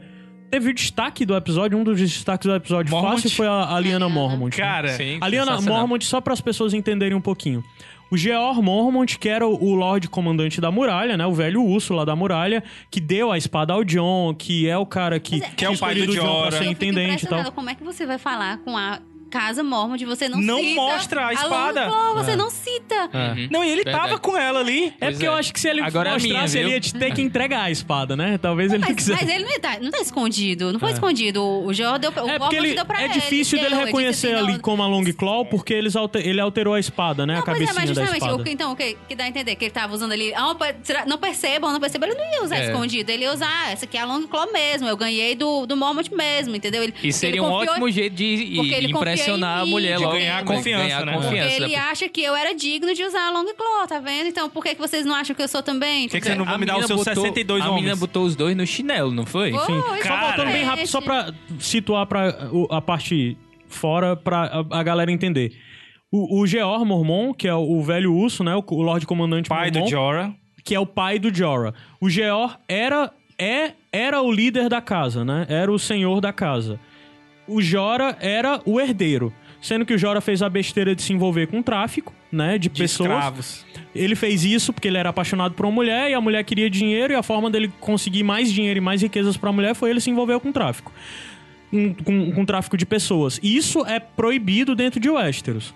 teve 0.49 0.69
o 0.69 0.73
destaque 0.73 1.25
do 1.25 1.35
episódio, 1.35 1.77
um 1.77 1.83
dos 1.83 1.99
destaques 1.99 2.47
do 2.47 2.55
episódio 2.55 2.89
Mormont. 2.91 3.15
fácil 3.15 3.29
foi 3.35 3.47
a, 3.47 3.75
a 3.75 3.79
Liana 3.81 4.07
Mormont. 4.07 4.57
né? 4.57 4.63
Cara, 4.65 4.89
Sim, 4.89 5.17
A 5.19 5.27
Liana. 5.27 5.59
Mormont, 5.59 6.05
só 6.05 6.21
para 6.21 6.31
as 6.33 6.39
pessoas 6.39 6.73
entenderem 6.73 7.17
um 7.17 7.21
pouquinho. 7.21 7.61
O 8.09 8.17
Geor 8.17 8.61
Mormont, 8.61 9.17
que 9.17 9.27
era 9.27 9.47
o, 9.47 9.75
Lorde 9.75 10.07
Comandante 10.07 10.61
da 10.61 10.71
Muralha, 10.71 11.17
né? 11.17 11.25
O 11.25 11.33
velho 11.33 11.63
urso 11.63 11.93
lá 11.93 12.05
da 12.05 12.15
muralha, 12.15 12.63
que 12.91 12.99
deu 12.99 13.31
a 13.31 13.37
espada 13.37 13.73
ao 13.73 13.83
John, 13.83 14.33
que 14.33 14.67
é 14.67 14.77
o 14.77 14.85
cara 14.85 15.19
que... 15.19 15.41
Que 15.55 15.65
é 15.65 15.69
o 15.69 15.77
pai 15.77 15.95
do 15.95 16.07
John 16.07 16.13
Jorah. 16.13 16.49
pra 16.49 16.57
ser 16.59 16.65
intendente 16.65 17.25
e 17.25 17.27
tal. 17.27 17.51
Como 17.51 17.69
é 17.69 17.75
que 17.75 17.83
você 17.83 18.05
vai 18.05 18.17
falar 18.17 18.59
com 18.59 18.77
a 18.77 18.99
casa 19.29 19.63
Mormon 19.63 19.97
de 19.97 20.05
você 20.05 20.29
não, 20.29 20.39
Não 20.39 20.59
cita 20.59 20.75
mostra 20.75 21.27
a 21.27 21.33
espada. 21.33 21.85
Longclaw, 21.87 22.13
você 22.15 22.35
não 22.35 22.49
cita. 22.49 22.95
Uhum. 23.13 23.47
Não, 23.51 23.63
e 23.63 23.69
ele 23.69 23.83
Verdade. 23.83 24.07
tava 24.07 24.19
com 24.19 24.37
ela 24.37 24.59
ali. 24.59 24.87
É 24.87 24.91
Pois 24.99 25.11
porque 25.13 25.25
é. 25.25 25.29
eu 25.29 25.33
acho 25.33 25.53
que 25.53 25.59
se 25.59 25.67
ele 25.69 25.81
Agora 25.81 26.09
é 26.09 26.13
a 26.13 26.17
minha, 26.17 26.29
mostrasse, 26.33 26.57
ele 26.57 26.69
ia 26.69 26.79
te 26.79 26.93
ter 26.93 27.13
que 27.13 27.21
entregar 27.21 27.63
a 27.63 27.71
espada, 27.71 28.15
né? 28.15 28.37
Talvez 28.37 28.71
ele 28.71 28.81
não 28.81 28.87
Mas, 28.87 28.95
quisesse. 28.97 29.25
mas 29.25 29.33
ele 29.35 29.43
não 29.45 29.59
tá, 29.59 29.77
não 29.81 29.91
tá 29.91 29.99
escondido. 29.99 30.71
Não 30.71 30.79
foi 30.79 30.91
escondido. 30.91 31.43
O 31.43 31.73
Jordan 31.73 31.99
deu, 31.99 32.09
o 32.11 32.13
É 32.13 32.17
porque 32.17 32.31
Mormont 32.39 32.55
ele, 32.55 32.73
deu 32.75 32.85
pra 32.85 33.01
é 33.01 33.05
ele. 33.05 33.13
difícil 33.13 33.59
deu, 33.59 33.63
dele 33.69 33.75
ele 33.75 33.83
disse 33.83 33.85
reconhecer 33.97 34.33
assim, 34.33 34.43
ali 34.45 34.53
não- 34.53 34.59
como 34.59 34.83
a 34.83 34.87
Long 34.87 35.03
Claw, 35.13 35.45
porque 35.45 35.73
eles 35.73 35.95
alter- 35.95 36.25
ele 36.25 36.39
alterou 36.39 36.73
a 36.73 36.79
espada, 36.79 37.25
né? 37.25 37.33
a 37.33 37.35
Não, 37.37 37.43
é, 37.43 37.45
cabecinha 37.45 37.73
mas 37.73 37.83
da 37.89 37.93
justamente, 37.93 38.21
espada. 38.21 38.35
o 38.35 38.43
que, 38.43 38.49
então, 38.51 38.71
o 38.71 38.75
que, 38.75 38.97
que 39.07 39.15
dá 39.15 39.25
a 39.25 39.27
entender? 39.27 39.55
Que 39.55 39.65
ele 39.65 39.71
tava 39.71 39.93
usando 39.93 40.11
ali. 40.11 40.33
Ah, 40.33 40.55
não 41.07 41.17
percebam, 41.17 41.71
não 41.71 41.79
percebam. 41.79 42.09
Ele 42.09 42.17
não 42.17 42.33
ia 42.33 42.43
usar 42.43 42.57
É. 42.57 42.65
escondido. 42.67 43.09
Ele 43.09 43.23
ia 43.23 43.33
usar, 43.33 43.49
ah, 43.49 43.71
essa 43.71 43.85
aqui 43.85 43.97
é 43.97 44.01
a 44.01 44.05
Long 44.05 44.23
Claw 44.27 44.51
mesmo. 44.51 44.87
Eu 44.87 44.95
ganhei 44.97 45.35
do, 45.35 45.65
do 45.65 45.75
Mormont 45.75 46.13
mesmo, 46.13 46.55
entendeu? 46.55 46.83
Ele, 46.83 46.93
E 47.03 47.11
seria 47.11 47.41
um 47.43 47.51
ótimo 47.51 47.89
jeito 47.89 48.15
de 48.15 48.53
porque 48.55 48.73
ele 48.73 48.91
confia 48.93 49.13
impressionar 49.13 49.14
em 49.15 49.43
a 49.43 49.65
mulher 49.65 49.97
de 49.97 50.03
logo. 50.03 50.15
ganhar 50.17 50.43
né? 50.43 50.55
confiança, 50.55 50.83
ganhar 50.83 51.05
né? 51.05 51.13
Porque 51.13 51.27
confiança. 51.27 51.55
ele 51.63 51.75
acha 51.75 52.09
que 52.09 52.21
eu 52.21 52.35
era 52.35 52.53
digno 52.53 52.93
de 52.93 53.03
usar 53.03 53.27
a 53.27 53.31
Long 53.31 53.45
Claw, 53.55 53.87
tá 53.87 53.99
vendo? 53.99 54.27
Então, 54.27 54.49
por 54.49 54.63
que, 54.63 54.75
que 54.75 54.81
vocês 54.81 55.05
não 55.05 55.15
acham 55.15 55.35
que 55.35 55.41
eu 55.41 55.47
sou 55.47 55.61
também? 55.63 56.07
Por 56.07 56.11
que 56.11 56.21
que 56.21 56.27
você 56.27 56.35
não 56.35 56.45
vai 56.45 56.57
me 56.57 56.65
dar 56.65 56.77
os 56.77 56.85
seus 56.87 56.99
botou- 56.99 57.13
62 57.23 57.61
A 57.61 57.65
homens? 57.65 57.75
menina 57.81 57.95
botou 57.95 58.23
os 58.23 58.35
dois 58.35 58.55
no 58.55 58.65
chinelo, 58.65 59.11
não 59.11 59.25
foi? 59.25 59.51
Foi, 59.51 59.59
Sim. 59.65 59.81
foi 59.81 60.01
Só 60.03 60.17
voltando 60.19 60.51
bem 60.51 60.63
rápido, 60.63 60.87
só 60.87 61.01
pra 61.01 61.33
situar 61.59 62.05
pra, 62.05 62.49
o- 62.51 62.67
a 62.71 62.81
parte 62.81 63.37
fora 63.67 64.15
pra 64.15 64.63
a, 64.71 64.79
a 64.79 64.83
galera 64.83 65.11
entender. 65.11 65.51
O, 66.11 66.41
o 66.41 66.47
Geor 66.47 66.85
Mormon, 66.85 67.33
que 67.33 67.47
é 67.47 67.53
o, 67.53 67.59
o 67.79 67.83
velho 67.83 68.13
urso, 68.13 68.43
né? 68.43 68.55
O, 68.55 68.63
o 68.67 68.81
Lorde 68.81 69.05
Comandante 69.05 69.49
Pai 69.49 69.69
Mormon, 69.71 69.85
do 69.85 69.89
Jorah. 69.91 70.33
que 70.63 70.73
é 70.73 70.79
o 70.79 70.85
pai 70.85 71.19
do 71.19 71.33
Jorah. 71.33 71.73
O 71.99 72.09
Geor 72.09 72.57
era, 72.69 73.11
é, 73.37 73.71
era 73.91 74.21
o 74.21 74.31
líder 74.31 74.69
da 74.69 74.79
casa, 74.79 75.25
né? 75.25 75.45
Era 75.49 75.71
o 75.71 75.77
senhor 75.79 76.21
da 76.21 76.31
casa. 76.31 76.79
O 77.47 77.61
Jorah 77.61 78.17
era 78.19 78.61
o 78.65 78.79
herdeiro. 78.79 79.33
Sendo 79.61 79.85
que 79.85 79.93
o 79.93 79.97
Jorah 79.97 80.21
fez 80.21 80.41
a 80.43 80.49
besteira 80.49 80.93
de 80.95 81.01
se 81.01 81.11
envolver 81.11 81.47
com 81.47 81.61
tráfico, 81.61 82.13
né? 82.31 82.53
De, 82.57 82.69
De 82.69 82.81
pessoas. 82.81 83.09
escravos. 83.09 83.65
Ele 83.95 84.15
fez 84.15 84.43
isso 84.43 84.71
porque 84.71 84.87
ele 84.87 84.97
era 84.97 85.09
apaixonado 85.09 85.53
por 85.55 85.65
uma 85.65 85.71
mulher 85.71 86.11
e 86.11 86.13
a 86.13 86.21
mulher 86.21 86.43
queria 86.43 86.69
dinheiro 86.69 87.13
e 87.13 87.15
a 87.15 87.23
forma 87.23 87.49
dele 87.49 87.71
conseguir 87.79 88.21
mais 88.23 88.51
dinheiro 88.51 88.77
e 88.77 88.81
mais 88.81 89.01
riquezas 89.01 89.37
pra 89.37 89.51
mulher 89.51 89.73
foi 89.73 89.89
ele 89.89 89.99
se 89.99 90.09
envolver 90.09 90.39
com 90.39 90.51
tráfico. 90.51 90.91
Com, 91.71 91.93
com, 91.95 92.31
com 92.31 92.45
tráfico 92.45 92.77
de 92.77 92.85
pessoas. 92.85 93.39
Isso 93.41 93.83
é 93.85 93.99
proibido 93.99 94.75
dentro 94.75 94.99
de 94.99 95.09
Westeros. 95.09 95.73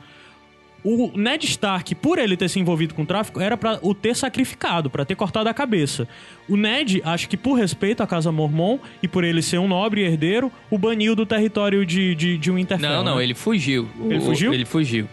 O 0.83 1.11
Ned 1.15 1.45
Stark, 1.45 1.93
por 1.95 2.17
ele 2.17 2.37
ter 2.37 2.47
se 2.49 2.59
envolvido 2.59 2.93
com 2.93 3.03
tráfico, 3.05 3.39
era 3.41 3.57
pra 3.57 3.79
o 3.81 3.93
ter 3.93 4.15
sacrificado, 4.15 4.89
pra 4.89 5.03
ter 5.03 5.15
cortado 5.15 5.49
a 5.49 5.53
cabeça. 5.53 6.07
O 6.47 6.55
Ned, 6.55 7.01
acho 7.03 7.27
que 7.27 7.35
por 7.35 7.55
respeito 7.55 8.01
à 8.01 8.07
casa 8.07 8.31
Mormon 8.31 8.79
e 9.03 9.07
por 9.07 9.23
ele 9.23 9.41
ser 9.41 9.57
um 9.57 9.67
nobre 9.67 10.01
herdeiro, 10.03 10.51
o 10.71 10.77
baniu 10.77 11.15
do 11.15 11.25
território 11.25 11.85
de, 11.85 12.15
de, 12.15 12.37
de 12.37 12.51
Winterfell. 12.51 12.89
Não, 12.89 13.03
não, 13.03 13.17
né? 13.17 13.23
ele 13.23 13.33
fugiu. 13.33 13.89
Ele 14.05 14.19
O- 14.19 14.21
fugiu? 14.21 14.53
Ele 14.53 14.65
fugiu. 14.65 15.07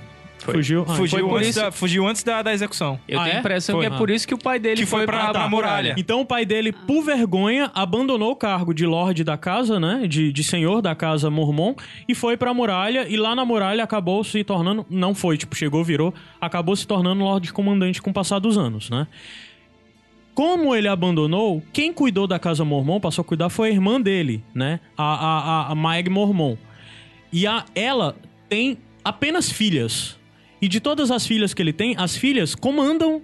Foi. 0.47 0.55
fugiu. 0.55 0.87
Ah, 0.89 0.95
Fugiu, 0.95 1.29
Foi 1.29 1.39
antes, 1.39 1.49
isso- 1.51 1.61
da, 1.61 1.71
fugiu 1.73 2.07
antes 2.09 2.23
da, 2.23 2.43
da 2.43 2.53
execução. 2.55 2.99
Eu 3.07 3.21
Ah, 3.21 3.25
tenho 3.25 3.35
é? 3.35 3.37
a 3.37 3.41
impressão 3.41 3.77
Foi. 3.77 3.87
que 3.87 3.95
é 3.95 3.99
por 3.99 4.09
isso 4.11 4.27
que 4.27 4.35
o 4.35 4.39
pai 4.39 4.59
dele 4.59 4.77
Que 4.81 4.87
foi 4.87 5.05
pra- 5.05 5.31
pra 5.31 5.49
muralha. 5.49 5.95
Então 5.99 6.21
o 6.21 6.25
pai 6.27 6.45
dele, 6.47 6.73
por 6.73 7.03
vergonha, 7.03 7.71
abandonou 7.75 8.31
o 8.33 8.37
cargo 8.37 8.73
de 8.73 8.87
lorde 8.87 9.23
da 9.25 9.37
casa, 9.37 9.79
né? 9.79 10.07
De, 10.09 10.33
de 10.33 10.45
senhor 10.45 10.81
da 10.81 10.95
casa 10.95 11.29
Mormon, 11.31 11.75
e 12.09 12.15
foi 12.15 12.37
pra 12.37 12.55
muralha, 12.55 13.07
e 13.09 13.17
lá 13.17 13.35
na 13.35 13.45
muralha 13.45 13.85
acabou 13.85 14.25
se 14.25 14.43
tornando. 14.43 14.87
Não 14.89 15.15
foi, 15.15 15.37
tipo, 15.37 15.55
chegou, 15.55 15.85
virou, 15.85 16.15
acabou 16.41 16.75
se 16.75 16.87
tornando 16.87 17.23
lorde 17.23 17.53
comandante 17.53 18.01
com 18.01 18.11
o 18.11 18.15
passar 18.15 18.39
dos 18.39 18.57
anos, 18.57 18.89
né? 18.89 19.07
Como 20.35 20.75
ele 20.75 20.87
abandonou, 20.87 21.63
quem 21.73 21.93
cuidou 21.93 22.27
da 22.27 22.39
casa 22.39 22.63
Mormon, 22.65 23.01
passou 23.01 23.23
a 23.23 23.25
cuidar, 23.25 23.49
foi 23.49 23.71
a 23.71 23.73
irmã 23.73 23.99
dele, 23.99 24.45
né? 24.55 24.81
A, 24.97 25.03
a, 25.05 25.39
a, 25.69 25.73
a 25.73 25.75
Maeg 25.75 26.11
Mormon. 26.11 26.57
E 27.33 27.47
a, 27.47 27.65
ela 27.75 28.15
tem 28.49 28.77
apenas 29.03 29.51
filhas. 29.51 30.16
E 30.67 30.69
de 30.69 30.81
todas 30.81 31.13
as 31.13 31.25
filhas 31.25 31.55
que 31.55 31.63
ele 31.63 31.73
tem, 31.73 31.95
as 31.97 32.17
filhas 32.17 32.53
comandam 32.53 33.23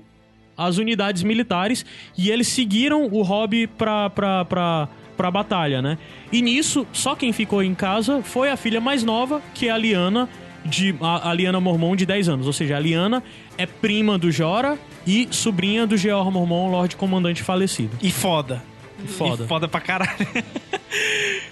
as 0.56 0.78
unidades 0.78 1.24
militares 1.24 1.84
e 2.16 2.30
eles 2.30 2.46
seguiram 2.46 3.08
o 3.10 3.20
Rob 3.22 3.66
pra, 3.66 4.08
pra, 4.10 4.44
pra, 4.44 4.88
pra 5.16 5.28
batalha, 5.28 5.82
né? 5.82 5.98
E 6.30 6.40
nisso, 6.40 6.86
só 6.92 7.16
quem 7.16 7.32
ficou 7.32 7.60
em 7.60 7.74
casa 7.74 8.22
foi 8.22 8.48
a 8.48 8.56
filha 8.56 8.80
mais 8.80 9.02
nova, 9.02 9.42
que 9.54 9.66
é 9.66 9.72
a 9.72 9.76
Liana, 9.76 10.28
de, 10.64 10.94
a, 11.00 11.30
a 11.30 11.34
Liana 11.34 11.60
Mormon 11.60 11.96
de 11.96 12.06
10 12.06 12.28
anos. 12.28 12.46
Ou 12.46 12.52
seja, 12.52 12.76
a 12.76 12.78
Liana 12.78 13.24
é 13.58 13.66
prima 13.66 14.16
do 14.16 14.30
Jora 14.30 14.78
e 15.04 15.26
sobrinha 15.32 15.84
do 15.84 15.96
Geor 15.96 16.30
Mormon, 16.30 16.70
Lorde 16.70 16.94
Comandante 16.94 17.42
falecido. 17.42 17.98
E 18.00 18.12
foda. 18.12 18.62
Foda. 19.04 19.42
E 19.42 19.48
foda 19.48 19.66
pra 19.66 19.80
caralho. 19.80 20.14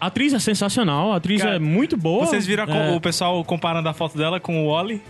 A 0.00 0.06
atriz 0.06 0.32
é 0.32 0.38
sensacional, 0.38 1.12
a 1.12 1.16
atriz 1.16 1.42
Cara, 1.42 1.56
é 1.56 1.58
muito 1.58 1.96
boa. 1.96 2.24
Vocês 2.26 2.46
viram 2.46 2.64
É. 2.64 2.94
o 2.94 3.00
pessoal 3.00 3.42
comparando 3.44 3.88
a 3.88 3.92
foto 3.92 4.16
dela 4.16 4.38
com 4.38 4.64
o 4.64 4.70
Wally? 4.72 5.02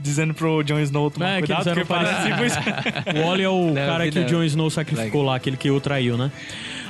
Dizendo 0.00 0.34
pro 0.34 0.64
Jon 0.64 0.80
Snow 0.80 1.10
tomar 1.12 1.28
É, 1.28 1.40
que 1.40 1.46
cuidado, 1.46 1.64
porque 1.64 1.84
parece 1.84 2.28
tipo 2.28 2.44
isso. 2.44 2.58
O 3.22 3.28
Wally 3.28 3.42
é 3.44 3.48
o 3.48 3.66
Não, 3.66 3.74
cara 3.74 4.10
que 4.10 4.18
o 4.18 4.22
não. 4.22 4.28
Jon 4.28 4.42
Snow 4.42 4.68
sacrificou 4.70 5.22
lá, 5.22 5.36
aquele 5.36 5.56
que 5.56 5.70
o 5.70 5.80
traiu, 5.80 6.16
né? 6.16 6.32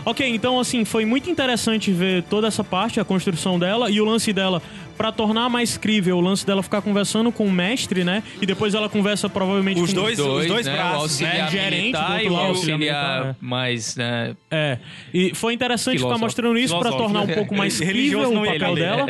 Ok, 0.05 0.27
então 0.35 0.59
assim, 0.59 0.85
foi 0.85 1.05
muito 1.05 1.29
interessante 1.31 1.93
ver 1.93 2.23
toda 2.25 2.49
essa 2.49 2.65
parte, 2.65 2.99
a 2.99 3.05
construção 3.05 3.59
dela 3.59 3.91
e 3.91 4.01
o 4.01 4.05
lance 4.05 4.33
dela, 4.33 4.63
pra 4.93 5.11
tornar 5.11 5.49
mais 5.49 5.77
crível, 5.77 6.19
o 6.19 6.21
lance 6.21 6.47
dela 6.47 6.63
ficar 6.63 6.83
conversando 6.83 7.33
com 7.33 7.47
o 7.47 7.51
mestre, 7.53 8.05
né? 8.05 8.23
E 8.41 8.47
depois 8.47 8.75
ela 8.75 8.89
conversa 8.89 9.29
provavelmente 9.29 9.81
Os 9.81 9.91
com 9.93 10.01
dois- 10.01 10.19
os 10.19 10.47
dois 10.47 10.67
né? 10.67 10.73
braços, 10.73 10.99
o 10.99 11.03
auxiliar 11.03 11.35
né? 11.37 11.51
Gerente, 11.51 11.75
militar 11.83 12.09
do 12.09 12.13
e 12.15 12.17
outro 12.19 12.31
o 12.31 12.37
lado, 12.37 12.47
auxiliar 12.49 13.37
mais, 13.41 13.97
né, 13.97 14.37
É, 14.51 14.79
e 15.13 15.35
foi 15.35 15.55
interessante 15.55 15.99
ficar 15.99 16.19
mostrando 16.19 16.59
isso 16.59 16.79
pra 16.79 16.91
Filosófico. 16.91 17.13
tornar 17.15 17.33
um 17.33 17.35
pouco 17.37 17.55
mais 17.57 17.79
crível 17.81 18.31
o 18.33 18.45
papel 18.47 18.75
dela. 18.75 19.07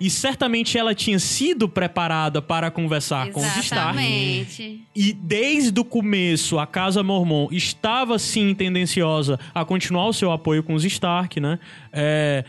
E 0.00 0.10
certamente 0.10 0.76
ela 0.76 0.94
tinha 0.96 1.18
sido 1.20 1.68
preparada 1.68 2.42
para 2.42 2.70
conversar 2.72 3.30
com 3.30 3.40
os 3.40 3.46
Stark. 3.58 3.66
Exatamente. 3.98 4.80
E 4.96 5.12
desde 5.12 5.78
o 5.80 5.84
começo, 5.84 6.58
a 6.58 6.66
Casa 6.66 7.02
Mormon 7.04 7.46
estava 7.52 8.18
sim 8.18 8.52
tendenciosa 8.52 9.38
a 9.54 9.64
continuar 9.64 10.08
o 10.08 10.12
seu 10.12 10.32
apoio 10.32 10.62
com 10.64 10.74
os 10.74 10.84
Stark, 10.84 11.38
né? 11.38 11.58
É, 11.92 12.44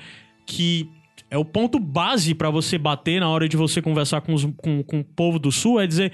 que 0.48 0.90
é 1.34 1.38
o 1.38 1.44
ponto 1.46 1.80
base 1.80 2.34
pra 2.36 2.50
você 2.50 2.78
bater 2.78 3.20
na 3.20 3.28
hora 3.30 3.50
de 3.50 3.58
você 3.58 3.82
conversar 3.82 4.22
com, 4.22 4.34
os- 4.34 4.46
com, 4.58 4.84
com 4.84 5.00
o 5.00 5.04
povo 5.04 5.40
do 5.40 5.52
Sul, 5.52 5.80
é 5.82 5.88
dizer 5.88 6.12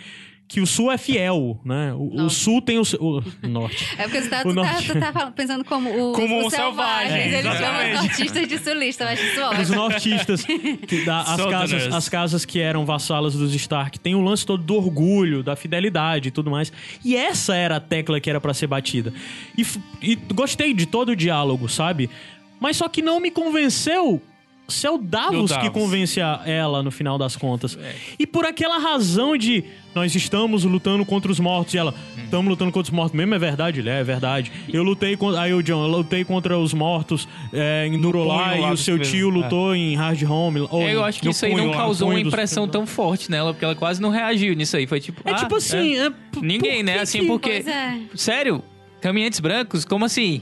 que 0.48 0.60
o 0.62 0.66
Sul 0.66 0.92
é 0.92 0.98
fiel, 0.98 1.60
né? 1.64 1.94
O, 1.94 2.24
o. 2.26 2.30
Sul 2.30 2.60
tem 2.60 2.80
o, 2.80 2.82
o 3.00 3.48
norte. 3.48 3.86
É 4.00 4.04
porque 4.04 4.22
você 4.22 4.30
tá, 4.30 4.40
O 4.40 4.44
tu, 4.44 4.48
tá, 4.50 4.54
norte. 4.56 4.88
tu 4.94 5.00
tá 5.00 5.14
falando- 5.14 5.34
pensando 5.34 5.64
como 5.64 5.90
o, 5.92 6.14
Como 6.14 6.40
os 6.40 6.46
um 6.46 6.50
selvagem, 6.50 7.32
selvagens. 7.32 7.34
Eles 7.34 7.58
chamam 7.60 7.86
os 7.86 8.02
nortistas 8.02 8.48
de 8.48 8.58
sulista, 8.58 9.04
eu 9.04 9.08
acho 9.10 9.24
isso 9.26 9.42
Os 9.42 9.48
ótimo. 9.70 9.76
nortistas, 9.76 10.44
que 10.46 11.06
da- 11.06 11.22
as, 11.22 11.46
casas, 11.46 11.94
as 11.94 12.10
casas 12.10 12.46
que 12.46 12.60
eram 12.60 12.84
vassalas 12.84 13.36
dos 13.36 13.54
Stark, 13.54 14.00
tem 14.00 14.16
o 14.16 14.22
lance 14.22 14.44
todo 14.44 14.64
do 14.64 14.74
orgulho, 14.76 15.44
da 15.44 15.56
fidelidade 15.56 16.30
e 16.30 16.32
tudo 16.32 16.50
mais. 16.50 16.74
E 17.06 17.16
essa 17.16 17.56
era 17.56 17.76
a 17.76 17.80
tecla 17.80 18.20
que 18.20 18.28
era 18.28 18.42
pra 18.42 18.52
ser 18.54 18.66
batida. 18.66 19.14
E, 19.56 19.64
e 20.02 20.16
gostei 20.34 20.74
de 20.74 20.88
todo 20.88 21.10
o 21.10 21.16
diálogo, 21.16 21.70
sabe? 21.70 22.10
Mas 22.60 22.76
só 22.78 22.90
que 22.90 23.04
não 23.04 23.20
me 23.20 23.30
convenceu 23.30 24.20
ser 24.70 24.90
o 24.90 24.98
Davos, 24.98 25.52
O 25.52 25.56
que 25.60 25.66
Davos. 25.68 25.70
convence 25.82 26.20
a- 26.22 26.42
ela 26.46 26.82
no 26.84 26.92
final 26.92 27.18
das 27.18 27.36
contas. 27.36 27.78
É. 27.82 27.96
E 28.18 28.26
por 28.28 28.46
aquela 28.46 28.78
razão 28.78 29.38
de 29.38 29.64
nós 29.96 30.14
estamos 30.16 30.64
lutando 30.64 31.04
contra 31.06 31.32
os 31.32 31.40
mortos. 31.40 31.74
E 31.74 31.78
ela, 31.78 31.92
Hum. 31.92 32.22
estamos 32.24 32.50
lutando 32.50 32.72
contra 32.72 32.92
os 32.92 32.96
mortos 32.96 33.16
mesmo, 33.18 33.34
é 33.34 33.40
verdade? 33.40 33.80
Ele 33.80 33.90
é, 33.90 34.00
é 34.00 34.04
verdade. 34.04 34.52
Eu 34.72 34.84
lutei 34.84 35.18
contra. 35.18 35.42
Aí 35.42 35.54
o 35.54 35.64
John, 35.64 35.84
eu 35.84 35.90
lutei 35.90 36.24
contra 36.24 36.58
os 36.58 36.74
mortos 36.74 37.28
é, 37.52 37.88
em 37.88 38.00
Durolá 38.00 38.56
e 38.58 38.62
o 38.62 38.70
dos 38.70 38.82
seu 38.82 39.00
tio 39.00 39.30
é. 39.30 39.34
lutou 39.34 39.76
em 39.76 39.96
Hard 39.96 40.22
Home. 40.24 40.60
ou 40.70 40.82
É, 40.84 40.94
eu 40.94 41.04
acho 41.04 41.20
que 41.20 41.30
isso 41.30 41.46
aí 41.46 41.56
não 41.56 41.68
lá, 41.72 41.78
causou 41.78 42.10
uma 42.10 42.20
dos 42.20 42.28
impressão 42.28 42.64
presos. 42.68 42.72
tão 42.72 42.86
forte 42.86 43.32
nela, 43.32 43.52
porque 43.54 43.66
ela 43.66 43.76
quase 43.76 44.00
não 44.02 44.10
reagiu 44.10 44.56
nisso 44.56 44.78
aí. 44.78 44.86
Foi 44.86 45.00
tipo. 45.00 45.22
É 45.26 45.32
ah, 45.32 45.36
tipo 45.36 45.56
assim. 45.56 45.98
é, 45.98 46.10
p- 46.10 46.16
Ninguém, 46.42 46.78
por 46.78 46.84
né? 46.86 46.94
que 46.94 47.00
Assim, 47.00 47.20
que- 47.22 47.28
porque. 47.28 47.50
É. 47.50 47.98
Sério? 48.16 48.64
Caminhantes 49.02 49.40
brancos? 49.40 49.86
Como 49.86 50.06
assim? 50.06 50.42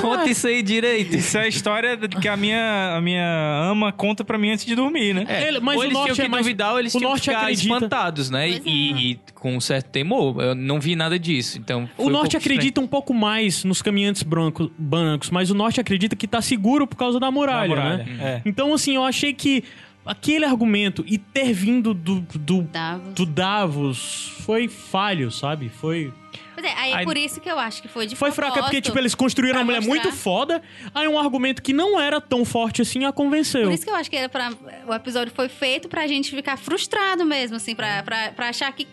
Conta 0.00 0.28
isso 0.30 0.46
aí 0.46 0.62
direito. 0.62 1.16
Isso 1.16 1.36
é 1.38 1.42
a 1.42 1.48
história 1.48 1.96
que 1.96 2.28
a 2.28 2.36
minha, 2.36 2.94
a 2.96 3.00
minha 3.00 3.68
ama 3.70 3.92
conta 3.92 4.24
pra 4.24 4.38
mim 4.38 4.50
antes 4.50 4.64
de 4.64 4.74
dormir, 4.74 5.14
né? 5.14 5.24
É, 5.28 5.48
Ele- 5.48 5.60
mas 5.60 5.76
ou 5.76 5.82
o 5.82 5.84
eles 5.84 5.94
norte 5.94 6.04
tinham 6.14 6.16
que 6.16 6.22
é 6.22 6.28
mais- 6.28 6.44
duvidar 6.44 6.72
ou 6.72 6.78
eles 6.78 6.94
o 6.94 6.98
tinham 6.98 7.08
que 7.10 7.12
norte 7.16 7.24
ficar 7.24 7.40
acredita- 7.42 7.74
espantados, 7.74 8.30
né? 8.30 8.50
É. 8.50 8.60
E, 8.64 9.10
e 9.12 9.20
com 9.34 9.56
um 9.56 9.60
certo 9.60 9.86
temor. 9.90 10.40
Eu 10.42 10.54
não 10.54 10.80
vi 10.80 10.94
nada 10.96 11.18
disso. 11.18 11.58
Então, 11.58 11.88
O 11.96 12.06
um 12.06 12.10
norte 12.10 12.36
acredita 12.36 12.80
um 12.80 12.86
pouco 12.86 13.12
mais 13.14 13.64
nos 13.64 13.80
caminhantes 13.82 14.22
branco- 14.22 14.70
brancos, 14.78 15.30
mas 15.30 15.50
o 15.50 15.54
norte 15.54 15.80
acredita 15.80 16.14
que 16.16 16.26
tá 16.26 16.40
seguro 16.42 16.86
por 16.86 16.96
causa 16.96 17.18
da 17.20 17.30
muralha, 17.30 17.68
Da 17.74 17.82
muralha, 17.82 18.04
né? 18.04 18.18
é. 18.20 18.42
Então, 18.44 18.72
assim, 18.74 18.94
eu 18.96 19.04
achei 19.04 19.32
que 19.32 19.64
aquele 20.08 20.44
argumento 20.44 21.04
e 21.06 21.18
ter 21.18 21.52
vindo 21.52 21.92
do, 21.94 22.20
do, 22.20 22.62
Davos. 22.62 23.14
do 23.14 23.26
Davos 23.26 24.32
foi 24.44 24.66
falho, 24.68 25.30
sabe? 25.30 25.68
Foi. 25.68 26.12
Pois 26.54 26.66
é, 26.66 26.72
aí 26.76 26.90
é 26.90 26.94
Aí- 26.96 27.04
por 27.04 27.16
isso 27.16 27.40
que 27.40 27.48
eu 27.48 27.58
acho 27.58 27.80
que 27.80 27.86
foi 27.88 28.06
de 28.06 28.16
Foi 28.16 28.32
fraca, 28.32 28.60
porque, 28.62 28.80
tipo, 28.80 28.98
eles 28.98 29.14
construíram 29.14 29.58
uma 29.60 29.64
mulher 29.64 29.80
mostrar. 29.80 30.02
muito 30.02 30.12
foda, 30.16 30.60
aí 30.92 31.06
um 31.06 31.16
argumento 31.18 31.62
que 31.62 31.72
não 31.72 32.00
era 32.00 32.20
tão 32.20 32.44
forte 32.44 32.82
assim 32.82 33.04
a 33.04 33.12
convenceu. 33.12 33.62
Por 33.64 33.72
isso 33.72 33.84
que 33.84 33.90
eu 33.90 33.94
acho 33.94 34.10
que 34.10 34.16
era 34.16 34.28
pra, 34.28 34.52
o 34.86 34.92
episódio 34.92 35.32
foi 35.32 35.48
feito 35.48 35.88
pra 35.88 36.06
gente 36.08 36.34
ficar 36.34 36.56
frustrado 36.56 37.24
mesmo, 37.24 37.56
assim, 37.56 37.74
pra, 37.76 38.02
pra, 38.02 38.32
pra 38.32 38.48
achar 38.48 38.72
que. 38.72 38.88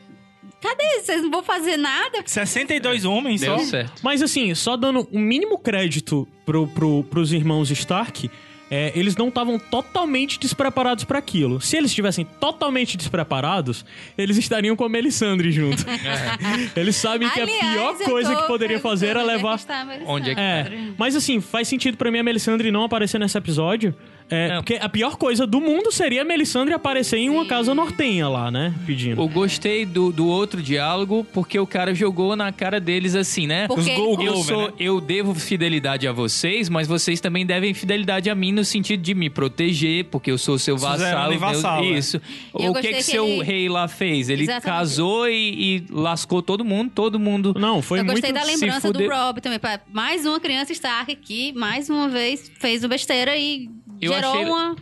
Cadê? 0.61 1.01
Vocês 1.01 1.21
não 1.23 1.29
vão 1.31 1.43
fazer 1.43 1.77
nada? 1.77 2.23
62 2.25 3.03
homens 3.05 3.41
Deu 3.41 3.57
só. 3.59 3.65
certo. 3.65 4.01
Mas 4.03 4.21
assim, 4.21 4.53
só 4.55 4.75
dando 4.77 5.07
o 5.11 5.19
mínimo 5.19 5.57
crédito 5.59 6.27
pro, 6.45 6.67
pro, 6.67 7.03
pros 7.03 7.31
irmãos 7.33 7.69
Stark, 7.71 8.29
é, 8.69 8.91
eles 8.95 9.15
não 9.15 9.27
estavam 9.27 9.59
totalmente 9.59 10.39
despreparados 10.39 11.03
pra 11.03 11.19
aquilo. 11.19 11.61
Se 11.61 11.77
eles 11.77 11.91
estivessem 11.91 12.25
totalmente 12.39 12.97
despreparados, 12.97 13.85
eles 14.17 14.37
estariam 14.37 14.75
com 14.75 14.83
a 14.83 14.89
Melisandre 14.89 15.51
junto. 15.51 15.85
Eles 16.75 16.95
sabem 16.95 17.29
que 17.29 17.39
a 17.39 17.43
Aliás, 17.43 17.97
pior 17.97 17.97
coisa 18.09 18.35
que 18.35 18.47
poderia 18.47 18.79
fazer 18.79 19.07
era 19.07 19.23
levar. 19.23 19.53
Onde 19.53 19.53
é 19.53 19.55
que 19.55 19.61
está 19.61 19.81
a 19.81 19.85
Melisandre. 19.85 20.13
Onde 20.13 20.29
é 20.31 20.35
que- 20.35 20.41
É, 20.41 20.93
mas 20.97 21.15
assim, 21.15 21.39
faz 21.41 21.67
sentido 21.67 21.95
pra 21.97 22.09
mim 22.11 22.19
a 22.19 22.23
Melisandre 22.23 22.71
não 22.71 22.83
aparecer 22.83 23.19
nesse 23.19 23.37
episódio. 23.37 23.95
É, 24.29 24.49
Não. 24.49 24.55
porque 24.57 24.75
a 24.81 24.89
pior 24.89 25.17
coisa 25.17 25.45
do 25.45 25.61
mundo 25.61 25.91
seria 25.91 26.23
a 26.23 26.25
Melisandre 26.25 26.73
aparecer 26.73 27.17
em 27.17 27.29
uma 27.29 27.45
casa 27.45 27.75
nortenha 27.75 28.27
lá, 28.27 28.49
né? 28.49 28.73
Pedindo. 28.85 29.21
Eu 29.21 29.27
gostei 29.27 29.85
do, 29.85 30.11
do 30.11 30.25
outro 30.27 30.63
diálogo 30.63 31.23
porque 31.31 31.59
o 31.59 31.67
cara 31.67 31.93
jogou 31.93 32.35
na 32.35 32.51
cara 32.51 32.79
deles 32.79 33.13
assim, 33.15 33.45
né? 33.45 33.67
Porque- 33.67 33.91
Os 33.91 33.97
Go 33.97 34.21
Eu, 34.23 34.35
sou, 34.37 34.67
né? 34.67 34.73
eu 34.79 34.99
devo 34.99 35.35
fidelidade 35.35 36.07
a 36.07 36.11
vocês, 36.11 36.69
mas 36.69 36.87
vocês 36.87 37.21
também 37.21 37.45
devem 37.45 37.73
fidelidade 37.73 38.29
a 38.29 38.33
mim 38.35 38.51
no 38.51 38.65
sentido 38.65 39.01
de 39.01 39.13
me 39.13 39.29
proteger, 39.29 40.05
porque 40.05 40.31
eu 40.31 40.37
sou 40.37 40.57
seu 40.57 40.75
vassalo. 40.75 41.31
de 41.33 41.37
vassalo, 41.37 41.83
meu- 41.83 41.93
né? 41.93 41.99
Isso. 41.99 42.19
E 42.57 42.65
eu 42.65 42.71
O 42.71 42.75
que 42.75 42.81
que 42.81 42.93
que 42.95 43.03
seu 43.03 43.25
ele- 43.27 43.43
rei 43.43 43.69
lá 43.69 43.87
fez? 43.87 44.29
Ele 44.29 44.43
Exatamente. 44.43 44.65
casou 44.65 45.29
e, 45.29 45.77
e 45.77 45.83
lascou 45.91 46.41
todo 46.41 46.65
mundo, 46.65 46.91
todo 46.93 47.19
mundo. 47.19 47.53
Não, 47.59 47.81
foi 47.81 47.99
eu 47.99 48.03
muito. 48.05 48.15
gostei 48.21 48.33
da 48.33 48.43
lembrança 48.43 48.91
do 48.91 49.07
Rob 49.07 49.39
também. 49.39 49.59
pra- 49.59 49.79
Mais 49.91 50.25
uma 50.25 50.39
criança 50.39 50.71
Stark 50.73 51.15
que, 51.17 51.53
mais 51.53 51.89
uma 51.89 52.09
vez, 52.09 52.51
fez 52.59 52.83
uma 52.83 52.89
besteira 52.89 53.37
e 53.37 53.69
Eu 54.01 54.13
gerou 54.13 54.31
achei- 54.31 54.45
uma... 54.45 54.75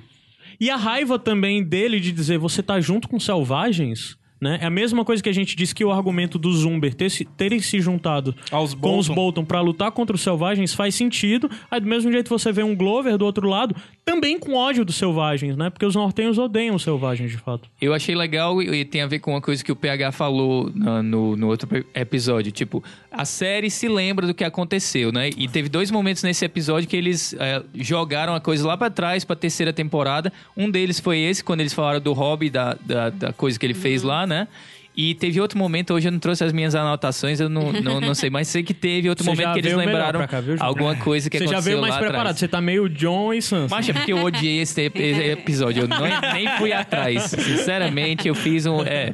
E 0.60 0.70
a 0.70 0.76
raiva 0.76 1.18
também 1.20 1.64
dele 1.64 2.00
de 2.00 2.12
dizer 2.12 2.38
você 2.38 2.62
tá 2.64 2.80
junto 2.80 3.08
com 3.10 3.20
selvagens, 3.20 4.18
né? 4.40 4.60
É 4.62 4.66
a 4.66 4.70
mesma 4.70 5.04
coisa 5.04 5.22
que 5.22 5.28
a 5.30 5.34
gente 5.34 5.56
disse 5.56 5.74
que 5.76 5.84
o 5.84 5.92
argumento 5.92 6.38
do 6.38 6.52
Zumber 6.54 6.94
ter 6.94 7.10
se- 7.10 7.26
terem 7.26 7.60
se 7.60 7.82
juntado 7.82 8.36
Aos 8.52 8.74
com 8.74 8.98
os 8.98 9.08
Bolton. 9.08 9.14
Bolton 9.16 9.46
pra 9.46 9.62
lutar 9.62 9.92
contra 9.92 10.16
os 10.16 10.22
selvagens 10.22 10.74
faz 10.74 10.96
sentido. 10.96 11.50
Aí 11.72 11.80
do 11.82 11.88
mesmo 11.88 12.12
jeito 12.12 12.30
você 12.30 12.52
vê 12.52 12.64
um 12.64 12.76
Glover 12.76 13.18
do 13.18 13.26
outro 13.26 13.48
lado 13.50 13.76
também 14.06 14.38
com 14.38 14.54
ódio 14.54 14.84
dos 14.84 14.96
selvagens, 14.96 15.56
né? 15.56 15.70
Porque 15.70 15.86
os 15.86 15.96
nortenhos 15.96 16.38
odeiam 16.38 16.76
os 16.76 16.84
selvagens 16.84 17.32
de 17.32 17.38
fato. 17.38 17.70
Eu 17.82 17.94
achei 17.94 18.14
legal 18.14 18.62
e 18.62 18.84
tem 18.84 19.02
a 19.02 19.08
ver 19.08 19.20
com 19.20 19.32
uma 19.32 19.42
coisa 19.42 19.64
que 19.64 19.72
o 19.72 19.76
PH 19.76 20.12
falou 20.12 20.70
no, 20.74 21.36
no 21.36 21.48
outro 21.48 21.68
episódio. 21.94 22.52
Tipo, 22.52 22.84
a 23.12 23.26
série 23.26 23.70
se 23.70 23.88
lembra 23.88 24.28
do 24.28 24.34
que 24.34 24.44
aconteceu, 24.44 25.12
né? 25.12 25.30
E 25.38 25.48
teve 25.48 25.70
dois 25.70 25.90
momentos 25.90 26.22
nesse 26.24 26.44
episódio 26.44 26.88
que 26.88 26.98
eles 26.98 27.34
é, 27.40 27.64
jogaram 27.76 28.36
a 28.36 28.42
coisa 28.42 28.68
lá 28.68 28.78
pra 28.78 28.90
trás, 28.90 29.24
pra 29.24 29.36
terceira 29.36 29.72
temporada. 29.72 30.32
Um 30.56 30.70
deles 30.70 31.00
foi 31.00 31.20
esse, 31.20 31.44
quando 31.44 31.62
eles 31.62 31.74
falaram 31.74 32.02
do 32.02 32.14
hobby, 32.14 32.50
da, 32.50 32.78
da, 32.86 33.10
da 33.10 33.34
coisa 33.34 33.58
que 33.58 33.66
ele 33.66 33.74
fez 33.74 34.04
lá, 34.04 34.28
né? 34.28 34.48
E 34.96 35.16
teve 35.16 35.42
outro 35.42 35.58
momento, 35.58 35.92
hoje 35.94 36.08
eu 36.08 36.12
não 36.12 36.20
trouxe 36.20 36.44
as 36.44 36.54
minhas 36.54 36.76
anotações, 36.76 37.40
eu 37.40 37.50
não, 37.50 37.72
não, 37.74 38.00
não 38.00 38.14
sei, 38.14 38.30
mas 38.30 38.48
sei 38.48 38.62
que 38.62 38.76
teve 38.76 39.10
outro 39.10 39.24
Você 39.24 39.32
momento 39.32 39.46
já 39.48 39.54
que 39.54 39.60
eles 39.60 39.74
lembraram 39.76 40.28
cá, 40.28 40.40
viu, 40.40 40.56
alguma 40.60 40.96
coisa 40.96 41.32
que 41.32 41.38
você 41.40 41.46
já 41.46 41.52
aconteceu 41.54 41.72
veio 41.72 41.82
mais 41.82 41.94
lá 41.96 42.00
preparado. 42.00 42.22
atrás. 42.22 42.38
Você 42.40 42.48
tá 42.48 42.62
meio 42.62 42.88
John 42.88 43.34
e 43.34 43.42
Sansa. 43.42 43.74
Mas 43.76 43.90
é 43.90 43.94
porque 43.94 44.14
eu 44.14 44.24
odiei 44.24 44.60
esse 44.62 44.80
ep- 44.82 44.96
episódio. 45.00 45.84
Eu 45.84 45.88
não- 45.88 46.00
nem 46.34 46.48
fui 46.60 46.72
atrás. 46.72 47.24
Sinceramente, 47.24 48.28
eu 48.28 48.36
fiz 48.36 48.66
um. 48.68 48.82
É, 48.84 49.12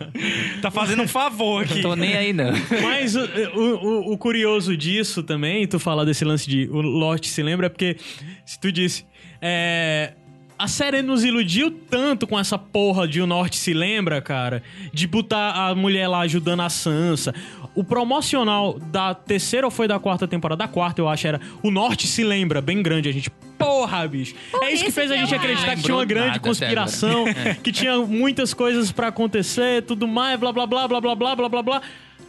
Tá 0.61 0.69
fazendo 0.69 1.03
um 1.03 1.07
favor 1.07 1.63
aqui. 1.63 1.81
tô 1.81 1.95
nem 1.95 2.13
aí, 2.15 2.33
não. 2.33 2.51
Mas 2.83 3.15
o, 3.15 3.21
o- 3.21 4.09
o- 4.09 4.13
o 4.13 4.17
curioso 4.17 4.75
disso 4.75 5.23
também, 5.23 5.65
tu 5.65 5.79
falar 5.79 6.03
desse 6.03 6.25
lance 6.25 6.49
de 6.49 6.67
o 6.69 6.81
Lost 6.81 7.25
se 7.25 7.41
lembra, 7.41 7.67
é 7.67 7.69
porque 7.69 7.95
se 8.45 8.59
tu 8.59 8.69
disse. 8.71 9.05
É, 9.41 10.11
a 10.59 10.67
série 10.67 11.01
nos 11.01 11.23
iludiu 11.23 11.71
tanto 11.71 12.27
com 12.27 12.37
essa 12.37 12.57
porra 12.57 13.07
de 13.07 13.21
o 13.21 13.25
Norte 13.25 13.55
se 13.55 13.73
lembra, 13.73 14.21
cara, 14.21 14.61
de 14.91 15.07
botar 15.07 15.53
a 15.53 15.73
mulher 15.73 16.05
lá 16.09 16.19
ajudando 16.19 16.59
a 16.59 16.69
Sansa. 16.69 17.33
O 17.73 17.81
promocional 17.81 18.77
da 18.77 19.15
terceira 19.15 19.65
ou 19.65 19.71
foi 19.71 19.87
da 19.87 19.97
quarta 19.97 20.27
temporada? 20.27 20.59
Da 20.59 20.67
quarta, 20.67 20.99
eu 20.99 21.07
acho, 21.07 21.25
era 21.25 21.39
O 21.63 21.71
Norte 21.71 22.07
se 22.07 22.25
lembra, 22.25 22.59
bem 22.61 22.83
grande. 22.83 23.07
A 23.07 23.11
gente, 23.13 23.29
porra, 23.57 24.05
bicho. 24.05 24.35
é 24.61 24.73
isso 24.73 24.83
que 24.83 24.91
fez 24.91 25.09
a 25.09 25.15
gente 25.15 25.31
eu 25.31 25.39
acreditar 25.39 25.77
que 25.77 25.83
tinha 25.83 25.95
uma 25.95 26.03
grande 26.03 26.41
conspiração, 26.41 27.23
que 27.63 27.71
tinha 27.71 27.97
muitas 27.99 28.53
coisas 28.53 28.91
pra 28.91 29.07
acontecer, 29.07 29.83
tudo 29.83 30.09
mais, 30.09 30.37
blá 30.37 30.51
blá 30.51 30.67
blá 30.67 30.89
blá 30.89 30.99
blá 30.99 31.15
blá 31.15 31.35
blá 31.37 31.49
blá 31.49 31.63
blá. 31.63 31.81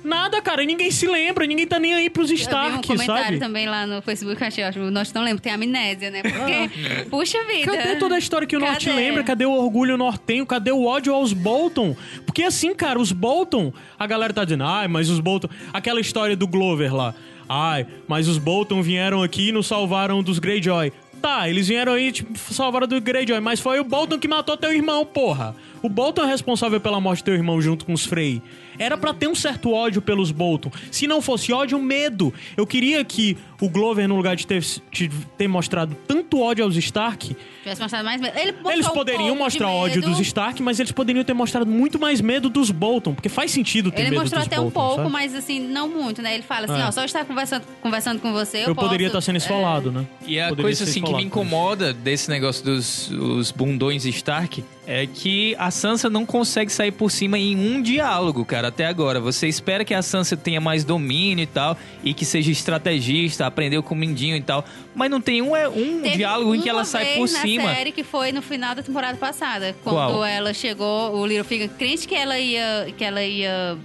Nada, 0.02 0.40
cara. 0.40 0.64
Ninguém 0.64 0.90
se 0.90 1.06
lembra, 1.06 1.46
ninguém 1.46 1.66
tá 1.66 1.78
nem 1.78 1.94
aí 1.94 2.08
pros 2.08 2.30
Eu 2.30 2.36
vi 2.36 2.42
um 2.42 2.46
Stark, 2.46 2.86
comentário 2.86 3.24
sabe? 3.24 3.38
também 3.38 3.68
lá 3.68 3.86
no 3.86 4.00
Facebook 4.02 4.42
achei 4.42 4.64
ótimo. 4.64 4.86
O 4.86 4.90
Norte 4.90 5.14
não 5.14 5.22
lembra, 5.22 5.42
tem 5.42 5.52
amnésia, 5.52 6.10
né? 6.10 6.22
Porque, 6.22 7.04
puxa 7.10 7.38
vida. 7.46 7.76
Cadê 7.76 7.96
toda 7.96 8.14
a 8.14 8.18
história 8.18 8.46
que 8.46 8.56
o 8.56 8.60
Norte 8.60 8.86
Cadê? 8.86 8.96
lembra? 8.96 9.22
Cadê 9.24 9.44
o 9.44 9.52
orgulho 9.52 9.96
nortenho? 9.96 10.46
Cadê 10.46 10.72
o 10.72 10.84
ódio 10.84 11.14
aos 11.14 11.32
Bolton? 11.32 11.96
Porque 12.24 12.42
assim, 12.44 12.74
cara, 12.74 12.98
os 12.98 13.12
Bolton, 13.12 13.72
a 13.98 14.06
galera 14.06 14.32
tá 14.32 14.44
dizendo, 14.44 14.64
ai, 14.64 14.88
mas 14.88 15.10
os 15.10 15.20
Bolton. 15.20 15.48
Aquela 15.72 16.00
história 16.00 16.36
do 16.36 16.46
Glover 16.46 16.94
lá. 16.94 17.14
Ai, 17.48 17.86
mas 18.06 18.28
os 18.28 18.38
Bolton 18.38 18.80
vieram 18.80 19.22
aqui 19.22 19.48
e 19.48 19.52
nos 19.52 19.66
salvaram 19.66 20.22
dos 20.22 20.38
Greyjoy. 20.38 20.92
Tá, 21.20 21.48
eles 21.48 21.68
vieram 21.68 21.92
aí, 21.92 22.12
tipo, 22.12 22.38
salvaram 22.38 22.86
do 22.86 22.98
Greyjoy, 23.00 23.40
mas 23.40 23.60
foi 23.60 23.78
o 23.78 23.84
Bolton 23.84 24.18
que 24.18 24.26
matou 24.26 24.56
teu 24.56 24.72
irmão, 24.72 25.04
porra. 25.04 25.54
O 25.82 25.88
Bolton 25.88 26.22
é 26.22 26.26
responsável 26.26 26.80
pela 26.80 27.00
morte 27.00 27.22
do 27.22 27.24
teu 27.26 27.34
irmão 27.34 27.60
junto 27.60 27.84
com 27.86 27.92
os 27.92 28.04
Frey. 28.04 28.42
Era 28.78 28.96
pra 28.96 29.12
ter 29.12 29.28
um 29.28 29.34
certo 29.34 29.72
ódio 29.72 30.00
pelos 30.00 30.30
Bolton. 30.30 30.70
Se 30.90 31.06
não 31.06 31.20
fosse 31.20 31.52
ódio, 31.52 31.78
medo. 31.78 32.32
Eu 32.56 32.66
queria 32.66 33.04
que 33.04 33.36
o 33.60 33.68
Glover, 33.68 34.08
no 34.08 34.16
lugar 34.16 34.36
de 34.36 34.46
ter, 34.46 34.62
de 34.90 35.08
ter 35.36 35.48
mostrado 35.48 35.94
tanto 36.08 36.40
ódio 36.40 36.64
aos 36.64 36.76
Stark, 36.76 37.36
Tivesse 37.62 37.80
mostrado 37.82 38.04
mais 38.06 38.18
medo. 38.20 38.38
Ele 38.38 38.52
mostrou 38.52 38.72
eles 38.72 38.86
um 38.86 38.90
poderiam 38.90 39.32
de 39.34 39.38
mostrar 39.38 39.68
ódio 39.68 40.00
medo. 40.00 40.10
dos 40.10 40.20
Stark, 40.20 40.62
mas 40.62 40.80
eles 40.80 40.92
poderiam 40.92 41.22
ter 41.24 41.34
mostrado 41.34 41.66
muito 41.70 41.98
mais 41.98 42.22
medo 42.22 42.48
dos 42.48 42.70
Bolton, 42.70 43.12
porque 43.14 43.28
faz 43.28 43.50
sentido 43.50 43.90
ter 43.90 44.00
Ele 44.00 44.10
medo 44.10 44.20
mostrou 44.22 44.40
dos 44.40 44.46
até 44.46 44.58
um 44.58 44.64
Bolton, 44.70 44.80
pouco, 44.80 44.96
sabe? 45.02 45.10
mas 45.12 45.34
assim, 45.34 45.60
não 45.60 45.86
muito, 45.88 46.22
né? 46.22 46.32
Ele 46.34 46.42
fala 46.42 46.64
assim, 46.64 46.80
É. 46.82 46.86
ó, 46.86 46.90
só 46.90 47.04
estar 47.04 47.24
conversando, 47.26 47.64
conversando 47.82 48.18
com 48.20 48.32
você, 48.32 48.58
eu, 48.58 48.68
Eu 48.68 48.74
posso... 48.74 48.86
poderia 48.88 49.08
estar 49.08 49.20
sendo 49.20 49.36
esfolado, 49.36 49.92
né? 49.92 50.06
E 50.26 50.40
a 50.40 50.48
Poderia 50.48 50.62
coisa 50.64 50.84
assim 50.84 50.92
que 50.94 51.00
me 51.00 51.04
esfolado. 51.06 51.26
incomoda 51.26 51.92
desse 51.92 52.30
negócio 52.30 52.64
dos 52.64 53.10
os 53.10 53.50
bundões 53.50 54.06
Stark 54.06 54.64
é 54.90 55.06
que 55.06 55.54
a 55.56 55.70
Sansa 55.70 56.10
não 56.10 56.26
consegue 56.26 56.72
sair 56.72 56.90
por 56.90 57.12
cima 57.12 57.38
em 57.38 57.56
um 57.56 57.80
diálogo, 57.80 58.44
cara, 58.44 58.68
até 58.68 58.86
agora. 58.86 59.20
Você 59.20 59.46
espera 59.46 59.84
que 59.84 59.94
a 59.94 60.02
Sansa 60.02 60.36
tenha 60.36 60.60
mais 60.60 60.82
domínio 60.82 61.44
e 61.44 61.46
tal, 61.46 61.78
e 62.02 62.12
que 62.12 62.24
seja 62.24 62.50
estrategista, 62.50 63.46
aprendeu 63.46 63.84
com 63.84 63.94
o 63.94 63.96
Mindinho 63.96 64.34
e 64.36 64.42
tal, 64.42 64.64
mas 64.92 65.08
não 65.08 65.20
tem 65.20 65.40
um, 65.40 65.54
é, 65.54 65.68
um 65.68 66.00
Teve 66.02 66.16
diálogo 66.16 66.56
em 66.56 66.60
que 66.60 66.68
ela 66.68 66.84
sai 66.84 67.14
por 67.14 67.30
na 67.30 67.38
cima. 67.38 67.72
série 67.72 67.92
que 67.92 68.02
foi 68.02 68.32
no 68.32 68.42
final 68.42 68.74
da 68.74 68.82
temporada 68.82 69.16
passada, 69.16 69.76
quando 69.84 69.94
Qual? 69.94 70.24
ela 70.24 70.52
chegou, 70.52 71.14
o 71.14 71.24
Littlefinger 71.24 71.70
crente 71.70 72.08
que 72.08 72.14
ela 72.16 72.36
ia, 72.36 72.92
que 72.98 73.04
ela 73.04 73.22
ia, 73.22 73.78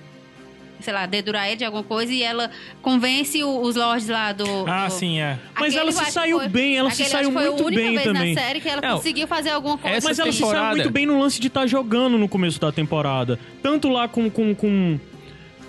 sei 0.79 0.93
lá, 0.93 1.05
dedurar 1.05 1.47
ele 1.47 1.57
de 1.57 1.65
alguma 1.65 1.83
coisa 1.83 2.11
e 2.13 2.21
ela 2.21 2.51
convence 2.81 3.43
o- 3.43 3.61
os 3.61 3.75
lords 3.75 4.07
lá 4.07 4.31
do. 4.33 4.45
Ah, 4.67 4.87
do- 4.87 4.91
sim, 4.93 5.19
é. 5.19 5.37
Mas 5.55 5.75
Aquele 5.75 5.79
ela 5.79 6.05
se 6.05 6.11
saiu 6.11 6.37
foi- 6.39 6.47
bem, 6.47 6.77
ela 6.77 6.89
se 6.91 7.05
saiu 7.05 7.19
acho 7.19 7.27
que 7.29 7.33
foi 7.33 7.43
a 7.47 7.51
muito 7.51 7.65
única 7.65 7.81
bem 7.81 7.91
vez 7.93 8.03
também. 8.03 8.35
na 8.35 8.41
série 8.41 8.59
que 8.61 8.69
ela 8.69 8.81
Não, 8.81 8.95
conseguiu 8.97 9.27
fazer 9.27 9.49
alguma 9.51 9.77
coisa. 9.77 9.97
essa 9.97 10.07
Mas 10.09 10.19
ela 10.19 10.31
se 10.31 10.37
saiu 10.39 10.49
temporada- 10.51 10.75
muito 10.75 10.89
bem 10.91 11.05
no 11.05 11.19
lance 11.19 11.39
de 11.39 11.47
estar 11.47 11.65
jogando 11.67 12.17
no 12.17 12.27
começo 12.29 12.59
da 12.59 12.71
temporada. 12.71 13.39
Tanto 13.63 13.89
lá 13.89 14.07
com, 14.07 14.29
com, 14.29 14.53
com, 14.53 14.99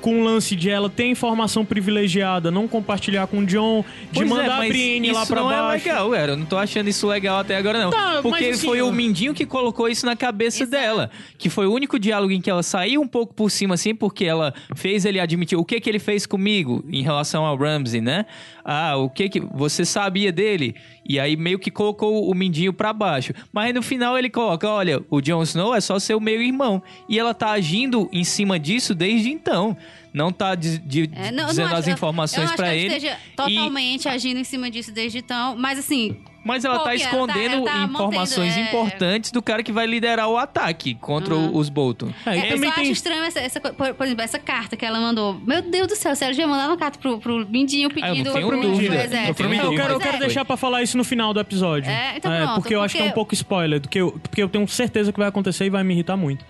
com 0.06 0.20
o 0.20 0.22
lance 0.22 0.54
de 0.54 0.70
ela 0.70 0.88
ter 0.88 1.06
informação 1.06 1.64
privilegiada, 1.64 2.48
não 2.48 2.68
compartilhar 2.68 3.26
com 3.26 3.38
o 3.40 3.44
John, 3.44 3.84
de 4.12 4.20
Pois 4.20 4.30
é, 4.30 4.34
mandar 4.34 4.54
a 4.54 4.58
mas 4.58 4.68
Brienne 4.68 5.10
lá 5.10 5.26
pra 5.26 5.40
não 5.40 5.48
baixo. 5.48 5.88
é 5.88 5.90
legal, 5.90 6.10
cara. 6.12 6.32
Eu 6.32 6.36
não 6.36 6.46
tô 6.46 6.56
achando 6.56 6.88
isso 6.88 7.08
legal 7.08 7.40
até 7.40 7.56
agora, 7.56 7.80
não. 7.80 7.90
Tá, 7.90 8.20
Porque 8.22 8.44
assim, 8.44 8.68
foi 8.68 8.82
o 8.82 8.92
Mindinho 8.92 9.34
que 9.34 9.44
colocou 9.44 9.88
isso 9.88 10.06
na 10.06 10.14
cabeça 10.14 10.62
Exato. 10.62 10.70
dela. 10.70 11.10
Que 11.36 11.50
foi 11.50 11.66
o 11.66 11.72
único 11.72 11.98
diálogo 11.98 12.32
em 12.32 12.40
que 12.40 12.48
ela 12.48 12.62
saiu 12.62 13.00
um 13.00 13.08
pouco 13.08 13.34
por 13.34 13.50
cima, 13.50 13.74
assim, 13.74 13.96
porque 13.96 14.24
ela 14.24 14.54
fez 14.76 15.04
ele 15.04 15.18
admitir 15.18 15.58
o 15.58 15.64
que 15.64 15.80
que 15.80 15.90
ele 15.90 15.98
fez 15.98 16.24
comigo 16.24 16.84
em 16.88 17.02
relação 17.02 17.44
ao 17.44 17.56
Ramsey, 17.56 18.00
né? 18.00 18.26
Ah, 18.64 18.96
o 18.96 19.10
que 19.10 19.28
que... 19.28 19.40
Você 19.40 19.84
sabia 19.84 20.30
dele? 20.30 20.76
E 21.08 21.20
aí 21.20 21.36
meio 21.36 21.58
que 21.58 21.70
colocou 21.70 22.30
o 22.30 22.34
Mindinho 22.34 22.72
pra 22.72 22.92
baixo. 22.92 23.32
Mas 23.52 23.74
no 23.74 23.82
final 23.82 24.18
ele 24.18 24.30
coloca, 24.30 24.68
olha, 24.68 25.02
o 25.10 25.20
Jon 25.20 25.42
Snow 25.42 25.74
é 25.74 25.80
só 25.80 25.98
seu 25.98 26.18
meio 26.18 26.42
irmão. 26.42 26.82
E 27.08 27.18
ela 27.18 27.34
tá 27.34 27.50
agindo 27.50 28.08
em 28.12 28.24
cima 28.24 28.58
disso 28.58 28.94
desde 28.94 29.30
então. 29.30 29.76
Não 30.16 30.32
tá 30.32 30.54
de- 30.54 30.78
de- 30.78 31.10
É, 31.14 31.30
não, 31.30 31.42
não 31.42 31.46
dizendo 31.50 31.66
acho- 31.66 31.76
as 31.76 31.88
informações 31.88 32.48
não 32.48 32.56
que 32.56 32.62
ele. 32.62 32.86
ela 32.86 32.96
esteja 32.96 33.16
totalmente 33.36 34.08
agindo 34.08 34.40
em 34.40 34.44
cima 34.44 34.70
disso 34.70 34.90
desde 34.90 35.18
então, 35.18 35.54
mas 35.58 35.78
assim, 35.78 36.16
Mas 36.42 36.64
ela 36.64 36.78
tá 36.78 36.84
Porque 36.90 37.02
ela 37.02 37.10
tá- 37.10 37.16
escondendo 37.16 37.54
ela 37.56 37.64
tá 37.64 37.78
informações 37.82 38.50
mantendo, 38.54 38.66
é- 38.66 38.68
importantes 38.68 39.30
do 39.32 39.42
cara 39.42 39.64
que 39.64 39.72
vai 39.72 39.84
liderar 39.84 40.28
o 40.28 40.38
ataque 40.38 40.94
contra 40.94 41.34
o- 41.34 41.56
os 41.56 41.68
Bolton. 41.68 42.10
É, 42.24 42.36
e 42.36 42.38
É, 42.40 42.44
eu 42.46 42.54
também 42.54 42.68
só 42.70 42.74
tem... 42.76 42.84
acho 42.84 42.92
estranho 42.92 43.22
essa, 43.24 43.40
essa 43.40 43.60
por, 43.60 43.72
por 43.94 44.06
exemplo, 44.06 44.22
essa 44.22 44.38
carta 44.38 44.76
que 44.76 44.86
ela 44.86 45.00
mandou. 45.00 45.34
Meu 45.44 45.60
Deus 45.60 45.88
do 45.88 45.96
céu, 45.96 46.14
se 46.14 46.22
ela 46.24 46.32
já 46.32 46.46
mandar 46.46 46.68
uma 46.68 46.76
carta 46.76 47.00
pro, 47.00 47.18
pro 47.18 47.44
Mindinho 47.50 47.88
Ah, 47.88 47.98
eu 47.98 48.00
não 48.00 48.08
pedindo 48.14 48.32
tenho 48.32 48.46
pro, 48.46 48.60
dúvida. 48.62 48.86
pro 48.90 48.94
Eu 49.00 49.04
exército. 49.04 49.42
Eu 49.42 49.48
Mindinho, 49.50 49.76
quero, 49.76 49.92
eu 49.94 49.98
quero 49.98 50.16
é. 50.16 50.20
deixar 50.20 50.44
pra 50.44 50.56
falar 50.56 50.82
isso 50.84 50.96
no 50.96 51.02
final 51.02 51.34
do 51.34 51.40
episódio. 51.40 51.90
É, 51.90 52.16
então 52.16 52.30
pronto, 52.30 52.54
porque 52.54 52.74
eu 52.76 52.80
acho 52.82 52.96
que 52.96 53.02
é 53.02 53.06
um 53.06 53.10
pouco 53.10 53.34
spoiler, 53.34 53.80
do 53.80 53.88
que 53.88 53.98
eu, 53.98 54.12
porque 54.12 54.40
eu 54.40 54.48
tenho 54.48 54.66
certeza 54.68 55.12
que 55.12 55.18
vai 55.18 55.28
acontecer 55.28 55.66
e 55.66 55.70
vai 55.70 55.82
me 55.82 55.92
irritar 55.94 56.16
muito. 56.16 56.44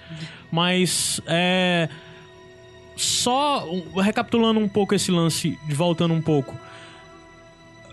Mas, 0.52 1.20
é. 1.26 1.88
Só 2.96 3.68
recapitulando 4.02 4.58
um 4.58 4.68
pouco 4.68 4.94
esse 4.94 5.10
lance, 5.10 5.58
de 5.66 5.74
voltando 5.74 6.14
um 6.14 6.22
pouco. 6.22 6.56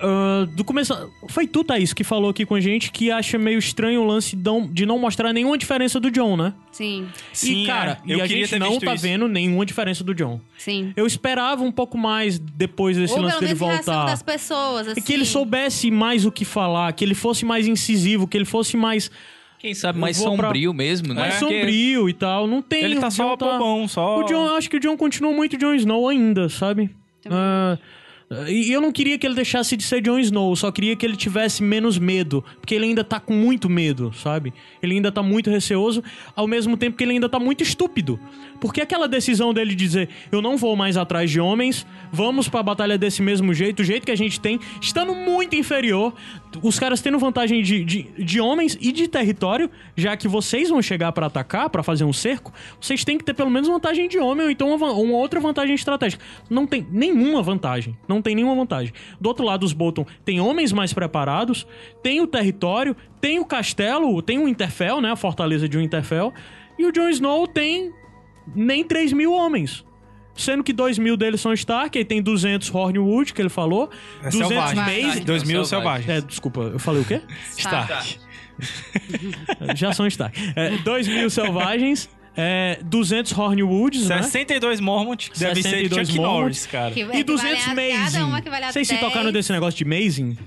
Ah, 0.05 0.45
do 0.51 0.63
começo. 0.65 0.93
Foi 1.30 1.47
tu, 1.47 1.63
Thaís, 1.63 1.93
que 1.93 2.03
falou 2.03 2.30
aqui 2.30 2.45
com 2.45 2.55
a 2.55 2.59
gente 2.59 2.91
que 2.91 3.09
acha 3.09 3.38
meio 3.38 3.57
estranho 3.57 4.01
o 4.01 4.05
lance 4.05 4.35
de 4.71 4.85
não- 4.85 4.99
mostrar 4.99 5.31
nenhuma 5.31 5.57
diferença 5.57 5.97
do 5.99 6.11
John, 6.11 6.35
né? 6.35 6.53
Sim, 6.71 7.07
Sim, 7.31 7.63
e, 7.63 7.67
cara, 7.67 7.99
é. 8.05 8.13
eu 8.13 8.17
e 8.17 8.21
a 8.21 8.27
queria 8.27 8.45
gente 8.45 8.59
não 8.59 8.80
tá 8.80 8.95
isso. 8.95 9.03
vendo 9.03 9.27
nenhuma 9.30 9.65
diferença 9.65 10.03
do 10.03 10.13
John. 10.13 10.41
sim. 10.57 10.91
Eu 10.97 11.05
esperava 11.07 11.63
um 11.63 11.71
pouco 11.71 11.97
mais 11.97 12.38
depois 12.39 12.97
desse 12.97 13.13
Ou 13.13 13.21
lance 13.21 13.39
dele 13.39 13.53
voltar. 13.53 14.05
das 14.05 14.21
pessoas, 14.23 14.88
assim. 14.89 14.99
É 14.99 15.03
que 15.03 15.13
ele 15.13 15.25
soubesse 15.25 15.89
mais 15.91 16.25
o 16.25 16.31
que 16.31 16.43
falar, 16.43 16.91
que 16.93 17.03
ele 17.05 17.15
fosse 17.15 17.45
mais 17.45 17.65
incisivo, 17.67 18.27
que 18.27 18.35
ele 18.38 18.45
fosse 18.45 18.75
mais, 18.75 19.09
Quem 19.64 19.73
sabe 19.73 19.98
mais 19.98 20.18
vou 20.18 20.35
pra- 20.35 20.48
sombrio 20.48 20.73
mesmo, 20.73 21.14
né? 21.14 21.22
mais 21.22 21.40
Porque- 21.40 21.61
sombrio 21.61 22.10
e 22.10 22.14
tal. 22.14 22.45
Não 22.48 22.61
tem. 22.61 22.84
Ele 22.84 22.99
tá 22.99 23.10
só 23.10 23.30
John 23.30 23.38
bobão, 23.38 23.88
só... 23.88 24.19
O 24.19 24.23
John, 24.26 24.45
eu 24.48 24.56
acho 24.57 24.69
que 24.69 24.76
o 24.76 24.80
John 24.80 24.98
continua 24.98 25.31
muito 25.31 25.57
Jon 25.57 25.73
Snow 25.73 26.10
ainda, 26.10 26.49
sabe? 26.49 26.90
Ah, 27.31 27.77
e 28.48 28.72
eu 28.72 28.81
não 28.81 28.91
queria 28.91 29.18
que 29.18 29.26
ele 29.27 29.35
deixasse 29.35 29.77
de 29.77 29.84
ser 29.84 30.02
Jon 30.02 30.18
Snow, 30.19 30.56
só 30.56 30.72
queria 30.72 30.95
que 30.95 31.06
ele 31.06 31.15
tivesse 31.15 31.61
menos 31.61 31.99
medo, 31.99 32.44
porque 32.60 32.73
ele 32.73 32.85
ainda 32.85 33.03
tá 33.03 33.19
com 33.19 33.31
muito 33.34 33.69
medo, 33.69 34.11
sabe? 34.14 34.52
Ele 34.81 34.95
ainda 34.95 35.11
tá 35.11 35.22
muito 35.22 35.49
receoso, 35.52 36.03
ao 36.35 36.48
mesmo 36.48 36.76
tempo 36.76 36.98
que 36.98 37.03
ele 37.03 37.11
ainda 37.14 37.30
tá 37.30 37.40
muito 37.40 37.61
estúpido. 37.61 38.19
Porque 38.60 38.81
aquela 38.81 39.07
decisão 39.07 39.53
dele 39.53 39.69
de 39.72 39.76
dizer, 39.85 40.10
eu 40.31 40.41
não 40.41 40.57
vou 40.57 40.76
mais 40.76 40.98
atrás 40.98 41.30
de 41.30 41.40
homens, 41.40 41.85
vamos 42.11 42.49
pra 42.49 42.64
batalha 42.64 42.98
desse 42.98 43.22
mesmo 43.22 43.53
jeito, 43.53 43.81
o 43.81 43.85
jeito 43.85 44.03
que 44.06 44.11
a 44.11 44.18
gente 44.18 44.40
tem, 44.40 44.60
estando 44.81 45.14
muito 45.14 45.56
inferior, 45.56 46.14
os 46.61 46.80
caras 46.80 47.01
tendo 47.01 47.17
vantagem 47.17 47.61
de, 47.61 47.84
de, 47.84 48.03
de 48.17 48.41
homens 48.41 48.77
e 48.80 48.91
de 48.91 49.07
território, 49.07 49.69
já 49.95 50.15
que 50.15 50.27
vocês 50.27 50.69
vão 50.69 50.81
chegar 50.81 51.11
pra 51.11 51.27
atacar, 51.27 51.69
pra 51.69 51.84
fazer 51.84 52.03
um 52.03 52.13
cerco, 52.13 52.53
vocês 52.80 53.03
têm 53.03 53.17
que 53.17 53.23
ter 53.23 53.34
pelo 53.34 53.49
menos 53.49 53.67
vantagem 53.67 54.07
de 54.07 54.19
homem 54.19 54.45
ou 54.45 54.51
então 54.51 54.73
uma, 54.73 54.91
uma 54.91 55.17
outra 55.17 55.39
vantagem 55.39 55.75
estratégica. 55.75 56.23
Não 56.49 56.67
tem 56.67 56.85
nenhuma 56.91 57.41
vantagem. 57.41 57.97
Não 58.07 58.21
tem 58.21 58.35
nenhuma 58.35 58.55
vantagem. 58.55 58.93
Do 59.19 59.27
outro 59.27 59.45
lado, 59.45 59.63
os 59.63 59.73
Bolton 59.73 60.05
tem 60.23 60.39
homens 60.39 60.71
mais 60.71 60.93
preparados, 60.93 61.65
tem 62.01 62.21
o 62.21 62.27
território, 62.27 62.95
tem 63.19 63.39
o 63.39 63.45
castelo, 63.45 64.21
tem 64.21 64.38
o 64.38 64.47
Interfell, 64.47 65.01
né? 65.01 65.11
A 65.11 65.15
fortaleza 65.15 65.67
de 65.67 65.77
Winterfell. 65.77 66.34
E 66.77 66.85
o 66.85 66.91
Jon 66.91 67.09
Snow 67.09 67.47
tem 67.47 67.91
nem 68.55 68.84
3 68.84 69.13
mil 69.13 69.31
homens. 69.31 69.85
Sendo 70.35 70.64
que 70.64 70.73
2 70.73 70.97
mil 70.97 71.15
deles 71.15 71.39
são 71.41 71.53
Stark, 71.53 71.97
aí 71.97 72.03
tem 72.03 72.22
200 72.22 72.73
Hornwood, 72.73 73.34
que 73.34 73.41
ele 73.41 73.49
falou. 73.49 73.89
É 74.22 74.30
200 74.30 74.47
selvagem. 74.47 75.05
Maze. 75.07 75.19
2 75.22 75.43
mil 75.43 75.64
Selvagem. 75.65 76.05
selvagens. 76.05 76.10
É, 76.10 76.27
desculpa, 76.27 76.61
eu 76.61 76.80
falei 76.80 77.01
o 77.01 77.05
quê? 77.05 77.22
Stark. 77.57 78.18
Já 79.76 79.93
são 79.93 80.07
Stark. 80.07 80.39
É, 80.55 80.77
2 80.77 81.07
mil 81.07 81.30
selvagens, 81.30 82.10
é, 82.35 82.80
200 82.84 83.31
Hornwoods, 83.31 84.07
né? 84.10 84.22
62 84.23 84.80
Mormont, 84.80 85.30
que 85.31 85.39
deve 85.39 85.61
ser 85.61 85.69
62 85.69 86.07
Chuck 86.07 86.18
Mormont. 86.19 86.39
Norris, 86.41 86.65
cara. 86.65 86.91
Que- 86.91 86.99
E 86.99 87.03
equivale 87.03 87.23
200 87.23 87.61
a- 87.68 88.11
Cada 88.11 88.26
uma 88.26 88.41
que 88.41 88.49
vale 88.49 88.65
Mazing. 88.65 88.73
Vocês 88.73 88.88
se 88.88 88.93
10. 88.95 89.05
tocaram 89.05 89.31
desse 89.31 89.51
negócio 89.51 89.77
de 89.77 89.85
Mazing? 89.85 90.38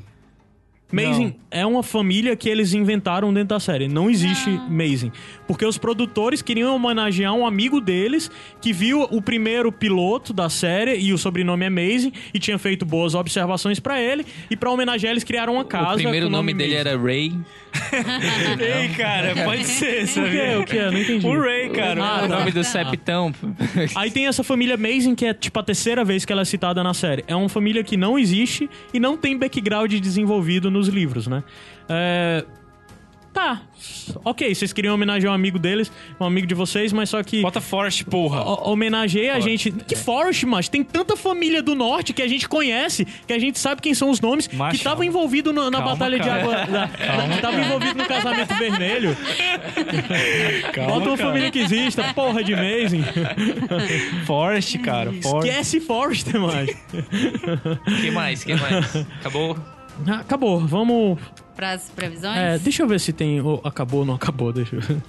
Mazing 0.92 1.34
é 1.50 1.66
uma 1.66 1.82
família 1.82 2.36
que 2.36 2.48
eles 2.48 2.72
inventaram 2.72 3.32
dentro 3.34 3.48
da 3.48 3.60
série. 3.60 3.88
Não 3.88 4.08
existe 4.08 4.50
Mazing. 4.68 5.10
Porque 5.46 5.64
os 5.64 5.76
produtores 5.76 6.42
queriam 6.42 6.74
homenagear 6.76 7.34
um 7.34 7.46
amigo 7.46 7.80
deles 7.80 8.30
que 8.60 8.72
viu 8.72 9.02
o 9.02 9.20
primeiro 9.20 9.72
piloto 9.72 10.32
da 10.32 10.48
série 10.48 10.96
e 10.96 11.12
o 11.12 11.18
sobrenome 11.18 11.64
é 11.64 11.70
Mazing 11.70 12.12
e 12.32 12.38
tinha 12.38 12.56
feito 12.58 12.86
boas 12.86 13.14
observações 13.14 13.80
pra 13.80 14.00
ele. 14.00 14.24
E 14.50 14.56
pra 14.56 14.70
homenagear, 14.70 15.10
eles 15.10 15.24
criaram 15.24 15.54
uma 15.54 15.64
casa. 15.64 15.94
O 15.94 16.02
primeiro 16.02 16.26
com 16.26 16.32
nome 16.32 16.54
dele 16.54 16.74
Mazing. 16.76 16.88
era 16.88 17.02
Ray. 17.02 17.32
Ei, 18.58 18.88
cara, 18.90 19.34
pode 19.44 19.64
ser, 19.66 20.04
O 20.04 20.06
que? 20.06 20.56
O 20.56 20.64
que? 20.64 20.76
Eu 20.76 20.92
não 20.92 21.00
entendi. 21.00 21.26
O 21.26 21.40
Ray, 21.40 21.68
cara. 21.70 22.02
Ah, 22.02 22.24
o 22.24 22.28
nome 22.28 22.52
do 22.52 22.62
Septão. 22.64 23.32
Aí 23.94 24.10
tem 24.10 24.26
essa 24.26 24.42
família 24.44 24.76
Mazing, 24.76 25.14
que 25.14 25.26
é 25.26 25.34
tipo 25.34 25.58
a 25.58 25.62
terceira 25.62 26.04
vez 26.04 26.24
que 26.24 26.32
ela 26.32 26.42
é 26.42 26.44
citada 26.44 26.82
na 26.82 26.94
série. 26.94 27.24
É 27.26 27.34
uma 27.34 27.48
família 27.48 27.82
que 27.82 27.96
não 27.96 28.18
existe 28.18 28.68
e 28.94 29.00
não 29.00 29.16
tem 29.16 29.36
background 29.36 29.92
desenvolvido 29.94 30.70
nos 30.76 30.88
livros, 30.88 31.26
né? 31.26 31.42
É, 31.88 32.44
tá. 33.32 33.60
Ok, 34.24 34.54
vocês 34.54 34.72
queriam 34.72 34.94
homenagear 34.94 35.30
um 35.30 35.34
amigo 35.34 35.58
deles, 35.58 35.92
um 36.18 36.24
amigo 36.24 36.46
de 36.46 36.54
vocês, 36.54 36.90
mas 36.92 37.10
só 37.10 37.22
que. 37.22 37.42
Bota 37.42 37.60
Forest, 37.60 38.04
porra. 38.06 38.40
ho- 38.42 38.70
Homenageia 38.72 39.34
a 39.34 39.40
gente. 39.40 39.70
Que 39.70 39.94
Forest, 39.94 40.46
macho? 40.46 40.70
Tem 40.70 40.82
tanta 40.82 41.16
família 41.16 41.62
do 41.62 41.74
norte 41.74 42.12
que 42.14 42.22
a 42.22 42.26
gente 42.28 42.48
conhece, 42.48 43.04
que 43.26 43.32
a 43.34 43.38
gente 43.38 43.58
sabe 43.58 43.82
quem 43.82 43.92
são 43.92 44.08
os 44.10 44.20
nomes, 44.20 44.48
Macho, 44.48 44.70
que 44.70 44.76
estavam 44.76 44.98
calma. 44.98 45.06
envolvidos 45.06 45.54
no- 45.54 45.70
na 45.70 45.78
Calma, 45.78 45.92
Batalha 45.92 46.18
de 46.18 46.24
cara. 46.26 46.40
Água. 46.42 46.54
da- 46.54 46.64
da- 46.86 46.88
que 47.28 47.34
estavam 47.34 47.60
envolvidos 47.60 47.94
no 47.96 48.06
casamento 48.06 48.54
vermelho. 48.54 49.16
Calma, 50.72 50.92
Bota 50.94 51.08
uma 51.10 51.16
cara. 51.18 51.28
família 51.28 51.50
que 51.50 51.58
exista, 51.58 52.04
porra 52.14 52.42
de 52.42 52.54
Amazing. 52.54 53.04
Forest, 54.24 54.78
cara. 54.78 55.12
Forest. 55.22 55.48
Esquece 55.50 55.80
Forrester, 55.80 56.40
macho. 56.40 56.74
que 58.00 58.10
mais? 58.10 58.42
que 58.44 58.54
mais? 58.54 58.96
Acabou? 59.20 59.58
Ah, 60.06 60.20
Acabou, 60.20 60.60
vamos. 60.60 61.18
Pras 61.56 61.90
previsões? 61.90 62.36
É, 62.36 62.58
deixa 62.58 62.82
eu 62.82 62.86
ver 62.86 63.00
se 63.00 63.14
tem. 63.14 63.40
oh, 63.40 63.60
acabou 63.64 64.00
ou 64.00 64.06
não 64.06 64.14
acabou, 64.14 64.52
deixa 64.52 64.76
eu 64.76 64.80
ver. 64.82 65.02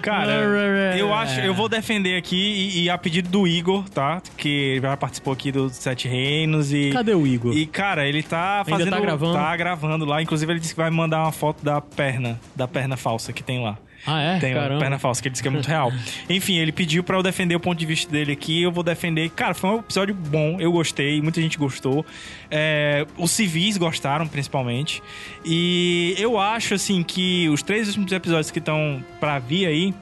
Cara, 0.00 0.32
eu 0.96 1.12
acho, 1.12 1.40
eu 1.40 1.52
vou 1.52 1.68
defender 1.68 2.16
aqui 2.16 2.36
e, 2.36 2.84
e 2.84 2.90
a 2.90 2.96
pedido 2.96 3.28
do 3.28 3.46
Igor, 3.46 3.86
tá? 3.90 4.22
Que 4.38 4.80
já 4.80 4.96
participou 4.96 5.34
aqui 5.34 5.52
do 5.52 5.68
Sete 5.68 6.08
Reinos 6.08 6.72
e. 6.72 6.90
Cadê 6.92 7.14
o 7.14 7.26
Igor? 7.26 7.54
E, 7.54 7.66
cara, 7.66 8.08
ele 8.08 8.22
tá 8.22 8.64
fazendo. 8.66 8.90
tá 8.90 9.00
gravando? 9.00 9.34
Tá 9.34 9.56
gravando 9.56 10.04
lá. 10.06 10.22
Inclusive, 10.22 10.50
ele 10.50 10.60
disse 10.60 10.72
que 10.74 10.80
vai 10.80 10.90
mandar 10.90 11.24
uma 11.24 11.32
foto 11.32 11.62
da 11.62 11.80
perna, 11.82 12.40
da 12.56 12.66
perna 12.66 12.96
falsa 12.96 13.30
que 13.30 13.42
tem 13.42 13.62
lá. 13.62 13.76
Ah, 14.06 14.20
é? 14.20 14.38
Tem 14.38 14.52
uma 14.52 14.62
Caramba. 14.62 14.80
perna 14.80 14.98
falsa, 14.98 15.22
que 15.22 15.28
ele 15.28 15.32
disse 15.32 15.42
que 15.42 15.48
é 15.48 15.50
muito 15.50 15.66
real. 15.66 15.92
Enfim, 16.28 16.56
ele 16.56 16.72
pediu 16.72 17.04
pra 17.04 17.16
eu 17.16 17.22
defender 17.22 17.54
o 17.54 17.60
ponto 17.60 17.78
de 17.78 17.86
vista 17.86 18.10
dele 18.10 18.32
aqui. 18.32 18.62
Eu 18.62 18.72
vou 18.72 18.82
defender. 18.82 19.30
Cara, 19.30 19.54
foi 19.54 19.70
um 19.70 19.78
episódio 19.78 20.14
bom. 20.14 20.56
Eu 20.60 20.72
gostei. 20.72 21.20
Muita 21.22 21.40
gente 21.40 21.56
gostou. 21.58 22.04
É, 22.50 23.06
os 23.16 23.30
civis 23.30 23.76
gostaram, 23.76 24.26
principalmente. 24.26 25.02
E 25.44 26.14
eu 26.18 26.38
acho, 26.38 26.74
assim, 26.74 27.02
que 27.02 27.48
os 27.48 27.62
três 27.62 27.88
últimos 27.88 28.10
episódios 28.12 28.50
que 28.50 28.58
estão 28.58 29.02
pra 29.20 29.38
vir 29.38 29.66
aí 29.66 29.94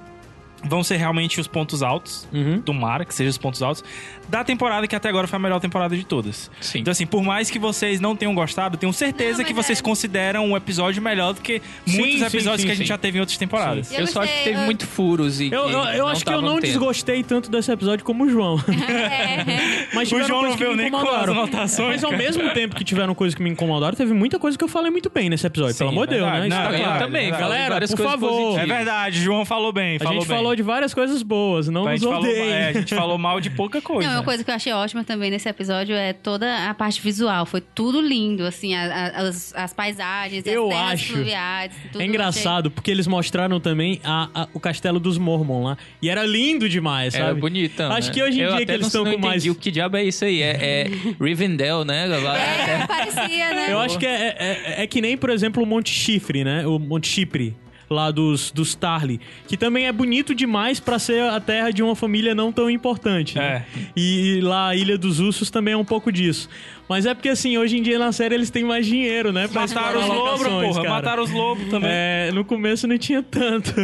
vão 0.64 0.82
ser 0.82 0.96
realmente 0.96 1.40
os 1.40 1.46
pontos 1.46 1.82
altos. 1.82 2.28
Uhum. 2.32 2.60
Tomara 2.60 3.04
que 3.04 3.14
sejam 3.14 3.30
os 3.30 3.38
pontos 3.38 3.62
altos. 3.62 3.82
Da 4.30 4.44
temporada 4.44 4.86
que 4.86 4.94
até 4.94 5.08
agora 5.08 5.26
foi 5.26 5.36
a 5.36 5.40
melhor 5.40 5.60
temporada 5.60 5.96
de 5.96 6.04
todas. 6.04 6.50
Sim. 6.60 6.78
Então, 6.80 6.92
assim, 6.92 7.06
por 7.06 7.22
mais 7.22 7.50
que 7.50 7.58
vocês 7.58 8.00
não 8.00 8.14
tenham 8.14 8.34
gostado, 8.34 8.76
tenho 8.76 8.92
certeza 8.92 9.38
Não, 9.38 9.44
que 9.44 9.52
vocês 9.52 9.80
é. 9.80 9.82
consideram 9.82 10.46
um 10.46 10.56
episódio 10.56 11.02
melhor 11.02 11.34
do 11.34 11.40
que 11.40 11.60
Sim, 11.86 11.98
muitos 11.98 12.22
episódios 12.22 12.60
sim, 12.60 12.66
que 12.66 12.72
a 12.72 12.74
gente 12.76 12.84
sim. 12.86 12.88
já 12.88 12.98
teve 12.98 13.18
em 13.18 13.20
outras 13.20 13.36
temporadas. 13.38 13.92
Eu 13.92 14.00
Eu, 14.00 14.06
só 14.06 14.22
acho 14.22 14.32
que 14.32 14.44
teve 14.44 14.56
eu- 14.58 14.62
muito 14.64 14.86
furos 14.86 15.40
e 15.40 15.50
Eu, 15.52 15.68
eu, 15.68 15.84
eu 15.84 16.06
acho 16.08 16.24
que 16.24 16.32
eu 16.32 16.40
não 16.40 16.54
tendo. 16.54 16.62
desgostei 16.66 17.22
tanto 17.22 17.50
desse 17.50 17.70
episódio 17.72 18.04
como 18.04 18.24
o 18.24 18.28
João. 18.30 18.56
É. 18.90 19.86
Mas 19.94 20.10
O 20.12 20.22
João 20.22 20.42
não 20.42 20.56
veio 20.56 20.70
me 20.70 20.76
nem 20.84 20.90
com 20.90 20.98
as 20.98 21.28
anotações, 21.28 22.02
Mas 22.02 22.04
ao 22.04 22.12
mesmo 22.16 22.48
tempo 22.50 22.74
que 22.76 22.84
tiveram 22.84 23.14
coisas 23.14 23.34
que 23.34 23.42
me 23.42 23.50
incomodaram, 23.50 23.96
teve 23.96 24.12
muita 24.12 24.38
coisa 24.38 24.56
que 24.56 24.62
eu 24.64 24.68
falei 24.68 24.90
muito 24.90 25.10
bem 25.10 25.28
nesse 25.28 25.46
episódio. 25.46 25.72
Sim, 25.74 25.78
pelo 25.80 25.90
amor 25.90 26.06
de 26.06 26.14
Deus, 26.14 26.26
né? 26.30 26.48
Não, 26.48 26.56
tá 26.84 26.98
também, 26.98 27.30
Galera, 27.30 27.80
por 27.86 27.96
favor. 27.98 28.58
É 28.58 28.66
verdade, 28.66 29.20
João 29.20 29.44
falou 29.44 29.72
bem, 29.72 29.98
A 30.00 30.12
gente 30.12 30.26
falou 30.26 30.54
de 30.54 30.62
várias 30.62 30.94
coisas 30.94 31.22
boas, 31.22 31.68
não 31.68 31.86
a 31.86 31.92
nos 31.92 32.00
gente, 32.00 32.08
falou, 32.10 32.28
odeiem. 32.28 32.50
é, 32.52 32.68
a 32.68 32.72
gente 32.72 32.94
falou 32.94 33.18
mal 33.18 33.40
de 33.40 33.50
pouca 33.50 33.80
coisa. 33.80 34.19
Uma 34.20 34.24
coisa 34.24 34.44
que 34.44 34.50
eu 34.50 34.54
achei 34.54 34.72
ótima 34.72 35.02
também 35.04 35.30
nesse 35.30 35.48
episódio 35.48 35.94
é 35.94 36.12
toda 36.12 36.68
a 36.68 36.74
parte 36.74 37.00
visual. 37.00 37.44
Foi 37.46 37.60
tudo 37.60 38.00
lindo, 38.00 38.44
assim, 38.44 38.74
a- 38.74 38.84
a- 39.16 39.20
as, 39.28 39.54
as 39.54 39.72
paisagens, 39.72 40.44
Eu 40.46 40.64
as 40.68 40.74
terras 40.74 40.92
acho. 40.92 41.12
fluviais. 41.12 41.72
tudo 41.92 42.02
É 42.02 42.06
engraçado, 42.06 42.70
porque 42.70 42.90
eles 42.90 43.06
mostraram 43.06 43.58
também 43.60 44.00
a- 44.04 44.28
a- 44.34 44.48
o 44.54 44.60
castelo 44.60 45.00
dos 45.00 45.18
Mormon 45.18 45.64
lá. 45.64 45.78
E 46.02 46.08
era 46.08 46.24
lindo 46.24 46.68
demais, 46.68 47.14
Era 47.14 47.28
sabe? 47.28 47.40
bonitão. 47.40 47.90
Acho 47.92 48.08
né? 48.08 48.14
que 48.14 48.22
hoje 48.22 48.38
em 48.40 48.42
eu 48.42 48.56
dia 48.56 48.66
que 48.66 48.72
eles 48.72 48.86
estão 48.86 49.04
com 49.04 49.18
mais. 49.18 49.44
O 49.46 49.54
que 49.54 49.70
diabo 49.70 49.96
é 49.96 50.04
isso 50.04 50.24
aí? 50.24 50.42
É, 50.42 50.56
é 50.60 50.84
Rivendell, 51.20 51.84
né? 51.84 52.04
Achei- 52.04 52.74
É, 52.74 52.86
parecia, 52.86 53.54
né? 53.54 53.66
Eu 53.72 53.78
acho 53.78 53.98
que 53.98 54.06
é, 54.06 54.36
é, 54.38 54.82
é 54.82 54.86
que 54.86 55.00
nem, 55.00 55.16
por 55.16 55.30
exemplo, 55.30 55.62
o 55.62 55.66
Monte 55.66 55.90
Chifre, 55.92 56.44
né? 56.44 56.66
O 56.66 56.78
Monte 56.78 57.08
Chipre. 57.08 57.56
Lá 57.92 58.12
dos, 58.12 58.52
dos 58.52 58.76
Tarly. 58.76 59.20
Que 59.48 59.56
também 59.56 59.86
é 59.88 59.92
bonito 59.92 60.32
demais 60.32 60.78
pra 60.78 60.96
ser 60.96 61.22
a 61.24 61.40
terra 61.40 61.72
de 61.72 61.82
uma 61.82 61.96
família 61.96 62.36
não 62.36 62.52
tão 62.52 62.70
importante. 62.70 63.36
Né? 63.36 63.66
E 63.96 64.40
lá 64.42 64.68
a 64.68 64.76
Ilha 64.76 64.96
dos 64.96 65.18
Ursos 65.18 65.50
também 65.50 65.74
é 65.74 65.76
um 65.76 65.84
pouco 65.84 66.12
disso. 66.12 66.48
Mas 66.88 67.04
é 67.04 67.14
porque, 67.14 67.28
assim, 67.28 67.58
hoje 67.58 67.78
em 67.78 67.82
dia 67.82 67.98
na 67.98 68.12
série 68.12 68.34
eles 68.36 68.48
têm 68.48 68.62
mais 68.62 68.86
dinheiro, 68.86 69.32
né? 69.32 69.48
pra 69.48 69.62
Mataram 69.62 70.00
os 70.00 70.06
lobos, 70.06 70.46
porra. 70.46 70.74
cara. 70.74 70.88
Mataram 70.90 71.22
os 71.24 71.30
lobos 71.32 71.68
também. 71.68 71.90
É, 71.92 72.30
no 72.32 72.44
começo 72.44 72.86
não 72.86 72.96
tinha 72.96 73.22
tanto. 73.24 73.74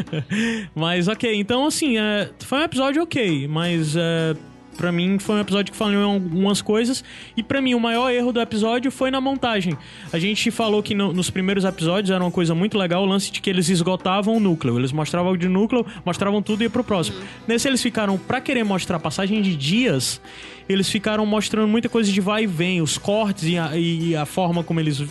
mas 0.74 1.06
ok, 1.08 1.34
então 1.34 1.66
assim, 1.66 1.98
é, 1.98 2.30
foi 2.40 2.58
um 2.58 2.62
episódio 2.62 3.02
ok, 3.02 3.48
mas 3.48 3.96
é, 3.96 4.34
pra 4.76 4.90
mim 4.90 5.18
foi 5.18 5.36
um 5.36 5.40
episódio 5.40 5.70
que 5.72 5.76
falhou 5.78 6.00
em 6.02 6.14
algumas 6.14 6.60
coisas. 6.62 7.04
E 7.36 7.42
pra 7.42 7.60
mim 7.60 7.74
o 7.74 7.80
maior 7.80 8.10
erro 8.10 8.32
do 8.32 8.40
episódio 8.40 8.90
foi 8.90 9.10
na 9.10 9.20
montagem. 9.20 9.76
A 10.12 10.18
gente 10.18 10.50
falou 10.50 10.82
que 10.82 10.94
no- 10.94 11.12
nos 11.12 11.30
primeiros 11.30 11.64
episódios 11.64 12.10
era 12.10 12.22
uma 12.22 12.30
coisa 12.30 12.54
muito 12.54 12.76
legal 12.78 13.02
o 13.02 13.06
lance 13.06 13.30
de 13.30 13.40
que 13.40 13.50
eles 13.50 13.68
esgotavam 13.68 14.36
o 14.36 14.40
núcleo. 14.40 14.78
Eles 14.78 14.92
mostravam 14.92 15.36
de 15.36 15.48
núcleo, 15.48 15.84
mostravam 16.04 16.40
tudo 16.42 16.62
e 16.62 16.64
ia 16.64 16.70
pro 16.70 16.82
próximo. 16.84 17.18
Nesse 17.46 17.68
eles 17.68 17.82
ficaram, 17.82 18.16
pra 18.18 18.40
querer 18.40 18.64
mostrar 18.64 18.98
passagem 18.98 19.42
de 19.42 19.54
dias, 19.56 20.20
eles 20.68 20.88
ficaram 20.90 21.24
mostrando 21.26 21.68
muita 21.68 21.88
coisa 21.88 22.10
de 22.10 22.20
vai 22.20 22.44
e 22.44 22.46
vem, 22.46 22.80
os 22.80 22.96
cortes 22.98 23.44
e 23.44 23.58
a, 23.58 23.76
e 23.76 24.16
a 24.16 24.24
forma 24.26 24.62
como 24.64 24.80
eles 24.80 25.02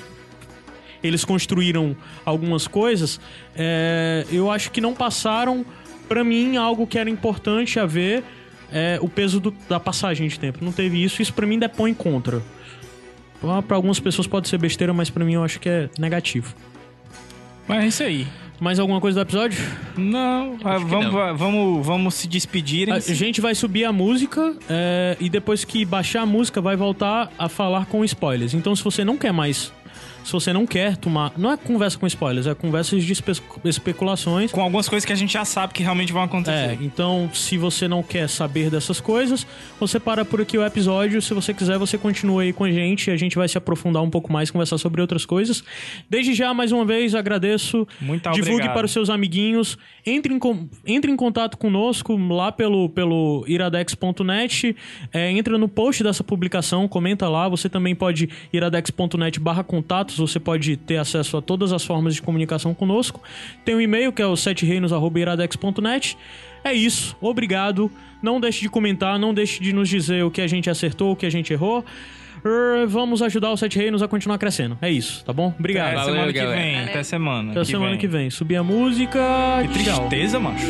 eles 1.03 1.25
construíram 1.25 1.95
algumas 2.23 2.67
coisas, 2.67 3.19
é, 3.55 4.23
eu 4.31 4.51
acho 4.51 4.69
que 4.71 4.79
não 4.79 4.93
passaram 4.93 5.65
pra 6.07 6.23
mim 6.23 6.57
algo 6.57 6.85
que 6.85 6.99
era 6.99 7.09
importante 7.09 7.79
a 7.79 7.88
ver 7.88 8.23
é, 8.72 8.98
o 9.02 9.07
peso 9.10 9.39
do- 9.39 9.53
da 9.69 9.80
passagem 9.80 10.27
de 10.27 10.39
tempo. 10.39 10.64
Não 10.64 10.72
teve 10.72 11.03
isso, 11.03 11.22
isso 11.22 11.34
pra 11.34 11.45
mim 11.48 11.57
depõe 11.60 11.93
contra. 11.93 12.41
Pra 13.39 13.61
pra 13.61 13.76
algumas 13.76 13.99
pessoas 13.99 14.27
pode 14.27 14.48
ser 14.48 14.57
besteira, 14.57 14.93
mas 14.93 15.10
pra 15.10 15.26
mim 15.26 15.34
eu 15.34 15.43
acho 15.43 15.60
que 15.60 15.68
é 15.69 15.89
negativo. 15.98 16.53
Mas 17.68 17.84
é 17.84 17.88
isso 17.88 18.03
aí. 18.03 18.27
Mais 18.60 18.77
alguma 18.77 19.02
coisa 19.02 19.19
do 19.19 19.27
episódio? 19.27 19.57
Não, 19.98 20.56
ah, 20.64 20.77
vamos, 20.77 21.11
não. 21.11 21.35
vamos, 21.38 21.85
vamos 21.85 22.14
se 22.14 22.27
despedir. 22.27 22.91
A 22.91 22.99
gente 22.99 23.41
vai 23.41 23.56
subir 23.56 23.85
a 23.85 23.91
música 23.91 24.56
é, 24.69 25.18
e 25.19 25.30
depois 25.30 25.65
que 25.65 25.84
baixar 25.84 26.22
a 26.22 26.26
música 26.27 26.61
vai 26.61 26.76
voltar 26.76 27.31
a 27.39 27.49
falar 27.49 27.88
com 27.88 28.06
spoilers. 28.06 28.53
Então 28.53 28.76
se 28.76 28.84
você 28.84 29.03
não 29.03 29.18
quer 29.18 29.31
mais, 29.34 29.73
se 30.23 30.31
você 30.31 30.53
não 30.53 30.65
quer 30.65 30.98
tomar, 30.98 31.34
não 31.38 31.52
é 31.52 31.57
conversa 31.57 31.98
com 31.98 32.06
spoilers, 32.07 32.48
é 32.48 32.53
conversas 32.53 33.03
de 33.03 33.14
espe- 33.14 33.41
especulações. 33.65 34.52
Com 34.52 34.61
algumas 34.61 34.88
coisas 34.88 35.06
que 35.06 35.11
a 35.14 35.15
gente 35.15 35.34
já 35.34 35.43
sabe 35.45 35.73
que 35.73 35.81
realmente 35.84 36.14
vão 36.14 36.22
É, 36.22 36.26
acontecer. 36.26 36.77
então 36.81 37.30
se 37.34 37.57
você 37.57 37.88
não 37.88 38.03
quer 38.03 38.27
saber 38.30 38.69
dessas 38.69 38.99
coisas, 38.99 39.45
você 39.80 39.99
para 39.99 40.23
por 40.23 40.41
aqui 40.41 40.57
o 40.57 40.65
episódio. 40.65 41.22
Se 41.22 41.34
você 41.34 41.53
quiser, 41.53 41.77
você 41.77 41.98
continua 41.98 42.43
aí 42.43 42.53
com 42.53 42.64
a 42.64 42.72
gente. 42.72 43.10
A 43.10 43.18
gente 43.18 43.35
vai 43.35 43.48
se 43.48 43.57
aprofundar 43.57 44.02
um 44.03 44.10
pouco 44.10 44.31
mais, 44.31 44.52
conversar 44.52 44.77
sobre 44.77 45.02
outras 45.02 45.26
coisas. 45.26 45.64
Desde 46.10 46.34
já, 46.34 46.53
mais 46.53 46.72
uma 46.72 46.85
vez, 46.85 47.15
agradeço. 47.15 47.88
Muito 47.99 48.30
Divulgue 48.31 48.52
obrigado. 48.53 48.73
para 48.76 48.85
os 48.85 48.91
seus 48.91 49.10
amiguinhos. 49.10 49.77
Entre 50.06 50.34
em, 50.34 50.39
entre 50.85 51.11
em 51.11 51.15
contato 51.15 51.57
conosco 51.57 52.15
lá 52.15 52.52
pelo, 52.52 52.89
pelo 52.89 53.43
iradex.net. 53.48 54.76
É, 55.14 55.31
entra 55.31 55.57
no 55.57 55.68
post 55.68 56.03
dessa 56.03 56.23
publicação, 56.23 56.88
comenta 56.88 57.27
lá. 57.30 57.48
Você 57.49 57.68
também 57.69 57.95
pode 57.95 58.30
iradex.net 58.53 59.39
barra 59.39 59.64
contatos. 60.11 60.17
Você 60.17 60.39
pode 60.39 60.77
ter 60.77 60.97
acesso 60.97 61.38
a 61.38 61.41
todas 61.41 61.71
as 61.71 61.83
formas 61.83 62.15
de 62.15 62.21
comunicação 62.21 62.73
conosco. 62.73 63.21
Tem 63.63 63.75
um 63.75 63.81
e-mail 63.81 64.11
que 64.11 64.21
é 64.21 64.25
o 64.25 64.35
setereinos.iradex.net. 64.35 66.17
É 66.63 66.73
isso. 66.73 67.15
Obrigado. 67.19 67.91
Não 68.21 68.39
deixe 68.39 68.61
de 68.61 68.69
comentar, 68.69 69.17
não 69.17 69.33
deixe 69.33 69.61
de 69.61 69.73
nos 69.73 69.89
dizer 69.89 70.23
o 70.23 70.29
que 70.29 70.41
a 70.41 70.47
gente 70.47 70.69
acertou, 70.69 71.11
o 71.11 71.15
que 71.15 71.25
a 71.25 71.29
gente 71.29 71.51
errou. 71.51 71.83
Er, 72.43 72.88
Vamos 72.88 73.21
ajudar 73.21 73.51
o 73.51 73.57
Sete 73.57 73.77
Reinos 73.77 74.01
a 74.03 74.07
continuar 74.07 74.38
crescendo. 74.38 74.77
É 74.81 74.89
isso, 74.89 75.23
tá 75.25 75.33
bom? 75.33 75.53
Obrigado. 75.57 75.97
Até 75.97 76.05
semana 76.05 76.33
que 76.33 76.45
vem. 76.45 76.79
Até 76.79 77.03
semana. 77.03 77.51
Até 77.51 77.63
semana 77.63 77.97
que 77.97 78.07
vem. 78.07 78.29
Subir 78.29 78.57
a 78.57 78.63
música. 78.63 79.19
Que 79.63 79.73
tristeza, 79.73 80.39
macho. 80.39 80.67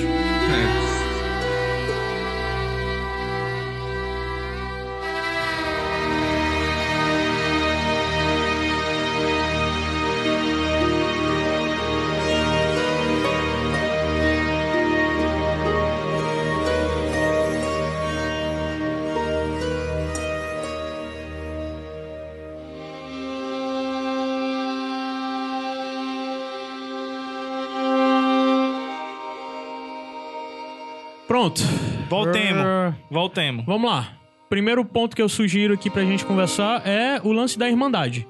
Pronto. 31.41 31.61
Voltemos. 32.07 32.63
Er, 32.63 32.95
Voltemos. 33.09 33.65
Vamos 33.65 33.89
lá. 33.89 34.09
Primeiro 34.47 34.85
ponto 34.85 35.15
que 35.15 35.21
eu 35.21 35.27
sugiro 35.29 35.73
aqui 35.73 35.89
pra 35.89 36.03
gente 36.03 36.23
conversar 36.23 36.85
é 36.85 37.19
o 37.23 37.31
lance 37.31 37.57
da 37.57 37.67
Irmandade. 37.67 38.27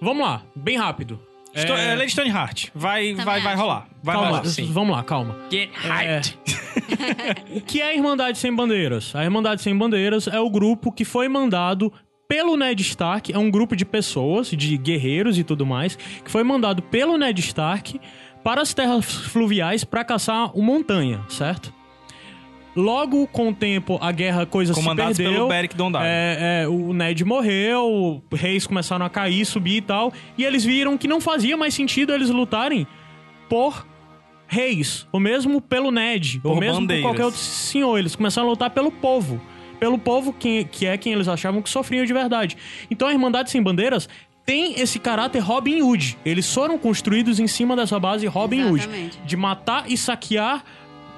Vamos 0.00 0.24
lá, 0.24 0.42
bem 0.54 0.76
rápido. 0.78 1.20
Sto- 1.54 1.72
É, 1.72 1.92
é... 1.92 1.94
Lady 1.96 2.12
Stoneheart. 2.12 2.68
Vai, 2.74 3.08
Também 3.10 3.24
vai, 3.24 3.40
vai 3.40 3.52
acho. 3.54 3.62
rolar. 3.62 3.88
Vai 4.02 4.14
calma, 4.14 4.30
rolar. 4.30 4.44
sim. 4.44 4.70
vamos 4.72 4.94
lá, 4.96 5.02
calma. 5.02 5.36
Get 5.50 5.70
hyped. 5.74 6.38
O 7.56 7.60
que 7.60 7.80
é 7.80 7.88
a 7.88 7.94
Irmandade 7.94 8.38
Sem 8.38 8.54
Bandeiras? 8.54 9.12
A 9.16 9.24
Irmandade 9.24 9.60
Sem 9.60 9.76
Bandeiras 9.76 10.28
é 10.28 10.38
o 10.38 10.48
grupo 10.48 10.92
que 10.92 11.04
foi 11.04 11.28
mandado 11.28 11.92
pelo 12.28 12.56
Ned 12.56 12.80
Stark, 12.82 13.32
é 13.32 13.38
um 13.38 13.50
grupo 13.50 13.74
de 13.74 13.84
pessoas, 13.84 14.48
de 14.50 14.76
guerreiros 14.76 15.36
e 15.36 15.42
tudo 15.42 15.66
mais, 15.66 15.96
que 15.96 16.30
foi 16.30 16.44
mandado 16.44 16.80
pelo 16.80 17.18
Ned 17.18 17.40
Stark 17.40 18.00
para 18.44 18.62
as 18.62 18.72
terras 18.72 19.04
fluviais 19.04 19.82
para 19.82 20.04
caçar 20.04 20.56
o 20.56 20.62
montanha, 20.62 21.20
certo? 21.28 21.74
Logo, 22.76 23.26
com 23.26 23.48
o 23.48 23.54
tempo, 23.54 23.98
a 24.00 24.12
guerra, 24.12 24.46
coisa 24.46 24.72
se 24.72 24.80
Comandados 24.80 25.16
perdeu. 25.16 25.34
pelo 25.34 25.48
Beric 25.48 25.76
Dondarrion. 25.76 26.08
É, 26.08 26.62
é, 26.62 26.68
o 26.68 26.92
Ned 26.92 27.24
morreu, 27.24 28.22
reis 28.32 28.66
começaram 28.66 29.04
a 29.04 29.10
cair, 29.10 29.44
subir 29.44 29.76
e 29.78 29.80
tal. 29.80 30.12
E 30.38 30.44
eles 30.44 30.64
viram 30.64 30.96
que 30.96 31.08
não 31.08 31.20
fazia 31.20 31.56
mais 31.56 31.74
sentido 31.74 32.12
eles 32.12 32.30
lutarem 32.30 32.86
por 33.48 33.86
reis, 34.46 35.06
ou 35.12 35.20
mesmo 35.20 35.60
pelo 35.60 35.90
Ned, 35.90 36.40
ou 36.44 36.54
Por 36.54 36.60
mesmo 36.60 36.80
bandeiras. 36.80 37.02
por 37.02 37.08
qualquer 37.10 37.24
outro 37.24 37.40
senhor. 37.40 37.98
Eles 37.98 38.14
começaram 38.16 38.48
a 38.48 38.50
lutar 38.50 38.70
pelo 38.70 38.90
povo. 38.90 39.40
Pelo 39.78 39.98
povo 39.98 40.32
que, 40.32 40.64
que 40.64 40.86
é 40.86 40.96
quem 40.98 41.12
eles 41.12 41.26
achavam 41.28 41.62
que 41.62 41.70
sofriam 41.70 42.04
de 42.04 42.12
verdade. 42.12 42.56
Então 42.90 43.08
a 43.08 43.12
Irmandade 43.12 43.50
Sem 43.50 43.62
Bandeiras 43.62 44.08
tem 44.44 44.80
esse 44.80 44.98
caráter 44.98 45.38
Robin 45.38 45.80
Hood. 45.82 46.18
Eles 46.24 46.52
foram 46.52 46.76
construídos 46.76 47.38
em 47.40 47.46
cima 47.46 47.74
dessa 47.76 47.98
base 47.98 48.26
Robin 48.26 48.64
Hood. 48.64 48.80
Exatamente. 48.84 49.18
De 49.24 49.36
matar 49.36 49.84
e 49.88 49.96
saquear 49.96 50.64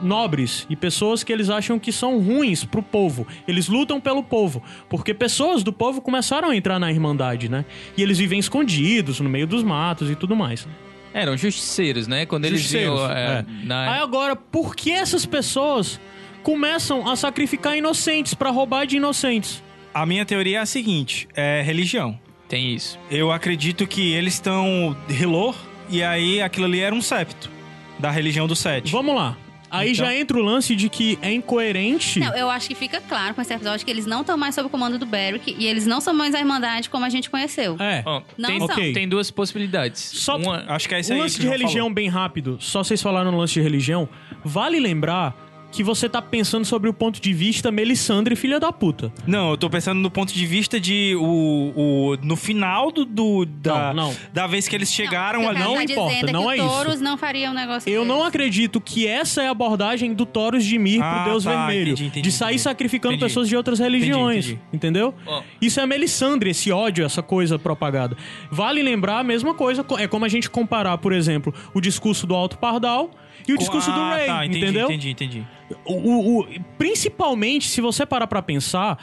nobres 0.03 0.67
e 0.69 0.77
pessoas 0.77 1.23
que 1.23 1.33
eles 1.33 1.49
acham 1.51 1.79
que 1.79 1.93
são 1.93 2.19
ruins 2.19 2.65
pro 2.65 2.83
povo. 2.83 3.27
Eles 3.47 3.69
lutam 3.69 4.01
pelo 4.01 4.23
povo, 4.23 4.63
porque 4.89 5.15
pessoas 5.15 5.63
do 5.63 5.73
povo 5.73 6.01
começaram 6.01 6.51
a 6.51 6.57
entrar 6.57 6.79
na 6.79 6.91
Irmandade, 6.91 7.49
né? 7.49 7.65
E 7.97 8.03
eles 8.03 8.19
vivem 8.19 8.39
escondidos 8.39 9.21
no 9.21 9.29
meio 9.29 9.47
dos 9.47 9.63
matos 9.63 10.11
e 10.11 10.15
tudo 10.15 10.35
mais. 10.35 10.67
Eram 11.15 11.37
justiceiros, 11.37 12.09
né? 12.09 12.25
Quando 12.25 12.47
eles 12.47 12.61
Justiceiros, 12.61 13.01
vinham 13.01 13.13
é, 13.13 13.39
é. 13.39 13.45
na... 13.65 13.95
Aí 13.95 14.01
agora, 14.01 14.35
por 14.35 14.75
que 14.75 14.91
essas 14.91 15.27
pessoas 15.27 16.01
começam 16.43 17.09
a 17.09 17.17
sacrificar 17.17 17.77
inocentes 17.77 18.35
pra 18.35 18.51
roubar 18.51 18.87
de 18.87 18.97
inocentes? 18.97 19.63
A 19.93 20.07
minha 20.07 20.25
teoria 20.25 20.59
é 20.59 20.61
a 20.61 20.67
seguinte: 20.67 21.29
é 21.35 21.63
religião. 21.63 22.19
Tem 22.49 22.75
isso. 22.75 22.99
Eu 23.11 23.31
acredito 23.31 23.87
que 23.87 24.13
eles 24.13 24.35
estão 24.35 24.97
Hilor, 25.09 25.55
e 25.89 26.03
aí 26.03 26.41
aquilo 26.41 26.67
ali 26.67 26.81
era 26.81 26.95
um 26.95 27.01
septo 27.01 27.51
da 27.99 28.11
religião 28.11 28.47
do 28.47 28.57
Sete. 28.57 28.91
Vamos 28.91 29.15
lá. 29.15 29.37
Aí 29.73 29.93
Então- 29.93 30.05
já 30.05 30.15
entra 30.15 30.37
o 30.37 30.43
lance 30.43 30.77
de 30.77 30.89
que 30.91 31.19
é 31.23 31.33
incoerente. 31.33 32.21
Não, 32.21 32.35
eu 32.37 32.51
acho 32.51 32.69
que 32.69 32.75
fica 32.75 33.01
claro 33.01 33.35
com 33.35 33.41
esse 33.41 33.53
episódio 33.55 33.85
que 33.87 33.91
eles 33.91 34.05
não 34.05 34.21
estão 34.21 34.37
mais 34.37 34.55
sob 34.55 34.67
o 34.67 34.71
comando 34.71 34.99
do 34.99 35.07
Beric 35.07 35.57
e 35.59 35.67
eles 35.67 35.87
não 35.87 35.99
são 36.01 36.13
mais 36.13 36.35
a 36.35 36.39
Irmandade 36.41 36.91
como 36.91 37.05
a 37.07 37.09
gente 37.09 37.31
conheceu. 37.31 37.77
É. 37.81 38.05
Não 38.37 38.49
tem, 38.49 38.59
são. 38.59 38.67
Ok. 38.69 38.93
tem 38.93 39.09
duas 39.09 39.31
possibilidades. 39.31 40.01
Só- 40.01 40.37
Uma, 40.37 40.65
Acho 40.69 40.89
que 40.89 40.95
é 40.95 41.01
isso 41.01 41.11
O 41.11 41.15
aí. 41.15 41.21
lance 41.21 41.37
que 41.37 41.41
de 41.43 41.49
o 41.49 41.51
religião, 41.51 41.85
falou. 41.87 41.95
bem 41.95 42.09
rápido, 42.09 42.59
só 42.61 42.85
vocês 42.85 43.01
falaram 43.01 43.33
no 43.33 43.39
lance 43.39 43.55
de 43.55 43.61
religião, 43.63 44.09
vale 44.45 44.79
lembrar 44.79 45.35
que 45.73 45.83
você 45.83 46.09
tá 46.09 46.21
pensando 46.23 46.65
sobre 46.65 46.89
o 46.89 46.93
ponto 46.93 47.21
de 47.21 47.33
vista 47.33 47.73
Melisandre, 47.73 48.37
filha 48.37 48.61
da 48.61 48.71
puta. 48.71 49.13
Não, 49.27 49.51
eu 49.51 49.57
tô 49.57 49.69
pensando 49.71 49.99
no 50.01 50.11
ponto 50.11 50.33
de 50.33 50.47
vista 50.47 50.79
de 50.79 51.17
o, 51.19 51.73
o 51.75 52.17
no 52.23 52.37
final 52.37 52.93
do, 52.93 53.05
do- 53.05 53.47
da, 53.47 53.93
Não, 53.95 54.09
não. 54.09 54.17
da 54.33 54.47
vez 54.47 54.69
que 54.69 54.77
eles 54.77 54.93
chegaram 54.93 55.41
o 55.41 55.43
que 55.43 55.47
o 55.47 55.51
ali. 55.51 55.59
cara 55.59 55.69
não 55.71 55.75
tá 55.77 55.83
importa, 55.93 56.33
não 56.33 56.51
é 56.51 56.55
é 56.55 56.59
isso. 56.59 56.69
touros 56.69 57.01
não 57.01 57.17
fariam 57.17 57.53
um 57.53 57.57
negócio 57.57 57.89
Eu 57.91 58.03
desse. 58.03 58.09
não 58.15 58.23
acredito 58.23 58.81
que 58.81 59.07
essa 59.07 59.43
é 59.43 59.49
a 59.49 59.51
abordagem 59.51 60.13
do 60.15 60.27
Taurus 60.27 60.65
de 60.65 60.79
Mir 60.79 61.01
Ah, 61.03 61.23
pro 61.23 61.31
Deus 61.33 61.45
tá, 61.45 61.51
Vermelho. 61.67 61.93
entendi, 61.93 62.05
entendi, 62.07 62.21
de 62.23 62.33
sair 62.33 62.49
entendi. 62.51 62.63
sacrificando 62.63 63.15
Entendi. 63.15 63.29
pessoas 63.31 63.49
de 63.49 63.57
outras 63.57 63.79
religiões. 63.79 64.47
entendi. 64.47 64.61
Entendeu? 64.73 65.15
Ó. 65.27 65.43
Isso 65.61 65.81
é 65.81 65.87
Melisandre, 65.87 66.51
esse 66.51 66.71
ódio, 66.71 67.05
essa 67.05 67.23
coisa 67.23 67.59
propagada. 67.59 68.17
Vale 68.51 68.83
lembrar 68.83 69.21
a 69.21 69.25
mesma 69.25 69.55
coisa, 69.55 69.85
é 69.99 70.07
como 70.07 70.25
a 70.25 70.29
gente 70.29 70.51
comparar, 70.51 70.99
por 70.99 71.13
exemplo, 71.13 71.55
o 71.73 71.81
discurso 71.81 72.27
do 72.27 72.35
Alto 72.35 72.59
Pardal 72.59 73.11
e 73.49 73.53
o 73.53 73.59
discurso 73.59 73.91
do 73.93 74.01
ah, 74.01 74.17
Rey, 74.17 74.27
tá, 74.27 74.47
entendi, 74.47 74.65
entendeu? 74.65 74.85
Entendi, 74.87 75.11
entendi. 75.11 75.47
O, 75.85 75.93
o- 75.95 76.41
o- 76.41 76.49
principalmente, 76.79 77.69
se 77.69 77.81
você 77.81 78.05
parar 78.07 78.27
pra 78.27 78.43
pensar, 78.43 78.99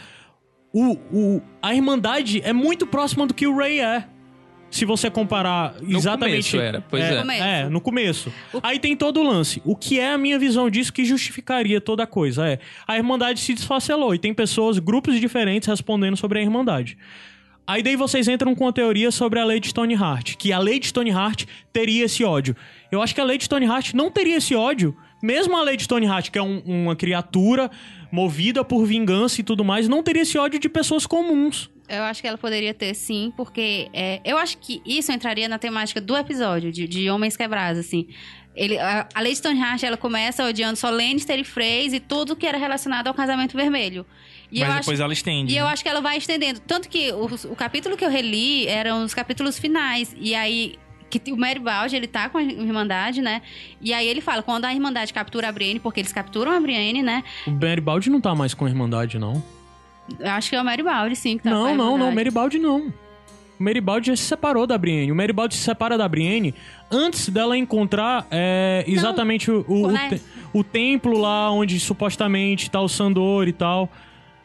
o, 0.74 0.94
o- 1.12 1.42
a 1.62 1.74
Irmandade 1.74 2.42
é 2.44 2.54
muito 2.54 2.86
próxima 2.88 3.26
do 3.26 3.34
que 3.34 3.48
o 3.48 3.58
Rey 3.58 3.80
é. 3.82 4.06
Se 4.72 4.86
você 4.86 5.10
comparar 5.10 5.74
exatamente. 5.82 6.52
começo 6.52 6.60
era, 6.60 6.80
pois 6.88 7.04
é. 7.04 7.10
No 7.10 7.22
começo. 7.24 7.44
É, 7.44 7.70
no 7.70 7.82
começo. 7.82 8.34
O- 8.54 8.60
Aí 8.62 8.78
tem 8.78 8.96
todo 8.96 9.20
o 9.20 9.24
lance. 9.24 9.60
O 9.66 9.76
que 9.76 10.00
é 10.00 10.12
a 10.14 10.18
minha 10.18 10.38
visão 10.38 10.70
disso 10.70 10.94
que 10.94 11.04
justificaria 11.04 11.82
toda 11.82 12.04
a 12.04 12.08
coisa? 12.08 12.48
É, 12.48 12.60
a 12.88 12.96
Irmandade 12.96 13.40
se 13.40 13.56
desfacelou 13.56 14.14
e 14.14 14.20
tem 14.20 14.32
pessoas, 14.32 14.78
grupos 14.78 15.20
diferentes 15.20 15.68
respondendo 15.68 16.16
sobre 16.18 16.38
a 16.38 16.42
Irmandade. 16.44 17.00
Aí 17.70 17.84
daí 17.84 17.96
vocês 17.96 18.28
entram 18.28 18.56
com 18.56 18.68
a 18.68 18.74
teoria 18.74 19.12
sobre 19.12 19.40
a 19.40 19.46
lei 19.46 19.60
de 19.60 19.72
Tony 19.72 19.94
Hart, 19.94 20.36
que 20.38 20.52
a 20.52 20.58
lei 20.58 20.80
de 20.80 20.92
Tony 20.92 21.12
Hart 21.12 21.46
teria 21.72 22.06
esse 22.06 22.24
ódio. 22.24 22.56
Eu 22.92 23.00
acho 23.00 23.14
que 23.14 23.22
a 23.22 23.24
lei 23.24 23.38
de 23.38 23.48
Tony 23.48 23.68
Hart 23.68 23.94
não 23.94 24.10
teria 24.10 24.38
esse 24.38 24.56
ódio, 24.56 24.98
mesmo 25.22 25.56
a 25.56 25.62
lei 25.62 25.78
de 25.78 25.88
Tony 25.88 26.08
Hart, 26.08 26.32
que 26.32 26.40
é 26.40 26.42
um- 26.42 26.64
uma 26.66 26.96
criatura 26.96 27.70
movida 28.12 28.64
por 28.66 28.86
vingança 28.88 29.40
e 29.40 29.44
tudo 29.44 29.64
mais, 29.64 29.88
não 29.88 30.02
teria 30.02 30.24
esse 30.24 30.36
ódio 30.36 30.60
de 30.60 30.68
pessoas 30.68 31.06
comuns. 31.06 31.70
Eu 31.88 32.02
acho 32.06 32.22
que 32.22 32.28
ela 32.28 32.40
poderia 32.40 32.74
ter, 32.74 32.96
sim, 32.96 33.32
porque 33.38 33.88
é, 33.94 34.20
eu 34.26 34.40
acho 34.40 34.58
que 34.58 34.82
isso 34.84 35.12
entraria 35.12 35.48
na 35.48 35.60
temática 35.60 36.02
do 36.02 36.18
episódio, 36.18 36.72
de, 36.72 36.88
de 36.88 37.08
Homens 37.08 37.38
Quebrados, 37.38 37.80
assim. 37.80 38.08
Ele, 38.56 38.80
a, 38.80 39.08
a 39.14 39.22
Lady 39.22 39.36
Stoneheart, 39.36 39.84
ela 39.84 39.96
começa 39.96 40.44
odiando 40.44 40.76
só 40.76 40.90
Lannister 40.90 41.38
e 41.40 41.44
Freyr 41.44 41.94
e 41.94 42.00
tudo 42.00 42.36
que 42.36 42.48
era 42.48 42.58
relacionado 42.58 43.08
ao 43.08 43.14
casamento 43.14 43.56
vermelho. 43.56 44.08
E 44.52 44.60
Mas 44.60 44.70
eu 44.70 44.80
depois 44.80 45.00
acho, 45.00 45.04
ela 45.04 45.14
estende. 45.14 45.54
E 45.54 45.58
eu 45.58 45.66
né? 45.66 45.72
acho 45.72 45.84
que 45.84 45.90
ela 45.90 46.02
vai 46.02 46.18
estendendo. 46.18 46.60
Tanto 46.60 46.90
que 46.90 47.12
o, 47.12 47.26
o 47.52 47.56
capítulo 47.56 47.96
que 47.96 48.04
eu 48.04 48.10
reli 48.10 48.68
eram 48.68 49.04
os 49.04 49.14
capítulos 49.14 49.60
finais. 49.60 50.16
E 50.18 50.34
aí. 50.34 50.78
Que 51.10 51.32
o 51.32 51.36
Meribald, 51.36 51.96
ele 51.96 52.06
tá 52.06 52.30
com 52.30 52.38
a 52.38 52.44
Irmandade, 52.44 53.20
né? 53.20 53.42
E 53.82 53.96
aí 53.96 54.08
ele 54.08 54.22
fala, 54.22 54.44
quando 54.44 54.66
a 54.66 54.72
Irmandade 54.72 55.12
captura 55.12 55.50
a 55.50 55.52
Brienne, 55.52 55.80
porque 55.80 56.00
eles 56.00 56.14
capturam 56.14 56.52
a 56.52 56.60
Brienne, 56.60 57.02
né? 57.02 57.24
O 57.48 57.52
Meribaldi 57.52 58.12
não 58.12 58.22
tá 58.22 58.36
mais 58.36 58.54
com 58.54 58.66
a 58.66 58.70
Irmandade, 58.70 59.18
não. 59.18 59.44
Eu 60.20 60.30
acho 60.30 60.52
que 60.52 60.56
é 60.56 60.62
o 60.62 60.64
Meribald, 60.64 61.16
sim, 61.16 61.38
que 61.38 61.46
tá 61.46 61.50
com 61.50 61.56
a 61.56 61.60
não, 61.60 61.66
não, 61.66 61.76
não, 61.76 61.92
Irmandade. 61.94 62.16
Meribaldi 62.16 62.60
não. 62.60 62.94
O 63.60 63.64
Meribaldi 63.64 64.08
já 64.08 64.16
se 64.16 64.24
separou 64.24 64.68
da 64.68 64.78
Brienne. 64.78 65.12
O 65.12 65.16
Meribaldi 65.16 65.56
se 65.56 65.64
separa 65.64 65.98
da 65.98 66.08
Brienne 66.08 66.54
antes 66.92 67.28
dela 67.28 67.58
encontrar 67.58 68.28
é, 68.32 68.86
exatamente 68.88 69.50
o, 69.50 69.66
o, 69.68 69.88
o 69.88 69.92
né? 69.92 70.20
o 70.54 70.64
templo 70.64 71.18
lá 71.18 71.52
onde 71.52 71.80
supostamente 71.80 72.70
tá 72.70 72.80
o 72.80 72.88
Sandor 72.88 73.48
e 73.48 73.54
tal. 73.54 73.90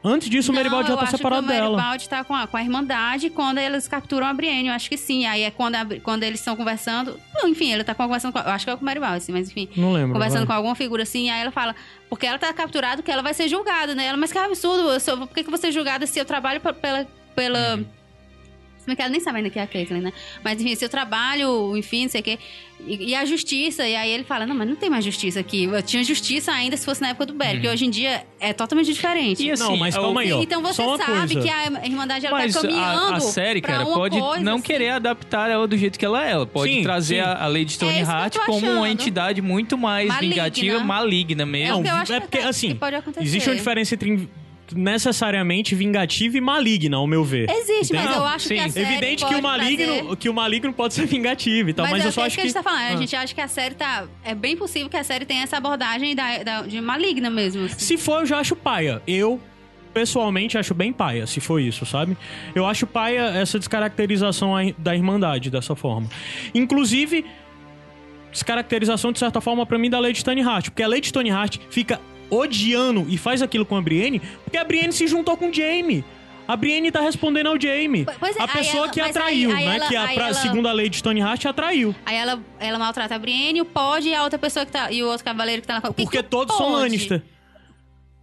Antes 0.07 0.29
disso, 0.29 0.53
o 0.53 0.55
Meribaldi 0.55 0.89
já 0.89 0.97
tá 0.99 1.07
separado 1.07 1.47
que 1.47 1.53
o 1.53 1.55
dela. 1.55 1.71
Meribaldi 1.77 2.09
tá 2.09 2.23
com 2.23 2.35
a, 2.35 2.47
com 2.47 2.57
a 2.59 2.63
Irmandade 2.63 3.31
quando 3.31 3.57
eles 3.57 3.89
capturam 3.89 4.27
a 4.27 4.35
Brienne. 4.35 4.69
Eu 4.69 4.75
acho 4.75 4.89
que 4.91 4.99
sim. 4.99 5.25
Aí 5.25 5.43
é 5.43 5.51
quando, 5.51 5.77
a- 5.77 5.87
quando 6.03 6.23
eles 6.25 6.41
estão 6.41 6.55
conversando. 6.55 7.19
Não, 7.35 7.49
enfim, 7.49 7.73
ele 7.73 7.83
tá 7.83 7.95
conversando 7.95 8.33
com. 8.33 8.39
Eu 8.39 8.51
acho 8.51 8.67
que 8.67 8.71
é 8.71 8.77
com 8.77 8.83
o 8.83 8.85
Meribaldi, 8.85 9.17
assim, 9.17 9.33
mas 9.33 9.49
enfim. 9.51 9.69
Não 9.75 9.93
lembro. 9.95 10.13
Conversando 10.13 10.41
vai. 10.41 10.47
com 10.49 10.53
alguma 10.53 10.75
figura 10.75 11.05
assim, 11.05 11.31
aí 11.31 11.41
ela 11.41 11.51
fala, 11.51 11.75
porque 12.11 12.27
ela 12.27 12.39
tá 12.39 12.53
capturada 12.53 13.03
que 13.03 13.11
ela 13.11 13.23
vai 13.23 13.33
ser 13.33 13.49
julgada, 13.49 13.95
né? 13.95 14.05
Ela, 14.07 14.19
mas 14.19 14.31
que 14.31 14.37
absurdo, 14.39 14.91
eu 14.91 15.01
sou, 15.01 15.17
por 15.17 15.29
que, 15.29 15.43
que 15.43 15.49
eu 15.49 15.51
vou 15.51 15.59
ser 15.59 15.73
julgada 15.73 16.07
se 16.07 16.19
eu 16.19 16.25
trabalho 16.27 16.61
pe- 16.61 16.73
pela. 16.75 17.07
pela... 17.35 17.81
Se 18.85 18.87
bem 18.87 18.97
que 18.97 19.01
ela 19.01 19.11
nem 19.11 19.21
sabe 19.21 19.39
ainda 19.39 19.49
que 19.49 19.59
é 19.59 19.63
a 19.63 19.67
Caitlyn, 19.67 20.03
né? 20.03 20.13
Mas 20.45 20.61
enfim, 20.61 20.75
se 20.75 20.85
eu 20.85 20.91
trabalho, 20.91 21.75
enfim, 21.75 22.03
não 22.03 22.11
sei 22.11 22.21
o 22.21 22.25
quê. 22.25 22.39
E, 22.87 23.11
e 23.11 23.15
a 23.15 23.25
justiça, 23.25 23.89
e 23.89 23.97
aí 23.97 24.11
ele 24.11 24.25
fala, 24.25 24.47
não, 24.47 24.55
mas 24.55 24.69
não 24.69 24.77
tem 24.77 24.91
mais 24.91 25.03
justiça 25.03 25.41
aqui. 25.41 25.65
Eu 25.65 25.83
tinha 25.83 26.05
justiça 26.05 26.53
ainda 26.53 26.77
se 26.77 26.85
fosse 26.85 27.01
na 27.01 27.09
época 27.09 27.25
do 27.25 27.33
Beric, 27.33 27.63
que 27.63 27.69
hoje 27.69 27.87
em 27.87 27.91
dia 27.91 28.27
é 28.39 28.53
totalmente 28.53 28.93
diferente. 28.93 29.43
E 29.43 29.51
assim, 29.53 29.63
Não, 29.63 29.75
mas 29.79 29.95
é 29.97 29.99
calma 29.99 30.21
aí, 30.21 30.33
ó. 30.33 30.43
Então 30.43 30.61
você 30.61 30.75
Só 30.83 30.89
uma 30.89 30.99
sabe 30.99 31.35
coisa. 31.35 31.41
que 31.41 31.49
a 31.49 31.87
Irmandade 31.87 32.27
ela 32.27 32.37
Mas 32.37 32.53
tá 32.53 32.61
caminhando 32.61 33.15
a, 33.15 33.17
a 33.17 33.21
série, 33.21 33.63
pra 33.63 33.73
cara, 33.73 33.87
uma 33.87 33.95
pode 33.95 34.21
coisa, 34.21 34.45
não 34.45 34.55
assim. 34.57 34.63
querer 34.63 34.89
adaptar 34.91 35.49
ela 35.51 35.67
do 35.67 35.79
jeito 35.79 35.99
que 35.99 36.05
ela 36.05 36.27
é. 36.27 36.33
Ela 36.33 36.47
pode 36.47 36.71
Sim, 36.75 36.83
trazer 36.83 37.15
sim. 37.15 37.21
a, 37.23 37.43
a 37.43 37.47
Lady 37.47 37.65
É 37.65 37.69
Stoneheart 37.69 38.35
tô 38.35 38.41
como 38.45 38.71
uma 38.71 38.91
entidade 38.91 39.41
muito 39.41 39.79
mais 39.79 40.09
Maligna. 40.09 40.35
vingativa, 40.35 40.81
maligna 40.81 41.47
mesmo. 41.47 41.77
É 41.77 41.79
o 41.79 41.83
que 41.83 41.89
eu 41.89 41.93
Não, 41.95 42.01
acho 42.03 42.13
é 42.13 42.17
que 42.17 42.27
porque, 42.27 42.39
tá- 42.39 42.49
assim, 42.51 42.69
que 42.69 42.75
pode 42.75 42.97
acontecer. 42.97 43.25
Existe 43.25 43.49
uma 43.49 43.57
diferença 43.57 43.95
entre 43.95 44.29
necessariamente 44.73 45.75
vingativa 45.75 46.39
e 46.39 46.41
maligna, 46.41 46.97
ao 46.97 47.07
meu 47.07 47.25
ver. 47.25 47.51
Existe, 47.51 47.93
mas 47.95 48.05
Entendeu? 48.05 48.23
eu 48.23 48.25
acho 48.25 48.49
que 48.49 48.55
Sim. 48.57 48.61
a 48.65 48.69
série 48.71 48.87
Evidente 48.93 49.27
que 49.27 49.35
o 49.35 49.43
maligno, 49.43 49.87
trazer- 49.95 50.17
que 50.17 50.29
o 50.29 50.35
maligno 50.35 50.73
pode 50.73 50.95
ser 50.95 51.07
vingativo 51.07 51.71
e 51.71 51.73
tal, 51.75 51.87
mas, 51.89 52.05
é 52.05 52.09
eu 52.09 52.13
só 52.13 52.23
acho 52.23 52.31
que 52.31 52.37
que 52.37 52.41
a 52.41 52.45
gente 52.51 52.55
tá 52.55 52.63
falando. 52.63 52.81
A 52.83 52.95
Ah. 52.95 52.97
gente 52.97 53.15
acha 53.17 53.35
que 53.35 53.41
a 53.41 53.49
série 53.49 53.75
tá. 53.75 54.05
É 54.25 54.35
bem 54.35 54.57
possível 54.57 54.89
que 54.89 54.97
a 54.97 55.05
série 55.05 55.25
tenha 55.27 55.43
essa 55.43 55.57
abordagem 55.57 56.15
da, 56.15 56.43
da- 56.43 56.63
de 56.63 56.81
maligna 56.81 57.29
mesmo. 57.31 57.65
assim. 57.67 57.79
Se 57.79 57.97
for, 57.97 58.21
eu 58.21 58.27
já 58.27 58.39
acho 58.39 58.55
paia. 58.57 59.03
Eu, 59.07 59.41
pessoalmente, 59.93 60.57
acho 60.59 60.75
bem 60.75 60.93
paia, 60.93 61.27
se 61.27 61.41
for 61.41 61.61
isso, 61.61 61.85
sabe? 61.87 62.17
Eu 62.55 62.67
acho 62.67 62.87
paia 62.87 63.21
essa 63.37 63.59
descaracterização 63.59 64.55
da 64.79 64.95
Irmandade 64.95 65.51
dessa 65.51 65.77
forma. 65.77 66.09
Inclusive, 66.55 67.25
descaracterização, 68.33 69.13
de 69.13 69.19
certa 69.19 69.41
forma, 69.41 69.65
pra 69.65 69.79
mim, 69.79 69.89
da 69.89 70.01
Lady 70.01 70.25
Tony 70.25 70.41
Hart. 70.43 70.67
Porque 70.71 70.83
a 70.83 70.89
Lady 70.89 71.13
Tony 71.13 71.31
Hart 71.31 71.59
fica 71.71 72.01
odiando 72.31 73.07
e 73.09 73.17
faz 73.19 73.43
aquilo 73.43 73.65
com 73.67 73.77
a 73.77 73.81
Brienne 73.83 74.21
porque 74.45 74.57
a 74.57 74.65
Brienne 74.65 74.93
se 74.93 75.07
juntou 75.07 75.37
com 75.37 75.49
o 75.49 75.53
Jaime. 75.55 76.05
A 76.47 76.57
Brienne 76.57 76.91
tá 76.93 77.01
respondendo 77.01 77.47
ao 77.47 77.59
Jaime. 77.59 78.05
É, 78.07 78.43
a 78.43 78.47
pessoa 78.49 78.85
ela- 78.85 78.89
que 78.93 79.01
atraiu, 79.01 79.51
aí- 79.51 79.57
aí 79.57 79.67
né? 79.67 79.77
ela- 79.77 79.89
que 79.89 79.97
a, 79.97 80.09
pra, 80.09 80.25
ela- 80.27 80.35
segundo 80.35 80.69
a 80.69 80.73
Lady 80.75 81.03
Tony 81.03 81.23
Hart, 81.23 81.47
atraiu. 81.47 81.95
Aí 82.05 82.17
ela, 82.17 82.39
ela 82.61 82.79
maltrata 82.79 83.15
a 83.15 83.19
Brienne, 83.19 83.63
o 83.63 83.65
Pod 83.65 84.07
e 84.07 84.15
a 84.15 84.23
outra 84.23 84.39
pessoa 84.39 84.67
que 84.67 84.73
tá. 84.73 84.93
E 84.93 85.03
o 85.03 85.07
outro 85.09 85.25
cavaleiro 85.25 85.63
que 85.63 85.69
tá 85.69 85.75
na 85.75 85.81
Por 85.81 85.95
que 85.95 86.03
Porque 86.03 86.19
que 86.19 86.27
o 86.27 86.29
todos 86.29 86.55
são 86.55 86.67
Pod? 86.67 86.81
Lannister. 86.83 87.23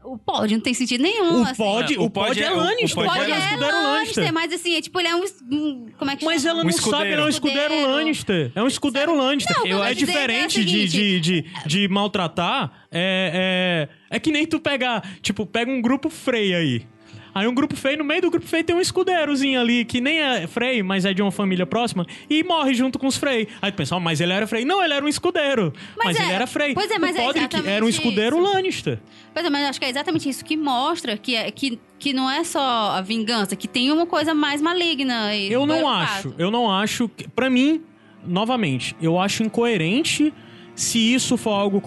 O 0.03 0.18
Pod 0.18 0.52
não 0.53 0.60
tem 0.61 0.73
sentido 0.73 1.02
nenhum. 1.02 1.41
O 1.41 1.44
assim. 1.44 1.56
Pod, 1.56 1.94
É, 1.94 1.98
o 1.99 2.03
o 2.03 2.10
Pod 2.10 2.28
Pod 2.30 2.41
é 2.41 2.45
é- 2.45 2.49
Lannister. 2.49 3.03
O 3.03 3.06
Pod 3.07 3.19
é 3.19 3.30
é 3.53 3.57
Lannister, 3.57 4.34
mas 4.34 4.52
assim, 4.53 4.76
é 4.76 4.82
tipo, 4.82 4.99
ele 4.99 5.07
é 5.10 5.15
um. 5.15 5.23
um- 5.52 5.88
Como 5.98 6.10
é 6.11 6.15
que 6.15 6.26
Mas 6.26 6.41
chama? 6.41 6.52
ela 6.52 6.60
Um 6.60 6.64
não 6.64 6.69
escudeiro. 6.69 6.98
sabe, 6.98 7.11
ele 7.11 7.22
é 7.22 7.26
um 7.26 7.30
escudeiro, 7.30 7.61
Escudeiro. 7.73 7.91
Lannister. 7.91 8.52
É 8.56 8.64
um 8.64 8.68
escudeiro 8.68 9.15
Lannister. 9.15 9.57
Não, 9.57 9.65
eu 9.68 9.84
é 9.84 9.90
tô 9.90 9.94
dizendo 9.95 10.10
é 10.11 10.14
diferente 10.26 10.65
de, 10.65 10.88
de, 10.88 11.19
de, 11.19 11.45
de 11.65 11.88
maltratar. 11.88 12.72
É, 12.91 13.88
é, 14.10 14.15
é 14.15 14.19
que 14.19 14.32
nem 14.32 14.45
tu 14.45 14.60
pegar, 14.60 15.02
tipo, 15.22 15.45
pega 15.45 15.72
um 15.72 15.82
grupo 15.82 16.10
Frey 16.10 16.53
aí. 16.53 16.86
Aí 17.34 17.48
um 17.48 17.53
grupo 17.53 17.76
Frey, 17.76 17.95
no 17.95 18.03
meio 18.03 18.22
do 18.22 18.30
grupo 18.32 18.45
Frey 18.45 18.64
tem 18.64 18.76
um 18.76 18.82
escudeirozinho 18.82 19.60
ali, 19.60 19.86
que 19.86 20.02
nem 20.02 20.20
é 20.20 20.48
Frey, 20.48 20.84
mas 20.84 21.06
é 21.06 21.14
de 21.14 21.22
uma 21.22 21.32
família 21.32 21.66
próxima, 21.66 22.06
e 22.30 22.44
morre 22.44 22.74
junto 22.74 22.99
com 22.99 23.08
os 23.08 23.16
Frey. 23.18 23.48
Aí 23.62 23.72
tu 23.72 23.76
pensa, 23.76 23.95
"Ah, 23.95 23.99
mas 23.99 24.20
ele 24.20 24.34
era 24.34 24.45
Frey. 24.48 24.66
Não, 24.66 24.84
ele 24.84 24.94
era 24.94 25.03
um 25.06 25.08
escudeiro. 25.08 25.74
Mas, 25.98 26.06
Mas 26.08 26.20
é- 26.20 26.24
ele 26.24 26.32
era 26.34 26.48
Frey. 26.48 26.74
pois 26.74 26.91
é, 26.91 26.99
mas 26.99 27.16
o 27.16 27.20
é 27.20 27.24
exatamente 27.30 27.68
era 27.70 27.86
um 27.86 27.90
escudeiro 27.90 28.38
isso. 28.38 28.53
Lannister. 28.53 28.99
Pois 29.34 29.45
é, 29.45 29.49
mas 29.49 29.70
acho 29.70 29.80
que 29.80 29.86
é 29.86 29.90
exatamente 29.90 30.28
isso 30.28 30.44
que 30.44 30.58
mostra 30.58 31.16
que, 31.18 31.36
é, 31.36 31.49
que, 31.52 31.80
que 31.98 32.12
não 32.14 32.30
é 32.30 32.44
só 32.44 32.91
a 32.98 33.02
vingança, 33.02 33.56
que 33.56 33.68
tem 33.68 33.91
uma 33.91 34.06
coisa 34.06 34.34
mais 34.34 34.62
maligna. 34.62 35.28
aí 35.28 35.52
Eu 35.52 35.66
não 35.66 35.88
acho, 35.88 36.34
eu 36.38 36.52
não 36.52 36.70
acho. 36.70 37.10
Pra 37.36 37.49
mim, 37.49 37.82
novamente, 38.26 38.95
eu 39.02 39.18
acho 39.20 39.41
incoerente 39.44 40.34
se 40.76 41.14
isso 41.14 41.38
for 41.38 41.52
algo 41.52 41.81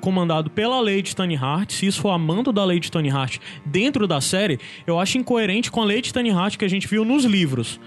comandado 0.00 0.50
pela 0.50 0.80
Lady 0.80 1.14
Tony 1.14 1.36
Hart, 1.36 1.72
se 1.72 1.86
isso 1.86 2.00
for 2.00 2.10
a 2.10 2.18
mando 2.18 2.52
da 2.52 2.64
Lady 2.64 2.90
Tony 2.90 3.10
Hart 3.10 3.38
dentro 3.64 4.06
da 4.06 4.20
série, 4.20 4.58
eu 4.86 4.98
acho 4.98 5.18
incoerente 5.18 5.70
com 5.70 5.82
a 5.82 5.84
Lady 5.84 6.12
Tony 6.12 6.30
Hart 6.30 6.56
que 6.56 6.64
a 6.64 6.68
gente 6.68 6.88
viu 6.88 7.04
nos 7.04 7.24
livros. 7.24 7.80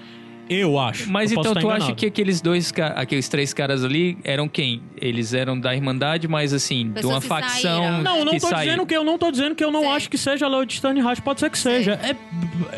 Eu 0.50 0.78
acho. 0.78 1.10
Mas 1.10 1.32
Eu 1.32 1.40
então 1.40 1.54
tu 1.54 1.60
acha 1.70 1.76
enganado. 1.78 1.96
que 1.96 2.06
aqueles 2.06 2.42
dois, 2.42 2.72
aqueles 2.96 3.28
três 3.30 3.54
caras 3.54 3.84
ali 3.84 4.18
eram 4.24 4.48
quem? 4.48 4.82
Eles 5.00 5.34
eram 5.34 5.58
da 5.60 5.74
Irmandade, 5.74 6.28
mas 6.28 6.54
assim, 6.54 6.88
de 6.88 6.94
Pessoas 6.96 7.14
uma 7.16 7.22
que 7.22 7.28
facção 7.28 7.84
saíram. 7.84 8.02
Não, 8.04 8.26
não 8.26 8.34
que 8.34 8.40
tô 8.40 8.48
saíram. 8.48 8.64
dizendo 8.64 8.86
que 8.86 8.96
eu 8.96 9.04
não 9.04 9.18
tô 9.18 9.32
dizendo 9.32 9.56
que 9.56 9.64
eu 9.64 9.72
não 9.72 9.82
Sei. 9.82 9.90
acho 9.92 10.10
que 10.10 10.18
seja 10.18 10.46
a 10.46 10.50
Lady 10.50 10.82
Tony 10.82 11.00
Hart, 11.02 11.22
pode 11.22 11.40
ser 11.40 11.50
que 11.50 11.58
seja. 11.58 11.94
É, 12.04 12.16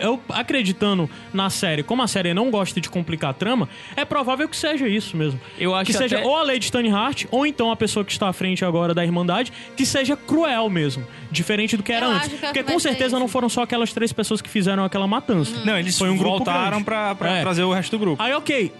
eu 0.05 0.21
acreditando 0.29 1.09
na 1.33 1.49
série, 1.49 1.81
como 1.83 2.01
a 2.03 2.07
série 2.07 2.33
não 2.33 2.51
gosta 2.51 2.79
de 2.79 2.89
complicar 2.89 3.31
a 3.31 3.33
trama, 3.33 3.67
é 3.95 4.05
provável 4.05 4.47
que 4.47 4.55
seja 4.55 4.87
isso 4.87 5.17
mesmo. 5.17 5.39
Eu 5.57 5.73
acho 5.73 5.87
que 5.91 5.97
seja 5.97 6.17
até- 6.19 6.25
ou 6.25 6.35
a 6.35 6.43
Lady 6.43 6.71
Tony 6.71 6.89
Hart, 6.89 7.25
ou 7.31 7.45
então 7.45 7.71
a 7.71 7.75
pessoa 7.75 8.05
que 8.05 8.11
está 8.11 8.29
à 8.29 8.33
frente 8.33 8.63
agora 8.63 8.93
da 8.93 9.03
Irmandade, 9.03 9.51
que 9.75 9.85
seja 9.85 10.15
cruel 10.15 10.69
mesmo, 10.69 11.05
diferente 11.31 11.75
do 11.75 11.83
que 11.83 11.91
era 11.91 12.05
Eu 12.05 12.11
antes. 12.11 12.27
que 12.29 12.37
Porque 12.37 12.63
com 12.63 12.79
certeza 12.79 13.17
não 13.19 13.27
foram 13.27 13.49
só 13.49 13.63
aquelas 13.63 13.91
três 13.91 14.13
pessoas 14.13 14.41
que 14.41 14.49
fizeram 14.49 14.83
aquela 14.85 15.07
matança. 15.07 15.51
Não, 15.65 15.77
eles 15.77 15.97
Foi 15.97 16.09
um 16.09 16.17
grupo 16.17 16.37
voltaram 16.37 16.83
pra 16.83 17.15
É. 17.25 17.41
trazer 17.41 17.54
o 17.63 17.73
resto 17.73 17.91
do 17.91 17.99
grupo. 17.99 18.21
Aí, 18.21 18.33
ok. 18.33 18.71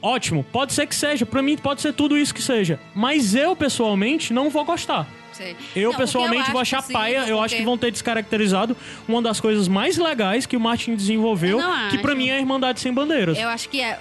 Ótimo, 0.00 0.44
pode 0.50 0.72
ser 0.72 0.86
que 0.86 0.94
seja. 0.94 1.24
Pra 1.24 1.40
mim, 1.42 1.56
pode 1.56 1.80
ser 1.80 1.92
tudo 1.92 2.18
isso 2.18 2.34
que 2.34 2.42
seja. 2.42 2.78
Mas 2.94 3.34
eu, 3.34 3.54
pessoalmente, 3.54 4.32
não 4.32 4.50
vou 4.50 4.64
gostar. 4.64 5.06
Sei. 5.32 5.56
Eu, 5.74 5.92
Não, 5.92 5.98
pessoalmente, 5.98 6.46
eu 6.48 6.52
vou 6.52 6.60
acho 6.60 6.74
achar 6.74 6.82
possível, 6.82 7.00
paia. 7.00 7.18
Eu 7.26 7.38
acho 7.40 7.50
porque- 7.54 7.56
que 7.56 7.64
vão 7.64 7.78
ter 7.78 7.90
descaracterizado 7.90 8.76
uma 9.08 9.22
das 9.22 9.40
coisas 9.40 9.66
mais 9.68 9.96
legais 9.96 10.44
que 10.44 10.56
o 10.56 10.60
Martin 10.60 10.94
desenvolveu, 10.94 11.58
Eu 11.58 11.66
não 11.66 11.88
que 11.88 11.98
pra 11.98 12.10
acho. 12.12 12.18
mim 12.18 12.28
é 12.28 12.34
a 12.36 12.38
Irmandade 12.40 12.80
Sem 12.80 12.92
Bandeiras. 12.92 13.38
Eu 13.38 13.48
acho 13.48 13.68
que 13.68 13.80
é- 13.80 13.98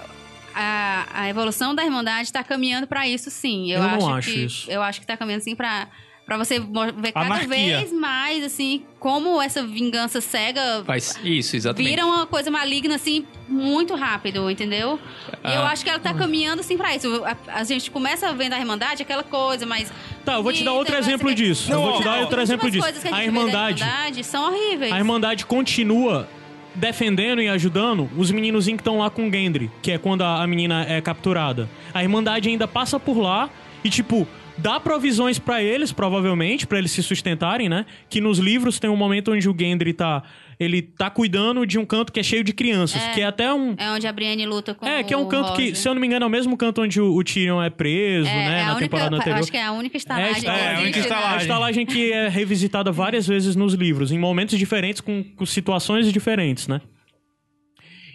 a, 0.53 1.05
a 1.13 1.29
evolução 1.29 1.73
da 1.73 1.85
Irmandade 1.85 2.23
está 2.23 2.43
caminhando 2.43 2.85
para 2.87 3.07
isso, 3.07 3.29
sim. 3.31 3.71
Eu, 3.71 3.77
Eu 3.81 3.87
não 3.87 3.95
acho, 3.97 4.09
acho 4.09 4.31
que, 4.31 4.39
isso. 4.45 4.71
Eu 4.71 4.81
acho 4.81 4.99
que 4.99 5.05
tá 5.07 5.15
caminhando, 5.15 5.41
sim, 5.43 5.55
para 5.55 5.87
para 6.25 6.37
você 6.37 6.59
ver 6.59 7.11
cada 7.11 7.25
Anarquia. 7.25 7.47
vez 7.79 7.91
mais, 7.91 8.43
assim, 8.43 8.83
como 8.99 9.41
essa 9.41 9.63
vingança 9.65 10.21
cega 10.21 10.83
Faz 10.85 11.19
isso, 11.23 11.55
exatamente. 11.57 11.89
vira 11.89 12.05
uma 12.05 12.25
coisa 12.25 12.49
maligna, 12.49 12.95
assim, 12.95 13.25
muito 13.49 13.95
rápido, 13.95 14.49
entendeu? 14.49 14.97
E 15.43 15.53
eu 15.53 15.61
Ah. 15.61 15.71
acho 15.71 15.83
que 15.83 15.89
ela 15.89 15.99
tá 15.99 16.13
caminhando, 16.13 16.61
assim, 16.61 16.77
pra 16.77 16.95
isso. 16.95 17.23
A, 17.25 17.59
a 17.59 17.63
gente 17.65 17.91
começa 17.91 18.31
vendo 18.33 18.53
a 18.53 18.59
Irmandade, 18.59 19.01
aquela 19.01 19.23
coisa, 19.23 19.65
mas... 19.65 19.91
Tá, 20.23 20.35
eu 20.35 20.43
vou 20.43 20.53
te 20.53 20.63
dar 20.63 20.73
outro 20.73 20.95
exemplo 20.95 21.33
disso. 21.35 21.69
Não, 21.69 21.83
eu 21.83 21.89
vou 21.91 21.97
te 21.97 22.03
dar 22.05 22.19
outro 22.21 22.39
exemplo 22.39 22.69
disso. 22.71 22.83
coisas 22.83 23.03
que 23.03 23.13
a 23.13 23.23
Irmandade. 23.25 23.81
Irmandade 23.83 24.23
são 24.23 24.45
horríveis. 24.53 24.93
A 24.93 24.97
Irmandade 24.97 25.45
continua 25.45 26.29
defendendo 26.73 27.41
e 27.41 27.49
ajudando 27.49 28.09
os 28.15 28.31
meninozinhos 28.31 28.77
que 28.77 28.81
estão 28.81 28.99
lá 28.99 29.09
com 29.09 29.27
o 29.27 29.31
Gendry, 29.31 29.69
que 29.81 29.91
é 29.91 29.97
quando 29.97 30.21
a, 30.21 30.41
a 30.41 30.47
menina 30.47 30.85
é 30.87 31.01
capturada. 31.01 31.67
A 31.93 32.01
Irmandade 32.01 32.47
ainda 32.47 32.65
passa 32.67 32.97
por 32.97 33.17
lá 33.19 33.49
e, 33.83 33.89
tipo, 33.89 34.25
dá 34.61 34.79
provisões 34.79 35.39
pra 35.39 35.61
eles, 35.63 35.91
provavelmente, 35.91 36.67
pra 36.67 36.77
eles 36.77 36.91
se 36.91 37.01
sustentarem, 37.01 37.67
né? 37.67 37.85
Que 38.09 38.21
nos 38.21 38.37
livros 38.39 38.79
tem 38.79 38.89
um 38.89 38.95
momento 38.95 39.31
onde 39.31 39.49
o 39.49 39.55
Gendry 39.57 39.93
tá. 39.93 40.23
Ele 40.59 40.81
tá 40.83 41.09
cuidando 41.09 41.65
de 41.65 41.79
um 41.79 41.85
canto 41.85 42.13
que 42.13 42.19
é 42.19 42.23
cheio 42.23 42.43
de 42.43 42.53
crianças, 42.53 43.01
É. 43.01 43.13
que 43.13 43.21
é 43.21 43.25
até 43.25 43.51
um. 43.51 43.73
É 43.77 43.89
onde 43.91 44.05
a 44.05 44.13
Brienne 44.13 44.45
luta 44.45 44.75
com 44.75 44.85
É, 44.85 45.01
que 45.03 45.11
é 45.11 45.17
um 45.17 45.27
canto 45.27 45.53
que, 45.53 45.61
Roger. 45.63 45.75
se 45.75 45.89
eu 45.89 45.93
não 45.95 45.99
me 46.01 46.05
engano, 46.05 46.23
é 46.23 46.27
o 46.27 46.29
mesmo 46.29 46.55
canto 46.55 46.83
onde 46.83 47.01
o, 47.01 47.15
o 47.15 47.23
Tyrion 47.23 47.59
é 47.61 47.69
preso, 47.71 48.29
É, 48.29 48.33
né? 48.33 48.59
é 48.61 48.63
na 48.65 48.71
única, 48.73 48.79
temporada 48.81 49.15
eu 49.15 49.19
anterior. 49.19 49.39
acho 49.39 49.51
que 49.51 49.57
é 49.57 49.63
a 49.63 49.71
única 49.71 49.97
estalagem 49.97 50.37
É, 50.37 50.39
que 50.39 50.47
é, 50.47 50.75
a 50.75 50.79
única 50.81 50.97
né? 50.99 51.03
estalagem. 51.03 51.37
A 51.37 51.41
estalagem 51.41 51.85
que 51.87 52.11
é 52.13 52.27
revisitada 52.27 52.91
várias 52.91 53.25
vezes 53.25 53.55
nos 53.55 53.73
livros, 53.73 54.11
em 54.11 54.19
momentos 54.19 54.59
diferentes, 54.59 55.01
com, 55.01 55.23
com 55.23 55.45
situações 55.47 56.11
diferentes, 56.13 56.67
né? 56.67 56.79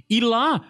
E 0.09 0.21
lá 0.21 0.61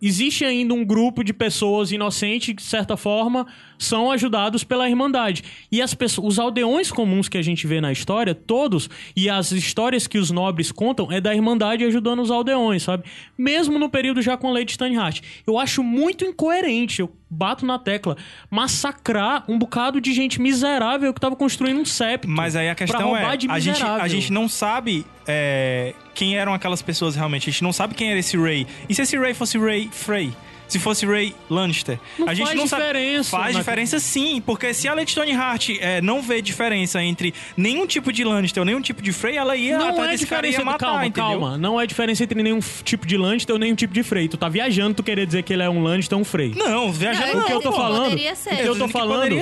existe 0.00 0.44
ainda 0.44 0.74
um 0.74 0.84
grupo 0.84 1.24
de 1.24 1.32
pessoas 1.32 1.90
inocentes 1.90 2.46
que, 2.48 2.54
de 2.54 2.62
certa 2.62 2.96
forma, 2.96 3.46
são 3.78 4.10
ajudados 4.10 4.64
pela 4.64 4.88
Irmandade. 4.88 5.44
E 5.70 5.82
as 5.82 5.94
pessoas, 5.94 6.34
os 6.34 6.38
aldeões 6.38 6.90
comuns 6.90 7.28
que 7.28 7.38
a 7.38 7.42
gente 7.42 7.66
vê 7.66 7.80
na 7.80 7.92
história, 7.92 8.34
todos, 8.34 8.88
e 9.14 9.28
as 9.28 9.52
histórias 9.52 10.06
que 10.06 10.18
os 10.18 10.30
nobres 10.30 10.72
contam, 10.72 11.10
é 11.10 11.20
da 11.20 11.34
Irmandade 11.34 11.84
ajudando 11.84 12.20
os 12.20 12.30
aldeões, 12.30 12.82
sabe? 12.82 13.04
Mesmo 13.36 13.78
no 13.78 13.88
período 13.88 14.22
já 14.22 14.36
com 14.36 14.48
a 14.48 14.52
Lady 14.52 14.72
Stanhart. 14.72 15.20
Eu 15.46 15.58
acho 15.58 15.82
muito 15.82 16.24
incoerente, 16.24 17.00
eu 17.00 17.10
bato 17.28 17.66
na 17.66 17.78
tecla, 17.78 18.16
massacrar 18.50 19.44
um 19.48 19.58
bocado 19.58 20.00
de 20.00 20.12
gente 20.12 20.40
miserável 20.40 21.12
que 21.12 21.20
tava 21.20 21.36
construindo 21.36 21.80
um 21.80 21.84
septo. 21.84 22.28
Mas 22.28 22.54
aí 22.54 22.68
a 22.68 22.74
questão 22.74 23.16
é, 23.16 23.36
de 23.36 23.50
a 23.50 23.58
gente, 23.58 23.82
a 23.82 24.08
gente 24.08 24.32
não 24.32 24.48
sabe 24.48 25.04
é, 25.26 25.94
quem 26.14 26.36
eram 26.36 26.54
aquelas 26.54 26.82
pessoas 26.82 27.16
realmente. 27.16 27.48
A 27.48 27.52
gente 27.52 27.62
não 27.62 27.72
sabe 27.72 27.94
quem 27.94 28.10
era 28.10 28.18
esse 28.18 28.36
Ray. 28.36 28.66
E 28.88 28.94
se 28.94 29.02
esse 29.02 29.18
Ray 29.18 29.34
fosse 29.34 29.58
Ray 29.58 29.88
Frey? 29.92 30.32
Se 30.68 30.78
fosse 30.80 31.06
Ray 31.06 31.34
Lannister? 31.48 31.98
Não 32.18 32.28
a 32.28 32.34
gente 32.34 32.46
faz 32.46 32.58
não 32.58 32.66
sabe- 32.66 32.82
diferença, 32.82 33.30
Faz 33.30 33.54
na- 33.54 33.60
diferença 33.60 33.98
sim, 34.00 34.42
porque 34.44 34.74
se 34.74 34.88
a 34.88 34.94
Lady 34.94 35.14
Tony 35.14 35.32
Hart 35.32 35.70
é, 35.80 36.00
não 36.00 36.20
vê 36.20 36.42
diferença 36.42 37.02
entre 37.02 37.32
nenhum 37.56 37.86
tipo 37.86 38.12
de 38.12 38.24
Lannister 38.24 38.60
ou 38.60 38.64
nenhum 38.64 38.80
tipo 38.80 39.00
de 39.00 39.12
Frey, 39.12 39.36
ela 39.36 39.54
ia 39.56 39.78
Não 39.78 39.88
atrás 39.88 40.08
é 40.08 40.12
desse 40.12 40.26
cara 40.26 40.46
e 40.46 40.50
diferença 40.50 40.60
ia 40.60 40.64
matar, 40.72 40.86
calma, 40.86 41.06
entendeu? 41.06 41.28
calma. 41.30 41.56
Não 41.58 41.80
é 41.80 41.86
diferença 41.86 42.24
entre 42.24 42.42
nenhum 42.42 42.58
tipo 42.82 43.06
de 43.06 43.16
Lannister 43.16 43.54
ou 43.54 43.58
nenhum 43.60 43.74
tipo 43.76 43.94
de 43.94 44.02
Frey. 44.02 44.28
Tu 44.28 44.36
tá 44.36 44.48
viajando, 44.48 44.94
tu 44.94 45.02
querer 45.02 45.24
dizer 45.26 45.42
que 45.44 45.52
ele 45.52 45.62
é 45.62 45.70
um 45.70 45.82
Lannister 45.82 46.16
ou 46.18 46.22
um 46.22 46.24
Frey. 46.24 46.52
Não, 46.56 46.92
viajando 46.92 47.34
Não, 47.34 47.40
O 47.42 47.44
que 47.44 47.52
eu 47.52 47.60
tô 47.60 47.70
Pô, 47.70 47.76
falando, 47.76 48.10
poderia 48.10 48.34
ser. 48.34 48.54
o 48.54 48.56
que 48.56 48.62
eu 48.68 48.76
tô 48.78 48.88
falando 48.88 49.36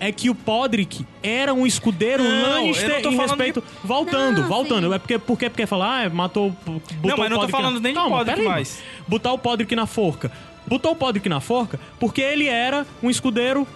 é 0.00 0.12
que 0.12 0.30
o 0.30 0.34
Podrick 0.34 1.04
era 1.22 1.52
um 1.52 1.66
escudeiro 1.66 2.22
Não, 2.24 2.30
eu 2.30 2.48
Lannister 2.54 2.88
não 2.88 3.02
tô 3.02 3.10
em 3.10 3.16
falando 3.16 3.30
respeito. 3.30 3.64
Voltando, 3.84 4.40
Não, 4.42 4.48
voltando. 4.48 4.88
sim. 4.88 4.94
É 4.94 4.98
porque 4.98 5.18
porque 5.18 5.50
porque 5.50 5.66
falar, 5.66 6.06
ah, 6.06 6.08
matou, 6.10 6.50
botou 6.64 6.82
Não, 7.02 7.16
mas 7.16 7.26
o 7.26 7.30
não 7.34 7.40
tô 7.40 7.48
falando 7.48 7.80
nem 7.80 7.92
de 7.92 8.00
Podrick 8.00 8.42
mais. 8.42 8.82
Botar 9.06 9.32
o 9.32 9.38
Podrick 9.38 9.74
na 9.76 9.86
forca. 9.86 10.30
Botou 10.70 10.92
o 10.92 10.96
Podrick 10.96 11.28
na 11.28 11.40
forca 11.40 11.78
porque 11.98 12.22
ele 12.22 12.46
era 12.46 12.86
um 13.02 13.10
escudeiro 13.10 13.66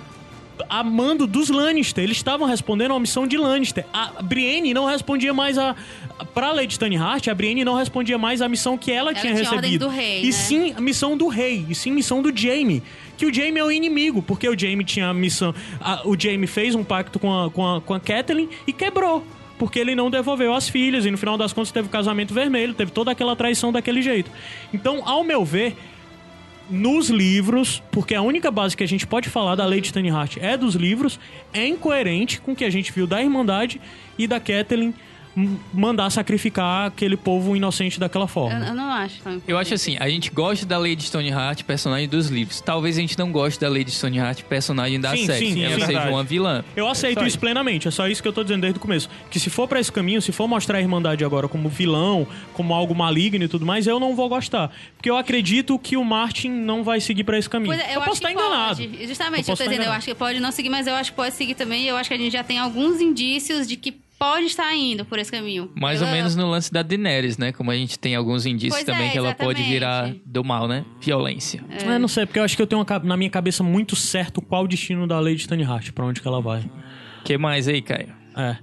a 0.70 0.84
mando 0.84 1.26
dos 1.26 1.50
Lannister. 1.50 2.04
Eles 2.04 2.16
estavam 2.16 2.46
respondendo 2.46 2.92
a 2.92 2.94
uma 2.94 3.00
missão 3.00 3.26
de 3.26 3.36
Lannister. 3.36 3.84
A 3.92 4.22
Brienne 4.22 4.72
não 4.72 4.86
respondia 4.86 5.34
mais 5.34 5.58
a. 5.58 5.74
Pra 6.32 6.52
Lady 6.52 6.72
Stanihart, 6.74 7.26
a 7.26 7.34
Brienne 7.34 7.64
não 7.64 7.74
respondia 7.74 8.16
mais 8.16 8.40
a 8.40 8.48
missão 8.48 8.78
que 8.78 8.92
ela, 8.92 9.10
Ela 9.10 9.20
tinha 9.20 9.34
tinha 9.34 9.50
recebido. 9.50 9.86
do 9.86 9.90
rei, 9.90 10.22
e 10.22 10.26
né? 10.26 10.32
sim 10.32 10.72
a 10.76 10.80
missão 10.80 11.16
do 11.16 11.26
rei. 11.26 11.66
E 11.68 11.74
sim 11.74 11.90
a 11.90 11.94
missão 11.94 12.22
do 12.22 12.34
Jaime. 12.34 12.80
Que 13.18 13.26
o 13.26 13.34
Jaime 13.34 13.58
é 13.58 13.64
o 13.64 13.70
inimigo, 13.72 14.22
porque 14.22 14.48
o 14.48 14.56
Jaime 14.58 14.84
tinha 14.84 15.08
a 15.08 15.14
missão. 15.14 15.52
a- 15.80 16.02
o 16.06 16.16
Jaime 16.18 16.46
fez 16.46 16.76
um 16.76 16.84
pacto 16.84 17.18
com 17.18 17.36
a, 17.36 17.50
com 17.50 17.66
a, 17.76 17.80
com 17.80 17.92
a 17.94 17.98
Catelyn 17.98 18.48
e 18.66 18.72
quebrou. 18.72 19.26
Porque 19.58 19.78
ele 19.80 19.94
não 19.96 20.08
devolveu 20.10 20.52
as 20.54 20.68
filhas, 20.68 21.04
e 21.04 21.10
no 21.10 21.18
final 21.18 21.36
das 21.38 21.52
contas 21.52 21.70
teve 21.72 21.86
o 21.88 21.90
casamento 21.90 22.32
vermelho, 22.34 22.74
teve 22.74 22.90
toda 22.92 23.10
aquela 23.10 23.34
traição 23.36 23.72
daquele 23.72 24.02
jeito. 24.02 24.30
Então, 24.72 25.02
ao 25.08 25.22
meu 25.24 25.44
ver, 25.44 25.76
nos 26.70 27.08
livros, 27.10 27.82
porque 27.90 28.14
a 28.14 28.22
única 28.22 28.50
base 28.50 28.76
que 28.76 28.82
a 28.82 28.88
gente 28.88 29.06
pode 29.06 29.28
falar 29.28 29.54
da 29.54 29.66
Lady 29.66 29.86
Stanihart 29.86 30.38
é 30.40 30.56
dos 30.56 30.74
livros, 30.74 31.20
é 31.52 31.66
incoerente 31.66 32.40
com 32.40 32.52
o 32.52 32.56
que 32.56 32.64
a 32.64 32.70
gente 32.70 32.90
viu 32.92 33.06
da 33.06 33.22
Irmandade 33.22 33.80
e 34.18 34.26
da 34.26 34.40
m- 34.84 34.94
mandar 35.72 36.10
sacrificar 36.10 36.86
aquele 36.86 37.16
povo 37.16 37.56
inocente 37.56 37.98
daquela 37.98 38.24
Eu, 38.24 38.28
forma. 38.28 38.66
eu 38.66 38.74
não 38.74 38.90
acho. 38.90 39.20
tão 39.22 39.42
Eu 39.46 39.58
acho 39.58 39.74
assim, 39.74 39.96
a 39.98 40.08
gente 40.08 40.30
gosta 40.30 40.64
da 40.64 40.78
Lady 40.78 41.02
Stoneheart, 41.04 41.62
personagem 41.64 42.08
dos 42.08 42.28
livros. 42.28 42.60
Talvez 42.60 42.96
a 42.96 43.00
gente 43.00 43.18
não 43.18 43.30
goste 43.32 43.58
da 43.60 43.68
Lady 43.68 43.90
Stoneheart, 43.90 44.42
personagem 44.44 45.00
da 45.00 45.10
Sim, 45.10 45.26
série. 45.26 45.52
sim, 45.52 45.62
ela 45.62 45.72
é 45.72 45.74
seja 45.74 45.86
verdade. 45.86 46.10
uma 46.10 46.22
vilã. 46.22 46.64
Eu 46.76 46.88
aceito 46.88 47.20
Só 47.20 47.26
isso 47.26 47.38
plenamente, 47.38 47.88
é 47.88 47.90
só 47.90 48.06
isso 48.08 48.22
que 48.22 48.28
eu 48.28 48.32
tô 48.32 48.42
dizendo 48.42 48.60
desde 48.62 48.78
o 48.78 48.80
começo. 48.80 49.08
Que 49.30 49.40
se 49.40 49.50
for 49.50 49.66
pra 49.66 49.80
esse 49.80 49.90
caminho, 49.90 50.22
se 50.22 50.32
for 50.32 50.46
mostrar 50.46 50.78
a 50.78 50.80
Irmandade 50.80 51.24
agora 51.24 51.48
como 51.48 51.68
vilão, 51.68 52.26
como 52.52 52.72
algo 52.74 52.94
maligno 52.94 53.44
e 53.44 53.48
tudo 53.48 53.66
mais, 53.66 53.86
eu 53.86 53.98
não 53.98 54.14
vou 54.14 54.28
gostar. 54.28 54.70
Porque 54.96 55.10
eu 55.10 55.16
acredito 55.16 55.78
que 55.78 55.96
o 55.96 56.04
Martin 56.04 56.48
não 56.50 56.82
vai 56.84 57.00
seguir 57.00 57.24
pra 57.24 57.38
esse 57.38 57.50
caminho. 57.50 57.74
Pois 57.74 57.80
é, 57.84 57.90
eu, 57.90 57.94
eu, 57.94 58.00
posso 58.00 58.10
acho 58.12 58.20
que 58.20 58.26
estar 58.28 58.32
enganado. 58.32 58.76
Pode. 58.76 59.06
Justamente, 59.06 59.48
Eu 59.48 59.52
eu, 59.52 59.56
tô 59.56 59.62
dizendo, 59.64 59.72
eu 59.72 59.82
enganado. 59.82 59.98
acho 59.98 60.06
que 60.06 60.14
pode 60.14 60.40
não 60.40 60.52
seguir, 60.52 60.68
mas 60.70 60.86
eu 60.86 60.94
acho 60.94 61.10
que 61.10 61.16
pode 61.16 61.34
seguir 61.34 61.54
também. 61.54 61.84
Eu 61.86 61.96
acho 61.96 62.08
que 62.08 62.14
a 62.14 62.18
gente 62.18 62.32
já 62.32 62.44
tem 62.44 62.58
alguns 62.58 63.00
indícios 63.00 63.66
de 63.66 63.76
que 63.76 64.03
pode 64.18 64.46
estar 64.46 64.74
indo 64.74 65.04
por 65.04 65.18
esse 65.18 65.30
caminho. 65.30 65.70
Mais 65.74 66.00
Eu- 66.00 66.06
ou 66.06 66.12
menos 66.12 66.34
no 66.36 66.48
lance 66.48 66.72
da 66.72 66.82
Daenerys, 66.82 67.38
né? 67.38 67.52
Como 67.52 67.70
a 67.70 67.76
gente 67.76 67.98
tem 67.98 68.14
alguns 68.14 68.46
indícios 68.46 68.74
Pois 68.74 68.84
também 68.84 69.08
é, 69.08 69.12
que 69.12 69.18
ela 69.18 69.34
pode 69.34 69.62
virar 69.62 70.12
do 70.24 70.44
mal, 70.44 70.66
né? 70.68 70.84
Violência. 71.00 71.62
É, 71.70 71.98
não 71.98 72.08
sei, 72.08 72.26
porque 72.26 72.38
eu 72.38 72.44
acho 72.44 72.56
que 72.56 72.62
eu 72.62 72.66
tenho 72.66 72.80
uma 72.80 72.98
na 73.00 73.16
minha 73.16 73.30
cabeça 73.30 73.62
muito 73.62 73.96
certo 73.96 74.40
qual 74.40 74.64
o 74.64 74.68
destino 74.68 75.06
da 75.06 75.20
Lady 75.20 75.40
Stanihart, 75.40 75.92
pra 75.92 76.04
onde 76.04 76.20
que 76.20 76.28
ela 76.28 76.40
vai. 76.40 76.60
O 77.20 77.24
que 77.24 77.36
mais 77.38 77.68
aí, 77.68 77.80
Caio? 77.82 78.14
É. 78.36 78.56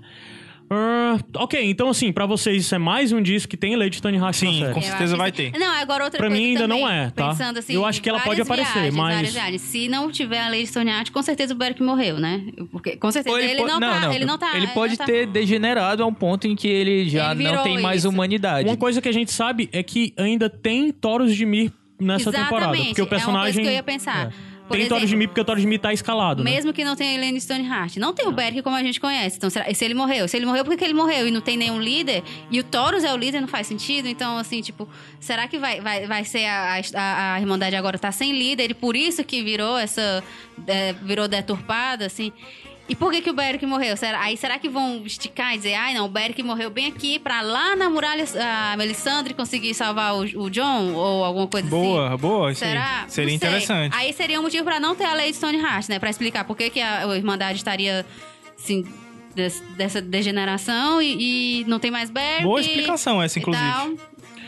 Ah, 0.74 1.18
ok, 1.36 1.62
então 1.70 1.90
assim, 1.90 2.14
pra 2.14 2.26
vocês 2.26 2.64
isso 2.64 2.74
é 2.74 2.78
mais 2.78 3.12
um 3.12 3.22
disco 3.22 3.50
que 3.50 3.58
tem 3.58 3.76
Lady 3.76 4.00
na 4.02 4.32
Sim, 4.32 4.62
série. 4.62 4.74
com 4.74 4.82
certeza 4.82 5.18
vai 5.18 5.30
ter. 5.30 5.52
Não, 5.60 5.70
agora 5.76 6.06
outra 6.06 6.18
Pra 6.18 6.30
coisa 6.30 6.42
mim 6.42 6.48
ainda 6.52 6.62
também, 6.62 6.80
não 6.82 6.90
é, 6.90 7.10
tá? 7.10 7.30
Pensando 7.32 7.60
assim, 7.60 7.74
Eu 7.74 7.86
acho 7.86 8.02
que 8.02 8.08
ela 8.08 8.22
pode 8.22 8.40
aparecer, 8.40 8.72
viagens, 8.74 8.96
mas- 8.96 9.16
várias 9.16 9.34
viagens. 9.34 9.62
Se 9.64 9.90
não 9.90 10.10
tiver 10.10 10.40
a 10.40 10.48
Lady 10.48 10.70
Art, 10.90 11.10
com 11.12 11.22
certeza 11.22 11.54
o 11.54 11.58
Beric 11.58 11.84
morreu, 11.84 12.20
né? 12.22 12.42
Porque, 12.72 12.96
com 12.96 13.12
certeza, 13.12 13.36
Ou 13.36 13.42
ele, 13.42 13.56
po- 13.58 13.68
não, 13.68 13.80
tá, 13.82 14.16
ele 14.16 14.24
não 14.24 14.38
tá... 14.38 14.56
Ele 14.56 14.68
pode 14.68 14.92
não 14.94 14.98
tá- 15.00 15.06
ter 15.06 15.26
degenerado 15.28 16.04
a 16.04 16.06
um 16.06 16.14
ponto 16.14 16.48
em 16.48 16.56
que 16.56 16.70
ele 16.70 17.10
já 17.10 17.34
Ele 17.34 17.44
não 17.44 17.64
tem 17.64 17.82
mais 17.82 18.00
isso. 18.02 18.10
humanidade. 18.10 18.70
Uma 18.70 18.78
coisa 18.78 19.02
que 19.02 19.10
a 19.10 19.14
gente 19.14 19.32
sabe 19.34 19.68
é 19.74 19.84
que 19.84 20.14
ainda 20.16 20.50
tem 20.50 20.90
Toros 20.94 21.36
de 21.36 21.46
Mir 21.46 21.74
nessa 22.00 22.30
Exatamente, 22.30 22.48
temporada. 22.50 22.78
Porque 22.78 22.82
o 22.82 22.88
é 22.88 22.88
uma 22.88 22.96
coisa 22.96 23.10
personagem. 23.10 23.64
que 23.64 23.70
eu 23.70 23.74
ia 23.74 23.84
pensar. 23.84 24.28
é. 24.28 24.51
Tem 24.72 24.88
Toros 24.88 25.02
de 25.02 25.06
exemplo, 25.08 25.20
Mir 25.20 25.28
porque 25.28 25.42
o 25.42 25.46
Toros 25.46 25.62
de 25.62 25.68
Mir 25.68 25.80
tá 25.80 25.94
escalado. 25.94 26.44
né? 26.44 26.52
Mesmo 26.52 26.72
que 26.74 26.84
não 26.84 26.96
tenha 26.96 27.14
Helene 27.14 27.40
Stoneheart. 27.40 27.98
Não 27.98 28.14
tem 28.14 28.28
o 28.28 28.32
Beric 28.32 28.62
como 28.62 28.76
a 28.76 28.84
gente 28.84 29.00
conhece. 29.00 29.38
Então, 29.38 29.50
será- 29.50 29.74
se 29.74 29.84
ele 29.86 29.94
morreu? 29.94 30.28
Se 30.28 30.38
ele 30.38 30.46
morreu, 30.46 30.64
por 30.66 30.76
que 30.78 30.84
ele 30.84 30.94
morreu? 30.94 31.28
E 31.28 31.32
não 31.32 31.42
tem 31.42 31.58
nenhum 31.58 31.80
líder? 31.80 32.24
E 32.50 32.60
o 32.60 32.64
Taurus 32.64 33.04
é 33.04 33.14
o 33.14 33.18
líder, 33.18 33.42
não 33.42 33.48
faz 33.48 33.68
sentido? 33.68 34.08
Então, 34.08 34.38
assim, 34.38 34.62
tipo... 34.62 34.88
Será 35.20 35.48
que 35.48 35.58
vai, 35.60 35.80
vai, 35.82 36.08
vai 36.08 36.24
ser 36.26 36.46
a, 36.46 36.82
a, 36.96 37.34
a 37.36 37.40
Irmandade 37.40 37.76
agora 37.76 37.98
tá 38.00 38.12
sem 38.12 38.32
líder? 38.32 38.72
E 38.72 38.74
por 38.74 38.96
isso 38.96 39.24
que 39.24 39.44
virou 39.44 39.78
essa... 39.78 40.24
é, 40.68 40.94
virou 40.94 41.28
deturpada, 41.28 42.06
assim... 42.06 42.32
E 42.92 42.96
por 42.96 43.10
que, 43.10 43.22
que 43.22 43.30
o 43.30 43.34
Beric 43.34 43.66
morreu? 43.66 43.96
Será, 43.96 44.20
aí 44.22 44.36
será 44.36 44.60
que 44.60 44.68
vão 44.68 45.02
esticar 45.06 45.54
e 45.54 45.58
dizer, 45.58 45.76
ai 45.76 45.94
não, 45.94 46.06
o 46.06 46.10
Beric 46.10 46.44
morreu 46.44 46.70
bem 46.70 46.88
aqui 46.88 47.18
pra 47.20 47.42
lá 47.42 47.74
na 47.74 47.90
muralha 47.90 48.26
a 48.38 48.76
Melisandre 48.76 49.34
conseguir 49.34 49.74
salvar 49.74 50.14
o, 50.14 50.20
o 50.44 50.50
John? 50.50 50.94
Ou 50.94 51.24
alguma 51.24 51.48
coisa 51.48 51.66
assim? 51.68 51.76
Boa, 51.78 52.18
boa. 52.18 52.54
Será? 52.54 53.06
Seria 53.08 53.34
interessante. 53.34 53.96
Aí 53.96 54.12
seria 54.12 54.38
um 54.40 54.44
motivo 54.44 54.66
pra 54.66 54.78
não 54.78 54.94
ter 54.94 55.06
a 55.06 55.14
lei 55.14 55.32
de 55.32 55.38
Stoneheart, 55.38 55.88
né? 55.88 56.00
Pra 56.00 56.10
explicar 56.10 56.44
por 56.44 56.58
que, 56.58 56.70
que 56.70 56.82
a, 56.82 57.10
a 57.10 57.16
Irmandade 57.16 57.58
estaria, 57.60 58.06
assim, 58.60 58.84
des- 59.34 59.64
dessa 59.78 60.02
degeneração 60.02 61.02
e, 61.02 61.62
e 61.62 61.66
não 61.70 61.80
tem 61.80 61.92
mais 61.92 62.10
Beric. 62.10 62.44
Boa 62.44 62.60
explicação 62.60 63.24
essa, 63.24 63.40
inclusive. 63.40 63.66
tal. 63.72 63.90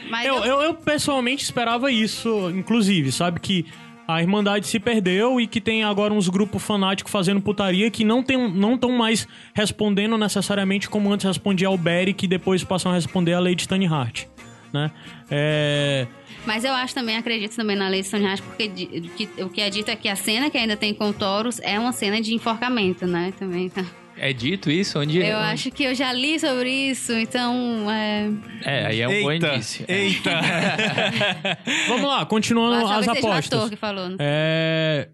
Mas 0.09 0.27
Eu, 0.27 0.35
eu- 0.35 0.43
eu, 0.45 0.61
eu 0.63 0.73
pessoalmente 0.73 1.45
esperava 1.45 1.89
isso, 1.89 2.49
inclusive, 2.49 3.09
sabe? 3.09 3.39
Que 3.39 3.65
a 4.07 4.21
Irmandade 4.21 4.67
se 4.67 4.79
perdeu 4.79 5.39
e 5.39 5.47
que 5.47 5.61
tem 5.61 5.83
agora 5.83 6.13
uns 6.13 6.27
grupos 6.29 6.61
fanáticos 6.63 7.11
fazendo 7.11 7.41
putaria 7.41 7.89
que 7.89 8.03
não 8.03 8.19
estão 8.19 8.49
não 8.49 8.77
tão 8.77 8.91
mais 8.91 9.27
respondendo 9.53 10.17
necessariamente 10.17 10.89
como 10.89 11.11
antes 11.11 11.25
respondia 11.25 11.67
ao 11.67 11.77
Beric 11.77 12.25
e 12.25 12.27
depois 12.27 12.63
passam 12.63 12.91
a 12.91 12.95
responder 12.95 13.33
a 13.33 13.39
Lady 13.39 13.63
Stoneheart, 13.63 14.25
né? 14.73 14.91
É... 15.31 16.07
Mas 16.45 16.65
eu 16.65 16.73
acho 16.73 16.93
também, 16.93 17.15
acredito 17.15 17.55
também 17.55 17.75
na 17.75 17.87
lei 17.87 18.01
de 18.01 18.07
porque 18.41 18.67
que- 18.67 19.43
o 19.43 19.49
que 19.49 19.61
é 19.61 19.69
dito 19.69 19.89
é 19.89 19.95
que 19.95 20.09
a 20.09 20.15
cena 20.15 20.49
que 20.49 20.57
ainda 20.57 20.75
tem 20.75 20.93
com 20.93 21.09
o 21.09 21.13
Taurus 21.13 21.59
é 21.61 21.79
uma 21.79 21.93
cena 21.93 22.19
de 22.19 22.33
enforcamento, 22.33 23.07
né? 23.07 23.33
Também 23.39 23.69
tá. 23.69 23.85
É 24.17 24.31
dito 24.31 24.69
isso? 24.69 24.99
Onde 24.99 25.19
Eu 25.19 25.37
acho 25.37 25.71
que 25.71 25.83
eu 25.83 25.95
já 25.95 26.13
li 26.13 26.39
sobre 26.39 26.69
isso, 26.69 27.11
então. 27.13 27.89
É... 27.91 28.29
É, 28.63 28.85
aí 28.85 29.01
é 29.01 29.07
um 29.07 29.21
bom 29.23 29.31
Eita, 29.31 29.55
indício. 29.55 29.85
eita. 29.87 30.31
Vamos 31.89 32.07
lá, 32.07 32.25
continuando 32.25 32.75
as 32.85 33.05
seja 33.05 33.11
o 33.11 33.17
apostas. 33.17 33.53
ator 33.53 33.69
que 33.69 33.75
falou, 33.75 34.09
né? 34.09 34.15
É... 34.19 35.09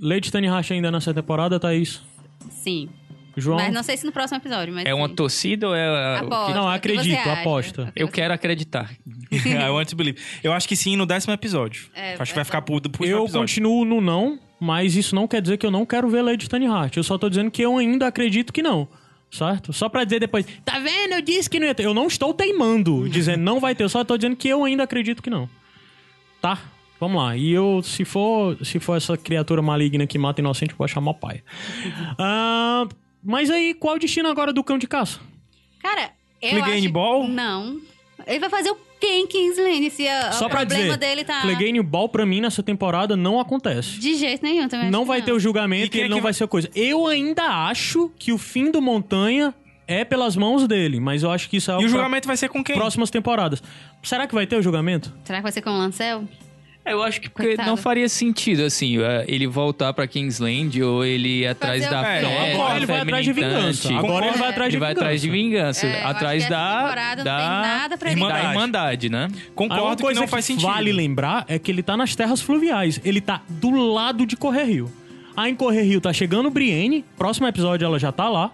Lady 0.00 0.28
Stoneheart 0.28 0.70
ainda 0.70 0.90
nessa 0.90 1.12
temporada, 1.12 1.58
Thaís? 1.58 2.00
Sim. 2.50 2.88
João? 3.36 3.58
Mas 3.58 3.72
não 3.72 3.82
sei 3.82 3.96
se 3.96 4.06
no 4.06 4.12
próximo 4.12 4.38
episódio, 4.38 4.72
mas. 4.72 4.84
É 4.86 4.94
uma 4.94 5.08
torcida 5.08 5.68
ou 5.68 5.74
é... 5.74 6.18
Aposta. 6.18 6.46
que- 6.46 6.58
Não, 6.58 6.68
que 6.70 6.76
acredito, 6.76 7.18
acha? 7.18 7.32
aposta. 7.32 7.92
Que 7.94 8.02
Eu 8.02 8.08
quero 8.08 8.32
acreditar. 8.32 8.92
I 9.32 9.70
want 9.70 9.88
to 9.88 9.96
believe. 9.96 10.18
Eu 10.42 10.52
acho 10.52 10.68
que 10.68 10.76
sim 10.76 10.96
no 10.96 11.04
décimo 11.04 11.32
episódio. 11.32 11.88
É, 11.94 12.14
acho 12.18 12.32
que 12.32 12.34
vai 12.34 12.42
é. 12.42 12.44
ficar 12.44 12.62
pro, 12.62 12.80
pro 12.80 13.04
Eu 13.04 13.24
episódio. 13.24 13.40
continuo 13.40 13.84
no 13.84 14.00
não, 14.00 14.38
mas 14.64 14.96
isso 14.96 15.14
não 15.14 15.28
quer 15.28 15.42
dizer 15.42 15.58
que 15.58 15.66
eu 15.66 15.70
não 15.70 15.84
quero 15.84 16.08
ver 16.08 16.22
Lady 16.22 16.46
Stoneheart. 16.46 16.96
Eu 16.96 17.02
só 17.04 17.18
tô 17.18 17.28
dizendo 17.28 17.50
que 17.50 17.60
eu 17.60 17.76
ainda 17.76 18.06
acredito 18.06 18.50
que 18.50 18.62
não. 18.62 18.88
Certo? 19.30 19.72
Só 19.72 19.90
pra 19.90 20.04
dizer 20.04 20.20
depois, 20.20 20.46
tá 20.64 20.78
vendo? 20.78 21.12
Eu 21.12 21.20
disse 21.20 21.50
que 21.50 21.60
não 21.60 21.66
ia 21.66 21.74
ter. 21.74 21.84
Eu 21.84 21.92
não 21.92 22.06
estou 22.06 22.32
teimando, 22.32 23.06
dizendo 23.10 23.42
não 23.42 23.60
vai 23.60 23.74
ter. 23.74 23.84
Eu 23.84 23.88
só 23.90 24.02
tô 24.02 24.16
dizendo 24.16 24.36
que 24.36 24.48
eu 24.48 24.64
ainda 24.64 24.84
acredito 24.84 25.22
que 25.22 25.28
não. 25.28 25.50
Tá? 26.40 26.58
Vamos 26.98 27.22
lá. 27.22 27.36
E 27.36 27.52
eu, 27.52 27.82
se 27.82 28.06
for, 28.06 28.56
se 28.64 28.80
for 28.80 28.96
essa 28.96 29.18
criatura 29.18 29.60
maligna 29.60 30.06
que 30.06 30.16
mata 30.16 30.40
inocente, 30.40 30.70
eu 30.70 30.78
vou 30.78 30.86
achar 30.86 31.00
mal 31.00 31.14
pai. 31.14 31.42
Ah, 32.18 32.86
mas 33.22 33.50
aí, 33.50 33.74
qual 33.74 33.96
o 33.96 33.98
destino 33.98 34.28
agora 34.28 34.52
do 34.52 34.64
cão 34.64 34.78
de 34.78 34.86
caça? 34.86 35.20
Cara, 35.82 36.12
eu 36.40 36.50
Clegane 36.50 36.78
acho... 36.78 36.92
Ball? 36.92 37.28
Não. 37.28 37.80
Ele 38.26 38.38
vai 38.38 38.48
fazer 38.48 38.70
o 38.70 38.76
quê 39.00 39.06
em 39.06 39.26
Kingsley? 39.26 39.90
Se 39.90 40.06
a, 40.08 40.32
Só 40.32 40.46
o 40.46 40.48
pra 40.48 40.60
problema 40.60 40.84
dizer, 40.84 40.96
dele 40.98 41.24
tá... 41.24 41.42
Clegane 41.42 41.82
Ball 41.82 42.08
pra 42.08 42.24
mim 42.24 42.40
nessa 42.40 42.62
temporada 42.62 43.16
não 43.16 43.38
acontece. 43.40 43.98
De 43.98 44.14
jeito 44.16 44.42
nenhum 44.42 44.68
também. 44.68 44.90
não 44.90 45.04
vai 45.04 45.20
que 45.20 45.26
ter 45.26 45.32
o 45.32 45.38
julgamento 45.40 45.86
e 45.86 45.88
quem 45.88 46.00
é 46.00 46.04
ele 46.04 46.08
que 46.10 46.14
não 46.16 46.22
vai- 46.22 46.32
ser 46.32 46.46
coisa. 46.48 46.68
Eu 46.74 47.06
ainda 47.06 47.42
acho 47.68 48.10
que 48.18 48.32
o 48.32 48.38
fim 48.38 48.70
do 48.70 48.80
Montanha 48.80 49.54
é 49.86 50.04
pelas 50.04 50.34
mãos 50.36 50.66
dele, 50.66 50.98
mas 51.00 51.22
eu 51.22 51.30
acho 51.30 51.48
que 51.50 51.58
isso 51.58 51.70
é 51.70 51.74
E 51.74 51.76
o 51.76 51.80
pra 51.80 51.88
julgamento 51.88 52.26
vai 52.26 52.36
ser 52.36 52.48
com 52.48 52.64
quem? 52.64 52.74
próximas 52.74 53.10
temporadas. 53.10 53.62
Será 54.02 54.26
que 54.26 54.34
vai 54.34 54.46
ter 54.46 54.56
o 54.56 54.62
julgamento? 54.62 55.12
Será 55.24 55.38
que 55.38 55.42
vai 55.42 55.52
ser 55.52 55.60
com 55.62 55.70
o 55.70 55.76
Lancel? 55.76 56.24
Eu 56.86 57.02
acho 57.02 57.18
que 57.20 57.30
porque 57.30 57.48
Coitado. 57.48 57.68
não 57.70 57.78
faria 57.78 58.06
sentido, 58.10 58.62
assim, 58.62 58.98
é, 59.02 59.24
ele 59.26 59.46
voltar 59.46 59.92
pra 59.94 60.06
Kingsland 60.06 60.82
ou 60.82 61.02
ele 61.02 61.40
ir 61.40 61.46
atrás 61.46 61.82
da 61.88 62.00
quê? 62.04 62.26
fé. 62.26 62.52
Agora 62.52 62.76
ele 62.76 62.86
vai 62.86 63.00
atrás 63.00 63.24
de 63.24 63.32
vingança. 63.32 63.94
Agora 63.94 64.26
ele 64.26 64.36
vai 64.36 64.48
atrás 64.50 64.70
de 64.70 64.76
Ele 64.76 64.80
vai 64.80 64.88
vingança. 64.90 65.00
atrás 65.00 65.20
de 65.22 65.30
vingança. 65.30 65.86
É, 65.86 66.04
atrás 66.04 66.44
que 66.44 66.50
da, 66.50 67.14
da 67.14 67.14
tem 67.38 67.48
nada 67.48 67.96
pra 67.96 68.10
ele 68.12 68.20
da 68.20 68.26
Irmandade. 68.26 68.48
Irmandade, 68.54 69.08
né? 69.08 69.28
Concordo 69.54 69.96
que 69.96 70.02
coisa 70.02 70.20
não 70.20 70.28
faz 70.28 70.44
sentido. 70.44 70.66
vale 70.68 70.92
lembrar 70.92 71.46
é 71.48 71.58
que 71.58 71.70
ele 71.70 71.82
tá 71.82 71.96
nas 71.96 72.14
terras 72.14 72.42
fluviais. 72.42 73.00
Ele 73.02 73.20
tá 73.20 73.40
do 73.48 73.70
lado 73.70 74.26
de 74.26 74.36
Correr 74.36 74.64
Rio. 74.64 74.92
Aí 75.34 75.50
em 75.52 75.54
Correr 75.54 75.82
Rio 75.84 76.00
tá 76.02 76.12
chegando 76.12 76.50
Brienne. 76.50 77.02
Próximo 77.16 77.46
episódio 77.48 77.86
ela 77.86 77.98
já 77.98 78.12
tá 78.12 78.28
lá. 78.28 78.52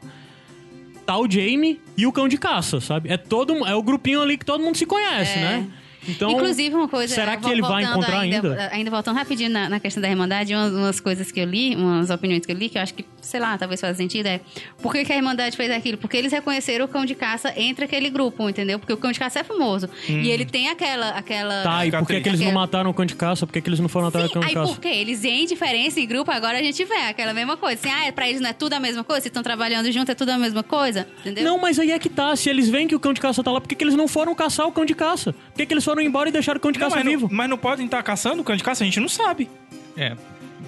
Tá 1.05 1.19
o 1.19 1.29
Jaime 1.29 1.81
e 1.97 2.07
o 2.07 2.13
cão 2.13 2.29
de 2.29 2.39
caça, 2.39 2.81
sabe? 2.81 3.11
É 3.11 3.17
todo 3.17 3.67
é 3.67 3.75
o 3.75 3.83
grupinho 3.83 4.23
ali 4.23 4.39
que 4.39 4.45
todo 4.45 4.63
mundo 4.63 4.77
se 4.77 4.87
conhece, 4.87 5.37
É. 5.39 5.43
né? 5.43 5.67
Então, 6.09 6.31
Inclusive, 6.31 6.75
uma 6.75 6.89
coisa... 6.89 7.15
será 7.15 7.37
que 7.37 7.49
ele 7.49 7.61
vai 7.63 7.85
encontrar 7.85 8.21
ainda? 8.21 8.69
Ainda 8.73 8.91
voltando 8.91 9.17
rapidinho 9.17 9.51
na, 9.51 9.69
na 9.69 9.81
questão 9.81 10.01
da 10.01 10.09
Irmandade, 10.09 10.55
umas, 10.55 10.73
umas 10.73 11.01
coisas 11.01 11.31
que 11.31 11.41
eu 11.41 11.45
li, 11.45 11.77
umas 11.77 12.11
opiniões 12.11 12.45
que 12.47 12.53
eu 12.53 12.57
li, 12.57 12.69
que 12.69 12.79
eu 12.79 12.83
acho 12.83 12.95
que, 12.95 13.05
sei 13.21 13.39
lá, 13.41 13.57
talvez 13.59 13.81
faça 13.81 13.95
sentido, 13.95 14.27
é... 14.27 14.41
Por 14.83 14.93
que, 14.93 15.05
que 15.05 15.13
a 15.13 15.17
Irmandade 15.17 15.57
fez 15.57 15.71
aquilo? 15.71 15.99
Porque 15.99 16.17
eles 16.17 16.33
reconheceram 16.33 16.85
o 16.87 16.89
cão 16.89 17.05
de 17.05 17.15
caça 17.15 17.53
entre 17.57 17.85
aquele 17.85 18.09
grupo, 18.11 18.49
entendeu? 18.49 18.79
Porque 18.79 18.93
o 18.93 18.97
cão 18.97 19.13
de 19.13 19.19
caça 19.19 19.41
é 19.41 19.45
famoso. 19.45 19.89
E 20.09 20.31
ele 20.31 20.45
tem 20.45 20.69
aquela... 20.69 21.11
aquela... 21.11 21.61
Hum. 21.61 21.65
Tá, 21.65 21.87
e 21.87 21.91
por 21.91 22.07
que, 22.07 22.21
que 22.21 22.29
eles 22.29 22.41
não 22.41 22.49
Aquela- 22.49 22.61
mataram 22.63 22.91
o 22.91 22.95
cão 22.95 23.05
de 23.05 23.15
caça? 23.15 23.47
Por 23.47 23.53
que, 23.53 23.61
que 23.61 23.69
eles 23.69 23.81
não 23.81 23.89
foram 23.89 24.09
atrás 24.09 24.27
do 24.29 24.33
cão 24.33 24.41
de 24.43 24.49
aí 24.49 24.55
caça? 24.55 24.73
por 24.73 24.81
quê? 24.81 24.89
Eles 24.89 25.25
em 25.25 25.45
diferença 25.47 26.01
em 26.01 26.07
grupo, 26.07 26.31
agora 26.31 26.59
a 26.59 26.63
gente 26.63 26.83
vê 26.85 26.95
aquela 26.95 27.33
mesma 27.35 27.57
coisa. 27.57 27.79
Assim, 27.81 27.91
ah, 28.09 28.13
pra 28.13 28.29
eles 28.29 28.41
não 28.41 28.51
é 28.51 28.53
tudo 28.53 28.73
a 28.73 28.81
mesma 28.81 29.05
coisa? 29.05 29.23
Se 29.23 29.29
estão 29.29 29.43
trabalhando 29.43 29.91
junto, 29.93 30.11
é 30.11 30.15
tudo 30.15 30.31
a 30.31 30.39
mesma 30.39 30.63
coisa? 30.63 31.07
Entendeu? 31.21 31.45
Não, 31.45 31.59
mas 31.59 31.79
aí 31.79 31.91
é 31.93 31.99
que 31.99 32.09
tá. 32.09 32.35
Se 32.37 32.49
eles 32.49 32.69
veem 32.69 32.89
que 32.89 32.95
o 32.95 33.01
cão 33.01 33.13
de 33.13 33.21
caça 33.21 33.43
tá 33.43 33.51
lá, 33.51 33.61
por 33.61 33.69
que, 33.69 33.75
que 33.75 33.85
eles 33.85 33.95
não 33.95 34.09
foram 34.09 34.35
caçar 34.35 34.67
o 34.67 34.73
cão 34.73 34.85
de 34.85 34.95
caça? 34.95 35.33
Por 35.33 35.57
que, 35.57 35.67
que 35.67 35.75
eles 35.75 35.85
foram 35.91 36.03
embora 36.03 36.29
e 36.29 36.33
deixaram 36.33 36.59
o 36.59 36.61
cão 36.61 36.73
de 36.73 36.79
Não, 36.79 36.87
caça 36.87 36.97
mas, 36.97 37.05
não, 37.05 37.11
vivo? 37.13 37.29
mas 37.31 37.49
não 37.51 37.59
podem 37.59 37.85
estar 37.87 38.03
caçando 38.03 38.41
o 38.43 38.45
cão 38.45 38.57
de 38.57 38.63
caça? 38.63 38.83
A 38.83 38.87
gente 38.87 39.01
não 39.01 39.09
sabe. 39.09 39.49
É. 39.97 40.17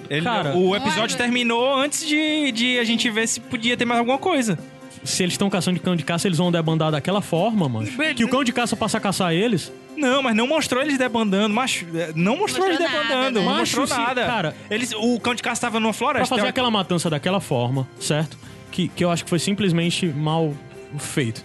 Ele- 0.09 0.21
Cara, 0.23 0.53
o 0.55 0.69
Não 0.69 0.75
episódio 0.75 1.15
é- 1.15 1.17
terminou 1.17 1.75
antes 1.75 2.05
de, 2.05 2.51
de 2.51 2.79
a 2.79 2.83
gente 2.83 3.09
ver 3.09 3.27
se 3.27 3.39
podia 3.39 3.77
ter 3.77 3.85
mais 3.85 3.99
alguma 3.99 4.17
coisa. 4.17 4.57
Se 5.03 5.21
eles 5.23 5.33
estão 5.33 5.49
caçando 5.49 5.77
de 5.77 5.83
cão 5.83 5.95
de 5.95 6.03
caça, 6.03 6.27
eles 6.27 6.37
vão 6.37 6.51
debandar 6.51 6.91
daquela 6.91 7.21
forma, 7.21 7.67
mano. 7.67 7.87
Que 8.15 8.23
o 8.23 8.29
cão 8.29 8.43
de 8.43 8.53
caça 8.53 8.75
passa 8.75 8.97
a 8.97 9.01
caçar 9.01 9.33
eles. 9.33 9.71
Não, 9.97 10.23
mas 10.23 10.35
não 10.35 10.47
mostrou 10.47 10.81
eles 10.81 10.97
debandando, 10.97 11.53
mas 11.53 11.85
não 12.15 12.37
mostrou, 12.37 12.65
Mostrou 12.65 12.67
eles 12.67 12.79
nada, 12.79 12.91
debandando, 13.03 13.39
né? 13.39 13.45
não 13.45 13.51
Macho, 13.53 13.59
mostrou 13.79 13.87
sim, 13.87 13.93
nada. 14.01 14.25
cara. 14.25 14.55
eles, 14.69 14.91
o 14.93 15.19
cão 15.19 15.35
de 15.35 15.43
caça 15.43 15.61
tava 15.61 15.79
numa 15.79 15.91
Pra 15.91 15.97
floresta. 15.97 16.35
fazer 16.35 16.47
aquela 16.47 16.71
matança 16.71 17.09
daquela 17.09 17.39
forma, 17.41 17.87
certo? 17.99 18.37
Que, 18.71 18.87
que 18.87 19.03
eu 19.03 19.11
acho 19.11 19.23
que 19.25 19.29
foi 19.29 19.39
simplesmente 19.39 20.07
mal 20.07 20.53
feito. 20.97 21.43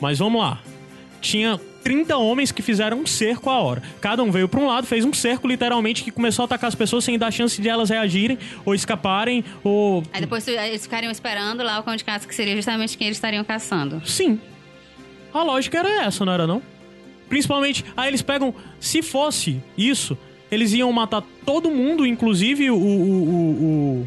Mas 0.00 0.18
vamos 0.18 0.40
lá. 0.40 0.60
Tinha 1.20 1.60
30 1.84 2.16
homens 2.16 2.52
que 2.52 2.60
fizeram 2.62 2.98
um 3.00 3.06
cerco 3.06 3.48
a 3.50 3.58
hora. 3.58 3.82
Cada 4.00 4.22
um 4.22 4.30
veio 4.30 4.48
pra 4.48 4.60
um 4.60 4.66
lado, 4.66 4.86
fez 4.86 5.04
um 5.04 5.12
cerco 5.12 5.46
literalmente 5.48 6.02
que 6.04 6.10
começou 6.10 6.42
a 6.42 6.46
atacar 6.46 6.68
as 6.68 6.74
pessoas 6.74 7.04
sem 7.04 7.18
dar 7.18 7.30
chance 7.30 7.60
de 7.60 7.68
elas 7.68 7.88
reagirem 7.90 8.38
ou 8.64 8.74
escaparem 8.74 9.44
ou 9.64 10.02
Aí 10.12 10.20
depois 10.20 10.46
eles 10.46 10.82
ficariam 10.82 11.10
esperando 11.10 11.62
lá 11.62 11.78
o 11.78 11.82
cão 11.82 11.96
de 11.96 12.04
caça, 12.04 12.26
que 12.28 12.34
seria 12.34 12.54
justamente 12.56 12.96
quem 12.98 13.06
eles 13.06 13.16
estariam 13.16 13.42
caçando. 13.44 14.02
Sim. 14.06 14.38
A 15.32 15.42
lógica 15.42 15.78
era 15.78 16.04
essa, 16.04 16.24
não 16.24 16.32
era 16.32 16.46
não? 16.46 16.60
Principalmente, 17.28 17.84
aí 17.96 18.08
eles 18.08 18.22
pegam. 18.22 18.52
Se 18.80 19.00
fosse 19.02 19.62
isso, 19.78 20.18
eles 20.50 20.72
iam 20.72 20.90
matar 20.92 21.22
todo 21.46 21.70
mundo, 21.70 22.04
inclusive 22.04 22.70
o. 22.70 22.74
o, 22.76 22.78
o, 22.78 24.04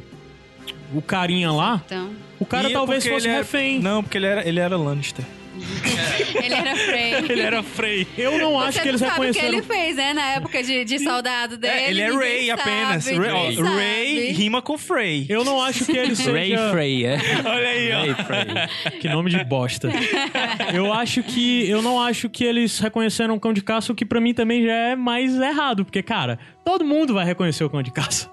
o, 0.93 0.97
o 0.97 1.01
carinha 1.01 1.49
lá. 1.51 1.81
Então, 1.85 2.09
O 2.39 2.45
cara 2.45 2.69
E 2.69 2.73
talvez 2.73 3.03
fosse 3.07 3.25
ele 3.25 3.29
era- 3.29 3.37
refém. 3.37 3.79
Não, 3.79 4.03
porque 4.03 4.17
ele 4.17 4.25
era, 4.25 4.47
ele 4.47 4.59
era 4.59 4.75
Lannister. 4.75 5.23
ele 6.43 6.53
era 6.53 6.75
Frey. 6.75 7.13
Ele 7.29 7.41
era 7.41 7.63
Frey. 7.63 8.07
Eu 8.17 8.37
não 8.37 8.59
acho 8.59 8.73
Você 8.73 8.81
que 8.81 8.87
eles 8.89 9.01
não 9.01 9.07
sabe 9.09 9.29
o 9.29 9.33
que 9.33 9.39
reconheceram. 9.39 9.57
ele 9.57 9.61
fez, 9.85 9.95
né? 9.95 10.13
Na 10.13 10.29
época 10.31 10.63
de, 10.63 10.83
de 10.83 10.99
soldado 10.99 11.57
dele. 11.57 11.73
É, 11.73 11.89
ele 11.89 12.01
é 12.01 12.11
Ray 12.11 12.47
sabe, 12.47 12.61
apenas. 12.61 13.05
Ray, 13.05 13.17
Ray 13.17 13.55
sabe. 13.55 14.31
rima 14.31 14.61
com 14.61 14.77
Frey. 14.77 15.25
Eu 15.29 15.43
não 15.43 15.61
acho 15.61 15.85
que 15.85 15.97
ele 15.97 16.15
seja. 16.15 16.31
Ray 16.31 16.55
Frey, 16.71 17.05
é. 17.05 17.17
Olha 17.45 17.67
aí, 17.67 17.91
ó. 17.91 17.99
Ray 18.01 18.15
Frey. 18.15 18.99
Que 18.99 19.09
nome 19.09 19.29
de 19.29 19.43
bosta. 19.43 19.89
Eu 20.73 20.91
acho 20.93 21.21
que. 21.23 21.69
Eu 21.69 21.81
não 21.81 22.01
acho 22.01 22.29
que 22.29 22.43
eles 22.43 22.79
reconheceram 22.79 23.35
o 23.35 23.39
cão 23.39 23.53
de 23.53 23.61
caça, 23.61 23.91
o 23.91 23.95
que 23.95 24.05
pra 24.05 24.19
mim 24.19 24.33
também 24.33 24.63
já 24.63 24.73
é 24.73 24.95
mais 24.95 25.35
errado. 25.39 25.85
Porque, 25.85 26.01
cara, 26.01 26.39
todo 26.65 26.83
mundo 26.83 27.13
vai 27.13 27.25
reconhecer 27.25 27.63
o 27.63 27.69
cão 27.69 27.81
de 27.83 27.91
caça. 27.91 28.29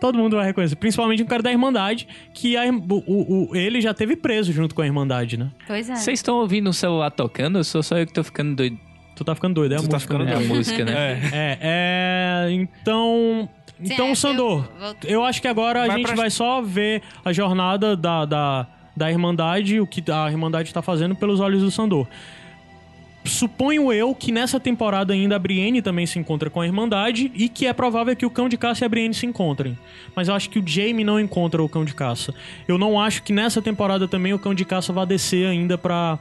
Todo 0.00 0.16
mundo 0.18 0.36
vai 0.36 0.46
reconhecer. 0.46 0.76
Principalmente 0.76 1.22
um 1.22 1.26
cara 1.26 1.42
da 1.42 1.50
Irmandade, 1.50 2.06
que 2.32 2.56
a, 2.56 2.62
o, 2.70 3.50
o- 3.50 3.56
ele 3.56 3.80
já 3.80 3.92
teve 3.92 4.14
preso 4.16 4.52
junto 4.52 4.74
com 4.74 4.82
a 4.82 4.86
Irmandade, 4.86 5.36
né? 5.36 5.50
Pois 5.66 5.90
é. 5.90 5.96
Vocês 5.96 6.18
estão 6.20 6.36
ouvindo 6.36 6.70
o 6.70 6.72
celular 6.72 7.10
tocando? 7.10 7.56
Ou 7.56 7.64
sou 7.64 7.82
só 7.82 7.98
eu 7.98 8.06
que 8.06 8.12
tô 8.12 8.22
ficando 8.22 8.54
doido? 8.54 8.78
Tu 9.16 9.24
tá 9.24 9.34
ficando 9.34 9.54
doido, 9.54 9.72
é 9.72 9.76
a 9.76 9.80
Tu 9.80 9.88
tá 9.88 9.96
música. 9.96 10.12
ficando 10.14 10.24
né? 10.24 10.32
É 10.32 10.36
a 10.36 10.40
música, 10.54 10.84
né? 10.84 10.92
É. 11.32 11.38
É, 11.38 11.58
é. 11.62 12.52
Então. 12.52 13.48
Sim, 13.82 13.92
Então, 13.94 14.06
é, 14.08 14.14
Sandor, 14.14 14.64
eu- 15.04 15.10
eu, 15.10 15.24
acho 15.24 15.40
que 15.42 15.46
agora 15.48 15.84
a 15.84 15.86
Vai 15.86 15.96
gente 15.98 16.06
pra- 16.06 16.14
vai 16.16 16.30
só 16.30 16.60
ver 16.62 17.02
a 17.24 17.32
jornada 17.32 17.96
da, 17.96 18.24
da, 18.24 18.66
da 18.96 19.10
Irmandade, 19.10 19.80
o 19.80 19.86
que 19.86 20.02
a 20.10 20.28
Irmandade 20.30 20.72
tá 20.74 20.82
fazendo 20.82 21.14
pelos 21.14 21.38
olhos 21.40 21.62
do 21.62 21.70
Sandor. 21.70 22.06
Suponho 23.24 23.92
eu 23.92 24.14
que 24.14 24.32
nessa 24.32 24.58
temporada 24.58 25.12
ainda 25.12 25.36
a 25.36 25.38
Brienne 25.38 25.82
também 25.82 26.06
se 26.06 26.18
encontra 26.18 26.48
com 26.48 26.60
a 26.60 26.66
Irmandade 26.66 27.30
e 27.34 27.48
que 27.48 27.66
é 27.66 27.72
provável 27.72 28.16
que 28.16 28.24
o 28.24 28.30
Cão 28.30 28.48
de 28.48 28.56
Caça 28.56 28.84
e 28.84 28.86
a 28.86 28.88
Brienne 28.88 29.12
se 29.12 29.26
encontrem. 29.26 29.76
Mas 30.16 30.28
eu 30.28 30.34
acho 30.34 30.48
que 30.48 30.58
o 30.58 30.66
Jaime 30.66 31.04
não 31.04 31.20
encontra 31.20 31.62
o 31.62 31.68
Cão 31.68 31.84
de 31.84 31.94
Caça. 31.94 32.32
Eu 32.66 32.78
não 32.78 32.98
acho 32.98 33.22
que 33.22 33.32
nessa 33.32 33.60
temporada 33.60 34.08
também 34.08 34.32
o 34.32 34.38
Cão 34.38 34.54
de 34.54 34.64
Caça 34.64 34.92
vá 34.92 35.04
descer 35.04 35.46
ainda 35.46 35.76
pra. 35.76 36.18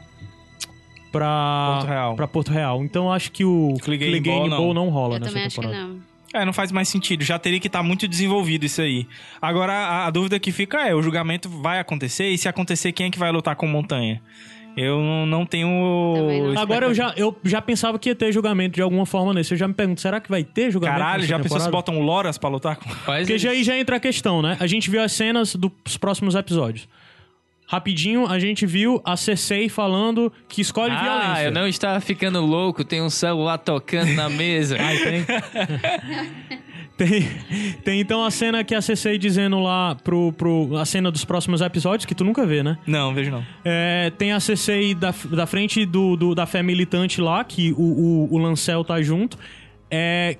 Pra 1.12 1.70
Porto 1.78 1.88
Real. 1.88 2.16
pra 2.16 2.28
Porto 2.28 2.52
Real. 2.52 2.84
Então 2.84 3.06
eu 3.06 3.12
acho 3.14 3.32
que 3.32 3.46
o 3.46 3.76
Clegane 3.82 4.20
Bowl, 4.20 4.48
não. 4.50 4.74
não 4.74 4.90
rola 4.90 5.16
Eu 5.16 5.20
nessa 5.22 5.32
também 5.32 5.46
acho 5.46 5.56
que 5.56 5.62
temporada. 5.62 5.88
não. 5.88 6.00
É, 6.34 6.44
não 6.46 6.52
faz 6.52 6.74
mais 6.74 6.90
sentido. 6.90 7.24
Já 7.24 7.40
teria 7.40 7.60
que 7.60 7.68
estar 7.68 7.82
muito 7.82 8.06
desenvolvido 8.08 8.66
isso 8.66 8.82
aí. 8.82 9.08
Agora, 9.42 9.72
a, 9.72 10.08
a 10.08 10.10
dúvida 10.10 10.38
que 10.38 10.52
fica 10.52 10.86
é: 10.86 10.94
o 10.94 11.02
julgamento 11.02 11.48
vai 11.48 11.80
acontecer? 11.80 12.28
E 12.28 12.38
se 12.38 12.50
acontecer, 12.50 12.92
quem 12.92 13.08
é 13.08 13.10
que 13.10 13.18
vai 13.18 13.32
lutar 13.32 13.56
com 13.56 13.66
Montanha? 13.66 14.22
Eu 14.78 15.02
não, 15.02 15.26
não 15.26 15.46
tenho. 15.46 15.68
Não. 16.54 16.62
Agora 16.62 16.86
eu 16.86 16.94
já, 16.94 17.12
eu 17.18 17.36
já 17.44 17.60
pensava 17.60 17.98
que 17.98 18.10
ia 18.10 18.16
ter 18.16 18.32
julgamento 18.32 18.76
de 18.76 18.82
alguma 18.84 19.08
forma 19.08 19.34
nesse. 19.34 19.52
Eu 19.54 19.58
já 19.58 19.68
me 19.68 19.74
pergunto, 19.74 20.00
será 20.00 20.20
que 20.22 20.30
vai 20.30 20.44
ter 20.44 20.70
julgamento? 20.70 21.00
Caralho, 21.00 21.24
já 21.24 21.40
pensou 21.40 21.60
se 21.60 21.70
botam 21.72 22.00
Loras 22.00 22.38
pra 22.38 22.48
lutar 22.48 22.76
com. 22.76 22.88
Faz 22.88 23.22
Porque 23.22 23.34
isso. 23.38 23.44
já 23.44 23.50
aí 23.52 23.64
já 23.64 23.76
entra 23.76 23.96
a 23.96 24.00
questão, 24.00 24.40
né? 24.42 24.56
A 24.60 24.68
gente 24.68 24.90
viu 24.92 25.02
as 25.02 25.12
cenas 25.12 25.56
dos 25.56 25.98
próximos 25.98 26.36
episódios. 26.36 26.88
Rapidinho, 27.70 28.28
a 28.28 28.40
gente 28.40 28.66
viu 28.66 29.02
a 29.04 29.18
Cersei 29.18 29.68
falando 29.68 30.32
que 30.48 30.62
escolhe 30.62 30.94
Ah, 30.94 31.04
violência. 31.04 31.44
eu 31.48 31.52
não 31.52 31.68
estava 31.68 32.00
ficando 32.00 32.40
louco, 32.40 32.82
tem 32.84 33.02
um 33.02 33.10
celular 33.10 33.58
tocando 33.58 34.14
na 34.14 34.30
mesa. 34.30 34.78
Ai, 34.80 34.98
tem. 35.00 35.26
tem. 36.98 37.28
Tem 37.84 38.00
então 38.02 38.24
a 38.26 38.32
cena 38.32 38.64
que 38.64 38.74
a 38.76 38.82
Cersei 38.82 39.18
dizendo 39.18 39.60
lá 39.60 39.96
pro, 39.96 40.32
pro. 40.34 40.76
A 40.78 40.86
cena 40.86 41.10
dos 41.12 41.24
próximos 41.24 41.62
episódios, 41.62 42.06
que 42.06 42.16
tu 42.16 42.24
nunca 42.24 42.46
vê, 42.46 42.64
né? 42.64 42.78
Não, 42.88 43.14
vejo 43.14 43.32
não. 43.32 43.44
É, 43.64 44.12
tem 44.18 44.32
a 44.34 44.40
CCI 44.40 44.94
da, 44.96 45.14
da 45.32 45.46
frente 45.46 45.86
do, 45.86 46.16
do- 46.18 46.36
da 46.36 46.46
fé 46.46 46.62
militante 46.64 47.22
lá, 47.22 47.44
que 47.44 47.72
o, 47.74 47.82
o, 48.30 48.34
o 48.34 48.38
Lancel 48.38 48.84
tá 48.84 49.02
junto. 49.02 49.38
É, 49.90 50.38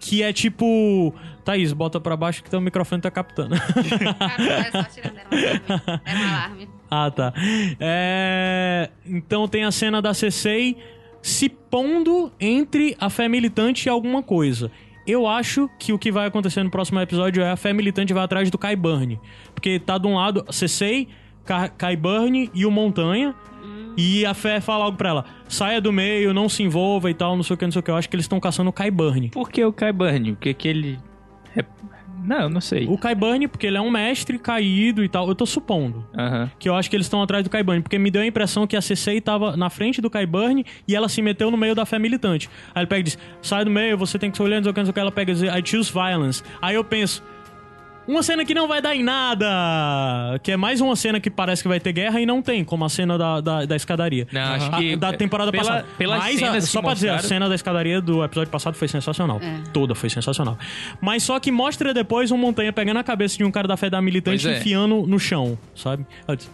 que 0.00 0.22
é 0.22 0.32
tipo. 0.32 1.12
Thaís, 1.44 1.72
bota 1.72 2.00
pra 2.00 2.16
baixo 2.16 2.42
que 2.42 2.50
teu 2.50 2.60
microfone 2.60 3.00
tá 3.02 3.10
captando. 3.10 3.54
É 3.54 4.70
só 4.70 4.82
tirando 4.84 5.18
ela. 5.18 6.00
É 6.04 6.14
um 6.14 6.28
alarme. 6.28 6.68
ah, 6.90 7.10
tá. 7.10 7.32
É, 7.80 8.90
então 9.06 9.46
tem 9.48 9.64
a 9.64 9.70
cena 9.70 10.00
da 10.02 10.12
CCI 10.12 10.76
se 11.22 11.48
pondo 11.48 12.32
entre 12.40 12.96
a 13.00 13.08
fé 13.10 13.28
militante 13.28 13.86
e 13.86 13.88
alguma 13.88 14.22
coisa. 14.22 14.70
Eu 15.06 15.26
acho 15.26 15.70
que 15.78 15.92
o 15.92 15.98
que 15.98 16.10
vai 16.10 16.26
acontecer 16.26 16.62
no 16.62 16.70
próximo 16.70 16.98
episódio 17.00 17.42
é 17.42 17.50
a 17.50 17.56
fé 17.56 17.72
militante 17.72 18.12
vai 18.12 18.24
atrás 18.24 18.50
do 18.50 18.58
Kai 18.58 18.74
Burn. 18.74 19.20
Porque 19.54 19.78
tá 19.78 19.98
de 19.98 20.06
um 20.06 20.14
lado 20.16 20.44
Ka- 21.44 21.68
Kai 21.68 21.96
Burn 21.96 22.50
e 22.52 22.66
o 22.66 22.70
Montanha. 22.70 23.34
E 23.96 24.26
a 24.26 24.34
fé 24.34 24.60
fala 24.60 24.84
algo 24.84 24.96
pra 24.98 25.08
ela: 25.10 25.24
saia 25.48 25.80
do 25.80 25.92
meio, 25.92 26.34
não 26.34 26.48
se 26.48 26.62
envolva 26.62 27.10
e 27.10 27.14
tal, 27.14 27.36
não 27.36 27.42
sei 27.42 27.54
o 27.54 27.56
que, 27.56 27.64
não 27.64 27.72
sei 27.72 27.80
o 27.80 27.82
que. 27.82 27.90
Eu 27.90 27.96
acho 27.96 28.08
que 28.08 28.16
eles 28.16 28.24
estão 28.24 28.38
caçando 28.40 28.68
o 28.68 28.72
Kai 28.72 28.90
Burn. 28.90 29.28
Por 29.30 29.50
que 29.50 29.64
o 29.64 29.72
Kai 29.72 29.92
Burn? 29.92 30.32
O 30.32 30.36
que 30.36 30.52
que 30.52 30.68
ele... 30.68 30.98
Não, 32.26 32.42
eu 32.42 32.48
não 32.50 32.60
sei. 32.60 32.86
O 32.86 32.98
Kai 32.98 33.14
Burn, 33.14 33.46
porque 33.48 33.66
ele 33.66 33.76
é 33.76 33.80
um 33.80 33.90
mestre 33.90 34.38
caído 34.38 35.04
e 35.04 35.08
tal. 35.08 35.28
Eu 35.28 35.34
tô 35.34 35.46
supondo. 35.46 36.04
Que 36.58 36.68
eu 36.68 36.74
acho 36.74 36.90
que 36.90 36.96
eles 36.96 37.06
estão 37.06 37.22
atrás 37.22 37.44
do 37.44 37.50
Kaiburn, 37.50 37.82
porque 37.82 37.98
me 37.98 38.10
deu 38.10 38.22
a 38.22 38.26
impressão 38.26 38.66
que 38.66 38.76
a 38.76 38.80
CCI 38.80 39.20
tava 39.20 39.56
na 39.56 39.70
frente 39.70 40.00
do 40.00 40.10
Kaiburn 40.10 40.64
e 40.86 40.96
ela 40.96 41.08
se 41.08 41.22
meteu 41.22 41.50
no 41.50 41.56
meio 41.56 41.74
da 41.74 41.86
fé 41.86 41.98
militante. 41.98 42.50
Aí 42.74 42.80
ele 42.82 42.86
pega 42.86 43.00
e 43.00 43.04
diz: 43.04 43.18
sai 43.40 43.64
do 43.64 43.70
meio, 43.70 43.96
você 43.96 44.18
tem 44.18 44.30
que 44.30 44.36
se 44.36 44.42
olhar, 44.42 44.56
não 44.56 44.64
sei 44.64 44.90
o 44.90 44.92
que. 44.92 45.00
Ela 45.00 45.12
pega 45.12 45.32
e 45.32 45.34
diz: 45.34 45.42
I 45.42 45.62
choose 45.64 45.92
violence. 45.92 46.42
Aí 46.60 46.74
eu 46.74 46.84
penso. 46.84 47.22
Uma 48.08 48.22
cena 48.22 48.44
que 48.44 48.54
não 48.54 48.68
vai 48.68 48.80
dar 48.80 48.94
em 48.94 49.02
nada. 49.02 50.38
Que 50.42 50.52
é 50.52 50.56
mais 50.56 50.80
uma 50.80 50.94
cena 50.94 51.18
que 51.18 51.28
parece 51.30 51.62
que 51.62 51.68
vai 51.68 51.80
ter 51.80 51.92
guerra 51.92 52.20
e 52.20 52.26
não 52.26 52.40
tem, 52.40 52.64
como 52.64 52.84
a 52.84 52.88
cena 52.88 53.18
da, 53.18 53.40
da, 53.40 53.64
da 53.64 53.74
escadaria. 53.76 54.26
Não, 54.32 54.40
acho 54.40 54.72
A- 54.74 54.78
que- 54.78 54.96
da 54.96 55.12
temporada 55.12 55.50
pela- 55.50 55.64
passada. 55.64 55.86
pelas 55.98 56.18
Mas 56.20 56.36
a- 56.36 56.38
cenas 56.46 56.64
que 56.66 56.70
só 56.70 56.80
pra 56.82 56.94
dizer, 56.94 57.08
a 57.10 57.18
cena 57.18 57.48
da 57.48 57.54
escadaria 57.54 58.00
do 58.00 58.22
episódio 58.24 58.50
passado 58.50 58.74
foi 58.74 58.86
sensacional. 58.88 59.40
É. 59.42 59.60
Toda 59.72 59.94
foi 59.94 60.08
sensacional. 60.08 60.56
Mas 61.00 61.22
só 61.24 61.40
que 61.40 61.50
mostra 61.50 61.92
depois 61.92 62.30
um 62.30 62.36
montanha 62.36 62.72
pegando 62.72 62.98
a 62.98 63.04
cabeça 63.04 63.36
de 63.36 63.44
um 63.44 63.50
cara 63.50 63.66
da 63.66 63.76
fé 63.76 63.90
da 63.90 64.00
militante 64.00 64.46
é. 64.48 64.52
e 64.52 64.58
enfiando 64.58 65.04
no 65.06 65.18
chão, 65.18 65.58
sabe? 65.74 66.06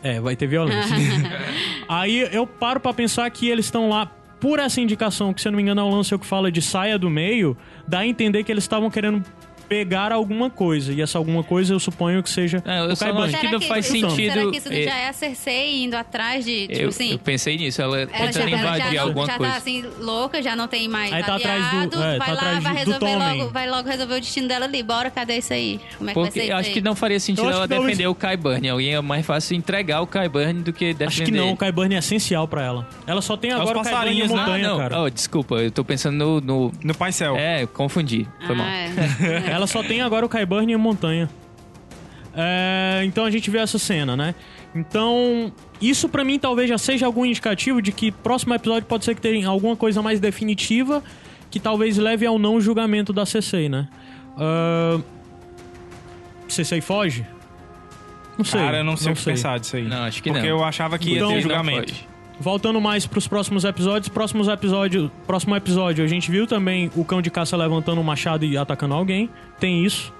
É, 0.02 0.20
vai 0.20 0.34
ter 0.36 0.46
violência. 0.46 0.96
Aí 1.88 2.28
eu 2.32 2.46
paro 2.46 2.80
pra 2.80 2.92
pensar 2.94 3.28
que 3.30 3.48
eles 3.48 3.66
estão 3.66 3.88
lá 3.88 4.10
por 4.40 4.58
essa 4.58 4.80
indicação, 4.80 5.32
que 5.32 5.40
se 5.40 5.46
eu 5.46 5.52
não 5.52 5.56
me 5.56 5.62
engano 5.62 5.80
é 5.80 5.84
o 5.84 5.88
lance 5.90 6.16
que 6.18 6.26
fala 6.26 6.50
de 6.50 6.60
saia 6.60 6.98
do 6.98 7.08
meio, 7.08 7.56
dá 7.86 8.00
a 8.00 8.06
entender 8.06 8.42
que 8.42 8.50
eles 8.50 8.64
estavam 8.64 8.90
querendo 8.90 9.22
pegar 9.68 10.12
alguma 10.12 10.50
coisa. 10.50 10.92
E 10.92 11.00
essa 11.00 11.18
alguma 11.18 11.42
coisa 11.42 11.72
eu 11.74 11.80
suponho 11.80 12.22
que 12.22 12.30
seja 12.30 12.62
É, 12.66 12.80
eu 12.80 12.84
o 12.86 12.96
só 12.96 13.04
Kai 13.04 13.14
não 13.14 13.20
Burn. 13.22 13.34
acho 13.34 13.40
que 13.46 13.52
não 13.52 13.60
faz 13.60 13.84
isso- 13.86 13.92
sentido, 14.10 14.32
Será 14.34 14.50
que 14.50 14.56
isso 14.56 14.68
é, 14.72 14.82
já 14.82 14.96
é 14.96 15.08
a 15.08 15.12
Cersei 15.12 15.84
indo 15.84 15.94
atrás 15.96 16.44
de, 16.44 16.68
tipo 16.68 16.80
eu, 16.80 16.88
assim... 16.88 17.12
eu 17.12 17.18
pensei 17.18 17.56
nisso, 17.56 17.80
ela, 17.82 18.00
Ela 18.00 18.06
tentando 18.08 18.32
já, 18.32 18.40
ela 18.40 18.50
invadir 18.76 18.94
já, 18.94 19.02
alguma 19.02 19.26
já 19.26 19.36
coisa. 19.38 19.52
tá 19.52 19.58
assim, 19.58 19.84
louca, 20.00 20.42
já 20.42 20.56
não 20.56 20.68
tem 20.68 20.88
mais 20.88 21.12
Aí 21.12 21.22
tá 21.22 21.36
atrás 21.36 21.88
do- 21.90 22.02
é, 22.02 22.18
vai 22.18 22.26
tá 22.28 22.32
lá, 22.34 22.40
atrás 22.40 22.62
vai 22.64 22.74
resolver 22.74 23.16
logo, 23.16 23.50
vai 23.50 23.70
logo 23.70 23.88
resolver 23.88 24.14
o 24.14 24.20
destino 24.20 24.48
dela 24.48 24.64
ali. 24.66 24.82
Bora, 24.82 25.10
cadê 25.10 25.38
isso 25.38 25.52
aí? 25.52 25.80
Como 25.98 26.10
é 26.10 26.14
que 26.14 26.20
vai 26.20 26.30
ser 26.30 26.52
acho 26.52 26.68
aí? 26.68 26.74
que 26.74 26.80
não 26.80 26.94
faria 26.94 27.20
sentido 27.20 27.48
ela 27.50 27.66
defender 27.68 28.06
o 28.06 28.14
Kai 28.14 28.36
Burn. 28.36 28.68
Alguém 28.68 28.94
é 28.94 29.00
mais 29.00 29.24
fácil 29.24 29.56
entregar 29.56 30.00
o 30.00 30.06
Kai 30.06 30.28
Burn 30.28 30.62
do 30.62 30.72
que 30.72 30.86
defender 30.94 31.06
Acho 31.06 31.22
que 31.24 31.30
não, 31.30 31.46
o 31.46 31.48
ele. 31.50 31.56
Kai 31.56 31.72
Burn 31.72 31.94
é 31.94 31.98
essencial 31.98 32.46
pra 32.48 32.62
ela. 32.62 32.88
Ela 33.06 33.22
só 33.22 33.36
tem 33.36 33.52
os 33.54 33.60
agora 33.60 33.78
o 33.78 33.82
Kai 33.82 33.92
Burn 33.92 34.06
e 34.18 34.22
a 34.22 34.24
passarinhos, 34.26 34.30
né? 34.30 34.36
montanha, 34.36 34.66
ah, 34.66 34.70
não. 34.70 34.78
cara. 34.78 35.00
Oh, 35.02 35.10
desculpa, 35.10 35.54
eu 35.56 35.70
tô 35.70 35.84
pensando 35.84 36.16
no... 36.16 36.40
no- 36.40 36.72
No 36.82 36.94
Paisel. 36.94 37.36
É, 37.36 37.66
confundi. 37.66 38.26
Foi 38.46 38.54
mal. 38.54 38.66
Ela 39.52 39.66
só 39.66 39.82
tem 39.82 40.00
agora 40.00 40.24
o 40.24 40.28
Kyburn 40.28 40.70
e 40.72 40.74
a 40.74 40.78
montanha. 40.78 41.28
É, 42.34 43.02
então 43.04 43.24
a 43.24 43.30
gente 43.30 43.50
vê 43.50 43.58
essa 43.58 43.78
cena, 43.78 44.16
né? 44.16 44.34
Então, 44.74 45.52
isso 45.80 46.08
pra 46.08 46.24
mim 46.24 46.38
talvez 46.38 46.68
já 46.68 46.78
seja 46.78 47.04
algum 47.04 47.26
indicativo 47.26 47.82
de 47.82 47.92
que 47.92 48.10
próximo 48.10 48.54
episódio 48.54 48.86
pode 48.88 49.04
ser 49.04 49.14
que 49.14 49.20
tenha 49.20 49.46
alguma 49.48 49.76
coisa 49.76 50.00
mais 50.00 50.18
definitiva 50.18 51.02
que 51.50 51.60
talvez 51.60 51.98
leve 51.98 52.24
ao 52.24 52.38
não 52.38 52.58
julgamento 52.58 53.12
da 53.12 53.26
CC, 53.26 53.68
né? 53.68 53.86
Uh, 54.34 55.02
CC 56.48 56.80
foge? 56.80 57.26
Não 58.38 58.44
sei. 58.46 58.60
Cara, 58.60 58.78
eu 58.78 58.84
não 58.84 58.96
sei 58.96 59.12
o 59.12 59.14
que 59.14 59.22
pensar 59.22 59.60
disso 59.60 59.76
aí. 59.76 59.82
Não, 59.86 60.04
acho 60.04 60.22
que 60.22 60.30
Porque 60.30 60.48
não. 60.48 60.56
eu 60.58 60.64
achava 60.64 60.98
que 60.98 61.10
ia 61.10 61.16
Então- 61.16 61.28
ter 61.28 61.34
Não 61.34 61.40
julgamento. 61.42 61.94
Voltando 62.40 62.80
mais 62.80 63.06
pros 63.06 63.28
próximos 63.28 63.64
episódios, 63.64 64.08
próximos 64.08 64.48
episódios, 64.48 65.10
próximo 65.26 65.54
episódio, 65.54 66.04
a 66.04 66.08
gente 66.08 66.30
viu 66.30 66.46
também 66.46 66.90
o 66.96 67.04
cão 67.04 67.22
de 67.22 67.30
caça 67.30 67.56
levantando 67.56 68.00
um 68.00 68.04
machado 68.04 68.44
e 68.44 68.56
atacando 68.56 68.94
alguém. 68.94 69.30
Tem 69.60 69.84
isso. 69.84 70.12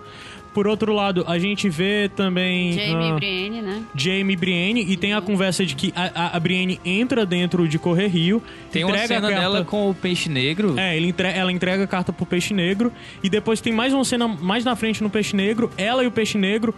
Por 0.55 0.67
outro 0.67 0.93
lado, 0.93 1.25
a 1.27 1.39
gente 1.39 1.67
vê 1.71 2.11
também 2.15 2.75
Jamie 2.75 3.09
e 3.09 3.13
Brienne, 3.15 3.63
né? 3.63 3.83
Jamie 3.97 4.35
e 4.35 4.37
Brienne 4.37 4.85
e 4.87 4.97
tem 4.99 5.15
a 5.15 5.23
conversa 5.23 5.65
de 5.65 5.75
que 5.75 5.95
a, 5.97 6.27
a, 6.27 6.37
a 6.37 6.41
Brienne 6.41 6.79
entra 6.85 7.25
dentro 7.25 7.67
de 7.67 7.79
Correr 7.79 8.09
Rio, 8.09 8.43
Tem 8.71 8.85
uma 8.85 8.91
entrega 8.91 9.05
a 9.05 9.09
cena 9.09 9.21
carta- 9.29 9.41
dela 9.41 9.65
com 9.65 9.89
o 9.89 9.95
peixe 9.95 10.29
negro. 10.29 10.79
É, 10.79 10.95
ele 10.95 11.09
entre- 11.09 11.33
ela 11.33 11.51
entrega 11.51 11.85
a 11.85 11.87
carta 11.87 12.13
pro 12.13 12.27
Peixe 12.27 12.53
Negro 12.53 12.93
e 13.23 13.31
depois 13.31 13.63
tem 13.63 13.73
mais 13.73 13.95
uma 13.95 14.05
cena 14.05 14.29
mais 14.29 14.63
na 14.63 14.77
frente 14.77 15.03
no 15.03 15.09
Peixe 15.09 15.35
Negro, 15.35 15.71
ela 15.79 16.05
e 16.05 16.07
o 16.07 16.11
Peixe 16.11 16.37
Negro 16.37 16.75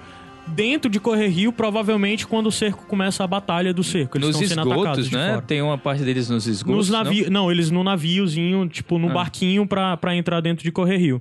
dentro 0.47 0.91
de 0.91 1.01
Correr 1.01 1.29
Rio, 1.29 1.53
provavelmente 1.53 2.27
quando 2.27 2.47
o 2.47 2.53
cerco 2.53 2.85
começa 2.87 3.25
a 3.25 3.27
batalha 3.27 3.73
do 3.73 3.83
cerco. 3.83 4.16
Eles 4.19 4.29
nos 4.29 4.41
estão 4.41 4.49
sendo 4.65 4.73
atacados 4.73 5.07
esgotos, 5.07 5.11
de 5.11 5.16
né? 5.16 5.29
fora. 5.35 5.43
Tem 5.43 5.62
uma 5.62 5.79
parte 5.79 6.03
deles 6.03 6.29
nos 6.29 6.47
esgotos. 6.47 6.77
Nos 6.77 6.91
não? 6.91 7.05
navios. 7.05 7.31
Não? 7.31 7.51
eles 7.51 7.71
no 7.71 7.83
naviozinho, 7.85 8.69
tipo, 8.69 8.99
no 8.99 9.11
Ah. 9.11 9.15
barquinho 9.15 9.66
pra, 9.66 9.97
pra 9.97 10.15
entrar 10.15 10.41
dentro 10.41 10.62
de 10.62 10.71
Correr 10.73 10.97
Rio. 10.99 11.21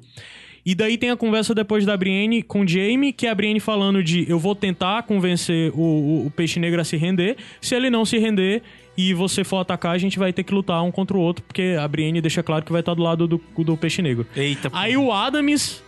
E 0.66 0.74
daí 0.74 0.98
tem 0.98 1.10
a 1.10 1.18
conversa 1.18 1.54
depois 1.54 1.86
da 1.86 1.96
Brienne 1.98 2.42
com 2.42 2.62
o 2.62 2.68
Jamie, 2.68 3.12
que 3.12 3.28
é 3.28 3.30
a 3.30 3.36
Brienne 3.36 3.60
falando 3.60 4.02
de 4.02 4.26
eu 4.30 4.40
vou 4.40 4.56
tentar 4.56 5.04
convencer 5.04 5.72
o, 5.74 5.82
o, 5.82 6.26
o 6.28 6.32
Peixe 6.32 6.58
Negro 6.58 6.80
a 6.80 6.86
se 6.86 6.96
render. 6.96 7.36
Se 7.60 7.76
ele 7.76 7.90
não 7.90 8.06
se 8.06 8.18
render 8.18 8.62
e 8.98 9.14
você 9.14 9.44
for 9.44 9.58
atacar, 9.58 9.94
a 9.94 9.98
gente 9.98 10.18
vai 10.18 10.32
ter 10.32 10.44
que 10.44 10.54
lutar 10.54 10.82
um 10.82 10.90
contra 10.90 11.18
o 11.18 11.20
outro, 11.20 11.44
porque 11.44 11.76
a 11.78 11.86
Brienne 11.86 12.22
deixa 12.22 12.42
claro 12.42 12.64
que 12.64 12.72
vai 12.72 12.80
estar 12.80 12.94
do 12.94 13.02
lado 13.04 13.28
do, 13.28 13.42
do 13.58 13.76
Peixe 13.76 14.02
Negro. 14.02 14.26
Eita, 14.34 14.70
Aí 14.72 14.96
o 14.96 15.12
Adams 15.12 15.84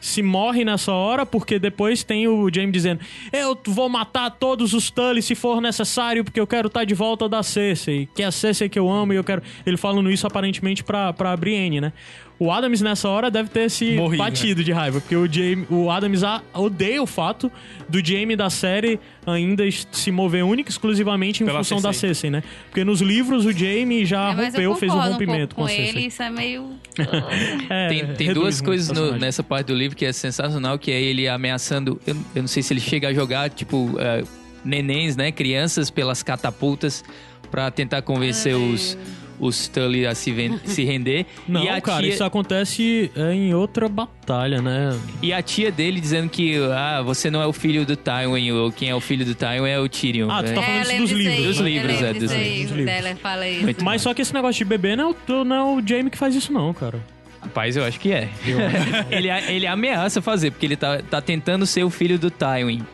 se 0.00 0.22
morre 0.22 0.64
nessa 0.64 0.92
hora, 0.92 1.26
porque 1.26 1.58
depois 1.58 2.02
tem 2.02 2.26
o 2.26 2.48
Jaime 2.52 2.72
dizendo: 2.72 3.00
Eu 3.32 3.58
vou 3.66 3.88
matar 3.88 4.30
todos 4.30 4.72
os 4.72 4.90
Tully 4.90 5.22
se 5.22 5.34
for 5.34 5.60
necessário, 5.60 6.24
porque 6.24 6.40
eu 6.40 6.46
quero 6.46 6.68
estar 6.68 6.84
de 6.84 6.94
volta 6.94 7.28
da 7.28 7.42
Cersei, 7.42 8.08
que 8.14 8.22
é 8.22 8.26
a 8.26 8.32
Cersei 8.32 8.68
que 8.68 8.78
eu 8.78 8.90
amo 8.90 9.12
e 9.12 9.16
eu 9.16 9.24
quero. 9.24 9.42
Ele 9.66 9.76
falando 9.76 10.10
isso 10.10 10.26
aparentemente 10.26 10.82
pra, 10.82 11.12
pra 11.12 11.36
Brienne, 11.36 11.80
né? 11.80 11.92
O 12.40 12.50
Adams 12.50 12.80
nessa 12.80 13.06
hora 13.06 13.30
deve 13.30 13.50
ter 13.50 13.70
se 13.70 13.94
Morrido, 13.96 14.22
batido 14.24 14.64
de 14.64 14.72
raiva, 14.72 14.98
porque 14.98 15.14
o, 15.14 15.30
Jamie, 15.30 15.66
o 15.68 15.90
Adams 15.90 16.24
a- 16.24 16.40
odeia 16.54 17.02
o 17.02 17.06
fato 17.06 17.52
do 17.86 18.02
Jamie 18.02 18.34
da 18.34 18.48
série 18.48 18.98
ainda 19.26 19.62
se 19.92 20.10
mover 20.10 20.42
única 20.42 20.70
e 20.70 20.72
exclusivamente 20.72 21.42
em 21.42 21.46
Pela 21.46 21.58
função 21.58 21.82
da 21.82 21.92
Cersei. 21.92 22.30
Né? 22.30 22.42
Porque 22.70 22.82
nos 22.82 23.02
livros 23.02 23.44
o 23.44 23.52
Jamie 23.52 24.06
já 24.06 24.30
É, 24.30 24.46
rompeu, 24.46 24.74
fez 24.76 24.90
um 24.90 24.98
rompimento 24.98 25.54
pouco 25.54 25.54
com 25.54 25.64
a 25.66 25.68
com 25.68 25.82
Cersei. 25.84 25.98
ele, 26.00 26.06
isso 26.08 26.22
é 26.22 26.30
meio... 26.30 26.70
É, 27.68 27.88
Tem, 27.88 28.06
tem 28.14 28.32
duas 28.32 28.60
coisas 28.62 28.90
no- 28.90 29.18
nessa 29.18 29.42
parte 29.42 29.66
do 29.66 29.74
livro 29.74 29.94
que 29.94 30.06
é 30.06 30.12
sensacional, 30.12 30.78
que 30.78 30.90
é 30.90 30.98
ele 31.00 31.28
ameaçando. 31.28 32.00
Eu, 32.06 32.16
eu 32.34 32.42
não 32.42 32.48
sei 32.48 32.62
se 32.62 32.72
ele 32.72 32.80
chega 32.80 33.08
a 33.08 33.12
jogar, 33.12 33.50
tipo, 33.50 33.94
eh, 33.98 34.24
nenéns, 34.64 35.14
né? 35.14 35.30
Crianças 35.30 35.90
pelas 35.90 36.22
catapultas 36.22 37.04
pra 37.50 37.70
tentar 37.70 38.00
convencer 38.02 38.54
os, 38.56 38.96
os 39.40 39.66
Tully 39.68 40.06
a 40.06 40.14
se, 40.14 40.30
ven- 40.30 40.60
se 40.66 40.84
render. 40.84 41.24
Não, 41.48 41.64
e 41.64 41.68
a 41.68 41.80
cara, 41.80 42.02
tia, 42.02 42.12
isso 42.12 42.22
acontece 42.22 43.10
é, 43.16 43.32
em 43.32 43.54
outra 43.54 43.88
batalha, 43.88 44.60
né? 44.60 44.96
E 45.22 45.32
a 45.32 45.40
tia 45.42 45.72
dele 45.72 46.00
dizendo 46.00 46.28
que 46.28 46.56
ah, 46.72 47.02
você 47.02 47.30
não 47.30 47.40
é 47.42 47.46
o 47.46 47.52
filho 47.52 47.84
do 47.86 47.96
Tywin, 47.96 48.52
ou 48.52 48.70
quem 48.70 48.90
é 48.90 48.94
o 48.94 49.00
filho 49.00 49.24
do 49.24 49.34
Tywin 49.34 49.68
é 49.70 49.80
o 49.80 49.88
Tyrion. 49.88 50.30
Ah, 50.30 50.42
tu 50.42 50.48
né? 50.50 50.54
tá 50.54 50.62
falando 50.62 50.78
É, 50.78 50.82
isso 50.82 50.96
dos 51.00 51.10
aí, 51.10 51.16
livros, 51.16 51.44
Dos 51.46 51.58
eu 51.58 51.64
livros, 51.66 52.02
é, 52.02 52.12
dos 52.12 52.30
aí, 52.32 52.58
livros. 52.58 52.76
Dos 52.76 52.86
dela 52.86 53.16
fala 53.16 53.48
isso. 53.48 53.62
Muito 53.62 53.84
Mas 53.84 54.02
só 54.02 54.12
que 54.14 54.22
esse 54.22 54.34
negócio 54.34 54.58
de 54.58 54.64
bebê 54.64 54.94
não 54.94 55.10
é 55.10 55.32
o, 55.32 55.44
não 55.44 55.56
é 55.56 55.62
o 55.82 55.82
Jamie 55.86 56.10
que 56.10 56.18
faz 56.18 56.34
isso, 56.34 56.52
não, 56.52 56.72
cara. 56.74 57.00
Rapaz, 57.40 57.74
eu 57.76 57.84
acho 57.84 57.98
que 57.98 58.12
é. 58.12 58.28
ele, 59.10 59.28
ele 59.30 59.66
ameaça 59.66 60.20
fazer, 60.20 60.50
porque 60.50 60.66
ele 60.66 60.76
tá, 60.76 61.00
tá 61.00 61.22
tentando 61.22 61.64
ser 61.66 61.82
o 61.84 61.88
filho 61.90 62.18
do 62.18 62.30
Tywin 62.30 62.84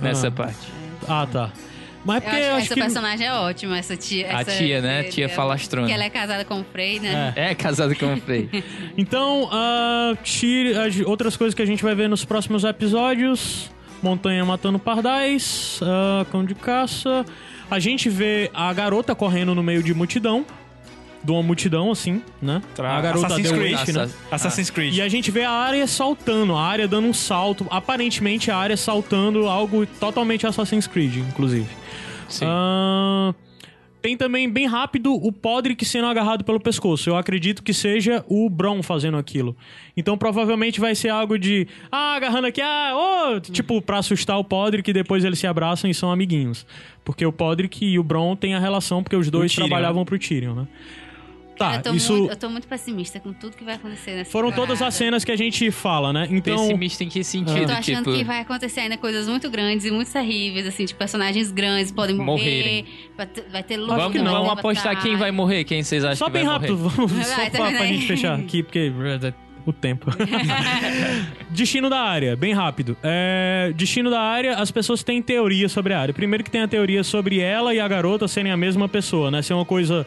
nessa 0.00 0.28
Ah. 0.28 0.30
parte. 0.30 0.58
Ah, 1.08 1.26
tá. 1.30 1.50
Mas 2.06 2.22
é 2.22 2.26
Eu 2.26 2.30
porque 2.30 2.36
acho, 2.36 2.46
eu 2.46 2.54
acho 2.54 2.64
essa 2.66 2.74
que. 2.74 2.80
personagem 2.80 3.26
é 3.26 3.32
ótima, 3.32 3.76
essa 3.76 3.96
tia. 3.96 4.28
A 4.28 4.40
essa 4.40 4.52
tia, 4.52 4.80
né? 4.80 5.02
Tia 5.02 5.28
falastrona. 5.28 5.88
Que 5.88 5.92
ela 5.92 6.04
é 6.04 6.10
casada 6.10 6.44
com 6.44 6.60
o 6.60 6.64
Frey, 6.64 7.00
né? 7.00 7.32
É, 7.34 7.54
casado 7.54 7.96
com 7.96 8.14
o 8.14 8.16
Frey. 8.20 8.48
Então, 8.96 9.48
ah, 9.52 10.14
tire 10.22 10.78
as 10.78 10.98
outras 11.00 11.36
coisas 11.36 11.54
que 11.54 11.60
a 11.60 11.66
gente 11.66 11.82
vai 11.82 11.94
ver 11.94 12.08
nos 12.08 12.24
próximos 12.24 12.64
episódios: 12.64 13.70
Montanha 14.02 14.44
matando 14.44 14.78
pardais, 14.78 15.80
ah, 15.82 16.24
cão 16.30 16.44
de 16.44 16.54
caça. 16.54 17.24
A 17.68 17.80
gente 17.80 18.08
vê 18.08 18.48
a 18.54 18.72
garota 18.72 19.14
correndo 19.14 19.54
no 19.54 19.62
meio 19.62 19.82
de 19.82 19.92
multidão. 19.92 20.46
De 21.24 21.32
uma 21.32 21.42
multidão, 21.42 21.90
assim, 21.90 22.22
né? 22.40 22.62
a 22.78 23.00
garota 23.00 23.26
Assassin's 23.26 23.50
The 23.50 23.56
Creed. 23.56 23.80
Witch, 23.80 23.88
né? 23.88 24.10
Assassin's 24.30 24.70
Creed. 24.70 24.94
E 24.94 25.02
a 25.02 25.08
gente 25.08 25.28
vê 25.32 25.42
a 25.42 25.50
área 25.50 25.84
saltando, 25.88 26.54
a 26.54 26.62
área 26.62 26.86
dando 26.86 27.08
um 27.08 27.12
salto. 27.12 27.66
Aparentemente 27.68 28.48
a 28.48 28.56
área 28.56 28.76
saltando 28.76 29.48
algo 29.48 29.84
totalmente 29.84 30.46
Assassin's 30.46 30.86
Creed, 30.86 31.16
inclusive. 31.16 31.66
Sim. 32.28 32.44
Ah, 32.48 33.34
tem 34.06 34.16
também, 34.16 34.48
bem 34.48 34.66
rápido, 34.66 35.12
o 35.14 35.32
Podrick 35.32 35.84
sendo 35.84 36.06
agarrado 36.06 36.44
pelo 36.44 36.60
pescoço. 36.60 37.10
Eu 37.10 37.16
acredito 37.16 37.60
que 37.60 37.74
seja 37.74 38.24
o 38.28 38.48
Bron 38.48 38.80
fazendo 38.80 39.16
aquilo. 39.16 39.56
Então 39.96 40.16
provavelmente 40.16 40.78
vai 40.78 40.94
ser 40.94 41.08
algo 41.08 41.36
de. 41.36 41.66
Ah, 41.90 42.14
agarrando 42.14 42.46
aqui, 42.46 42.60
ah, 42.60 42.92
ô! 42.94 43.40
Tipo, 43.40 43.82
pra 43.82 43.98
assustar 43.98 44.38
o 44.38 44.44
Podrick 44.44 44.88
e 44.88 44.94
depois 44.94 45.24
eles 45.24 45.40
se 45.40 45.46
abraçam 45.48 45.90
e 45.90 45.94
são 45.94 46.12
amiguinhos. 46.12 46.64
Porque 47.04 47.26
o 47.26 47.32
Podrick 47.32 47.84
e 47.84 47.98
o 47.98 48.04
Bron 48.04 48.36
têm 48.36 48.54
a 48.54 48.60
relação, 48.60 49.02
porque 49.02 49.16
os 49.16 49.28
dois 49.28 49.52
Tyrion, 49.52 49.66
trabalhavam 49.66 50.04
pro 50.04 50.18
Tyrion, 50.18 50.54
né? 50.54 50.68
Tá, 51.56 51.76
eu, 51.76 51.82
tô 51.82 51.94
isso. 51.94 52.12
muito, 52.12 52.30
eu 52.30 52.36
tô 52.36 52.48
muito 52.50 52.68
pessimista 52.68 53.18
com 53.18 53.32
tudo 53.32 53.56
que 53.56 53.64
vai 53.64 53.74
acontecer 53.74 54.12
nessa 54.12 54.30
Foram 54.30 54.50
todas 54.50 54.78
temporada. 54.78 54.88
as 54.88 54.94
cenas 54.94 55.24
que 55.24 55.32
a 55.32 55.36
gente 55.36 55.70
fala, 55.70 56.12
né? 56.12 56.28
Então. 56.30 56.56
Pessimista 56.56 57.04
em 57.04 57.08
que 57.08 57.24
sentido? 57.24 57.56
Eu 57.56 57.66
tô 57.66 57.72
achando 57.72 58.04
tipo, 58.04 58.12
que 58.16 58.24
vai 58.24 58.40
acontecer 58.40 58.80
ainda 58.80 58.96
coisas 58.96 59.26
muito 59.28 59.48
grandes 59.50 59.86
e 59.86 59.90
muito 59.90 60.12
terríveis, 60.12 60.66
assim, 60.66 60.84
tipo, 60.84 60.98
personagens 60.98 61.50
grandes 61.50 61.90
podem 61.90 62.16
morrer, 62.16 62.26
Morrerem. 62.26 62.84
vai 63.50 63.62
ter, 63.62 63.76
luta 63.76 63.96
Vamos, 63.96 64.12
que 64.12 64.18
não. 64.22 64.32
vamos 64.32 64.50
apostar 64.50 65.00
quem 65.00 65.16
vai 65.16 65.30
morrer, 65.30 65.64
quem 65.64 65.82
vocês 65.82 66.04
acham 66.04 66.16
Só 66.16 66.26
que 66.26 66.32
vai 66.32 66.42
bem 66.42 66.50
rápido, 66.50 66.76
morrer. 66.76 66.96
vamos, 66.96 67.26
só 67.26 67.34
pra, 67.34 67.50
termina 67.50 67.76
pra 67.78 67.86
aí. 67.86 67.94
gente 67.94 68.06
fechar 68.06 68.34
aqui, 68.38 68.62
porque 68.62 68.92
o 69.66 69.72
tempo. 69.72 70.10
Destino 71.50 71.90
da 71.90 72.00
área, 72.00 72.36
bem 72.36 72.52
rápido. 72.52 72.96
É, 73.02 73.72
destino 73.74 74.10
da 74.10 74.20
área, 74.20 74.56
as 74.56 74.70
pessoas 74.70 75.02
têm 75.02 75.20
teoria 75.20 75.68
sobre 75.68 75.92
a 75.92 76.00
área. 76.00 76.14
Primeiro 76.14 76.44
que 76.44 76.50
tem 76.50 76.62
a 76.62 76.68
teoria 76.68 77.02
sobre 77.02 77.40
ela 77.40 77.74
e 77.74 77.80
a 77.80 77.88
garota 77.88 78.28
serem 78.28 78.52
a 78.52 78.56
mesma 78.56 78.88
pessoa, 78.88 79.30
né? 79.30 79.42
Ser 79.42 79.54
uma 79.54 79.64
coisa... 79.64 80.06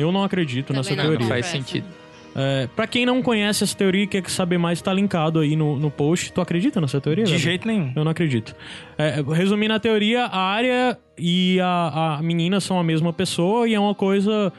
Eu 0.00 0.10
não 0.12 0.22
acredito 0.24 0.68
Também 0.68 0.80
nessa 0.82 0.94
não, 0.96 1.02
teoria. 1.04 1.20
Não 1.20 1.28
faz 1.28 1.46
sentido. 1.46 1.86
É, 2.34 2.68
pra 2.76 2.86
quem 2.86 3.04
não 3.04 3.22
conhece 3.22 3.64
essa 3.64 3.76
teoria 3.76 4.04
e 4.04 4.06
quer 4.06 4.28
saber 4.30 4.56
mais, 4.56 4.80
tá 4.80 4.92
linkado 4.92 5.40
aí 5.40 5.56
no, 5.56 5.76
no 5.76 5.90
post. 5.90 6.32
Tu 6.32 6.40
acredita 6.40 6.80
nessa 6.80 7.00
teoria? 7.00 7.24
De 7.24 7.32
Gabi? 7.32 7.42
jeito 7.42 7.66
nenhum. 7.66 7.92
Eu 7.94 8.04
não 8.04 8.12
acredito. 8.12 8.54
É, 8.96 9.22
resumindo 9.34 9.74
a 9.74 9.80
teoria, 9.80 10.26
a 10.26 10.38
área 10.38 10.96
e 11.18 11.58
a, 11.60 12.16
a 12.18 12.22
menina 12.22 12.60
são 12.60 12.78
a 12.78 12.84
mesma 12.84 13.12
pessoa 13.12 13.68
e 13.68 13.74
é 13.74 13.80
uma 13.80 13.94
coisa. 13.94 14.52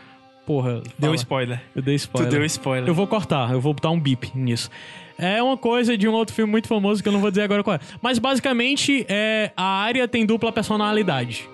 Porra. 0.46 0.82
Deu 1.00 1.12
fala. 1.12 1.16
spoiler. 1.16 1.62
Eu 1.76 1.82
dei 1.82 1.96
Tu 1.96 2.00
spoiler. 2.00 2.32
deu 2.32 2.46
spoiler. 2.46 2.90
Eu 2.90 2.94
vou 2.94 3.08
cortar, 3.08 3.52
eu 3.52 3.62
vou 3.62 3.74
botar 3.74 3.90
um 3.90 4.00
bip 4.00 4.32
nisso. 4.36 4.70
É 5.18 5.42
uma 5.42 5.56
coisa 5.56 5.96
de 5.98 6.08
um 6.10 6.14
outro 6.14 6.34
filme 6.34 6.52
muito 6.52 6.68
famoso 6.68 7.02
que 7.02 7.08
eu 7.08 7.14
não 7.14 7.20
vou 7.22 7.30
dizer 7.30 7.44
agora 7.44 7.64
qual 7.64 7.76
é. 7.76 7.80
Mas 8.02 8.18
basicamente, 8.20 9.06
é, 9.08 9.52
a 9.56 9.64
área 9.82 10.08
tem 10.08 10.26
dupla 10.26 10.52
personalidade. 10.52 11.48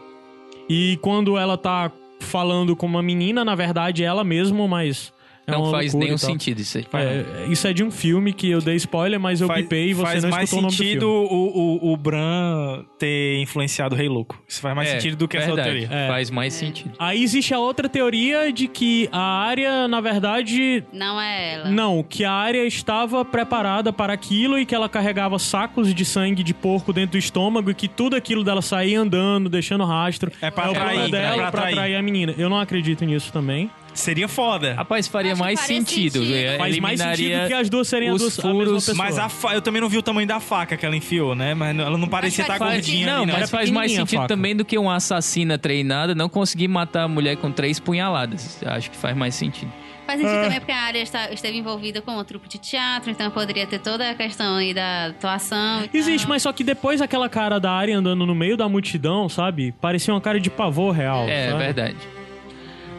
E 0.70 0.98
quando 1.02 1.38
ela 1.38 1.58
tá 1.58 1.92
falando 2.20 2.76
com 2.76 2.86
uma 2.86 3.02
menina, 3.02 3.44
na 3.44 3.56
verdade 3.56 4.04
ela 4.04 4.24
mesma, 4.24 4.68
mas. 4.68 5.14
É 5.48 5.52
Não 5.54 5.72
faz 5.72 5.94
nenhum 5.94 6.18
sentido 6.18 6.60
isso 6.60 6.78
aí. 6.78 6.86
É, 6.94 7.46
isso 7.50 7.66
é 7.66 7.72
de 7.72 7.82
um 7.82 7.90
filme 7.90 8.34
que 8.34 8.50
eu 8.50 8.60
dei 8.60 8.76
spoiler, 8.76 9.18
mas 9.18 9.40
eu 9.40 9.48
Faz- 9.48 9.62
bipei 9.64 9.92
e 9.92 9.94
você 9.94 10.04
faz 10.06 10.24
não 10.24 10.30
mais 10.30 10.44
escutou 10.44 10.60
o 10.60 10.62
nome 10.64 10.76
do 10.76 10.78
sentido 10.78 11.00
filme. 11.06 11.28
o, 11.32 11.88
o, 11.88 11.94
o 11.94 11.98
Bran 11.98 12.84
ter 13.00 13.40
influenciado 13.40 13.96
o 13.96 13.98
Rei 13.98 14.10
Louco. 14.10 14.38
Isso 14.46 14.60
faz 14.60 14.76
mais 14.76 14.90
É, 14.90 14.92
sentido 15.00 15.16
do 15.16 15.26
que 15.26 15.38
essa 15.38 15.50
outra 15.50 15.64
verdade, 15.64 15.88
teoria. 15.88 16.04
É. 16.06 16.08
Faz 16.10 16.30
mais 16.30 16.54
sentido. 16.54 16.92
Aí 17.00 17.24
existe 17.24 17.54
a 17.54 17.60
outra 17.60 17.88
teoria 17.88 18.52
de 18.52 18.68
que 18.68 19.08
a 19.10 19.22
área, 19.22 19.88
na 19.88 20.02
verdade, 20.02 20.84
Não 20.92 21.20
é 21.22 21.54
ela. 21.54 21.70
Não, 21.70 22.04
que 22.04 22.26
a 22.26 22.32
área 22.34 22.66
estava 22.66 23.24
preparada 23.24 23.94
para 23.94 24.12
aquilo 24.12 24.60
e 24.60 24.66
que 24.66 24.76
ela 24.76 24.90
carregava 24.90 25.40
sacos 25.40 25.94
de 25.94 26.04
sangue 26.04 26.44
de 26.44 26.54
porco 26.54 26.92
dentro 26.92 27.12
do 27.14 27.18
estômago 27.18 27.72
e 27.72 27.74
que 27.74 27.88
tudo 27.88 28.18
aquilo 28.18 28.44
dela 28.44 28.62
saía 28.62 29.00
andando, 29.00 29.48
deixando 29.50 29.86
rastro. 29.86 30.30
É 30.42 30.52
pra 30.52 30.70
o 30.70 30.74
plano 30.74 30.90
atrair, 30.90 31.10
dela 31.12 31.28
é 31.28 31.36
pra 31.38 31.52
pra 31.52 31.60
atrair. 31.62 31.74
atrair 31.74 31.96
a 31.96 32.02
menina. 32.02 32.36
Eu 32.38 32.50
não 32.50 32.60
acredito 32.60 33.06
nisso 33.06 33.32
também. 33.32 33.72
Seria 33.98 34.28
foda. 34.28 34.76
Rapaz, 34.76 35.08
faria 35.08 35.34
Acho 35.34 35.42
mais 35.42 35.60
sentido. 35.60 36.20
sentido. 36.20 36.36
é, 36.36 36.58
Faz 36.58 36.80
mais 36.80 37.00
sentido 37.00 37.48
que 37.48 37.54
as 37.54 37.70
duas 37.70 37.88
serem 37.88 38.10
as 38.10 38.16
os 38.16 38.22
duas, 38.22 38.40
a 38.40 38.48
mesma 38.48 38.64
furos, 38.66 38.86
pessoa. 38.86 38.98
Mas 39.06 39.18
a 39.18 39.28
fa... 39.28 39.54
eu 39.54 39.62
também 39.62 39.82
não 39.82 39.90
vi 39.90 39.98
o 39.98 40.02
tamanho 40.04 40.28
da 40.28 40.40
faca 40.40 40.78
que 40.78 40.86
ela 40.86 40.96
enfiou, 40.96 41.34
né? 41.36 41.54
Mas 41.54 41.78
ela 41.78 41.98
não 41.98 42.08
parecia 42.08 42.44
estar 42.44 42.58
faz 42.58 42.74
gordinha 42.74 43.08
Não, 43.08 43.24
ali, 43.24 43.32
né? 43.32 43.38
mas 43.40 43.50
faz 43.50 43.70
mais 43.70 43.92
a 43.92 43.96
sentido 43.96 44.20
faca. 44.20 44.28
também 44.28 44.56
do 44.56 44.64
que 44.64 44.78
uma 44.78 44.96
assassina 44.96 45.58
treinada 45.58 46.14
não 46.14 46.30
conseguir 46.30 46.68
matar 46.68 47.04
a 47.04 47.08
mulher 47.08 47.38
com 47.38 47.52
três 47.52 47.80
punhaladas. 47.80 48.62
Acho 48.64 48.92
que 48.92 48.98
faz 48.98 49.16
mais 49.18 49.34
sentido. 49.36 49.72
Faz 50.06 50.22
sentido 50.22 50.42
também 50.42 50.60
porque 50.60 50.72
a 50.72 50.80
área 50.80 51.00
está, 51.02 51.32
esteve 51.34 51.58
envolvida 51.58 52.02
com 52.02 52.16
o 52.16 52.24
trupe 52.24 52.48
de 52.48 52.58
teatro, 52.58 53.12
então 53.12 53.30
poderia 53.30 53.68
ter 53.68 53.80
toda 53.80 54.10
a 54.10 54.16
questão 54.16 54.56
aí 54.56 54.74
da 54.74 55.08
atuação. 55.08 55.84
e 55.84 55.88
tal. 55.90 56.00
Existe, 56.00 56.26
mas 56.30 56.44
só 56.44 56.54
que 56.54 56.64
depois 56.64 57.02
aquela 57.02 57.28
cara 57.28 57.60
da 57.60 57.72
área 57.72 57.98
andando 57.98 58.26
no 58.26 58.34
meio 58.34 58.56
da 58.56 58.70
multidão, 58.70 59.28
sabe? 59.28 59.74
Parecia 59.82 60.14
uma 60.14 60.22
cara 60.22 60.40
de 60.40 60.50
pavor 60.50 60.94
real. 60.94 61.28
É, 61.28 61.50
sabe? 61.50 61.64
verdade. 61.64 61.98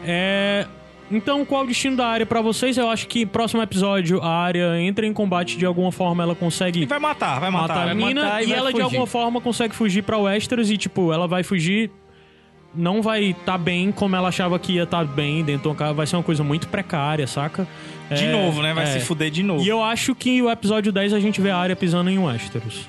É. 0.05 0.67
Então, 1.11 1.43
qual 1.43 1.63
o 1.63 1.67
destino 1.67 1.97
da 1.97 2.05
área 2.07 2.25
pra 2.25 2.39
vocês? 2.41 2.77
Eu 2.77 2.89
acho 2.89 3.07
que 3.07 3.25
próximo 3.25 3.61
episódio 3.61 4.21
a 4.21 4.29
área 4.29 4.79
entra 4.79 5.05
em 5.07 5.13
combate 5.13 5.57
de 5.57 5.65
alguma 5.65 5.91
forma, 5.91 6.21
ela 6.21 6.35
consegue 6.35 6.83
E 6.83 6.85
vai 6.85 6.99
matar, 6.99 7.39
vai 7.39 7.49
matar 7.49 7.67
matar. 7.67 7.81
a 7.81 7.85
vai 7.85 7.93
menina 7.95 8.23
matar 8.23 8.43
e 8.43 8.47
e 8.49 8.53
ela 8.53 8.67
de 8.67 8.73
fugir. 8.73 8.83
alguma 8.83 9.07
forma 9.07 9.41
consegue 9.41 9.73
fugir 9.75 10.03
pra 10.03 10.17
Westeros 10.17 10.69
e 10.69 10.77
tipo, 10.77 11.11
ela 11.11 11.27
vai 11.27 11.41
fugir 11.43 11.89
não 12.75 13.01
vai 13.01 13.31
estar 13.31 13.57
bem 13.57 13.91
como 13.91 14.15
ela 14.15 14.27
achava 14.27 14.59
que 14.59 14.73
ia 14.73 14.83
estar 14.83 15.03
bem 15.03 15.43
dentro 15.43 15.63
de 15.63 15.67
uma 15.69 15.75
casa, 15.75 15.93
vai 15.93 16.05
ser 16.05 16.15
uma 16.17 16.21
coisa 16.23 16.43
muito 16.43 16.67
precária, 16.67 17.25
saca? 17.25 17.67
De 18.11 18.25
É, 18.25 18.31
novo, 18.31 18.61
né? 18.61 18.75
Vai 18.75 18.83
é. 18.83 18.87
se 18.87 18.99
fuder 18.99 19.31
de 19.31 19.41
novo. 19.41 19.63
E 19.63 19.67
eu 19.67 19.81
acho 19.83 20.13
que 20.13 20.39
o 20.43 20.51
episódio 20.51 20.91
10 20.91 21.13
a 21.13 21.19
gente 21.19 21.41
vê 21.41 21.49
a 21.49 21.57
área 21.57 21.75
pisando 21.75 22.11
em 22.11 22.19
Westeros. 22.19 22.87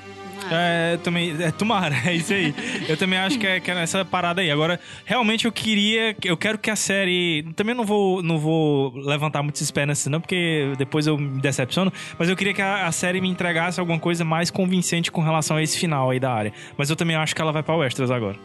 É, 0.50 0.98
também, 1.04 1.36
é, 1.40 1.50
tomara, 1.52 1.94
é 2.04 2.14
isso 2.14 2.32
aí. 2.32 2.52
Eu 2.88 2.96
também 2.96 3.18
acho 3.18 3.38
que 3.38 3.46
é, 3.46 3.60
que 3.60 3.70
é 3.70 3.74
nessa 3.74 4.04
parada 4.04 4.40
aí. 4.40 4.50
Agora, 4.50 4.80
realmente 5.04 5.44
eu 5.44 5.52
queria, 5.52 6.16
eu 6.24 6.36
quero 6.36 6.58
que 6.58 6.70
a 6.70 6.76
série, 6.76 7.44
também 7.54 7.74
não 7.74 7.84
vou, 7.84 8.22
não 8.22 8.38
vou 8.38 8.92
levantar 8.96 9.42
muitas 9.42 9.60
esperanças 9.62 10.06
não, 10.10 10.20
porque 10.20 10.72
depois 10.76 11.06
eu 11.06 11.16
me 11.16 11.40
decepciono, 11.40 11.92
mas 12.18 12.28
eu 12.28 12.36
queria 12.36 12.52
que 12.54 12.62
a, 12.62 12.86
a 12.86 12.92
série 12.92 13.20
me 13.20 13.28
entregasse 13.28 13.78
alguma 13.78 13.98
coisa 13.98 14.24
mais 14.24 14.50
convincente 14.50 15.10
com 15.10 15.20
relação 15.20 15.56
a 15.56 15.62
esse 15.62 15.78
final 15.78 16.10
aí 16.10 16.18
da 16.18 16.32
área. 16.32 16.52
Mas 16.76 16.90
eu 16.90 16.96
também 16.96 17.14
acho 17.16 17.34
que 17.34 17.40
ela 17.40 17.52
vai 17.52 17.62
pra 17.62 17.76
Westeros 17.76 18.10
agora. 18.10 18.36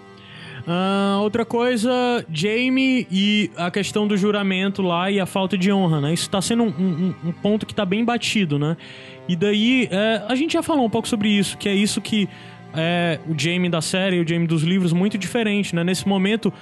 Ah, 0.68 1.20
outra 1.22 1.46
coisa, 1.46 1.92
Jamie 2.32 3.06
e 3.12 3.52
a 3.56 3.70
questão 3.70 4.08
do 4.08 4.18
juramento 4.18 4.82
lá 4.82 5.12
e 5.12 5.20
a 5.20 5.26
falta 5.28 5.56
de 5.56 5.72
honra, 5.72 6.02
né? 6.02 6.12
Isso 6.14 6.28
tá 6.28 6.42
sendo 6.42 6.64
um, 6.64 6.68
um- 6.68 7.16
um 7.26 7.32
ponto 7.32 7.68
que 7.68 7.76
tá 7.76 7.86
bem 7.86 8.04
batido, 8.04 8.58
né? 8.58 8.76
E 9.28 9.36
daí, 9.36 9.88
é, 9.92 10.24
a 10.28 10.36
gente 10.36 10.54
já 10.54 10.64
falou 10.64 10.86
um 10.86 10.90
pouco 10.90 11.08
sobre 11.08 11.30
isso, 11.30 11.58
que 11.58 11.68
é 11.68 11.74
isso 11.74 12.00
que 12.00 12.30
é, 12.74 13.20
o 13.28 13.38
Jamie 13.38 13.70
da 13.70 13.82
série 13.82 14.18
e 14.18 14.20
o 14.22 14.28
Jamie 14.28 14.48
dos 14.48 14.64
livros 14.64 14.94
muito 14.94 15.18
diferente, 15.18 15.76
né? 15.76 15.84
Nesse 15.84 16.08
momento, 16.08 16.54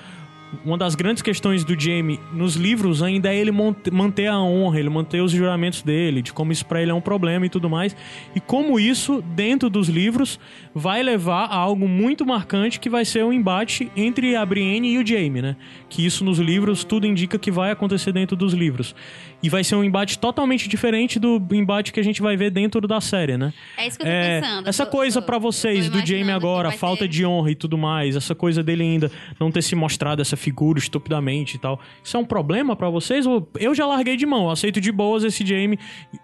uma 0.63 0.77
das 0.77 0.93
grandes 0.95 1.23
questões 1.23 1.63
do 1.63 1.79
Jaime 1.79 2.19
nos 2.31 2.55
livros 2.55 3.01
ainda 3.01 3.33
é 3.33 3.37
ele 3.37 3.51
manter 3.51 4.27
a 4.27 4.39
honra, 4.39 4.79
ele 4.79 4.89
manter 4.89 5.21
os 5.21 5.31
juramentos 5.31 5.81
dele, 5.81 6.21
de 6.21 6.31
como 6.31 6.51
isso 6.51 6.65
pra 6.65 6.81
ele 6.81 6.91
é 6.91 6.93
um 6.93 7.01
problema 7.01 7.45
e 7.45 7.49
tudo 7.49 7.69
mais. 7.69 7.95
E 8.35 8.39
como 8.39 8.79
isso, 8.79 9.21
dentro 9.21 9.69
dos 9.69 9.89
livros, 9.89 10.39
vai 10.73 11.01
levar 11.01 11.45
a 11.45 11.55
algo 11.55 11.87
muito 11.87 12.25
marcante 12.25 12.79
que 12.79 12.89
vai 12.89 13.05
ser 13.05 13.23
o 13.23 13.33
embate 13.33 13.91
entre 13.95 14.35
a 14.35 14.45
Brienne 14.45 14.93
e 14.93 14.97
o 14.99 15.05
Jaime, 15.05 15.41
né? 15.41 15.55
Que 15.89 16.05
isso 16.05 16.23
nos 16.23 16.37
livros 16.37 16.83
tudo 16.83 17.07
indica 17.07 17.39
que 17.39 17.49
vai 17.49 17.71
acontecer 17.71 18.11
dentro 18.11 18.35
dos 18.35 18.53
livros. 18.53 18.95
E 19.43 19.49
vai 19.49 19.61
ser 19.63 19.75
um 19.75 19.83
embate 19.83 20.17
totalmente 20.17 20.69
diferente 20.69 21.19
do 21.19 21.37
embate 21.51 21.91
que 21.91 21.99
a 21.99 22.03
gente 22.03 22.21
vai 22.21 22.37
ver 22.37 22.49
dentro 22.49 22.87
da 22.87 23.01
série, 23.01 23.37
né? 23.37 23.53
É 23.77 23.85
isso 23.85 23.97
que 23.97 24.03
eu 24.03 24.07
tô 24.07 24.11
É, 24.13 24.39
pensando. 24.41 24.69
essa 24.69 24.85
Tô- 24.85 24.91
coisa 24.93 25.21
pra 25.21 25.37
vocês 25.37 25.89
do 25.89 25.99
Jamie 26.05 26.31
agora, 26.31 26.71
falta 26.71 27.03
ser- 27.03 27.09
de 27.09 27.25
honra 27.25 27.51
e 27.51 27.55
tudo 27.55 27.77
mais, 27.77 28.15
essa 28.15 28.33
coisa 28.33 28.63
dele 28.63 28.83
ainda 28.83 29.11
não 29.37 29.51
ter 29.51 29.61
se 29.61 29.75
mostrado 29.75 30.21
essa 30.21 30.37
figura 30.37 30.79
estupidamente 30.79 31.57
e 31.57 31.59
tal. 31.59 31.77
Isso 32.01 32.15
é 32.15 32.19
um 32.19 32.23
problema 32.25 32.73
pra 32.73 32.89
vocês? 32.89 33.25
Eu 33.59 33.75
já 33.75 33.85
larguei 33.85 34.15
de 34.15 34.25
mão, 34.25 34.45
eu 34.45 34.49
aceito 34.51 34.79
de 34.79 34.91
boas 34.93 35.25
esse 35.25 35.45
Jamie, 35.45 35.77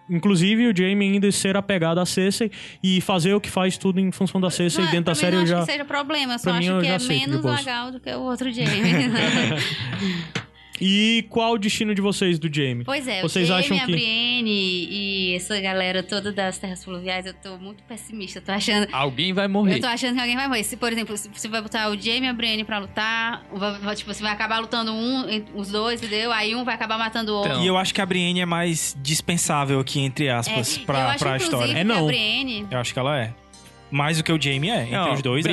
inclusive 0.09 0.67
o 0.69 0.73
Jamie 0.75 1.11
ainda 1.11 1.29
ser 1.31 1.57
apegado 1.57 1.99
a 1.99 2.05
Cersei 2.05 2.49
e 2.81 3.01
fazer 3.01 3.33
o 3.33 3.41
que 3.41 3.49
faz 3.49 3.77
tudo 3.77 3.99
em 3.99 4.11
função 4.13 4.39
da 4.39 4.49
Cersei 4.49 4.85
Não, 4.85 4.91
dentro 4.91 5.05
da 5.05 5.11
mim 5.11 5.15
série 5.17 5.35
não 5.35 5.39
eu 5.41 5.43
acho 5.43 5.51
já 5.53 5.59
que 5.65 5.71
seja 5.73 5.83
problema, 5.85 6.37
só 6.37 6.51
pra 6.51 6.59
mim 6.59 6.67
acho 6.69 6.77
eu 6.77 6.81
que 6.81 6.87
é 6.87 6.97
menos 6.99 7.43
legal 7.43 7.91
do 7.91 7.99
que 7.99 8.09
o 8.13 8.21
outro 8.21 8.49
Jamie. 8.49 8.69
E 10.81 11.25
qual 11.29 11.53
o 11.53 11.57
destino 11.57 11.93
de 11.93 12.01
vocês 12.01 12.39
do 12.39 12.47
Jamie? 12.53 12.83
pois 12.85 13.07
é, 13.07 13.21
Vocês 13.21 13.45
o 13.45 13.47
Jamie, 13.47 13.63
acham 13.65 13.77
a 13.77 13.85
que 13.85 13.91
Brienne 13.91 14.87
e 14.89 15.35
essa 15.35 15.59
galera 15.59 16.01
toda 16.01 16.31
das 16.31 16.57
terras 16.57 16.83
fluviais, 16.83 17.25
eu 17.25 17.33
tô 17.33 17.57
muito 17.57 17.83
pessimista. 17.83 18.39
Eu 18.39 18.43
tô 18.43 18.51
achando... 18.51 18.87
Alguém 18.91 19.33
vai 19.33 19.45
Eu 19.45 19.49
morrer. 19.49 19.79
tô 19.79 19.87
achando 19.87 20.15
que 20.15 20.21
alguém 20.21 20.35
vai 20.35 20.47
morrer. 20.47 20.63
Se, 20.63 20.77
por 20.77 20.91
exemplo, 20.91 21.17
se 21.17 21.29
você 21.29 21.47
vai 21.47 21.61
botar 21.61 21.89
o 21.89 21.99
Jamie 21.99 22.23
e 22.23 22.27
a 22.27 22.33
Brienne 22.33 22.63
pra 22.63 22.77
lutar, 22.79 23.43
vai- 23.53 23.77
vai- 23.79 23.95
tipo, 23.95 24.13
você 24.13 24.21
vai 24.23 24.31
acabar 24.31 24.59
lutando 24.59 24.91
um, 24.93 25.25
os 25.55 25.69
dois, 25.69 26.01
entendeu? 26.01 26.31
Aí 26.31 26.55
um 26.55 26.63
vai 26.63 26.75
acabar 26.75 26.97
matando 26.97 27.31
o 27.33 27.35
outro. 27.35 27.51
Então. 27.51 27.63
E 27.63 27.67
eu 27.67 27.77
acho 27.77 27.93
que 27.93 28.01
a 28.01 28.05
Brienne 28.05 28.39
é 28.41 28.45
mais 28.45 28.95
dispensável 29.01 29.79
aqui, 29.79 29.99
entre 29.99 30.29
aspas, 30.29 30.77
É, 30.77 30.81
eu 30.81 30.85
pra, 30.85 31.09
acho, 31.11 31.19
pra 31.19 31.37
história. 31.37 31.71
É 31.73 31.75
que 31.75 31.83
não. 31.83 32.03
a 32.05 32.07
Brienne... 32.07 32.67
Eu 32.71 32.77
acho 32.79 32.93
que 32.93 32.99
ela 32.99 33.19
é. 33.19 33.33
Mais 33.91 34.17
do 34.17 34.23
que 34.23 34.31
o 34.31 34.39
Jamie 34.41 34.69
é, 34.69 34.83
entre 34.83 34.91
Não, 34.95 35.13
os 35.13 35.21
dois. 35.21 35.45
é. 35.45 35.49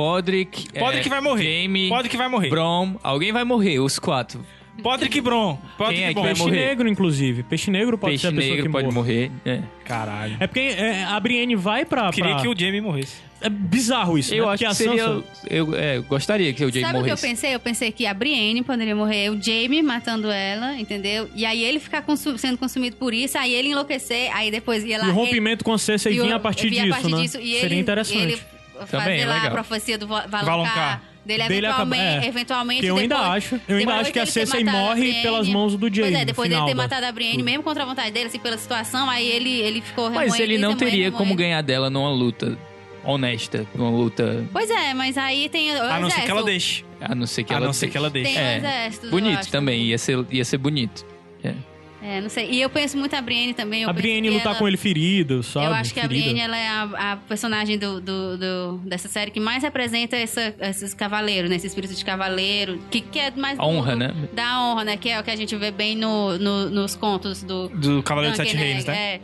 Podrick, 0.00 0.68
Podrick 0.78 1.06
é, 1.06 1.08
vai 1.10 1.20
morrer. 1.22 1.62
Jamie, 1.62 1.88
Podrick 1.88 2.16
vai 2.18 2.28
morrer. 2.28 2.50
Brom, 2.50 2.96
alguém 3.02 3.32
vai 3.32 3.44
morrer, 3.44 3.78
os 3.78 3.98
quatro. 3.98 4.44
Podrick 4.82 5.16
e 5.16 5.20
Bron. 5.22 5.58
Podrick 5.78 5.96
Quem 6.00 6.04
é 6.06 6.10
e 6.10 6.14
que 6.14 6.14
Bron. 6.14 6.22
vai 6.22 6.32
Peixe 6.34 6.42
morrer? 6.44 6.66
negro, 6.68 6.86
inclusive. 6.88 7.42
Peixe 7.44 7.70
negro 7.70 7.96
pode 7.96 8.18
ser 8.18 8.26
Peixe 8.26 8.26
a 8.26 8.30
pessoa 8.36 8.56
negro 8.56 8.66
que 8.66 8.72
pode 8.72 8.94
morre. 8.94 9.30
morrer. 9.30 9.30
É. 9.46 9.62
Caralho. 9.86 10.36
É 10.38 10.46
porque 10.46 10.60
é, 10.60 11.02
a 11.04 11.18
Brienne 11.18 11.56
vai 11.56 11.86
pra... 11.86 12.10
Queria 12.12 12.32
pra- 12.34 12.42
que 12.42 12.48
o 12.48 12.54
Jamie 12.54 12.82
morresse. 12.82 13.16
É 13.40 13.48
bizarro 13.48 14.18
isso, 14.18 14.34
Eu 14.34 14.44
né? 14.46 14.52
acho 14.52 14.64
Porque 14.64 14.64
que 14.64 14.70
a 14.70 14.74
seria. 14.74 15.04
Sansa... 15.04 15.24
Eu 15.48 15.74
é, 15.74 15.98
gostaria 16.00 16.52
que 16.52 16.62
o 16.62 16.68
Jamie 16.68 16.82
Sabe 16.82 16.98
o 16.98 17.04
que 17.04 17.08
eu 17.10 17.12
morresse. 17.14 17.26
pensei? 17.26 17.54
Eu 17.54 17.60
pensei 17.60 17.90
que 17.90 18.06
a 18.06 18.12
Brienne 18.12 18.62
poderia 18.62 18.94
morrer, 18.94 19.30
o 19.30 19.42
Jamie 19.42 19.82
matando 19.82 20.30
ela, 20.30 20.78
entendeu? 20.78 21.26
E 21.34 21.46
aí 21.46 21.64
ele 21.64 21.80
ficar 21.80 22.02
consu- 22.02 22.36
sendo 22.36 22.58
consumido 22.58 22.96
por 22.96 23.14
isso, 23.14 23.38
aí 23.38 23.54
ele 23.54 23.68
enlouquecer, 23.70 24.30
aí 24.36 24.50
depois 24.50 24.84
ia 24.84 24.98
lá... 24.98 25.04
E 25.04 25.06
o 25.06 25.10
ele- 25.10 25.16
rompimento 25.18 25.64
com 25.64 25.72
a 25.72 25.78
Cersei 25.78 26.12
e 26.12 26.20
vinha 26.20 26.36
a 26.36 26.40
partir 26.40 26.68
vinha 26.68 26.84
disso, 26.84 27.08
né? 27.08 27.24
e 27.24 27.28
Seria 27.28 27.64
ele, 27.64 27.74
interessante. 27.76 28.18
Ele 28.22 28.38
fazer 28.86 29.18
é 29.18 29.26
lá 29.26 29.42
a 29.46 29.50
profecia 29.50 29.96
do 29.98 30.06
Va- 30.06 30.26
Valonqar. 30.26 30.44
Valonqar. 30.44 31.02
Dele, 31.26 31.42
Dele 31.48 31.66
eventualmente, 31.66 32.02
acaba- 32.04 32.24
é. 32.24 32.28
eventualmente 32.28 32.80
Que 32.82 32.86
eu 32.86 32.96
ainda 32.98 33.16
depois- 33.16 33.36
acho, 33.36 33.60
eu 33.66 33.76
ainda 33.78 33.94
acho 33.96 34.12
que 34.12 34.18
a 34.20 34.26
Cersei 34.26 34.62
a 34.62 34.70
morre 34.70 35.00
Brienne- 35.00 35.22
pelas 35.22 35.48
mãos 35.48 35.74
do 35.76 35.86
Jaime. 35.92 36.10
Pois 36.12 36.22
é, 36.22 36.24
depois 36.24 36.48
dele 36.48 36.60
ter 36.62 36.68
da- 36.74 36.82
matado 36.82 37.06
a 37.06 37.10
Brienne, 37.12 37.42
mesmo 37.42 37.64
contra 37.64 37.82
a 37.82 37.86
vontade 37.86 38.12
dele, 38.12 38.26
assim, 38.26 38.38
pela 38.38 38.56
situação, 38.56 39.10
aí 39.10 39.26
ele, 39.26 39.50
ele 39.60 39.80
ficou 39.80 40.04
Mas 40.08 40.20
remoendo 40.32 40.42
ele 40.44 40.52
não 40.58 40.68
remoendo, 40.70 40.78
teria 40.90 41.10
como 41.10 41.24
remoendo. 41.24 41.38
ganhar 41.42 41.62
dela 41.62 41.90
numa 41.90 42.10
luta 42.10 42.56
honesta, 43.02 43.66
numa 43.74 43.90
luta. 43.90 44.44
Pois 44.52 44.70
é, 44.70 44.94
mas 44.94 45.18
aí 45.18 45.48
tem 45.48 45.72
o 45.72 45.82
A 45.82 45.98
não 45.98 46.10
ser 46.10 46.22
que 46.22 46.30
ela 46.30 46.42
deixe. 46.44 46.84
A 47.00 47.14
não 47.14 47.26
ser 47.26 47.42
que 47.44 47.52
A 47.52 47.56
ela 47.56 47.66
não 47.66 47.72
ser 47.72 47.88
que 47.88 47.96
ela 47.96 48.10
deixe. 48.10 48.38
É, 48.38 48.90
Bonito 49.10 49.50
também, 49.50 49.82
ia 49.82 49.98
ser, 49.98 50.24
ia 50.30 50.44
ser 50.44 50.58
bonito. 50.58 51.04
É. 51.42 51.54
É, 52.02 52.20
não 52.20 52.28
sei. 52.28 52.50
E 52.50 52.60
eu 52.60 52.68
penso 52.68 52.96
muito 52.98 53.14
a 53.16 53.22
Brienne 53.22 53.54
também. 53.54 53.82
eu 53.82 53.90
A 53.90 53.92
Brienne 53.92 54.28
lutar 54.30 54.48
ela- 54.48 54.54
com 54.56 54.68
ele 54.68 54.76
ferido, 54.76 55.42
sabe? 55.42 55.66
Eu 55.66 55.72
acho 55.72 55.94
que 55.94 55.98
a 55.98 56.02
Ferida. 56.02 56.20
Brienne 56.22 56.40
ela 56.40 56.56
é 56.56 56.68
a, 56.68 57.12
a 57.12 57.16
personagem 57.16 57.78
do, 57.78 58.00
do- 58.00 58.36
do- 58.36 58.78
dessa 58.84 59.08
série 59.08 59.30
que 59.30 59.40
mais 59.40 59.62
representa 59.62 60.14
essa- 60.14 60.54
esses 60.60 60.92
cavaleiros, 60.92 61.48
né? 61.48 61.56
Esse 61.56 61.66
espírito 61.66 61.94
de 61.94 62.04
cavaleiro, 62.04 62.78
que, 62.90 63.00
que 63.00 63.18
é 63.18 63.30
mais... 63.34 63.58
A 63.58 63.64
honra, 63.66 63.92
do- 63.92 63.98
né? 63.98 64.14
Da 64.34 64.62
honra, 64.62 64.84
né? 64.84 64.96
Que 64.96 65.08
é 65.08 65.18
o 65.18 65.24
que 65.24 65.30
a 65.30 65.36
gente 65.36 65.56
vê 65.56 65.70
bem 65.70 65.96
no, 65.96 66.38
no- 66.38 66.70
nos 66.70 66.94
contos 66.94 67.42
do... 67.42 67.68
Do 67.68 68.02
Cavaleiro 68.02 68.36
dos 68.36 68.44
Duncan, 68.46 68.50
Sete 68.50 68.56
Reinos, 68.56 68.84
né? 68.84 68.96
É. 69.14 69.20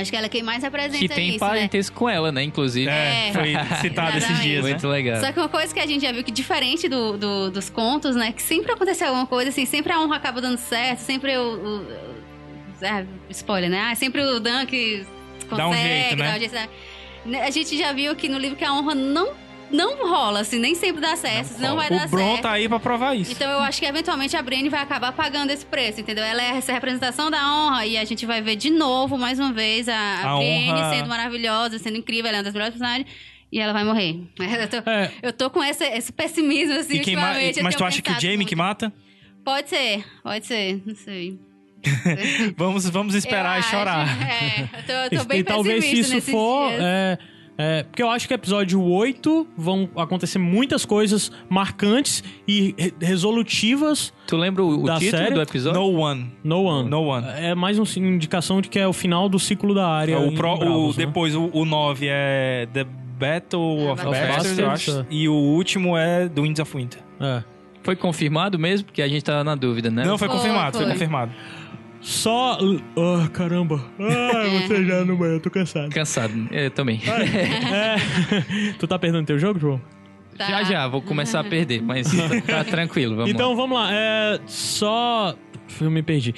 Acho 0.00 0.10
que 0.10 0.16
ela 0.16 0.26
é 0.26 0.28
quem 0.28 0.42
mais 0.42 0.62
representa 0.62 0.98
Que 0.98 1.08
tem 1.08 1.28
isso, 1.30 1.44
né? 1.44 1.50
parentesco 1.50 1.96
com 1.96 2.08
ela, 2.08 2.30
né? 2.32 2.42
Inclusive. 2.42 2.88
É, 2.90 3.28
É. 3.28 3.32
foi 3.32 3.54
citado 3.80 4.18
esses 4.18 4.40
dias, 4.40 4.64
né? 4.64 4.70
Muito 4.70 4.88
legal. 4.88 5.20
Só 5.20 5.32
que 5.32 5.38
uma 5.38 5.48
coisa 5.48 5.72
que 5.72 5.80
a 5.80 5.86
gente 5.86 6.02
já 6.02 6.12
viu 6.12 6.22
que 6.24 6.30
diferente 6.30 6.88
do, 6.88 7.16
do- 7.16 7.50
dos 7.50 7.68
contos, 7.70 8.14
né? 8.16 8.32
Que 8.32 8.42
sempre 8.42 8.72
aconteceu 8.72 9.08
alguma 9.08 9.26
coisa, 9.26 9.50
assim, 9.50 9.64
sempre 9.66 9.92
a 9.92 10.00
honra 10.00 10.16
acaba 10.16 10.40
dando 10.40 10.58
certo, 10.58 10.98
sempre 11.00 11.36
o. 11.36 11.42
o- 11.42 11.78
o- 11.80 12.84
é, 12.84 13.06
spoiler, 13.30 13.70
né? 13.70 13.88
Ah, 13.90 13.94
sempre 13.94 14.22
o 14.22 14.38
Dan 14.38 14.66
que 14.66 15.06
consegue, 15.48 15.56
Dá 15.56 15.68
um 15.68 15.74
jeito, 15.74 16.16
né? 16.16 16.30
dá 16.30 16.36
um 16.36 16.38
jeito, 16.38 16.54
né? 16.54 16.68
A 17.42 17.50
gente 17.50 17.76
já 17.76 17.92
viu 17.92 18.14
que 18.14 18.28
no 18.28 18.38
livro 18.38 18.56
que 18.56 18.64
a 18.64 18.72
honra 18.72 18.94
não, 18.94 19.30
não 19.70 20.08
rola, 20.08 20.40
assim, 20.40 20.58
nem 20.58 20.74
sempre 20.74 21.00
dá 21.00 21.16
certo, 21.16 21.58
não, 21.60 21.76
vai 21.76 21.88
dar 21.90 22.06
O 22.06 22.08
Bron 22.08 22.28
certo. 22.32 22.42
tá 22.42 22.52
aí 22.52 22.68
pra 22.68 22.78
provar 22.78 23.14
isso. 23.16 23.32
Então 23.32 23.50
eu 23.50 23.58
acho 23.60 23.80
que 23.80 23.86
eventualmente 23.86 24.36
a 24.36 24.42
Brienne 24.42 24.68
vai 24.68 24.80
acabar 24.80 25.12
pagando 25.12 25.50
esse 25.50 25.64
preço, 25.66 26.00
entendeu? 26.00 26.24
Ela 26.24 26.42
é 26.42 26.56
essa 26.56 26.72
representação 26.72 27.30
da 27.30 27.38
honra 27.52 27.84
e 27.86 27.96
a 27.98 28.04
gente 28.04 28.24
vai 28.26 28.40
ver 28.40 28.56
de 28.56 28.70
novo, 28.70 29.18
mais 29.18 29.38
uma 29.38 29.52
vez, 29.52 29.88
a, 29.88 29.94
a 29.96 30.34
A 30.34 30.36
Brienne 30.38 30.72
honra- 30.80 30.90
sendo 30.94 31.08
maravilhosa, 31.08 31.78
sendo 31.78 31.96
incrível, 31.96 32.28
ela 32.28 32.36
é 32.36 32.38
uma 32.38 32.44
das 32.44 32.52
melhores 32.54 32.74
personagens. 32.74 33.06
E 33.52 33.60
ela 33.60 33.72
vai 33.72 33.84
morrer. 33.84 34.16
Eu 34.38 34.68
tô, 34.82 34.90
É. 34.90 35.10
eu 35.22 35.32
tô 35.32 35.48
com 35.50 35.62
esse, 35.62 35.84
esse 35.84 36.12
pessimismo, 36.12 36.74
assim, 36.74 36.94
E 36.96 36.98
ultimamente. 36.98 37.62
Mas 37.62 37.76
tu 37.76 37.84
acha 37.84 38.02
que 38.02 38.10
o 38.10 38.14
Jamie 38.20 38.38
muito. 38.38 38.48
que 38.48 38.56
mata? 38.56 38.92
Pode 39.44 39.68
ser, 39.70 40.04
pode 40.22 40.44
ser, 40.46 40.82
não 40.84 40.96
sei. 40.96 41.38
Vamos, 42.56 42.88
vamos 42.90 43.14
esperar 43.14 43.56
Eu 43.56 43.60
e 43.60 43.62
chorar. 43.62 44.00
acho, 44.02 44.22
É, 44.24 44.60
eu 44.78 44.82
tô, 44.84 44.92
eu 44.92 45.10
tô 45.20 45.24
E 45.24 45.28
bem 45.28 45.44
talvez 45.44 45.84
se 45.84 45.90
pessimista 45.90 46.16
isso 46.18 46.30
for. 46.32 46.72
É, 46.72 47.18
é, 47.58 47.82
porque 47.84 48.02
eu 48.02 48.10
acho 48.10 48.28
que 48.28 48.34
episódio 48.34 48.82
8 48.82 49.46
vão 49.56 49.88
acontecer 49.96 50.38
muitas 50.38 50.84
coisas 50.84 51.30
marcantes 51.48 52.22
e 52.46 52.74
re- 52.78 52.94
resolutivas. 53.00 54.12
Tu 54.26 54.36
lembra 54.36 54.62
o, 54.64 54.82
o 54.82 54.86
Da 54.86 54.98
título 54.98 55.22
série? 55.22 55.34
do 55.34 55.40
episódio? 55.42 55.80
No 55.80 55.98
One. 55.98 56.32
No 56.44 56.62
One. 56.64 56.88
No 56.90 57.02
One. 57.02 57.26
É 57.28 57.54
mais 57.54 57.78
uma 57.78 57.86
indicação 57.96 58.60
de 58.60 58.68
que 58.68 58.78
é 58.78 58.86
o 58.86 58.92
final 58.92 59.28
do 59.28 59.38
ciclo 59.38 59.74
da 59.74 59.88
área. 59.88 60.18
o 60.18 60.26
em 60.26 60.34
pro- 60.34 60.54
o- 60.54 60.58
Bravos, 60.58 60.96
né? 60.96 61.06
depois, 61.06 61.34
o, 61.34 61.50
o 61.52 61.64
9 61.64 62.06
é 62.08 62.68
The 62.72 62.84
Battle 63.18 63.88
Ah, 63.88 63.92
of 63.92 64.06
of 64.06 64.10
Bastards, 64.18 64.58
eu 64.58 64.70
acho. 64.70 64.90
é. 65.00 65.06
E 65.10 65.28
o 65.28 65.32
último 65.34 65.96
é 65.96 66.28
The 66.28 66.40
Winds 66.40 66.60
of 66.60 66.76
Winter. 66.76 67.00
É. 67.20 67.42
Foi 67.82 67.94
confirmado 67.96 68.58
mesmo? 68.58 68.86
Porque 68.86 69.00
a 69.00 69.06
gente 69.08 69.22
tá 69.24 69.44
na 69.44 69.54
dúvida, 69.54 69.90
né? 69.90 70.04
Não, 70.04 70.18
foi, 70.18 70.26
Foi, 70.28 70.36
confirmado, 70.36 70.76
foi. 70.76 70.84
foi. 70.84 70.92
confirmado. 70.92 71.32
Só. 72.06 72.56
Ah, 72.96 73.28
caramba. 73.32 73.84
Ah, 73.98 74.60
você 74.68 74.84
já 74.84 75.04
no 75.04 75.16
banho, 75.16 75.32
eu 75.34 75.40
tô 75.40 75.50
cansado. 75.50 75.90
Cansado. 75.90 76.32
Eu 76.52 76.70
também. 76.70 77.00
É. 77.10 77.96
tu 78.78 78.86
tá 78.86 78.96
perdendo 78.96 79.26
teu 79.26 79.38
jogo, 79.40 79.58
João? 79.58 79.80
Tá. 80.38 80.46
Já 80.46 80.62
já, 80.62 80.86
vou 80.86 81.02
começar 81.02 81.40
a 81.40 81.44
perder, 81.44 81.82
mas 81.82 82.06
tá, 82.08 82.40
tá 82.58 82.64
tranquilo, 82.70 83.16
vamos 83.16 83.30
então 83.32 83.50
lá. 83.50 83.56
vamos 83.56 83.78
lá. 83.78 83.88
É. 83.92 84.38
Só. 84.46 85.34
Eu 85.80 85.90
me 85.90 86.00
perdi. 86.02 86.32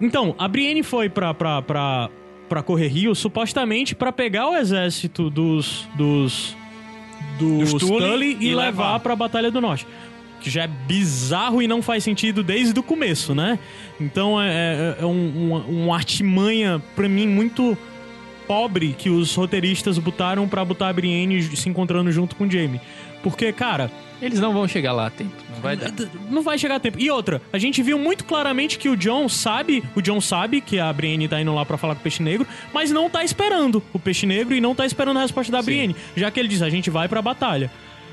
Então, 0.00 0.34
a 0.38 0.48
Brienne 0.48 0.82
foi 0.82 1.08
pra. 1.08 1.32
pra, 1.32 1.62
pra 1.62 2.10
pra 2.48 2.62
correr 2.62 2.88
Rio, 2.88 3.14
supostamente 3.14 3.94
pra 3.94 4.12
pegar 4.12 4.50
o 4.50 4.56
exército 4.56 5.30
dos 5.30 5.88
dos 5.96 6.54
dos, 7.38 7.72
Dos 7.72 7.80
Tully 7.80 7.98
Tully 8.06 8.36
e, 8.40 8.48
e 8.48 8.54
levar 8.54 8.64
levar. 8.66 9.00
pra 9.00 9.16
Batalha 9.16 9.50
do 9.50 9.58
Norte. 9.60 9.86
Que 10.42 10.50
já 10.50 10.64
é 10.64 10.66
bizarro 10.66 11.62
e 11.62 11.68
não 11.68 11.80
faz 11.80 12.02
sentido 12.04 12.42
desde 12.42 12.78
o 12.78 12.82
começo, 12.82 13.34
né? 13.34 13.58
Então 14.00 14.40
é, 14.40 14.48
é, 14.48 14.96
é 15.02 15.06
um, 15.06 15.46
uma, 15.46 15.58
uma 15.60 15.94
artimanha, 15.94 16.82
pra 16.96 17.08
mim, 17.08 17.26
muito 17.26 17.78
pobre 18.46 18.94
que 18.98 19.08
os 19.08 19.34
roteiristas 19.34 19.98
botaram 19.98 20.48
pra 20.48 20.64
botar 20.64 20.88
a 20.88 20.92
Brienne 20.92 21.42
se 21.56 21.68
encontrando 21.68 22.10
junto 22.10 22.34
com 22.34 22.44
o 22.44 22.50
Jaime. 22.50 22.80
Porque, 23.22 23.52
cara, 23.52 23.88
Eles 24.20 24.40
não 24.40 24.52
vão 24.52 24.66
chegar 24.66 24.92
lá 24.92 25.06
a 25.06 25.10
tempo, 25.10 25.30
não 25.54 25.60
vai 25.60 25.76
dar. 25.76 25.92
Não 26.28 26.42
vai 26.42 26.58
chegar 26.58 26.74
a 26.74 26.80
tempo. 26.80 26.98
E 26.98 27.08
outra, 27.08 27.40
a 27.52 27.58
gente 27.58 27.80
viu 27.82 27.96
muito 27.96 28.24
claramente 28.24 28.78
que 28.78 28.88
o 28.88 28.96
John 28.96 29.28
sabe, 29.28 29.82
o 29.94 30.02
John 30.02 30.20
sabe 30.20 30.60
que 30.60 30.80
a 30.80 30.92
Brienne 30.92 31.28
tá 31.28 31.40
indo 31.40 31.54
lá 31.54 31.64
pra 31.64 31.78
falar 31.78 31.94
com 31.94 32.00
o 32.00 32.02
Peixe 32.02 32.20
Negro, 32.20 32.46
mas 32.74 32.90
não 32.90 33.08
tá 33.08 33.22
esperando 33.22 33.80
o 33.92 33.98
Peixe 33.98 34.26
Negro 34.26 34.56
e 34.56 34.60
não 34.60 34.74
tá 34.74 34.84
esperando 34.84 35.18
a 35.18 35.22
resposta 35.22 35.52
da 35.52 35.60
Sim. 35.60 35.66
Brienne, 35.66 35.96
já 36.16 36.32
que 36.32 36.40
ele 36.40 36.48
diz, 36.48 36.62
a 36.62 36.68
gente 36.68 36.90
vai 36.90 37.08
pra 37.08 37.22
batalha. 37.22 37.70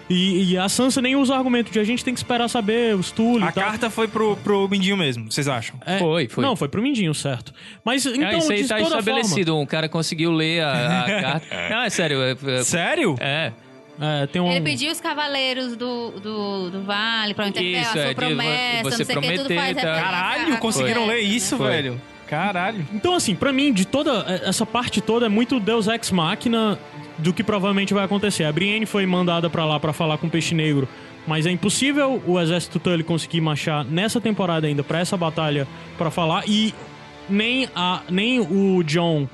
E, 0.09 0.53
e 0.53 0.57
a 0.57 0.67
Sansa 0.67 1.01
nem 1.01 1.15
usa 1.15 1.33
o 1.33 1.35
argumento 1.38 1.71
de 1.71 1.79
a 1.79 1.83
gente 1.83 2.03
tem 2.03 2.13
que 2.13 2.19
esperar 2.19 2.47
saber 2.49 2.95
os 2.95 3.11
Tully 3.11 3.43
A 3.43 3.49
e 3.49 3.51
tal. 3.51 3.63
carta 3.63 3.89
foi 3.91 4.07
pro, 4.07 4.35
pro 4.38 4.67
Mindinho 4.67 4.97
mesmo, 4.97 5.31
vocês 5.31 5.47
acham? 5.47 5.79
É, 5.85 5.99
Foi, 5.99 6.27
foi. 6.27 6.43
Não, 6.43 6.55
foi 6.55 6.67
pro 6.67 6.81
Mindinho, 6.81 7.13
certo. 7.13 7.53
Mas 7.85 8.05
então, 8.05 8.27
Ah, 8.27 8.33
isso 8.38 8.51
aí 8.51 8.63
de 8.63 8.67
tá 8.67 8.77
toda 8.77 8.99
estabelecido. 8.99 9.55
Um 9.57 9.65
cara 9.67 9.88
conseguiu 9.88 10.31
ler 10.31 10.63
a, 10.63 11.01
a 11.01 11.05
carta. 11.21 11.47
Não, 11.69 11.81
é 11.83 11.89
sério. 11.91 12.21
É, 12.23 12.31
é- 12.31 12.63
Sério? 12.63 13.15
é. 13.19 13.51
forma, 13.99 14.23
é, 14.23 14.27
tem 14.27 14.41
um... 14.41 14.49
Ele 14.49 14.61
pediu 14.61 14.91
os 14.91 14.99
cavaleiros 14.99 15.75
do, 15.75 16.11
do, 16.11 16.69
do 16.71 16.83
vale 16.83 17.33
pra 17.33 17.47
interpel, 17.47 17.81
Isso, 17.81 17.89
a 17.89 17.91
sua 17.91 18.01
é, 18.01 18.13
promessa, 18.15 18.83
você 18.83 18.97
não 18.97 19.05
sei 19.05 19.17
o 19.17 19.21
que, 19.21 19.31
tudo 19.33 19.45
prometer, 19.45 19.55
faz 19.55 19.75
tá? 19.75 20.01
Caralho, 20.01 20.57
conseguiram 20.57 21.05
ler 21.05 21.15
né? 21.15 21.19
isso, 21.21 21.57
Foi. 21.57 21.67
velho. 21.67 22.01
Caralho. 22.25 22.88
Então, 22.93 23.15
assim, 23.15 23.33
pra 23.35 23.51
mim, 23.51 23.73
de 23.73 23.85
toda 23.85 24.23
essa 24.45 24.63
parte 24.65 25.01
toda 25.01 25.25
é 25.25 25.29
muito 25.29 25.59
Deus 25.59 25.88
Ex 25.88 26.11
Machina 26.11 26.77
do 27.19 27.33
que 27.33 27.43
provavelmente 27.43 27.93
vai 27.93 28.03
acontecer. 28.03 28.43
A 28.43 28.51
Brienne 28.51 28.85
foi 28.85 29.06
mandada 29.06 29.49
pra 29.49 29.65
lá 29.65 29.80
pra 29.80 29.93
falar 29.93 30.17
com 30.17 30.27
o 30.27 30.30
Peixe 30.30 30.56
Negro, 30.56 30.88
mas 31.27 31.45
é 31.45 31.51
impossível 31.51 32.22
o 32.25 32.39
exército 32.39 32.80
Tully 32.80 33.03
conseguir 33.03 33.41
marchar 33.41 33.85
nessa 33.85 34.19
temporada 34.19 34.67
ainda 34.67 34.83
pra 34.83 34.99
essa 34.99 35.15
batalha 35.15 35.67
pra 35.98 36.09
falar 36.09 36.43
e 36.48 36.73
nem 37.30 37.67
a 37.75 38.01
nem 38.09 38.39
o 38.39 38.83
John 38.83 39.27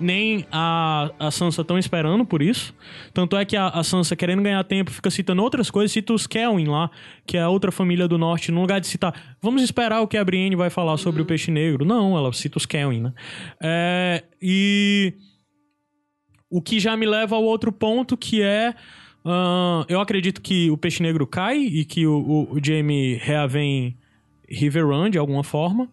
nem 0.00 0.46
a, 0.50 1.10
a 1.18 1.30
Sansa 1.30 1.60
estão 1.60 1.78
esperando 1.78 2.24
por 2.24 2.40
isso. 2.40 2.74
Tanto 3.12 3.36
é 3.36 3.44
que 3.44 3.56
a, 3.56 3.68
a 3.68 3.84
Sansa, 3.84 4.16
querendo 4.16 4.42
ganhar 4.42 4.64
tempo, 4.64 4.90
fica 4.90 5.10
citando 5.10 5.42
outras 5.42 5.70
coisas, 5.70 5.92
cita 5.92 6.14
os 6.14 6.26
Kelwin 6.26 6.66
lá, 6.66 6.90
que 7.26 7.36
é 7.36 7.42
a 7.42 7.48
outra 7.48 7.70
família 7.70 8.08
do 8.08 8.16
norte, 8.16 8.50
no 8.50 8.62
lugar 8.62 8.80
de 8.80 8.86
citar, 8.86 9.36
vamos 9.42 9.62
esperar 9.62 10.00
o 10.00 10.08
que 10.08 10.16
a 10.16 10.24
Brienne 10.24 10.56
vai 10.56 10.70
falar 10.70 10.96
sobre 10.96 11.20
o 11.20 11.26
Peixe 11.26 11.50
Negro. 11.50 11.84
Não, 11.84 12.16
ela 12.16 12.32
cita 12.32 12.56
os 12.56 12.64
Kelwin, 12.64 13.00
né? 13.02 13.12
É, 13.60 14.24
e 14.40 15.12
o 16.50 16.60
que 16.60 16.80
já 16.80 16.96
me 16.96 17.06
leva 17.06 17.36
ao 17.36 17.44
outro 17.44 17.70
ponto, 17.70 18.16
que 18.16 18.42
é. 18.42 18.74
ah, 19.24 19.84
eu 19.88 20.00
acredito 20.00 20.42
que 20.42 20.70
o 20.70 20.76
Peixe 20.76 21.02
Negro 21.02 21.26
cai 21.26 21.58
e 21.58 21.84
que 21.84 22.06
o, 22.06 22.18
o, 22.18 22.54
o 22.54 22.60
Jaime 22.62 23.14
reavém 23.14 23.96
River 24.48 24.86
Run 24.88 25.10
de 25.10 25.18
alguma 25.18 25.44
forma. 25.44 25.88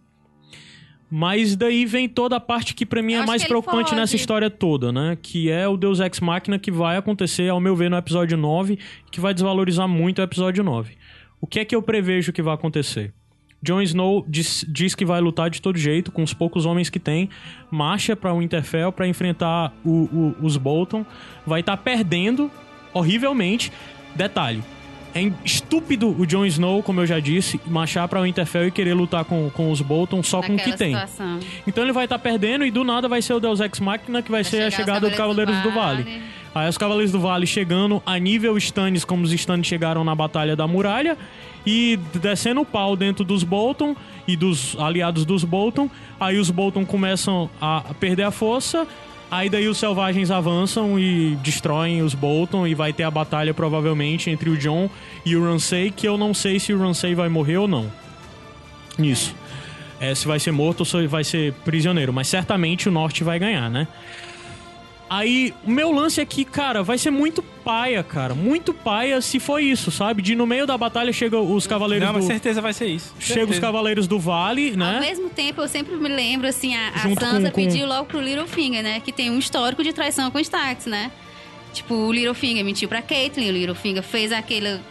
Mas 1.10 1.56
daí 1.56 1.86
vem 1.86 2.10
toda 2.10 2.36
a 2.36 2.40
parte 2.40 2.74
que 2.74 2.86
pra 2.86 3.02
mim 3.02 3.14
Eu 3.14 3.24
é 3.24 3.26
mais 3.26 3.46
preocupante 3.46 3.96
nessa 3.96 4.18
história 4.18 4.50
toda, 4.50 4.92
né? 4.92 5.18
Que 5.22 5.50
é 5.50 5.66
o 5.66 5.78
Deus 5.78 6.02
Ex 6.02 6.20
Machina 6.20 6.60
que 6.60 6.70
vai 6.70 6.98
acontecer, 6.98 7.48
ao 7.48 7.62
meu 7.62 7.78
ver, 7.78 7.90
no 7.90 7.96
episódio 7.96 8.36
9, 8.36 8.78
que 9.10 9.22
vai 9.22 9.34
desvalorizar 9.34 9.88
muito 9.88 10.20
o 10.20 10.22
episódio 10.22 10.66
9. 10.66 10.98
O 11.40 11.48
que 11.48 11.60
é 11.60 11.66
que 11.66 11.74
eu 11.74 11.82
prevejo 11.82 12.34
que 12.34 12.42
vai 12.42 12.54
acontecer? 12.54 13.14
Jon 13.62 13.82
Snow 13.82 14.24
diz, 14.28 14.64
diz 14.68 14.94
que 14.96 15.04
vai 15.06 15.20
lutar 15.20 15.50
de 15.50 15.62
todo 15.62 15.78
jeito, 15.78 16.12
com 16.12 16.22
os 16.24 16.34
poucos 16.34 16.66
homens 16.66 16.90
que 16.90 17.00
tem, 17.00 17.30
marcha 17.72 18.16
pra 18.16 18.34
Winterfell 18.34 18.92
pra 18.92 19.08
enfrentar 19.08 19.74
o- 19.84 20.36
o- 20.40 20.46
os 20.46 20.58
Bolton, 20.58 21.06
vai 21.46 21.62
estar 21.62 21.76
perdendo 21.78 22.52
horrivelmente. 22.94 23.72
Detalhe, 24.16 24.64
é 25.14 25.32
estúpido 25.44 26.10
o 26.20 26.26
Jon 26.26 26.46
Snow, 26.46 26.82
como 26.84 27.02
eu 27.02 27.06
já 27.08 27.20
disse, 27.20 27.60
marchar 27.66 28.08
pra 28.08 28.22
Winterfell 28.22 28.68
e 28.68 28.72
querer 28.72 28.94
lutar 28.94 29.26
com, 29.26 29.50
com 29.50 29.72
os 29.72 29.82
Bolton 29.82 30.22
só 30.24 30.42
com 30.42 30.54
o 30.56 30.58
que 30.58 30.76
tem. 30.78 30.94
situação. 30.94 31.40
Então 31.66 31.84
ele 31.84 31.94
vai 31.94 32.06
estar 32.06 32.20
perdendo 32.20 32.66
e 32.66 32.72
do 32.72 32.84
nada 32.84 33.08
vai 33.08 33.22
ser 33.22 33.34
o 33.34 33.40
Deus 33.40 33.60
Ex 33.60 33.80
Machina 33.80 34.22
que 34.22 34.32
vai, 34.32 34.44
ser 34.44 34.58
a 34.64 34.70
chegar 34.70 34.70
os 34.70 34.76
chegada 34.76 35.10
do 35.10 35.16
Cavaleiros 35.16 35.58
do 35.62 35.72
Vale. 35.72 36.22
Aí 36.56 36.68
os 36.70 36.78
Cavaleiros 36.78 37.12
do 37.12 37.20
Vale 37.20 37.46
chegando 37.46 38.02
a 38.06 38.18
nível 38.18 38.58
Stannis, 38.58 39.06
como 39.06 39.24
os 39.24 39.32
Stannis 39.32 39.68
chegaram 39.68 40.04
na 40.04 40.16
Batalha 40.16 40.56
da 40.56 40.66
Muralha, 40.68 41.16
e 41.68 42.00
descendo 42.14 42.62
o 42.62 42.66
pau 42.66 42.96
dentro 42.96 43.26
dos 43.26 43.44
Bolton 43.44 43.94
e 44.26 44.38
dos 44.38 44.74
aliados 44.80 45.26
dos 45.26 45.44
Bolton. 45.44 45.90
Aí 46.18 46.40
os 46.40 46.50
Bolton 46.50 46.86
começam 46.86 47.50
a 47.60 47.82
perder 48.00 48.24
a 48.24 48.32
força. 48.32 48.88
Aí 49.30 49.50
daí 49.50 49.68
os 49.68 49.78
selvagens 49.78 50.32
avançam 50.32 50.98
e 50.98 51.36
destroem 51.44 52.02
os 52.02 52.14
Bolton 52.14 52.66
e 52.66 52.74
vai 52.74 52.94
ter 52.94 53.04
a 53.04 53.12
batalha 53.12 53.54
provavelmente 53.54 54.30
entre 54.30 54.50
o 54.50 54.56
Jon 54.56 54.90
e 55.26 55.36
o 55.36 55.44
Ramsay, 55.44 55.92
que 55.92 56.08
eu 56.08 56.18
não 56.18 56.34
sei 56.34 56.58
se 56.58 56.72
o 56.72 56.80
Ramsay 56.80 57.14
vai 57.14 57.28
morrer 57.28 57.58
ou 57.58 57.68
não. 57.68 57.92
Isso. 58.98 59.36
É, 60.00 60.16
se 60.16 60.26
vai 60.26 60.40
ser 60.40 60.52
morto 60.52 60.82
ou 60.82 60.86
se 60.86 61.06
vai 61.06 61.26
ser 61.26 61.52
prisioneiro, 61.66 62.14
mas 62.14 62.30
certamente 62.30 62.88
o 62.88 62.92
norte 62.92 63.26
vai 63.26 63.38
ganhar, 63.38 63.70
né? 63.70 63.90
Aí, 65.10 65.54
o 65.66 65.72
meu 65.72 65.90
lance 65.92 66.20
aqui, 66.20 66.44
cara, 66.44 66.84
vai 66.84 66.98
ser 66.98 67.12
muito 67.12 67.42
paia, 67.42 68.04
cara. 68.04 68.36
Muito 68.36 68.74
paia 68.74 69.22
se 69.22 69.40
for 69.40 69.60
isso, 69.62 69.90
sabe? 69.90 70.22
De 70.22 70.36
no 70.36 70.46
meio 70.46 70.68
da 70.68 70.78
batalha 70.78 71.14
chega 71.14 71.40
os 71.40 71.66
cavaleiros 71.66 72.06
Não, 72.06 72.14
do... 72.14 72.20
mas 72.20 72.28
certeza 72.28 72.62
vai 72.62 72.74
ser 72.74 72.88
isso. 72.88 73.14
Chega 73.20 73.50
os 73.50 73.58
cavaleiros 73.60 74.06
do 74.06 74.20
vale, 74.20 74.72
Ao 74.72 74.78
né? 74.78 75.00
mesmo 75.00 75.30
tempo, 75.30 75.62
eu 75.62 75.68
sempre 75.70 75.96
me 75.96 76.10
lembro, 76.10 76.46
assim, 76.48 76.76
a, 76.76 76.90
a 76.90 77.00
Sansa 77.00 77.16
com- 77.16 77.44
com- 77.52 77.52
pediu 77.52 77.88
logo 77.88 78.06
pro 78.06 78.20
Littlefinger, 78.20 78.84
né? 78.84 79.00
Que 79.00 79.14
tem 79.14 79.30
um 79.30 79.40
histórico 79.40 79.82
de 79.82 79.94
traição 79.94 80.30
com 80.30 80.38
os 80.38 80.44
Starks, 80.44 80.88
né? 80.88 81.10
Tipo, 81.74 81.94
o 81.94 82.12
Littlefinger 82.12 82.66
mentiu 82.66 82.90
pra 82.90 83.02
Caitlyn, 83.02 83.50
o 83.50 83.54
Littlefinger 83.54 84.04
fez 84.04 84.32
aquela... 84.34 84.82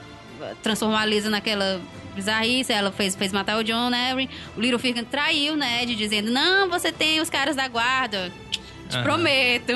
Transformou 0.62 0.96
a 0.96 1.04
Lisa 1.04 1.28
naquela 1.28 1.80
bizarrice, 2.14 2.72
ela 2.72 2.90
fez, 2.90 3.14
fez 3.14 3.32
matar 3.32 3.58
o 3.58 3.62
John 3.64 3.90
Arryn. 3.92 4.28
O 4.56 4.60
Littlefinger 4.60 5.04
traiu 5.04 5.56
Ned, 5.56 5.94
dizendo, 5.94 6.30
não, 6.30 6.68
você 6.70 6.90
tem 6.90 7.20
os 7.20 7.28
caras 7.28 7.54
da 7.54 7.68
guarda... 7.68 8.32
Te 8.88 8.98
prometo. 9.02 9.72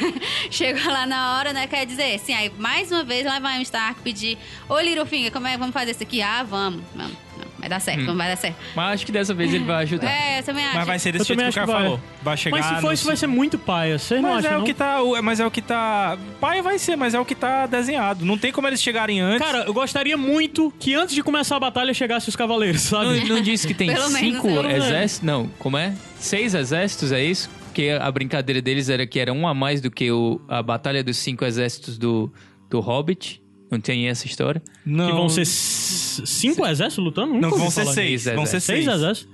Chegou 0.50 0.92
lá 0.92 1.06
na 1.06 1.36
hora, 1.38 1.52
né? 1.52 1.66
Quer 1.66 1.86
dizer, 1.86 2.14
assim, 2.14 2.32
aí 2.34 2.50
mais 2.58 2.90
uma 2.90 3.04
vez 3.04 3.24
lá 3.24 3.38
vai 3.38 3.58
um 3.58 3.62
Stark 3.62 4.00
pedir: 4.02 4.38
Ô 4.68 4.78
Littlefinger, 4.78 5.32
como 5.32 5.46
é? 5.46 5.56
Vamos 5.56 5.72
fazer 5.72 5.92
isso 5.92 6.02
aqui? 6.02 6.20
Ah, 6.22 6.42
vamos. 6.42 6.82
Vamos. 6.94 7.12
Não, 7.36 7.46
vai 7.58 7.68
dar 7.68 7.80
certo, 7.80 8.02
não 8.02 8.16
vai 8.16 8.28
dar 8.28 8.36
certo. 8.36 8.56
Mas 8.76 8.94
acho 8.94 9.06
que 9.06 9.10
dessa 9.10 9.34
vez 9.34 9.52
ele 9.52 9.64
vai 9.64 9.82
ajudar. 9.82 10.08
É, 10.08 10.38
eu 10.38 10.42
também 10.44 10.64
acho. 10.64 10.76
Mas 10.76 10.86
vai 10.86 10.98
ser 11.00 11.08
Eu 11.08 11.12
desse 11.14 11.24
jeito 11.26 11.38
também 11.38 11.52
que 11.52 11.58
o 11.58 11.62
cara 11.62 11.66
que 11.66 11.72
vai. 11.72 11.82
falou. 11.82 12.00
Vai 12.22 12.36
chegar 12.36 12.56
Mas 12.56 12.66
se 12.66 12.74
for 12.76 12.82
no- 12.88 12.92
isso, 12.92 13.06
vai 13.06 13.16
ser 13.16 13.26
muito 13.26 13.58
paia. 13.58 13.98
Vocês 13.98 14.22
não 14.22 14.30
Mas 14.34 14.44
acham, 14.44 14.52
é, 14.52 14.56
o 14.56 14.58
não? 14.60 14.66
que 14.66 14.74
tá, 14.74 15.02
o- 15.02 15.22
mas 15.22 15.40
é 15.40 15.46
o 15.46 15.50
que 15.50 15.62
tá. 15.62 16.16
Pai 16.40 16.62
vai 16.62 16.78
ser, 16.78 16.96
mas 16.96 17.14
é 17.14 17.18
o 17.18 17.24
que 17.24 17.34
tá 17.34 17.66
desenhado. 17.66 18.24
Não 18.24 18.38
tem 18.38 18.52
como 18.52 18.68
eles 18.68 18.80
chegarem 18.82 19.20
antes. 19.20 19.44
Cara, 19.44 19.64
eu 19.64 19.74
gostaria 19.74 20.16
muito 20.16 20.72
que 20.78 20.94
antes 20.94 21.14
de 21.14 21.22
começar 21.22 21.56
a 21.56 21.60
batalha 21.60 21.92
chegasse 21.92 22.28
os 22.28 22.36
cavaleiros, 22.36 22.82
sabe? 22.82 23.20
Não, 23.28 23.36
não 23.36 23.42
disse 23.42 23.66
que 23.66 23.74
tem 23.74 23.88
cinco 24.10 24.48
exércitos? 24.48 25.22
Não, 25.26 25.48
como 25.58 25.76
é? 25.76 25.92
Seis 26.20 26.54
exércitos, 26.54 27.10
é 27.12 27.22
isso? 27.24 27.50
Porque 27.74 27.88
a 27.90 28.08
brincadeira 28.12 28.62
deles 28.62 28.88
era 28.88 29.04
que 29.04 29.18
era 29.18 29.32
um 29.32 29.48
a 29.48 29.52
mais 29.52 29.80
do 29.80 29.90
que 29.90 30.08
o, 30.12 30.40
a 30.46 30.62
batalha 30.62 31.02
dos 31.02 31.16
cinco 31.16 31.44
exércitos 31.44 31.98
do, 31.98 32.32
do 32.70 32.78
Hobbit. 32.78 33.42
Não 33.68 33.80
tem 33.80 34.06
essa 34.06 34.26
história? 34.28 34.62
não, 34.86 35.06
Que 35.08 35.12
vão 35.12 35.28
ser 35.28 35.44
cinco 35.44 36.64
exércitos 36.64 37.04
lutando? 37.04 37.34
Não, 37.34 37.50
vão 37.50 37.68
ser 37.70 37.84
seis. 37.86 38.22
Seis 38.22 38.36
Vão 38.36 38.46
ser 38.46 38.60
Seis 38.60 38.84
seis. 38.84 38.96
exércitos? 38.96 39.28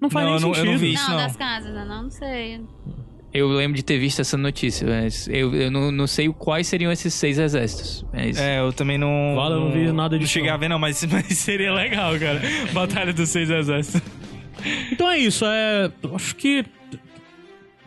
Não 0.00 0.08
faz 0.08 0.24
Não, 0.26 0.34
nem 0.34 0.40
eu 0.40 0.40
não- 0.42 0.48
eu 0.50 0.54
sentido. 0.54 0.70
não 0.72 0.78
vi 0.78 0.92
isso. 0.94 1.02
Não, 1.10 1.10
não. 1.10 1.16
das 1.26 1.36
casas, 1.36 1.74
não, 1.74 2.02
não 2.04 2.10
sei. 2.10 2.60
Eu 3.34 3.48
lembro 3.48 3.76
de 3.76 3.82
ter 3.82 3.98
visto 3.98 4.20
essa 4.20 4.36
notícia, 4.36 4.86
mas 4.86 5.26
eu, 5.26 5.52
eu 5.54 5.68
não, 5.70 5.90
não 5.90 6.06
sei 6.06 6.28
quais 6.32 6.68
seriam 6.68 6.92
esses 6.92 7.12
seis 7.14 7.36
exércitos. 7.38 8.04
Mas 8.12 8.38
É, 8.38 8.60
eu 8.60 8.72
também 8.72 8.96
não. 8.98 9.34
Vale, 9.34 9.54
eu 9.54 9.60
não 9.60 9.72
vi 9.72 9.90
nada 9.90 10.14
Não 10.14 10.20
disso, 10.20 10.34
cheguei 10.34 10.50
não. 10.50 10.54
a 10.54 10.58
ver, 10.58 10.68
não, 10.68 10.78
mas, 10.78 11.02
mas 11.10 11.26
seria 11.38 11.72
legal, 11.72 12.16
cara. 12.20 12.40
Batalha 12.72 13.12
dos 13.12 13.28
seis 13.28 13.50
exércitos. 13.50 14.00
Então 14.92 15.10
é 15.10 15.18
isso, 15.18 15.44
é. 15.44 15.90
Acho 16.14 16.36
que. 16.36 16.64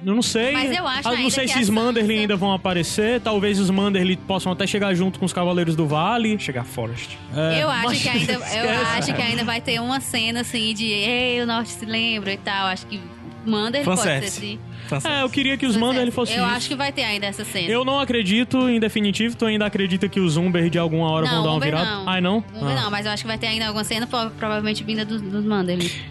Eu 0.04 0.14
não 0.14 0.22
sei. 0.22 0.52
Mas 0.52 0.76
eu 0.78 0.86
acho 0.88 1.08
Ah, 1.08 1.16
Não 1.16 1.30
sei 1.30 1.46
que 1.46 1.54
se 1.54 1.60
os 1.62 1.70
Manderly 1.70 2.10
Sansa- 2.10 2.22
ainda 2.22 2.36
vão 2.36 2.54
aparecer. 2.54 3.22
Talvez 3.22 3.60
os 3.60 3.70
Manderly 3.70 4.18
possam 4.18 4.52
até 4.52 4.68
chegar 4.68 4.94
junto 4.94 5.18
com 5.20 5.26
os 5.26 5.32
Cavaleiros 5.34 5.76
do 5.76 5.88
Vale. 5.88 6.38
Chegar 6.38 6.66
Forest. 6.66 7.18
É, 7.36 7.64
eu 7.64 7.70
acho 7.70 8.02
que 8.02 8.10
ainda, 8.10 8.34
eu 8.34 8.70
acho 8.98 9.14
que 9.14 9.22
ainda 9.22 9.44
vai 9.44 9.62
ter 9.62 9.80
uma 9.80 10.00
cena 10.02 10.42
assim 10.42 10.74
de 10.74 10.86
Ei, 10.86 11.42
o 11.42 11.46
norte 11.46 11.70
se 11.70 11.86
lembra 11.86 12.34
e 12.34 12.38
tal. 12.38 12.68
Acho 12.68 12.86
que 12.88 13.00
manda 13.46 13.78
ele 13.78 13.86
pode 13.86 14.02
ser 14.02 14.24
assim. 14.24 14.60
É, 15.06 15.22
eu 15.24 15.30
queria 15.30 15.58
que 15.58 15.66
os 15.66 15.76
Manderly 15.76 16.12
fossem. 16.12 16.36
Eu 16.38 16.46
isso. 16.46 16.56
acho 16.56 16.68
que 16.70 16.76
vai 16.76 16.92
ter 16.92 17.04
ainda 17.04 17.26
essa 17.26 17.44
cena. 17.44 17.70
Eu 17.70 17.84
não 17.86 18.00
acredito, 18.00 18.70
em 18.70 18.80
definitivo, 18.80 19.36
tu 19.36 19.46
ainda 19.46 19.66
acredita 19.66 20.08
que 20.08 20.20
os 20.20 20.38
Umber 20.38 20.70
de 20.70 20.78
alguma 20.80 21.10
hora 21.10 21.26
vão 21.26 21.36
não, 21.38 21.44
dar 21.44 21.50
uma 21.50 21.56
Umber 21.58 21.70
virada? 21.70 21.90
não. 21.92 22.10
Ai, 22.10 22.22
não? 22.22 22.38
Umber 22.54 22.78
Ah. 22.78 22.82
não, 22.84 22.92
mas 22.92 23.06
eu 23.06 23.12
acho 23.12 23.24
que 23.24 23.28
vai 23.28 23.38
ter 23.38 23.48
ainda 23.48 23.68
alguma 23.68 23.84
cena, 23.84 24.08
pro- 24.08 24.30
provavelmente 24.32 24.84
vinda 24.84 25.04
dos, 25.06 25.22
dos. 25.22 25.46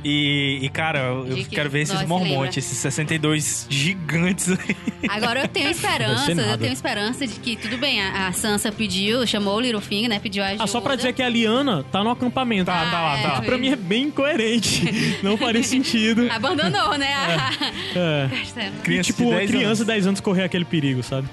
E, 0.05 0.59
e, 0.63 0.69
cara, 0.69 1.01
eu 1.01 1.25
De 1.25 1.45
que 1.45 1.55
quero 1.55 1.71
ver 1.71 1.81
esses 1.83 2.03
mormontes, 2.07 2.65
esses 2.65 2.79
62 2.79 3.67
gigantes 3.71 4.51
aí. 4.51 4.77
Agora 5.09 5.41
eu 5.41 5.49
tenho 5.49 5.69
esperança, 5.71 6.33
eu 6.33 6.59
tenho 6.59 6.73
esperança 6.73 7.27
de 7.27 7.35
que, 7.41 7.57
tudo 7.57 7.77
bem, 7.79 8.01
a, 8.03 8.29
a 8.29 8.33
Sansa 8.33 8.73
pediu, 8.73 9.27
chamou 9.27 9.57
o 9.57 9.61
Littlefinger, 9.61 10.09
né? 10.09 10.19
Pediu 10.19 10.43
ajuda. 10.43 10.65
Ah, 10.65 10.67
só 10.67 10.81
pra 10.81 10.97
dizer 10.97 11.13
que 11.13 11.23
a 11.23 11.29
Liana 11.29 11.85
tá 11.91 12.03
no 12.03 12.11
acampamento. 12.11 12.67
Tá, 12.67 12.91
tá 12.91 13.01
lá, 13.01 13.19
é, 13.19 13.23
tá. 13.23 13.37
eu 13.39 13.43
Pra 13.43 13.59
mim 13.59 13.69
é 13.69 13.77
bem 13.77 14.05
incoerente. 14.05 15.19
não 15.23 15.37
faria 15.37 15.63
sentido. 15.65 16.29
Abandonou, 16.31 16.97
né? 16.99 17.07
É. 17.95 18.29
A... 18.31 18.64
Criança 18.83 19.07
tipo, 19.07 19.23
de 19.23 19.29
uma 19.29 19.37
10 19.39 19.51
criança 19.51 19.67
anos. 19.67 19.79
de 19.79 19.85
10 19.85 20.07
anos 20.07 20.21
correr 20.21 20.43
aquele 20.45 20.65
perigo, 20.65 21.03
sabe? 21.03 21.29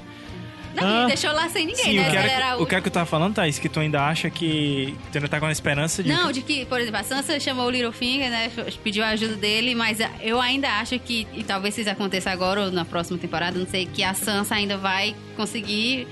Não, 0.74 1.04
Ah. 1.04 1.06
deixou 1.08 1.34
lá 1.34 1.50
sem 1.50 1.66
ninguém, 1.66 1.84
Sim, 1.84 1.96
né? 2.00 2.08
o 2.08 2.12
que, 2.12 2.16
era, 2.18 2.58
o 2.62 2.66
que 2.66 2.74
era 2.76 2.82
que 2.82 2.88
eu 2.88 2.92
tava 2.94 3.06
falando, 3.06 3.34
Thaís? 3.36 3.60
Que 3.60 3.68
tu 3.68 3.82
ainda 3.82 4.02
acha 4.08 4.30
que. 4.30 4.96
Tu 5.12 5.18
ainda 5.18 5.28
tá 5.28 5.38
com 5.38 5.46
a 5.46 5.52
esperança 5.52 6.02
de. 6.02 6.08
Não, 6.08 6.32
de 6.32 6.42
que, 6.42 6.66
por 6.66 6.80
exemplo, 6.80 6.98
a 7.02 7.04
Sansa 7.04 7.38
chamou 7.42 7.66
o 7.66 7.70
Littlefinger, 7.70 8.30
né? 8.30 8.50
Pediu 8.82 9.04
a 9.04 9.10
ajuda 9.10 9.36
dele, 9.36 9.76
mas 9.76 9.98
eu 10.22 10.40
ainda 10.40 10.70
acho 10.80 10.98
que, 11.00 11.28
e 11.34 11.44
talvez 11.44 11.78
isso 11.78 11.90
aconteça 11.90 12.32
agora 12.32 12.62
ou 12.62 12.72
na 12.72 12.86
próxima 12.86 13.18
temporada, 13.18 13.60
não 13.60 13.68
sei, 13.68 13.86
que 13.86 14.02
a 14.02 14.14
Sansa 14.14 14.56
ainda 14.56 14.78
vai 14.78 15.14
conseguir 15.36 16.08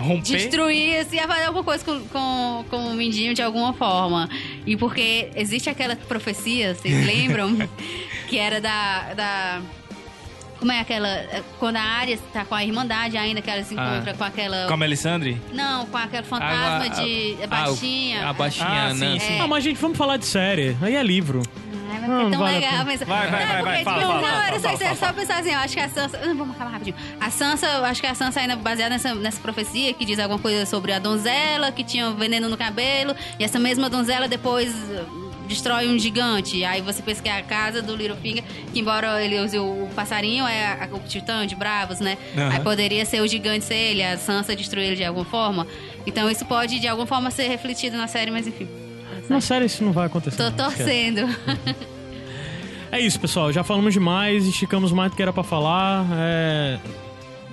romper. 0.00 0.36
destruir, 0.36 0.96
assim, 0.96 1.18
vai 1.18 1.28
fazer 1.28 1.44
alguma 1.44 1.62
coisa 1.62 1.84
com, 1.84 2.00
com, 2.08 2.64
com 2.68 2.76
o 2.88 2.94
Mindinho 2.94 3.34
de 3.34 3.42
alguma 3.42 3.72
forma. 3.72 4.28
E 4.66 4.76
porque 4.76 5.28
existe 5.36 5.70
aquela 5.70 5.94
profecia, 5.94 6.74
vocês 6.74 7.06
lembram? 7.06 7.56
que 8.28 8.36
era 8.36 8.60
da. 8.60 9.14
da 9.14 9.62
como 10.60 10.70
é 10.70 10.78
aquela. 10.78 11.08
Quando 11.58 11.76
a 11.76 11.82
Arya 11.82 12.18
tá 12.32 12.44
com 12.44 12.54
a 12.54 12.62
Irmandade 12.64 13.16
ainda, 13.16 13.40
que 13.42 13.50
ela 13.50 13.64
se 13.64 13.74
Ah. 13.76 13.94
encontra 13.94 14.14
com 14.14 14.22
aquela. 14.24 14.66
Com 14.68 14.74
a 14.74 14.76
Melisandre? 14.76 15.40
Não, 15.52 15.86
com 15.86 15.96
aquele 15.96 16.22
fantasma 16.22 16.84
Ah, 16.84 16.88
de. 17.02 17.36
ah, 17.42 17.46
baixinha. 17.48 18.28
A 18.28 18.32
baixinha, 18.32 18.66
Ah, 18.68 18.94
né? 18.94 19.12
sim, 19.12 19.18
sim. 19.18 19.40
Ah, 19.40 19.46
mas 19.48 19.64
gente, 19.64 19.76
vamos 19.80 19.98
falar 19.98 20.16
de 20.18 20.26
série. 20.26 20.76
Aí 20.80 20.94
é 20.94 21.02
livro. 21.02 21.42
Ai, 21.92 21.98
mas 22.00 22.08
Não, 22.08 22.28
é 22.28 22.30
tão 22.30 22.38
vale 22.40 22.56
a 22.56 22.60
legal. 22.60 22.84
Mas... 22.84 23.00
Vai, 23.02 23.06
vai, 23.06 23.26
não, 23.30 23.30
vai, 23.30 23.48
porque, 23.48 23.64
vai, 23.64 23.84
fala, 23.84 23.98
tipo, 23.98 24.10
fala, 24.12 24.14
não, 24.20 24.28
fala, 24.28 24.46
era 24.46 24.60
só, 24.60 24.76
fala, 24.78 24.94
só 24.96 25.12
pensar 25.12 25.38
assim, 25.40 25.50
eu 25.50 25.58
acho 25.58 25.74
que 25.74 25.80
a 25.80 25.88
Sansa... 25.88 26.20
Ah, 26.22 26.26
Vamos 26.34 26.50
acabar 26.54 26.70
rapidinho. 26.70 26.96
A 27.20 27.30
Sansa, 27.30 27.66
eu 27.66 27.84
acho 27.84 28.00
que 28.00 28.06
a 28.06 28.14
Sansa 28.14 28.40
ainda 28.40 28.54
baseada 28.54 28.90
nessa, 28.90 29.12
nessa 29.16 29.40
profecia 29.40 29.92
que 29.92 30.04
diz 30.04 30.18
alguma 30.20 30.38
coisa 30.38 30.64
sobre 30.66 30.92
a 30.92 30.98
donzela, 31.00 31.72
que 31.72 31.82
tinha 31.82 32.10
veneno 32.12 32.48
no 32.48 32.56
cabelo, 32.56 33.14
e 33.40 33.44
essa 33.44 33.58
mesma 33.58 33.90
donzela 33.90 34.28
depois 34.28 34.72
destrói 35.50 35.88
um 35.88 35.98
gigante. 35.98 36.64
Aí 36.64 36.80
você 36.80 37.02
pensa 37.02 37.22
que 37.22 37.28
é 37.28 37.38
a 37.38 37.42
casa 37.42 37.82
do 37.82 37.94
Littlefinger, 37.94 38.42
que 38.72 38.78
embora 38.80 39.22
ele 39.22 39.38
use 39.40 39.58
o 39.58 39.88
passarinho, 39.94 40.46
é 40.46 40.64
a, 40.84 40.88
o 40.94 41.00
titã 41.00 41.46
de 41.46 41.54
Bravos, 41.54 42.00
né? 42.00 42.16
Aham. 42.36 42.48
Aí 42.52 42.60
poderia 42.60 43.04
ser 43.04 43.20
o 43.20 43.26
gigante 43.28 43.64
ser 43.64 43.74
ele, 43.74 44.02
a 44.02 44.16
Sansa 44.16 44.54
destruir 44.56 44.86
ele 44.86 44.96
de 44.96 45.04
alguma 45.04 45.24
forma. 45.26 45.66
Então 46.06 46.30
isso 46.30 46.44
pode, 46.46 46.78
de 46.80 46.88
alguma 46.88 47.06
forma, 47.06 47.30
ser 47.30 47.48
refletido 47.48 47.96
na 47.96 48.06
série, 48.06 48.30
mas 48.30 48.46
enfim. 48.46 48.66
Na 49.28 49.40
série 49.40 49.66
isso 49.66 49.84
não 49.84 49.92
vai 49.92 50.06
acontecer. 50.06 50.36
Tô 50.36 50.50
não, 50.62 50.68
esquece. 50.70 50.84
torcendo. 50.84 51.36
É 52.92 52.98
isso, 52.98 53.20
pessoal. 53.20 53.52
Já 53.52 53.62
falamos 53.62 53.92
demais, 53.94 54.44
esticamos 54.46 54.90
mais 54.90 55.12
do 55.12 55.16
que 55.16 55.22
era 55.22 55.32
pra 55.32 55.44
falar. 55.44 56.04
É... 56.12 56.76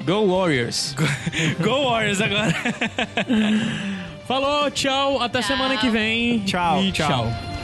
Go 0.03 0.25
Warriors! 0.35 0.95
Go 1.61 1.91
Warriors 1.91 2.19
agora. 2.21 2.55
Falou, 4.27 4.71
tchau, 4.71 5.21
até 5.21 5.39
Tchau. 5.39 5.47
semana 5.49 5.77
que 5.77 5.89
vem. 5.91 6.39
Tchau, 6.39 6.81
E 6.81 6.91
tchau. 6.91 7.07
tchau. 7.07 7.56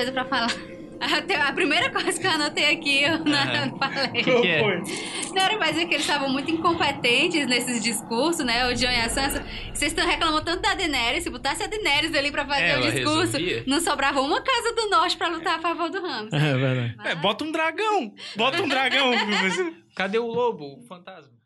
Coisa 0.00 0.12
pra 0.12 0.24
falar. 0.24 0.50
Até 1.00 1.34
A 1.40 1.50
primeira 1.54 1.88
coisa 1.90 2.20
que 2.20 2.26
eu 2.26 2.30
anotei 2.30 2.74
aqui, 2.74 3.02
eu 3.02 3.18
não, 3.20 3.24
não 3.24 3.78
falei. 3.80 4.22
que 4.22 4.30
é? 4.48 4.62
Não 5.32 5.42
era 5.42 5.58
mais 5.58 5.72
dizer 5.72 5.86
que 5.86 5.94
eles 5.94 6.04
estavam 6.06 6.28
muito 6.28 6.50
incompetentes 6.50 7.46
nesses 7.46 7.82
discursos, 7.82 8.44
né? 8.44 8.66
O 8.68 8.74
John 8.74 8.90
e 8.90 8.96
a 9.00 9.08
Sansa. 9.08 9.42
Vocês 9.72 9.92
estão 9.92 10.06
reclamando 10.06 10.44
tanto 10.44 10.60
da 10.60 10.74
Daenerys. 10.74 11.22
Se 11.24 11.30
botasse 11.30 11.62
a 11.62 11.66
Daenerys 11.68 12.14
ali 12.14 12.30
pra 12.30 12.44
fazer 12.44 12.64
Ela 12.64 12.86
o 12.86 12.92
discurso, 12.92 13.32
resolvia. 13.38 13.64
não 13.66 13.80
sobrava 13.80 14.20
uma 14.20 14.42
casa 14.42 14.74
do 14.74 14.90
norte 14.90 15.16
pra 15.16 15.28
lutar 15.28 15.58
a 15.58 15.62
favor 15.62 15.88
do 15.88 16.02
Ramos. 16.02 16.34
É 16.34 16.38
verdade. 16.38 16.96
É, 17.02 17.14
bota 17.14 17.44
um 17.44 17.52
dragão. 17.52 18.12
Bota 18.36 18.62
um 18.62 18.68
dragão. 18.68 19.10
Cadê 19.96 20.18
o 20.18 20.26
lobo, 20.26 20.80
o 20.80 20.86
fantasma? 20.86 21.39